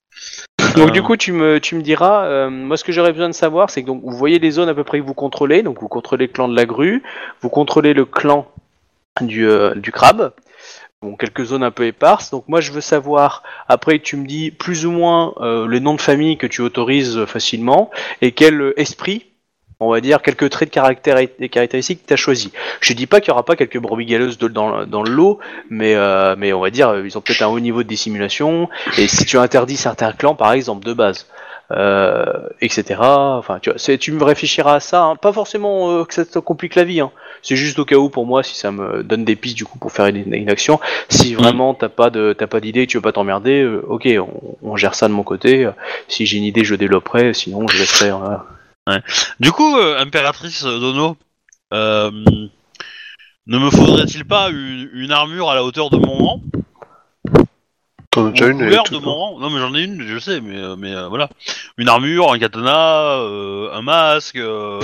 Donc 0.75 0.89
Euh, 0.89 0.91
du 0.91 1.01
coup 1.03 1.17
tu 1.17 1.33
me 1.33 1.59
tu 1.59 1.75
me 1.75 1.81
diras, 1.81 2.25
euh, 2.25 2.49
moi 2.49 2.77
ce 2.77 2.83
que 2.83 2.91
j'aurais 2.91 3.11
besoin 3.11 3.27
de 3.29 3.33
savoir 3.33 3.69
c'est 3.69 3.81
que 3.83 3.87
donc 3.87 4.01
vous 4.03 4.15
voyez 4.15 4.39
les 4.39 4.49
zones 4.51 4.69
à 4.69 4.73
peu 4.73 4.83
près 4.83 4.99
que 4.99 5.03
vous 5.05 5.13
contrôlez, 5.13 5.61
donc 5.61 5.79
vous 5.81 5.87
contrôlez 5.87 6.27
le 6.27 6.31
clan 6.33 6.47
de 6.47 6.55
la 6.55 6.65
grue, 6.65 7.03
vous 7.41 7.49
contrôlez 7.49 7.93
le 7.93 8.05
clan 8.05 8.47
du 9.21 9.47
euh, 9.47 9.75
du 9.75 9.91
crabe. 9.91 10.33
Bon, 11.01 11.15
quelques 11.15 11.43
zones 11.43 11.63
un 11.63 11.71
peu 11.71 11.85
éparses. 11.85 12.31
Donc 12.31 12.45
moi, 12.47 12.61
je 12.61 12.71
veux 12.71 12.81
savoir. 12.81 13.43
Après, 13.67 13.99
tu 13.99 14.15
me 14.15 14.25
dis 14.25 14.51
plus 14.51 14.85
ou 14.85 14.91
moins 14.91 15.33
euh, 15.41 15.67
le 15.67 15.79
nom 15.79 15.95
de 15.95 16.01
famille 16.01 16.37
que 16.37 16.47
tu 16.47 16.61
autorises 16.61 17.25
facilement 17.25 17.91
et 18.21 18.31
quel 18.31 18.73
esprit, 18.77 19.25
on 19.81 19.91
va 19.91 19.99
dire, 19.99 20.21
quelques 20.21 20.49
traits 20.49 20.69
de 20.69 20.73
caractère 20.73 21.17
et 21.17 21.49
caractéristiques 21.49 22.03
que 22.03 22.07
tu 22.07 22.13
as 22.13 22.17
choisi. 22.17 22.53
Je 22.79 22.93
dis 22.93 23.05
pas 23.05 23.19
qu'il 23.19 23.29
y 23.29 23.31
aura 23.31 23.43
pas 23.43 23.57
quelques 23.57 23.79
brebis 23.79 24.05
galeuses 24.05 24.37
dans, 24.37 24.85
dans 24.85 25.03
le 25.03 25.37
mais 25.69 25.93
euh, 25.93 26.35
mais 26.37 26.53
on 26.53 26.61
va 26.61 26.69
dire 26.69 26.89
euh, 26.89 27.05
ils 27.05 27.17
ont 27.17 27.21
peut-être 27.21 27.41
un 27.41 27.47
haut 27.47 27.59
niveau 27.59 27.83
de 27.83 27.87
dissimulation. 27.89 28.69
Et 28.97 29.07
si 29.07 29.25
tu 29.25 29.37
interdis 29.37 29.77
certains 29.77 30.13
clans, 30.13 30.35
par 30.35 30.53
exemple, 30.53 30.85
de 30.85 30.93
base. 30.93 31.27
Euh, 31.71 32.49
etc. 32.61 32.99
Enfin, 32.99 33.57
tu 33.59 33.71
vois, 33.71 33.97
tu 33.97 34.11
me 34.11 34.23
réfléchiras 34.23 34.75
à 34.75 34.79
ça. 34.79 35.03
hein. 35.03 35.15
Pas 35.15 35.33
forcément 35.33 35.89
euh, 35.91 36.03
que 36.05 36.13
ça 36.13 36.23
te 36.25 36.37
complique 36.37 36.75
la 36.75 36.83
vie. 36.83 36.99
Hein. 36.99 37.11
C'est 37.41 37.55
juste 37.55 37.79
au 37.79 37.85
cas 37.85 37.95
où 37.95 38.09
pour 38.09 38.25
moi, 38.25 38.43
si 38.43 38.55
ça 38.55 38.71
me 38.71 39.01
donne 39.01 39.25
des 39.25 39.35
pistes 39.35 39.57
du 39.57 39.65
coup 39.65 39.79
pour 39.79 39.91
faire 39.91 40.05
une, 40.07 40.33
une 40.33 40.49
action. 40.49 40.79
Si 41.09 41.33
vraiment 41.33 41.73
t'as 41.73 41.89
pas 41.89 42.09
de 42.09 42.33
t'as 42.37 42.47
pas 42.47 42.59
d'idée, 42.59 42.85
tu 42.85 42.97
veux 42.97 43.01
pas 43.01 43.11
t'emmerder, 43.13 43.63
euh, 43.63 43.81
ok, 43.87 44.07
on, 44.19 44.57
on 44.61 44.75
gère 44.75 44.93
ça 44.93 45.07
de 45.07 45.13
mon 45.13 45.23
côté. 45.23 45.65
Euh, 45.65 45.71
Si 46.09 46.25
j'ai 46.25 46.37
une 46.37 46.43
idée, 46.43 46.63
je 46.63 46.75
développerai. 46.75 47.33
Sinon, 47.33 47.67
je 47.67 47.77
laisserai. 47.79 48.11
euh, 48.11 48.99
Du 49.39 49.51
coup, 49.51 49.75
impératrice 49.97 50.63
Dono, 50.63 51.17
ne 51.71 52.49
me 53.47 53.69
faudrait-il 53.71 54.25
pas 54.25 54.49
une, 54.49 54.89
une 54.93 55.11
armure 55.11 55.49
à 55.49 55.55
la 55.55 55.63
hauteur 55.63 55.89
de 55.89 55.97
mon 55.97 56.13
rang? 56.17 56.41
T'en 58.13 58.27
as 58.27 58.31
déjà 58.31 58.47
une 58.47 58.59
de 58.59 58.97
mon 58.99 59.13
rang. 59.13 59.39
Non, 59.39 59.49
mais 59.49 59.59
j'en 59.59 59.73
ai 59.73 59.81
une, 59.81 60.05
je 60.07 60.19
sais, 60.19 60.39
mais, 60.39 60.55
euh, 60.55 60.75
mais 60.77 60.93
euh, 60.95 61.07
voilà. 61.07 61.29
Une 61.77 61.89
armure, 61.89 62.31
un 62.31 62.37
katana, 62.37 63.17
euh, 63.17 63.73
un 63.73 63.81
masque, 63.81 64.35
euh, 64.35 64.79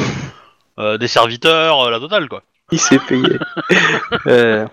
euh, 0.80 0.98
des 0.98 1.08
serviteurs, 1.08 1.80
euh, 1.82 1.92
la 1.92 2.00
totale, 2.00 2.28
quoi. 2.28 2.42
Il 2.72 2.80
s'est 2.80 3.00
payé. 3.00 3.24
Euh, 4.26 4.66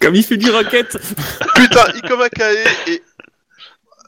Comme 0.00 0.14
il 0.14 0.22
fait 0.24 0.36
du 0.36 0.50
racket 0.50 0.96
Putain, 1.54 1.84
Ikoma 1.94 2.28
Kae 2.30 2.64
est 2.86 3.02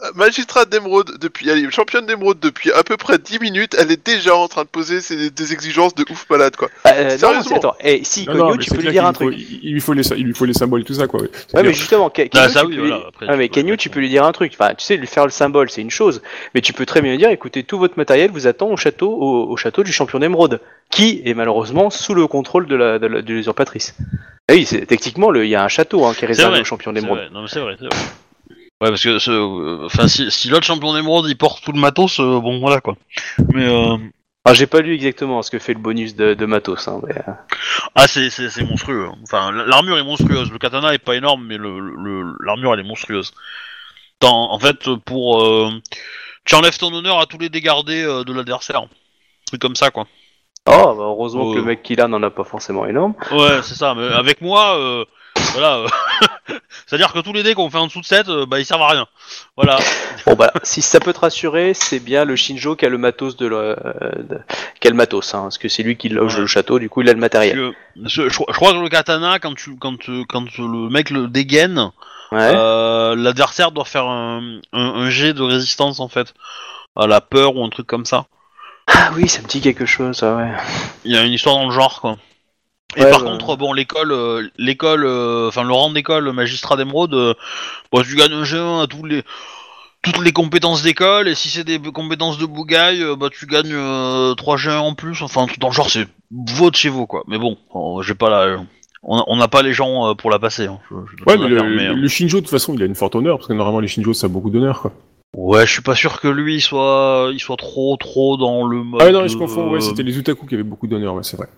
euh, 0.05 0.11
magistrat 0.15 0.65
d'émeraude 0.65 1.19
depuis, 1.21 1.49
elle 1.49 1.59
est 1.65 1.71
championne 1.71 2.07
d'émeraude 2.07 2.39
depuis 2.41 2.71
à 2.73 2.83
peu 2.83 2.97
près 2.97 3.19
10 3.19 3.39
minutes, 3.41 3.75
elle 3.79 3.91
est 3.91 4.05
déjà 4.07 4.35
en 4.37 4.49
train 4.49 4.63
de 4.63 4.69
poser 4.69 5.01
ses- 5.01 5.31
des 5.31 5.53
exigences 5.53 5.95
de 5.95 6.05
ouf 6.11 6.27
malade 6.31 6.57
quoi. 6.57 6.69
euh, 6.87 7.11
non, 7.13 7.19
Sérieusement 7.19 7.43
c'est- 7.43 7.55
attends. 7.57 7.75
Eh, 7.81 8.05
si, 8.05 8.27
Non, 8.27 8.35
non, 8.35 8.57
tu 8.57 8.71
peux 8.71 8.81
lui 8.83 8.91
dire 8.91 9.05
un 9.07 9.13
faut- 9.13 9.31
truc. 9.31 9.37
Il 9.63 9.73
lui 9.73 9.81
faut 9.81 9.93
les, 9.93 10.07
il 10.13 10.25
lui 10.27 10.35
faut 10.35 10.45
les 10.45 10.55
symboles 10.55 10.83
et 10.83 10.85
tout 10.85 10.95
ça, 10.95 11.07
quoi. 11.07 11.21
ouais. 11.23 11.29
Mais 11.55 11.73
justement, 11.73 12.09
Ke- 12.09 12.29
Ah, 12.35 12.47
Kenyu, 12.49 12.53
tu 12.53 12.59
oui, 12.59 12.77
peux 12.77 12.83
lui- 12.83 12.89
voilà, 12.89 13.05
tu 13.49 13.63
peux 13.65 13.77
tu 13.77 13.91
peux 13.91 14.07
dire 14.09 14.25
un 14.25 14.33
truc. 14.33 14.53
Enfin, 14.59 14.75
tu 14.75 14.85
sais, 14.85 14.97
lui 14.97 15.07
faire 15.07 15.25
le 15.25 15.31
symbole, 15.31 15.71
c'est 15.71 15.81
une 15.81 15.91
chose. 15.91 16.23
Mais 16.55 16.61
tu 16.61 16.73
peux 16.73 16.87
très 16.87 17.01
bien 17.01 17.13
lui 17.13 17.19
dire, 17.19 17.31
écoutez, 17.31 17.63
tout 17.65 17.79
votre 17.79 17.95
matériel 17.97 18.31
vous 18.31 18.47
attend 18.47 18.69
au 18.69 18.77
château, 18.77 19.11
au, 19.11 19.51
au 19.51 19.57
château 19.57 19.83
du 19.83 19.93
champion 19.93 20.19
d'émeraude, 20.19 20.61
qui 20.91 21.23
est 21.25 21.35
malheureusement 21.35 21.91
sous 21.91 22.15
le 22.15 22.27
contrôle 22.27 22.67
de 22.67 22.77
la, 22.77 22.99
de 22.99 23.07
la- 23.07 23.23
de 23.23 23.33
l'usurpatrice. 23.33 23.95
Ah 24.49 24.53
oui, 24.55 24.65
c'est- 24.67 24.85
techniquement, 24.87 25.33
il 25.35 25.49
y 25.49 25.55
a 25.55 25.65
un 25.65 25.69
château 25.69 26.05
hein, 26.05 26.13
qui 26.17 26.25
est 26.25 26.29
réservé 26.29 26.61
au 26.61 26.65
champion 26.65 26.93
d'émeraude. 26.93 27.31
Non, 27.33 27.43
mais 27.43 27.49
c'est 27.49 27.61
vrai, 27.61 27.77
c'est 27.79 27.87
vrai. 27.87 27.97
Ouais, 28.85 28.91
parce 28.91 29.03
que, 29.03 29.19
ce- 29.19 29.85
enfin, 29.87 30.09
si, 30.09 30.31
si 30.31 30.49
l'autre 30.51 30.67
champion 30.67 30.93
d'émeraude 30.95 31.27
il 31.29 31.37
porte 31.39 31.65
tout 31.65 31.73
le 31.73 31.81
matos, 31.81 32.21
euh, 32.21 32.39
bon, 32.41 32.59
voilà 32.61 32.81
quoi. 32.83 32.97
Mais, 33.55 33.65
euh, 33.67 33.97
Alors, 34.45 34.55
j'ai 34.55 34.67
pas 34.67 34.81
lu 34.81 34.95
exactement 34.95 35.41
ce 35.41 35.51
que 35.51 35.59
fait 35.59 35.73
le 35.73 35.79
bonus 35.81 36.15
de, 36.17 36.35
de 36.35 36.45
matos. 36.47 36.87
Hein, 36.87 37.01
mais, 37.07 37.17
euh, 37.17 37.33
ah, 37.95 38.07
c'est, 38.07 38.29
c'est, 38.29 38.51
c'est 38.51 38.63
monstrueux. 38.63 39.07
hein. 39.11 39.17
Enfin, 39.23 39.51
l'armure 39.53 39.97
est 39.99 40.05
monstrueuse. 40.05 40.53
Le 40.53 40.59
katana 40.59 40.93
est 40.93 40.99
pas 40.99 41.17
énorme, 41.17 41.47
mais 41.47 41.57
le, 41.57 41.81
le- 41.81 42.37
l'armure 42.45 42.75
elle 42.75 42.81
est 42.81 42.89
monstrueuse. 42.89 43.33
T'en- 44.21 44.53
en 44.53 44.59
fait, 44.59 44.77
pour, 45.07 45.43
euh, 45.43 45.71
tu 46.45 46.55
enlèves 46.57 46.77
ton 46.77 46.93
honneur 46.93 47.19
à 47.21 47.27
tous 47.27 47.39
les 47.39 47.49
dégardés 47.49 48.03
euh, 48.05 48.23
de 48.23 48.33
l'adversaire. 48.35 48.81
Un 48.83 48.89
truc 49.47 49.63
comme 49.63 49.77
ça, 49.77 49.91
quoi. 49.91 50.07
Oh, 50.67 50.95
bah, 50.97 51.05
heureusement 51.05 51.45
Oh. 51.45 51.53
que 51.53 51.59
le 51.59 51.65
mec 51.65 51.83
qu'il 51.83 52.01
a 52.03 52.09
n'en 52.09 52.23
a 52.23 52.31
pas 52.31 52.45
forcément 52.45 52.85
énorme. 52.87 53.15
Ouais, 53.33 53.61
c'est 53.63 53.75
ça. 53.75 53.95
Mais 53.95 54.07
avec 54.09 54.41
moi, 54.43 54.79
euh, 54.79 55.05
voilà. 55.53 55.85
C'est-à-dire 56.87 57.13
que 57.13 57.21
tous 57.21 57.33
les 57.33 57.43
dés 57.43 57.55
qu'on 57.55 57.71
fait 57.71 57.79
en 57.79 57.87
dessous 57.87 58.01
de 58.01 58.05
7, 58.07 58.29
euh, 58.29 58.47
bah, 58.47 58.59
ils 58.61 58.65
servent 58.67 58.83
à 58.83 58.89
rien. 58.89 59.07
Voilà. 59.57 59.79
Bon 60.27 60.37
bah, 60.37 60.51
si 60.63 60.81
ça 60.81 61.01
peut 61.01 61.13
te 61.13 61.21
rassurer, 61.21 61.75
c'est 61.75 62.01
bien 62.01 62.25
le 62.25 62.35
Shinjo 62.35 62.77
qui 62.77 62.87
a 62.87 62.89
le 62.89 62.97
matos 62.97 63.37
de, 63.37 63.47
le, 63.47 63.57
euh, 63.57 63.75
de- 64.23 64.41
qui 64.81 64.89
a 64.89 64.91
le 64.91 64.97
matos, 64.97 65.35
hein, 65.35 65.43
parce 65.43 65.59
que 65.59 65.69
c'est 65.69 65.83
lui 65.83 65.99
qui 65.99 66.09
loge 66.09 66.39
le 66.39 66.47
château, 66.47 66.79
du 66.79 66.89
coup 66.89 67.03
il 67.03 67.11
a 67.11 67.13
le 67.13 67.21
Parce 67.21 67.35
matériel. 67.35 67.57
que, 67.57 67.73
je, 68.09 68.29
je 68.31 68.35
crois- 68.35 68.47
je 68.51 68.57
crois 68.57 68.73
que 68.73 68.79
le 68.79 68.89
katana, 68.89 69.39
quand 69.39 69.55
tu, 69.55 69.77
quand, 69.77 70.09
euh, 70.09 70.25
quand 70.27 70.47
le 70.57 70.89
mec 70.89 71.11
le 71.11 71.29
dégaine, 71.29 71.91
Ouais. 72.33 72.41
euh, 72.55 73.15
l'adversaire 73.17 73.71
doit 73.71 73.85
faire 73.85 74.07
un, 74.07 74.61
un, 74.73 74.81
un 74.81 75.11
jet 75.11 75.35
de 75.35 75.43
résistance 75.43 76.01
en 76.01 76.09
fait 76.09 76.33
à 76.97 77.07
la 77.07 77.21
peur 77.21 77.55
ou 77.57 77.63
un 77.65 77.69
truc 77.69 77.87
comme 77.87 78.07
ça. 78.07 78.25
Ah 78.87 79.11
oui, 79.15 79.29
ça 79.29 79.43
me 79.43 79.47
dit 79.47 79.61
quelque 79.61 79.85
chose, 79.85 80.17
ça, 80.17 80.37
ouais. 80.37 80.51
Il 81.05 81.13
y 81.13 81.19
a 81.19 81.23
une 81.23 81.33
histoire 81.35 81.57
dans 81.57 81.67
le 81.67 81.71
genre 81.71 82.01
quoi. 82.01 82.17
Et 82.97 83.03
Ouais, 83.03 83.11
par 83.11 83.25
ouais. 83.25 83.31
contre, 83.31 83.57
bon, 83.57 83.73
l'école, 83.73 84.13
euh, 84.13 84.49
l'école, 84.57 85.05
euh, 85.05 85.49
enfin 85.49 85.65
le 85.65 85.73
rang 85.73 85.91
d'école 85.91 86.31
magistrat 86.33 86.77
d'émeraude, 86.77 87.15
euh, 87.15 87.35
bon, 87.91 88.03
tu 88.03 88.15
gagnes 88.15 88.33
un 88.35 88.45
G1 88.45 88.83
à 88.83 88.87
tous 88.87 89.05
les, 89.05 89.23
toutes 90.03 90.23
les 90.25 90.33
compétences 90.33 90.83
d'école, 90.83 91.27
et 91.27 91.35
si 91.35 91.49
c'est 91.49 91.65
des 91.65 91.81
compétences 91.81 92.39
de 92.39 92.47
bougaille, 92.47 93.03
euh, 93.03 93.17
bah 93.17 93.31
tu 93.33 93.47
gagnes 93.47 93.73
euh, 93.75 94.35
3 94.35 94.57
G1 94.57 94.77
en 94.79 94.95
plus, 94.95 95.23
enfin 95.23 95.47
dans 95.59 95.69
le 95.69 95.75
genre, 95.75 95.91
c'est 95.91 96.07
votre 96.31 96.79
chez 96.79 96.89
vous 96.89 97.07
quoi. 97.07 97.25
Mais 97.27 97.39
bon, 97.39 97.57
j'ai 98.03 98.15
pas 98.15 98.31
la, 98.31 98.59
on 99.03 99.37
n'a 99.37 99.49
pas 99.49 99.63
les 99.63 99.73
gens 99.73 100.11
euh, 100.11 100.15
pour 100.15 100.31
la 100.31 100.39
passer. 100.39 100.67
Hein. 100.67 100.79
Je- 100.91 101.25
Ouais, 101.27 101.37
mais 101.37 101.49
le 101.49 101.63
mais, 101.77 101.89
euh, 101.89 102.09
Shinjo, 102.09 102.37
de 102.39 102.43
toute 102.43 102.51
façon, 102.51 102.75
il 102.75 102.83
a 102.83 102.87
une 102.87 102.95
forte 102.95 103.17
honneur, 103.17 103.39
parce 103.39 103.49
que 103.49 103.55
normalement, 103.55 103.81
les 103.81 103.89
Shinjo, 103.89 104.13
ça 104.13 104.27
a 104.27 104.29
beaucoup 104.31 104.51
d'honneur, 104.51 104.81
quoi. 104.83 104.93
Ouais, 105.37 105.67
je 105.67 105.73
suis 105.73 105.83
pas 105.83 105.97
sûr 105.97 106.21
que 106.21 106.29
lui 106.29 106.57
il 106.57 106.61
soit, 106.61 107.31
il 107.33 107.41
soit 107.41 107.57
trop, 107.57 107.97
trop 107.97 108.37
dans 108.37 108.65
le 108.65 108.85
mode. 108.85 109.03
Ah, 109.03 109.11
non, 109.11 109.27
je 109.27 109.37
confonds, 109.37 109.73
ouais, 109.73 109.81
c'était 109.81 110.05
les 110.05 110.17
Utaku 110.17 110.47
qui 110.47 110.55
avaient 110.55 110.63
beaucoup 110.63 110.87
d'honneur, 110.87 111.15
ouais, 111.15 111.25
c'est 111.25 111.37
vrai. 111.37 111.49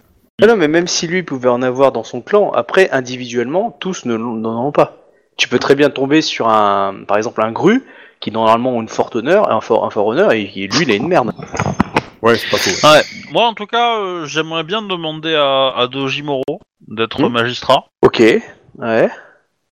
Non, 0.40 0.56
mais 0.56 0.68
même 0.68 0.86
si 0.86 1.06
lui 1.06 1.22
pouvait 1.22 1.48
en 1.48 1.62
avoir 1.62 1.92
dans 1.92 2.04
son 2.04 2.20
clan, 2.20 2.50
après, 2.52 2.90
individuellement, 2.90 3.70
tous 3.80 4.04
ne 4.04 4.14
l'en- 4.14 4.34
n'en 4.34 4.66
ont 4.66 4.72
pas. 4.72 4.96
Tu 5.38 5.48
peux 5.48 5.58
très 5.58 5.74
bien 5.74 5.88
tomber 5.88 6.20
sur 6.20 6.48
un, 6.48 7.04
par 7.08 7.16
exemple, 7.16 7.42
un 7.42 7.52
gru, 7.52 7.84
qui 8.20 8.30
normalement 8.30 8.72
ont 8.72 8.82
une 8.82 8.88
forte 8.88 9.16
honneur, 9.16 9.50
un 9.50 9.60
fort, 9.62 9.86
un 9.86 9.90
fort 9.90 10.06
honneur, 10.06 10.32
et 10.32 10.46
qui, 10.48 10.68
lui, 10.68 10.82
il 10.82 10.90
a 10.90 10.94
une 10.94 11.08
merde. 11.08 11.32
Ouais, 12.20 12.36
c'est 12.36 12.50
pas 12.50 12.56
faux. 12.58 12.86
ouais. 12.88 13.02
Moi, 13.32 13.46
en 13.46 13.54
tout 13.54 13.66
cas, 13.66 13.98
euh, 13.98 14.26
j'aimerais 14.26 14.64
bien 14.64 14.82
demander 14.82 15.34
à, 15.34 15.68
à 15.74 15.86
Dojimoro 15.86 16.42
d'être 16.86 17.22
Hmm. 17.22 17.32
magistrat. 17.32 17.86
Ok, 18.02 18.20
ouais. 18.20 19.10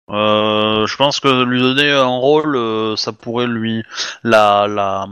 Euh, 0.09 0.85
je 0.85 0.95
pense 0.97 1.19
que 1.19 1.43
lui 1.43 1.59
donner 1.61 1.89
un 1.91 2.05
rôle, 2.05 2.55
euh, 2.55 2.95
ça 2.95 3.11
pourrait 3.13 3.47
lui 3.47 3.83
la 4.23 4.67
la 4.67 5.07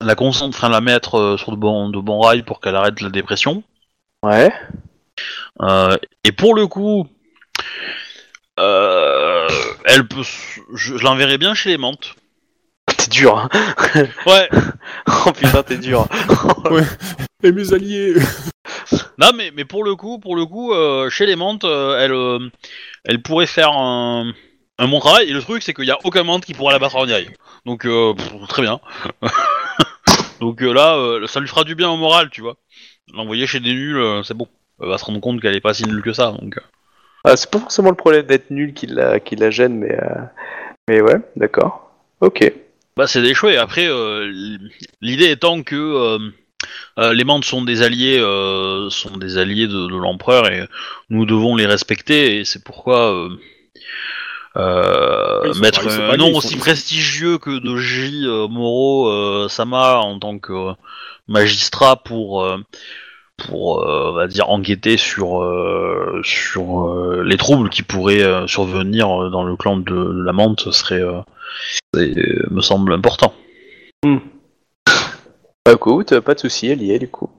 la 0.00 0.14
concentrer, 0.16 0.58
enfin, 0.58 0.68
la 0.68 0.80
mettre 0.80 1.16
euh, 1.16 1.36
sur 1.36 1.52
de 1.52 1.56
bons 1.56 1.88
de 1.90 2.00
bons 2.00 2.20
rails 2.20 2.42
pour 2.42 2.60
qu'elle 2.60 2.74
arrête 2.74 3.00
la 3.00 3.08
dépression. 3.10 3.62
Ouais. 4.24 4.52
Euh, 5.62 5.96
et 6.24 6.32
pour 6.32 6.54
le 6.54 6.66
coup, 6.66 7.06
euh, 8.60 9.48
elle 9.84 10.06
peut, 10.06 10.20
s- 10.20 10.58
je, 10.74 10.96
je 10.96 11.04
l'enverrai 11.04 11.38
bien 11.38 11.54
chez 11.54 11.70
les 11.70 11.78
Mantes. 11.78 12.14
T'es 12.96 13.08
dur, 13.08 13.38
hein. 13.38 13.48
Ouais. 14.26 14.48
oh 15.26 15.32
putain, 15.32 15.62
t'es 15.62 15.78
dur. 15.78 16.06
Et 17.44 17.52
mes 17.52 17.72
alliés 17.72 18.14
Non, 19.18 19.30
mais, 19.36 19.52
mais 19.54 19.64
pour 19.64 19.84
le 19.84 19.96
coup, 19.96 20.18
pour 20.18 20.36
le 20.36 20.46
coup, 20.46 20.72
euh, 20.72 21.10
chez 21.10 21.26
les 21.26 21.36
Mantes, 21.36 21.64
euh, 21.64 21.98
elle, 22.00 22.12
euh, 22.12 22.38
elle 23.04 23.22
pourrait 23.22 23.46
faire 23.46 23.72
un, 23.72 24.32
un 24.78 24.88
bon 24.88 25.00
travail. 25.00 25.28
Et 25.28 25.32
le 25.32 25.42
truc, 25.42 25.62
c'est 25.62 25.74
qu'il 25.74 25.84
n'y 25.84 25.90
a 25.90 25.98
aucun 26.04 26.22
Mante 26.24 26.44
qui 26.44 26.54
pourra 26.54 26.72
la 26.72 26.78
battre 26.78 26.96
en 26.96 27.06
direct. 27.06 27.36
Donc, 27.66 27.86
euh, 27.86 28.14
pff, 28.14 28.32
très 28.48 28.62
bien. 28.62 28.80
Donc 30.40 30.62
euh, 30.62 30.72
là, 30.72 30.96
euh, 30.96 31.26
ça 31.26 31.40
lui 31.40 31.48
fera 31.48 31.64
du 31.64 31.74
bien 31.74 31.90
au 31.90 31.96
moral, 31.96 32.30
tu 32.30 32.40
vois. 32.40 32.56
L'envoyer 33.14 33.46
chez 33.46 33.60
des 33.60 33.72
nuls, 33.72 33.98
euh, 33.98 34.22
c'est 34.22 34.34
bon. 34.34 34.48
Elle 34.82 34.88
va 34.88 34.98
se 34.98 35.04
rendre 35.04 35.20
compte 35.20 35.40
qu'elle 35.40 35.56
est 35.56 35.60
pas 35.60 35.74
si 35.74 35.84
nulle 35.84 36.02
que 36.02 36.12
ça. 36.12 36.32
Donc, 36.32 36.58
euh. 36.58 36.62
Ah, 37.24 37.36
c'est 37.36 37.50
pas 37.50 37.60
forcément 37.60 37.90
le 37.90 37.96
problème 37.96 38.26
d'être 38.26 38.50
nul 38.50 38.74
qui 38.74 38.86
la, 38.86 39.20
qui 39.20 39.36
la 39.36 39.50
gêne, 39.50 39.78
mais, 39.78 39.92
euh, 39.94 40.22
mais 40.88 41.00
ouais, 41.00 41.20
d'accord. 41.36 41.92
Ok. 42.20 42.52
Bah, 42.96 43.06
c'est 43.06 43.22
d'échouer. 43.22 43.56
Après, 43.56 43.86
euh, 43.86 44.58
l'idée 45.00 45.30
étant 45.30 45.62
que 45.62 45.76
euh, 45.76 46.18
euh, 46.98 47.12
les 47.14 47.24
Mantes 47.24 47.44
sont 47.44 47.62
des 47.64 47.82
alliés, 47.82 48.18
euh, 48.18 48.90
sont 48.90 49.16
des 49.16 49.38
alliés 49.38 49.66
de, 49.68 49.86
de 49.86 49.96
l'empereur 49.96 50.50
et 50.50 50.66
nous 51.10 51.24
devons 51.24 51.56
les 51.56 51.66
respecter. 51.66 52.38
Et 52.38 52.44
c'est 52.44 52.62
pourquoi 52.64 53.12
euh, 53.14 53.28
euh, 54.56 55.54
mettre 55.54 55.88
un 55.88 56.08
pas 56.10 56.16
nom 56.16 56.36
aussi 56.36 56.54
sont- 56.54 56.58
prestigieux 56.58 57.38
que 57.38 57.58
Doji 57.58 58.24
euh, 58.26 58.48
Moro 58.48 59.08
euh, 59.08 59.48
Sama 59.48 59.98
en 59.98 60.18
tant 60.18 60.38
que 60.38 60.72
magistrat 61.28 61.96
pour 61.96 62.44
euh, 62.44 62.58
pour 63.36 63.82
euh, 63.82 64.10
on 64.10 64.12
va 64.12 64.26
dire 64.26 64.50
enquêter 64.50 64.96
sur 64.96 65.42
euh, 65.42 66.20
sur 66.22 66.88
euh, 66.90 67.22
les 67.24 67.36
troubles 67.36 67.70
qui 67.70 67.82
pourraient 67.82 68.22
euh, 68.22 68.46
survenir 68.46 69.30
dans 69.30 69.42
le 69.44 69.56
clan 69.56 69.76
de, 69.76 69.84
de 69.84 70.22
la 70.22 70.32
Mante 70.32 70.70
serait 70.72 71.02
euh, 71.02 71.20
me 72.50 72.60
semble 72.60 72.92
important. 72.92 73.34
Bah 75.64 75.72
écoute, 75.74 76.18
pas 76.20 76.34
de 76.34 76.40
souci, 76.40 76.66
elle 76.68 76.82
y 76.82 76.92
est 76.92 76.98
du 76.98 77.08
coup. 77.08 77.30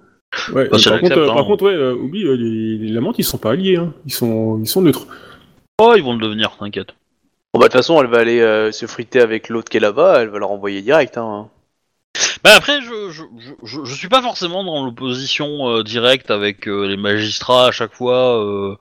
Ouais, 0.53 0.68
Bah, 0.70 0.70
par, 0.72 0.80
contre, 0.80 0.91
l'accepte, 0.91 1.18
euh, 1.18 1.30
hein. 1.30 1.36
par 1.36 1.45
contre, 1.45 1.64
ouais, 1.65 1.74
euh, 1.74 1.94
oublie, 1.94 2.24
euh, 2.26 2.36
les, 2.36 2.78
les 2.78 2.91
Lamantes, 2.91 3.20
ils 3.20 3.24
sont 3.24 3.38
pas 3.38 3.52
alliés, 3.52 3.76
hein. 3.76 3.94
Ils 4.06 4.14
sont, 4.14 4.60
ils 4.60 4.68
sont 4.68 4.82
neutres. 4.82 5.07
Oh, 5.80 5.94
ils 5.95 6.03
vont 6.03 6.14
le 6.14 6.20
devenir, 6.20 6.56
t'inquiète. 6.57 6.95
Bon 7.53 7.60
bah 7.60 7.68
de 7.68 7.72
toute 7.72 7.74
façon, 7.74 8.02
elle 8.02 8.07
va 8.10 8.18
aller 8.20 8.40
euh, 8.40 8.72
se 8.72 8.88
friter 8.88 9.20
avec 9.20 9.49
l'autre 9.49 9.70
qui 9.70 9.78
est 9.78 9.82
là-bas, 9.82 10.22
elle 10.22 10.30
va 10.30 10.40
leur 10.40 10.52
envoyer 10.52 10.82
direct. 10.82 11.18
Hein. 11.18 11.49
Bah 12.44 12.52
après, 12.56 12.81
je, 12.81 13.10
je, 13.11 13.23
je, 13.64 13.85
je- 13.85 13.95
suis 13.95 14.07
pas 14.10 14.22
forcément 14.22 14.64
dans 14.64 14.84
l'opposition 14.85 15.69
euh, 15.69 15.84
directe 15.84 16.30
avec 16.30 16.68
euh, 16.68 16.85
les 16.88 16.98
magistrats 16.98 17.68
à 17.68 17.72
chaque 17.72 17.94
fois. 17.94 18.40
Euh... 18.44 18.76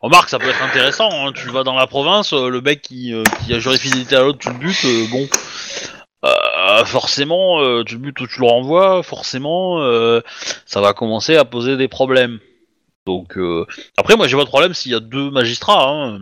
Remarque, 0.00 0.28
ça 0.28 0.38
peut 0.38 0.48
être 0.48 0.62
intéressant. 0.62 1.08
hein. 1.12 1.32
Tu 1.32 1.48
vas 1.50 1.62
dans 1.64 1.74
la 1.76 1.86
province, 1.86 2.32
euh, 2.32 2.48
le 2.48 2.60
mec 2.60 2.82
qui, 2.82 3.14
euh, 3.14 3.22
qui 3.44 3.54
a 3.54 3.58
juré 3.58 3.78
fidélité 3.78 4.16
à 4.16 4.22
l'autre, 4.22 4.38
tu 4.38 4.48
le 4.48 4.54
butes. 4.58 4.84
euh, 4.84 5.06
bon, 5.10 5.28
forcément, 6.86 7.58
tu 7.84 7.94
le 7.94 8.00
butes 8.00 8.20
ou 8.20 8.26
tu 8.26 8.40
le 8.40 8.46
renvoies. 8.46 9.02
Forcément, 9.02 9.78
ça 10.66 10.80
va 10.80 10.92
commencer 10.94 11.36
à 11.36 11.44
poser 11.44 11.76
des 11.76 11.88
problèmes. 11.88 12.38
Donc 13.06 13.36
après, 13.96 14.16
moi, 14.16 14.26
j'ai 14.26 14.36
pas 14.36 14.44
de 14.44 14.48
problème 14.48 14.74
s'il 14.74 14.92
y 14.92 14.94
a 14.94 15.00
deux 15.00 15.30
magistrats. 15.30 15.86
Hein. 15.88 16.20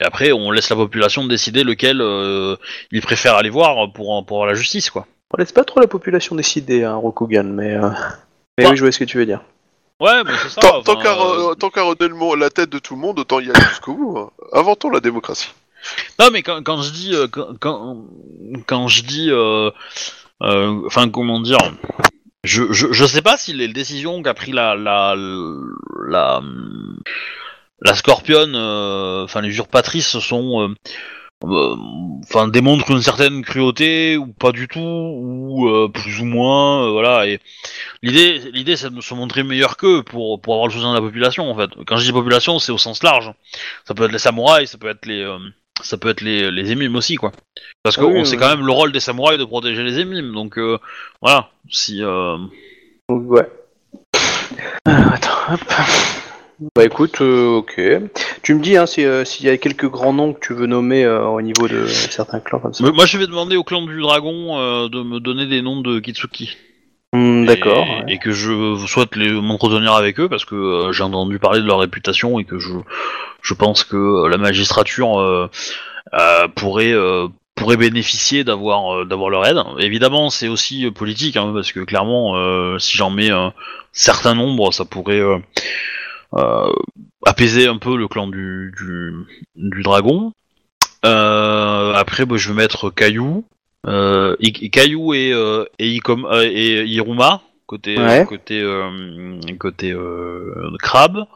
Et 0.00 0.04
après, 0.04 0.32
on 0.32 0.50
laisse 0.50 0.70
la 0.70 0.76
population 0.76 1.26
décider 1.26 1.64
lequel 1.64 2.00
il 2.92 3.00
préfère 3.02 3.34
aller 3.34 3.50
voir 3.50 3.92
pour, 3.92 4.24
pour 4.24 4.46
la 4.46 4.54
justice, 4.54 4.90
quoi. 4.90 5.06
On 5.36 5.40
laisse 5.40 5.52
pas 5.52 5.64
trop 5.64 5.80
la 5.80 5.88
population 5.88 6.36
décider, 6.36 6.84
hein, 6.84 6.94
Rokugan, 6.94 7.44
mais... 7.44 7.74
Euh... 7.74 7.90
Mais 8.56 8.64
Bah. 8.64 8.70
oui, 8.70 8.76
je 8.76 8.82
vois 8.82 8.92
ce 8.92 9.00
que 9.00 9.04
tu 9.04 9.18
veux 9.18 9.26
dire. 9.26 9.40
Ouais, 9.98 10.22
mais 10.24 10.30
c'est 10.42 10.48
ça. 10.48 10.60
Tant, 10.60 10.82
tant 10.82 10.92
enfin, 10.92 11.02
qu'à 11.02 11.12
euh, 11.20 11.54
tant 11.54 11.70
qu'à 11.70 11.82
redonner 11.82 12.14
le 12.16 12.38
la 12.38 12.50
tête 12.50 12.70
de 12.70 12.78
tout 12.78 12.94
le 12.94 13.00
monde, 13.00 13.18
autant 13.18 13.40
y 13.40 13.50
aller 13.50 13.60
jusqu'au 13.68 13.94
bout. 13.94 14.18
hein. 14.18 14.30
Inventons 14.52 14.90
la 14.90 15.00
démocratie. 15.00 15.50
Non, 16.20 16.28
mais 16.32 16.42
quand, 16.42 16.62
quand 16.62 16.80
je 16.82 16.92
dis, 16.92 17.14
euh, 17.14 17.26
quand, 17.26 17.48
quand, 17.58 18.04
quand 18.66 18.86
je 18.88 19.02
dis, 19.02 19.30
euh, 19.30 19.70
euh, 20.42 20.82
enfin, 20.86 21.08
comment 21.10 21.40
dire, 21.40 21.58
je, 22.44 22.72
je, 22.72 22.92
je 22.92 23.04
sais 23.04 23.22
pas 23.22 23.36
si 23.36 23.52
les 23.54 23.68
décisions 23.68 24.22
qu'a 24.22 24.34
pris 24.34 24.52
la, 24.52 24.76
la, 24.76 25.16
la, 26.08 26.40
la 27.80 27.94
Scorpion, 27.94 28.52
euh, 28.54 29.24
enfin 29.24 29.40
les 29.40 29.48
usurpatrices 29.48 30.18
sont, 30.20 30.62
euh, 30.62 30.74
enfin 32.24 32.48
démontre 32.48 32.90
une 32.90 33.02
certaine 33.02 33.42
cruauté 33.42 34.16
ou 34.16 34.26
pas 34.28 34.52
du 34.52 34.68
tout 34.68 34.80
ou 34.80 35.68
euh, 35.68 35.88
plus 35.88 36.20
ou 36.20 36.24
moins 36.24 36.86
euh, 36.86 36.90
voilà 36.90 37.26
et 37.26 37.40
l'idée 38.02 38.38
l'idée 38.52 38.76
c'est 38.76 38.92
de 38.92 39.00
se 39.00 39.14
montrer 39.14 39.42
meilleur 39.42 39.76
qu'eux 39.76 40.02
pour 40.02 40.40
pour 40.40 40.54
avoir 40.54 40.68
le 40.68 40.72
soutien 40.72 40.90
de 40.90 40.94
la 40.96 41.00
population 41.00 41.50
en 41.50 41.56
fait. 41.56 41.70
Quand 41.86 41.96
je 41.96 42.04
dis 42.04 42.12
population 42.12 42.58
c'est 42.58 42.72
au 42.72 42.78
sens 42.78 43.02
large. 43.02 43.32
Ça 43.84 43.94
peut 43.94 44.04
être 44.04 44.12
les 44.12 44.18
samouraïs 44.18 44.70
ça 44.70 44.78
peut 44.78 44.88
être 44.88 45.06
les 45.06 45.22
euh, 45.22 45.38
ça 45.82 45.96
peut 45.98 46.08
être 46.08 46.20
les 46.20 46.50
les 46.50 46.72
émimes 46.72 46.96
aussi 46.96 47.16
quoi. 47.16 47.32
Parce 47.82 47.98
Ah 47.98 48.02
qu'on 48.02 48.12
oui, 48.12 48.26
sait 48.26 48.36
quand 48.36 48.48
même 48.48 48.64
le 48.64 48.72
rôle 48.72 48.92
des 48.92 49.00
samouraïs 49.00 49.38
de 49.38 49.44
protéger 49.44 49.82
les 49.82 49.98
émimes 49.98 50.32
donc 50.32 50.58
euh, 50.58 50.78
voilà. 51.20 51.50
Si 51.70 52.02
euh, 52.02 52.38
Ouais. 53.08 53.46
Alors, 54.86 55.12
attends, 55.12 55.54
hop. 55.54 55.60
Bah 56.76 56.84
écoute, 56.84 57.20
euh, 57.20 57.56
ok. 57.58 57.80
Tu 58.42 58.54
me 58.54 58.60
dis 58.60 58.76
hein, 58.76 58.86
si, 58.86 59.04
euh, 59.04 59.24
s'il 59.24 59.46
y 59.46 59.48
a 59.48 59.56
quelques 59.58 59.88
grands 59.88 60.12
noms 60.12 60.32
que 60.32 60.40
tu 60.40 60.54
veux 60.54 60.66
nommer 60.66 61.04
euh, 61.04 61.26
au 61.26 61.40
niveau 61.42 61.68
de 61.68 61.86
certains 61.86 62.40
clans 62.40 62.60
comme 62.60 62.72
ça. 62.72 62.84
moi 62.84 62.92
moi, 62.92 63.06
je 63.06 63.18
vais 63.18 63.26
demander 63.26 63.56
au 63.56 63.64
clan 63.64 63.82
du 63.82 64.00
dragon 64.00 64.58
euh, 64.58 64.88
de 64.88 65.02
me 65.02 65.20
donner 65.20 65.46
des 65.46 65.62
noms 65.62 65.80
de 65.80 65.98
Kitsuki 66.00 66.56
Hmm, 67.12 67.44
D'accord. 67.44 67.86
Et, 67.86 67.90
ouais. 68.04 68.14
et 68.14 68.18
que 68.18 68.32
je 68.32 68.76
souhaite 68.88 69.14
les 69.14 69.30
m'entretenir 69.30 69.92
avec 69.92 70.18
eux 70.18 70.28
parce 70.28 70.44
que 70.44 70.56
euh, 70.56 70.92
j'ai 70.92 71.04
entendu 71.04 71.38
parler 71.38 71.60
de 71.60 71.66
leur 71.66 71.78
réputation 71.78 72.40
et 72.40 72.44
que 72.44 72.58
je, 72.58 72.72
je 73.40 73.54
pense 73.54 73.84
que 73.84 74.26
la 74.26 74.36
magistrature 74.36 75.20
euh, 75.20 75.48
euh, 76.12 76.48
pourrait, 76.48 76.92
euh, 76.92 77.28
pourrait 77.54 77.76
bénéficier 77.76 78.42
d'avoir 78.42 78.96
euh, 78.96 79.04
d'avoir 79.04 79.30
leur 79.30 79.46
aide. 79.46 79.58
Évidemment, 79.78 80.28
c'est 80.28 80.48
aussi 80.48 80.86
euh, 80.86 80.90
politique 80.90 81.36
hein, 81.36 81.52
parce 81.54 81.70
que 81.70 81.80
clairement, 81.80 82.36
euh, 82.36 82.80
si 82.80 82.96
j'en 82.96 83.10
mets 83.10 83.30
un 83.30 83.52
certain 83.92 84.34
nombre, 84.34 84.72
ça 84.72 84.84
pourrait 84.84 85.22
apaiser 87.26 87.66
un 87.66 87.78
peu 87.78 87.96
le 87.96 88.08
clan 88.08 88.26
du, 88.28 88.72
du, 88.76 89.12
du 89.56 89.82
dragon. 89.82 90.32
Euh, 91.04 91.92
après, 91.94 92.24
bah, 92.26 92.36
je 92.36 92.48
vais 92.48 92.54
mettre 92.54 92.90
Caillou. 92.90 93.44
Euh, 93.86 94.36
I- 94.40 94.70
Caillou 94.70 95.12
et, 95.12 95.32
euh, 95.32 95.64
et, 95.78 96.00
euh, 96.08 96.84
Iruma, 96.86 97.42
côté, 97.66 97.98
Ouais. 97.98 98.24
côté, 98.26 98.60
euh, 98.62 99.38
côté 99.58 99.92
euh, 99.92 100.70
crabe. 100.80 101.26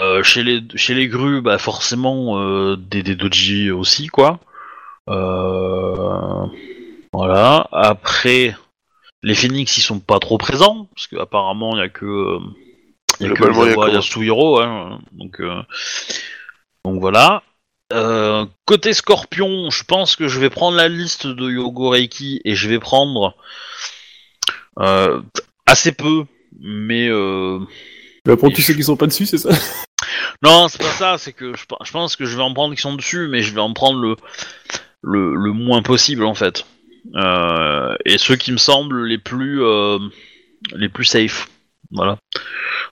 Euh, 0.00 0.22
chez, 0.22 0.42
les, 0.42 0.60
chez 0.76 0.94
les 0.94 1.08
grues, 1.08 1.40
bah, 1.40 1.58
forcément, 1.58 2.38
euh, 2.38 2.76
des, 2.76 3.02
des 3.02 3.16
doji 3.16 3.70
aussi, 3.70 4.08
quoi. 4.08 4.40
Euh, 5.08 6.46
voilà. 7.12 7.68
Après, 7.72 8.54
les 9.22 9.34
phoenix, 9.34 9.76
ils 9.78 9.82
sont 9.82 10.00
pas 10.00 10.18
trop 10.18 10.38
présents, 10.38 10.88
parce 10.94 11.06
qu'apparemment, 11.06 11.76
il 11.76 11.80
y 11.80 11.82
a 11.82 11.88
que. 11.88 12.38
Euh, 13.20 13.24
il 13.24 13.28
y 13.28 13.30
a 13.30 13.34
Globalement, 13.34 13.86
il 13.86 13.94
y 13.94 14.30
hein, 14.62 15.00
donc, 15.12 15.40
euh, 15.40 15.62
donc 16.84 17.00
voilà. 17.00 17.42
Euh, 17.92 18.46
côté 18.64 18.92
Scorpion, 18.92 19.70
je 19.70 19.84
pense 19.84 20.16
que 20.16 20.26
je 20.26 20.40
vais 20.40 20.50
prendre 20.50 20.76
la 20.76 20.88
liste 20.88 21.26
de 21.26 21.50
Yogo 21.50 21.90
Reiki 21.90 22.40
et 22.44 22.54
je 22.54 22.68
vais 22.68 22.78
prendre 22.78 23.36
euh, 24.80 25.20
assez 25.66 25.92
peu, 25.92 26.24
mais 26.60 27.08
euh, 27.08 27.60
Tu 28.24 28.30
vas 28.30 28.36
prendre 28.36 28.54
tous 28.54 28.62
ceux 28.62 28.74
qui 28.74 28.82
sont 28.82 28.96
pas 28.96 29.06
dessus, 29.06 29.26
c'est 29.26 29.38
ça? 29.38 29.50
Non, 30.42 30.68
c'est 30.68 30.80
pas 30.80 30.90
ça. 30.90 31.18
C'est 31.18 31.32
que 31.32 31.54
je, 31.56 31.66
pe- 31.66 31.76
je 31.84 31.92
pense 31.92 32.16
que 32.16 32.24
je 32.24 32.36
vais 32.36 32.42
en 32.42 32.52
prendre 32.52 32.74
qui 32.74 32.80
sont 32.80 32.94
dessus, 32.94 33.28
mais 33.28 33.42
je 33.42 33.54
vais 33.54 33.60
en 33.60 33.72
prendre 33.72 34.00
le 34.00 34.16
le, 35.02 35.34
le 35.34 35.52
moins 35.52 35.82
possible 35.82 36.24
en 36.24 36.34
fait. 36.34 36.66
Euh, 37.14 37.94
et 38.06 38.18
ceux 38.18 38.36
qui 38.36 38.50
me 38.50 38.56
semblent 38.56 39.04
les 39.04 39.18
plus 39.18 39.62
euh, 39.62 39.98
les 40.72 40.88
plus 40.88 41.04
safe. 41.04 41.48
Voilà. 41.90 42.18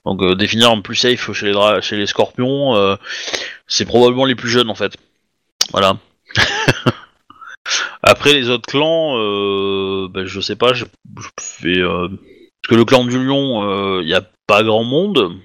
Donc 0.05 0.21
euh, 0.21 0.35
définir 0.35 0.71
un 0.71 0.81
plus 0.81 0.95
safe 0.95 1.31
chez 1.33 1.47
les 1.47 1.51
dra- 1.53 1.81
chez 1.81 1.97
les 1.97 2.07
scorpions, 2.07 2.75
euh, 2.75 2.95
c'est 3.67 3.85
probablement 3.85 4.25
les 4.25 4.35
plus 4.35 4.49
jeunes 4.49 4.69
en 4.69 4.75
fait. 4.75 4.95
Voilà. 5.71 5.97
Après 8.03 8.33
les 8.33 8.49
autres 8.49 8.67
clans, 8.67 9.17
euh, 9.17 10.07
ben, 10.09 10.25
je 10.25 10.41
sais 10.41 10.55
pas, 10.55 10.73
je, 10.73 10.85
je 11.17 11.27
fais 11.37 11.81
parce 11.81 12.69
que 12.69 12.75
le 12.75 12.85
clan 12.85 13.05
du 13.05 13.23
lion, 13.23 13.99
il 14.01 14.07
y 14.07 14.13
a 14.13 14.21
pas 14.47 14.63
grand 14.63 14.83
monde 14.83 15.37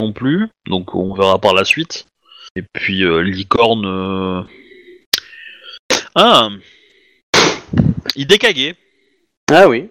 non 0.00 0.12
plus, 0.12 0.48
donc 0.66 0.94
on 0.94 1.14
verra 1.14 1.40
par 1.40 1.54
la 1.54 1.64
suite. 1.64 2.06
Et 2.56 2.62
puis 2.62 3.04
licorne, 3.24 4.46
ah, 6.14 6.48
Hidekage. 8.16 8.74
Ah 9.50 9.68
oui. 9.68 9.88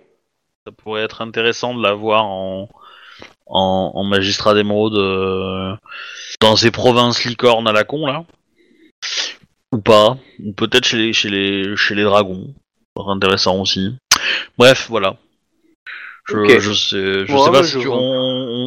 Ça 0.66 0.72
pourrait 0.74 1.04
être 1.04 1.22
intéressant 1.22 1.74
de 1.74 1.82
l'avoir 1.82 2.26
en, 2.26 2.70
en, 3.50 3.92
en 3.96 4.04
magistrat 4.04 4.54
d'émeraude 4.54 4.96
euh, 4.96 5.76
dans 6.42 6.56
ces 6.56 6.72
provinces 6.72 7.24
licornes 7.26 7.68
à 7.68 7.72
la 7.72 7.84
con 7.84 8.06
là. 8.08 8.24
Ou 9.72 9.80
pas. 9.80 10.18
Ou 10.44 10.54
peut-être 10.54 10.86
chez 10.86 10.98
les, 10.98 11.14
chez, 11.14 11.30
les, 11.30 11.76
chez 11.76 11.96
les 11.96 12.04
dragons. 12.04 12.54
Intéressant 13.08 13.60
aussi. 13.60 13.96
Bref, 14.58 14.88
voilà. 14.90 15.18
Je, 16.30 16.60
je 16.60 16.74
sais, 16.74 17.26
je 17.26 17.32
Ouais, 17.32 17.40
sais 17.40 17.52
pas 17.52 17.64
si 17.64 17.80
tu- 17.80 17.88
on, 17.88 17.94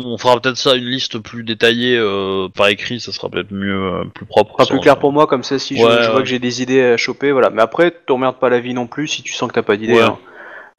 on 0.06 0.16
fera 0.16 0.40
peut-être 0.40 0.56
ça 0.56 0.76
une 0.76 0.86
liste 0.86 1.18
plus 1.18 1.42
détaillée 1.42 1.98
euh, 1.98 2.48
par 2.48 2.68
écrit, 2.68 3.00
ça 3.00 3.12
sera 3.12 3.28
peut-être 3.28 3.50
mieux, 3.52 3.74
euh, 4.00 4.04
plus 4.14 4.24
propre. 4.24 4.56
Pas 4.56 4.64
plus 4.64 4.80
clair 4.80 4.98
pour 4.98 5.12
moi, 5.12 5.26
comme 5.26 5.42
ça, 5.42 5.58
si 5.58 5.76
je, 5.76 5.84
Ouais, 5.84 6.02
je 6.02 6.06
vois 6.06 6.16
ouais. 6.16 6.22
que 6.22 6.28
j'ai 6.28 6.38
des 6.38 6.62
idées 6.62 6.82
à 6.82 6.96
choper, 6.96 7.32
voilà. 7.32 7.50
Mais 7.50 7.60
après, 7.60 7.90
t'emmerdes 7.90 8.38
pas 8.38 8.48
la 8.48 8.60
vie 8.60 8.72
non 8.72 8.86
plus 8.86 9.08
si 9.08 9.22
tu 9.22 9.34
sens 9.34 9.48
que 9.50 9.54
t'as 9.54 9.62
pas 9.62 9.76
d'idée. 9.76 9.92
Ouais. 9.92 10.00
hein. 10.00 10.16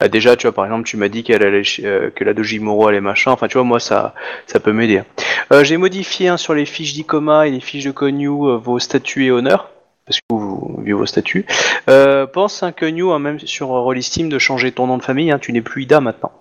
Bah, 0.02 0.08
déjà, 0.08 0.34
tu 0.34 0.48
vois, 0.48 0.52
par 0.52 0.64
exemple, 0.64 0.82
tu 0.82 0.96
m'as 0.96 1.06
dit 1.08 1.22
qu'elle 1.22 1.44
allait, 1.44 1.62
euh, 1.84 2.10
que 2.10 2.24
la 2.24 2.34
Dojimoro 2.34 2.88
allait 2.88 3.00
machin. 3.00 3.30
Enfin, 3.30 3.46
tu 3.46 3.52
vois, 3.54 3.62
moi, 3.62 3.78
ça, 3.78 4.14
ça 4.46 4.58
peut 4.58 4.72
m'aider. 4.72 4.98
hein. 4.98 5.06
Euh, 5.52 5.62
j'ai 5.62 5.76
modifié 5.76 6.26
hein, 6.26 6.36
sur 6.36 6.54
les 6.54 6.66
fiches 6.66 6.92
d'Icoma 6.92 7.46
et 7.46 7.52
les 7.52 7.60
fiches 7.60 7.84
de 7.84 7.92
Konyu 7.92 8.26
euh, 8.26 8.56
vos 8.56 8.80
statuts 8.80 9.26
et 9.26 9.30
honneurs. 9.30 9.70
Parce 10.04 10.18
que 10.18 10.24
vous, 10.30 10.80
vu 10.82 10.92
vos 10.92 11.06
statuts. 11.06 11.46
Euh, 11.88 12.26
pense, 12.26 12.64
hein, 12.64 12.72
Konyu, 12.72 13.12
hein, 13.12 13.20
même 13.20 13.38
sur 13.38 13.72
euh, 13.72 13.78
Rollistim, 13.80 14.28
de 14.28 14.40
changer 14.40 14.72
ton 14.72 14.88
nom 14.88 14.98
de 14.98 15.04
famille. 15.04 15.30
Hein, 15.30 15.38
tu 15.38 15.52
n'es 15.52 15.60
plus 15.62 15.84
Ida 15.84 16.00
maintenant. 16.00 16.32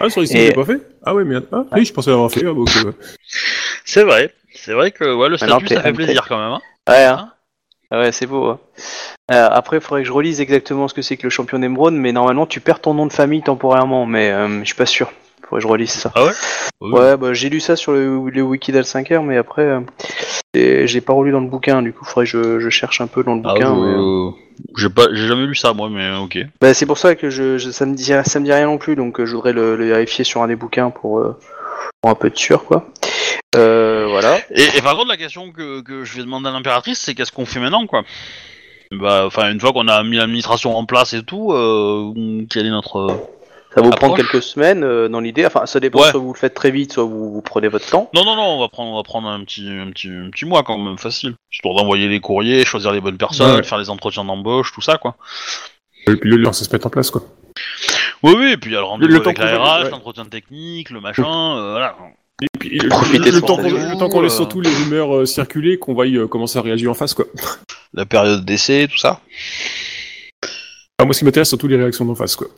Ah, 0.00 0.08
sur 0.08 0.22
ici, 0.22 0.38
Et- 0.38 0.40
je 0.40 0.46
l'ai 0.46 0.52
pas 0.54 0.64
fait? 0.64 0.80
Ah 1.04 1.14
ouais, 1.14 1.24
merde. 1.24 1.44
Ah, 1.52 1.64
oui, 1.72 1.84
je 1.84 1.92
pensais 1.92 2.08
l'avoir 2.08 2.30
fait. 2.32 2.40
ah, 2.46 2.48
euh, 2.86 2.92
C'est 3.84 4.04
vrai, 4.04 4.32
c'est 4.54 4.72
vrai 4.72 4.90
que 4.90 5.04
ouais, 5.14 5.28
le 5.28 5.36
statut 5.36 5.68
ça 5.68 5.82
fait 5.82 5.92
plaisir 5.92 6.24
quand 6.26 6.38
même. 6.38 6.52
Hein 6.52 6.60
Ouais, 6.88 7.04
hein. 7.04 7.30
Ouais, 7.92 8.12
c'est 8.12 8.26
beau. 8.26 8.46
hein. 8.46 8.58
Euh, 9.32 9.48
après, 9.50 9.78
il 9.78 9.80
faudrait 9.80 10.02
que 10.02 10.08
je 10.08 10.12
relise 10.12 10.40
exactement 10.40 10.88
ce 10.88 10.94
que 10.94 11.02
c'est 11.02 11.16
que 11.16 11.24
le 11.24 11.30
champion 11.30 11.58
d'émeraude, 11.58 11.94
mais 11.94 12.12
normalement, 12.12 12.46
tu 12.46 12.60
perds 12.60 12.80
ton 12.80 12.94
nom 12.94 13.06
de 13.06 13.12
famille 13.12 13.42
temporairement, 13.42 14.06
mais 14.06 14.30
euh, 14.30 14.60
je 14.60 14.64
suis 14.66 14.74
pas 14.74 14.86
sûr. 14.86 15.12
Faudrait 15.42 15.58
que 15.58 15.62
je 15.62 15.68
relise 15.68 15.90
ça. 15.90 16.12
ah 16.14 16.24
ouais? 16.24 16.32
Oui. 16.80 16.92
Ouais, 16.92 17.16
bah, 17.16 17.32
j'ai 17.32 17.48
lu 17.48 17.60
ça 17.60 17.76
sur 17.76 17.92
le, 17.92 18.30
le 18.30 18.42
wiki 18.42 18.72
d'Al 18.72 18.84
5R, 18.84 19.22
mais 19.24 19.36
après, 19.36 19.62
euh, 19.62 19.80
pas 21.04 21.12
relu 21.12 21.32
dans 21.32 21.40
le 21.40 21.48
bouquin, 21.48 21.82
du 21.82 21.92
coup, 21.92 22.04
faudrait 22.04 22.24
que 22.26 22.30
je, 22.30 22.60
je 22.60 22.70
cherche 22.70 23.00
un 23.00 23.06
peu 23.06 23.22
dans 23.24 23.34
le 23.34 23.42
Ah, 23.44 23.52
bouquin. 23.54 23.74
mais, 23.74 23.88
euh, 23.88 24.28
euh, 24.28 24.30
j'ai 24.76 24.88
pas, 24.88 25.06
j'ai 25.12 25.26
jamais 25.26 25.46
lu 25.46 25.54
ça 25.54 25.72
moi, 25.72 25.88
mais 25.90 26.14
ok. 26.16 26.38
bah, 26.60 26.74
c'est 26.74 26.86
pour 26.86 26.98
ça 26.98 27.14
que 27.14 27.30
je, 27.30 27.58
je- 27.58 27.70
ça, 27.70 27.86
me 27.86 27.94
dit, 27.94 28.04
ça 28.24 28.40
me 28.40 28.44
dit 28.44 28.52
rien 28.52 28.66
non 28.66 28.78
plus, 28.78 28.96
donc 28.96 29.20
euh, 29.20 29.26
je 29.26 29.34
voudrais 29.34 29.52
le, 29.52 29.76
le 29.76 29.86
vérifier 29.86 30.24
sur 30.24 30.42
un 30.42 30.48
des 30.48 30.56
bouquins 30.56 30.90
pour, 30.90 31.18
euh, 31.18 31.36
pour 32.00 32.10
un 32.10 32.14
peu 32.14 32.30
de 32.30 32.36
sûr, 32.36 32.64
quoi. 32.64 32.86
Euh, 33.56 34.06
voilà. 34.08 34.38
Et, 34.54 34.62
et 34.76 34.82
par 34.82 34.94
contre, 34.96 35.08
la 35.08 35.16
question 35.16 35.50
que, 35.50 35.80
que 35.80 36.04
je 36.04 36.16
vais 36.16 36.22
demander 36.22 36.48
à 36.48 36.52
l'impératrice, 36.52 37.00
c'est 37.00 37.14
qu'est-ce 37.14 37.32
qu'on 37.32 37.46
fait 37.46 37.60
maintenant, 37.60 37.86
quoi? 37.86 38.02
Bah, 38.92 39.24
enfin, 39.26 39.50
une 39.50 39.60
fois 39.60 39.72
qu'on 39.72 39.88
a 39.88 40.02
mis 40.02 40.16
l'administration 40.16 40.76
en 40.76 40.84
place 40.84 41.12
et 41.14 41.22
tout, 41.22 41.52
euh, 41.52 42.44
quel 42.50 42.66
est 42.66 42.70
notre... 42.70 43.08
Ça 43.72 43.80
va 43.80 43.86
vous 43.86 43.92
prendre 43.92 44.16
quelques 44.16 44.42
semaines 44.42 44.82
euh, 44.82 45.08
dans 45.08 45.20
l'idée? 45.20 45.46
Enfin, 45.46 45.64
ça 45.64 45.78
dépend. 45.78 46.00
Ouais. 46.00 46.10
Soit 46.10 46.18
vous 46.18 46.32
le 46.32 46.38
faites 46.38 46.54
très 46.54 46.72
vite, 46.72 46.92
soit 46.92 47.04
vous, 47.04 47.32
vous 47.32 47.40
prenez 47.40 47.68
votre 47.68 47.88
temps. 47.88 48.10
Non, 48.14 48.24
non, 48.24 48.34
non, 48.34 48.42
on 48.56 48.60
va 48.60 48.68
prendre, 48.68 48.90
on 48.92 48.96
va 48.96 49.04
prendre 49.04 49.28
un 49.28 49.44
petit, 49.44 49.68
un 49.68 49.90
petit, 49.92 50.08
un 50.08 50.28
petit 50.30 50.44
mois 50.44 50.64
quand 50.64 50.76
même, 50.76 50.98
facile. 50.98 51.34
Histoire 51.52 51.76
d'envoyer 51.76 52.08
les 52.08 52.18
courriers, 52.18 52.64
choisir 52.64 52.90
les 52.90 53.00
bonnes 53.00 53.16
personnes, 53.18 53.54
Ouais. 53.54 53.62
faire 53.62 53.78
les 53.78 53.88
entretiens 53.88 54.24
d'embauche, 54.24 54.72
tout 54.72 54.80
ça, 54.80 54.96
quoi. 54.98 55.14
et 56.08 56.16
puis 56.16 56.30
le 56.30 56.42
temps 56.42 56.52
ça 56.52 56.64
se 56.64 56.76
met 56.76 56.84
en 56.84 56.90
place, 56.90 57.12
quoi. 57.12 57.22
Oui, 58.24 58.34
oui, 58.36 58.50
et 58.52 58.56
puis 58.56 58.70
il 58.70 58.74
y 58.74 58.76
a 58.76 58.80
le 58.80 58.86
rendez-vous 58.86 59.14
avec 59.14 59.36
temps 59.36 59.44
la 59.44 59.56
qu'on- 59.56 59.62
RH, 59.64 59.82
ouais. 59.84 59.90
l'entretien 59.90 60.24
technique, 60.24 60.90
le 60.90 61.00
machin, 61.00 61.56
euh, 61.56 61.70
voilà. 61.70 61.96
Et 62.42 62.46
puis, 62.58 62.78
le, 62.78 62.88
Profitez 62.88 63.30
le 63.30 63.40
temps 63.40 63.46
qu'on 63.48 63.56
rendez-vous, 63.56 63.76
le 63.90 63.98
temps 63.98 64.08
qu'on 64.08 64.20
laisse 64.22 64.32
euh. 64.34 64.36
surtout 64.36 64.60
les 64.60 64.70
rumeurs 64.70 65.14
euh, 65.14 65.26
circuler, 65.26 65.78
qu'on 65.78 65.94
voie 65.94 66.06
euh, 66.06 66.26
commencer 66.26 66.58
à 66.58 66.62
réagir 66.62 66.90
en 66.90 66.94
face, 66.94 67.14
quoi. 67.14 67.26
La 67.92 68.06
période 68.06 68.44
d'essai, 68.44 68.88
tout 68.90 68.98
ça. 68.98 69.20
Ah, 70.98 71.04
moi, 71.04 71.12
ce 71.14 71.18
qui 71.20 71.24
m'intéresse, 71.24 71.48
c'est 71.48 71.50
surtout 71.50 71.68
les 71.68 71.76
réactions 71.76 72.04
d'en 72.04 72.14
face, 72.14 72.36
quoi. 72.36 72.48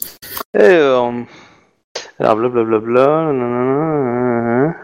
Et, 0.54 0.60
euh, 0.60 1.22
alors, 2.18 2.36
blablabla. 2.36 3.32
nanana. 3.32 4.74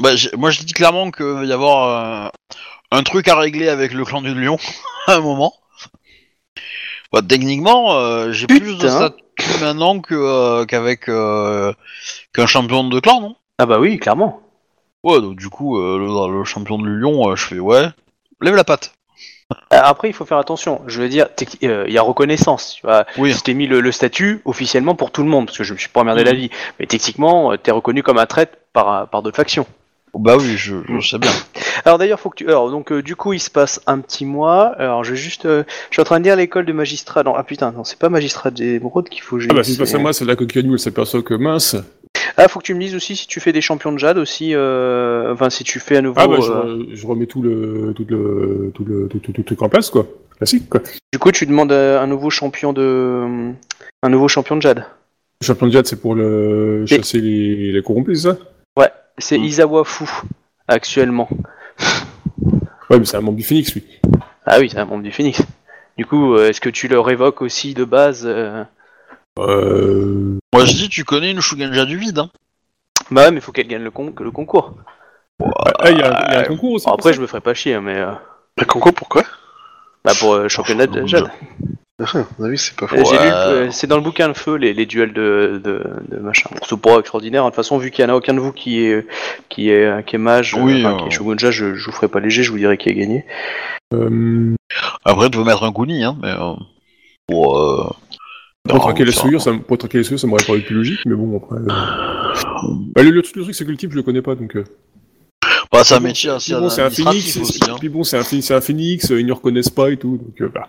Bah, 0.00 0.14
j'ai- 0.14 0.30
moi 0.36 0.50
je 0.50 0.62
dis 0.62 0.74
clairement 0.74 1.10
qu'il 1.10 1.24
va 1.24 1.44
y 1.44 1.52
avoir 1.52 2.26
euh, 2.26 2.28
un 2.90 3.02
truc 3.02 3.28
à 3.28 3.36
régler 3.36 3.68
avec 3.68 3.94
le 3.94 4.04
clan 4.04 4.20
du 4.20 4.34
lion 4.34 4.58
à 5.06 5.14
un 5.14 5.20
moment. 5.20 5.54
Bah, 7.12 7.20
techniquement, 7.26 7.94
euh, 7.94 8.30
j'ai 8.32 8.46
plus 8.46 8.60
de 8.60 8.74
Putain. 8.74 8.90
statut 8.90 9.60
maintenant 9.64 10.00
que, 10.00 10.14
euh, 10.14 10.64
qu'avec 10.66 11.08
euh, 11.08 11.72
qu'un 12.34 12.46
champion 12.46 12.84
de 12.84 13.00
clan, 13.00 13.20
non? 13.22 13.36
Ah 13.58 13.66
bah 13.66 13.78
oui, 13.80 13.98
clairement. 13.98 14.40
Ouais, 15.02 15.20
donc 15.20 15.36
du 15.36 15.48
coup, 15.48 15.78
euh, 15.78 15.98
le, 15.98 16.38
le 16.38 16.44
champion 16.44 16.78
du 16.78 16.88
lion, 16.98 17.30
euh, 17.30 17.36
je 17.36 17.46
fais 17.46 17.58
ouais, 17.58 17.86
lève 18.40 18.54
la 18.54 18.64
patte. 18.64 18.92
Euh, 19.72 19.78
Après, 19.82 20.08
il 20.08 20.12
faut 20.12 20.24
faire 20.26 20.38
attention. 20.38 20.82
Je 20.88 21.00
veux 21.00 21.08
dire, 21.08 21.28
euh, 21.62 21.84
il 21.86 21.92
y 21.94 21.98
a 21.98 22.02
reconnaissance. 22.02 22.74
Tu 22.74 22.86
vois. 22.86 23.06
Oui. 23.16 23.32
Je 23.32 23.40
t'ai 23.40 23.54
mis 23.54 23.66
le, 23.66 23.80
le 23.80 23.92
statut 23.92 24.40
officiellement 24.44 24.94
pour 24.94 25.10
tout 25.12 25.22
le 25.22 25.28
monde, 25.28 25.46
parce 25.46 25.56
que 25.58 25.64
je 25.64 25.72
me 25.72 25.78
suis 25.78 25.88
pas 25.88 26.00
emmerdé 26.00 26.24
la 26.24 26.32
Mhm. 26.32 26.38
vie. 26.38 26.50
Mais 26.80 26.86
techniquement, 26.86 27.52
euh, 27.52 27.56
t'es 27.56 27.70
reconnu 27.70 28.02
comme 28.02 28.18
un 28.18 28.26
traître 28.26 28.58
par, 28.72 29.08
par 29.08 29.22
d'autres 29.22 29.36
factions. 29.36 29.66
Bah 30.14 30.36
oui, 30.38 30.56
je, 30.56 30.76
je 30.88 31.06
sais 31.08 31.18
bien. 31.18 31.30
Alors 31.84 31.98
d'ailleurs, 31.98 32.18
faut 32.18 32.30
que 32.30 32.36
tu. 32.36 32.48
Alors 32.48 32.70
donc 32.70 32.90
euh, 32.90 33.02
du 33.02 33.16
coup, 33.16 33.32
il 33.34 33.38
se 33.40 33.50
passe 33.50 33.80
un 33.86 34.00
petit 34.00 34.24
mois. 34.24 34.74
Alors 34.78 35.04
je 35.04 35.10
vais 35.12 35.16
juste. 35.16 35.46
euh, 35.46 35.62
Je 35.90 35.94
suis 35.94 36.00
en 36.02 36.04
train 36.06 36.18
de 36.18 36.24
lire 36.24 36.36
l'école 36.36 36.64
de 36.66 36.72
magistrat. 36.72 37.22
Non, 37.22 37.34
ah 37.36 37.44
putain, 37.44 37.70
non, 37.70 37.84
c'est 37.84 37.98
pas 37.98 38.08
magistrat 38.08 38.50
d'émeraude 38.50 39.08
qu'il 39.08 39.22
faut. 39.22 39.36
que 39.38 39.44
Ah 39.50 39.54
bah 39.54 39.62
si 39.62 39.76
passe 39.78 39.90
c'est- 39.90 39.96
à 39.96 39.98
moi, 39.98 40.12
c'est 40.12 40.24
la 40.24 40.34
coquille 40.36 40.66
elle 40.70 40.78
s'aperçoit 40.78 41.22
que 41.22 41.34
mince. 41.34 41.76
Ah, 42.38 42.48
faut 42.48 42.58
que 42.60 42.64
tu 42.64 42.74
me 42.74 42.80
dises 42.80 42.94
aussi 42.94 43.16
si 43.16 43.26
tu 43.26 43.40
fais 43.40 43.52
des 43.52 43.60
champions 43.62 43.92
de 43.92 43.98
jade 43.98 44.18
aussi. 44.18 44.54
euh, 44.54 45.32
Enfin, 45.32 45.48
si 45.50 45.64
tu 45.64 45.80
fais 45.80 45.96
à 45.96 46.02
nouveau. 46.02 46.20
Ah 46.20 46.28
bah 46.28 46.36
je, 46.40 46.52
euh, 46.52 46.84
je 46.92 47.06
remets 47.06 47.26
tout 47.26 47.40
le 47.42 47.92
tout 47.96 48.04
le 48.08 48.70
tout 48.74 48.84
le 48.84 49.08
tout, 49.08 49.18
tout, 49.20 49.32
tout, 49.32 49.42
truc 49.42 49.62
en 49.62 49.68
place 49.68 49.88
quoi. 49.90 50.06
Classique 50.36 50.68
quoi. 50.68 50.82
Du 51.12 51.18
coup, 51.18 51.32
tu 51.32 51.46
demandes 51.46 51.72
euh, 51.72 51.98
un 52.00 52.06
nouveau 52.06 52.28
champion 52.30 52.72
de. 52.74 53.52
Un 54.02 54.08
nouveau 54.10 54.28
champion 54.28 54.56
de 54.56 54.62
jade. 54.62 54.84
Le 55.40 55.46
champion 55.46 55.66
de 55.66 55.72
jade 55.72 55.86
c'est 55.86 56.00
pour 56.00 56.14
le 56.14 56.84
Et- 56.84 56.96
chasser 56.96 57.20
les, 57.20 57.72
les 57.72 57.82
corrompus, 57.82 58.20
c'est 58.22 58.28
ça? 58.30 58.36
Ouais, 58.78 58.90
c'est 59.18 59.38
Mm. 59.38 59.44
Isawa 59.44 59.84
Fu 59.84 60.04
actuellement. 60.68 61.28
Ouais 62.90 62.98
mais 63.00 63.04
c'est 63.04 63.16
un 63.16 63.20
membre 63.20 63.38
du 63.38 63.42
Phoenix 63.42 63.74
lui. 63.74 63.82
Ah 64.44 64.58
oui, 64.60 64.68
c'est 64.70 64.78
un 64.78 64.84
membre 64.84 65.02
du 65.02 65.10
Phoenix. 65.10 65.42
Du 65.98 66.06
coup, 66.06 66.36
est-ce 66.38 66.60
que 66.60 66.68
tu 66.68 66.86
le 66.86 67.00
révoques 67.00 67.42
aussi 67.42 67.74
de 67.74 67.84
base 67.84 68.22
euh 68.26 68.62
Euh... 69.38 70.38
Moi 70.52 70.64
je 70.64 70.72
dis, 70.72 70.88
tu 70.88 71.04
connais 71.04 71.30
une 71.30 71.40
Shugenja 71.40 71.84
du 71.84 71.96
vide, 71.98 72.18
hein. 72.18 72.30
Bah 73.10 73.24
ouais, 73.26 73.30
mais 73.30 73.40
faut 73.40 73.52
qu'elle 73.52 73.68
gagne 73.68 73.82
le, 73.84 73.90
con- 73.90 74.12
le 74.18 74.30
concours. 74.30 74.74
Ah 75.78 75.90
il 75.90 75.98
y, 75.98 76.02
a 76.02 76.18
un- 76.18 76.26
il 76.28 76.32
y 76.32 76.36
a 76.36 76.40
un 76.40 76.44
concours 76.44 76.72
aussi. 76.72 76.86
Bon, 76.86 76.92
après, 76.94 77.10
ça 77.10 77.16
je 77.16 77.20
me 77.20 77.26
ferai 77.26 77.40
pas 77.40 77.54
chier, 77.54 77.74
hein, 77.74 77.80
mais. 77.82 77.96
euh, 77.96 78.12
Un 78.60 78.64
concours 78.64 78.94
pourquoi 78.94 79.22
Bah 80.04 80.12
pour 80.18 80.32
euh, 80.34 80.48
championnat 80.48 80.86
de 80.86 81.06
jade. 81.06 81.30
Ah, 81.98 82.04
c'est 82.56 82.76
pas 82.76 82.86
faux. 82.86 82.96
Euh, 82.96 83.04
J'ai 83.04 83.16
Ouais. 83.16 83.24
lu, 83.24 83.30
euh, 83.32 83.70
c'est 83.70 83.86
dans 83.86 83.96
le 83.96 84.02
bouquin 84.02 84.28
le 84.28 84.34
feu, 84.34 84.56
les, 84.56 84.74
les 84.74 84.84
duels 84.86 85.12
de, 85.14 85.60
de, 85.64 85.82
de 86.08 86.16
machin. 86.18 86.48
Bon, 86.52 86.58
c'est 86.66 86.80
pas 86.80 86.98
extraordinaire. 86.98 87.42
hein. 87.42 87.46
De 87.46 87.50
toute 87.50 87.56
façon, 87.56 87.78
vu 87.78 87.90
qu'il 87.90 88.04
y 88.04 88.06
en 88.06 88.10
a 88.10 88.14
aucun 88.16 88.34
de 88.34 88.40
vous 88.40 88.52
qui 88.52 88.80
est 88.84 89.06
qui 89.48 89.70
est 89.70 90.04
qui 90.06 90.16
est 90.16 90.18
mage, 90.18 90.54
euh, 90.54 90.60
Oui, 90.60 90.84
enfin, 90.84 90.94
euh. 90.96 90.98
qui 91.00 91.06
est 91.06 91.10
shogunja, 91.10 91.50
je, 91.50 91.74
je 91.74 91.86
vous 91.86 91.92
ferai 91.92 92.08
pas 92.08 92.20
léger, 92.20 92.42
je 92.42 92.50
vous 92.50 92.58
dirai 92.58 92.76
qui 92.76 92.88
a 92.88 92.92
gagné. 92.92 93.24
Euh... 93.94 94.54
Après, 95.04 95.30
tu 95.30 95.38
veux 95.38 95.44
mettre 95.44 95.62
un 95.64 95.72
Kuni, 95.72 96.02
hein, 96.04 96.16
mais. 96.20 96.32
Euh, 96.32 96.54
pour. 97.28 97.58
Euh... 97.58 97.90
Pour 98.68 98.80
traquer 98.80 99.04
les 99.04 99.12
ça- 99.12 99.20
souillures, 99.22 99.40
ça, 99.42 99.52
me- 99.52 99.60
pour 99.60 99.78
traquer 99.78 99.98
les 99.98 100.04
souillures, 100.04 100.20
ça 100.20 100.26
m'aurait 100.26 100.44
paru 100.44 100.62
plus 100.62 100.74
logique, 100.74 101.00
mais 101.06 101.14
bon 101.14 101.36
après. 101.36 101.56
euh, 101.56 101.66
Bah, 102.94 103.02
le, 103.02 103.10
le 103.10 103.22
truc, 103.22 103.36
le 103.36 103.42
truc, 103.42 103.54
c'est 103.54 103.64
que 103.64 103.70
le 103.70 103.76
type 103.76 103.90
je 103.92 103.96
le 103.96 104.02
connais 104.02 104.22
pas 104.22 104.34
donc. 104.34 104.56
Euh... 104.56 104.64
Bah, 105.72 105.82
c'est 105.84 105.94
un 105.94 106.00
métier 106.00 106.30
assez 106.30 106.52
bon, 106.54 106.68
c'est 106.70 106.82
un 106.82 106.90
phoenix, 106.90 107.36
aussi, 107.36 107.58
hein. 107.68 107.76
puis 107.78 107.88
bon, 107.88 108.02
c'est 108.04 108.16
un, 108.16 108.22
phoenix- 108.22 108.46
c'est 108.46 108.54
un 108.54 108.60
phoenix, 108.60 109.10
euh, 109.10 109.20
ils 109.20 109.26
ne 109.26 109.32
reconnaissent 109.32 109.68
pas 109.70 109.90
et 109.90 109.96
tout, 109.96 110.16
donc 110.18 110.40
euh, 110.40 110.48
bah, 110.48 110.68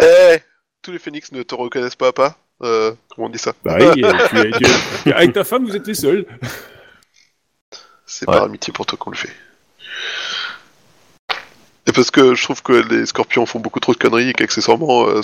Eh 0.00 0.38
Tous 0.82 0.92
les 0.92 0.98
phénix 0.98 1.32
ne 1.32 1.42
te 1.42 1.54
reconnaissent 1.54 1.96
pas, 1.96 2.12
pas 2.12 2.38
euh, 2.62 2.92
Comment 3.14 3.26
on 3.26 3.30
dit 3.30 3.38
ça? 3.38 3.52
Bah 3.64 3.76
oui, 3.80 4.02
tu- 4.30 4.64
tu- 5.04 5.12
avec 5.12 5.32
ta 5.32 5.44
femme, 5.44 5.66
vous 5.66 5.74
êtes 5.76 5.86
les 5.86 5.94
seuls. 5.94 6.24
C'est 8.06 8.28
Ouais. 8.28 8.34
par 8.36 8.44
amitié 8.44 8.72
pour 8.72 8.86
toi 8.86 8.96
qu'on 8.98 9.10
le 9.10 9.16
fait. 9.16 9.30
Et 11.88 11.92
parce 11.92 12.10
que 12.10 12.34
je 12.34 12.42
trouve 12.42 12.62
que 12.62 12.72
les 12.72 13.06
scorpions 13.06 13.46
font 13.46 13.60
beaucoup 13.60 13.80
trop 13.80 13.92
de 13.92 13.98
conneries 13.98 14.30
et 14.30 14.32
qu'accessoirement, 14.32 15.08
euh, 15.08 15.20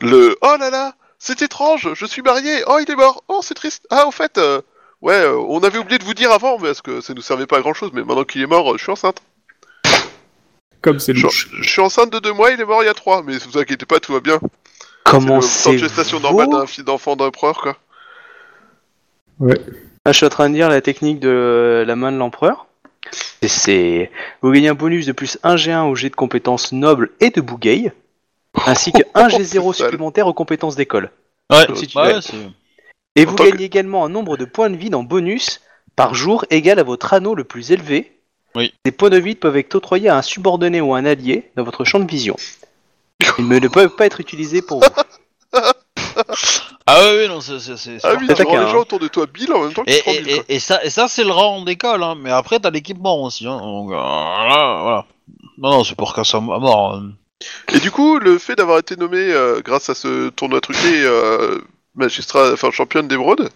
le 0.00 0.36
Oh 0.42 0.56
là 0.58 0.70
là 0.70 0.94
C'est 1.18 1.42
étrange 1.42 1.88
Je 1.94 2.06
suis 2.06 2.22
marié 2.22 2.62
Oh, 2.66 2.78
il 2.80 2.90
est 2.90 2.96
mort 2.96 3.22
Oh, 3.28 3.40
c'est 3.42 3.54
triste 3.54 3.86
Ah, 3.90 4.06
au 4.06 4.10
fait, 4.10 4.36
euh, 4.38 4.60
ouais, 5.00 5.14
euh, 5.14 5.36
on 5.48 5.60
avait 5.60 5.78
oublié 5.78 5.98
de 5.98 6.04
vous 6.04 6.14
dire 6.14 6.32
avant, 6.32 6.58
mais 6.58 6.68
parce 6.68 6.82
que 6.82 7.00
ça 7.00 7.14
nous 7.14 7.22
servait 7.22 7.46
pas 7.46 7.58
à 7.58 7.60
grand 7.60 7.74
chose, 7.74 7.90
mais 7.94 8.02
maintenant 8.02 8.24
qu'il 8.24 8.42
est 8.42 8.46
mort, 8.46 8.72
euh, 8.72 8.76
je 8.78 8.82
suis 8.82 8.92
enceinte. 8.92 9.22
Comme 10.82 10.98
c'est 10.98 11.14
Je, 11.14 11.22
louche. 11.22 11.48
je 11.60 11.68
suis 11.68 11.80
enceinte 11.80 12.12
de 12.12 12.18
deux 12.18 12.32
mois, 12.32 12.50
il 12.50 12.60
est 12.60 12.64
mort 12.64 12.82
il 12.82 12.86
y 12.86 12.88
a 12.88 12.94
trois, 12.94 13.22
mais 13.22 13.38
vous 13.38 13.58
inquiétez 13.58 13.86
pas, 13.86 14.00
tout 14.00 14.12
va 14.12 14.20
bien. 14.20 14.40
Comment 15.04 15.40
c'est 15.40 15.70
le 15.72 15.78
temps 15.78 15.82
de 15.82 15.88
gestation 15.88 16.20
normale 16.20 16.48
d'un 16.50 16.66
fils 16.66 16.84
d'enfant 16.84 17.14
d'empereur, 17.14 17.60
quoi. 17.62 17.76
Ah, 20.04 20.12
je 20.12 20.16
suis 20.16 20.26
en 20.26 20.30
train 20.30 20.48
de 20.48 20.54
dire 20.54 20.68
la 20.68 20.80
technique 20.80 21.20
de 21.20 21.84
la 21.86 21.96
main 21.96 22.10
de 22.10 22.16
l'empereur. 22.16 22.65
C'est 23.42 24.10
vous 24.42 24.50
gagnez 24.50 24.68
un 24.68 24.74
bonus 24.74 25.06
de 25.06 25.12
plus 25.12 25.38
1 25.42 25.56
G1 25.56 25.84
au 25.88 25.94
jet 25.94 26.10
de 26.10 26.16
compétences 26.16 26.72
nobles 26.72 27.10
et 27.20 27.30
de 27.30 27.40
bougaye, 27.40 27.92
ainsi 28.66 28.92
que 28.92 29.02
1 29.14 29.28
G0 29.28 29.58
Oh, 29.60 29.70
putain. 29.72 29.84
supplémentaire 29.84 30.26
aux 30.26 30.32
compétences 30.34 30.76
d'école. 30.76 31.10
Ouais, 31.50 31.66
Si 31.74 31.86
tu 31.86 31.94
bah 31.94 32.06
ouais. 32.08 32.20
Et 33.14 33.24
En 33.26 33.30
vous 33.30 33.36
que- 33.36 33.48
gagnez 33.50 33.64
également 33.64 34.04
un 34.04 34.08
nombre 34.08 34.36
de 34.36 34.44
points 34.44 34.70
de 34.70 34.76
vie 34.76 34.92
en 34.94 35.02
bonus 35.02 35.60
par 35.94 36.14
jour 36.14 36.44
égal 36.50 36.78
à 36.78 36.82
votre 36.82 37.12
anneau 37.14 37.34
le 37.34 37.44
plus 37.44 37.70
élevé. 37.72 38.12
Oui. 38.54 38.74
Ces 38.84 38.92
points 38.92 39.10
de 39.10 39.18
vie 39.18 39.34
peuvent 39.34 39.56
être 39.56 39.74
octroyés 39.74 40.08
à 40.08 40.16
un 40.18 40.22
subordonné 40.22 40.80
ou 40.80 40.94
à 40.94 40.98
un 40.98 41.04
allié 41.04 41.50
dans 41.56 41.62
votre 41.62 41.84
champ 41.84 41.98
de 42.00 42.10
vision. 42.10 42.36
Ils 43.38 43.46
ne 43.48 43.68
peuvent 43.68 43.94
pas 43.96 44.06
être 44.06 44.20
utilisés 44.20 44.60
pour 44.62 44.80
vous. 44.80 45.60
Ah 46.86 47.00
ouais, 47.00 47.16
ouais, 47.16 47.28
non, 47.28 47.40
c'est. 47.40 47.58
c'est- 47.58 47.76
c'est- 47.76 47.98
Ah 48.04 48.14
oui, 48.18 48.26
tu 48.28 48.34
taquin, 48.34 48.50
les 48.50 48.56
hein. 48.58 48.68
gens 48.68 48.80
autour 48.80 48.98
de 48.98 49.08
toi 49.08 49.26
Bill 49.32 49.52
en 49.52 49.60
même 49.64 49.72
temps 49.72 49.84
que 49.84 49.90
Et, 49.90 49.96
tu 49.98 50.02
te 50.02 50.10
rends 50.10 50.16
Bill, 50.16 50.28
et, 50.30 50.34
quoi. 50.36 50.44
et, 50.48 50.54
et 50.56 50.58
ça, 50.60 50.84
et 50.84 50.90
ça 50.90 51.08
c'est 51.08 51.24
le 51.24 51.30
rang 51.32 51.62
d'école, 51.62 52.02
hein. 52.02 52.14
mais 52.18 52.30
après 52.30 52.58
t'as 52.60 52.70
l'équipement 52.70 53.22
aussi. 53.24 53.46
Hein. 53.46 53.58
Donc, 53.58 53.90
euh, 53.90 53.94
voilà, 53.96 54.78
voilà. 54.82 55.04
Non, 55.58 55.70
non, 55.70 55.84
c'est 55.84 55.94
pour 55.96 56.16
à 56.18 56.22
mort. 56.58 56.94
hein. 56.94 57.10
Et 57.74 57.80
du 57.80 57.90
coup, 57.90 58.18
le 58.18 58.38
fait 58.38 58.54
d'avoir 58.54 58.78
été 58.78 58.96
nommé 58.96 59.18
euh, 59.18 59.60
grâce 59.64 59.90
à 59.90 59.94
ce 59.94 60.28
tournoi 60.30 60.60
truqué 60.60 61.02
euh, 61.04 61.58
magistrat, 61.94 62.52
enfin 62.52 62.70
championne 62.70 63.08
d'émeraude, 63.08 63.50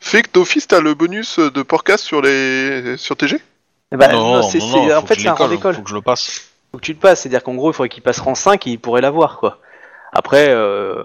fait 0.00 0.22
que 0.22 0.30
d'office 0.32 0.66
t'as 0.66 0.80
le 0.80 0.94
bonus 0.94 1.38
de 1.38 1.62
podcast 1.62 2.04
sur 2.04 2.22
les 2.22 2.96
sur 2.96 3.16
TG. 3.16 3.38
Eh 3.92 3.96
ben, 3.96 4.10
non, 4.12 4.36
non, 4.36 4.42
c'est- 4.42 4.58
non, 4.58 4.66
c'est- 4.72 4.86
non, 4.88 4.96
en 4.96 5.00
faut 5.02 5.06
fait, 5.08 5.14
que 5.16 5.20
je 5.20 5.24
c'est 5.24 5.28
un 5.28 5.34
rang 5.34 5.46
l'école, 5.46 5.56
d'école. 5.56 5.74
Faut 5.76 5.82
que 5.82 5.90
je 5.90 5.94
le 5.94 6.00
passe. 6.02 6.42
Faut 6.72 6.78
que 6.78 6.82
tu 6.84 6.92
le 6.94 6.98
passes, 6.98 7.20
c'est-à-dire 7.20 7.42
qu'en 7.42 7.54
gros, 7.54 7.70
il 7.70 7.74
faudrait 7.74 7.90
qu'il 7.90 8.02
passe 8.02 8.18
rang 8.20 8.34
5 8.34 8.66
et 8.66 8.70
il 8.70 8.78
pourrait 8.78 9.02
l'avoir, 9.02 9.36
quoi. 9.38 9.58
Après, 10.14 10.48
euh, 10.48 11.02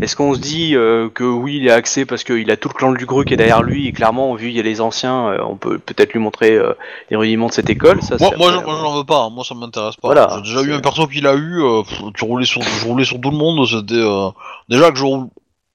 est-ce 0.00 0.16
qu'on 0.16 0.34
se 0.34 0.38
dit 0.38 0.76
euh, 0.76 1.08
que 1.08 1.24
oui, 1.24 1.56
il 1.56 1.66
est 1.66 1.70
axé 1.70 2.04
parce 2.04 2.22
qu'il 2.24 2.50
a 2.50 2.56
tout 2.56 2.68
le 2.68 2.74
clan 2.74 2.92
du 2.92 3.06
Gru 3.06 3.24
qui 3.24 3.34
est 3.34 3.36
derrière 3.38 3.62
lui 3.62 3.88
et 3.88 3.92
clairement, 3.92 4.34
vu 4.34 4.48
il 4.48 4.56
y 4.56 4.60
a 4.60 4.62
les 4.62 4.80
anciens, 4.80 5.28
euh, 5.28 5.38
on 5.48 5.56
peut 5.56 5.78
peut-être 5.78 6.12
lui 6.12 6.20
montrer 6.20 6.52
euh, 6.56 6.74
les 7.10 7.16
rudiments 7.16 7.46
de 7.48 7.52
cette 7.52 7.70
école. 7.70 8.02
Ça, 8.02 8.16
Moi, 8.20 8.30
moi, 8.36 8.52
moi, 8.62 8.76
j'en 8.80 8.96
veux 8.96 9.04
pas. 9.04 9.22
hein. 9.24 9.30
Moi, 9.30 9.44
ça 9.44 9.54
m'intéresse 9.54 9.96
pas. 9.96 10.08
Voilà, 10.08 10.40
J'ai 10.44 10.54
déjà 10.54 10.62
eu 10.70 10.74
un 10.74 10.80
perso 10.80 11.06
qui 11.06 11.20
l'a 11.20 11.34
eu. 11.34 11.62
pff, 11.84 12.02
tu 12.14 12.24
roulais 12.24 12.44
sur, 12.46 12.60
je 12.62 12.86
roulais 12.86 13.04
sur 13.04 13.20
tout 13.20 13.30
le 13.30 13.36
monde. 13.36 13.66
C'était 13.66 13.94
euh, 13.94 14.28
déjà 14.68 14.90
que 14.90 14.98
je 14.98 15.04
roule 15.04 15.28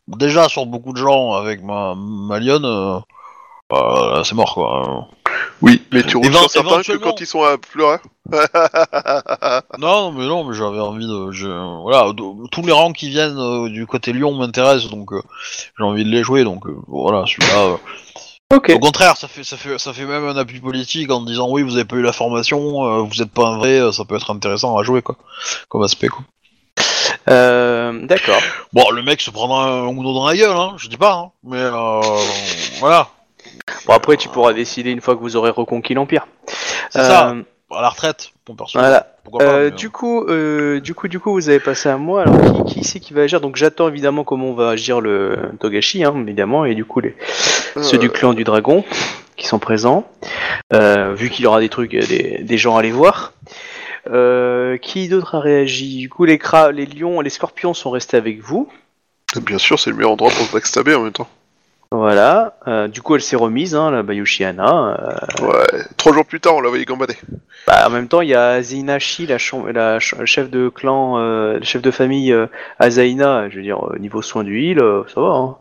déjà 0.08 0.48
sur 0.50 0.66
beaucoup 0.66 0.94
de 0.94 0.98
gens 0.98 1.34
avec 1.34 1.64
ma 1.64 1.96
ma 1.96 2.40
lionne. 2.40 2.66
euh, 2.66 4.24
c'est 4.24 4.36
mort 4.36 4.54
quoi. 4.54 5.08
Oui, 5.62 5.82
mais 5.92 6.04
tu 6.04 6.18
roules 6.18 6.34
sur 6.34 6.50
certains 6.50 6.82
que 6.82 6.98
quand 6.98 7.20
ils 7.22 7.26
sont 7.28 7.44
à 7.44 7.58
pleurer. 7.58 7.98
Non, 9.80 10.12
mais 10.12 10.26
non, 10.26 10.44
mais 10.46 10.56
j'avais 10.56 10.80
envie 10.80 11.06
de, 11.08 11.32
je- 11.32 11.82
voilà, 11.82 12.12
de- 12.14 12.48
tous 12.50 12.62
les 12.66 12.72
rangs 12.72 12.94
qui 12.94 13.10
viennent 13.10 13.38
euh, 13.38 13.70
du 13.70 13.86
côté 13.86 14.14
Lyon 14.14 14.34
m'intéressent, 14.34 14.90
donc 14.90 15.12
euh, 15.14 15.22
j'ai 15.78 15.84
envie 15.84 16.04
de 16.04 16.10
les 16.10 16.24
jouer, 16.24 16.44
donc 16.44 16.66
euh, 16.68 16.76
voilà, 16.88 17.26
celui-là. 17.26 17.60
euh, 17.64 17.78
Ok. 18.54 18.72
Au 18.76 18.80
contraire, 18.80 19.18
ça 19.18 19.28
fait, 19.28 19.44
ça 19.44 19.58
fait, 19.58 19.80
ça 19.80 19.94
fait 19.94 20.06
même 20.06 20.26
un 20.28 20.38
appui 20.38 20.60
politique 20.60 21.10
en 21.12 21.22
disant 21.22 21.50
oui, 21.50 21.64
vous 21.64 21.76
avez 21.76 21.86
pas 21.86 21.96
eu 21.96 22.02
la 22.04 22.14
formation, 22.14 22.86
euh, 22.86 23.02
vous 23.02 23.22
êtes 23.22 23.32
pas 23.32 23.48
un 23.48 23.58
vrai, 23.58 23.80
euh, 23.80 23.92
ça 23.92 24.06
peut 24.06 24.16
être 24.16 24.30
intéressant 24.32 24.78
à 24.78 24.84
jouer 24.84 25.02
quoi, 25.02 25.16
comme 25.70 25.82
aspect 25.84 26.08
quoi. 26.10 26.24
Euh, 27.30 28.06
D'accord. 28.06 28.42
Bon, 28.74 28.90
le 28.92 29.02
mec 29.02 29.22
se 29.22 29.32
prendra 29.32 29.66
un 29.72 29.88
Uno 29.88 30.14
dans 30.14 30.28
la 30.28 30.36
gueule, 30.36 30.56
hein, 30.56 30.74
je 30.78 30.88
dis 30.88 30.98
pas, 30.98 31.14
hein, 31.14 31.32
mais 31.44 31.58
euh, 31.58 32.02
voilà, 32.80 33.10
Bon, 33.86 33.94
après, 33.94 34.18
tu 34.18 34.30
pourras 34.30 34.54
décider 34.54 34.92
une 34.92 35.02
fois 35.02 35.16
que 35.16 35.22
vous 35.22 35.36
aurez 35.36 35.50
reconquis 35.50 35.94
l'Empire. 35.94 36.28
c'est 36.90 37.00
ça, 37.00 37.30
Euh, 37.30 37.42
à 37.72 37.82
la 37.82 37.90
retraite, 37.90 38.32
mon 38.48 38.56
perso. 38.56 38.78
Voilà. 38.78 39.16
Pourquoi 39.24 39.40
pas, 39.46 39.52
Euh, 39.54 39.64
mais, 39.70 39.72
du 39.72 39.90
coup, 39.90 40.26
euh, 40.28 40.80
du 40.80 40.94
coup, 40.94 41.08
du 41.08 41.20
coup, 41.20 41.32
vous 41.34 41.50
avez 41.50 41.60
passé 41.60 41.90
à 41.90 41.98
moi. 41.98 42.24
Alors, 42.24 42.66
qui, 42.66 42.76
qui 42.76 42.84
c'est 42.84 43.00
qui 43.00 43.14
va 43.14 43.22
agir? 43.24 43.42
Donc, 43.42 43.56
j'attends 43.56 43.88
évidemment 43.88 44.24
comment 44.24 44.54
va 44.54 44.70
agir 44.72 45.02
le 45.02 45.52
Togashi, 45.60 46.04
hein, 46.04 46.14
évidemment, 46.22 46.66
et 46.66 46.76
du 46.76 46.86
coup, 46.86 47.00
les, 47.00 47.16
ceux 47.82 47.98
du 47.98 48.10
clan 48.10 48.34
du 48.34 48.44
dragon 48.44 48.84
qui 49.38 49.48
sont 49.48 49.60
présents, 49.60 50.06
euh, 50.74 51.14
vu 51.16 51.30
qu'il 51.30 51.44
y 51.44 51.48
aura 51.48 51.60
des 51.60 51.70
trucs, 51.70 51.92
des, 51.92 52.40
des 52.44 52.58
gens 52.58 52.76
à 52.76 52.80
aller 52.80 52.92
voir. 52.92 53.34
Euh, 54.12 54.78
qui 54.78 55.08
d'autre 55.08 55.36
a 55.36 55.40
réagi? 55.40 55.98
Du 55.98 56.10
coup, 56.10 56.26
les, 56.26 56.38
cra 56.38 56.72
les 56.74 56.86
lions, 56.86 57.22
les 57.22 57.30
scorpions 57.30 57.74
sont 57.74 57.90
restés 57.90 58.18
avec 58.18 58.42
vous. 58.42 58.70
Bien 59.42 59.58
sûr, 59.58 59.80
c'est 59.80 59.90
le 59.90 59.96
meilleur 59.96 60.12
endroit 60.12 60.30
pour 60.30 60.46
se 60.46 60.52
backstabber 60.52 60.94
en 60.94 61.04
même 61.04 61.14
temps. 61.14 61.30
Voilà. 61.96 62.56
Euh, 62.68 62.88
du 62.88 63.02
coup, 63.04 63.14
elle 63.16 63.22
s'est 63.22 63.36
remise, 63.36 63.76
hein, 63.76 63.92
la 63.92 64.02
Bayushiana. 64.02 64.98
Euh, 65.42 65.46
Ouais. 65.46 65.84
Trois 65.98 66.12
jours 66.14 66.26
plus 66.26 66.40
tard, 66.40 66.56
on 66.56 66.62
la 66.62 66.70
voyait 66.70 66.86
gambader. 66.86 67.16
bah, 67.68 67.86
en 67.88 67.92
même 67.92 68.08
temps, 68.08 68.22
il 68.22 68.30
y 68.30 68.34
a 68.36 68.62
Zinashi, 68.64 69.28
la, 69.28 69.38
la 69.72 70.00
ch- 70.00 70.16
chef 70.26 70.50
de 70.50 70.70
clan, 70.70 71.20
euh, 71.20 71.60
le 71.60 71.64
chef 71.64 71.82
de 71.84 71.92
famille 71.92 72.34
euh, 72.34 72.48
Azaina. 72.80 73.48
Je 73.50 73.58
veux 73.58 73.62
dire, 73.62 73.80
euh, 73.94 74.00
niveau 74.00 74.22
soin 74.24 74.44
d'huile, 74.44 74.80
euh, 74.80 75.04
ça 75.14 75.22
va. 75.22 75.28
Hein. 75.30 75.58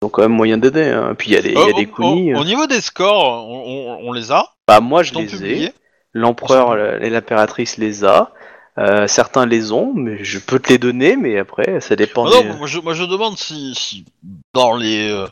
Donc, 0.00 0.12
quand 0.12 0.22
même 0.22 0.32
moyen 0.32 0.56
d'aider. 0.58 0.88
Hein. 0.88 1.14
Puis, 1.18 1.30
il 1.30 1.34
y 1.34 1.36
a 1.36 1.42
des, 1.42 1.50
il 1.50 1.58
y 1.58 1.62
a 1.62 1.66
Euh, 1.66 1.72
des 1.76 1.86
au- 1.86 1.94
kunis. 1.94 2.34
au, 2.34 2.38
au 2.40 2.44
niveau 2.44 2.66
des 2.66 2.80
scores, 2.80 3.46
on, 3.48 3.98
on- 4.02 4.08
on 4.08 4.12
les 4.12 4.32
a, 4.32 4.44
Bah, 4.66 4.80
moi, 4.80 5.02
je 5.02 5.12
les 5.14 5.44
ai. 5.64 5.72
L'empereur 6.14 6.78
et 7.02 7.10
l'impératrice 7.10 7.76
les 7.76 8.02
a. 8.04 8.30
Euh, 8.78 9.06
certains 9.06 9.46
les 9.46 9.72
ont, 9.72 9.92
mais 9.94 10.22
je 10.22 10.38
peux 10.38 10.58
te 10.58 10.68
les 10.68 10.76
donner, 10.76 11.16
mais 11.16 11.38
après, 11.38 11.80
ça 11.80 11.96
dépend 11.96 12.26
Ah 12.26 12.30
non, 12.30 12.42
des... 12.42 12.58
moi 12.58 12.66
je, 12.66 12.78
moi 12.80 12.92
je 12.92 13.04
demande 13.04 13.38
si, 13.38 13.74
si 13.74 14.04
dans 14.52 14.76
les 14.76 15.10
euh, 15.10 15.26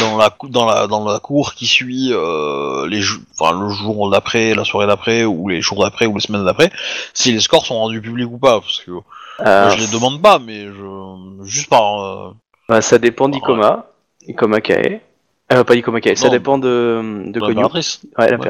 dans 0.00 0.16
la 0.16 0.32
dans 0.50 0.66
la 0.66 0.86
dans 0.86 1.04
la 1.04 1.18
cour 1.18 1.54
qui 1.54 1.66
suit 1.66 2.12
euh, 2.12 2.86
les 2.88 3.02
enfin 3.38 3.58
le 3.60 3.68
jour 3.70 4.08
d'après, 4.10 4.54
la 4.54 4.64
soirée 4.64 4.86
d'après 4.86 5.24
ou 5.24 5.48
les 5.48 5.60
jours 5.62 5.82
d'après 5.82 6.06
ou 6.06 6.14
les 6.14 6.20
semaines 6.20 6.44
d'après, 6.44 6.70
si 7.12 7.32
les 7.32 7.40
scores 7.40 7.66
sont 7.66 7.74
rendus 7.74 8.00
publics 8.00 8.30
ou 8.30 8.38
pas 8.38 8.60
parce 8.60 8.80
que 8.80 8.92
moi, 8.92 9.02
Euh, 9.40 9.68
je 9.70 9.78
les 9.78 9.88
demande 9.88 10.22
pas 10.22 10.38
mais 10.38 10.64
je 10.66 11.44
juste 11.44 11.68
par 11.68 12.34
bah, 12.68 12.80
ça 12.80 12.98
dépend 12.98 13.26
Ah, 13.26 13.30
d'Ikoma, 13.32 13.86
Ikoma 14.28 14.60
Kae. 14.60 15.00
Euh, 15.52 15.62
pas 15.62 15.74
Ikomake, 15.76 16.16
ça 16.16 16.26
Non. 16.26 16.32
dépend 16.32 16.58
de, 16.58 17.22
de 17.26 17.38
Bah, 17.38 17.46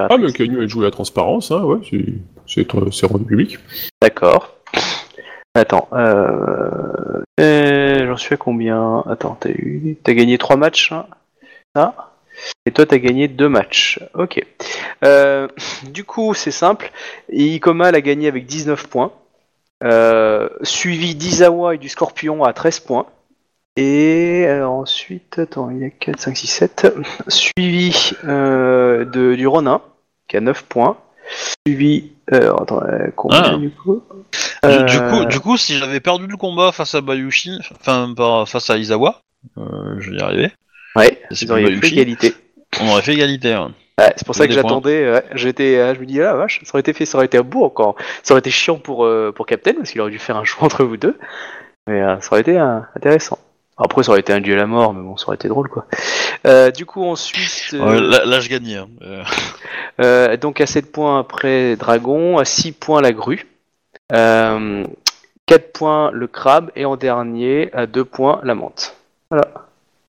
Ah, 0.09 0.17
mais 0.19 0.33
Kenyu 0.33 0.63
a 0.63 0.67
joué 0.67 0.85
la 0.85 0.91
transparence, 0.91 1.51
hein, 1.51 1.63
ouais, 1.63 1.79
c'est- 1.91 2.15
c'est 2.47 2.67
c'est 2.93 3.07
rendu 3.07 3.25
public. 3.25 3.59
D'accord. 4.01 4.55
Attends, 5.55 5.89
euh... 5.93 7.23
euh, 7.41 8.07
j'en 8.07 8.17
suis 8.17 8.35
à 8.35 8.37
combien? 8.39 9.03
Attends, 9.09 9.37
t'as 9.39 9.51
eu, 9.51 9.97
t'as 10.03 10.13
gagné 10.15 10.39
trois 10.39 10.57
matchs, 10.57 10.93
hein? 10.93 11.07
Ah. 11.75 12.13
Et 12.67 12.71
toi, 12.71 12.85
t'as 12.87 12.99
gagné 12.99 13.29
deux 13.29 13.49
matchs. 13.49 13.99
Ok. 14.15 14.45
Euh, 15.05 15.49
du 15.91 16.05
coup, 16.05 16.35
c'est 16.35 16.51
simple. 16.51 16.91
Ikoma 17.33 17.91
l'a 17.93 18.01
gagné 18.03 18.29
avec 18.29 18.45
19 18.47 18.87
points, 18.89 19.13
euh, 19.85 20.49
suivi 20.63 21.15
d'Izawa 21.15 21.75
et 21.75 21.79
du 21.79 21.89
Scorpion 21.89 22.45
à 22.45 22.53
13 22.53 22.81
points. 22.81 23.07
Et 23.77 24.47
euh, 24.49 24.67
ensuite, 24.67 25.39
attends, 25.39 25.71
il 25.71 25.79
y 25.79 25.85
a 25.85 25.91
4, 25.91 26.19
5, 26.21 26.37
6, 26.37 26.47
7. 26.47 26.87
Suivi 27.29 28.13
euh, 28.25 29.05
de, 29.05 29.35
du 29.35 29.47
Ronin, 29.47 29.83
qui 30.29 30.37
a 30.37 30.41
9 30.41 30.63
points. 30.65 30.97
Suivi. 31.67 32.13
Euh, 32.33 32.55
attends, 32.55 32.83
euh, 32.83 33.09
combien 33.15 33.43
Ah. 33.45 33.57
du 33.57 33.71
coup? 33.71 34.03
Du, 34.65 34.69
Euh, 34.71 34.83
du 34.85 34.99
coup, 34.99 35.25
du 35.27 35.41
coup, 35.41 35.57
si 35.57 35.77
j'avais 35.77 36.01
perdu 36.01 36.27
le 36.27 36.37
combat 36.37 36.73
face 36.73 36.95
à 36.95 37.01
Bayushi, 37.01 37.59
enfin 37.81 38.13
par- 38.17 38.49
face 38.49 38.71
à 38.71 38.79
Izawa, 38.79 39.21
euh, 39.59 39.97
je 40.01 40.11
vais 40.11 40.17
y 40.17 40.21
arriver. 40.21 40.51
Ouais, 40.97 41.21
C'est 41.31 41.47
pas 41.47 41.57
fait 41.57 41.89
égalité. 41.89 42.33
On 42.81 42.89
aurait 42.93 43.03
fait 43.03 43.13
égalité. 43.13 43.51
ouais. 43.55 43.61
Ouais, 43.99 44.13
c'est 44.17 44.27
pour 44.27 44.35
ça 44.35 44.47
que 44.47 44.53
j'attendais. 44.53 45.11
ouais, 45.13 45.25
j'étais, 45.35 45.77
euh, 45.79 45.95
je 45.95 46.01
me 46.01 46.07
dis 46.07 46.21
ah 46.21 46.35
vache, 46.35 46.61
ça 46.65 46.71
aurait 46.73 46.81
été 46.81 46.93
fait, 46.93 47.07
ça 47.07 47.17
aurait 47.19 47.27
été 47.27 47.41
beau 47.43 47.65
encore. 47.65 47.97
Ça 48.23 48.35
aurait 48.35 48.41
été 48.41 48.51
chiant 48.51 48.79
pour 48.79 49.09
pour 49.35 49.47
Captain 49.47 49.75
parce 49.75 49.91
qu'il 49.91 50.01
aurait 50.01 50.11
dû 50.11 50.19
faire 50.19 50.37
un 50.37 50.45
choix 50.45 50.65
entre 50.65 50.85
vous 50.85 50.97
deux. 50.97 51.19
Mais 51.87 52.01
ça 52.21 52.29
aurait 52.33 52.41
été 52.41 52.59
intéressant. 52.59 53.39
Après, 53.79 54.03
ça 54.03 54.11
aurait 54.13 54.21
été 54.21 54.33
un 54.33 54.41
duel 54.41 54.59
à 54.59 54.67
mort, 54.67 54.95
mais 54.95 55.03
bon, 55.03 55.17
ça 55.17 55.27
aurait 55.29 55.35
été 55.37 55.49
drôle 55.49 55.69
quoi. 55.69 55.87
Euh, 56.47 56.71
du 56.71 56.87
coup, 56.87 57.05
ensuite, 57.05 57.75
euh, 57.75 57.85
Ouais, 57.85 58.01
là, 58.01 58.25
là, 58.25 58.41
je 58.41 58.49
gagnais. 58.49 58.77
hein. 58.77 58.89
Euh, 59.03 59.23
euh, 60.01 60.37
donc 60.39 60.61
à 60.61 60.67
7 60.67 60.91
points 60.91 61.19
après 61.21 61.77
Dragon, 61.77 62.39
à 62.39 62.45
6 62.47 62.73
points 62.73 63.03
la 63.03 63.13
grue, 63.13 63.47
euh, 64.13 64.85
4 65.47 65.73
points 65.73 66.11
le 66.13 66.27
crabe 66.27 66.71
et 66.75 66.85
en 66.87 66.97
dernier 66.97 67.71
à 67.75 67.87
2 67.87 68.05
points 68.05 68.41
la 68.45 68.55
menthe. 68.55 68.97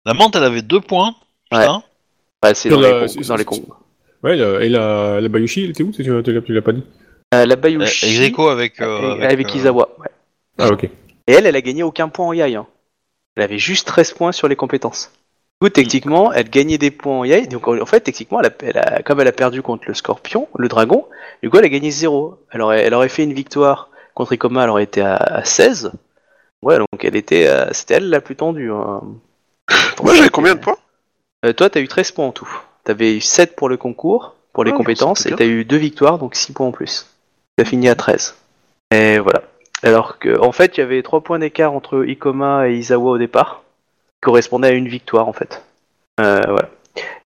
La 0.06 0.14
menthe, 0.14 0.36
elle 0.36 0.44
avait 0.44 0.62
deux 0.62 0.82
points. 0.82 1.16
Ouais. 1.52 1.60
putain. 1.62 1.84
Ouais, 2.44 2.54
c'est 2.56 2.68
dans, 2.70 2.80
la- 2.82 3.06
les, 3.06 3.24
dans 3.26 3.38
cons. 3.46 3.64
Ouais, 4.24 4.38
et 4.38 4.70
la, 4.70 5.22
la 5.22 5.30
Bayushi, 5.30 5.64
elle 5.66 5.70
était 5.70 5.84
où? 5.84 5.92
Tu, 5.92 6.04
tu, 6.04 6.54
l'as- 6.54 6.62
pas 6.62 6.74
dit 6.74 6.84
Euh, 7.34 7.46
la 7.46 7.56
Bayushi 7.56 8.34
avec, 8.50 8.82
euh, 8.82 9.12
avec, 9.14 9.32
avec 9.32 9.48
euh, 9.52 9.58
Izawa. 9.58 9.90
ouais. 10.00 10.10
Ah, 10.60 10.68
ok. 10.70 10.84
Et 10.84 10.90
elle, 11.28 11.46
elle 11.46 11.56
a 11.56 11.62
gagné 11.62 11.84
aucun 11.84 12.10
point 12.10 12.28
en 12.28 12.34
Yai. 12.34 12.56
hein. 12.56 12.66
Elle 13.36 13.44
avait 13.44 13.58
juste 13.58 13.88
13 13.88 14.14
points 14.14 14.32
sur 14.32 14.48
les 14.48 14.56
compétences. 14.56 15.12
Du 15.62 15.68
coup, 15.68 15.70
techniquement, 15.70 16.32
elle 16.34 16.50
gagnait 16.50 16.78
des 16.78 16.92
points 16.92 17.20
en 17.20 17.24
Yai. 17.24 17.48
Donc, 17.48 17.68
en 17.68 17.86
fait, 17.86 18.02
techniquement, 18.02 18.40
elle 18.42 18.48
a, 18.48 18.52
elle 18.62 18.78
a- 18.78 19.02
comme 19.04 19.20
elle 19.22 19.28
a 19.28 19.32
perdu 19.32 19.62
contre 19.62 19.86
le 19.88 19.94
scorpion, 19.94 20.48
le 20.58 20.68
dragon, 20.68 21.08
du 21.42 21.50
coup, 21.50 21.58
elle 21.58 21.66
a 21.66 21.70
gagné 21.70 21.90
0. 21.92 22.38
Elle 22.52 22.62
aurait, 22.62 22.84
elle 22.84 22.94
aurait 22.94 23.10
fait 23.10 23.24
une 23.24 23.34
victoire 23.34 23.90
contre 24.14 24.34
Ikoma, 24.34 24.64
elle 24.64 24.70
aurait 24.70 24.84
été 24.84 25.02
à, 25.02 25.16
à 25.16 25.44
16. 25.46 25.92
Ouais, 26.62 26.78
donc 26.78 26.88
elle 27.04 27.16
était, 27.16 27.48
euh, 27.48 27.66
c'était 27.72 27.96
elle 27.96 28.10
la 28.10 28.22
plus 28.22 28.36
tendue. 28.36 28.72
hein. 28.72 29.02
Moi 30.02 30.14
j'avais 30.16 30.30
combien 30.30 30.56
de 30.56 30.60
points? 30.60 30.78
Euh, 31.46 31.54
Toi, 31.54 31.70
t'as 31.70 31.80
eu 31.82 31.88
13 31.88 32.12
points 32.12 32.28
en 32.28 32.32
tout. 32.32 32.50
T'avais 32.84 33.18
eu 33.18 33.22
7 33.22 33.56
pour 33.56 33.70
le 33.70 33.78
concours, 33.78 34.36
pour 34.54 34.64
les 34.64 34.72
compétences, 34.78 35.26
et 35.26 35.30
t'as 35.38 35.46
eu 35.46 35.66
2 35.66 35.78
victoires, 35.78 36.20
donc 36.20 36.36
6 36.36 36.54
points 36.54 36.68
en 36.68 36.72
plus. 36.72 37.08
T'as 37.58 37.66
fini 37.66 37.90
à 37.90 37.96
13. 37.96 38.36
Et 38.92 39.20
voilà. 39.20 39.44
Alors 39.84 40.18
que, 40.18 40.40
en 40.40 40.52
fait, 40.52 40.78
il 40.78 40.80
y 40.80 40.84
avait 40.84 41.04
3 41.04 41.22
points 41.22 41.40
d'écart 41.40 41.74
entre 41.74 42.06
Ikoma 42.08 42.70
et 42.70 42.76
Izawa 42.76 43.12
au 43.12 43.18
départ, 43.18 43.64
qui 44.16 44.22
correspondait 44.22 44.70
à 44.70 44.72
une 44.72 44.88
victoire, 44.88 45.28
en 45.28 45.34
fait. 45.34 45.64
Euh, 46.20 46.42
voilà. 46.48 46.70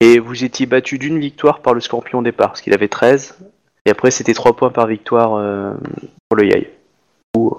Et 0.00 0.18
vous 0.18 0.44
étiez 0.44 0.66
battu 0.66 0.98
d'une 0.98 1.18
victoire 1.18 1.60
par 1.60 1.74
le 1.74 1.80
scorpion 1.80 2.18
au 2.18 2.22
départ, 2.22 2.48
parce 2.48 2.60
qu'il 2.60 2.74
avait 2.74 2.88
13. 2.88 3.38
Et 3.86 3.90
après, 3.90 4.10
c'était 4.10 4.34
3 4.34 4.54
points 4.54 4.70
par 4.70 4.86
victoire 4.86 5.34
euh, 5.36 5.72
pour 6.28 6.36
le 6.36 6.46
Yai. 6.46 6.70
Ou, 7.36 7.56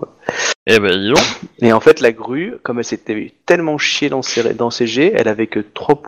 Eh 0.68 0.80
ben, 0.80 0.92
dis 0.92 1.10
donc. 1.10 1.24
et 1.60 1.74
en 1.74 1.80
fait, 1.80 2.00
la 2.00 2.12
grue, 2.12 2.58
comme 2.62 2.78
elle 2.78 2.86
s'était 2.86 3.34
tellement 3.48 3.80
chiée 3.80 4.10
dans 4.10 4.22
ses, 4.22 4.54
dans 4.54 4.70
ses 4.70 4.86
jets, 4.86 5.14
elle 5.16 5.28
avait 5.28 5.48
que 5.48 5.60
3, 5.60 6.04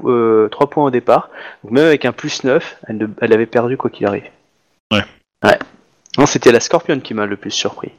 points 0.69 0.85
au 0.85 0.91
départ. 0.91 1.31
Donc 1.63 1.71
même 1.73 1.85
avec 1.87 2.05
un 2.05 2.11
plus 2.11 2.43
9, 2.43 2.77
elle, 2.87 3.09
elle 3.21 3.33
avait 3.33 3.47
perdu 3.47 3.77
quoi 3.77 3.89
qu'il 3.89 4.05
arrive. 4.05 4.29
Ouais. 4.93 5.03
Ouais. 5.43 5.57
Non, 6.19 6.27
c'était 6.27 6.51
la 6.51 6.59
Scorpion 6.59 6.99
qui 6.99 7.15
m'a 7.15 7.25
le 7.25 7.37
plus 7.37 7.51
surpris. 7.51 7.91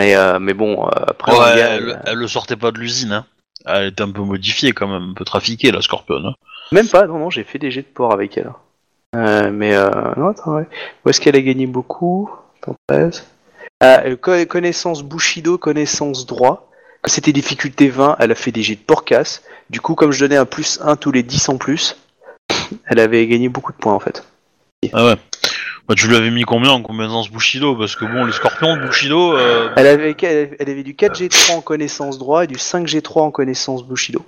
Mais, 0.00 0.14
euh, 0.16 0.38
mais 0.38 0.54
bon, 0.54 0.86
euh, 0.86 0.90
après, 1.08 1.32
Ouais, 1.32 1.38
en 1.38 1.42
gars, 1.56 1.68
elle, 1.74 1.88
euh, 1.90 1.96
elle 2.06 2.16
le 2.18 2.28
sortait 2.28 2.56
pas 2.56 2.70
de 2.72 2.78
l'usine. 2.78 3.12
Hein. 3.12 3.26
Elle 3.66 3.88
était 3.88 4.02
un 4.02 4.10
peu 4.10 4.22
modifiée 4.22 4.72
quand 4.72 4.88
même, 4.88 5.10
un 5.10 5.14
peu 5.14 5.24
trafiquée 5.24 5.70
la 5.70 5.82
Scorpion. 5.82 6.16
hein. 6.24 6.34
même 6.72 6.88
pas, 6.88 7.06
non, 7.06 7.18
non, 7.18 7.30
j'ai 7.30 7.44
fait 7.44 7.58
des 7.58 7.70
jets 7.70 7.82
de 7.82 7.86
port 7.86 8.12
avec 8.12 8.36
elle. 8.38 8.50
Euh, 9.16 9.50
mais 9.52 9.74
euh, 9.74 9.90
non, 10.16 10.28
attends, 10.28 10.54
ouais. 10.56 10.66
Où 11.04 11.10
est-ce 11.10 11.20
qu'elle 11.20 11.36
a 11.36 11.42
gagné 11.42 11.66
beaucoup? 11.66 12.30
Attends, 12.62 12.76
13. 12.88 13.26
Ah, 13.82 14.02
euh, 14.06 14.16
co- 14.16 14.46
connaissance 14.46 15.02
Bushido, 15.02 15.58
connaissance 15.58 16.26
droit. 16.26 16.70
Quand 17.02 17.10
c'était 17.10 17.32
difficulté 17.32 17.88
20, 17.88 18.16
elle 18.20 18.30
a 18.32 18.34
fait 18.34 18.52
des 18.52 18.62
jets 18.62 18.76
de 18.76 18.80
porcasse. 18.80 19.42
Du 19.68 19.80
coup, 19.80 19.94
comme 19.94 20.12
je 20.12 20.20
donnais 20.20 20.36
un 20.36 20.44
plus 20.46 20.78
1 20.82 20.96
tous 20.96 21.12
les 21.12 21.22
10 21.22 21.48
en 21.48 21.56
plus, 21.58 21.96
elle 22.86 22.98
avait 22.98 23.26
gagné 23.26 23.48
beaucoup 23.48 23.72
de 23.72 23.76
points 23.78 23.94
en 23.94 24.00
fait. 24.00 24.24
Ah 24.92 25.04
ouais. 25.04 25.16
Bah, 25.90 25.96
tu 25.96 26.06
lui 26.06 26.14
avais 26.14 26.30
mis 26.30 26.44
combien 26.44 26.70
en 26.70 26.82
compétence 26.82 27.32
Bushido? 27.32 27.74
Parce 27.74 27.96
que 27.96 28.04
bon, 28.04 28.24
les 28.24 28.30
scorpions 28.32 28.76
de 28.76 28.86
Bushido. 28.86 29.36
euh, 29.36 29.70
Elle 29.74 29.88
avait, 29.88 30.14
elle 30.22 30.56
elle 30.60 30.70
avait 30.70 30.84
du 30.84 30.94
4G3 30.94 31.56
en 31.56 31.60
connaissance 31.62 32.16
droit 32.16 32.44
et 32.44 32.46
du 32.46 32.54
5G3 32.54 33.22
en 33.22 33.30
connaissance 33.32 33.84
Bushido. 33.84 34.24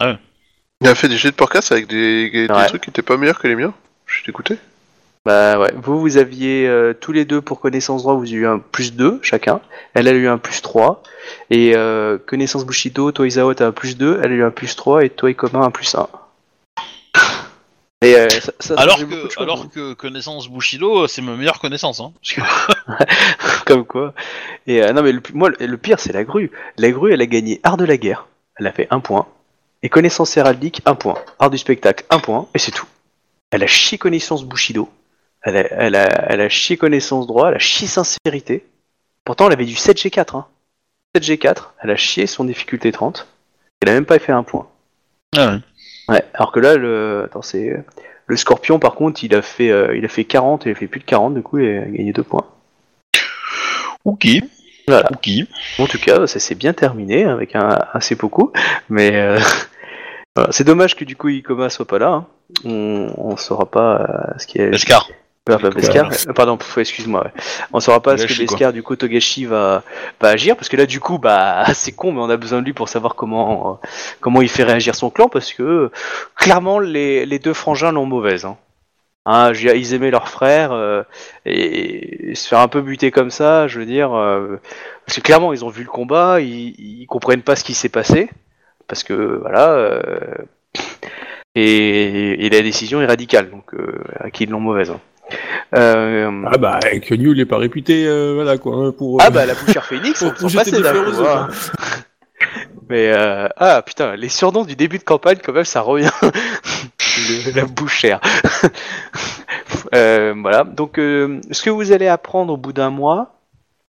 Il 0.00 0.88
a 0.88 0.94
fait 0.94 1.08
des 1.08 1.18
jets 1.18 1.32
de 1.32 1.36
podcast 1.36 1.70
avec 1.70 1.86
des, 1.86 2.30
des 2.30 2.48
Ouais. 2.50 2.66
trucs 2.68 2.80
qui 2.84 2.88
étaient 2.88 3.02
pas 3.02 3.18
meilleurs 3.18 3.38
que 3.38 3.46
les 3.46 3.56
miens. 3.56 3.74
Je 4.06 4.14
suis 4.14 4.24
dégoûté. 4.24 4.56
Bah 5.26 5.58
ouais, 5.58 5.70
vous, 5.76 6.00
vous 6.00 6.16
aviez 6.16 6.66
euh, 6.66 6.94
tous 6.98 7.12
les 7.12 7.26
deux 7.26 7.42
pour 7.42 7.60
connaissance 7.60 8.00
droit, 8.02 8.14
vous 8.14 8.22
avez 8.24 8.32
eu 8.32 8.46
un 8.46 8.58
plus 8.58 8.94
2 8.94 9.18
chacun. 9.20 9.60
Elle 9.92 10.08
a 10.08 10.12
eu 10.12 10.28
un 10.28 10.38
plus 10.38 10.62
3. 10.62 11.02
Et 11.50 11.72
euh, 11.76 12.16
connaissance 12.26 12.64
Bushido, 12.64 13.12
toi 13.12 13.26
Isao, 13.26 13.52
t'as 13.52 13.66
un 13.66 13.72
plus 13.72 13.98
2, 13.98 14.20
elle 14.24 14.32
a 14.32 14.34
eu 14.34 14.42
un 14.44 14.50
plus 14.50 14.74
3 14.76 15.04
et 15.04 15.10
toi 15.10 15.28
Ikoma 15.30 15.58
un 15.58 15.70
plus 15.70 15.94
1. 15.94 16.08
Et 18.02 18.14
euh, 18.14 18.28
ça, 18.28 18.52
ça 18.60 18.74
Alors 18.76 18.98
que, 18.98 19.28
choses, 19.30 19.48
hein. 19.64 19.68
que 19.72 19.94
connaissance 19.94 20.48
Bushido, 20.48 21.06
c'est 21.08 21.22
ma 21.22 21.34
meilleure 21.34 21.58
connaissance. 21.60 22.00
Hein. 22.00 22.12
Parce 22.20 22.34
que- 22.34 23.62
Comme 23.64 23.84
quoi. 23.86 24.12
Et 24.66 24.82
euh, 24.82 24.92
non 24.92 25.02
mais 25.02 25.12
le, 25.12 25.22
moi 25.32 25.48
le- 25.48 25.66
le 25.66 25.76
pire 25.78 25.98
c'est 25.98 26.12
la 26.12 26.24
grue. 26.24 26.50
La 26.76 26.90
grue 26.90 27.12
elle 27.12 27.22
a 27.22 27.26
gagné 27.26 27.58
art 27.62 27.76
de 27.78 27.84
la 27.86 27.96
guerre, 27.96 28.26
elle 28.58 28.66
a 28.66 28.72
fait 28.72 28.86
un 28.90 29.00
point. 29.00 29.26
Et 29.82 29.88
connaissance 29.88 30.36
héraldique, 30.36 30.82
un 30.84 30.94
point. 30.94 31.16
Art 31.38 31.50
du 31.50 31.58
spectacle, 31.58 32.04
un 32.10 32.18
point. 32.18 32.48
Et 32.54 32.58
c'est 32.58 32.70
tout. 32.70 32.86
Elle 33.50 33.62
a 33.62 33.66
chié 33.66 33.96
connaissance 33.98 34.44
Bushido. 34.44 34.88
Elle 35.42 35.56
a, 35.56 35.60
elle, 35.72 35.94
a, 35.96 36.04
elle 36.30 36.40
a 36.42 36.48
chié 36.48 36.76
connaissance 36.76 37.26
droit, 37.26 37.48
elle 37.48 37.56
a 37.56 37.60
chié 37.60 37.86
sincérité. 37.88 38.66
Pourtant 39.24 39.46
elle 39.46 39.52
avait 39.54 39.64
du 39.64 39.74
7G4. 39.74 40.36
Hein. 40.36 40.46
7G4, 41.16 41.70
elle 41.82 41.90
a 41.90 41.96
chié 41.96 42.26
son 42.26 42.44
difficulté 42.44 42.92
30. 42.92 43.26
Elle 43.80 43.88
a 43.88 43.92
même 43.92 44.06
pas 44.06 44.18
fait 44.18 44.32
un 44.32 44.42
point. 44.42 44.68
Ah 45.36 45.52
ouais. 45.54 45.58
Ouais, 46.08 46.22
alors 46.34 46.52
que 46.52 46.60
là, 46.60 46.76
le, 46.76 47.22
attends, 47.24 47.42
c'est 47.42 47.84
le 48.26 48.36
Scorpion 48.36 48.78
par 48.78 48.94
contre, 48.94 49.24
il 49.24 49.34
a 49.34 49.42
fait, 49.42 49.70
euh, 49.70 49.96
il 49.96 50.04
a 50.04 50.08
fait 50.08 50.24
40, 50.24 50.66
il 50.66 50.72
a 50.72 50.74
fait 50.74 50.86
plus 50.86 51.00
de 51.00 51.04
40, 51.04 51.34
du 51.34 51.42
coup, 51.42 51.58
il 51.58 51.78
a 51.78 51.80
gagné 51.86 52.12
2 52.12 52.22
points. 52.22 52.46
Ok. 54.04 54.26
Voilà. 54.86 55.08
Ok. 55.10 55.28
En 55.80 55.86
tout 55.86 55.98
cas, 55.98 56.26
ça 56.28 56.38
s'est 56.38 56.54
bien 56.54 56.72
terminé 56.72 57.24
avec 57.24 57.56
un, 57.56 57.76
un 57.92 58.00
seppuku, 58.00 58.50
mais 58.88 59.16
euh, 59.16 59.38
voilà. 60.36 60.52
c'est 60.52 60.62
dommage 60.64 60.94
que 60.94 61.04
du 61.04 61.16
coup 61.16 61.28
Ikoma 61.28 61.70
soit 61.70 61.86
pas 61.86 61.98
là. 61.98 62.08
hein. 62.08 62.26
On, 62.64 63.12
on 63.16 63.36
saura 63.36 63.68
pas 63.68 64.00
euh, 64.00 64.38
ce 64.38 64.46
qui 64.46 64.58
est. 64.58 64.72
Escar. 64.74 65.08
Beskar, 65.46 66.10
euh, 66.28 66.32
pardon, 66.32 66.58
excuse-moi. 66.76 67.22
ouais. 67.24 67.30
On 67.72 67.78
saura 67.80 68.00
pas 68.02 68.16
ce 68.18 68.26
que 68.26 68.34
quoi. 68.34 68.44
Beskar, 68.44 68.72
du 68.72 68.82
coup, 68.82 68.96
Togashi 68.96 69.44
va, 69.44 69.84
va 70.20 70.28
agir, 70.30 70.56
parce 70.56 70.68
que 70.68 70.76
là, 70.76 70.86
du 70.86 70.98
coup, 70.98 71.18
bah, 71.18 71.64
c'est 71.74 71.92
con, 71.92 72.12
mais 72.12 72.20
on 72.20 72.28
a 72.30 72.36
besoin 72.36 72.60
de 72.60 72.64
lui 72.64 72.72
pour 72.72 72.88
savoir 72.88 73.14
comment, 73.14 73.80
euh, 73.82 73.86
comment 74.20 74.42
il 74.42 74.48
fait 74.48 74.64
réagir 74.64 74.94
son 74.96 75.08
clan, 75.10 75.28
parce 75.28 75.52
que 75.52 75.62
euh, 75.62 75.90
clairement, 76.34 76.80
les, 76.80 77.26
les 77.26 77.38
deux 77.38 77.52
frangins 77.54 77.92
l'ont 77.92 78.06
mauvaise. 78.06 78.44
Hein. 78.44 78.56
Hein, 79.28 79.52
ils 79.54 79.94
aimaient 79.94 80.10
leur 80.10 80.28
frère, 80.28 80.72
euh, 80.72 81.02
et, 81.44 82.30
et 82.30 82.34
se 82.34 82.48
faire 82.48 82.60
un 82.60 82.68
peu 82.68 82.80
buter 82.80 83.10
comme 83.12 83.30
ça, 83.30 83.66
je 83.68 83.78
veux 83.78 83.86
dire, 83.86 84.14
euh, 84.14 84.60
parce 85.04 85.16
que 85.16 85.22
clairement, 85.22 85.52
ils 85.52 85.64
ont 85.64 85.68
vu 85.68 85.82
le 85.84 85.88
combat, 85.90 86.40
ils, 86.40 86.74
ils 86.78 87.06
comprennent 87.06 87.42
pas 87.42 87.56
ce 87.56 87.64
qui 87.64 87.74
s'est 87.74 87.88
passé, 87.88 88.30
parce 88.88 89.02
que 89.04 89.38
voilà. 89.40 90.00
et, 91.54 92.46
et 92.46 92.50
la 92.50 92.62
décision 92.62 93.00
est 93.00 93.06
radicale, 93.06 93.50
donc 93.50 93.72
à 94.20 94.30
qui 94.30 94.44
ils 94.44 94.50
l'ont 94.50 94.60
mauvaise. 94.60 94.90
hein. 94.90 95.00
Euh, 95.74 96.44
Ah 96.50 96.58
bah, 96.58 96.78
Kenyu, 97.02 97.32
il 97.32 97.40
est 97.40 97.46
pas 97.46 97.58
réputé, 97.58 98.06
euh, 98.06 98.32
voilà 98.34 98.56
quoi, 98.58 98.76
hein, 98.76 98.92
pour... 98.92 99.18
ah 99.20 99.26
euh, 99.26 99.30
bah 99.30 99.46
la 99.46 99.54
bouchère 99.54 99.84
phoenix, 99.84 100.22
pour- 100.22 100.32
on 100.42 100.48
s'en 100.48 100.58
passait 100.58 100.78
autres, 100.78 101.48
Mais 102.88 103.10
euh, 103.12 103.48
ah 103.56 103.82
putain, 103.82 104.14
les 104.14 104.28
surnoms 104.28 104.64
du 104.64 104.76
début 104.76 104.98
de 104.98 105.02
campagne 105.04 105.38
quand 105.44 105.52
même, 105.52 105.64
ça 105.64 105.80
revient. 105.80 106.10
Le- 106.22 107.56
la 107.56 107.64
bouchère. 107.64 108.20
Euh, 109.94 110.34
voilà. 110.36 110.64
Donc, 110.64 110.98
euh, 110.98 111.40
ce 111.50 111.62
que 111.62 111.70
vous 111.70 111.92
allez 111.92 112.08
apprendre 112.08 112.52
au 112.52 112.56
bout 112.56 112.72
d'un 112.74 112.90
mois, 112.90 113.32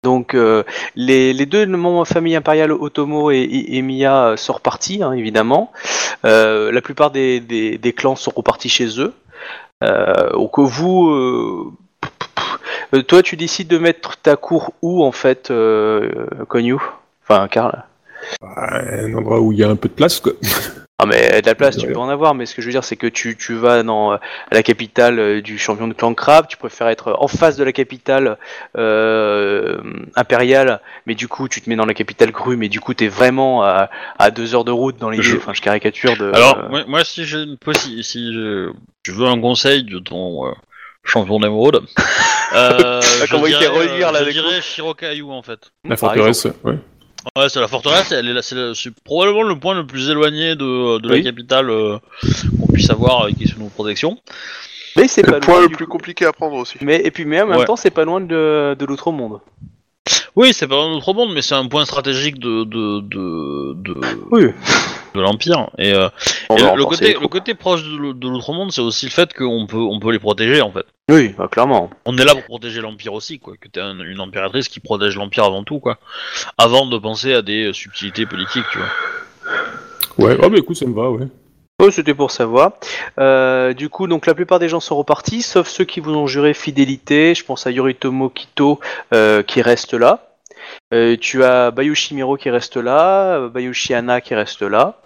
Donc 0.02 0.34
euh, 0.34 0.64
les, 0.96 1.32
les 1.32 1.46
deux 1.46 1.64
membres 1.66 2.02
de 2.02 2.08
la 2.08 2.14
famille 2.14 2.34
impériale, 2.34 2.72
Otomo 2.72 3.30
et, 3.30 3.38
et, 3.42 3.82
euh, 4.06 4.36
sont 4.36 4.54
repartis, 4.54 5.02
hein, 5.02 5.12
évidemment. 5.12 5.72
Euh, 6.24 6.72
la 6.72 6.80
plupart 6.82 7.12
des, 7.12 7.38
des, 7.40 7.78
des 7.78 7.92
clans 7.92 8.16
sont 8.16 8.32
repartis 8.34 8.68
chez 8.68 9.00
eux. 9.00 9.12
Euh, 9.82 10.30
donc 10.30 10.58
vous, 10.58 11.10
euh, 11.10 11.72
euh, 12.94 13.02
toi, 13.02 13.22
tu 13.22 13.36
décides 13.36 13.68
de 13.68 13.78
mettre 13.78 14.16
ta 14.16 14.36
cour 14.36 14.72
où 14.82 15.04
en 15.04 15.12
fait, 15.12 15.50
euh, 15.50 16.26
Konyu 16.48 16.76
Enfin, 17.26 17.48
Karl? 17.48 17.84
Un 18.42 19.14
endroit 19.14 19.40
où 19.40 19.52
il 19.52 19.58
y 19.58 19.64
a 19.64 19.68
un 19.68 19.76
peu 19.76 19.88
de 19.88 19.94
place. 19.94 20.22
Ah 21.02 21.06
mais 21.06 21.40
de 21.42 21.46
la 21.46 21.54
place 21.54 21.76
tu 21.76 21.86
peux 21.92 21.98
en 21.98 22.08
avoir, 22.08 22.34
mais 22.34 22.46
ce 22.46 22.54
que 22.54 22.62
je 22.62 22.66
veux 22.66 22.72
dire 22.72 22.84
c'est 22.84 22.96
que 22.96 23.06
tu, 23.06 23.36
tu 23.36 23.54
vas 23.54 23.82
dans 23.82 24.12
euh, 24.12 24.16
la 24.50 24.62
capitale 24.62 25.18
euh, 25.18 25.40
du 25.42 25.58
champion 25.58 25.88
de 25.88 25.94
clan 25.94 26.14
Crab, 26.14 26.46
tu 26.46 26.56
préfères 26.56 26.88
être 26.88 27.16
en 27.18 27.28
face 27.28 27.56
de 27.56 27.64
la 27.64 27.72
capitale 27.72 28.36
euh, 28.76 29.80
impériale, 30.16 30.80
mais 31.06 31.14
du 31.14 31.28
coup 31.28 31.48
tu 31.48 31.60
te 31.60 31.68
mets 31.68 31.76
dans 31.76 31.86
la 31.86 31.94
capitale 31.94 32.30
grue, 32.30 32.56
mais 32.56 32.68
du 32.68 32.80
coup 32.80 32.94
t'es 32.94 33.08
vraiment 33.08 33.62
à, 33.62 33.90
à 34.18 34.30
deux 34.30 34.54
heures 34.54 34.64
de 34.64 34.70
route 34.70 34.96
dans 34.98 35.10
les 35.10 35.22
Je- 35.22 35.36
enfin 35.36 35.52
je 35.54 35.60
caricature 35.60 36.16
de... 36.16 36.30
Alors, 36.34 36.58
euh, 36.58 36.68
moi, 36.68 36.84
moi, 36.86 37.04
si 37.04 37.24
j'ai 37.24 37.42
une 37.42 37.56
possi- 37.56 38.02
si 38.02 38.32
je, 38.32 38.70
je 39.04 39.12
veux 39.12 39.26
un 39.26 39.40
conseil 39.40 39.84
de 39.84 39.98
ton 39.98 40.46
euh, 40.46 40.52
champion 41.04 41.40
d'émeraude, 41.40 41.84
euh, 42.54 43.00
je 43.00 43.30
comment 43.30 43.46
il 43.46 43.54
fait 43.54 43.60
dirais, 43.60 43.88
relire, 43.88 44.12
là, 44.12 44.24
je 44.24 44.30
dirais 44.30 44.60
en 45.30 45.42
fait. 45.42 45.72
La 45.84 45.96
par 45.96 45.98
forteresse, 46.14 46.46
ouais. 46.64 46.78
Ouais, 47.36 47.48
c'est 47.48 47.60
la 47.60 47.68
forteresse, 47.68 48.10
elle 48.12 48.28
est 48.28 48.32
là, 48.32 48.42
c'est, 48.42 48.54
le- 48.54 48.74
c'est 48.74 48.92
probablement 49.04 49.42
le 49.44 49.58
point 49.58 49.74
le 49.74 49.86
plus 49.86 50.10
éloigné 50.10 50.56
de, 50.56 50.98
de 50.98 51.08
Oui. 51.08 51.18
la 51.22 51.30
capitale 51.30 51.70
euh, 51.70 51.98
qu'on 52.60 52.72
puisse 52.72 52.90
avoir 52.90 53.28
et 53.28 53.34
qui 53.34 53.44
est 53.44 53.46
sous 53.46 53.58
nos 53.60 53.68
protections. 53.68 54.18
Mais 54.96 55.08
c'est 55.08 55.22
pas 55.22 55.32
le 55.32 55.40
point 55.40 55.54
loin 55.54 55.62
le 55.62 55.68
du 55.68 55.76
plus 55.76 55.86
coup. 55.86 55.92
compliqué 55.92 56.26
à 56.26 56.32
prendre 56.32 56.56
aussi. 56.56 56.76
Mais 56.82 57.00
et 57.04 57.10
puis 57.10 57.24
mais 57.24 57.40
en 57.40 57.46
même 57.46 57.58
Ouais. 57.58 57.64
temps 57.64 57.76
c'est 57.76 57.90
pas 57.90 58.04
loin 58.04 58.20
de, 58.20 58.76
de 58.78 58.84
l'outre-monde. 58.84 59.40
Oui, 60.34 60.52
c'est 60.54 60.66
pas 60.66 60.76
dans 60.76 60.90
notre 60.90 61.12
monde, 61.12 61.32
mais 61.34 61.42
c'est 61.42 61.54
un 61.54 61.66
point 61.68 61.84
stratégique 61.84 62.38
de 62.38 62.64
de 62.64 63.00
de 63.00 63.74
de, 63.74 63.94
Oui. 64.30 64.46
de 65.14 65.20
l'empire. 65.20 65.68
Et, 65.78 65.92
euh, 65.92 66.08
et 66.56 66.62
le, 66.74 66.84
côté 66.86 67.16
le 67.20 67.28
côté 67.28 67.54
proche 67.54 67.82
de, 67.84 67.96
l'au- 67.96 68.14
de 68.14 68.28
l'autre 68.28 68.52
monde, 68.54 68.72
c'est 68.72 68.80
aussi 68.80 69.04
le 69.06 69.10
fait 69.10 69.34
qu'on 69.34 69.66
peut 69.66 69.76
on 69.76 70.00
peut 70.00 70.10
les 70.10 70.18
protéger 70.18 70.62
en 70.62 70.70
fait. 70.72 70.86
Oui, 71.10 71.34
bah, 71.36 71.48
clairement. 71.52 71.90
On 72.06 72.16
est 72.16 72.24
là 72.24 72.32
pour 72.34 72.44
protéger 72.44 72.80
l'Empire 72.80 73.12
aussi, 73.12 73.38
quoi. 73.38 73.54
Que 73.60 73.68
t'es 73.68 73.80
un- 73.80 73.98
une 74.00 74.20
impératrice 74.20 74.68
qui 74.68 74.80
protège 74.80 75.16
l'Empire 75.16 75.44
avant 75.44 75.64
tout, 75.64 75.80
quoi. 75.80 75.98
Avant 76.56 76.86
de 76.86 76.96
penser 76.96 77.34
à 77.34 77.42
des 77.42 77.72
subtilités 77.74 78.24
politiques, 78.24 78.64
tu 78.72 78.78
vois. 78.78 80.28
Ouais, 80.28 80.36
oh, 80.42 80.48
bah 80.48 80.56
écoute, 80.58 80.76
ça 80.76 80.86
me 80.86 80.94
va, 80.94 81.10
ouais. 81.10 81.26
Oh, 81.84 81.90
c'était 81.90 82.14
pour 82.14 82.30
savoir. 82.30 82.74
Euh, 83.18 83.72
du 83.72 83.88
coup, 83.88 84.06
donc 84.06 84.26
la 84.26 84.34
plupart 84.34 84.60
des 84.60 84.68
gens 84.68 84.78
sont 84.78 84.96
repartis, 84.96 85.42
sauf 85.42 85.66
ceux 85.66 85.82
qui 85.82 85.98
vous 85.98 86.14
ont 86.14 86.28
juré 86.28 86.54
fidélité. 86.54 87.34
Je 87.34 87.44
pense 87.44 87.66
à 87.66 87.72
Yoritomo 87.72 88.28
Kito 88.28 88.78
euh, 89.12 89.42
qui 89.42 89.62
reste 89.62 89.92
là. 89.92 90.28
Euh, 90.94 91.16
tu 91.20 91.42
as 91.42 91.72
Bayushi 91.72 92.14
Miro 92.14 92.36
qui 92.36 92.50
reste 92.50 92.76
là, 92.76 93.48
Bayushi 93.48 93.94
Hana 93.94 94.20
qui 94.20 94.36
reste 94.36 94.62
là. 94.62 95.00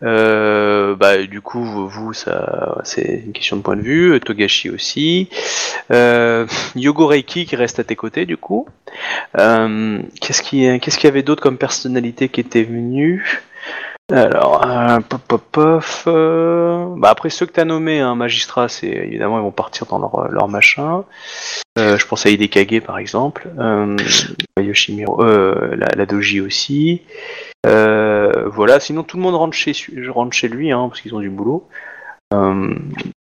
Bah, 0.00 1.18
du 1.26 1.42
coup, 1.42 1.62
vous, 1.62 2.14
ça, 2.14 2.78
c'est 2.84 3.24
une 3.26 3.32
question 3.32 3.58
de 3.58 3.62
point 3.62 3.76
de 3.76 3.82
vue. 3.82 4.18
Togashi 4.18 4.70
aussi. 4.70 5.28
Euh, 5.90 6.46
Yogo 6.74 7.06
Reiki 7.06 7.44
qui 7.44 7.54
reste 7.54 7.80
à 7.80 7.84
tes 7.84 7.96
côtés, 7.96 8.24
du 8.24 8.38
coup. 8.38 8.66
Qu'est-ce 9.34 10.40
qu'est-ce 10.42 10.96
qu'il 10.96 11.04
y 11.04 11.12
avait 11.12 11.22
d'autre 11.22 11.42
comme 11.42 11.58
personnalité 11.58 12.30
qui 12.30 12.40
était 12.40 12.64
venue? 12.64 13.42
Alors, 14.10 14.66
euh, 14.66 15.00
pop, 15.00 15.20
pop, 15.28 15.42
pof, 15.52 16.04
euh, 16.06 16.94
bah 16.96 17.10
après 17.10 17.28
ceux 17.28 17.44
que 17.44 17.52
t'as 17.52 17.66
nommés, 17.66 18.00
hein, 18.00 18.14
magistrats, 18.14 18.68
c'est 18.68 18.88
évidemment 18.88 19.38
ils 19.38 19.42
vont 19.42 19.50
partir 19.50 19.86
dans 19.86 19.98
leur, 19.98 20.28
leur 20.28 20.48
machin. 20.48 21.04
Euh, 21.78 21.98
je 21.98 22.06
pense 22.06 22.24
à 22.24 22.30
Hidekage 22.30 22.80
par 22.80 22.98
exemple, 22.98 23.50
euh, 23.58 23.96
Yoshimiro, 24.58 25.22
euh, 25.22 25.76
la, 25.76 25.88
la 25.94 26.06
Doji 26.06 26.40
aussi. 26.40 27.02
Euh, 27.66 28.48
voilà, 28.48 28.80
sinon 28.80 29.02
tout 29.02 29.18
le 29.18 29.22
monde 29.22 29.34
rentre 29.34 29.54
chez, 29.54 29.72
rentre 30.08 30.32
chez 30.32 30.48
lui, 30.48 30.72
hein, 30.72 30.88
parce 30.88 31.02
qu'ils 31.02 31.14
ont 31.14 31.20
du 31.20 31.30
boulot. 31.30 31.68
Euh, 32.32 32.74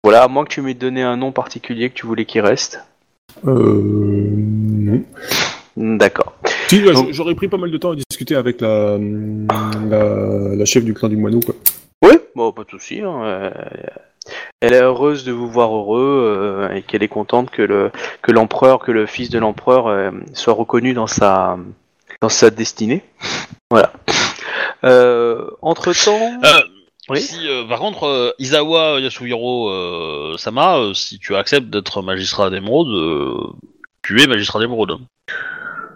voilà, 0.04 0.24
à 0.24 0.28
moins 0.28 0.46
que 0.46 0.50
tu 0.50 0.62
m'aies 0.62 0.74
donné 0.74 1.02
un 1.04 1.18
nom 1.18 1.32
particulier 1.32 1.90
que 1.90 1.96
tu 1.96 2.06
voulais 2.06 2.26
qu'il 2.26 2.42
reste. 2.42 2.82
Euh. 3.46 4.30
Non. 4.30 5.04
D'accord. 5.76 6.34
Si, 6.68 6.84
ouais, 6.84 6.94
Donc- 6.94 7.12
j'aurais 7.12 7.36
pris 7.36 7.48
pas 7.48 7.58
mal 7.58 7.72
de 7.72 7.78
temps 7.78 7.92
à 7.92 7.96
discuter 7.96 8.36
avec 8.36 8.60
la, 8.62 8.98
la, 8.98 10.56
la 10.56 10.66
chef 10.66 10.84
du 10.84 10.94
clan 10.94 11.08
du 11.10 11.18
moineau, 11.18 11.40
quoi. 11.40 11.56
Oui, 12.04 12.18
bon, 12.36 12.52
pas 12.52 12.64
de 12.64 12.70
souci. 12.70 13.02
hein, 13.02 13.22
euh, 13.24 13.52
Elle 14.60 14.74
est 14.74 14.82
heureuse 14.82 15.24
de 15.24 15.32
vous 15.32 15.50
voir 15.50 15.74
heureux 15.74 16.68
euh, 16.70 16.74
et 16.76 16.82
qu'elle 16.82 17.04
est 17.04 17.08
contente 17.08 17.50
que 17.50 17.62
le 17.62 17.92
que 18.22 18.32
l'empereur, 18.32 18.80
que 18.80 18.92
le 18.92 19.06
fils 19.06 19.30
de 19.30 19.40
l'empereur 19.40 19.88
euh, 19.88 20.12
soit 20.34 20.54
reconnu 20.54 20.94
dans 20.94 21.08
sa 21.08 21.58
dans 22.22 22.30
sa 22.30 22.50
destinée. 22.50 23.04
Voilà. 23.72 23.92
Euh, 24.86 25.50
entre 25.62 25.92
temps, 25.94 26.32
Euh, 26.44 26.62
Oui. 27.10 27.20
Si, 27.22 27.48
euh, 27.48 27.66
par 27.68 27.80
contre, 27.80 28.04
euh, 28.06 28.32
Izawa 28.40 29.00
Yasuhiro 29.02 29.70
euh, 29.70 30.36
Sama, 30.38 30.78
euh, 30.78 30.94
si 30.94 31.20
tu 31.20 31.36
acceptes 31.36 31.70
d'être 31.70 32.02
magistrat 32.02 32.50
d'émeraude, 32.50 32.88
euh, 32.90 33.34
tu 34.04 34.22
es 34.22 34.28
magistrat 34.28 34.60
d'émeraude. 34.60 34.98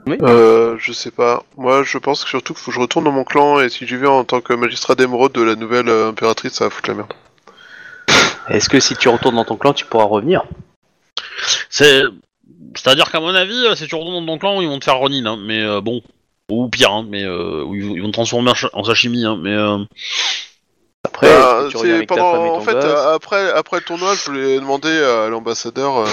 Euh, 0.10 0.76
je 0.80 0.92
sais 0.94 1.12
pas. 1.12 1.44
Moi, 1.58 1.84
je 1.84 1.98
pense 1.98 2.24
que 2.24 2.30
surtout 2.30 2.54
qu'il 2.54 2.62
faut 2.64 2.72
que 2.72 2.76
je 2.76 2.82
retourne 2.82 3.06
dans 3.06 3.12
mon 3.12 3.24
clan 3.24 3.60
et 3.60 3.70
si 3.70 3.86
j'y 3.88 3.96
vais 3.96 4.08
en 4.08 4.24
tant 4.24 4.42
que 4.42 4.54
magistrat 4.54 4.96
d'émeraude 4.96 5.32
de 5.34 5.42
la 5.42 5.56
nouvelle 5.56 5.90
euh, 5.90 6.10
impératrice, 6.10 6.54
ça 6.54 6.66
va 6.66 6.70
foutre 6.70 6.90
la 6.90 6.96
merde. 6.96 7.14
est-ce 8.50 8.68
que 8.70 8.80
si 8.80 8.96
tu 8.96 9.10
retournes 9.10 9.36
dans 9.36 9.46
ton 9.46 9.58
clan, 9.58 9.74
tu 9.74 9.86
pourras 9.86 10.06
revenir? 10.06 10.44
C'est, 11.70 12.02
c'est-à-dire 12.76 13.12
qu'à 13.12 13.20
mon 13.20 13.34
avis, 13.34 13.66
euh, 13.66 13.76
si 13.76 13.88
tu 13.88 13.96
retournes 13.96 14.26
dans 14.26 14.34
ton 14.34 14.38
clan, 14.40 14.62
ils 14.62 14.68
vont 14.68 14.80
te 14.80 14.86
faire 14.86 14.98
Ronin, 14.98 15.26
hein, 15.26 15.38
mais 15.42 15.62
euh, 15.64 15.82
bon, 15.82 16.02
ou 16.50 16.68
pire, 16.68 16.92
hein, 16.92 17.06
mais 17.08 17.24
euh, 17.24 17.64
ou 17.64 17.76
ils 17.76 17.86
vont 17.86 17.96
ils 17.96 18.02
vont 18.02 18.08
te 18.08 18.14
transformer 18.14 18.52
en, 18.52 18.56
cha- 18.56 18.70
en 18.74 18.84
sashimi, 18.84 19.24
hein, 19.26 19.38
mais 19.42 19.54
euh, 19.54 19.78
Après, 21.06 21.28
Bah, 21.28 21.60
est-ce 21.62 21.66
que 21.68 21.72
tu 21.72 21.78
reviens 21.78 21.92
c'est 21.92 21.96
avec 21.98 22.10
ta 22.10 22.16
pendant, 22.16 22.32
femme 22.34 22.46
et 22.46 22.50
ton 22.50 22.56
en 22.58 22.62
fait, 22.62 22.74
gosse. 22.74 22.86
euh, 22.86 23.16
après, 23.16 23.52
après 23.52 23.78
le 23.78 23.84
tournoi, 23.84 24.16
je 24.16 24.26
voulais 24.26 24.56
demander 24.60 24.90
à 25.04 25.30
l'ambassadeur 25.30 25.98
euh, 26.00 26.08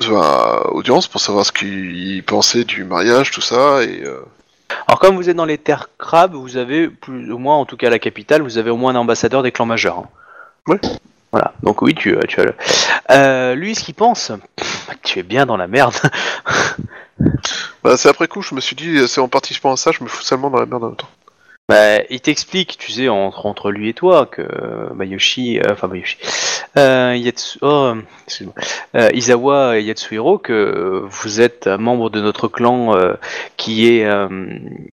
audience 0.00 1.08
pour 1.08 1.20
savoir 1.20 1.46
ce 1.46 1.52
qu'il 1.52 2.22
pensait 2.24 2.64
du 2.64 2.84
mariage, 2.84 3.30
tout 3.30 3.40
ça, 3.40 3.82
et 3.82 4.02
euh, 4.04 4.20
Alors 4.86 4.98
comme 4.98 5.16
vous 5.16 5.28
êtes 5.28 5.36
dans 5.36 5.44
les 5.44 5.58
terres 5.58 5.88
crabes, 5.98 6.34
vous 6.34 6.56
avez 6.56 6.88
plus 6.88 7.32
ou 7.32 7.38
moins, 7.38 7.56
en 7.56 7.64
tout 7.64 7.76
cas 7.76 7.86
à 7.86 7.90
la 7.90 7.98
capitale, 7.98 8.42
vous 8.42 8.58
avez 8.58 8.70
au 8.70 8.76
moins 8.76 8.92
un 8.94 8.98
ambassadeur 8.98 9.42
des 9.42 9.52
clans 9.52 9.66
majeurs. 9.66 9.98
hein. 9.98 10.08
Ouais. 10.66 10.80
Voilà. 11.32 11.52
Donc 11.62 11.82
oui, 11.82 11.94
tu, 11.94 12.16
tu 12.28 12.40
as 12.40 12.44
le. 12.44 12.54
Euh, 13.10 13.54
lui, 13.56 13.74
ce 13.74 13.82
qu'il 13.82 13.94
pense, 13.94 14.30
tu 15.02 15.18
es 15.18 15.22
bien 15.24 15.46
dans 15.46 15.56
la 15.56 15.66
merde. 15.66 15.94
bah, 17.82 17.96
c'est 17.96 18.08
après 18.08 18.28
coup, 18.28 18.40
je 18.40 18.54
me 18.54 18.60
suis 18.60 18.76
dit, 18.76 19.06
c'est 19.08 19.20
en 19.20 19.26
participant 19.28 19.72
à 19.72 19.76
ça, 19.76 19.90
je 19.90 20.04
me 20.04 20.08
fous 20.08 20.22
seulement 20.22 20.48
dans 20.48 20.60
la 20.60 20.66
merde 20.66 20.84
en 20.84 20.88
même 20.88 20.96
temps. 20.96 21.08
Bah, 21.70 22.02
il 22.10 22.20
t'explique, 22.20 22.76
tu 22.76 22.92
sais, 22.92 23.08
entre, 23.08 23.46
entre 23.46 23.70
lui 23.70 23.88
et 23.88 23.94
toi, 23.94 24.26
que 24.26 24.42
Bayoshi, 24.92 25.60
euh, 25.60 25.72
enfin 25.72 25.88
Bayoshi, 25.88 26.18
euh, 26.76 27.16
Yatsu, 27.16 27.58
oh, 27.62 27.94
euh, 28.94 29.08
Izawa 29.14 29.78
et 29.78 29.82
Yatsuhiro, 29.84 30.36
que 30.36 31.02
vous 31.08 31.40
êtes 31.40 31.66
un 31.66 31.78
membre 31.78 32.10
de 32.10 32.20
notre 32.20 32.48
clan 32.48 32.94
euh, 32.94 33.14
qui 33.56 33.88
est 33.88 34.04
euh, 34.04 34.28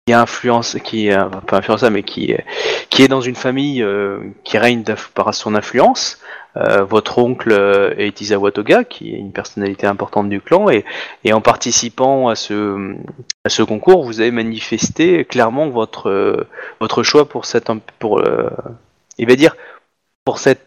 qui 0.06 0.14
influence, 0.14 0.78
qui 0.84 1.08
est, 1.08 1.18
euh, 1.18 1.26
pas 1.26 1.58
influençable, 1.58 1.96
mais 1.96 2.04
qui 2.04 2.34
est, 2.34 2.46
qui 2.92 3.02
est 3.02 3.08
dans 3.08 3.22
une 3.22 3.36
famille 3.36 3.82
euh, 3.82 4.20
qui 4.44 4.60
règne 4.60 4.84
par 5.16 5.34
son 5.34 5.56
influence. 5.56 6.20
Euh, 6.60 6.84
votre 6.84 7.18
oncle 7.20 7.52
euh, 7.52 7.94
est 7.98 8.22
Izawa 8.22 8.52
Toga, 8.52 8.84
qui 8.84 9.14
est 9.14 9.18
une 9.18 9.32
personnalité 9.32 9.88
importante 9.88 10.30
du 10.30 10.42
clan, 10.42 10.70
et, 10.70 10.84
en 11.32 11.42
participant 11.42 12.28
à 12.28 12.36
ce, 12.36 13.64
concours, 13.64 14.04
vous 14.04 14.20
avez 14.22 14.32
manifesté 14.32 15.26
clairement 15.26 15.70
votre 15.70 16.10
euh, 16.10 17.04
choix 17.04 17.28
pour 17.30 17.46
euh, 18.20 18.50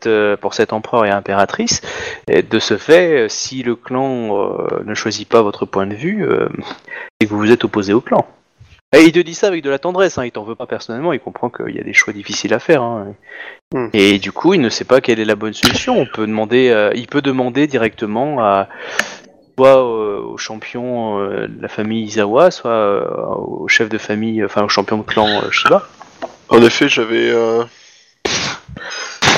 euh, 0.06 0.36
cet 0.52 0.72
empereur 0.72 1.04
et 1.04 1.10
impératrice. 1.10 1.82
De 2.28 2.58
ce 2.58 2.76
fait 2.76 3.24
euh, 3.24 3.28
si 3.28 3.62
le 3.62 3.76
clan 3.76 4.36
euh, 4.36 4.82
ne 4.84 4.94
choisit 4.94 5.28
pas 5.28 5.42
votre 5.42 5.66
point 5.66 5.86
de 5.86 5.94
vue 5.94 6.24
euh, 6.24 6.48
c'est 7.20 7.28
que 7.28 7.32
vous 7.32 7.38
vous 7.38 7.52
êtes 7.52 7.64
opposé 7.64 7.92
au 7.92 8.00
clan 8.00 8.26
et 8.92 9.04
il 9.04 9.12
te 9.12 9.18
dit 9.18 9.34
ça 9.34 9.48
avec 9.48 9.62
de 9.62 9.70
la 9.70 9.78
tendresse 9.78 10.18
hein, 10.18 10.24
il 10.24 10.32
t'en 10.32 10.44
veut 10.44 10.54
pas 10.54 10.66
personnellement 10.66 11.12
il 11.12 11.20
comprend 11.20 11.50
qu'il 11.50 11.74
y 11.74 11.80
a 11.80 11.84
des 11.84 11.94
choix 11.94 12.12
difficiles 12.12 12.54
à 12.54 12.58
faire 12.58 12.82
hein. 12.82 13.14
Hmm. 13.74 13.88
et 13.92 14.18
du 14.18 14.32
coup 14.32 14.54
il 14.54 14.60
ne 14.60 14.68
sait 14.68 14.84
pas 14.84 15.00
quelle 15.00 15.20
est 15.20 15.24
la 15.24 15.36
bonne 15.36 15.54
solution 15.54 15.98
on 15.98 16.06
peut 16.06 16.26
demander 16.26 16.68
euh, 16.70 16.92
il 16.94 17.06
peut 17.06 17.22
demander 17.22 17.66
directement 17.66 18.40
à 18.44 18.68
soit 19.56 19.78
euh, 19.78 20.20
au 20.22 20.36
champion 20.36 21.20
euh, 21.20 21.46
de 21.46 21.62
la 21.62 21.68
famille 21.68 22.04
Izawa, 22.04 22.50
soit 22.50 22.70
euh, 22.70 23.04
au 23.36 23.68
chef 23.68 23.88
de 23.88 23.98
famille, 23.98 24.44
enfin 24.44 24.64
au 24.64 24.68
champion 24.68 24.98
de 24.98 25.02
clan 25.02 25.50
Shiba. 25.50 25.86
En 26.48 26.62
effet, 26.62 26.88
j'avais 26.88 27.32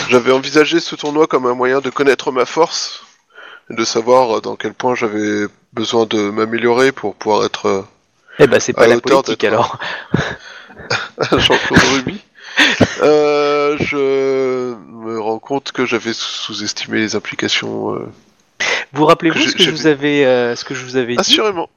j'avais 0.09 0.33
envisagé 0.33 0.81
ce 0.81 0.97
tournoi 0.97 1.27
comme 1.27 1.47
un 1.47 1.55
moyen 1.55 1.81
de 1.81 1.91
connaître 1.91 2.33
ma 2.33 2.45
force, 2.45 3.05
de 3.71 3.85
savoir 3.85 4.41
dans 4.41 4.57
quel 4.57 4.75
point 4.75 4.95
j'avais 4.95 5.47
besoin 5.73 6.07
de 6.07 6.31
m'améliorer 6.31 6.93
pour 6.93 7.15
pouvoir 7.15 7.45
être 7.45 7.85
Eh 8.39 8.47
ben 8.47 8.61
c'est 8.61 8.73
pas 8.73 8.87
la 8.87 9.01
politique 9.01 9.45
alors. 9.45 9.79
un 11.31 11.39
champion 11.39 11.75
de 11.77 11.95
rugby. 11.95 12.21
Euh, 13.03 13.77
je 13.81 14.75
me 14.77 15.21
rends 15.21 15.39
compte 15.39 15.73
que 15.73 15.87
j'avais 15.87 16.13
sous-estimé 16.13 16.99
les 16.99 17.17
implications. 17.17 17.95
euh, 17.95 18.07
Vous 18.93 19.05
rappelez-vous 19.07 19.39
ce 19.41 19.55
que 19.57 19.63
je 19.63 19.71
vous 19.71 19.87
avais, 19.87 20.25
euh, 20.25 20.55
ce 20.57 20.65
que 20.65 20.75
je 20.75 20.85
vous 20.85 20.97
avais 20.97 21.15
dit? 21.15 21.21
Assurément. 21.21 21.69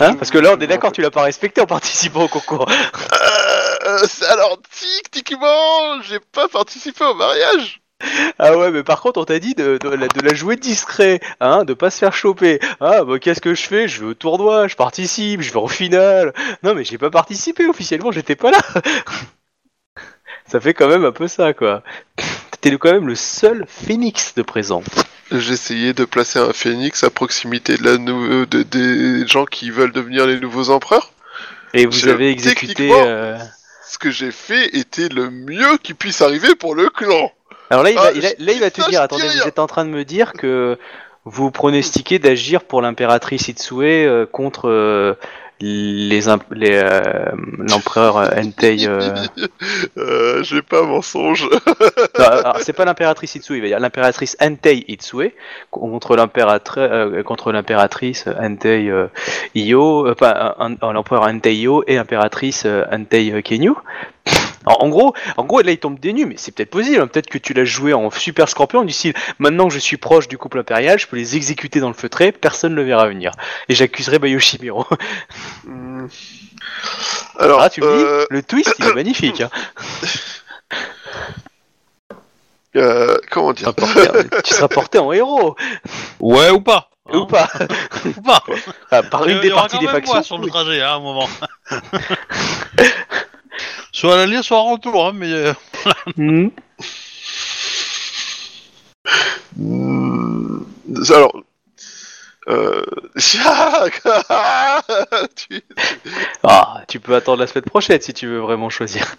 Hein? 0.00 0.14
Parce 0.14 0.30
que 0.30 0.38
là, 0.38 0.54
on 0.56 0.60
est 0.60 0.66
d'accord, 0.66 0.92
tu 0.92 1.00
l'as 1.02 1.10
pas 1.10 1.22
respecté 1.22 1.60
en 1.60 1.66
participant 1.66 2.24
au 2.24 2.28
concours. 2.28 2.68
Euh, 2.70 3.98
c'est- 4.06 4.26
alors, 4.26 4.58
techniquement, 5.02 6.00
j'ai 6.02 6.20
pas 6.20 6.46
participé 6.48 7.04
au 7.04 7.14
mariage. 7.14 7.80
Ah 8.38 8.56
ouais, 8.56 8.70
mais 8.70 8.84
par 8.84 9.00
contre, 9.00 9.20
on 9.20 9.24
t'a 9.24 9.40
dit 9.40 9.54
de, 9.56 9.78
de 9.78 9.88
la, 9.88 10.06
de 10.06 10.20
la 10.20 10.32
jouer 10.32 10.54
discret, 10.56 11.20
hein, 11.40 11.64
de 11.64 11.74
pas 11.74 11.90
se 11.90 11.98
faire 11.98 12.14
choper. 12.14 12.60
Ah, 12.80 13.02
bah 13.02 13.18
qu'est-ce 13.18 13.40
que 13.40 13.54
je 13.54 13.62
fais? 13.62 13.88
Je 13.88 14.00
vais 14.00 14.06
au 14.10 14.14
tournoi, 14.14 14.68
je 14.68 14.76
participe, 14.76 15.40
je 15.42 15.50
vais 15.52 15.58
en 15.58 15.66
finale. 15.66 16.32
Non, 16.62 16.74
mais 16.74 16.84
j'ai 16.84 16.98
pas 16.98 17.10
participé 17.10 17.66
officiellement, 17.66 18.12
j'étais 18.12 18.36
pas 18.36 18.52
là. 18.52 18.58
ça 20.46 20.60
fait 20.60 20.74
quand 20.74 20.88
même 20.88 21.04
un 21.04 21.12
peu 21.12 21.26
ça, 21.28 21.52
quoi. 21.52 21.82
T'étais 22.52 22.70
le- 22.70 22.78
quand 22.78 22.92
même 22.92 23.06
le 23.08 23.14
seul 23.16 23.64
phénix 23.68 24.34
de 24.34 24.42
présent. 24.42 24.82
Essayé 25.32 25.92
de 25.92 26.04
placer 26.04 26.38
un 26.38 26.52
phénix 26.52 27.02
à 27.04 27.10
proximité 27.10 27.76
de 27.76 27.84
la 27.84 27.98
nou- 27.98 28.46
de- 28.46 28.62
des 28.62 29.26
gens 29.26 29.44
qui 29.44 29.70
veulent 29.70 29.92
devenir 29.92 30.26
les 30.26 30.38
nouveaux 30.40 30.70
empereurs. 30.70 31.12
Et 31.74 31.84
vous 31.86 31.92
Je- 31.92 32.08
avez 32.08 32.30
exécuté. 32.30 32.90
euh, 32.92 33.36
Ce 33.86 33.98
que 33.98 34.10
j'ai 34.10 34.30
fait 34.32 34.76
était 34.76 35.08
le 35.08 35.30
mieux 35.30 35.76
qui 35.82 35.94
puisse 35.94 36.20
arriver 36.20 36.54
pour 36.54 36.74
le 36.74 36.88
clan. 36.88 37.32
Alors 37.70 37.82
là, 37.84 37.90
il 37.90 37.96
va, 37.96 38.02
Ah, 38.06 38.10
il 38.14 38.24
a- 38.26 38.30
là, 38.38 38.52
il 38.52 38.60
va 38.60 38.70
te 38.70 38.88
dire. 38.88 39.02
Attendez, 39.02 39.28
rien. 39.28 39.42
vous 39.42 39.48
êtes 39.48 39.58
en 39.58 39.66
train 39.66 39.84
de 39.84 39.90
me 39.90 40.04
dire 40.04 40.32
que 40.32 40.78
vous 41.24 41.50
pronostiquez 41.50 42.18
d'agir 42.18 42.62
pour 42.64 42.80
l'impératrice 42.80 43.48
Itsue 43.48 43.82
euh, 43.84 44.24
contre 44.24 44.68
euh, 44.68 45.14
les, 45.60 46.28
imp- 46.28 46.44
les 46.52 46.80
euh, 46.82 47.00
l'empereur 47.58 48.16
Entei. 48.16 48.78
j'ai 50.42 50.62
pas 50.62 50.82
mensonge. 50.82 51.48
Non, 52.18 52.24
alors, 52.24 52.56
c'est 52.60 52.72
pas 52.72 52.84
l'impératrice 52.84 53.34
Itsue, 53.34 53.56
il 53.56 53.60
va 53.62 53.66
dire 53.66 53.80
l'impératrice 53.80 54.36
Entei 54.40 54.84
Itsue 54.88 55.34
contre 55.70 56.16
l'impératrice 56.16 57.22
contre 57.24 57.52
l'impératrice 57.52 58.24
Entei 58.40 58.90
un- 60.60 60.76
un- 60.80 60.92
l'empereur 60.92 61.22
Entei 61.24 61.56
Iyo 61.56 61.82
et 61.86 61.96
l'impératrice 61.96 62.66
Entei 62.90 63.42
Kenyu. 63.42 63.72
Alors, 64.68 64.84
en 64.84 64.88
gros, 64.88 65.14
en 65.36 65.44
gros, 65.44 65.60
là 65.62 65.72
il 65.72 65.78
tombe 65.78 65.98
des 65.98 66.12
nues, 66.12 66.26
mais 66.26 66.34
c'est 66.36 66.52
peut-être 66.54 66.70
possible. 66.70 67.00
hein. 67.00 67.06
Peut-être 67.06 67.28
que 67.28 67.38
tu 67.38 67.54
l'as 67.54 67.64
joué 67.64 67.92
en 67.94 68.10
super 68.10 68.48
scorpion 68.48 68.84
du 68.84 68.92
style. 68.92 69.14
Maintenant 69.38 69.68
que 69.68 69.74
je 69.74 69.78
suis 69.78 69.96
proche 69.96 70.28
du 70.28 70.36
couple 70.38 70.58
impérial, 70.58 70.98
je 70.98 71.06
peux 71.06 71.16
les 71.16 71.36
exécuter 71.36 71.80
dans 71.80 71.88
le 71.88 71.94
feutré, 71.94 72.32
personne 72.32 72.72
ne 72.72 72.76
le 72.76 72.84
verra 72.84 73.08
venir. 73.08 73.32
Et 73.68 73.74
j'accuserai 73.74 74.18
Bayoshimiro. 74.18 74.86
Hmm. 75.64 76.06
Alors, 77.38 77.60
Ah, 77.62 77.70
tu 77.70 77.80
me 77.80 77.86
euh, 77.86 78.20
dis, 78.20 78.26
le 78.30 78.42
twist 78.42 78.74
il 78.78 78.84
est 78.86 78.94
magnifique. 78.94 79.40
Hein. 79.40 79.50
euh, 82.76 83.16
comment 83.30 83.52
dire 83.52 83.70
Porté- 83.72 84.42
tu 84.44 84.54
seras 84.54 84.68
porté 84.68 84.98
en 84.98 85.12
héros, 85.12 85.56
Ouais 86.20 86.50
ou 86.50 86.60
pas 86.60 86.90
hein 87.10 87.18
ou 87.18 87.24
pas 87.26 87.48
Ou 88.04 88.20
pas 88.20 88.42
Ah, 88.90 89.02
Par 89.02 89.24
une 89.26 89.36
Il 89.36 89.38
y 89.38 89.40
des 89.40 89.50
aura 89.52 89.62
parties 89.62 89.76
quand 89.76 89.80
des 89.80 89.86
même 89.86 89.94
factions. 89.96 90.14
moi 90.14 90.22
sur 90.22 90.38
le 90.38 90.46
trajet 90.48 90.82
hein, 90.82 90.88
à 90.90 90.94
un 90.96 91.00
moment. 91.00 91.28
soit 93.92 94.14
à 94.14 94.16
l'aller, 94.18 94.42
soit 94.42 94.58
en 94.58 94.72
retour, 94.72 95.06
hein, 95.06 95.12
mais 95.14 95.32
euh, 95.32 95.52
Mhm. 96.16 96.50
Hmm, 99.56 100.62
Alors, 101.10 101.42
euh... 102.48 102.84
tu- 105.36 105.62
Ah, 106.42 106.82
tu 106.88 107.00
peux 107.00 107.14
attendre 107.14 107.40
la 107.40 107.46
semaine 107.46 107.64
prochaine 107.64 108.00
si 108.00 108.12
tu 108.14 108.26
veux 108.26 108.38
vraiment 108.38 108.70
choisir. 108.70 109.14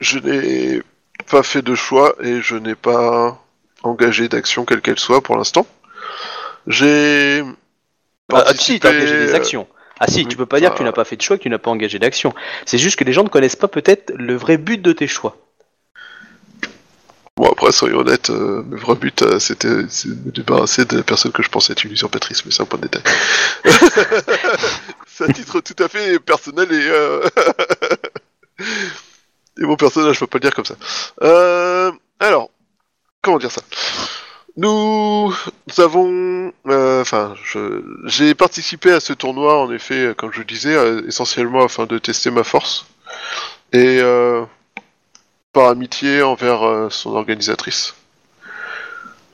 je 0.00 0.18
n'ai 0.18 0.82
pas 1.30 1.42
fait 1.42 1.62
de 1.62 1.74
choix 1.74 2.14
et 2.22 2.40
je 2.42 2.56
n'ai 2.56 2.74
pas 2.74 3.42
engagé 3.82 4.28
d'action 4.28 4.64
quelle 4.64 4.80
qu'elle 4.82 4.98
soit 4.98 5.22
pour 5.22 5.36
l'instant. 5.36 5.66
J'ai 6.66 7.42
Ah, 8.32 8.44
ah, 8.46 8.54
si, 8.54 8.80
t'as 8.80 8.90
engagé 8.90 9.16
des 9.18 9.32
euh, 9.32 9.36
actions. 9.36 9.68
Ah 9.98 10.06
si, 10.08 10.18
oui, 10.18 10.26
tu 10.26 10.36
peux 10.36 10.46
pas 10.46 10.60
dire 10.60 10.70
que 10.72 10.76
tu 10.76 10.82
bah- 10.82 10.90
n'as 10.90 10.92
pas 10.92 11.04
fait 11.04 11.16
de 11.16 11.22
choix, 11.22 11.38
que 11.38 11.42
tu 11.42 11.50
n'as 11.50 11.58
pas 11.58 11.70
engagé 11.70 11.98
d'action. 11.98 12.34
C'est 12.66 12.78
juste 12.78 12.98
que 12.98 13.04
les 13.04 13.12
gens 13.12 13.24
ne 13.24 13.28
connaissent 13.28 13.56
pas 13.56 13.68
peut-être 13.68 14.12
le 14.14 14.36
vrai 14.36 14.58
but 14.58 14.80
de 14.80 14.92
tes 14.92 15.06
choix. 15.06 15.36
Bon 17.38 17.50
après 17.50 17.70
soyons 17.70 17.98
honnêtes, 17.98 18.30
euh, 18.30 18.64
le 18.70 18.78
vrai 18.78 18.94
but 18.94 19.20
euh, 19.20 19.38
c'était 19.38 19.68
de 19.68 19.82
me 20.24 20.30
débarrasser 20.30 20.86
de 20.86 20.96
la 20.96 21.02
personne 21.02 21.32
que 21.32 21.42
je 21.42 21.50
pensais 21.50 21.72
être 21.72 21.84
une 21.84 21.92
usurpatrice, 21.92 22.46
mais 22.46 22.50
c'est 22.50 22.62
un 22.62 22.66
point 22.66 22.78
de 22.78 22.88
détail. 22.88 23.02
c'est 25.06 25.24
à 25.24 25.32
titre 25.32 25.60
tout 25.60 25.82
à 25.82 25.88
fait 25.88 26.18
personnel 26.18 26.72
et 26.72 26.88
euh... 26.88 27.28
et 29.58 29.64
mon 29.64 29.76
personnage, 29.76 30.14
je 30.14 30.20
peux 30.20 30.26
pas 30.26 30.38
le 30.38 30.42
dire 30.42 30.54
comme 30.54 30.64
ça. 30.64 30.76
Alors, 32.18 32.50
comment 33.20 33.36
dire 33.36 33.50
ça? 33.50 33.60
Nous 34.56 35.34
avons, 35.76 36.50
euh, 36.66 37.02
enfin, 37.02 37.34
j'ai 38.06 38.34
participé 38.34 38.90
à 38.90 39.00
ce 39.00 39.12
tournoi 39.12 39.60
en 39.60 39.70
effet, 39.70 40.14
comme 40.16 40.32
je 40.32 40.38
le 40.38 40.46
disais, 40.46 40.74
euh, 40.74 41.06
essentiellement 41.06 41.62
afin 41.62 41.84
de 41.84 41.98
tester 41.98 42.30
ma 42.30 42.42
force 42.42 42.86
et 43.74 43.98
euh, 44.00 44.44
par 45.52 45.68
amitié 45.68 46.22
envers 46.22 46.90
son 46.90 47.10
organisatrice. 47.14 47.94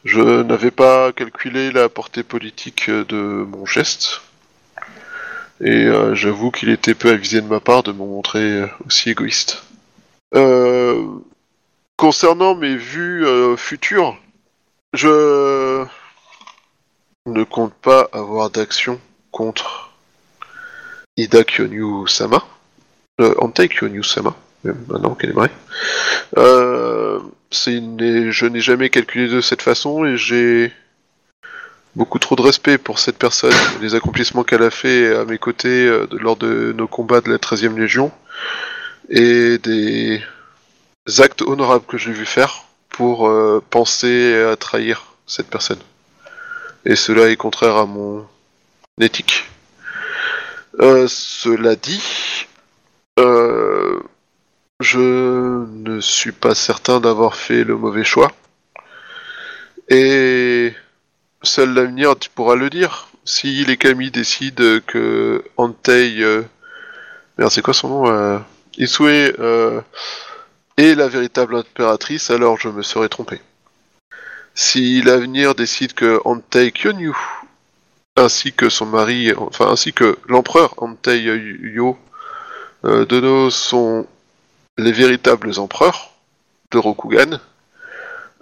Je 0.04 0.42
n'avais 0.42 0.72
pas 0.72 1.12
calculé 1.12 1.70
la 1.70 1.88
portée 1.88 2.24
politique 2.24 2.90
de 2.90 3.46
mon 3.48 3.64
geste. 3.64 4.22
Et 5.60 5.86
j'avoue 6.14 6.50
qu'il 6.50 6.70
était 6.70 6.94
peu 6.94 7.10
avisé 7.10 7.40
de 7.40 7.46
ma 7.46 7.60
part 7.60 7.84
de 7.84 7.92
me 7.92 7.98
montrer 7.98 8.64
aussi 8.86 9.10
égoïste. 9.10 9.62
Concernant 11.96 12.56
mes 12.56 12.76
vues 12.76 13.24
futures, 13.56 14.16
je 14.92 15.84
ne 17.26 17.44
compte 17.44 17.74
pas 17.74 18.08
avoir 18.12 18.50
d'action 18.50 19.00
contre 19.30 19.92
Ida 21.16 21.44
Kyonyu-sama. 21.44 22.44
Euh, 23.20 23.34
Antei 23.38 23.68
Kyonyu-sama, 23.68 24.34
même 24.64 24.84
maintenant 24.88 25.14
qu'elle 25.14 25.30
est 25.30 25.34
mariée. 25.34 25.52
Euh, 26.38 27.20
je 27.50 28.46
n'ai 28.46 28.60
jamais 28.60 28.90
calculé 28.90 29.28
de 29.28 29.40
cette 29.40 29.62
façon 29.62 30.04
et 30.04 30.16
j'ai 30.16 30.72
beaucoup 31.94 32.18
trop 32.18 32.36
de 32.36 32.42
respect 32.42 32.78
pour 32.78 32.98
cette 32.98 33.18
personne, 33.18 33.52
les 33.82 33.94
accomplissements 33.94 34.44
qu'elle 34.44 34.62
a 34.62 34.70
fait 34.70 35.14
à 35.14 35.24
mes 35.26 35.36
côtés 35.38 35.86
euh, 35.86 36.06
lors 36.12 36.36
de 36.36 36.72
nos 36.72 36.88
combats 36.88 37.20
de 37.20 37.30
la 37.30 37.36
13e 37.36 37.76
Légion 37.78 38.10
et 39.10 39.58
des 39.58 40.22
actes 41.18 41.42
honorables 41.42 41.84
que 41.84 41.98
j'ai 41.98 42.12
vu 42.12 42.24
faire 42.24 42.64
pour 42.92 43.28
euh, 43.28 43.62
penser 43.70 44.40
à 44.42 44.56
trahir 44.56 45.14
cette 45.26 45.48
personne. 45.48 45.80
Et 46.84 46.94
cela 46.94 47.28
est 47.28 47.36
contraire 47.36 47.76
à 47.76 47.86
mon 47.86 48.26
éthique. 49.00 49.44
Euh, 50.80 51.06
cela 51.08 51.74
dit, 51.74 52.46
euh, 53.18 54.00
je 54.80 55.64
ne 55.66 56.00
suis 56.00 56.32
pas 56.32 56.54
certain 56.54 57.00
d'avoir 57.00 57.34
fait 57.34 57.64
le 57.64 57.76
mauvais 57.76 58.04
choix. 58.04 58.32
Et 59.88 60.72
seul 61.42 61.74
l'avenir 61.74 62.18
tu 62.18 62.30
pourras 62.30 62.56
le 62.56 62.70
dire. 62.70 63.08
Si 63.24 63.64
les 63.64 63.76
Kami 63.76 64.10
décident 64.10 64.80
que 64.86 65.44
Antei... 65.56 66.24
Merde, 67.38 67.50
c'est 67.50 67.62
quoi 67.62 67.74
son 67.74 67.88
nom. 67.88 68.42
Isue 68.76 69.32
est 70.76 70.94
la 70.94 71.08
véritable 71.08 71.56
impératrice, 71.56 72.30
alors 72.30 72.58
je 72.58 72.68
me 72.68 72.82
serais 72.82 73.08
trompé. 73.08 73.40
Si 74.54 75.00
l'avenir 75.02 75.54
décide 75.54 75.94
que 75.94 76.20
Antei 76.24 76.72
Kyonyu, 76.72 77.16
ainsi 78.16 78.52
que 78.52 78.68
son 78.68 78.86
mari, 78.86 79.32
enfin 79.34 79.70
ainsi 79.70 79.92
que 79.92 80.18
l'empereur 80.28 80.74
Antei 80.76 81.22
Yo 81.22 81.96
euh, 82.84 83.06
Dono 83.06 83.48
sont 83.50 84.06
les 84.76 84.92
véritables 84.92 85.58
empereurs 85.58 86.12
de 86.70 86.78
Rokugan, 86.78 87.40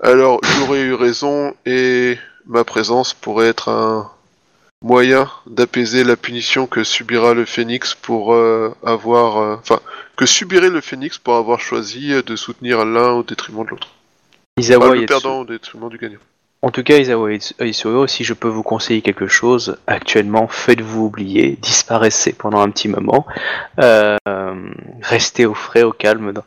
alors 0.03 0.41
j'aurais 0.43 0.81
eu 0.81 0.95
raison 0.95 1.55
et 1.67 2.19
ma 2.47 2.65
présence 2.65 3.15
pourrait 3.15 3.49
être 3.49 3.69
un 3.69 4.11
moyen 4.83 5.29
d'apaiser 5.47 6.05
la 6.05 6.17
punition 6.17 6.67
que 6.67 6.85
subira 6.85 7.35
le 7.35 7.45
phénix 7.45 7.95
pour 7.95 8.33
euh, 8.35 8.75
avoir... 8.85 9.39
euh, 9.39 9.57
Enfin, 9.57 9.81
que 10.17 10.27
subirait 10.27 10.71
le 10.71 10.81
phénix 10.81 11.19
pour 11.19 11.35
avoir 11.37 11.61
choisi 11.61 12.13
euh, 12.13 12.23
de 12.23 12.37
soutenir 12.37 12.85
l'un 12.85 13.11
au 13.13 13.23
détriment 13.23 13.65
de 13.65 13.71
l'autre. 13.71 13.89
Isawa 14.59 14.87
Enfin, 14.87 14.95
le 14.95 15.01
Yatsu- 15.03 15.07
perdant 15.07 15.41
au 15.41 15.45
détriment 15.45 15.89
du 15.89 15.99
gagnant. 15.99 16.19
En 16.63 16.71
tout 16.71 16.83
cas, 16.83 16.99
Isawa 16.99 17.31
Isuo, 17.61 18.07
si 18.07 18.23
je 18.23 18.35
peux 18.35 18.49
vous 18.49 18.63
conseiller 18.63 19.01
quelque 19.01 19.27
chose, 19.27 19.79
actuellement, 19.87 20.47
faites-vous 20.47 21.07
oublier, 21.07 21.57
disparaissez 21.63 22.35
pendant 22.35 22.61
un 22.61 22.69
petit 22.69 22.89
moment, 22.89 23.27
euh, 23.79 24.17
restez 25.03 25.47
au 25.47 25.55
frais, 25.55 25.83
au 25.83 25.93
calme. 25.93 26.33
dans- 26.33 26.45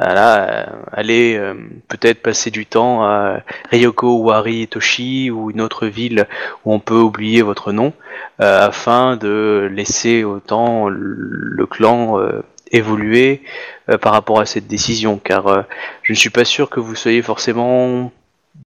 euh, 0.00 0.64
euh, 0.96 1.54
peut-être 1.88 2.22
passer 2.22 2.50
du 2.50 2.66
temps 2.66 3.04
à 3.04 3.40
Ryoko 3.70 4.18
Wari 4.22 4.68
Toshi 4.68 5.30
ou 5.30 5.50
une 5.50 5.60
autre 5.60 5.86
ville 5.86 6.26
où 6.64 6.72
on 6.72 6.80
peut 6.80 7.00
oublier 7.00 7.42
votre 7.42 7.72
nom, 7.72 7.92
euh, 8.40 8.66
afin 8.66 9.16
de 9.16 9.68
laisser 9.72 10.24
autant 10.24 10.88
le 10.88 11.66
clan 11.66 12.18
euh, 12.18 12.42
évoluer 12.72 13.42
euh, 13.88 13.98
par 13.98 14.12
rapport 14.12 14.40
à 14.40 14.46
cette 14.46 14.66
décision, 14.66 15.20
car 15.22 15.46
euh, 15.46 15.62
je 16.02 16.12
ne 16.12 16.16
suis 16.16 16.30
pas 16.30 16.44
sûr 16.44 16.70
que 16.70 16.80
vous 16.80 16.94
soyez 16.94 17.22
forcément 17.22 18.10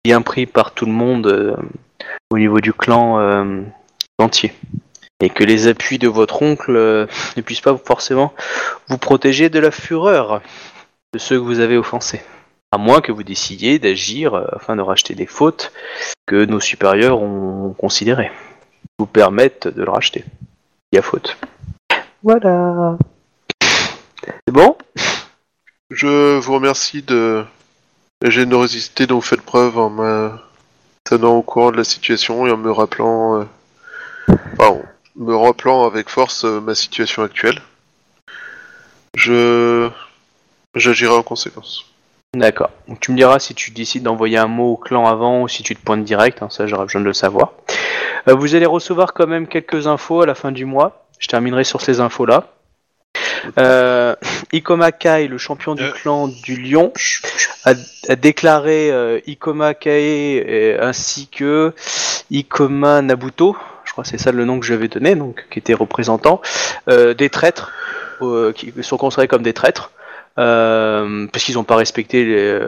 bien 0.04 0.22
pris 0.22 0.46
par 0.46 0.72
tout 0.72 0.86
le 0.86 0.92
monde 0.92 1.26
euh, 1.26 1.56
au 2.30 2.38
niveau 2.38 2.60
du 2.60 2.72
clan 2.72 3.18
euh, 3.20 3.62
entier. 4.18 4.52
Et 5.20 5.30
que 5.30 5.44
les 5.44 5.66
appuis 5.66 5.98
de 5.98 6.08
votre 6.08 6.42
oncle 6.42 6.76
euh, 6.76 7.06
ne 7.36 7.42
puissent 7.42 7.60
pas 7.60 7.76
forcément 7.76 8.34
vous 8.88 8.98
protéger 8.98 9.48
de 9.48 9.58
la 9.58 9.70
fureur 9.70 10.42
de 11.14 11.18
ceux 11.18 11.36
que 11.36 11.44
vous 11.44 11.60
avez 11.60 11.76
offensés. 11.76 12.22
À 12.72 12.78
moins 12.78 13.00
que 13.00 13.12
vous 13.12 13.22
décidiez 13.22 13.78
d'agir 13.78 14.34
euh, 14.34 14.44
afin 14.52 14.76
de 14.76 14.82
racheter 14.82 15.14
des 15.14 15.26
fautes 15.26 15.72
que 16.26 16.44
nos 16.44 16.60
supérieurs 16.60 17.20
ont 17.20 17.74
considérées. 17.78 18.30
Vous 18.98 19.06
permettent 19.06 19.68
de 19.68 19.82
le 19.82 19.90
racheter. 19.90 20.24
Il 20.92 20.96
y 20.96 20.98
a 20.98 21.02
faute. 21.02 21.36
Voilà. 22.22 22.98
C'est 23.62 24.52
bon? 24.52 24.76
Je 25.90 26.38
vous 26.38 26.54
remercie 26.54 27.02
de 27.02 27.44
la 28.20 28.30
générosité 28.30 29.06
dont 29.06 29.16
vous 29.16 29.20
faites 29.20 29.42
preuve 29.42 29.78
en 29.78 29.90
me 29.90 30.30
tenant 31.04 31.36
au 31.36 31.42
courant 31.42 31.70
de 31.70 31.76
la 31.76 31.84
situation 31.84 32.46
et 32.46 32.50
en 32.50 32.56
me 32.56 32.70
rappelant, 32.70 33.40
euh, 33.40 33.44
me 35.18 35.34
rappelant 35.34 35.84
avec 35.86 36.08
force 36.08 36.44
euh, 36.44 36.60
ma 36.60 36.74
situation 36.74 37.22
actuelle. 37.22 37.60
Je 39.14 39.88
j'agirai 40.74 41.14
en 41.14 41.22
conséquence. 41.22 41.86
D'accord. 42.34 42.70
Donc 42.86 43.00
tu 43.00 43.12
me 43.12 43.16
diras 43.16 43.38
si 43.38 43.54
tu 43.54 43.70
décides 43.70 44.02
d'envoyer 44.02 44.36
un 44.36 44.46
mot 44.46 44.72
au 44.72 44.76
clan 44.76 45.06
avant 45.06 45.42
ou 45.42 45.48
si 45.48 45.62
tu 45.62 45.74
te 45.74 45.82
pointes 45.82 46.04
direct, 46.04 46.42
hein, 46.42 46.48
ça 46.50 46.66
j'aurais 46.66 46.84
besoin 46.84 47.00
de 47.00 47.06
le 47.06 47.14
savoir. 47.14 47.52
Euh, 48.28 48.34
vous 48.34 48.54
allez 48.54 48.66
recevoir 48.66 49.14
quand 49.14 49.26
même 49.26 49.46
quelques 49.46 49.86
infos 49.86 50.20
à 50.22 50.26
la 50.26 50.34
fin 50.34 50.52
du 50.52 50.66
mois. 50.66 51.06
Je 51.18 51.28
terminerai 51.28 51.64
sur 51.64 51.80
ces 51.80 52.00
infos-là. 52.00 52.52
Euh, 53.58 54.14
Ikoma 54.52 54.92
Kai, 54.92 55.28
le 55.28 55.38
champion 55.38 55.74
du 55.74 55.82
Euh. 55.84 55.92
clan 55.92 56.28
du 56.28 56.60
Lion, 56.60 56.92
a, 57.64 57.72
a 58.08 58.16
déclaré 58.16 58.90
euh, 58.90 59.20
Ikoma 59.26 59.72
Kai 59.72 60.44
euh, 60.46 60.78
ainsi 60.82 61.28
que 61.28 61.72
Ikoma 62.30 63.00
Nabuto, 63.00 63.56
crois 63.96 64.04
c'est 64.04 64.18
ça 64.18 64.30
le 64.32 64.44
nom 64.44 64.60
que 64.60 64.66
j'avais 64.66 64.88
donné, 64.88 65.14
donc 65.14 65.46
qui 65.50 65.58
était 65.58 65.74
représentant, 65.74 66.40
euh, 66.88 67.14
des 67.14 67.30
traîtres, 67.30 67.72
euh, 68.22 68.52
qui 68.52 68.72
sont 68.82 68.96
considérés 68.98 69.28
comme 69.28 69.42
des 69.42 69.54
traîtres. 69.54 69.90
euh, 70.38 71.26
parce 71.32 71.44
qu'ils 71.44 71.54
n'ont 71.54 71.64
pas 71.64 71.76
respecté 71.76 72.24
les. 72.24 72.60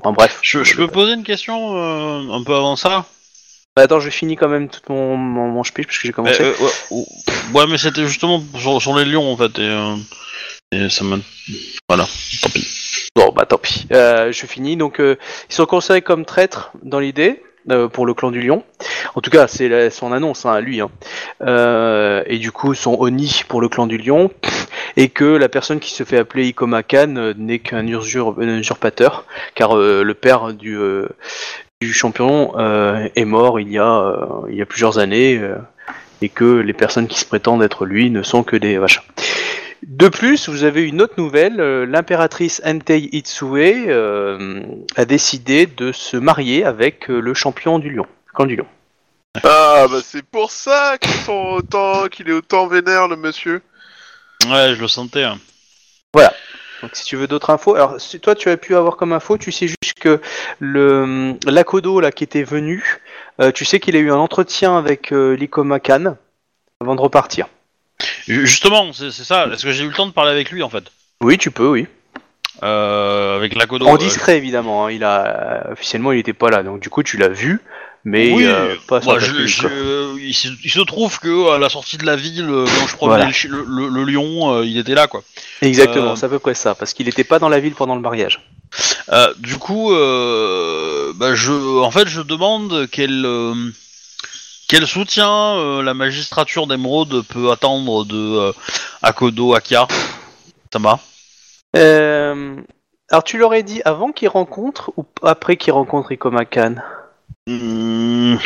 enfin 0.00 0.12
bref. 0.12 0.40
Je, 0.42 0.64
je 0.64 0.74
peux 0.76 0.88
poser 0.88 1.12
une 1.14 1.22
question 1.22 1.76
euh, 1.76 2.32
un 2.32 2.42
peu 2.42 2.54
avant 2.54 2.74
ça? 2.76 3.04
Bah, 3.76 3.82
Attends, 3.84 4.00
je 4.00 4.10
finis 4.10 4.34
quand 4.36 4.48
même 4.48 4.68
tout 4.68 4.80
mon, 4.88 5.16
mon, 5.16 5.48
mon 5.48 5.62
speech 5.64 5.86
parce 5.86 5.98
que 5.98 6.06
j'ai 6.08 6.12
commencé. 6.12 6.42
Euh, 6.42 6.52
ouais, 6.60 6.70
ou- 6.90 7.06
ouais, 7.54 7.66
mais 7.68 7.78
c'était 7.78 8.04
justement 8.06 8.42
sur, 8.58 8.82
sur 8.82 8.96
les 8.98 9.04
lions 9.04 9.32
en 9.32 9.36
fait. 9.36 9.56
Et, 9.60 9.96
et 10.76 10.90
ça 10.90 11.04
m'a. 11.04 11.16
Voilà, 11.88 12.06
tant 12.42 12.48
pis. 12.50 12.66
Bon, 13.14 13.30
bah 13.32 13.46
tant 13.46 13.58
pis. 13.58 13.86
Je 13.90 14.44
finis. 14.46 14.76
Donc, 14.76 14.96
ils 14.98 15.16
sont 15.54 15.66
considérés 15.66 16.02
comme 16.02 16.24
traîtres 16.24 16.70
dans 16.82 16.98
l'idée 16.98 17.42
euh, 17.70 17.88
pour 17.88 18.06
le 18.06 18.14
clan 18.14 18.30
du 18.30 18.40
lion. 18.40 18.64
En 19.14 19.20
tout 19.20 19.30
cas, 19.30 19.46
c'est 19.46 19.90
son 19.90 20.12
annonce 20.12 20.46
hein, 20.46 20.52
à 20.52 20.60
lui. 20.60 20.80
Hein. 20.80 20.90
Euh, 21.42 22.24
et 22.26 22.38
du 22.38 22.50
coup, 22.50 22.74
son 22.74 22.96
oni 22.98 23.42
pour 23.48 23.60
le 23.60 23.68
clan 23.68 23.86
du 23.86 23.98
lion. 23.98 24.30
Et 24.96 25.08
que 25.08 25.24
la 25.24 25.48
personne 25.48 25.80
qui 25.80 25.92
se 25.92 26.04
fait 26.04 26.18
appeler 26.18 26.48
Ikoma 26.48 26.82
Khan 26.82 27.14
euh, 27.16 27.34
n'est 27.36 27.60
qu'un 27.60 27.86
usurpateur, 27.86 29.26
car 29.54 29.76
le 29.76 30.12
père 30.12 30.52
du, 30.52 30.76
champion 31.92 32.58
est 33.14 33.24
mort 33.24 33.60
il 33.60 33.70
y 33.70 33.78
a, 33.78 34.16
il 34.48 34.56
y 34.56 34.62
a 34.62 34.66
plusieurs 34.66 34.98
années, 34.98 35.40
et 36.20 36.28
que 36.28 36.44
les 36.44 36.72
personnes 36.72 37.06
qui 37.06 37.18
se 37.18 37.24
prétendent 37.24 37.62
être 37.62 37.86
lui 37.86 38.10
ne 38.10 38.22
sont 38.22 38.42
que 38.42 38.56
des 38.56 38.78
machins. 38.78 39.02
De 39.82 40.08
plus, 40.08 40.48
vous 40.48 40.64
avez 40.64 40.82
une 40.86 41.02
autre 41.02 41.14
nouvelle. 41.16 41.60
euh, 41.60 41.84
L'impératrice 41.86 42.62
Entei 42.64 43.08
Itsue 43.12 43.86
euh, 43.88 44.62
a 44.96 45.04
décidé 45.04 45.66
de 45.66 45.92
se 45.92 46.16
marier 46.16 46.64
avec 46.64 47.10
euh, 47.10 47.20
le 47.20 47.34
champion 47.34 47.78
du 47.78 47.90
lion, 47.90 48.06
le 48.26 48.32
clan 48.32 48.46
du 48.46 48.56
lion. 48.56 48.66
Ah 49.44 49.86
bah 49.90 50.00
c'est 50.04 50.24
pour 50.24 50.50
ça 50.50 50.98
qu'ils 51.00 51.10
sont 51.22 51.54
autant 51.56 52.06
qu'il 52.08 52.28
est 52.28 52.32
autant 52.32 52.66
vénère 52.66 53.08
le 53.08 53.16
monsieur. 53.16 53.62
Ouais, 54.46 54.74
je 54.74 54.80
le 54.80 54.88
sentais. 54.88 55.24
hein. 55.24 55.38
Donc, 56.82 56.90
si 56.94 57.04
tu 57.04 57.14
veux 57.16 57.28
d'autres 57.28 57.50
infos, 57.50 57.76
alors 57.76 58.00
si 58.00 58.18
toi 58.18 58.34
tu 58.34 58.50
as 58.50 58.56
pu 58.56 58.74
avoir 58.74 58.96
comme 58.96 59.12
info, 59.12 59.38
tu 59.38 59.52
sais 59.52 59.68
juste 59.68 60.00
que 60.00 60.20
le 60.58 61.34
l'Akodo 61.46 62.00
là 62.00 62.10
qui 62.10 62.24
était 62.24 62.42
venu, 62.42 62.98
euh, 63.40 63.52
tu 63.52 63.64
sais 63.64 63.78
qu'il 63.78 63.94
a 63.94 64.00
eu 64.00 64.10
un 64.10 64.16
entretien 64.16 64.76
avec 64.76 65.12
euh, 65.12 65.34
l'Ikoma 65.36 65.78
Khan 65.78 66.16
avant 66.80 66.96
de 66.96 67.00
repartir. 67.00 67.46
Ju- 68.26 68.46
Justement, 68.46 68.92
c'est 68.92 69.10
c'est 69.10 69.24
ça. 69.24 69.46
Est-ce 69.52 69.64
que 69.64 69.72
j'ai 69.72 69.84
eu 69.84 69.88
le 69.88 69.94
temps 69.94 70.06
de 70.06 70.12
parler 70.12 70.30
avec 70.30 70.50
lui 70.50 70.62
en 70.62 70.68
fait? 70.70 70.84
Oui, 71.20 71.38
tu 71.38 71.50
peux, 71.50 71.66
oui. 71.68 71.86
euh, 72.62 73.36
Avec 73.36 73.54
la 73.54 73.66
Kodo 73.66 73.86
en 73.86 73.94
euh, 73.94 73.98
discret 73.98 74.36
évidemment. 74.36 74.86
hein, 74.86 74.90
il 74.92 75.04
a 75.04 75.68
officiellement 75.72 76.12
il 76.12 76.18
était 76.18 76.32
pas 76.32 76.50
là, 76.50 76.62
donc 76.62 76.80
du 76.80 76.88
coup 76.88 77.02
tu 77.02 77.16
l'as 77.16 77.28
vu, 77.28 77.60
mais 78.04 78.32
Oui, 78.32 78.44
euh, 78.46 78.74
pas 78.88 79.00
sur 79.00 79.10
moi, 79.12 79.20
la 79.20 79.26
je- 79.26 79.32
clinique, 79.32 79.48
je- 79.48 79.60
quoi. 79.62 79.70
euh, 79.70 80.14
il, 80.20 80.34
se, 80.34 80.48
il 80.64 80.70
se 80.70 80.80
trouve 80.80 81.18
que 81.18 81.54
à 81.54 81.58
la 81.58 81.68
sortie 81.68 81.96
de 81.98 82.04
la 82.06 82.16
ville, 82.16 82.46
euh, 82.48 82.64
quand 82.78 82.86
je 82.86 82.94
promenais 82.96 83.16
Voilà. 83.16 83.26
le 83.26 83.32
chi- 83.32 83.48
le, 83.48 83.64
le- 83.66 83.88
le 83.88 84.04
lion, 84.04 84.54
euh, 84.54 84.64
il 84.64 84.78
était 84.78 84.94
là 84.94 85.06
quoi. 85.08 85.22
Exactement, 85.62 86.12
euh, 86.12 86.16
c'est 86.16 86.26
à 86.26 86.28
peu 86.28 86.38
près 86.38 86.54
ça, 86.54 86.74
parce 86.74 86.92
qu'il 86.94 87.08
était 87.08 87.24
pas 87.24 87.38
dans 87.38 87.48
la 87.48 87.60
ville 87.60 87.74
pendant 87.74 87.94
le 87.96 88.00
mariage. 88.00 88.40
Euh, 89.10 89.32
du 89.38 89.56
coup, 89.56 89.92
euh, 89.92 91.12
bah, 91.16 91.34
je, 91.34 91.52
en 91.52 91.90
fait, 91.90 92.08
je 92.08 92.20
demande 92.22 92.88
quel, 92.90 93.24
euh, 93.26 93.54
quel 94.72 94.86
soutien 94.86 95.28
euh, 95.58 95.82
la 95.82 95.92
magistrature 95.92 96.66
d'Emeraude 96.66 97.26
peut 97.28 97.50
attendre 97.50 98.06
de 98.06 98.16
euh, 98.16 98.52
Akodo 99.02 99.52
Akia? 99.52 99.86
Ça 100.72 100.78
va? 100.78 100.98
Euh, 101.76 102.56
alors 103.10 103.22
tu 103.22 103.36
l'aurais 103.36 103.64
dit 103.64 103.82
avant 103.84 104.12
qu'il 104.12 104.28
rencontre 104.28 104.90
ou 104.96 105.04
après 105.24 105.58
qu'il 105.58 105.74
rencontre 105.74 106.10
Ikoma 106.12 106.46
Khan 106.46 106.76
Hmm, 107.46 108.36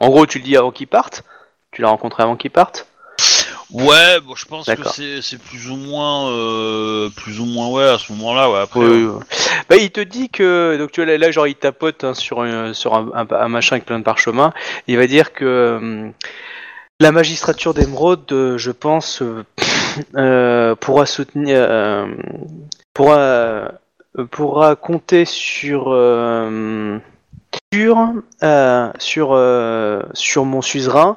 En 0.00 0.08
gros, 0.08 0.24
tu 0.24 0.38
le 0.38 0.44
dis 0.44 0.56
avant 0.56 0.70
qu'il 0.70 0.86
parte? 0.86 1.24
Tu 1.72 1.82
l'as 1.82 1.88
rencontré 1.88 2.22
avant 2.22 2.36
qu'il 2.36 2.50
parte? 2.50 2.86
Ouais, 3.74 4.20
bon, 4.20 4.36
je 4.36 4.44
pense 4.46 4.66
que 4.66 4.88
c'est 4.88 5.20
c'est 5.20 5.38
plus 5.38 5.68
ou 5.68 5.76
moins, 5.76 6.30
euh, 6.30 7.10
plus 7.10 7.40
ou 7.40 7.44
moins 7.44 7.68
ouais 7.70 7.88
à 7.88 7.98
ce 7.98 8.12
moment-là. 8.12 8.48
Ouais, 8.50 8.60
après. 8.60 8.78
Oui, 8.80 8.86
euh, 9.02 9.12
oui. 9.18 9.24
Bah, 9.68 9.76
il 9.76 9.90
te 9.90 10.00
dit 10.00 10.30
que 10.30 10.76
donc 10.78 10.92
tu 10.92 11.00
vois 11.02 11.10
là, 11.10 11.18
là, 11.18 11.30
genre 11.32 11.48
il 11.48 11.56
tapote 11.56 12.04
hein, 12.04 12.14
sur 12.14 12.42
un, 12.42 12.72
sur 12.72 12.94
un, 12.94 13.10
un- 13.14 13.26
un 13.34 13.48
machin 13.48 13.74
avec 13.76 13.84
plein 13.86 13.98
de 13.98 14.04
parchemins. 14.04 14.52
Il 14.86 14.96
va 14.96 15.08
dire 15.08 15.32
que 15.32 15.44
euh, 15.44 16.08
la 17.00 17.10
magistrature 17.10 17.74
d'Emeraude, 17.74 18.30
euh, 18.30 18.58
je 18.58 18.70
pense, 18.70 19.22
euh, 19.22 19.44
euh, 20.16 20.76
pourra 20.76 21.04
soutenir, 21.04 21.56
euh, 21.68 22.06
pourra 22.94 23.18
euh, 23.18 23.68
pourra 24.30 24.76
compter 24.76 25.24
sur 25.24 25.86
sur 27.72 28.12
sur 28.98 29.38
sur 30.14 30.44
mon 30.44 30.62
suzerain. 30.62 31.16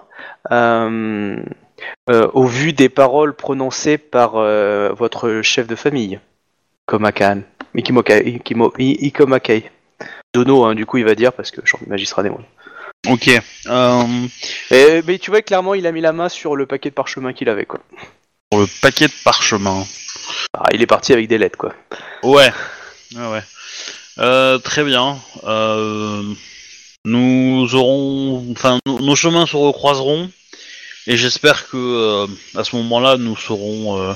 Euh, 2.09 2.27
au 2.33 2.45
vu 2.45 2.73
des 2.73 2.89
paroles 2.89 3.33
prononcées 3.35 3.97
par 3.97 4.35
euh, 4.35 4.91
votre 4.93 5.41
chef 5.41 5.67
de 5.67 5.75
famille, 5.75 6.19
Komakan. 6.85 7.41
Ikomakei. 7.75 9.69
Dono, 10.33 10.65
hein, 10.65 10.75
du 10.75 10.85
coup, 10.85 10.97
il 10.97 11.05
va 11.05 11.15
dire, 11.15 11.33
parce 11.33 11.51
que 11.51 11.61
je 11.63 11.75
suis 11.75 11.85
magistrat 11.87 12.23
des 12.23 12.29
mots. 12.29 12.41
Ok. 13.09 13.29
Euh, 13.67 14.03
Et- 14.71 15.01
Mais 15.05 15.17
tu 15.19 15.31
vois, 15.31 15.41
clairement, 15.41 15.73
il 15.73 15.85
a 15.87 15.91
mis 15.91 16.01
la 16.01 16.13
main 16.13 16.29
sur 16.29 16.55
le 16.55 16.65
paquet 16.65 16.89
de 16.89 16.95
parchemin 16.95 17.33
qu'il 17.33 17.49
avait, 17.49 17.65
quoi. 17.65 17.79
pour 18.49 18.59
le 18.61 18.67
paquet 18.81 19.07
de 19.07 19.13
parchemin. 19.23 19.83
Ah, 20.53 20.63
il 20.73 20.81
est 20.81 20.87
parti 20.87 21.13
avec 21.13 21.27
des 21.27 21.37
lettres, 21.37 21.57
quoi. 21.57 21.73
Ouais. 22.23 22.51
Ouais, 23.15 23.27
ouais. 23.31 23.43
Euh, 24.19 24.57
très 24.57 24.83
bien. 24.83 25.17
Euh, 25.43 26.23
nous 27.05 27.67
aurons, 27.75 28.45
enfin, 28.51 28.79
nos, 28.85 28.99
nos 28.99 29.15
chemins 29.15 29.45
se 29.45 29.55
recroiseront 29.55 30.29
et 31.07 31.17
j'espère 31.17 31.67
que 31.69 31.77
euh, 31.77 32.27
à 32.55 32.63
ce 32.63 32.75
moment-là, 32.75 33.17
nous 33.17 33.35
serons 33.35 33.99
euh, 33.99 34.13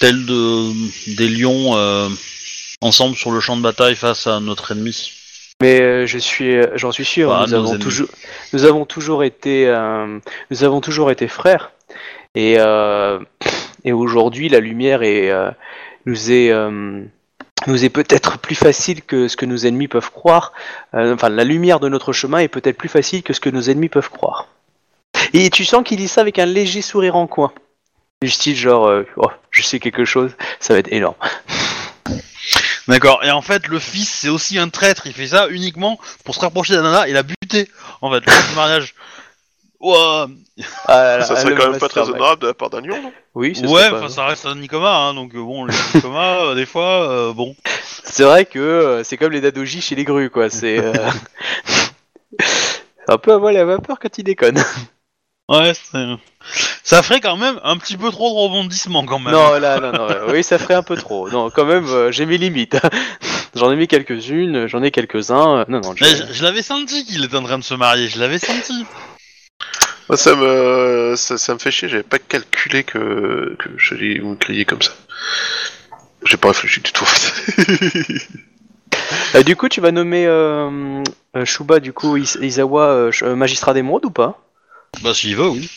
tels 0.00 0.26
de 0.26 1.16
des 1.16 1.28
lions 1.28 1.76
euh, 1.76 2.08
ensemble 2.80 3.16
sur 3.16 3.30
le 3.30 3.40
champ 3.40 3.56
de 3.56 3.62
bataille 3.62 3.96
face 3.96 4.26
à 4.26 4.40
notre 4.40 4.72
ennemi. 4.72 5.12
Mais 5.60 5.80
euh, 5.80 6.06
je 6.06 6.18
suis, 6.18 6.56
euh, 6.56 6.66
j'en 6.76 6.92
suis 6.92 7.04
sûr, 7.04 7.30
Bah, 7.30 7.44
nous, 7.48 7.54
avons 7.54 7.68
ennemis. 7.70 7.82
toujours, 7.82 8.08
nous 8.52 8.64
avons 8.64 8.84
toujours 8.84 9.24
été, 9.24 9.66
euh, 9.66 10.18
nous 10.50 10.64
avons 10.64 10.80
toujours 10.80 11.10
été 11.10 11.26
frères. 11.26 11.72
Et, 12.34 12.56
et 13.84 13.92
aujourd'hui, 13.92 14.48
la 14.48 14.60
lumière 14.60 15.02
est, 15.02 15.32
nous 16.06 16.30
est, 16.30 16.52
nous 17.66 17.84
est 17.84 17.88
peut-être 17.88 18.38
plus 18.38 18.54
facile 18.54 19.02
que 19.02 19.26
ce 19.26 19.36
que 19.36 19.46
nos 19.46 19.56
ennemis 19.66 19.88
peuvent 19.88 20.12
croire. 20.12 20.52
Euh, 20.94 21.14
enfin, 21.14 21.30
la 21.30 21.42
lumière 21.42 21.80
de 21.80 21.88
notre 21.88 22.12
chemin 22.12 22.38
est 22.38 22.48
peut-être 22.48 22.76
plus 22.76 22.88
facile 22.88 23.24
que 23.24 23.32
ce 23.32 23.40
que 23.40 23.50
nos 23.50 23.62
ennemis 23.62 23.88
peuvent 23.88 24.10
croire. 24.10 24.46
Et 25.34 25.50
tu 25.50 25.64
sens 25.64 25.82
qu'il 25.84 25.98
dit 25.98 26.08
ça 26.08 26.22
avec 26.22 26.38
un 26.38 26.46
léger 26.46 26.82
sourire 26.82 27.16
en 27.16 27.26
coin. 27.26 27.52
Du 28.22 28.30
style 28.30 28.56
genre, 28.56 28.86
euh, 28.88 29.04
oh, 29.16 29.30
je 29.50 29.62
sais 29.62 29.78
quelque 29.78 30.04
chose, 30.04 30.32
ça 30.60 30.72
va 30.74 30.80
être 30.80 30.92
énorme. 30.92 31.14
D'accord. 32.88 33.22
Et 33.22 33.30
en 33.30 33.42
fait, 33.42 33.68
le 33.68 33.78
fils, 33.78 34.08
c'est 34.08 34.30
aussi 34.30 34.58
un 34.58 34.70
traître. 34.70 35.06
Il 35.06 35.12
fait 35.12 35.28
ça 35.28 35.46
uniquement 35.48 36.00
pour 36.24 36.34
se 36.34 36.40
rapprocher 36.40 36.74
d'Anana 36.74 37.06
et 37.06 37.12
la 37.12 37.22
buter. 37.22 37.68
En 38.00 38.10
fait, 38.10 38.24
le 38.26 38.32
jour 38.32 38.42
du 38.48 38.54
mariage. 38.56 38.94
Ouah. 39.80 40.26
Ah, 40.86 41.20
ça 41.22 41.34
là, 41.34 41.40
serait 41.40 41.50
le 41.50 41.56
quand 41.56 41.70
même 41.70 41.78
pas 41.78 41.88
très 41.88 42.00
honorable 42.00 42.42
de 42.42 42.48
la 42.48 42.54
part 42.54 42.70
d'un 42.70 42.80
lion, 42.80 43.00
non? 43.00 43.12
Oui, 43.36 43.54
ce 43.54 43.60
Ouais, 43.62 43.68
serait 43.82 43.90
pas- 43.90 43.96
enfin, 43.98 44.08
ça 44.08 44.26
reste 44.26 44.44
un 44.46 44.56
Nikoma, 44.56 44.90
hein, 44.92 45.14
donc 45.14 45.32
euh, 45.34 45.38
bon, 45.40 45.66
les 45.66 45.74
Nikoma, 45.94 46.38
euh, 46.40 46.54
des 46.56 46.66
fois, 46.66 47.08
euh, 47.08 47.32
bon. 47.32 47.54
C'est 48.02 48.24
vrai 48.24 48.44
que 48.46 48.58
euh, 48.58 49.04
c'est 49.04 49.16
comme 49.16 49.30
les 49.30 49.40
dadoji 49.40 49.80
chez 49.80 49.94
les 49.94 50.02
grues, 50.04 50.30
quoi. 50.30 50.50
C'est. 50.50 50.78
euh, 50.80 50.92
Un 53.08 53.18
peu 53.18 53.32
avoir 53.32 53.52
la 53.52 53.64
vapeur 53.64 53.98
quand 54.00 54.18
il 54.18 54.24
déconne. 54.24 54.62
Ouais, 55.48 55.72
c'est- 55.74 56.16
ça 56.84 57.02
ferait 57.02 57.20
quand 57.20 57.36
même 57.36 57.58
un 57.64 57.76
petit 57.78 57.96
peu 57.96 58.10
trop 58.10 58.28
de 58.30 58.34
rebondissements 58.34 59.04
quand 59.06 59.18
même. 59.18 59.32
Non, 59.32 59.58
là, 59.58 59.80
non, 59.80 59.92
non, 59.92 60.06
oui, 60.32 60.44
ça 60.44 60.58
ferait 60.58 60.74
un 60.74 60.82
peu 60.82 60.96
trop. 60.96 61.28
Non, 61.30 61.50
quand 61.50 61.64
même, 61.64 61.86
euh, 61.86 62.12
j'ai 62.12 62.26
mes 62.26 62.36
limites. 62.38 62.76
j'en 63.54 63.72
ai 63.72 63.76
mis 63.76 63.88
quelques-unes, 63.88 64.66
j'en 64.66 64.82
ai 64.82 64.90
quelques-uns. 64.90 65.60
euh, 65.60 65.64
Non, 65.68 65.80
non, 65.80 65.94
je- 65.96 66.04
Mais 66.04 66.10
je, 66.16 66.32
je 66.32 66.42
l'avais 66.42 66.62
senti 66.62 67.04
qu'il 67.06 67.24
était 67.24 67.36
en 67.36 67.42
train 67.44 67.58
de 67.58 67.64
se 67.64 67.74
marier, 67.74 68.08
je 68.08 68.20
l'avais 68.20 68.38
senti. 68.38 68.84
Moi, 70.08 70.16
ça 70.16 70.34
me, 70.34 71.14
ça, 71.16 71.36
ça 71.38 71.54
me 71.54 71.58
fait 71.58 71.70
chier, 71.70 71.88
j'avais 71.88 72.02
pas 72.02 72.18
calculé 72.18 72.82
que, 72.84 73.56
que 73.58 73.68
j'allais 73.78 74.18
me 74.20 74.34
griller 74.36 74.64
comme 74.64 74.80
ça. 74.82 74.92
J'ai 76.24 76.36
pas 76.36 76.48
réfléchi 76.48 76.80
du 76.80 76.92
tout. 76.92 77.06
Euh, 79.34 79.42
du 79.42 79.56
coup, 79.56 79.68
tu 79.68 79.80
vas 79.80 79.90
nommer 79.92 80.26
euh, 80.26 81.02
euh, 81.36 81.44
Shuba, 81.44 81.80
du 81.80 81.92
coup, 81.92 82.16
Is- 82.16 82.36
Izawa, 82.40 82.84
euh, 82.88 83.12
ch- 83.12 83.22
euh, 83.22 83.34
magistrat 83.36 83.72
d'émeraude 83.74 84.04
ou 84.06 84.10
pas? 84.10 84.38
Bah 85.02 85.14
s'il 85.14 85.36
veut, 85.36 85.48
oui. 85.48 85.70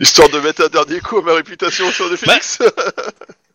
Histoire 0.00 0.28
de 0.28 0.38
mettre 0.40 0.64
un 0.64 0.68
dernier 0.68 1.00
coup 1.00 1.18
à 1.18 1.22
ma 1.22 1.34
réputation 1.34 1.90
sur 1.90 2.08
des 2.10 2.16
Phoenix. 2.16 2.60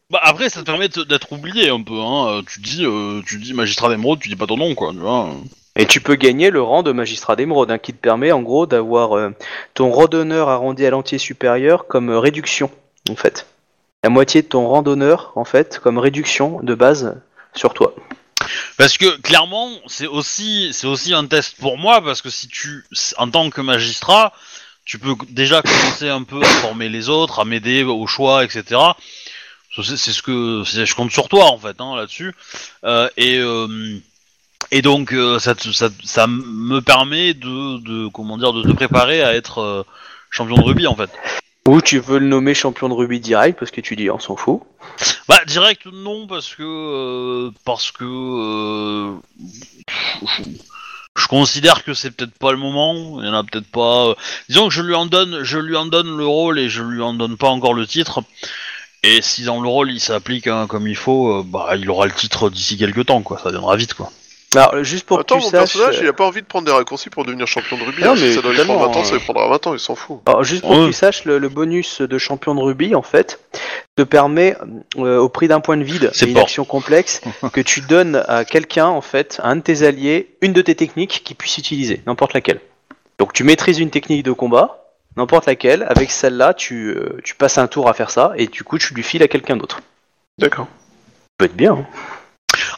Bah 0.10 0.20
après, 0.22 0.48
ça 0.50 0.60
te 0.60 0.66
permet 0.66 0.90
de- 0.90 1.04
d'être 1.06 1.32
oublié 1.32 1.70
un 1.70 1.82
peu. 1.82 2.00
Hein. 2.00 2.28
Euh, 2.28 2.42
Tu 2.48 2.60
dis, 2.60 2.86
euh, 2.86 3.22
tu 3.26 3.40
dis 3.40 3.54
magistrat 3.54 3.90
d'émeraude, 3.90 4.20
tu 4.20 4.30
dis 4.30 4.36
pas 4.36 4.46
ton 4.46 4.58
nom, 4.58 4.76
quoi. 4.76 4.92
Tu 4.92 5.00
vois. 5.00 5.30
Et 5.76 5.88
tu 5.88 6.02
peux 6.02 6.14
gagner 6.14 6.52
le 6.52 6.62
rang 6.62 6.84
de 6.84 6.92
magistrat 6.92 7.36
d'émeraude, 7.36 7.72
hein, 7.72 7.80
qui 7.80 7.94
te 7.94 7.98
permet 7.98 8.32
en 8.32 8.42
gros 8.44 8.68
d'avoir 8.68 9.18
euh, 9.18 9.32
ton 9.74 9.90
rang 9.90 10.06
d'honneur 10.06 10.50
arrondi 10.50 10.86
à 10.86 10.92
l'entier 10.92 11.18
supérieur 11.18 11.88
comme 11.88 12.10
euh, 12.12 12.20
réduction, 12.20 12.70
en 13.10 13.16
fait. 13.16 13.48
La 14.04 14.12
moitié 14.12 14.44
de 14.44 14.48
ton 14.48 14.68
rang 14.68 14.84
d'honneur, 14.84 15.32
en 15.36 15.46
fait, 15.46 15.80
comme 15.82 15.98
réduction 15.98 16.60
de 16.62 16.76
base 16.76 17.20
sur 17.56 17.74
toi. 17.74 17.96
Parce 18.78 18.98
que 18.98 19.18
clairement, 19.22 19.70
c'est 19.88 20.08
aussi, 20.08 20.70
c'est 20.74 20.88
aussi 20.88 21.14
un 21.14 21.26
test 21.28 21.56
pour 21.60 21.78
moi 21.78 22.02
parce 22.04 22.22
que 22.22 22.30
si 22.30 22.48
tu, 22.48 22.86
en 23.18 23.30
tant 23.30 23.50
que 23.50 23.62
magistrat, 23.62 24.34
tu 24.86 25.00
peux 25.00 25.16
déjà 25.30 25.62
commencer 25.62 26.10
un 26.10 26.24
peu 26.24 26.42
à 26.42 26.46
former 26.46 26.90
les 26.90 27.10
autres, 27.10 27.40
à 27.40 27.46
m'aider 27.46 27.84
au 27.84 28.06
choix, 28.08 28.44
etc. 28.44 28.80
C'est 29.76 29.98
ce 30.12 30.22
que, 30.22 30.64
je 30.66 30.94
compte 30.96 31.12
sur 31.12 31.30
toi 31.30 31.46
en 31.46 31.58
fait 31.58 31.80
hein, 31.80 31.96
là-dessus. 31.96 32.36
Euh, 32.84 33.10
et 33.18 33.38
euh, 33.40 33.98
et 34.72 34.82
donc 34.82 35.14
euh, 35.14 35.40
ça, 35.40 35.56
te- 35.56 35.72
ça, 35.72 35.90
ça 36.04 36.28
me 36.28 36.80
permet 36.82 37.34
de, 37.34 37.80
de, 37.80 38.08
comment 38.08 38.38
dire, 38.38 38.54
de 38.54 38.64
te 38.64 38.72
préparer 38.72 39.22
à 39.24 39.34
être 39.36 39.60
euh, 39.62 39.84
champion 40.30 40.56
de 40.56 40.62
rugby 40.64 40.88
en 40.88 40.96
fait. 40.96 41.10
Ou 41.67 41.82
tu 41.82 42.00
veux 42.00 42.19
le 42.19 42.27
nommer 42.27 42.53
champion 42.53 42.90
de 42.90 42.93
rugby 42.93 43.22
direct, 43.22 43.58
parce 43.58 43.72
que 43.72 43.80
tu 43.82 43.95
dis 43.95 44.09
on 44.09 44.19
s'en 44.19 44.35
fout? 44.35 44.61
Bah 45.30 45.40
direct 45.48 45.85
non 45.85 46.27
parce 46.27 46.53
que 46.56 46.64
euh, 46.64 47.51
parce 47.64 47.92
que 47.92 48.03
euh, 48.03 49.14
je, 50.25 50.43
je 51.16 51.27
considère 51.27 51.85
que 51.85 51.93
c'est 51.93 52.11
peut-être 52.11 52.38
pas 52.38 52.51
le 52.51 52.58
moment. 52.58 53.22
Il 53.22 53.25
y 53.25 53.30
en 53.30 53.33
a 53.33 53.43
peut-être 53.45 53.72
pas. 53.72 54.08
euh, 54.09 54.16
disons 54.50 54.67
que 54.67 54.74
je 54.74 54.82
lui 54.82 54.93
en 54.93 55.06
donne 55.06 55.43
je 55.43 55.58
lui 55.58 55.77
en 55.77 55.85
donne 55.85 56.17
le 56.17 56.27
rôle 56.27 56.59
et 56.59 56.67
je 56.67 56.83
lui 56.83 57.01
en 57.01 57.14
donne 57.14 57.38
pas 57.38 57.50
encore 57.50 57.74
le 57.74 57.88
titre. 57.88 58.22
Et 59.03 59.22
si 59.22 59.43
dans 59.43 59.61
le 59.61 59.67
rôle 59.69 59.90
il 59.92 60.01
s'applique 60.01 60.48
hein, 60.48 60.67
comme 60.67 60.88
il 60.88 60.98
faut, 60.98 61.40
euh, 61.40 61.43
bah 61.45 61.75
il 61.77 61.90
aura 61.90 62.06
le 62.08 62.11
titre 62.14 62.50
d'ici 62.50 62.77
quelques 62.77 63.06
temps 63.06 63.22
quoi. 63.22 63.40
Ça 63.42 63.51
viendra 63.51 63.77
vite 63.77 63.93
quoi. 63.93 64.11
Alors, 64.56 64.83
juste 64.83 65.06
pour 65.06 65.19
Attends, 65.19 65.35
que 65.35 65.40
tu 65.41 65.45
mon 65.45 65.51
saches... 65.51 65.73
personnage, 65.73 65.99
il 66.01 66.07
a 66.07 66.14
pas 66.14 66.25
envie 66.25 66.41
de 66.41 66.45
prendre 66.48 66.65
des 66.65 66.72
raccourcis 66.72 67.09
pour 67.09 67.25
devenir 67.25 67.48
champion 67.48 67.77
de 67.77 67.83
rugby. 67.83 68.03
Non, 68.03 68.11
hein. 68.11 68.15
Si 68.15 68.23
mais 68.23 68.32
ça 68.33 68.41
doit 68.41 68.53
lui 68.53 68.64
prendre 68.64 68.80
20 68.88 68.98
ans, 68.99 69.03
ça 69.03 69.14
euh. 69.14 69.17
lui 69.17 69.23
prendra 69.23 69.48
20 69.49 69.67
ans, 69.67 69.73
il 69.73 69.80
s'en 69.80 69.95
fout. 69.95 70.19
Alors, 70.25 70.43
juste 70.43 70.61
pour 70.61 70.72
Ouais. 70.72 70.77
que 70.77 70.88
tu 70.88 70.93
saches, 70.93 71.25
le, 71.25 71.38
le 71.40 71.49
bonus 71.49 72.01
de 72.01 72.17
champion 72.17 72.53
de 72.56 72.61
rugby, 72.61 72.95
en 72.95 73.01
fait, 73.01 73.40
te 73.95 74.03
permet, 74.03 74.56
euh, 74.98 75.17
au 75.19 75.30
prix 75.30 75.48
d'un 75.48 75.59
point 75.59 75.77
de 75.77 75.83
vide 75.83 76.09
C'est 76.14 76.25
et 76.25 76.30
une 76.30 76.35
fort. 76.35 76.43
action 76.43 76.65
complexe, 76.65 77.22
que 77.51 77.61
tu 77.61 77.82
donnes 77.82 78.23
à 78.27 78.45
quelqu'un, 78.45 78.88
en 78.88 79.01
fait, 79.01 79.40
à 79.43 79.49
un 79.49 79.56
de 79.57 79.61
tes 79.61 79.83
alliés, 79.83 80.35
une 80.41 80.53
de 80.53 80.61
tes 80.61 80.75
techniques 80.75 81.22
qu'il 81.23 81.35
puisse 81.35 81.57
utiliser, 81.57 82.01
n'importe 82.07 82.33
laquelle. 82.33 82.59
Donc, 83.19 83.33
tu 83.33 83.43
maîtrises 83.43 83.80
une 83.80 83.90
technique 83.91 84.23
de 84.23 84.32
combat, 84.32 84.80
n'importe 85.15 85.45
laquelle, 85.45 85.85
avec 85.90 86.09
celle-là, 86.11 86.53
tu, 86.53 86.90
euh, 86.90 87.19
tu 87.23 87.35
passes 87.35 87.57
un 87.59 87.67
tour 87.67 87.88
à 87.88 87.93
faire 87.93 88.09
ça, 88.09 88.33
et 88.35 88.48
du 88.48 88.64
coup, 88.64 88.77
tu 88.80 88.93
lui 88.93 89.03
files 89.03 89.22
à 89.23 89.27
quelqu'un 89.27 89.56
d'autre. 89.57 89.82
D'accord. 90.40 90.65
Ça 90.65 91.30
peut 91.38 91.45
être 91.45 91.56
bien. 91.56 91.73
hein. 91.73 91.85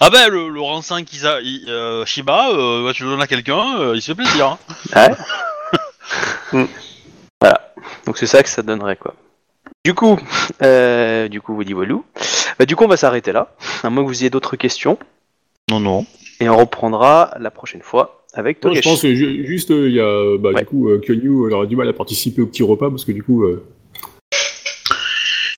Ah 0.01 0.09
ben 0.09 0.29
le, 0.29 0.49
le 0.49 0.59
rang 0.61 0.81
5 0.81 1.11
Isa, 1.13 1.39
I- 1.41 1.65
euh, 1.67 2.05
Shiba, 2.05 2.49
euh, 2.51 2.83
bah, 2.85 2.91
tu 2.93 3.03
le 3.03 3.09
donnes 3.09 3.21
à 3.21 3.27
quelqu'un, 3.27 3.79
euh, 3.79 3.93
il 3.95 4.01
se 4.01 4.11
fait 4.11 4.15
plaisir. 4.15 4.45
hein. 4.47 4.59
Ouais. 4.95 5.15
Hmm. 6.51 6.65
Voilà. 7.41 7.73
Donc 8.05 8.17
c'est 8.17 8.25
ça 8.27 8.41
que 8.43 8.49
ça 8.49 8.61
donnerait 8.61 8.95
quoi. 8.95 9.13
Du 9.83 9.93
coup, 9.93 10.17
euh, 10.63 11.27
du 11.27 11.41
coup, 11.41 11.53
Woody 11.53 11.73
Walou. 11.73 12.03
Bah, 12.57 12.65
du 12.65 12.75
coup, 12.75 12.85
on 12.85 12.87
va 12.87 12.97
s'arrêter 12.97 13.31
là. 13.33 13.53
À 13.83 13.89
moins 13.89 14.03
que 14.03 14.07
vous 14.07 14.21
ayez 14.21 14.29
d'autres 14.29 14.55
questions. 14.55 14.97
Non 15.69 15.79
non. 15.79 16.05
Et 16.39 16.49
on 16.49 16.57
reprendra 16.57 17.33
la 17.39 17.51
prochaine 17.51 17.81
fois 17.81 18.23
avec 18.33 18.63
Non, 18.63 18.73
je 18.73 18.81
pense 18.81 19.01
que 19.01 19.13
ju- 19.13 19.45
juste, 19.45 19.71
euh, 19.71 19.87
il 19.89 19.95
y 19.95 19.99
a, 19.99 20.03
euh, 20.05 20.37
bah, 20.39 20.49
Ouais. 20.51 20.61
du 20.61 20.65
coup, 20.65 20.89
euh, 20.89 20.99
Kenyu, 20.99 21.47
elle 21.47 21.53
aura 21.53 21.65
du 21.65 21.75
mal 21.75 21.87
à 21.89 21.93
participer 21.93 22.41
au 22.41 22.47
petit 22.47 22.63
repas 22.63 22.89
parce 22.89 23.05
que 23.05 23.11
du 23.11 23.21
coup, 23.23 23.43
euh, 23.43 23.63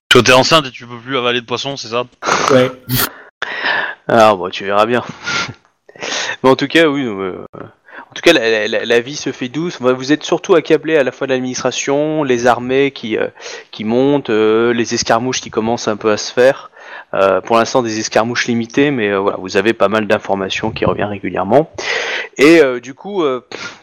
Toi 0.09 0.23
t'es 0.23 0.33
enceinte 0.33 0.65
et 0.65 0.71
tu 0.71 0.85
peux 0.87 0.97
plus 0.97 1.17
avaler 1.17 1.41
de 1.41 1.45
poisson, 1.45 1.75
c'est 1.77 1.89
ça? 1.89 2.05
Ouais. 2.51 2.71
Ah 4.07 4.35
bon, 4.35 4.49
tu 4.49 4.65
verras 4.65 4.85
bien. 4.85 5.03
Mais 6.43 6.49
en 6.49 6.55
tout 6.55 6.67
cas, 6.67 6.87
oui. 6.87 7.03
euh, 7.05 7.45
en 7.55 8.13
tout 8.13 8.21
cas, 8.21 8.33
la, 8.33 8.67
la- 8.67 8.99
vie 8.99 9.15
se 9.15 9.31
fait 9.31 9.49
douce. 9.49 9.79
Vous 9.81 10.11
êtes 10.11 10.23
surtout 10.23 10.55
accablé 10.55 10.97
à 10.97 11.03
la 11.03 11.11
fois 11.11 11.27
de 11.27 11.33
l'administration, 11.33 12.23
les 12.23 12.47
armées 12.47 12.91
qui, 12.91 13.17
euh, 13.17 13.27
qui 13.71 13.83
montent, 13.83 14.29
euh, 14.29 14.73
les 14.73 14.93
escarmouches 14.93 15.41
qui 15.41 15.49
commencent 15.49 15.87
un 15.87 15.97
peu 15.97 16.11
à 16.11 16.17
se 16.17 16.31
faire. 16.31 16.71
Euh, 17.13 17.39
pour 17.39 17.55
l'instant, 17.55 17.81
des 17.81 17.99
escarmouches 17.99 18.47
limitées, 18.47 18.91
mais 18.91 19.09
euh, 19.09 19.19
voilà, 19.19 19.37
vous 19.39 19.55
avez 19.55 19.73
pas 19.73 19.87
mal 19.87 20.07
d'informations 20.07 20.71
qui 20.71 20.83
reviennent 20.83 21.07
régulièrement. 21.07 21.71
Et 22.37 22.59
euh, 22.61 22.79
du 22.79 22.93
coup, 22.93 23.23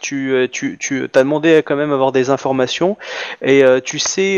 tu, 0.01 0.49
tu, 0.53 0.77
tu 0.78 1.09
as 1.12 1.23
demandé 1.23 1.57
à 1.57 1.62
quand 1.62 1.77
même 1.77 1.93
avoir 1.93 2.12
des 2.12 2.31
informations. 2.31 2.97
Et 3.43 3.65
tu 3.85 3.99
sais, 3.99 4.36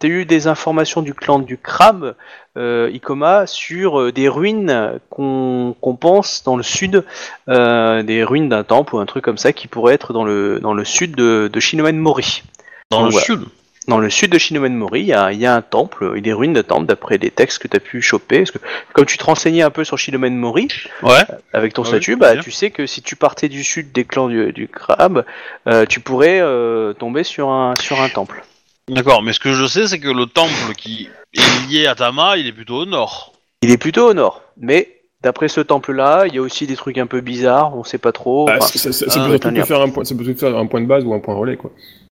tu 0.00 0.06
as 0.06 0.08
eu 0.08 0.24
des 0.24 0.46
informations 0.48 1.02
du 1.02 1.14
clan 1.14 1.38
du 1.38 1.58
crabe, 1.58 2.16
Ikoma, 2.56 3.46
sur 3.46 4.12
des 4.12 4.28
ruines 4.28 4.98
qu'on 5.10 5.76
qu'on 5.80 5.94
pense 5.94 6.42
dans 6.42 6.56
le 6.56 6.62
sud, 6.62 7.04
des 7.46 8.24
ruines 8.24 8.48
d'un 8.48 8.64
temple 8.64 8.96
ou 8.96 8.98
un 8.98 9.06
truc 9.06 9.24
comme 9.24 9.38
ça 9.38 9.52
qui 9.52 9.68
pourrait 9.68 9.94
être 9.94 10.12
dans 10.12 10.24
le, 10.24 10.58
dans 10.60 10.74
le 10.74 10.84
sud 10.84 11.14
de, 11.14 11.48
de 11.52 11.60
Shinomen 11.60 11.96
Mori. 11.98 12.42
Dans 12.90 12.98
Donc, 13.02 13.06
le 13.06 13.12
voilà. 13.12 13.24
sud? 13.26 13.40
Dans 13.86 13.98
le 13.98 14.08
sud 14.08 14.30
de 14.32 14.38
Shinomen 14.38 14.74
Mori, 14.74 15.00
il 15.00 15.06
y 15.06 15.12
a, 15.12 15.30
il 15.32 15.38
y 15.38 15.44
a 15.44 15.54
un 15.54 15.60
temple 15.60 16.18
des 16.20 16.32
ruines 16.32 16.54
de 16.54 16.62
temple 16.62 16.86
d'après 16.86 17.18
les 17.18 17.30
textes 17.30 17.58
que 17.58 17.68
tu 17.68 17.76
as 17.76 17.80
pu 17.80 18.00
choper. 18.00 18.38
Parce 18.38 18.50
que, 18.52 18.58
comme 18.94 19.04
tu 19.04 19.18
te 19.18 19.24
renseignais 19.24 19.60
un 19.62 19.68
peu 19.70 19.84
sur 19.84 19.98
Shinomen 19.98 20.36
Mori, 20.36 20.68
Ouais. 21.02 21.20
avec 21.52 21.74
ton 21.74 21.82
Ah 21.82 21.88
statut, 21.88 22.16
bah, 22.16 22.36
tu 22.38 22.50
sais 22.50 22.70
que 22.70 22.86
si 22.86 23.02
tu 23.02 23.14
partais 23.14 23.50
du 23.50 23.62
sud 23.62 23.92
des 23.92 24.04
clans 24.04 24.28
du, 24.28 24.52
du 24.54 24.68
crabe, 24.68 25.26
euh, 25.66 25.84
tu 25.86 26.00
pourrais 26.00 26.40
euh, 26.40 26.94
tomber 26.94 27.24
sur 27.24 27.50
un, 27.50 27.74
sur 27.80 28.00
un 28.00 28.08
temple. 28.08 28.42
D'accord, 28.88 29.22
mais 29.22 29.32
ce 29.34 29.40
que 29.40 29.52
je 29.52 29.66
sais, 29.66 29.86
c'est 29.86 29.98
que 29.98 30.08
le 30.08 30.26
temple 30.26 30.74
qui 30.76 31.08
est 31.34 31.68
lié 31.70 31.86
à 31.86 31.94
Tama, 31.94 32.36
il 32.38 32.46
est 32.46 32.52
plutôt 32.52 32.76
au 32.76 32.86
nord. 32.86 33.32
Il 33.62 33.70
est 33.70 33.78
plutôt 33.78 34.08
au 34.10 34.14
nord, 34.14 34.42
mais 34.58 34.88
d'après 35.22 35.48
ce 35.48 35.60
temple-là, 35.60 36.24
il 36.26 36.34
y 36.34 36.38
a 36.38 36.42
aussi 36.42 36.66
des 36.66 36.76
trucs 36.76 36.96
un 36.98 37.06
peu 37.06 37.20
bizarres, 37.22 37.76
on 37.76 37.82
sait 37.84 37.98
pas 37.98 38.12
trop. 38.12 38.44
Bah, 38.46 38.54
Enfin, 38.58 38.66
ça, 38.66 38.78
ça, 38.78 38.92
ça, 38.92 39.04
ah, 39.08 39.38
ça 39.42 39.50
peut 39.50 39.62
faire 39.64 39.80
un 39.80 39.88
point, 39.90 40.04
ça 40.04 40.14
peut 40.14 40.34
faire 40.34 40.56
un 40.56 40.66
point 40.66 40.80
de 40.82 40.86
base 40.86 41.04
ou 41.04 41.12
un 41.14 41.18
point 41.20 41.34
relais, 41.34 41.56
quoi. 41.56 41.70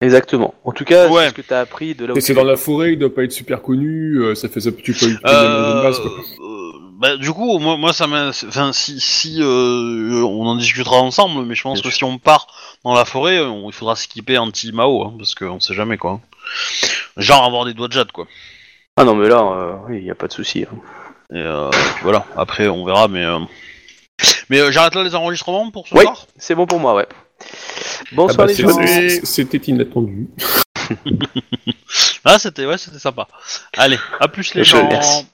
Exactement. 0.01 0.53
En 0.63 0.71
tout 0.71 0.85
cas, 0.85 1.09
Ouais. 1.09 1.23
c'est 1.23 1.29
ce 1.29 1.33
que 1.35 1.41
tu 1.41 1.53
as 1.53 1.59
appris 1.61 1.95
de 1.95 2.05
là 2.05 2.13
C'est 2.19 2.33
dans 2.33 2.43
la 2.43 2.55
forêt, 2.57 2.93
il 2.93 2.99
doit 2.99 3.13
pas 3.13 3.23
être 3.23 3.31
super 3.31 3.61
connu, 3.61 4.17
euh, 4.17 4.35
ça 4.35 4.49
fait 4.49 4.59
ça, 4.61 4.71
tu 4.71 4.93
peux 4.93 5.07
Euh, 5.25 5.81
base, 5.81 5.99
quoi. 5.99 6.11
euh, 6.11 6.71
bah, 6.99 7.17
du 7.17 7.31
coup, 7.31 7.59
moi, 7.59 7.77
moi 7.77 7.91
ça 7.93 8.07
m'a. 8.07 8.29
Enfin, 8.29 8.71
si, 8.73 8.99
si 8.99 9.41
euh, 9.41 10.23
on 10.23 10.45
en 10.47 10.55
discutera 10.55 10.97
ensemble, 10.97 11.45
mais 11.45 11.55
je 11.55 11.61
pense 11.63 11.81
Bien 11.81 11.89
que 11.91 11.95
si 11.95 12.03
on 12.03 12.17
part 12.17 12.47
dans 12.83 12.93
la 12.93 13.05
forêt, 13.05 13.39
on- 13.41 13.69
il 13.69 13.73
faudra 13.73 13.95
s'équiper 13.95 14.37
anti-Mao, 14.37 15.03
hein, 15.03 15.13
parce 15.17 15.35
qu'on 15.35 15.59
sait 15.59 15.73
jamais 15.73 15.97
quoi. 15.97 16.21
Genre 17.17 17.43
avoir 17.43 17.65
des 17.65 17.73
doigts 17.73 17.87
de 17.87 17.93
jade, 17.93 18.11
quoi. 18.11 18.27
Ah 18.97 19.03
non, 19.03 19.15
mais 19.15 19.27
là, 19.27 19.39
euh, 19.41 19.73
oui, 19.89 19.97
il 19.97 20.03
n'y 20.03 20.11
a 20.11 20.15
pas 20.15 20.27
de 20.27 20.33
souci. 20.33 20.63
hein. 20.63 20.75
Et, 21.33 21.37
euh, 21.39 21.69
voilà, 22.03 22.25
après 22.37 22.67
on 22.67 22.85
verra, 22.85 23.07
mais. 23.07 23.25
euh, 23.25 23.39
Mais 24.49 24.59
euh, 24.59 24.71
j'arrête 24.71 24.95
là 24.95 25.03
les 25.03 25.15
enregistrements 25.15 25.69
pour 25.71 25.87
ce 25.87 25.95
Oui. 25.95 26.03
soir? 26.03 26.27
C'est 26.37 26.55
bon 26.55 26.65
pour 26.67 26.79
moi, 26.79 26.93
ouais. 26.95 27.07
Ah 27.41 27.45
Bonsoir 28.13 28.47
bah, 28.47 28.53
les 28.53 28.55
gens. 28.55 29.23
C'était 29.23 29.57
inattendu. 29.57 30.27
Ah, 32.27 32.39
c'était 32.39 32.65
ouais, 32.65 32.77
c'était 32.79 32.97
sympa. 32.99 33.27
Allez, 33.77 33.99
à 34.19 34.27
plus 34.27 34.55
les 34.55 34.63
Je- 34.63 34.71
gens. 34.71 34.87
merci. 34.89 35.27